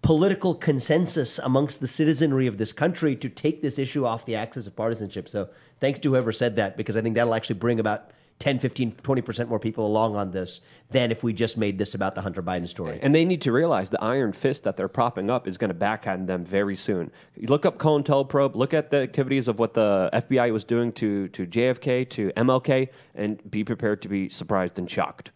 political 0.00 0.54
consensus 0.54 1.38
amongst 1.38 1.80
the 1.80 1.86
citizenry 1.88 2.46
of 2.46 2.56
this 2.56 2.72
country 2.72 3.16
to 3.16 3.28
take 3.28 3.62
this 3.62 3.78
issue 3.78 4.06
off 4.06 4.24
the 4.24 4.36
axis 4.36 4.66
of 4.66 4.76
partisanship. 4.76 5.28
So 5.28 5.48
thanks 5.80 5.98
to 6.00 6.10
whoever 6.10 6.30
said 6.30 6.54
that 6.56 6.76
because 6.76 6.96
I 6.96 7.02
think 7.02 7.16
that'll 7.16 7.34
actually 7.34 7.58
bring 7.58 7.80
about 7.80 8.12
10, 8.38 8.60
15, 8.60 8.92
20% 9.02 9.48
more 9.48 9.58
people 9.58 9.84
along 9.84 10.14
on 10.14 10.30
this 10.30 10.60
than 10.90 11.10
if 11.10 11.24
we 11.24 11.32
just 11.32 11.58
made 11.58 11.78
this 11.78 11.94
about 11.94 12.14
the 12.14 12.20
Hunter 12.20 12.42
Biden 12.42 12.68
story. 12.68 12.98
And 13.02 13.14
they 13.14 13.24
need 13.24 13.42
to 13.42 13.52
realize 13.52 13.90
the 13.90 14.02
iron 14.02 14.32
fist 14.32 14.62
that 14.64 14.76
they're 14.76 14.88
propping 14.88 15.28
up 15.28 15.48
is 15.48 15.58
going 15.58 15.68
to 15.68 15.74
backhand 15.74 16.28
them 16.28 16.44
very 16.44 16.76
soon. 16.76 17.10
You 17.36 17.48
look 17.48 17.66
up 17.66 17.78
COINTELPRO, 17.78 18.54
look 18.54 18.72
at 18.72 18.90
the 18.90 18.98
activities 18.98 19.48
of 19.48 19.58
what 19.58 19.74
the 19.74 20.08
FBI 20.12 20.52
was 20.52 20.64
doing 20.64 20.92
to, 20.92 21.28
to 21.28 21.46
JFK, 21.46 22.08
to 22.10 22.32
MLK, 22.36 22.88
and 23.14 23.50
be 23.50 23.64
prepared 23.64 24.02
to 24.02 24.08
be 24.08 24.28
surprised 24.28 24.78
and 24.78 24.88
shocked. 24.88 25.32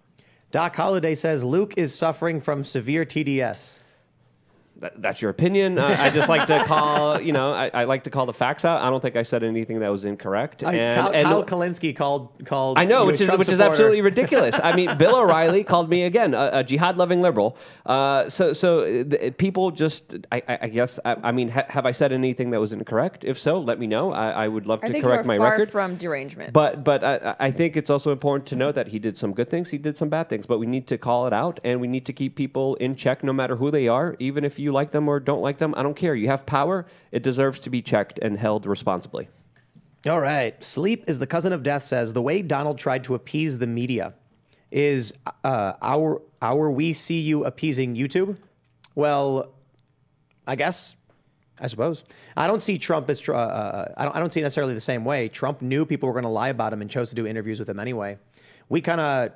Doc 0.52 0.76
Holliday 0.76 1.14
says 1.14 1.42
Luke 1.42 1.74
is 1.76 1.94
suffering 1.94 2.38
from 2.40 2.62
severe 2.62 3.04
TDS. 3.04 3.80
That, 4.76 5.00
that's 5.00 5.22
your 5.22 5.30
opinion. 5.30 5.78
Uh, 5.78 5.96
I 5.98 6.10
just 6.10 6.28
like 6.28 6.46
to 6.48 6.64
call, 6.66 7.20
you 7.20 7.32
know, 7.32 7.52
I, 7.52 7.70
I 7.72 7.84
like 7.84 8.04
to 8.04 8.10
call 8.10 8.26
the 8.26 8.32
facts 8.32 8.64
out. 8.64 8.82
I 8.82 8.90
don't 8.90 9.00
think 9.00 9.14
I 9.14 9.22
said 9.22 9.44
anything 9.44 9.78
that 9.80 9.88
was 9.88 10.04
incorrect. 10.04 10.64
I, 10.64 10.74
and, 10.74 11.00
Kyle, 11.00 11.12
and- 11.12 11.24
Kyle 11.24 11.44
Kulinski 11.44 11.94
called 11.94 12.44
called. 12.46 12.78
I 12.78 12.84
know, 12.84 13.06
which 13.06 13.20
is 13.20 13.26
Trump 13.26 13.38
which 13.38 13.48
is 13.48 13.60
absolutely 13.60 14.00
ridiculous. 14.12 14.58
I 14.62 14.74
mean, 14.74 14.96
Bill 14.98 15.14
O'Reilly 15.16 15.62
called 15.62 15.88
me 15.88 16.02
again 16.02 16.34
a, 16.34 16.50
a 16.52 16.64
jihad-loving 16.64 17.22
liberal. 17.22 17.56
Uh, 17.86 18.28
so, 18.28 18.52
so 18.52 19.04
the, 19.04 19.32
people 19.38 19.70
just, 19.70 20.14
I, 20.32 20.42
I, 20.48 20.58
I 20.62 20.68
guess, 20.68 20.98
I, 21.04 21.16
I 21.22 21.32
mean, 21.32 21.48
ha, 21.48 21.64
have 21.68 21.86
I 21.86 21.92
said 21.92 22.12
anything 22.12 22.50
that 22.50 22.60
was 22.60 22.72
incorrect? 22.72 23.24
If 23.24 23.38
so, 23.38 23.60
let 23.60 23.78
me 23.78 23.86
know. 23.86 24.12
I, 24.12 24.30
I 24.30 24.48
would 24.48 24.66
love 24.66 24.80
I 24.82 24.88
to 24.88 25.00
correct 25.00 25.26
my 25.26 25.38
far 25.38 25.52
record. 25.52 25.70
from 25.70 25.96
derangement. 25.96 26.52
But 26.52 26.82
but 26.84 27.04
I, 27.04 27.36
I 27.38 27.50
think 27.50 27.76
it's 27.76 27.90
also 27.90 28.10
important 28.10 28.46
to 28.48 28.56
know 28.56 28.72
that 28.72 28.88
he 28.88 28.98
did 28.98 29.16
some 29.16 29.32
good 29.32 29.50
things, 29.50 29.70
he 29.70 29.78
did 29.78 29.96
some 29.96 30.08
bad 30.08 30.28
things, 30.28 30.46
but 30.46 30.58
we 30.58 30.66
need 30.66 30.86
to 30.88 30.98
call 30.98 31.26
it 31.26 31.32
out 31.32 31.60
and 31.62 31.80
we 31.80 31.86
need 31.88 32.06
to 32.06 32.12
keep 32.12 32.36
people 32.36 32.74
in 32.76 32.96
check 32.96 33.22
no 33.22 33.32
matter 33.32 33.56
who 33.56 33.70
they 33.70 33.86
are, 33.86 34.16
even 34.18 34.44
if 34.44 34.58
you 34.58 34.61
like 34.70 34.92
them 34.92 35.08
or 35.08 35.18
don't 35.18 35.40
like 35.40 35.58
them. 35.58 35.74
I 35.76 35.82
don't 35.82 35.96
care. 35.96 36.14
You 36.14 36.28
have 36.28 36.46
power, 36.46 36.86
it 37.10 37.22
deserves 37.22 37.58
to 37.60 37.70
be 37.70 37.82
checked 37.82 38.18
and 38.20 38.38
held 38.38 38.66
responsibly. 38.66 39.28
All 40.06 40.20
right. 40.20 40.62
Sleep 40.62 41.04
is 41.08 41.18
the 41.18 41.26
cousin 41.26 41.52
of 41.52 41.62
death 41.62 41.84
says 41.84 42.12
the 42.12 42.22
way 42.22 42.42
Donald 42.42 42.78
tried 42.78 43.04
to 43.04 43.14
appease 43.14 43.58
the 43.58 43.66
media 43.66 44.14
is 44.70 45.12
uh, 45.44 45.74
our 45.80 46.22
our 46.40 46.70
we 46.70 46.92
see 46.92 47.20
you 47.20 47.44
appeasing 47.44 47.94
YouTube. 47.94 48.36
Well, 48.94 49.54
I 50.46 50.56
guess. 50.56 50.96
I 51.60 51.66
suppose. 51.66 52.02
I 52.36 52.46
don't 52.46 52.62
see 52.62 52.78
Trump 52.78 53.08
as. 53.08 53.26
Uh, 53.28 53.34
uh, 53.34 53.94
I 53.96 54.04
don't. 54.04 54.16
I 54.16 54.18
don't 54.18 54.32
see 54.32 54.40
it 54.40 54.42
necessarily 54.42 54.74
the 54.74 54.80
same 54.80 55.04
way. 55.04 55.28
Trump 55.28 55.62
knew 55.62 55.84
people 55.86 56.08
were 56.08 56.14
going 56.14 56.24
to 56.24 56.30
lie 56.30 56.48
about 56.48 56.72
him 56.72 56.80
and 56.80 56.90
chose 56.90 57.10
to 57.10 57.14
do 57.14 57.26
interviews 57.26 57.60
with 57.60 57.68
him 57.68 57.78
anyway. 57.78 58.18
We 58.68 58.80
kind 58.80 59.00
of 59.00 59.32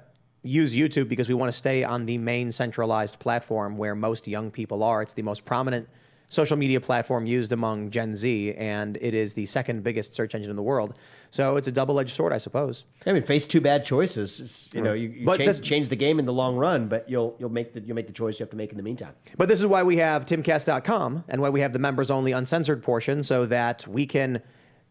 use 0.46 0.74
YouTube 0.76 1.08
because 1.08 1.28
we 1.28 1.34
want 1.34 1.50
to 1.50 1.56
stay 1.56 1.84
on 1.84 2.06
the 2.06 2.18
main 2.18 2.52
centralized 2.52 3.18
platform 3.18 3.76
where 3.76 3.94
most 3.94 4.26
young 4.28 4.50
people 4.50 4.82
are. 4.82 5.02
It's 5.02 5.12
the 5.14 5.22
most 5.22 5.44
prominent 5.44 5.88
social 6.28 6.56
media 6.56 6.80
platform 6.80 7.24
used 7.24 7.52
among 7.52 7.90
Gen 7.90 8.14
Z, 8.16 8.52
and 8.54 8.96
it 9.00 9.14
is 9.14 9.34
the 9.34 9.46
second 9.46 9.84
biggest 9.84 10.12
search 10.14 10.34
engine 10.34 10.50
in 10.50 10.56
the 10.56 10.62
world. 10.62 10.94
So 11.30 11.56
it's 11.56 11.68
a 11.68 11.72
double-edged 11.72 12.10
sword, 12.10 12.32
I 12.32 12.38
suppose. 12.38 12.84
I 13.06 13.12
mean, 13.12 13.22
face 13.22 13.46
two 13.46 13.60
bad 13.60 13.84
choices. 13.84 14.40
It's, 14.40 14.70
you 14.74 14.80
know, 14.80 14.92
you, 14.92 15.08
you 15.08 15.24
But 15.24 15.36
change, 15.36 15.46
this- 15.46 15.60
change 15.60 15.88
the 15.88 15.94
game 15.96 16.18
in 16.18 16.24
the 16.26 16.32
long 16.32 16.56
run, 16.56 16.88
but 16.88 17.08
you'll 17.08 17.36
you'll 17.38 17.50
make 17.50 17.74
the 17.74 17.80
you'll 17.80 17.94
make 17.94 18.06
the 18.08 18.12
choice 18.12 18.38
you 18.40 18.44
have 18.44 18.50
to 18.50 18.56
make 18.56 18.70
in 18.70 18.76
the 18.76 18.82
meantime. 18.82 19.14
But 19.36 19.48
this 19.48 19.60
is 19.60 19.66
why 19.66 19.82
we 19.84 19.98
have 19.98 20.24
timcast.com 20.26 21.24
and 21.28 21.40
why 21.40 21.48
we 21.50 21.60
have 21.60 21.72
the 21.72 21.78
members 21.78 22.10
only 22.10 22.32
uncensored 22.32 22.82
portion 22.82 23.22
so 23.22 23.46
that 23.46 23.86
we 23.86 24.04
can 24.06 24.42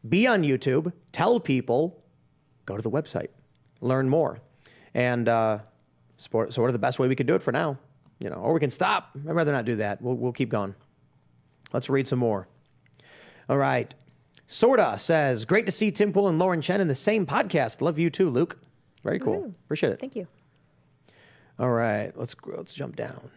be 0.07 0.27
on 0.27 0.43
YouTube, 0.43 0.93
tell 1.11 1.39
people, 1.39 2.03
go 2.65 2.75
to 2.77 2.81
the 2.81 2.91
website, 2.91 3.29
learn 3.81 4.07
more. 4.07 4.39
And 4.95 5.29
uh, 5.29 5.59
sport, 6.17 6.53
sort 6.53 6.69
of 6.69 6.73
the 6.73 6.79
best 6.79 6.97
way 6.97 7.07
we 7.07 7.15
could 7.15 7.27
do 7.27 7.35
it 7.35 7.43
for 7.43 7.51
now. 7.51 7.77
You 8.19 8.29
know, 8.29 8.37
or 8.37 8.53
we 8.53 8.59
can 8.59 8.69
stop. 8.69 9.11
I'd 9.15 9.35
rather 9.35 9.51
not 9.51 9.65
do 9.65 9.75
that. 9.75 10.01
We'll, 10.01 10.15
we'll 10.15 10.31
keep 10.31 10.49
going. 10.49 10.73
Let's 11.73 11.89
read 11.89 12.07
some 12.07 12.19
more. 12.19 12.47
All 13.49 13.57
right. 13.57 13.93
Sorta 14.47 14.97
says, 14.97 15.43
great 15.45 15.65
to 15.65 15.71
see 15.71 15.91
Tim 15.91 16.13
Pool 16.13 16.27
and 16.27 16.39
Lauren 16.39 16.61
Chen 16.61 16.79
in 16.79 16.87
the 16.87 16.95
same 16.95 17.25
podcast. 17.25 17.81
Love 17.81 17.99
you 17.99 18.09
too, 18.09 18.29
Luke. 18.29 18.57
Very 19.03 19.19
cool. 19.19 19.41
Woohoo. 19.41 19.53
Appreciate 19.65 19.91
it. 19.91 19.99
Thank 19.99 20.15
you. 20.15 20.27
All 21.59 21.71
right, 21.71 22.11
let's 22.15 22.35
let's 22.45 22.73
jump 22.73 22.95
down. 22.95 23.31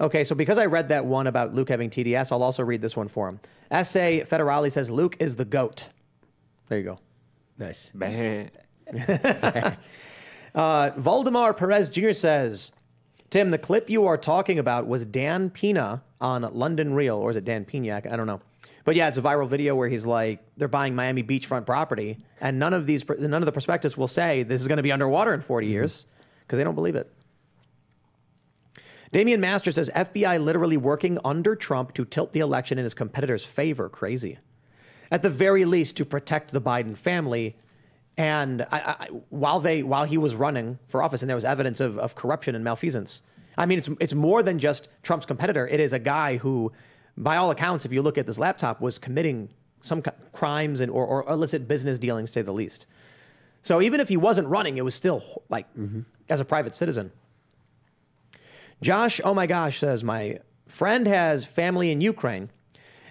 Okay, 0.00 0.24
so 0.24 0.34
because 0.34 0.58
I 0.58 0.66
read 0.66 0.88
that 0.88 1.06
one 1.06 1.26
about 1.26 1.54
Luke 1.54 1.68
having 1.68 1.88
TDS, 1.88 2.30
I'll 2.30 2.42
also 2.42 2.62
read 2.62 2.82
this 2.82 2.96
one 2.96 3.08
for 3.08 3.28
him. 3.28 3.40
Essay 3.70 4.20
Federale 4.20 4.70
says 4.70 4.90
Luke 4.90 5.16
is 5.18 5.36
the 5.36 5.44
goat. 5.44 5.86
There 6.68 6.78
you 6.78 6.84
go. 6.84 6.98
Nice. 7.58 7.90
Uh, 10.54 10.90
Valdemar 10.96 11.54
Perez 11.54 11.88
Jr. 11.88 12.12
says, 12.12 12.72
Tim, 13.30 13.50
the 13.50 13.58
clip 13.58 13.90
you 13.90 14.06
are 14.06 14.16
talking 14.16 14.58
about 14.58 14.86
was 14.86 15.04
Dan 15.04 15.50
Pina 15.50 16.02
on 16.20 16.42
London 16.54 16.94
Real, 16.94 17.16
or 17.16 17.30
is 17.30 17.36
it 17.36 17.44
Dan 17.44 17.64
Pinac? 17.64 18.10
I 18.10 18.16
don't 18.16 18.26
know. 18.26 18.40
But 18.84 18.96
yeah, 18.96 19.08
it's 19.08 19.18
a 19.18 19.22
viral 19.22 19.48
video 19.48 19.74
where 19.74 19.88
he's 19.88 20.06
like, 20.06 20.40
they're 20.56 20.68
buying 20.68 20.94
Miami 20.94 21.22
beachfront 21.22 21.66
property, 21.66 22.18
and 22.40 22.58
none 22.58 22.72
of 22.72 22.86
these, 22.86 23.04
none 23.08 23.42
of 23.42 23.46
the 23.46 23.52
prospectus 23.52 23.96
will 23.96 24.06
say 24.06 24.42
this 24.42 24.60
is 24.60 24.68
going 24.68 24.76
to 24.76 24.82
be 24.82 24.92
underwater 24.92 25.34
in 25.34 25.40
40 25.40 25.66
years 25.66 26.06
because 26.40 26.58
they 26.58 26.64
don't 26.64 26.74
believe 26.74 26.94
it. 26.94 27.10
Damian 29.10 29.40
Master 29.40 29.70
says 29.72 29.90
FBI 29.94 30.42
literally 30.42 30.76
working 30.76 31.18
under 31.24 31.54
Trump 31.56 31.94
to 31.94 32.04
tilt 32.04 32.32
the 32.32 32.40
election 32.40 32.78
in 32.78 32.84
his 32.84 32.94
competitor's 32.94 33.44
favor. 33.44 33.88
Crazy. 33.88 34.38
At 35.10 35.22
the 35.22 35.30
very 35.30 35.64
least, 35.64 35.96
to 35.98 36.04
protect 36.04 36.50
the 36.50 36.60
Biden 36.60 36.96
family. 36.96 37.56
And 38.16 38.62
I, 38.70 38.96
I, 39.00 39.06
while 39.30 39.58
they 39.58 39.82
while 39.82 40.04
he 40.04 40.16
was 40.16 40.36
running 40.36 40.78
for 40.86 41.02
office, 41.02 41.22
and 41.22 41.28
there 41.28 41.36
was 41.36 41.44
evidence 41.44 41.80
of, 41.80 41.98
of 41.98 42.14
corruption 42.14 42.54
and 42.54 42.62
malfeasance. 42.62 43.22
I 43.56 43.66
mean, 43.66 43.78
it's 43.78 43.88
it's 44.00 44.14
more 44.14 44.42
than 44.42 44.58
just 44.58 44.88
Trump's 45.02 45.26
competitor. 45.26 45.66
It 45.66 45.80
is 45.80 45.92
a 45.92 45.98
guy 45.98 46.36
who, 46.36 46.72
by 47.16 47.36
all 47.36 47.50
accounts, 47.50 47.84
if 47.84 47.92
you 47.92 48.02
look 48.02 48.16
at 48.16 48.26
this 48.26 48.38
laptop, 48.38 48.80
was 48.80 48.98
committing 48.98 49.50
some 49.80 50.02
crimes 50.32 50.80
and 50.80 50.90
or, 50.90 51.06
or 51.06 51.28
illicit 51.28 51.66
business 51.66 51.98
dealings, 51.98 52.30
to 52.30 52.34
say 52.34 52.42
the 52.42 52.52
least. 52.52 52.86
So 53.62 53.80
even 53.80 53.98
if 53.98 54.08
he 54.08 54.16
wasn't 54.16 54.48
running, 54.48 54.76
it 54.76 54.84
was 54.84 54.94
still 54.94 55.42
like 55.48 55.72
mm-hmm. 55.74 56.00
as 56.28 56.40
a 56.40 56.44
private 56.44 56.74
citizen. 56.74 57.10
Josh, 58.82 59.20
oh 59.24 59.34
my 59.34 59.46
gosh, 59.46 59.78
says 59.78 60.04
my 60.04 60.38
friend 60.66 61.06
has 61.06 61.46
family 61.46 61.90
in 61.90 62.00
Ukraine, 62.00 62.50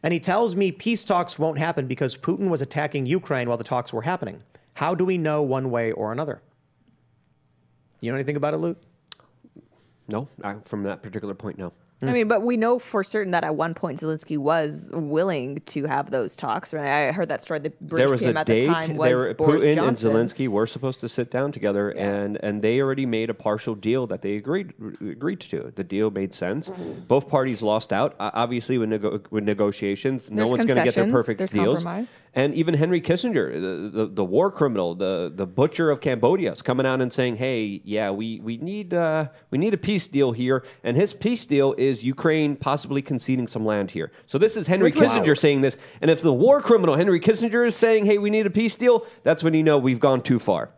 and 0.01 0.13
he 0.13 0.19
tells 0.19 0.55
me 0.55 0.71
peace 0.71 1.03
talks 1.03 1.39
won't 1.39 1.57
happen 1.57 1.87
because 1.87 2.15
Putin 2.15 2.49
was 2.49 2.61
attacking 2.61 3.05
Ukraine 3.05 3.49
while 3.49 3.57
the 3.57 3.63
talks 3.63 3.91
were 3.91 4.03
happening. 4.03 4.43
How 4.75 4.95
do 4.95 5.05
we 5.05 5.17
know 5.17 5.41
one 5.41 5.69
way 5.69 5.91
or 5.91 6.11
another? 6.11 6.41
You 8.01 8.11
know 8.11 8.15
anything 8.15 8.35
about 8.35 8.53
it, 8.53 8.57
Luke? 8.57 8.81
No, 10.07 10.27
I, 10.43 10.55
from 10.65 10.83
that 10.83 11.01
particular 11.01 11.33
point, 11.33 11.57
no. 11.57 11.71
I 12.09 12.13
mean, 12.13 12.27
but 12.27 12.41
we 12.41 12.57
know 12.57 12.79
for 12.79 13.03
certain 13.03 13.31
that 13.31 13.43
at 13.43 13.55
one 13.55 13.73
point 13.73 13.99
Zelensky 13.99 14.37
was 14.37 14.91
willing 14.93 15.61
to 15.67 15.85
have 15.85 16.11
those 16.11 16.35
talks. 16.35 16.73
Right? 16.73 17.07
I 17.07 17.11
heard 17.11 17.29
that 17.29 17.41
story. 17.41 17.59
The 17.59 17.73
there 17.81 18.09
was 18.09 18.21
a 18.23 18.37
at 18.37 18.45
date. 18.45 18.61
the 18.61 18.67
time 18.67 18.95
was 18.95 19.11
were, 19.11 19.33
Boris 19.33 19.63
Putin 19.63 19.75
Johnson. 19.75 20.15
and 20.15 20.29
Zelensky 20.29 20.47
were 20.47 20.67
supposed 20.67 20.99
to 21.01 21.09
sit 21.09 21.31
down 21.31 21.51
together, 21.51 21.89
and 21.91 22.37
and 22.43 22.61
they 22.61 22.81
already 22.81 23.05
made 23.05 23.29
a 23.29 23.33
partial 23.33 23.75
deal 23.75 24.07
that 24.07 24.21
they 24.21 24.35
agreed 24.35 24.73
agreed 25.01 25.41
to. 25.41 25.71
The 25.75 25.83
deal 25.83 26.11
made 26.11 26.33
sense. 26.33 26.69
Mm-hmm. 26.69 27.01
Both 27.07 27.27
parties 27.29 27.61
lost 27.61 27.93
out. 27.93 28.15
Uh, 28.19 28.31
obviously, 28.33 28.77
with, 28.77 28.89
nego- 28.89 29.21
with 29.29 29.43
negotiations, 29.43 30.31
no 30.31 30.45
one's 30.45 30.65
going 30.65 30.77
to 30.77 30.83
get 30.83 30.95
their 30.95 31.11
perfect 31.11 31.37
there's 31.37 31.51
deals. 31.51 31.83
compromise. 31.83 32.15
And 32.35 32.53
even 32.55 32.73
Henry 32.73 33.01
Kissinger, 33.01 33.53
the, 33.53 33.89
the, 33.89 34.05
the 34.07 34.23
war 34.23 34.49
criminal, 34.51 34.95
the, 34.95 35.31
the 35.33 35.45
butcher 35.45 35.91
of 35.91 36.01
Cambodia, 36.01 36.51
is 36.51 36.61
coming 36.61 36.85
out 36.85 37.01
and 37.01 37.13
saying, 37.13 37.35
"Hey, 37.35 37.81
yeah, 37.83 38.09
we 38.09 38.39
we 38.39 38.57
need 38.57 38.93
uh, 38.93 39.27
we 39.51 39.57
need 39.57 39.73
a 39.73 39.77
peace 39.77 40.07
deal 40.07 40.31
here." 40.31 40.63
And 40.83 40.97
his 40.97 41.13
peace 41.13 41.45
deal 41.45 41.73
is 41.77 41.92
Ukraine 42.01 42.55
possibly 42.55 43.01
conceding 43.01 43.49
some 43.49 43.65
land 43.65 43.91
here. 43.91 44.13
So 44.25 44.37
this 44.37 44.55
is 44.55 44.67
Henry 44.67 44.85
Which 44.87 44.95
was- 44.95 45.11
Kissinger 45.11 45.37
saying 45.37 45.59
this. 45.59 45.75
And 46.01 46.09
if 46.09 46.21
the 46.21 46.31
war 46.31 46.61
criminal 46.61 46.95
Henry 46.95 47.19
Kissinger 47.19 47.67
is 47.67 47.75
saying, 47.75 48.05
"Hey, 48.05 48.17
we 48.17 48.29
need 48.29 48.45
a 48.45 48.49
peace 48.49 48.75
deal," 48.75 49.05
that's 49.23 49.43
when 49.43 49.53
you 49.53 49.63
know 49.63 49.77
we've 49.77 49.99
gone 49.99 50.21
too 50.21 50.39
far. 50.39 50.69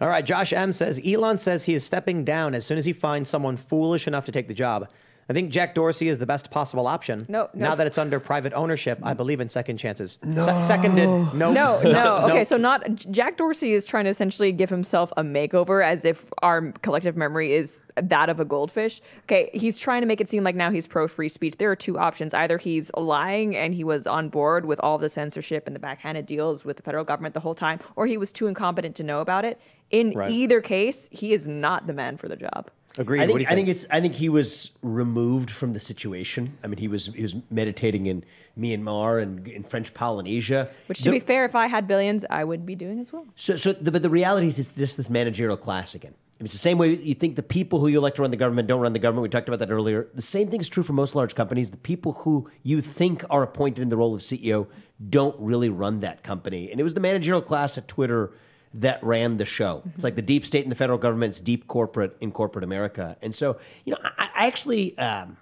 All 0.00 0.08
right, 0.08 0.26
Josh 0.26 0.52
M 0.52 0.72
says 0.72 1.00
Elon 1.06 1.38
says 1.38 1.66
he 1.66 1.74
is 1.74 1.84
stepping 1.84 2.24
down 2.24 2.54
as 2.54 2.66
soon 2.66 2.76
as 2.78 2.84
he 2.84 2.92
finds 2.92 3.30
someone 3.30 3.56
foolish 3.56 4.08
enough 4.08 4.24
to 4.26 4.32
take 4.32 4.48
the 4.48 4.54
job. 4.54 4.88
I 5.28 5.32
think 5.32 5.50
Jack 5.50 5.74
Dorsey 5.74 6.08
is 6.08 6.18
the 6.18 6.26
best 6.26 6.50
possible 6.50 6.86
option. 6.86 7.24
No, 7.28 7.48
no. 7.54 7.68
Now 7.70 7.74
that 7.74 7.86
it's 7.86 7.96
under 7.98 8.20
private 8.20 8.52
ownership, 8.52 8.98
I 9.02 9.14
believe 9.14 9.40
in 9.40 9.48
second 9.48 9.78
chances. 9.78 10.18
No. 10.22 10.60
seconded. 10.60 11.08
No. 11.08 11.52
No, 11.52 11.80
no. 11.80 12.16
Okay, 12.28 12.44
so 12.44 12.56
not 12.56 12.94
Jack 13.10 13.36
Dorsey 13.38 13.72
is 13.72 13.84
trying 13.84 14.04
to 14.04 14.10
essentially 14.10 14.52
give 14.52 14.68
himself 14.70 15.12
a 15.16 15.22
makeover 15.22 15.82
as 15.84 16.04
if 16.04 16.26
our 16.42 16.72
collective 16.82 17.16
memory 17.16 17.52
is 17.54 17.80
that 17.96 18.28
of 18.28 18.38
a 18.40 18.44
goldfish. 18.44 19.00
Okay, 19.24 19.50
he's 19.54 19.78
trying 19.78 20.02
to 20.02 20.06
make 20.06 20.20
it 20.20 20.28
seem 20.28 20.44
like 20.44 20.56
now 20.56 20.70
he's 20.70 20.86
pro 20.86 21.08
free 21.08 21.28
speech. 21.28 21.54
There 21.58 21.70
are 21.70 21.76
two 21.76 21.98
options. 21.98 22.34
Either 22.34 22.58
he's 22.58 22.90
lying 22.96 23.56
and 23.56 23.72
he 23.74 23.84
was 23.84 24.06
on 24.06 24.28
board 24.28 24.66
with 24.66 24.78
all 24.80 24.98
the 24.98 25.08
censorship 25.08 25.66
and 25.66 25.74
the 25.74 25.80
backhanded 25.80 26.26
deals 26.26 26.64
with 26.64 26.76
the 26.76 26.82
federal 26.82 27.04
government 27.04 27.34
the 27.34 27.40
whole 27.40 27.54
time, 27.54 27.80
or 27.96 28.06
he 28.06 28.16
was 28.16 28.30
too 28.32 28.46
incompetent 28.46 28.94
to 28.96 29.02
know 29.02 29.20
about 29.20 29.44
it. 29.44 29.60
In 29.90 30.10
Right. 30.12 30.30
either 30.30 30.60
case, 30.60 31.08
he 31.12 31.32
is 31.32 31.46
not 31.48 31.86
the 31.86 31.92
man 31.92 32.16
for 32.16 32.28
the 32.28 32.36
job. 32.36 32.70
Agreed. 32.96 33.20
I 33.20 33.22
what 33.22 33.28
think, 33.28 33.38
do 33.38 33.42
you 33.42 33.48
I 33.50 33.54
think 33.54 33.68
it's 33.68 33.86
I 33.90 34.00
think 34.00 34.14
he 34.14 34.28
was 34.28 34.70
removed 34.82 35.50
from 35.50 35.72
the 35.72 35.80
situation. 35.80 36.56
I 36.62 36.68
mean, 36.68 36.78
he 36.78 36.86
was 36.88 37.06
he 37.06 37.22
was 37.22 37.34
meditating 37.50 38.06
in 38.06 38.24
Myanmar 38.58 39.20
and 39.20 39.48
in 39.48 39.64
French 39.64 39.92
Polynesia. 39.94 40.68
Which, 40.86 40.98
to 40.98 41.04
The- 41.04 41.10
be 41.12 41.20
fair, 41.20 41.44
if 41.44 41.56
I 41.56 41.66
had 41.66 41.88
billions, 41.88 42.24
I 42.30 42.44
would 42.44 42.64
be 42.64 42.76
doing 42.76 43.00
as 43.00 43.12
well. 43.12 43.26
So, 43.34 43.56
so 43.56 43.72
the, 43.72 43.90
but 43.90 44.02
the 44.02 44.10
reality 44.10 44.46
is, 44.46 44.58
it's 44.60 44.74
just 44.74 44.96
this 44.96 45.10
managerial 45.10 45.56
class 45.56 45.94
again. 45.96 46.14
I 46.38 46.42
mean, 46.42 46.46
it's 46.46 46.54
the 46.54 46.58
same 46.58 46.78
way 46.78 46.94
you 46.94 47.14
think 47.14 47.36
the 47.36 47.42
people 47.44 47.78
who 47.80 47.88
you 47.88 47.98
elect 47.98 48.16
to 48.16 48.22
run 48.22 48.30
the 48.30 48.36
government 48.36 48.68
don't 48.68 48.80
run 48.80 48.92
the 48.92 48.98
government. 48.98 49.22
We 49.22 49.28
talked 49.28 49.48
about 49.48 49.60
that 49.60 49.70
earlier. 49.70 50.08
The 50.14 50.22
same 50.22 50.48
thing 50.48 50.60
is 50.60 50.68
true 50.68 50.82
for 50.82 50.92
most 50.92 51.14
large 51.14 51.34
companies. 51.34 51.70
The 51.70 51.76
people 51.76 52.12
who 52.12 52.50
you 52.62 52.80
think 52.80 53.24
are 53.30 53.42
appointed 53.42 53.82
in 53.82 53.88
the 53.88 53.96
role 53.96 54.14
of 54.14 54.20
CEO 54.20 54.68
don't 55.10 55.36
really 55.40 55.68
run 55.68 56.00
that 56.00 56.22
company. 56.22 56.70
And 56.70 56.80
it 56.80 56.82
was 56.84 56.94
the 56.94 57.00
managerial 57.00 57.40
class 57.42 57.78
at 57.78 57.86
Twitter 57.86 58.32
that 58.74 59.02
ran 59.02 59.36
the 59.36 59.44
show. 59.44 59.82
It's 59.94 60.04
like 60.04 60.16
the 60.16 60.22
deep 60.22 60.44
state 60.44 60.64
and 60.64 60.72
the 60.72 60.76
federal 60.76 60.98
government. 60.98 61.30
It's 61.30 61.40
deep 61.40 61.66
corporate 61.68 62.16
in 62.20 62.32
corporate 62.32 62.64
America. 62.64 63.16
And 63.22 63.34
so, 63.34 63.58
you 63.84 63.92
know, 63.92 63.98
I, 64.02 64.28
I 64.34 64.46
actually. 64.46 64.96
Um, 64.98 65.38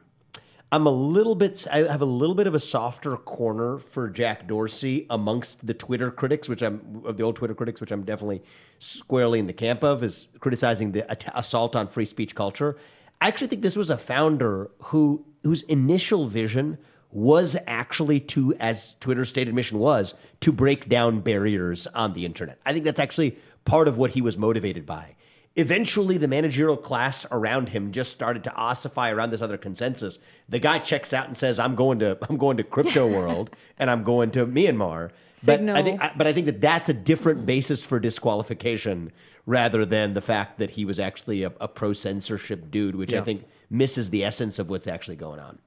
I'm 0.70 0.86
a 0.86 0.90
little 0.90 1.34
bit. 1.34 1.66
I 1.70 1.80
have 1.80 2.00
a 2.00 2.06
little 2.06 2.34
bit 2.34 2.46
of 2.46 2.54
a 2.54 2.60
softer 2.60 3.18
corner 3.18 3.76
for 3.76 4.08
Jack 4.08 4.48
Dorsey 4.48 5.06
amongst 5.10 5.66
the 5.66 5.74
Twitter 5.74 6.10
critics, 6.10 6.48
which 6.48 6.62
I'm 6.62 7.02
of 7.04 7.18
the 7.18 7.22
old 7.24 7.36
Twitter 7.36 7.54
critics, 7.54 7.78
which 7.78 7.92
I'm 7.92 8.04
definitely 8.04 8.42
squarely 8.78 9.38
in 9.38 9.46
the 9.46 9.52
camp 9.52 9.84
of, 9.84 10.02
is 10.02 10.28
criticizing 10.40 10.92
the 10.92 11.10
at- 11.10 11.30
assault 11.34 11.76
on 11.76 11.88
free 11.88 12.06
speech 12.06 12.34
culture. 12.34 12.78
I 13.20 13.28
actually 13.28 13.48
think 13.48 13.60
this 13.60 13.76
was 13.76 13.90
a 13.90 13.98
founder 13.98 14.70
who 14.84 15.26
whose 15.42 15.62
initial 15.64 16.26
vision 16.26 16.78
was 17.12 17.56
actually 17.66 18.20
to, 18.20 18.54
as 18.54 18.96
Twitter's 19.00 19.28
stated 19.28 19.54
mission 19.54 19.78
was, 19.78 20.14
to 20.40 20.50
break 20.50 20.88
down 20.88 21.20
barriers 21.20 21.86
on 21.88 22.14
the 22.14 22.24
internet. 22.24 22.58
I 22.64 22.72
think 22.72 22.84
that's 22.84 23.00
actually 23.00 23.38
part 23.64 23.86
of 23.86 23.98
what 23.98 24.12
he 24.12 24.22
was 24.22 24.38
motivated 24.38 24.86
by. 24.86 25.14
Eventually, 25.54 26.16
the 26.16 26.28
managerial 26.28 26.78
class 26.78 27.26
around 27.30 27.68
him 27.68 27.92
just 27.92 28.10
started 28.10 28.42
to 28.44 28.50
ossify 28.56 29.10
around 29.10 29.30
this 29.30 29.42
other 29.42 29.58
consensus. 29.58 30.18
The 30.48 30.58
guy 30.58 30.78
checks 30.78 31.12
out 31.12 31.26
and 31.26 31.36
says, 31.36 31.58
"I'm 31.58 31.74
going 31.74 31.98
to, 31.98 32.16
I'm 32.30 32.38
going 32.38 32.56
to 32.56 32.64
crypto 32.64 33.06
world, 33.18 33.50
and 33.78 33.90
I'm 33.90 34.02
going 34.02 34.30
to 34.30 34.46
Myanmar." 34.46 35.10
But 35.44 35.54
I 35.54 35.56
Signal. 35.56 35.84
think, 35.84 36.00
but 36.16 36.26
I 36.26 36.32
think 36.32 36.46
that 36.46 36.62
that's 36.62 36.88
a 36.88 36.94
different 36.94 37.44
basis 37.44 37.84
for 37.84 38.00
disqualification 38.00 39.12
rather 39.44 39.84
than 39.84 40.14
the 40.14 40.20
fact 40.22 40.58
that 40.58 40.70
he 40.70 40.86
was 40.86 40.98
actually 40.98 41.42
a, 41.42 41.52
a 41.60 41.68
pro 41.68 41.92
censorship 41.92 42.70
dude, 42.70 42.96
which 42.96 43.12
I 43.12 43.20
think 43.20 43.44
misses 43.68 44.08
the 44.08 44.24
essence 44.24 44.58
of 44.58 44.70
what's 44.70 44.86
actually 44.86 45.16
going 45.16 45.40
on. 45.40 45.58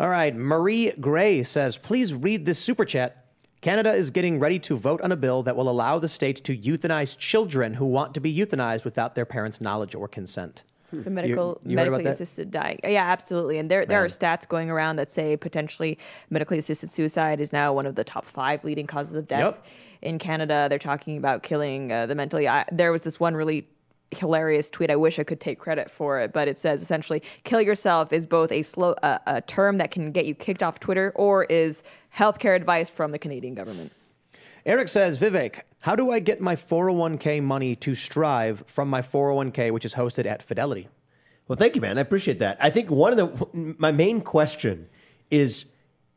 All 0.00 0.08
right, 0.08 0.34
Marie 0.34 0.92
Gray 1.00 1.42
says, 1.42 1.78
please 1.78 2.14
read 2.14 2.46
this 2.46 2.58
super 2.58 2.84
chat. 2.84 3.26
Canada 3.60 3.92
is 3.94 4.10
getting 4.10 4.38
ready 4.40 4.58
to 4.58 4.76
vote 4.76 5.00
on 5.00 5.10
a 5.12 5.16
bill 5.16 5.42
that 5.44 5.56
will 5.56 5.70
allow 5.70 5.98
the 5.98 6.08
state 6.08 6.44
to 6.44 6.56
euthanize 6.56 7.16
children 7.16 7.74
who 7.74 7.86
want 7.86 8.12
to 8.14 8.20
be 8.20 8.34
euthanized 8.36 8.84
without 8.84 9.14
their 9.14 9.24
parents' 9.24 9.60
knowledge 9.60 9.94
or 9.94 10.06
consent. 10.08 10.64
The 10.92 11.10
medical 11.10 11.60
you 11.64 11.76
heard 11.78 11.88
about 11.88 11.98
medically 11.98 12.10
assisted 12.12 12.50
dying. 12.50 12.78
Yeah, 12.84 13.04
absolutely. 13.04 13.58
And 13.58 13.68
there 13.70 13.84
there 13.84 14.04
are 14.04 14.06
stats 14.06 14.46
going 14.46 14.70
around 14.70 14.96
that 14.96 15.10
say 15.10 15.36
potentially 15.36 15.98
medically 16.30 16.58
assisted 16.58 16.90
suicide 16.90 17.40
is 17.40 17.52
now 17.52 17.72
one 17.72 17.86
of 17.86 17.96
the 17.96 18.04
top 18.04 18.26
five 18.26 18.62
leading 18.64 18.86
causes 18.86 19.14
of 19.14 19.26
death 19.26 19.40
Yep. 19.40 19.66
in 20.02 20.18
Canada. 20.20 20.66
They're 20.68 20.78
talking 20.78 21.16
about 21.16 21.42
killing 21.42 21.90
uh, 21.90 22.06
the 22.06 22.14
mentally. 22.14 22.46
I, 22.46 22.64
there 22.70 22.92
was 22.92 23.02
this 23.02 23.18
one 23.18 23.34
really 23.34 23.66
hilarious 24.18 24.70
tweet. 24.70 24.90
I 24.90 24.96
wish 24.96 25.18
I 25.18 25.24
could 25.24 25.40
take 25.40 25.58
credit 25.58 25.90
for 25.90 26.20
it, 26.20 26.32
but 26.32 26.48
it 26.48 26.58
says 26.58 26.82
essentially, 26.82 27.22
"Kill 27.44 27.60
yourself" 27.60 28.12
is 28.12 28.26
both 28.26 28.50
a 28.52 28.62
slow 28.62 28.92
uh, 29.02 29.18
a 29.26 29.40
term 29.40 29.78
that 29.78 29.90
can 29.90 30.12
get 30.12 30.26
you 30.26 30.34
kicked 30.34 30.62
off 30.62 30.80
Twitter 30.80 31.12
or 31.14 31.44
is 31.44 31.82
healthcare 32.16 32.54
advice 32.54 32.88
from 32.90 33.10
the 33.10 33.18
Canadian 33.18 33.54
government. 33.54 33.92
Eric 34.66 34.88
says, 34.88 35.18
Vivek, 35.18 35.60
how 35.82 35.94
do 35.94 36.10
I 36.10 36.20
get 36.20 36.40
my 36.40 36.56
401k 36.56 37.42
money 37.42 37.76
to 37.76 37.94
Strive 37.94 38.64
from 38.66 38.88
my 38.88 39.02
401k, 39.02 39.70
which 39.70 39.84
is 39.84 39.94
hosted 39.94 40.24
at 40.24 40.42
Fidelity? 40.42 40.88
Well, 41.46 41.58
thank 41.58 41.74
you, 41.74 41.82
man. 41.82 41.98
I 41.98 42.00
appreciate 42.00 42.38
that. 42.38 42.56
I 42.60 42.70
think 42.70 42.90
one 42.90 43.12
of 43.12 43.18
the 43.18 43.74
my 43.78 43.92
main 43.92 44.22
question 44.22 44.88
is 45.30 45.66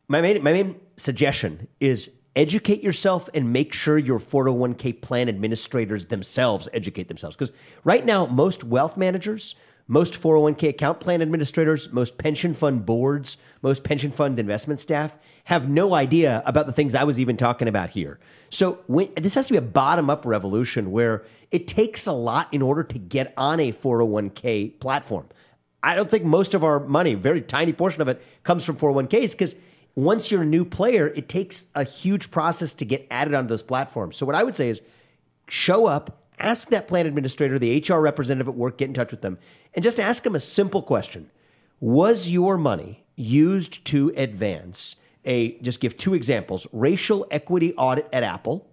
my 0.07 0.21
main 0.21 0.41
my 0.41 0.53
main 0.53 0.79
suggestion 0.95 1.67
is 1.81 2.09
educate 2.37 2.83
yourself 2.83 3.29
and 3.33 3.51
make 3.51 3.73
sure 3.73 3.97
your 3.97 4.19
401k 4.19 5.01
plan 5.01 5.27
administrators 5.27 6.05
themselves 6.05 6.69
educate 6.71 7.07
themselves. 7.07 7.35
Because 7.35 7.53
right 7.83 8.05
now 8.05 8.27
most 8.27 8.63
wealth 8.63 8.95
managers 8.95 9.55
most 9.89 10.21
401k 10.21 10.69
account 10.69 10.99
plan 10.99 11.21
administrators 11.21 11.91
most 11.93 12.17
pension 12.17 12.53
fund 12.53 12.85
boards 12.85 13.37
most 13.61 13.85
pension 13.85 14.11
fund 14.11 14.37
investment 14.37 14.81
staff 14.81 15.17
have 15.45 15.69
no 15.69 15.93
idea 15.93 16.43
about 16.45 16.65
the 16.65 16.73
things 16.73 16.93
i 16.93 17.05
was 17.05 17.19
even 17.19 17.37
talking 17.37 17.67
about 17.67 17.91
here. 17.91 18.19
So 18.49 18.79
when, 18.87 19.09
this 19.15 19.33
has 19.35 19.47
to 19.47 19.53
be 19.53 19.57
a 19.57 19.61
bottom 19.61 20.09
up 20.09 20.25
revolution 20.25 20.91
where 20.91 21.23
it 21.51 21.67
takes 21.67 22.05
a 22.05 22.11
lot 22.11 22.53
in 22.53 22.61
order 22.61 22.83
to 22.83 22.99
get 22.99 23.33
on 23.37 23.59
a 23.59 23.71
401k 23.71 24.79
platform. 24.79 25.27
I 25.81 25.95
don't 25.95 26.09
think 26.09 26.25
most 26.25 26.53
of 26.53 26.63
our 26.63 26.79
money, 26.79 27.13
very 27.13 27.41
tiny 27.41 27.71
portion 27.71 28.01
of 28.01 28.09
it, 28.09 28.21
comes 28.43 28.65
from 28.65 28.75
401ks 28.75 29.31
because 29.31 29.55
once 29.97 30.29
you're 30.29 30.43
a 30.43 30.45
new 30.45 30.63
player, 30.63 31.07
it 31.07 31.27
takes 31.27 31.65
a 31.73 31.83
huge 31.83 32.29
process 32.29 32.75
to 32.75 32.85
get 32.85 33.07
added 33.09 33.33
onto 33.33 33.49
those 33.49 33.63
platforms. 33.63 34.15
So 34.15 34.27
what 34.27 34.35
I 34.35 34.43
would 34.43 34.55
say 34.55 34.69
is 34.69 34.83
show 35.47 35.87
up, 35.87 36.21
ask 36.37 36.69
that 36.69 36.87
plan 36.87 37.07
administrator, 37.07 37.57
the 37.57 37.83
HR 37.83 37.95
representative 37.95 38.47
at 38.47 38.53
work, 38.53 38.77
get 38.77 38.89
in 38.89 38.93
touch 38.93 39.09
with 39.09 39.23
them, 39.23 39.39
and 39.73 39.81
just 39.81 39.99
ask 39.99 40.21
them 40.21 40.35
a 40.35 40.39
simple 40.39 40.83
question. 40.83 41.31
Was 41.79 42.29
your 42.29 42.59
money 42.59 43.05
used 43.15 43.83
to 43.85 44.13
advance 44.15 44.97
a, 45.25 45.57
just 45.61 45.79
give 45.79 45.97
two 45.97 46.13
examples, 46.13 46.67
racial 46.71 47.25
equity 47.31 47.73
audit 47.73 48.07
at 48.13 48.21
Apple? 48.21 48.69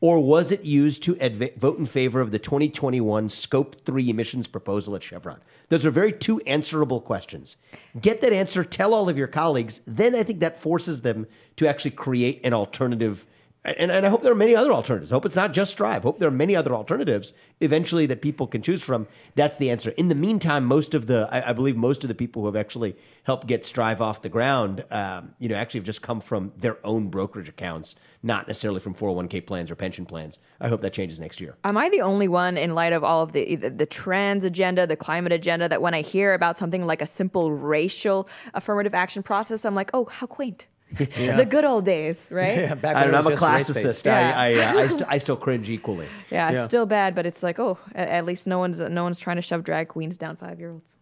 Or 0.00 0.18
was 0.18 0.50
it 0.50 0.64
used 0.64 1.02
to 1.02 1.18
adv- 1.18 1.54
vote 1.56 1.78
in 1.78 1.84
favor 1.84 2.20
of 2.20 2.30
the 2.30 2.38
2021 2.38 3.28
Scope 3.28 3.84
3 3.84 4.08
emissions 4.08 4.46
proposal 4.46 4.96
at 4.96 5.02
Chevron? 5.02 5.40
Those 5.68 5.84
are 5.84 5.90
very 5.90 6.12
two 6.12 6.40
answerable 6.40 7.00
questions. 7.00 7.58
Get 8.00 8.22
that 8.22 8.32
answer, 8.32 8.64
tell 8.64 8.94
all 8.94 9.08
of 9.10 9.18
your 9.18 9.26
colleagues, 9.26 9.82
then 9.86 10.14
I 10.14 10.22
think 10.22 10.40
that 10.40 10.58
forces 10.58 11.02
them 11.02 11.26
to 11.56 11.68
actually 11.68 11.90
create 11.92 12.40
an 12.44 12.54
alternative. 12.54 13.26
And, 13.64 13.90
and 13.90 14.06
I 14.06 14.08
hope 14.08 14.22
there 14.22 14.32
are 14.32 14.36
many 14.36 14.56
other 14.56 14.72
alternatives. 14.72 15.12
I 15.12 15.16
hope 15.16 15.26
it's 15.26 15.36
not 15.36 15.52
just 15.52 15.72
Strive. 15.72 16.02
I 16.02 16.08
hope 16.08 16.18
there 16.18 16.28
are 16.28 16.32
many 16.32 16.56
other 16.56 16.74
alternatives 16.74 17.34
eventually 17.60 18.06
that 18.06 18.22
people 18.22 18.46
can 18.46 18.62
choose 18.62 18.82
from. 18.82 19.06
That's 19.34 19.56
the 19.58 19.70
answer. 19.70 19.90
In 19.90 20.08
the 20.08 20.14
meantime, 20.14 20.64
most 20.64 20.94
of 20.94 21.06
the, 21.06 21.28
I, 21.30 21.50
I 21.50 21.52
believe 21.52 21.76
most 21.76 22.02
of 22.02 22.08
the 22.08 22.14
people 22.14 22.42
who 22.42 22.46
have 22.46 22.56
actually 22.56 22.96
helped 23.24 23.46
get 23.46 23.64
Strive 23.64 24.00
off 24.00 24.22
the 24.22 24.30
ground, 24.30 24.84
um, 24.90 25.34
you 25.38 25.48
know, 25.48 25.56
actually 25.56 25.80
have 25.80 25.86
just 25.86 26.00
come 26.00 26.20
from 26.20 26.52
their 26.56 26.78
own 26.86 27.08
brokerage 27.08 27.48
accounts, 27.48 27.94
not 28.22 28.46
necessarily 28.46 28.80
from 28.80 28.94
401k 28.94 29.44
plans 29.46 29.70
or 29.70 29.74
pension 29.74 30.06
plans. 30.06 30.38
I 30.58 30.68
hope 30.68 30.80
that 30.80 30.94
changes 30.94 31.20
next 31.20 31.40
year. 31.40 31.56
Am 31.62 31.76
I 31.76 31.90
the 31.90 32.00
only 32.00 32.28
one 32.28 32.56
in 32.56 32.74
light 32.74 32.94
of 32.94 33.04
all 33.04 33.22
of 33.22 33.32
the, 33.32 33.56
the 33.56 33.70
the 33.70 33.86
trans 33.86 34.44
agenda, 34.44 34.86
the 34.86 34.96
climate 34.96 35.32
agenda, 35.32 35.68
that 35.68 35.82
when 35.82 35.94
I 35.94 36.02
hear 36.02 36.34
about 36.34 36.56
something 36.56 36.86
like 36.86 37.02
a 37.02 37.06
simple 37.06 37.52
racial 37.52 38.28
affirmative 38.54 38.94
action 38.94 39.22
process, 39.22 39.64
I'm 39.64 39.74
like, 39.74 39.90
oh, 39.92 40.06
how 40.06 40.26
quaint. 40.26 40.66
The 40.96 41.46
good 41.48 41.64
old 41.64 41.84
days, 41.84 42.28
right? 42.32 42.56
Yeah, 42.58 42.74
back 42.74 42.96
I 42.96 43.02
don't 43.04 43.12
know. 43.12 43.18
I'm 43.18 43.26
a 43.26 43.30
classicist. 43.30 44.04
Yeah. 44.06 44.32
I, 44.36 44.50
I, 44.50 44.54
uh, 44.54 44.78
I, 44.80 44.86
st- 44.88 45.04
I 45.08 45.18
still 45.18 45.36
cringe 45.36 45.70
equally. 45.70 46.08
Yeah, 46.30 46.48
it's 46.48 46.54
Yeah. 46.56 46.64
still 46.64 46.86
bad, 46.86 47.14
but 47.14 47.26
it's 47.26 47.42
like, 47.42 47.58
oh, 47.58 47.78
at, 47.94 48.08
at 48.08 48.24
least 48.24 48.46
no 48.46 48.58
one's 48.58 48.80
no 48.80 49.02
one's 49.02 49.18
trying 49.20 49.36
to 49.36 49.42
shove 49.42 49.62
drag 49.64 49.88
queens 49.88 50.16
down 50.16 50.36
five 50.36 50.58
year 50.60 50.70
olds. 50.70 50.96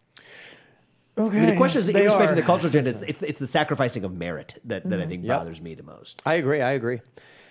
Okay. 1.17 1.37
I 1.37 1.41
mean, 1.41 1.49
the 1.49 1.57
question 1.57 1.79
is, 1.79 1.87
They 1.87 2.01
irrespective 2.01 2.31
of 2.31 2.35
the 2.37 2.41
cultural 2.43 2.69
agenda, 2.69 2.91
it's, 2.91 3.01
it's, 3.01 3.21
it's 3.21 3.39
the 3.39 3.47
sacrificing 3.47 4.03
of 4.05 4.13
merit 4.13 4.55
that, 4.65 4.89
that 4.89 4.99
I 4.99 5.01
Mm-hmm. 5.03 5.09
think 5.09 5.25
Yep. 5.25 5.37
bothers 5.39 5.61
me 5.61 5.73
the 5.75 5.83
most. 5.83 6.21
I 6.25 6.35
agree. 6.35 6.61
I 6.61 6.71
agree. 6.71 7.01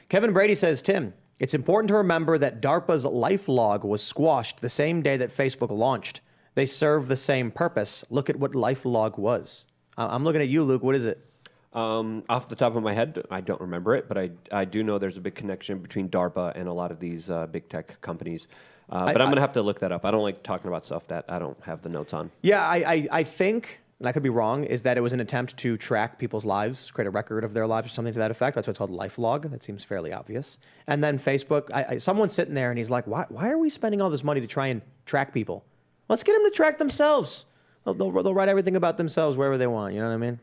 Kevin 0.08 0.32
Brady 0.32 0.54
says, 0.54 0.80
Tim, 0.80 1.12
it's 1.38 1.52
important 1.54 1.88
to 1.88 1.94
remember 1.96 2.38
that 2.38 2.62
DARPA's 2.62 3.04
LifeLog 3.04 3.84
was 3.84 4.02
squashed 4.02 4.60
the 4.62 4.68
same 4.70 5.02
day 5.02 5.16
that 5.18 5.30
Facebook 5.36 5.70
launched. 5.70 6.20
They 6.54 6.64
serve 6.66 7.08
the 7.08 7.16
same 7.16 7.50
purpose. 7.50 8.04
Look 8.10 8.30
at 8.30 8.36
what 8.36 8.52
LifeLog 8.52 9.18
was. 9.18 9.66
I'm 9.98 10.24
looking 10.24 10.40
at 10.40 10.48
you, 10.48 10.62
Luke. 10.64 10.82
What 10.82 10.94
is 10.94 11.04
it? 11.06 11.24
Um, 11.72 12.24
off 12.28 12.48
the 12.48 12.56
top 12.56 12.76
of 12.76 12.82
my 12.82 12.94
head, 12.94 13.22
I 13.30 13.40
don't 13.40 13.60
remember 13.60 13.94
it, 13.94 14.08
but 14.08 14.16
I, 14.16 14.30
I 14.50 14.64
do 14.64 14.82
know 14.82 14.98
there's 14.98 15.18
a 15.18 15.20
big 15.20 15.34
connection 15.34 15.78
between 15.78 16.08
DARPA 16.08 16.58
and 16.58 16.66
a 16.66 16.72
lot 16.72 16.90
of 16.90 16.98
these 16.98 17.28
uh, 17.28 17.46
big 17.46 17.68
tech 17.68 18.00
companies. 18.00 18.46
Uh, 18.90 19.12
but 19.12 19.20
I, 19.20 19.24
am 19.24 19.28
going 19.28 19.36
to 19.36 19.42
have 19.42 19.52
to 19.52 19.62
look 19.62 19.80
that 19.80 19.92
up. 19.92 20.04
I 20.06 20.10
don't 20.10 20.22
like 20.22 20.42
talking 20.42 20.68
about 20.68 20.86
stuff 20.86 21.06
that 21.08 21.26
I 21.28 21.38
don't 21.38 21.60
have 21.62 21.82
the 21.82 21.90
notes 21.90 22.14
on. 22.14 22.30
Yeah, 22.40 22.66
I, 22.66 22.76
I, 22.76 23.08
I 23.12 23.22
think, 23.22 23.80
and 23.98 24.08
I 24.08 24.12
could 24.12 24.22
be 24.22 24.30
wrong, 24.30 24.64
is 24.64 24.80
that 24.82 24.96
it 24.96 25.02
was 25.02 25.12
an 25.12 25.20
attempt 25.20 25.58
to 25.58 25.76
track 25.76 26.18
people's 26.18 26.46
lives, 26.46 26.90
create 26.90 27.06
a 27.06 27.10
record 27.10 27.44
of 27.44 27.52
their 27.52 27.66
lives 27.66 27.88
or 27.88 27.94
something 27.94 28.14
to 28.14 28.18
that 28.18 28.30
effect. 28.30 28.54
That's 28.54 28.66
why 28.66 28.70
it's 28.70 28.78
called 28.78 28.90
LifeLog. 28.90 29.50
That 29.50 29.62
seems 29.62 29.84
fairly 29.84 30.10
obvious. 30.10 30.58
And 30.86 31.04
then 31.04 31.18
Facebook, 31.18 31.68
I, 31.74 31.84
I, 31.84 31.96
someone's 31.98 32.32
sitting 32.32 32.54
there 32.54 32.70
and 32.70 32.78
he's 32.78 32.88
like, 32.88 33.06
why, 33.06 33.26
why 33.28 33.50
are 33.50 33.58
we 33.58 33.68
spending 33.68 34.00
all 34.00 34.08
this 34.08 34.24
money 34.24 34.40
to 34.40 34.46
try 34.46 34.68
and 34.68 34.80
track 35.04 35.34
people? 35.34 35.66
Let's 36.08 36.22
get 36.22 36.32
them 36.32 36.44
to 36.44 36.50
track 36.50 36.78
themselves. 36.78 37.44
They'll, 37.84 37.92
they'll, 37.92 38.22
they'll 38.22 38.34
write 38.34 38.48
everything 38.48 38.74
about 38.74 38.96
themselves 38.96 39.36
wherever 39.36 39.58
they 39.58 39.66
want. 39.66 39.92
You 39.92 40.00
know 40.00 40.08
what 40.08 40.14
I 40.14 40.18
mean? 40.18 40.40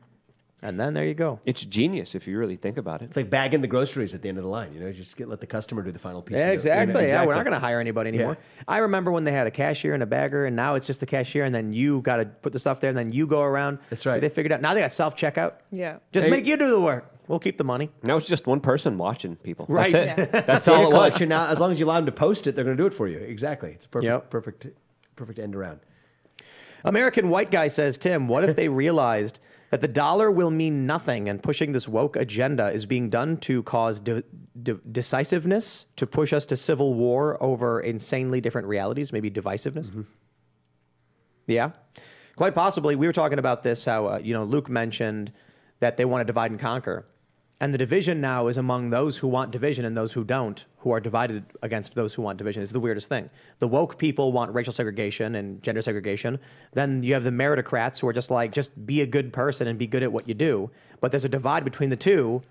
And 0.67 0.79
then 0.79 0.95
there 0.95 1.05
you 1.05 1.13
go. 1.13 1.39
It's 1.45 1.63
genius 1.63 2.15
if 2.15 2.25
you 2.25 2.39
really 2.39 2.55
think 2.55 2.77
about 2.77 3.03
it. 3.03 3.05
It's 3.05 3.15
like 3.17 3.29
bagging 3.29 3.61
the 3.61 3.67
groceries 3.67 4.15
at 4.15 4.23
the 4.23 4.29
end 4.29 4.39
of 4.39 4.43
the 4.43 4.49
line. 4.49 4.73
You 4.73 4.79
know, 4.79 4.91
just 4.91 5.15
get, 5.15 5.29
let 5.29 5.39
the 5.39 5.45
customer 5.45 5.83
do 5.83 5.91
the 5.91 5.99
final 5.99 6.23
piece. 6.23 6.37
Yeah, 6.39 6.47
of 6.51 6.63
the- 6.63 6.69
you 6.69 6.73
know, 6.73 6.81
exactly. 6.81 7.07
Yeah, 7.09 7.25
we're 7.25 7.35
not 7.35 7.43
going 7.43 7.53
to 7.53 7.59
hire 7.59 7.79
anybody 7.79 8.09
Yeah. 8.09 8.15
anymore. 8.15 8.37
I 8.67 8.79
remember 8.79 9.11
when 9.11 9.25
they 9.25 9.31
had 9.31 9.45
a 9.45 9.51
cashier 9.51 9.93
and 9.93 10.01
a 10.01 10.07
bagger, 10.07 10.47
and 10.47 10.55
now 10.55 10.73
it's 10.73 10.87
just 10.87 11.01
the 11.01 11.05
cashier, 11.05 11.43
and 11.43 11.53
then 11.53 11.71
you 11.71 12.01
got 12.01 12.17
to 12.17 12.25
put 12.25 12.51
the 12.51 12.57
stuff 12.57 12.79
there, 12.79 12.89
and 12.89 12.97
then 12.97 13.11
you 13.11 13.27
go 13.27 13.41
around. 13.41 13.77
That's 13.91 14.01
So 14.01 14.09
right. 14.09 14.19
they 14.19 14.29
figured 14.29 14.51
out. 14.53 14.61
Now 14.61 14.73
they 14.73 14.79
got 14.81 14.91
self 14.91 15.15
checkout. 15.15 15.53
Yeah. 15.71 15.97
Just 16.11 16.25
Hey- 16.25 16.31
make 16.31 16.47
you 16.47 16.57
do 16.57 16.67
the 16.69 16.81
work. 16.81 17.11
We'll 17.27 17.37
keep 17.39 17.57
the 17.59 17.63
money. 17.63 17.91
Now 18.01 18.17
it's 18.17 18.27
just 18.27 18.47
one 18.47 18.59
person 18.59 18.97
watching 18.97 19.35
people. 19.35 19.67
Right. 19.69 19.91
That's 19.91 20.19
it. 20.19 20.31
That's 20.47 20.67
all 20.67 20.81
it 20.81 20.85
was. 20.85 20.93
collection 20.93 21.29
now, 21.29 21.47
as 21.47 21.59
long 21.59 21.71
as 21.71 21.79
you 21.79 21.85
allow 21.85 21.95
them 21.95 22.05
to 22.07 22.11
post 22.11 22.47
it, 22.47 22.55
they're 22.55 22.65
going 22.65 22.75
to 22.77 22.81
do 22.81 22.87
it 22.87 22.93
for 22.93 23.07
you. 23.07 23.17
Exactly. 23.17 23.71
It's 23.71 23.85
a 23.85 23.89
perfect, 23.89 24.05
Yep. 24.11 24.29
perfect, 24.31 24.67
perfect 25.15 25.37
end 25.39 25.55
around. 25.55 25.79
American 26.83 27.29
White 27.29 27.51
Guy 27.51 27.67
says, 27.67 27.97
Tim, 27.97 28.27
what 28.27 28.43
if 28.47 28.55
they 28.55 28.67
realized 28.85 29.39
that 29.69 29.81
the 29.81 29.87
dollar 29.87 30.29
will 30.29 30.51
mean 30.51 30.85
nothing 30.85 31.27
and 31.27 31.41
pushing 31.41 31.71
this 31.71 31.87
woke 31.87 32.15
agenda 32.15 32.69
is 32.71 32.85
being 32.85 33.09
done 33.09 33.37
to 33.37 33.63
cause 33.63 33.99
de- 33.99 34.23
de- 34.61 34.75
decisiveness, 34.75 35.85
to 35.95 36.05
push 36.07 36.33
us 36.33 36.45
to 36.47 36.55
civil 36.55 36.93
war 36.93 37.41
over 37.41 37.79
insanely 37.79 38.41
different 38.41 38.67
realities, 38.67 39.11
maybe 39.11 39.29
divisiveness? 39.31 40.05
Yeah, 41.47 41.71
quite 42.35 42.55
possibly. 42.55 42.95
We 42.95 43.07
were 43.07 43.13
talking 43.13 43.39
about 43.39 43.63
this, 43.63 43.85
how, 43.85 44.07
uh, 44.07 44.19
you 44.23 44.33
know, 44.33 44.43
Luke 44.43 44.69
mentioned 44.69 45.31
that 45.79 45.97
they 45.97 46.05
want 46.05 46.21
to 46.21 46.25
divide 46.25 46.51
and 46.51 46.59
conquer. 46.59 47.05
And 47.61 47.73
the 47.73 47.77
division 47.77 48.19
now 48.19 48.47
is 48.47 48.57
among 48.57 48.89
those 48.89 49.17
who 49.19 49.29
want 49.29 49.51
division 49.51 49.85
and 49.85 49.95
those 49.95 50.11
who 50.11 50.25
don't, 50.25 50.65
who 50.79 50.91
are 50.91 50.99
divided 50.99 51.45
against 51.63 51.95
those 51.95 52.13
who 52.13 52.21
want 52.21 52.37
division. 52.37 52.61
It's 52.61 52.73
the 52.73 52.81
weirdest 52.81 53.07
thing. 53.07 53.29
The 53.59 53.67
woke 53.67 53.97
people 53.97 54.33
want 54.33 54.53
racial 54.53 54.73
segregation 54.73 55.35
and 55.35 55.63
gender 55.63 55.81
segregation. 55.81 56.39
Then 56.73 57.01
you 57.01 57.13
have 57.13 57.23
the 57.23 57.29
meritocrats 57.29 57.99
who 57.99 58.07
are 58.09 58.13
just 58.13 58.29
like, 58.29 58.51
just 58.51 58.85
be 58.85 58.99
a 58.99 59.07
good 59.07 59.31
person 59.31 59.67
and 59.67 59.79
be 59.79 59.87
good 59.87 60.03
at 60.03 60.11
what 60.11 60.27
you 60.27 60.33
do. 60.33 60.69
But 60.99 61.11
there's 61.11 61.23
a 61.23 61.29
divide 61.29 61.63
between 61.63 61.89
the 61.89 61.95
two. 61.95 62.41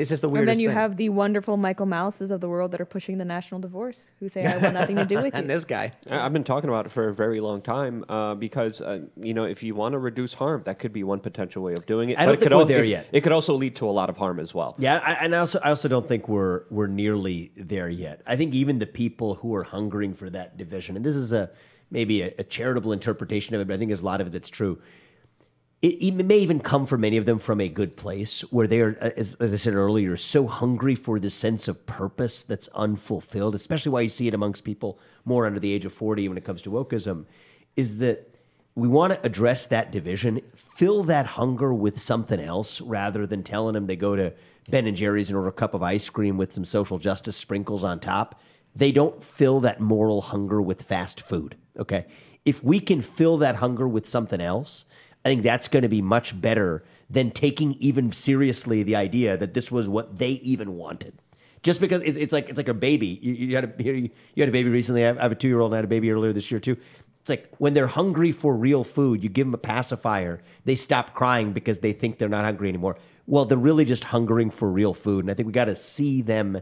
It's 0.00 0.10
just 0.10 0.22
the 0.22 0.28
And 0.28 0.46
then 0.48 0.60
you 0.60 0.68
thing. 0.68 0.76
have 0.76 0.96
the 0.96 1.08
wonderful 1.08 1.56
Michael 1.56 1.86
Malices 1.86 2.30
of 2.30 2.40
the 2.40 2.48
world 2.48 2.70
that 2.72 2.80
are 2.80 2.84
pushing 2.86 3.18
the 3.18 3.24
national 3.24 3.60
divorce, 3.60 4.10
who 4.20 4.28
say, 4.28 4.42
I 4.42 4.58
want 4.58 4.74
nothing 4.74 4.96
to 4.96 5.04
do 5.04 5.16
with 5.16 5.24
you. 5.26 5.30
and 5.34 5.48
this 5.48 5.64
guy. 5.64 5.92
I- 6.10 6.20
I've 6.20 6.32
been 6.32 6.44
talking 6.44 6.68
about 6.68 6.86
it 6.86 6.92
for 6.92 7.08
a 7.08 7.14
very 7.14 7.40
long 7.40 7.62
time 7.62 8.04
uh, 8.08 8.34
because 8.34 8.80
uh, 8.80 9.00
you 9.16 9.34
know 9.34 9.44
if 9.44 9.62
you 9.62 9.74
want 9.74 9.92
to 9.94 9.98
reduce 9.98 10.34
harm, 10.34 10.62
that 10.66 10.78
could 10.78 10.92
be 10.92 11.02
one 11.04 11.20
potential 11.20 11.62
way 11.62 11.72
of 11.74 11.86
doing 11.86 12.10
it. 12.10 12.18
I 12.18 12.24
don't 12.26 12.34
it 12.34 12.40
think 12.40 12.50
could 12.50 12.54
we're 12.56 12.60
al- 12.62 12.66
there 12.66 12.84
it- 12.84 12.88
yet. 12.88 13.06
It 13.12 13.20
could 13.22 13.32
also 13.32 13.54
lead 13.54 13.76
to 13.76 13.88
a 13.88 13.94
lot 14.00 14.08
of 14.10 14.16
harm 14.16 14.38
as 14.40 14.54
well. 14.54 14.74
Yeah, 14.78 15.00
I, 15.04 15.12
and 15.24 15.34
I 15.34 15.38
also 15.38 15.58
I 15.64 15.70
also 15.70 15.88
don't 15.88 16.06
think 16.06 16.28
we're 16.28 16.64
we're 16.70 16.86
nearly 16.88 17.52
there 17.56 17.88
yet. 17.88 18.22
I 18.26 18.36
think 18.36 18.54
even 18.54 18.78
the 18.78 18.86
people 18.86 19.34
who 19.36 19.54
are 19.54 19.64
hungering 19.64 20.14
for 20.14 20.28
that 20.30 20.56
division, 20.56 20.96
and 20.96 21.04
this 21.04 21.16
is 21.16 21.32
a 21.32 21.50
maybe 21.90 22.22
a, 22.22 22.32
a 22.38 22.42
charitable 22.44 22.92
interpretation 22.92 23.54
of 23.54 23.60
it, 23.60 23.68
but 23.68 23.74
I 23.74 23.78
think 23.78 23.88
there's 23.90 24.02
a 24.02 24.04
lot 24.06 24.20
of 24.20 24.26
it 24.26 24.30
that's 24.30 24.50
true. 24.50 24.78
It, 25.82 26.02
it 26.02 26.24
may 26.24 26.38
even 26.38 26.60
come 26.60 26.86
for 26.86 26.96
many 26.96 27.16
of 27.16 27.26
them 27.26 27.38
from 27.38 27.60
a 27.60 27.68
good 27.68 27.96
place 27.96 28.40
where 28.50 28.66
they 28.66 28.80
are, 28.80 28.96
uh, 29.00 29.10
as, 29.16 29.34
as 29.36 29.52
I 29.52 29.56
said 29.56 29.74
earlier, 29.74 30.16
so 30.16 30.46
hungry 30.46 30.94
for 30.94 31.20
this 31.20 31.34
sense 31.34 31.68
of 31.68 31.84
purpose 31.86 32.42
that's 32.42 32.68
unfulfilled, 32.68 33.54
especially 33.54 33.92
why 33.92 34.00
you 34.00 34.08
see 34.08 34.26
it 34.26 34.34
amongst 34.34 34.64
people 34.64 34.98
more 35.24 35.46
under 35.46 35.60
the 35.60 35.72
age 35.72 35.84
of 35.84 35.92
40 35.92 36.28
when 36.28 36.38
it 36.38 36.44
comes 36.44 36.62
to 36.62 36.70
wokeism, 36.70 37.26
is 37.76 37.98
that 37.98 38.34
we 38.74 38.88
want 38.88 39.12
to 39.12 39.26
address 39.26 39.66
that 39.66 39.90
division, 39.92 40.40
fill 40.54 41.02
that 41.04 41.26
hunger 41.26 41.72
with 41.72 41.98
something 41.98 42.40
else 42.40 42.80
rather 42.80 43.26
than 43.26 43.42
telling 43.42 43.74
them 43.74 43.86
they 43.86 43.96
go 43.96 44.16
to 44.16 44.34
Ben 44.68 44.86
and 44.86 44.96
Jerry's 44.96 45.30
and 45.30 45.36
order 45.36 45.48
a 45.48 45.52
cup 45.52 45.74
of 45.74 45.82
ice 45.82 46.10
cream 46.10 46.36
with 46.36 46.52
some 46.52 46.64
social 46.64 46.98
justice 46.98 47.36
sprinkles 47.36 47.84
on 47.84 48.00
top. 48.00 48.40
They 48.74 48.92
don't 48.92 49.22
fill 49.22 49.60
that 49.60 49.80
moral 49.80 50.20
hunger 50.20 50.60
with 50.60 50.82
fast 50.82 51.20
food. 51.20 51.56
Okay. 51.78 52.06
If 52.44 52.62
we 52.62 52.80
can 52.80 53.00
fill 53.00 53.38
that 53.38 53.56
hunger 53.56 53.88
with 53.88 54.06
something 54.06 54.40
else, 54.40 54.84
I 55.26 55.30
think 55.30 55.42
that's 55.42 55.66
going 55.66 55.82
to 55.82 55.88
be 55.88 56.02
much 56.02 56.40
better 56.40 56.84
than 57.10 57.32
taking 57.32 57.72
even 57.80 58.12
seriously 58.12 58.84
the 58.84 58.94
idea 58.94 59.36
that 59.36 59.54
this 59.54 59.72
was 59.72 59.88
what 59.88 60.18
they 60.18 60.30
even 60.30 60.76
wanted. 60.76 61.20
Just 61.64 61.80
because 61.80 62.00
it's, 62.02 62.16
it's 62.16 62.32
like 62.32 62.48
it's 62.48 62.58
like 62.58 62.68
a 62.68 62.74
baby. 62.74 63.18
You, 63.20 63.32
you 63.34 63.56
had 63.56 63.64
a 63.64 63.82
you 63.92 64.10
had 64.36 64.48
a 64.48 64.52
baby 64.52 64.70
recently. 64.70 65.04
I 65.04 65.14
have, 65.14 65.32
a 65.32 65.34
two 65.34 65.48
year 65.48 65.58
old 65.58 65.72
and 65.72 65.74
I 65.74 65.78
had 65.78 65.84
a 65.84 65.88
baby 65.88 66.12
earlier 66.12 66.32
this 66.32 66.48
year 66.52 66.60
too. 66.60 66.76
It's 67.20 67.28
like 67.28 67.52
when 67.58 67.74
they're 67.74 67.88
hungry 67.88 68.30
for 68.30 68.54
real 68.54 68.84
food, 68.84 69.24
you 69.24 69.28
give 69.28 69.48
them 69.48 69.54
a 69.54 69.58
pacifier. 69.58 70.40
They 70.64 70.76
stop 70.76 71.12
crying 71.12 71.52
because 71.52 71.80
they 71.80 71.92
think 71.92 72.18
they're 72.18 72.28
not 72.28 72.44
hungry 72.44 72.68
anymore. 72.68 72.96
Well, 73.26 73.46
they're 73.46 73.58
really 73.58 73.84
just 73.84 74.04
hungering 74.04 74.50
for 74.50 74.70
real 74.70 74.94
food, 74.94 75.24
and 75.24 75.30
I 75.32 75.34
think 75.34 75.48
we 75.48 75.52
got 75.52 75.64
to 75.64 75.74
see 75.74 76.22
them 76.22 76.60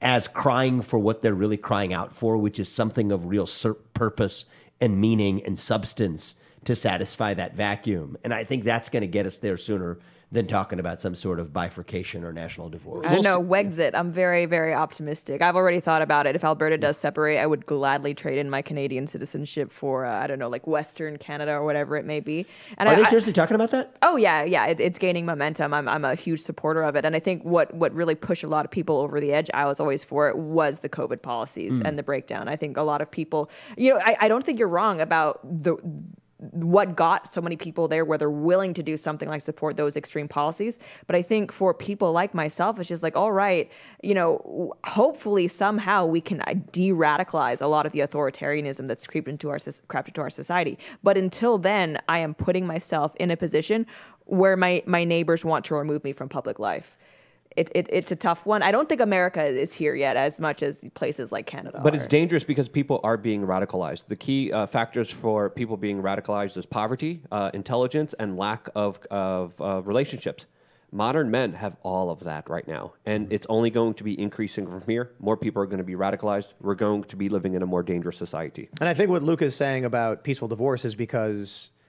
as 0.00 0.26
crying 0.26 0.82
for 0.82 0.98
what 0.98 1.20
they're 1.20 1.34
really 1.34 1.56
crying 1.56 1.92
out 1.92 2.12
for, 2.12 2.36
which 2.36 2.58
is 2.58 2.68
something 2.68 3.12
of 3.12 3.26
real 3.26 3.48
purpose 3.94 4.44
and 4.80 5.00
meaning 5.00 5.40
and 5.44 5.56
substance 5.56 6.34
to 6.64 6.74
satisfy 6.76 7.34
that 7.34 7.54
vacuum. 7.56 8.16
And 8.24 8.32
I 8.32 8.44
think 8.44 8.64
that's 8.64 8.88
going 8.88 9.00
to 9.02 9.06
get 9.08 9.26
us 9.26 9.38
there 9.38 9.56
sooner 9.56 9.98
than 10.30 10.46
talking 10.46 10.80
about 10.80 10.98
some 10.98 11.14
sort 11.14 11.38
of 11.38 11.52
bifurcation 11.52 12.24
or 12.24 12.32
national 12.32 12.70
divorce. 12.70 13.06
I 13.06 13.16
don't 13.16 13.24
know, 13.24 13.42
Wexit. 13.42 13.90
I'm 13.92 14.10
very, 14.10 14.46
very 14.46 14.72
optimistic. 14.72 15.42
I've 15.42 15.56
already 15.56 15.78
thought 15.78 16.00
about 16.00 16.26
it. 16.26 16.34
If 16.34 16.42
Alberta 16.42 16.78
does 16.78 16.96
separate, 16.96 17.36
I 17.38 17.44
would 17.46 17.66
gladly 17.66 18.14
trade 18.14 18.38
in 18.38 18.48
my 18.48 18.62
Canadian 18.62 19.06
citizenship 19.06 19.70
for, 19.70 20.06
uh, 20.06 20.22
I 20.22 20.26
don't 20.26 20.38
know, 20.38 20.48
like 20.48 20.66
Western 20.66 21.18
Canada 21.18 21.52
or 21.52 21.66
whatever 21.66 21.96
it 21.98 22.06
may 22.06 22.20
be. 22.20 22.46
And 22.78 22.88
Are 22.88 22.92
I, 22.92 22.96
they 22.96 23.02
I- 23.02 23.10
seriously 23.10 23.34
talking 23.34 23.56
about 23.56 23.72
that? 23.72 23.94
Oh 24.00 24.16
yeah, 24.16 24.42
yeah, 24.44 24.64
it, 24.68 24.80
it's 24.80 24.98
gaining 24.98 25.26
momentum. 25.26 25.74
I'm 25.74 25.86
I'm 25.86 26.06
a 26.06 26.14
huge 26.14 26.40
supporter 26.40 26.82
of 26.82 26.96
it, 26.96 27.04
and 27.04 27.14
I 27.14 27.20
think 27.20 27.42
what 27.44 27.74
what 27.74 27.92
really 27.92 28.14
pushed 28.14 28.42
a 28.44 28.48
lot 28.48 28.64
of 28.64 28.70
people 28.70 28.96
over 29.00 29.20
the 29.20 29.34
edge. 29.34 29.50
I 29.52 29.66
was 29.66 29.80
always 29.80 30.02
for 30.02 30.30
it 30.30 30.38
was 30.38 30.78
the 30.78 30.88
COVID 30.88 31.20
policies 31.20 31.78
Mm. 31.78 31.86
and 31.88 31.98
the 31.98 32.02
breakdown. 32.02 32.48
I 32.48 32.56
think 32.56 32.78
a 32.78 32.82
lot 32.82 33.02
of 33.02 33.10
people, 33.10 33.50
you 33.76 33.92
know, 33.92 34.00
I, 34.02 34.16
I 34.20 34.28
don't 34.28 34.42
think 34.44 34.58
you're 34.58 34.66
wrong 34.68 34.98
about 35.02 35.40
the 35.62 35.76
what 36.50 36.96
got 36.96 37.32
so 37.32 37.40
many 37.40 37.56
people 37.56 37.86
there 37.86 38.04
where 38.04 38.18
they're 38.18 38.30
willing 38.30 38.74
to 38.74 38.82
do 38.82 38.96
something 38.96 39.28
like 39.28 39.40
support 39.40 39.76
those 39.76 39.96
extreme 39.96 40.28
policies. 40.28 40.78
But 41.06 41.16
i 41.16 41.22
think 41.22 41.52
for 41.52 41.72
people 41.72 42.12
like 42.12 42.34
myself 42.34 42.78
it's 42.78 42.88
just 42.88 43.02
like 43.02 43.16
all 43.16 43.32
right 43.32 43.70
you 44.02 44.14
know 44.14 44.74
hopefully 44.84 45.48
somehow 45.48 46.04
we 46.04 46.20
can 46.20 46.40
uh, 46.42 46.54
de-radicalize 46.72 47.60
a 47.60 47.66
lot 47.66 47.86
of 47.86 47.92
the 47.92 48.00
authoritarianism 48.00 48.88
that's 48.88 49.06
creeped 49.06 49.28
into 49.28 49.50
our 49.50 49.58
crept 49.88 50.08
into 50.08 50.20
our 50.20 50.30
society. 50.30 50.78
But 51.02 51.16
until 51.16 51.58
then 51.58 51.98
i 52.08 52.18
am 52.18 52.34
putting 52.34 52.66
myself 52.66 53.14
in 53.16 53.30
a 53.30 53.36
position 53.36 53.86
where 54.24 54.56
my 54.56 54.82
my 54.86 55.04
neighbors 55.04 55.44
want 55.44 55.64
to 55.66 55.74
remove 55.74 56.02
me 56.04 56.12
from 56.12 56.28
public 56.28 56.58
life 56.58 56.96
it, 57.56 57.70
it, 57.74 57.86
it's 57.90 58.10
a 58.12 58.16
tough 58.16 58.46
one. 58.46 58.62
I 58.62 58.70
don't 58.70 58.88
think 58.88 59.00
America 59.00 59.44
is 59.44 59.72
here 59.72 59.94
yet 59.94 60.16
as 60.16 60.40
much 60.40 60.62
as 60.62 60.84
places 60.94 61.32
like 61.32 61.46
Canada 61.46 61.80
But 61.82 61.92
are. 61.92 61.96
it's 61.96 62.06
dangerous 62.08 62.44
because 62.44 62.68
people 62.68 63.00
are 63.02 63.16
being 63.16 63.42
radicalized. 63.46 64.04
The 64.08 64.16
key 64.16 64.52
uh, 64.52 64.66
factors 64.66 65.10
for 65.10 65.50
people 65.50 65.76
being 65.76 66.02
radicalized 66.02 66.56
is 66.56 66.66
poverty, 66.66 67.22
uh, 67.30 67.50
intelligence, 67.54 68.14
and 68.18 68.36
lack 68.36 68.68
of, 68.74 68.98
of 69.10 69.60
uh, 69.60 69.82
relationships. 69.82 70.46
Modern 70.94 71.30
men 71.30 71.54
have 71.54 71.74
all 71.82 72.10
of 72.10 72.20
that 72.20 72.50
right 72.50 72.68
now, 72.68 72.92
and 73.06 73.32
it's 73.32 73.46
only 73.48 73.70
going 73.70 73.94
to 73.94 74.04
be 74.04 74.20
increasing 74.20 74.66
from 74.66 74.82
here. 74.86 75.12
More 75.20 75.38
people 75.38 75.62
are 75.62 75.66
going 75.66 75.78
to 75.78 75.84
be 75.84 75.94
radicalized. 75.94 76.52
We're 76.60 76.74
going 76.74 77.04
to 77.04 77.16
be 77.16 77.30
living 77.30 77.54
in 77.54 77.62
a 77.62 77.66
more 77.66 77.82
dangerous 77.82 78.18
society. 78.18 78.68
And 78.78 78.90
I 78.90 78.92
think 78.92 79.08
what 79.08 79.22
Luke 79.22 79.40
is 79.40 79.56
saying 79.56 79.86
about 79.86 80.22
peaceful 80.22 80.48
divorce 80.48 80.84
is 80.84 80.94
because 80.94 81.70
y- 81.80 81.81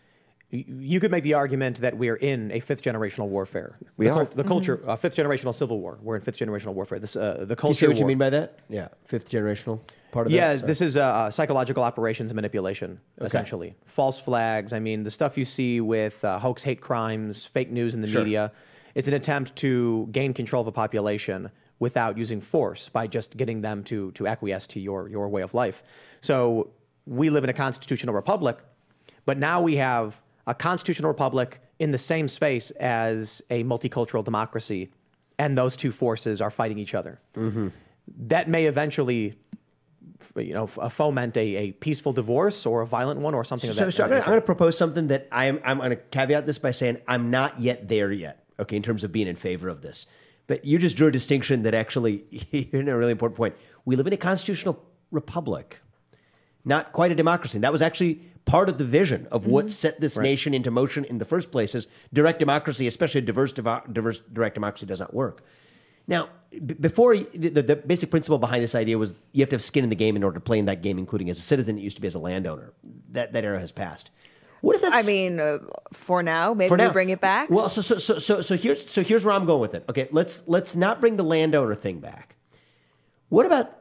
you 0.53 0.99
could 0.99 1.09
make 1.09 1.23
the 1.23 1.33
argument 1.33 1.81
that 1.81 1.97
we 1.97 2.09
are 2.09 2.15
in 2.15 2.51
a 2.51 2.59
fifth 2.59 2.83
generational 2.83 3.27
warfare. 3.27 3.79
We 3.97 4.05
the 4.05 4.13
are. 4.13 4.25
the 4.25 4.43
culture, 4.43 4.79
uh, 4.87 4.95
fifth 4.95 5.15
generational 5.15 5.53
civil 5.53 5.79
war. 5.79 5.97
We're 6.01 6.15
in 6.15 6.21
fifth 6.21 6.37
generational 6.37 6.73
warfare. 6.75 6.99
This, 6.99 7.15
uh, 7.15 7.37
the 7.39 7.47
You 7.49 7.55
culture. 7.55 7.77
see 7.79 7.87
what 7.87 7.97
you 7.97 8.05
mean 8.05 8.19
by 8.19 8.29
that? 8.29 8.59
Yeah, 8.69 8.89
fifth 9.05 9.29
generational 9.31 9.79
part 10.11 10.27
of 10.27 10.33
yeah, 10.33 10.49
that. 10.53 10.59
Sorry. 10.59 10.67
this 10.67 10.81
is 10.81 10.95
uh, 10.95 11.01
uh, 11.01 11.29
psychological 11.31 11.83
operations 11.83 12.29
and 12.29 12.35
manipulation, 12.35 12.99
essentially. 13.19 13.73
False 13.85 14.19
flags. 14.21 14.73
I 14.73 14.79
mean, 14.79 15.01
the 15.01 15.09
stuff 15.11 15.39
you 15.39 15.45
see 15.45 15.81
with 15.81 16.23
uh, 16.23 16.37
hoax, 16.37 16.61
hate 16.61 16.81
crimes, 16.81 17.45
fake 17.47 17.71
news 17.71 17.95
in 17.95 18.01
the 18.01 18.07
Sure. 18.07 18.21
media. 18.21 18.51
It's 18.93 19.07
an 19.07 19.15
attempt 19.15 19.55
to 19.57 20.07
gain 20.11 20.35
control 20.35 20.61
of 20.61 20.67
a 20.67 20.71
population 20.71 21.49
without 21.79 22.15
using 22.15 22.39
force 22.39 22.89
by 22.89 23.07
just 23.07 23.35
getting 23.37 23.61
them 23.61 23.83
to 23.85 24.11
to 24.11 24.27
acquiesce 24.27 24.67
to 24.67 24.79
your 24.79 25.09
your 25.09 25.27
way 25.29 25.41
of 25.41 25.55
life. 25.55 25.81
So 26.21 26.69
we 27.07 27.31
live 27.31 27.43
in 27.43 27.49
a 27.49 27.53
constitutional 27.53 28.13
republic, 28.13 28.59
but 29.25 29.39
now 29.39 29.59
we 29.61 29.77
have 29.77 30.21
a 30.47 30.53
constitutional 30.53 31.09
republic 31.09 31.61
in 31.79 31.91
the 31.91 31.97
same 31.97 32.27
space 32.27 32.71
as 32.71 33.41
a 33.49 33.63
multicultural 33.63 34.23
democracy, 34.23 34.89
and 35.39 35.57
those 35.57 35.75
two 35.75 35.91
forces 35.91 36.41
are 36.41 36.49
fighting 36.49 36.77
each 36.77 36.93
other. 36.93 37.19
Mm-hmm. 37.35 37.69
That 38.27 38.49
may 38.49 38.65
eventually, 38.65 39.35
you 40.35 40.53
know, 40.53 40.65
f- 40.65 40.93
foment 40.93 41.37
a, 41.37 41.55
a 41.55 41.71
peaceful 41.73 42.13
divorce 42.13 42.65
or 42.65 42.81
a 42.81 42.87
violent 42.87 43.19
one 43.21 43.33
or 43.33 43.43
something 43.43 43.69
of 43.69 43.75
So, 43.75 43.85
that. 43.85 43.91
so 43.93 44.03
I'm 44.03 44.09
going 44.09 44.23
to 44.23 44.41
propose 44.41 44.77
something 44.77 45.07
that 45.07 45.27
I'm, 45.31 45.59
I'm 45.63 45.77
going 45.77 45.91
to 45.91 45.95
caveat 45.95 46.45
this 46.45 46.59
by 46.59 46.71
saying 46.71 46.97
I'm 47.07 47.29
not 47.31 47.59
yet 47.59 47.87
there 47.87 48.11
yet, 48.11 48.43
okay, 48.59 48.75
in 48.75 48.83
terms 48.83 49.03
of 49.03 49.11
being 49.11 49.27
in 49.27 49.35
favor 49.37 49.69
of 49.69 49.81
this. 49.81 50.05
But 50.47 50.65
you 50.65 50.77
just 50.77 50.97
drew 50.97 51.07
a 51.07 51.11
distinction 51.11 51.63
that 51.63 51.73
actually, 51.73 52.25
you're 52.51 52.81
in 52.81 52.89
a 52.89 52.97
really 52.97 53.11
important 53.13 53.37
point. 53.37 53.55
We 53.85 53.95
live 53.95 54.07
in 54.07 54.13
a 54.13 54.17
constitutional 54.17 54.83
republic, 55.09 55.79
not 56.65 56.91
quite 56.91 57.11
a 57.11 57.15
democracy. 57.15 57.57
And 57.57 57.63
that 57.63 57.71
was 57.71 57.81
actually 57.81 58.21
part 58.45 58.69
of 58.69 58.77
the 58.77 58.83
vision 58.85 59.27
of 59.31 59.45
what 59.45 59.71
set 59.71 59.99
this 60.01 60.17
nation 60.17 60.53
into 60.53 60.71
motion 60.71 61.05
in 61.05 61.17
the 61.17 61.25
first 61.25 61.51
place 61.51 61.75
is 61.75 61.87
direct 62.11 62.39
democracy, 62.39 62.87
especially 62.87 63.19
a 63.19 63.23
diverse, 63.23 63.53
diverse 63.53 64.19
direct 64.31 64.55
democracy 64.55 64.85
does 64.85 64.99
not 64.99 65.13
work. 65.13 65.43
Now, 66.07 66.29
b- 66.51 66.73
before 66.73 67.15
the, 67.15 67.49
the, 67.49 67.61
the 67.61 67.75
basic 67.77 68.09
principle 68.09 68.37
behind 68.37 68.63
this 68.63 68.75
idea 68.75 68.97
was 68.97 69.13
you 69.31 69.41
have 69.41 69.49
to 69.49 69.55
have 69.55 69.63
skin 69.63 69.83
in 69.83 69.89
the 69.89 69.95
game 69.95 70.15
in 70.15 70.23
order 70.23 70.35
to 70.35 70.41
play 70.41 70.59
in 70.59 70.65
that 70.65 70.81
game, 70.81 70.97
including 70.97 71.29
as 71.29 71.39
a 71.39 71.41
citizen. 71.41 71.77
It 71.77 71.81
used 71.81 71.95
to 71.95 72.01
be 72.01 72.07
as 72.07 72.15
a 72.15 72.19
landowner. 72.19 72.73
That 73.11 73.33
that 73.33 73.45
era 73.45 73.59
has 73.59 73.71
passed. 73.71 74.11
What 74.61 74.75
if 74.75 74.81
that's 74.81 75.07
I 75.07 75.11
mean, 75.11 75.39
uh, 75.39 75.59
for 75.91 76.23
now, 76.23 76.53
maybe 76.53 76.69
for 76.69 76.77
we 76.77 76.89
bring 76.89 77.09
it 77.09 77.19
back. 77.19 77.49
Well, 77.49 77.69
so 77.69 77.81
so 77.81 77.97
so 77.97 78.17
so 78.17 78.41
so 78.41 78.55
here's 78.57 78.89
so 78.89 79.03
here's 79.03 79.25
where 79.25 79.33
I'm 79.33 79.45
going 79.45 79.61
with 79.61 79.75
it. 79.75 79.85
Okay, 79.89 80.07
let's 80.11 80.47
let's 80.47 80.75
not 80.75 80.99
bring 80.99 81.17
the 81.17 81.23
landowner 81.23 81.75
thing 81.75 81.99
back. 81.99 82.35
What 83.29 83.45
about 83.45 83.77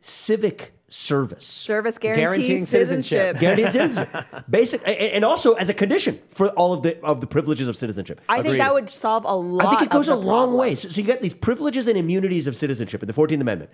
civic 0.00 0.72
service? 0.92 1.46
Service 1.46 1.98
guarantees 1.98 2.22
Guaranteeing 2.22 2.66
citizenship. 2.66 3.36
citizenship. 3.36 3.40
Guaranteed 3.40 3.72
citizenship. 3.72 4.44
Basic, 4.50 4.82
and 4.86 5.24
also 5.24 5.54
as 5.54 5.68
a 5.68 5.74
condition 5.74 6.20
for 6.28 6.48
all 6.50 6.72
of 6.72 6.82
the 6.82 7.00
of 7.02 7.20
the 7.20 7.26
privileges 7.26 7.68
of 7.68 7.76
citizenship. 7.76 8.20
I 8.28 8.42
think 8.42 8.56
that 8.56 8.72
would 8.72 8.90
solve 8.90 9.24
a 9.24 9.34
lot. 9.34 9.66
I 9.66 9.70
think 9.70 9.82
it 9.82 9.90
goes 9.90 10.08
a 10.08 10.16
long 10.16 10.54
way. 10.56 10.74
So, 10.74 10.88
so 10.88 11.00
you 11.00 11.06
get 11.06 11.22
these 11.22 11.34
privileges 11.34 11.88
and 11.88 11.96
immunities 11.96 12.46
of 12.46 12.56
citizenship 12.56 13.02
in 13.02 13.06
the 13.06 13.12
Fourteenth 13.12 13.40
Amendment. 13.40 13.70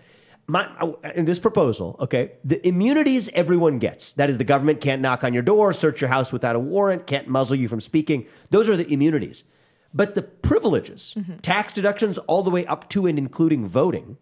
My, 0.51 0.67
in 1.15 1.27
this 1.27 1.39
proposal, 1.39 1.97
okay, 2.01 2.33
the 2.43 2.67
immunities 2.67 3.29
everyone 3.35 3.79
gets. 3.79 4.13
That 4.13 4.31
is, 4.31 4.39
the 4.39 4.45
government 4.45 4.81
can't 4.81 5.03
knock 5.03 5.23
on 5.23 5.35
your 5.35 5.43
door, 5.43 5.75
search 5.75 6.01
your 6.01 6.09
house 6.09 6.33
without 6.33 6.57
a 6.57 6.59
warrant, 6.59 7.07
can't 7.07 7.29
muzzle 7.29 7.57
you 7.57 7.69
from 7.69 7.83
speaking. 7.83 8.27
Those 8.51 8.67
are 8.67 8.77
the 8.77 8.91
immunities. 8.91 9.45
But 9.93 10.15
the 10.15 10.23
privileges, 10.23 11.15
mm-hmm. 11.19 11.37
tax 11.39 11.75
deductions 11.75 12.17
all 12.19 12.43
the 12.43 12.51
way 12.51 12.65
up 12.65 12.89
to 12.91 13.07
and 13.07 13.19
including 13.19 13.67
voting, 13.67 14.17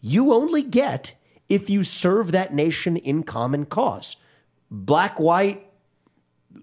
you 0.00 0.32
only 0.32 0.62
get 0.62 1.14
if 1.48 1.70
you 1.70 1.82
serve 1.84 2.32
that 2.32 2.54
nation 2.54 2.96
in 2.96 3.22
common 3.22 3.64
cause. 3.64 4.16
Black, 4.70 5.18
white, 5.20 5.70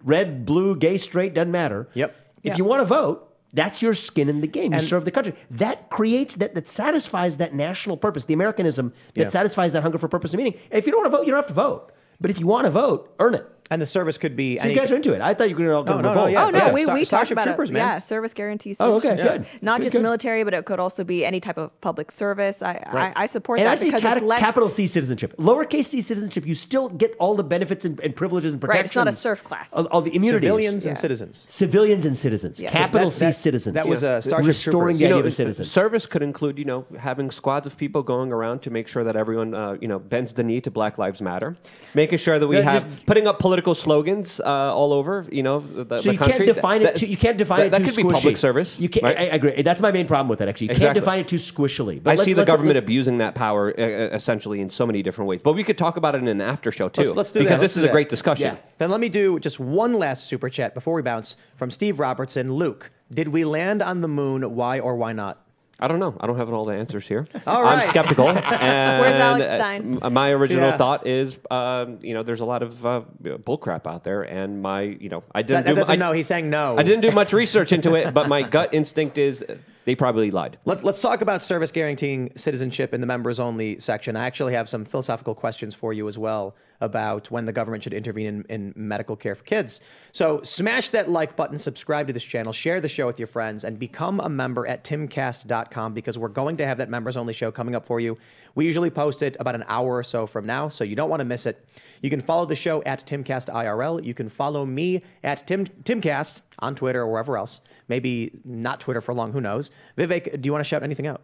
red, 0.03 0.45
blue, 0.45 0.75
gay, 0.75 0.97
straight, 0.97 1.33
doesn't 1.33 1.51
matter. 1.51 1.87
Yep. 1.93 2.15
If 2.43 2.57
you 2.57 2.65
want 2.65 2.81
to 2.81 2.85
vote, 2.85 3.29
that's 3.53 3.81
your 3.81 3.93
skin 3.93 4.27
in 4.29 4.41
the 4.41 4.47
game. 4.47 4.71
You 4.73 4.77
And- 4.79 4.83
serve 4.83 5.05
the 5.05 5.11
country. 5.11 5.33
That 5.51 5.89
creates 5.89 6.35
that 6.37 6.55
that 6.55 6.67
satisfies 6.67 7.37
that 7.37 7.53
national 7.53 7.97
purpose, 7.97 8.25
the 8.25 8.33
Americanism 8.33 8.91
that 9.13 9.21
Yeah. 9.23 9.29
satisfies 9.29 9.71
that 9.73 9.83
hunger 9.83 9.97
for 9.97 10.07
purpose 10.07 10.33
and 10.33 10.39
meaning. 10.43 10.59
If 10.71 10.85
you 10.85 10.91
don't 10.91 11.03
want 11.03 11.11
to 11.11 11.17
vote, 11.17 11.25
you 11.25 11.31
don't 11.31 11.39
have 11.39 11.47
to 11.47 11.53
vote. 11.53 11.91
But 12.19 12.31
if 12.31 12.39
you 12.39 12.47
want 12.47 12.65
to 12.65 12.71
vote, 12.71 13.13
earn 13.19 13.35
it. 13.35 13.45
And 13.71 13.81
the 13.81 13.85
service 13.85 14.17
could 14.17 14.35
be. 14.35 14.59
So 14.59 14.67
you 14.67 14.75
guys 14.75 14.91
are 14.91 14.95
into 14.97 15.13
it. 15.13 15.21
I 15.21 15.33
thought 15.33 15.49
you 15.49 15.55
were 15.55 15.73
all 15.73 15.83
going 15.83 15.97
to 15.97 16.03
no, 16.03 16.09
no, 16.09 16.15
revolt. 16.25 16.31
yeah. 16.31 16.45
Oh 16.45 16.49
no, 16.49 16.59
Yeah, 16.59 16.73
we, 16.93 17.03
Star- 17.05 17.21
talked 17.21 17.31
about 17.31 17.45
Troopers, 17.45 17.69
it. 17.69 17.73
man. 17.73 17.79
Yeah, 17.87 17.99
service 17.99 18.33
guarantees. 18.33 18.77
Oh, 18.79 18.95
okay, 18.95 19.09
citizenship. 19.09 19.47
good. 19.51 19.63
Not 19.63 19.77
Good, 19.79 19.83
just 19.83 19.95
good. 19.95 20.01
military, 20.03 20.43
but 20.43 20.53
it 20.53 20.65
could 20.65 20.79
also 20.79 21.03
be 21.03 21.25
any 21.25 21.39
type 21.39 21.57
of 21.57 21.79
public 21.81 22.11
service. 22.11 22.61
I 22.61 22.73
Right. 22.93 23.13
I, 23.15 23.23
I 23.23 23.25
support 23.25 23.59
And 23.59 23.67
that 23.67 23.71
I 23.71 23.75
see 23.75 23.85
because 23.87 24.01
cat- 24.01 24.17
it's 24.17 24.25
less. 24.25 24.39
capital 24.39 24.69
C 24.69 24.85
citizenship. 24.85 25.35
Lowercase 25.37 25.85
c 25.85 26.01
citizenship, 26.01 26.45
you 26.45 26.55
still 26.55 26.89
get 26.89 27.15
all 27.19 27.35
the 27.35 27.43
benefits 27.43 27.85
and, 27.85 27.99
and 28.01 28.15
privileges 28.15 28.51
and 28.51 28.61
protections. 28.61 28.95
Right, 28.95 29.03
protections. 29.05 29.17
it's 29.17 29.25
not 29.25 29.33
a 29.33 29.37
serf 29.37 29.43
class. 29.43 29.73
All, 29.73 29.85
all 29.87 30.01
the 30.01 30.15
immunities. 30.15 30.41
Civilians 30.49 30.83
Yeah. 30.85 30.89
and 30.89 30.97
citizens. 30.97 31.45
Civilians 31.49 32.05
and 32.05 32.15
citizens. 32.17 32.61
Yeah. 32.61 32.69
Capital 32.69 33.07
That- 33.07 33.11
C 33.11 33.25
that- 33.25 33.33
citizens. 33.33 33.73
that 33.75 33.87
was, 33.87 34.03
a 34.03 34.21
Starship 34.21 34.47
Restoring 34.47 34.97
the 34.97 35.05
idea 35.05 35.17
of 35.17 35.25
a 35.25 35.27
s- 35.27 35.35
citizen. 35.37 35.65
Service 35.65 36.05
could 36.05 36.21
include, 36.21 36.59
you 36.59 36.65
know, 36.65 36.85
having 36.99 37.31
squads 37.31 37.65
of 37.65 37.77
people 37.77 38.03
going 38.03 38.31
around 38.31 38.61
to 38.63 38.69
make 38.69 38.87
sure 38.87 39.03
that 39.03 39.15
everyone, 39.15 39.53
uh, 39.55 39.77
you 39.81 39.87
know, 39.87 39.99
bends 39.99 40.33
the 40.33 40.43
knee 40.43 40.59
to 40.61 40.69
Black 40.69 40.97
Lives 40.97 41.21
Matter, 41.21 41.55
making 41.93 42.17
sure 42.19 42.37
that 42.39 42.47
we 42.47 42.57
have 42.57 42.85
putting 43.05 43.27
up 43.27 43.39
political 43.53 43.75
slogans 43.75 44.39
uh, 44.39 44.73
all 44.73 44.91
over, 44.93 45.27
you 45.31 45.43
know, 45.43 45.59
the, 45.59 45.99
so 45.99 46.09
the 46.09 46.13
you 46.13 46.17
country. 46.17 46.45
can't 46.47 46.55
define 46.55 46.81
That- 46.81 46.95
it. 46.95 46.99
Too, 46.99 47.05
you 47.05 47.17
can't 47.17 47.37
define 47.37 47.59
that, 47.59 47.65
it 47.67 47.71
that 47.73 47.77
too 47.81 47.85
could 48.03 48.07
be 48.07 48.13
public 48.13 48.37
service. 48.37 48.79
You 48.79 48.89
can't. 48.89 49.03
right? 49.03 49.17
I, 49.17 49.21
I 49.21 49.35
agree. 49.35 49.61
That's 49.61 49.79
my 49.79 49.91
main 49.91 50.07
problem 50.07 50.27
with 50.27 50.41
it. 50.41 50.49
Actually, 50.49 50.67
you 50.67 50.71
Exactly. 50.71 50.87
can't 50.87 50.95
define 50.95 51.19
it 51.19 51.27
too 51.27 51.35
squishily. 51.35 52.01
But 52.01 52.11
I 52.11 52.13
let's- 52.15 52.25
see 52.25 52.33
the 52.33 52.39
let's- 52.39 52.47
government 52.47 52.75
let's- 52.77 52.83
abusing 52.85 53.19
that 53.19 53.35
power 53.35 53.71
uh, 53.79 54.15
essentially 54.15 54.59
in 54.59 54.71
so 54.71 54.87
many 54.87 55.03
different 55.03 55.29
ways. 55.29 55.41
But 55.43 55.53
we 55.53 55.63
could 55.63 55.77
talk 55.77 55.97
about 55.97 56.15
it 56.15 56.19
in 56.23 56.27
an 56.27 56.41
after 56.41 56.71
show 56.71 56.89
too. 56.89 57.01
Let's, 57.01 57.15
let's 57.15 57.31
do 57.31 57.39
because 57.41 57.57
that. 57.57 57.61
Let's 57.61 57.73
this 57.75 57.81
do 57.81 57.85
is 57.85 57.89
a 57.89 57.91
great 57.91 58.09
discussion. 58.09 58.43
Yeah. 58.45 58.57
Then 58.79 58.89
let 58.89 58.99
me 58.99 59.09
do 59.09 59.39
just 59.39 59.59
one 59.59 59.93
last 59.93 60.25
super 60.25 60.49
chat 60.49 60.73
before 60.73 60.95
we 60.95 61.03
bounce 61.03 61.37
from 61.55 61.69
Steve 61.69 61.99
Robertson. 61.99 62.53
Luke, 62.55 62.89
did 63.13 63.27
we 63.27 63.45
land 63.45 63.83
on 63.83 64.01
the 64.01 64.07
moon? 64.07 64.55
Why 64.55 64.79
or 64.79 64.95
why 64.95 65.13
not? 65.13 65.42
I 65.79 65.87
don't 65.87 65.99
know. 65.99 66.15
I 66.19 66.27
don't 66.27 66.37
have 66.37 66.51
all 66.53 66.65
the 66.65 66.75
answers 66.75 67.07
here. 67.07 67.27
All 67.47 67.63
right. 67.63 67.83
I'm 67.83 67.89
skeptical. 67.89 68.29
and, 68.29 68.37
Where's 69.01 69.17
Alex 69.17 69.47
uh, 69.47 69.55
Stein? 69.55 69.99
my 70.11 70.29
original 70.31 70.69
Yeah. 70.69 70.77
thought 70.77 71.07
is, 71.07 71.35
um, 71.49 71.97
you 72.01 72.13
know, 72.13 72.21
there's 72.21 72.41
a 72.41 72.45
lot 72.45 72.61
of 72.61 72.85
uh, 72.85 73.01
bullcrap 73.21 73.87
out 73.87 74.03
there, 74.03 74.21
and 74.21 74.61
my, 74.61 74.81
you 74.81 75.09
know, 75.09 75.23
I 75.33 75.41
didn't 75.41 75.65
that, 75.65 75.87
do. 75.87 75.91
I, 75.91 75.95
no. 75.95 76.11
He's 76.11 76.27
saying 76.27 76.49
no. 76.49 76.77
I 76.77 76.83
didn't 76.83 77.01
do 77.01 77.11
much 77.11 77.33
research 77.33 77.71
into 77.71 77.95
it, 77.95 78.13
but 78.13 78.29
my 78.29 78.43
gut 78.43 78.69
instinct 78.73 79.17
is 79.17 79.41
uh, 79.41 79.55
they 79.85 79.95
probably 79.95 80.31
lied. 80.31 80.57
Let's 80.63 80.83
let's 80.83 81.01
talk 81.01 81.21
about 81.21 81.41
service 81.41 81.71
guaranteeing 81.71 82.31
citizenship 82.35 82.93
in 82.93 83.01
the 83.01 83.07
members 83.07 83.39
only 83.39 83.79
section. 83.79 84.15
I 84.15 84.25
actually 84.25 84.53
have 84.53 84.69
some 84.69 84.85
philosophical 84.85 85.35
questions 85.35 85.75
for 85.75 85.91
you 85.91 86.07
as 86.07 86.17
well 86.17 86.55
about 86.83 87.31
when 87.31 87.45
the 87.45 87.53
government 87.53 87.83
should 87.83 87.93
intervene 87.93 88.27
in, 88.27 88.45
in 88.49 88.73
medical 88.75 89.15
care 89.15 89.33
for 89.33 89.43
kids. 89.43 89.81
So 90.11 90.41
smash 90.41 90.89
that 90.89 91.09
like 91.09 91.35
button, 91.35 91.57
subscribe 91.57 92.07
to 92.07 92.13
this 92.13 92.23
channel, 92.23 92.51
share 92.51 92.81
the 92.81 92.89
show 92.89 93.07
with 93.07 93.17
your 93.17 93.27
friends, 93.27 93.63
and 93.63 93.79
become 93.79 94.19
a 94.19 94.29
member 94.29 94.67
at 94.67 94.83
timcast.com 94.83 95.93
because 95.93 96.19
we're 96.19 96.27
going 96.27 96.57
to 96.57 96.65
have 96.65 96.77
that 96.77 96.89
members 96.89 97.17
only 97.17 97.33
show 97.33 97.51
coming 97.51 97.73
up 97.73 97.85
for 97.85 97.99
you. 97.99 98.17
We 98.53 98.65
usually 98.65 98.89
post 98.89 99.23
it 99.23 99.37
about 99.39 99.55
an 99.55 99.63
hour 99.67 99.95
or 99.95 100.03
so 100.03 100.27
from 100.27 100.45
now, 100.45 100.67
so 100.67 100.83
you 100.83 100.95
don't 100.95 101.09
want 101.09 101.21
to 101.21 101.25
miss 101.25 101.45
it. 101.45 101.65
You 102.01 102.09
can 102.09 102.19
follow 102.19 102.45
the 102.45 102.55
show 102.55 102.83
at 102.83 103.07
TimCastIRL. 103.07 104.03
You 104.03 104.13
can 104.13 104.27
follow 104.27 104.65
me 104.65 105.01
at 105.23 105.47
Tim 105.47 105.65
Timcast 105.65 106.41
on 106.59 106.75
Twitter 106.75 107.01
or 107.01 107.07
wherever 107.07 107.37
else. 107.37 107.61
Maybe 107.87 108.31
not 108.43 108.81
Twitter 108.81 109.01
for 109.01 109.13
long, 109.13 109.31
who 109.31 109.41
knows? 109.41 109.71
Vivek, 109.97 110.41
do 110.41 110.47
you 110.47 110.51
want 110.51 110.63
to 110.63 110.67
shout 110.67 110.83
anything 110.83 111.07
out? 111.07 111.21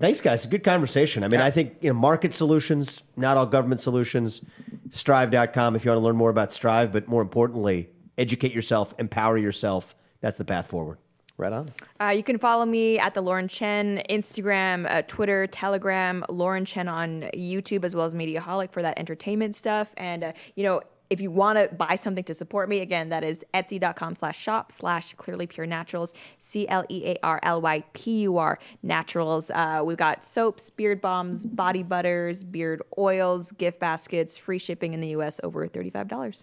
Thanks, 0.00 0.20
guys. 0.20 0.44
Good 0.46 0.64
conversation. 0.64 1.22
I 1.22 1.28
mean, 1.28 1.40
I 1.40 1.50
think 1.50 1.76
you 1.80 1.92
know 1.92 1.98
market 1.98 2.34
solutions, 2.34 3.02
not 3.16 3.36
all 3.36 3.46
government 3.46 3.80
solutions. 3.80 4.42
Strive.com 4.90 5.76
if 5.76 5.84
you 5.84 5.90
want 5.90 6.00
to 6.00 6.04
learn 6.04 6.16
more 6.16 6.30
about 6.30 6.52
Strive, 6.52 6.92
but 6.92 7.08
more 7.08 7.22
importantly, 7.22 7.88
educate 8.18 8.52
yourself, 8.52 8.94
empower 8.98 9.38
yourself. 9.38 9.94
That's 10.20 10.36
the 10.36 10.44
path 10.44 10.66
forward. 10.66 10.98
Right 11.36 11.52
on. 11.52 11.72
Uh, 12.00 12.10
you 12.10 12.22
can 12.22 12.38
follow 12.38 12.64
me 12.64 12.96
at 12.96 13.14
the 13.14 13.20
Lauren 13.20 13.48
Chen 13.48 14.00
Instagram, 14.08 14.88
uh, 14.88 15.02
Twitter, 15.02 15.48
Telegram, 15.48 16.24
Lauren 16.28 16.64
Chen 16.64 16.86
on 16.86 17.22
YouTube 17.34 17.82
as 17.82 17.92
well 17.92 18.04
as 18.04 18.14
Mediaholic 18.14 18.70
for 18.70 18.82
that 18.82 18.96
entertainment 19.00 19.56
stuff. 19.56 19.92
And 19.96 20.22
uh, 20.22 20.32
you 20.54 20.62
know, 20.62 20.80
if 21.14 21.20
you 21.20 21.30
want 21.30 21.56
to 21.56 21.72
buy 21.72 21.94
something 21.94 22.24
to 22.24 22.34
support 22.34 22.68
me, 22.68 22.80
again, 22.80 23.08
that 23.10 23.22
is 23.22 23.44
etsy.com 23.54 24.16
slash 24.16 24.36
shop 24.36 24.72
slash 24.72 25.14
clearly 25.14 25.46
pure 25.46 25.64
naturals, 25.64 26.12
C 26.38 26.66
L 26.66 26.84
E 26.88 27.06
A 27.06 27.16
R 27.22 27.38
L 27.44 27.60
Y 27.60 27.84
P 27.92 28.22
U 28.22 28.36
R 28.36 28.58
naturals. 28.82 29.48
Uh, 29.52 29.80
we've 29.84 29.96
got 29.96 30.24
soaps, 30.24 30.70
beard 30.70 31.00
bombs, 31.00 31.46
body 31.46 31.84
butters, 31.84 32.42
beard 32.42 32.82
oils, 32.98 33.52
gift 33.52 33.78
baskets, 33.78 34.36
free 34.36 34.58
shipping 34.58 34.92
in 34.92 35.00
the 35.00 35.08
US 35.08 35.38
over 35.44 35.68
$35. 35.68 36.42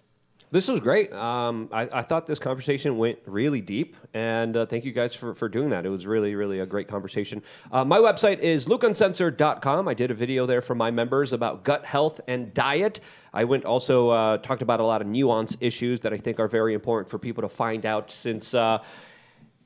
This 0.51 0.67
was 0.67 0.81
great. 0.81 1.13
Um, 1.13 1.69
I, 1.71 1.87
I 1.93 2.01
thought 2.01 2.27
this 2.27 2.37
conversation 2.37 2.97
went 2.97 3.19
really 3.25 3.61
deep, 3.61 3.95
and 4.13 4.57
uh, 4.57 4.65
thank 4.65 4.83
you 4.83 4.91
guys 4.91 5.15
for, 5.15 5.33
for 5.33 5.47
doing 5.47 5.69
that. 5.69 5.85
It 5.85 5.89
was 5.89 6.05
really, 6.05 6.35
really 6.35 6.59
a 6.59 6.65
great 6.65 6.89
conversation. 6.89 7.41
Uh, 7.71 7.85
my 7.85 7.97
website 7.97 8.39
is 8.39 8.65
lukeuncensored.com. 8.65 9.87
I 9.87 9.93
did 9.93 10.11
a 10.11 10.13
video 10.13 10.45
there 10.45 10.61
for 10.61 10.75
my 10.75 10.91
members 10.91 11.31
about 11.31 11.63
gut 11.63 11.85
health 11.85 12.19
and 12.27 12.53
diet. 12.53 12.99
I 13.33 13.45
went 13.45 13.63
also 13.63 14.09
uh, 14.09 14.37
talked 14.39 14.61
about 14.61 14.81
a 14.81 14.85
lot 14.85 14.99
of 14.99 15.07
nuance 15.07 15.55
issues 15.61 16.01
that 16.01 16.11
I 16.11 16.17
think 16.17 16.37
are 16.37 16.49
very 16.49 16.73
important 16.73 17.09
for 17.09 17.17
people 17.17 17.41
to 17.43 17.49
find 17.49 17.85
out 17.85 18.11
since 18.11 18.53
uh, 18.53 18.79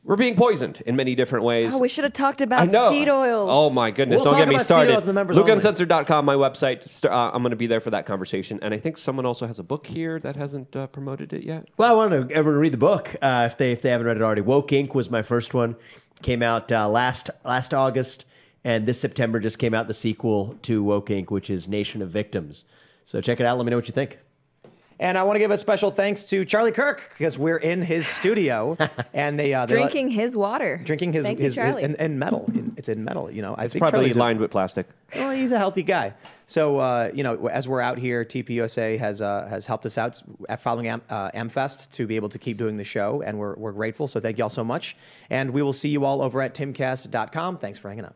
we're 0.05 0.15
being 0.15 0.35
poisoned 0.35 0.83
in 0.85 0.95
many 0.95 1.15
different 1.15 1.43
ways. 1.45 1.73
Oh, 1.73 1.79
we 1.79 1.87
should 1.89 2.03
have 2.03 2.13
talked 2.13 2.41
about 2.41 2.69
seed 2.69 3.09
oils. 3.09 3.49
Oh 3.51 3.71
my 3.71 3.89
goodness! 3.89 4.17
We'll 4.17 4.25
Don't 4.25 4.33
talk 4.33 4.41
get 4.41 4.47
me 4.49 4.55
about 4.55 4.67
seed 4.67 4.73
started. 4.75 4.93
oils 4.93 5.03
in 5.03 5.07
the 5.07 5.13
members 5.13 5.37
only. 5.37 5.51
LukeUncensored.com, 5.51 6.23
my 6.25 6.35
website. 6.35 6.87
St- 6.87 7.11
uh, 7.11 7.31
I'm 7.33 7.41
going 7.41 7.49
to 7.49 7.55
be 7.55 7.65
there 7.67 7.81
for 7.81 7.89
that 7.89 8.05
conversation, 8.05 8.59
and 8.61 8.73
I 8.73 8.77
think 8.77 8.97
someone 8.99 9.25
also 9.25 9.47
has 9.47 9.57
a 9.57 9.63
book 9.63 9.87
here 9.87 10.19
that 10.19 10.35
hasn't 10.35 10.75
uh, 10.75 10.85
promoted 10.87 11.33
it 11.33 11.43
yet. 11.43 11.67
Well, 11.77 11.91
I 11.91 11.95
wanted 11.95 12.31
everyone 12.31 12.53
to 12.55 12.59
read 12.59 12.73
the 12.73 12.77
book 12.77 13.15
uh, 13.21 13.47
if 13.51 13.57
they 13.57 13.71
if 13.71 13.81
they 13.81 13.89
haven't 13.89 14.05
read 14.05 14.17
it 14.17 14.23
already. 14.23 14.41
Woke 14.41 14.69
Inc. 14.69 14.93
was 14.93 15.09
my 15.09 15.23
first 15.23 15.53
one. 15.55 15.75
Came 16.21 16.43
out 16.43 16.71
uh, 16.71 16.87
last 16.87 17.31
last 17.43 17.73
August, 17.73 18.25
and 18.63 18.85
this 18.85 18.99
September 18.99 19.39
just 19.39 19.57
came 19.57 19.73
out 19.73 19.87
the 19.87 19.93
sequel 19.95 20.57
to 20.61 20.83
Woke 20.83 21.09
Inc., 21.09 21.31
which 21.31 21.49
is 21.49 21.67
Nation 21.67 22.01
of 22.03 22.09
Victims. 22.11 22.63
So 23.03 23.21
check 23.21 23.39
it 23.39 23.45
out. 23.45 23.57
Let 23.57 23.65
me 23.65 23.71
know 23.71 23.77
what 23.77 23.87
you 23.87 23.93
think. 23.93 24.19
And 24.99 25.17
I 25.17 25.23
want 25.23 25.35
to 25.35 25.39
give 25.39 25.51
a 25.51 25.57
special 25.57 25.91
thanks 25.91 26.23
to 26.25 26.45
Charlie 26.45 26.71
Kirk 26.71 27.09
because 27.17 27.37
we're 27.37 27.57
in 27.57 27.81
his 27.81 28.07
studio 28.07 28.77
and 29.13 29.37
they 29.37 29.53
uh, 29.53 29.65
they 29.65 29.75
let- 29.75 29.91
Drinking 29.91 30.09
his 30.11 30.37
water. 30.37 30.79
drinking 30.83 31.11
his 31.13 31.25
Thank 31.25 31.39
his, 31.39 31.55
you, 31.55 31.63
Charlie. 31.63 31.83
in, 31.83 31.95
in 31.95 32.17
metal. 32.17 32.45
In, 32.53 32.73
it's 32.77 32.87
in 32.87 33.03
metal. 33.03 33.29
You 33.29 33.41
know, 33.41 33.55
I 33.57 33.67
think 33.67 33.81
Probably 33.81 33.99
Charlie's 33.99 34.15
a- 34.15 34.19
lined 34.19 34.39
with 34.39 34.51
plastic. 34.51 34.87
well, 35.13 35.31
he's 35.31 35.51
a 35.51 35.57
healthy 35.57 35.83
guy. 35.83 36.13
So 36.45 36.79
uh, 36.79 37.11
you 37.13 37.23
know, 37.23 37.47
as 37.47 37.67
we're 37.67 37.81
out 37.81 37.97
here, 37.97 38.23
TPUSA 38.23 38.97
has 38.99 39.21
uh, 39.21 39.47
has 39.49 39.65
helped 39.65 39.85
us 39.85 39.97
out 39.97 40.21
at 40.47 40.61
following 40.61 40.87
Am, 40.87 41.01
uh, 41.09 41.31
Amfest 41.31 41.91
to 41.93 42.07
be 42.07 42.15
able 42.15 42.29
to 42.29 42.39
keep 42.39 42.57
doing 42.57 42.77
the 42.77 42.83
show, 42.83 43.21
and 43.21 43.37
we're 43.37 43.55
we're 43.55 43.71
grateful. 43.73 44.07
So 44.07 44.19
thank 44.19 44.37
you 44.37 44.43
all 44.45 44.49
so 44.49 44.63
much, 44.63 44.95
and 45.29 45.51
we 45.51 45.61
will 45.61 45.73
see 45.73 45.89
you 45.89 46.05
all 46.05 46.21
over 46.21 46.41
at 46.41 46.53
timcast.com. 46.53 47.57
Thanks 47.57 47.79
for 47.79 47.89
hanging 47.89 48.05
out. 48.05 48.15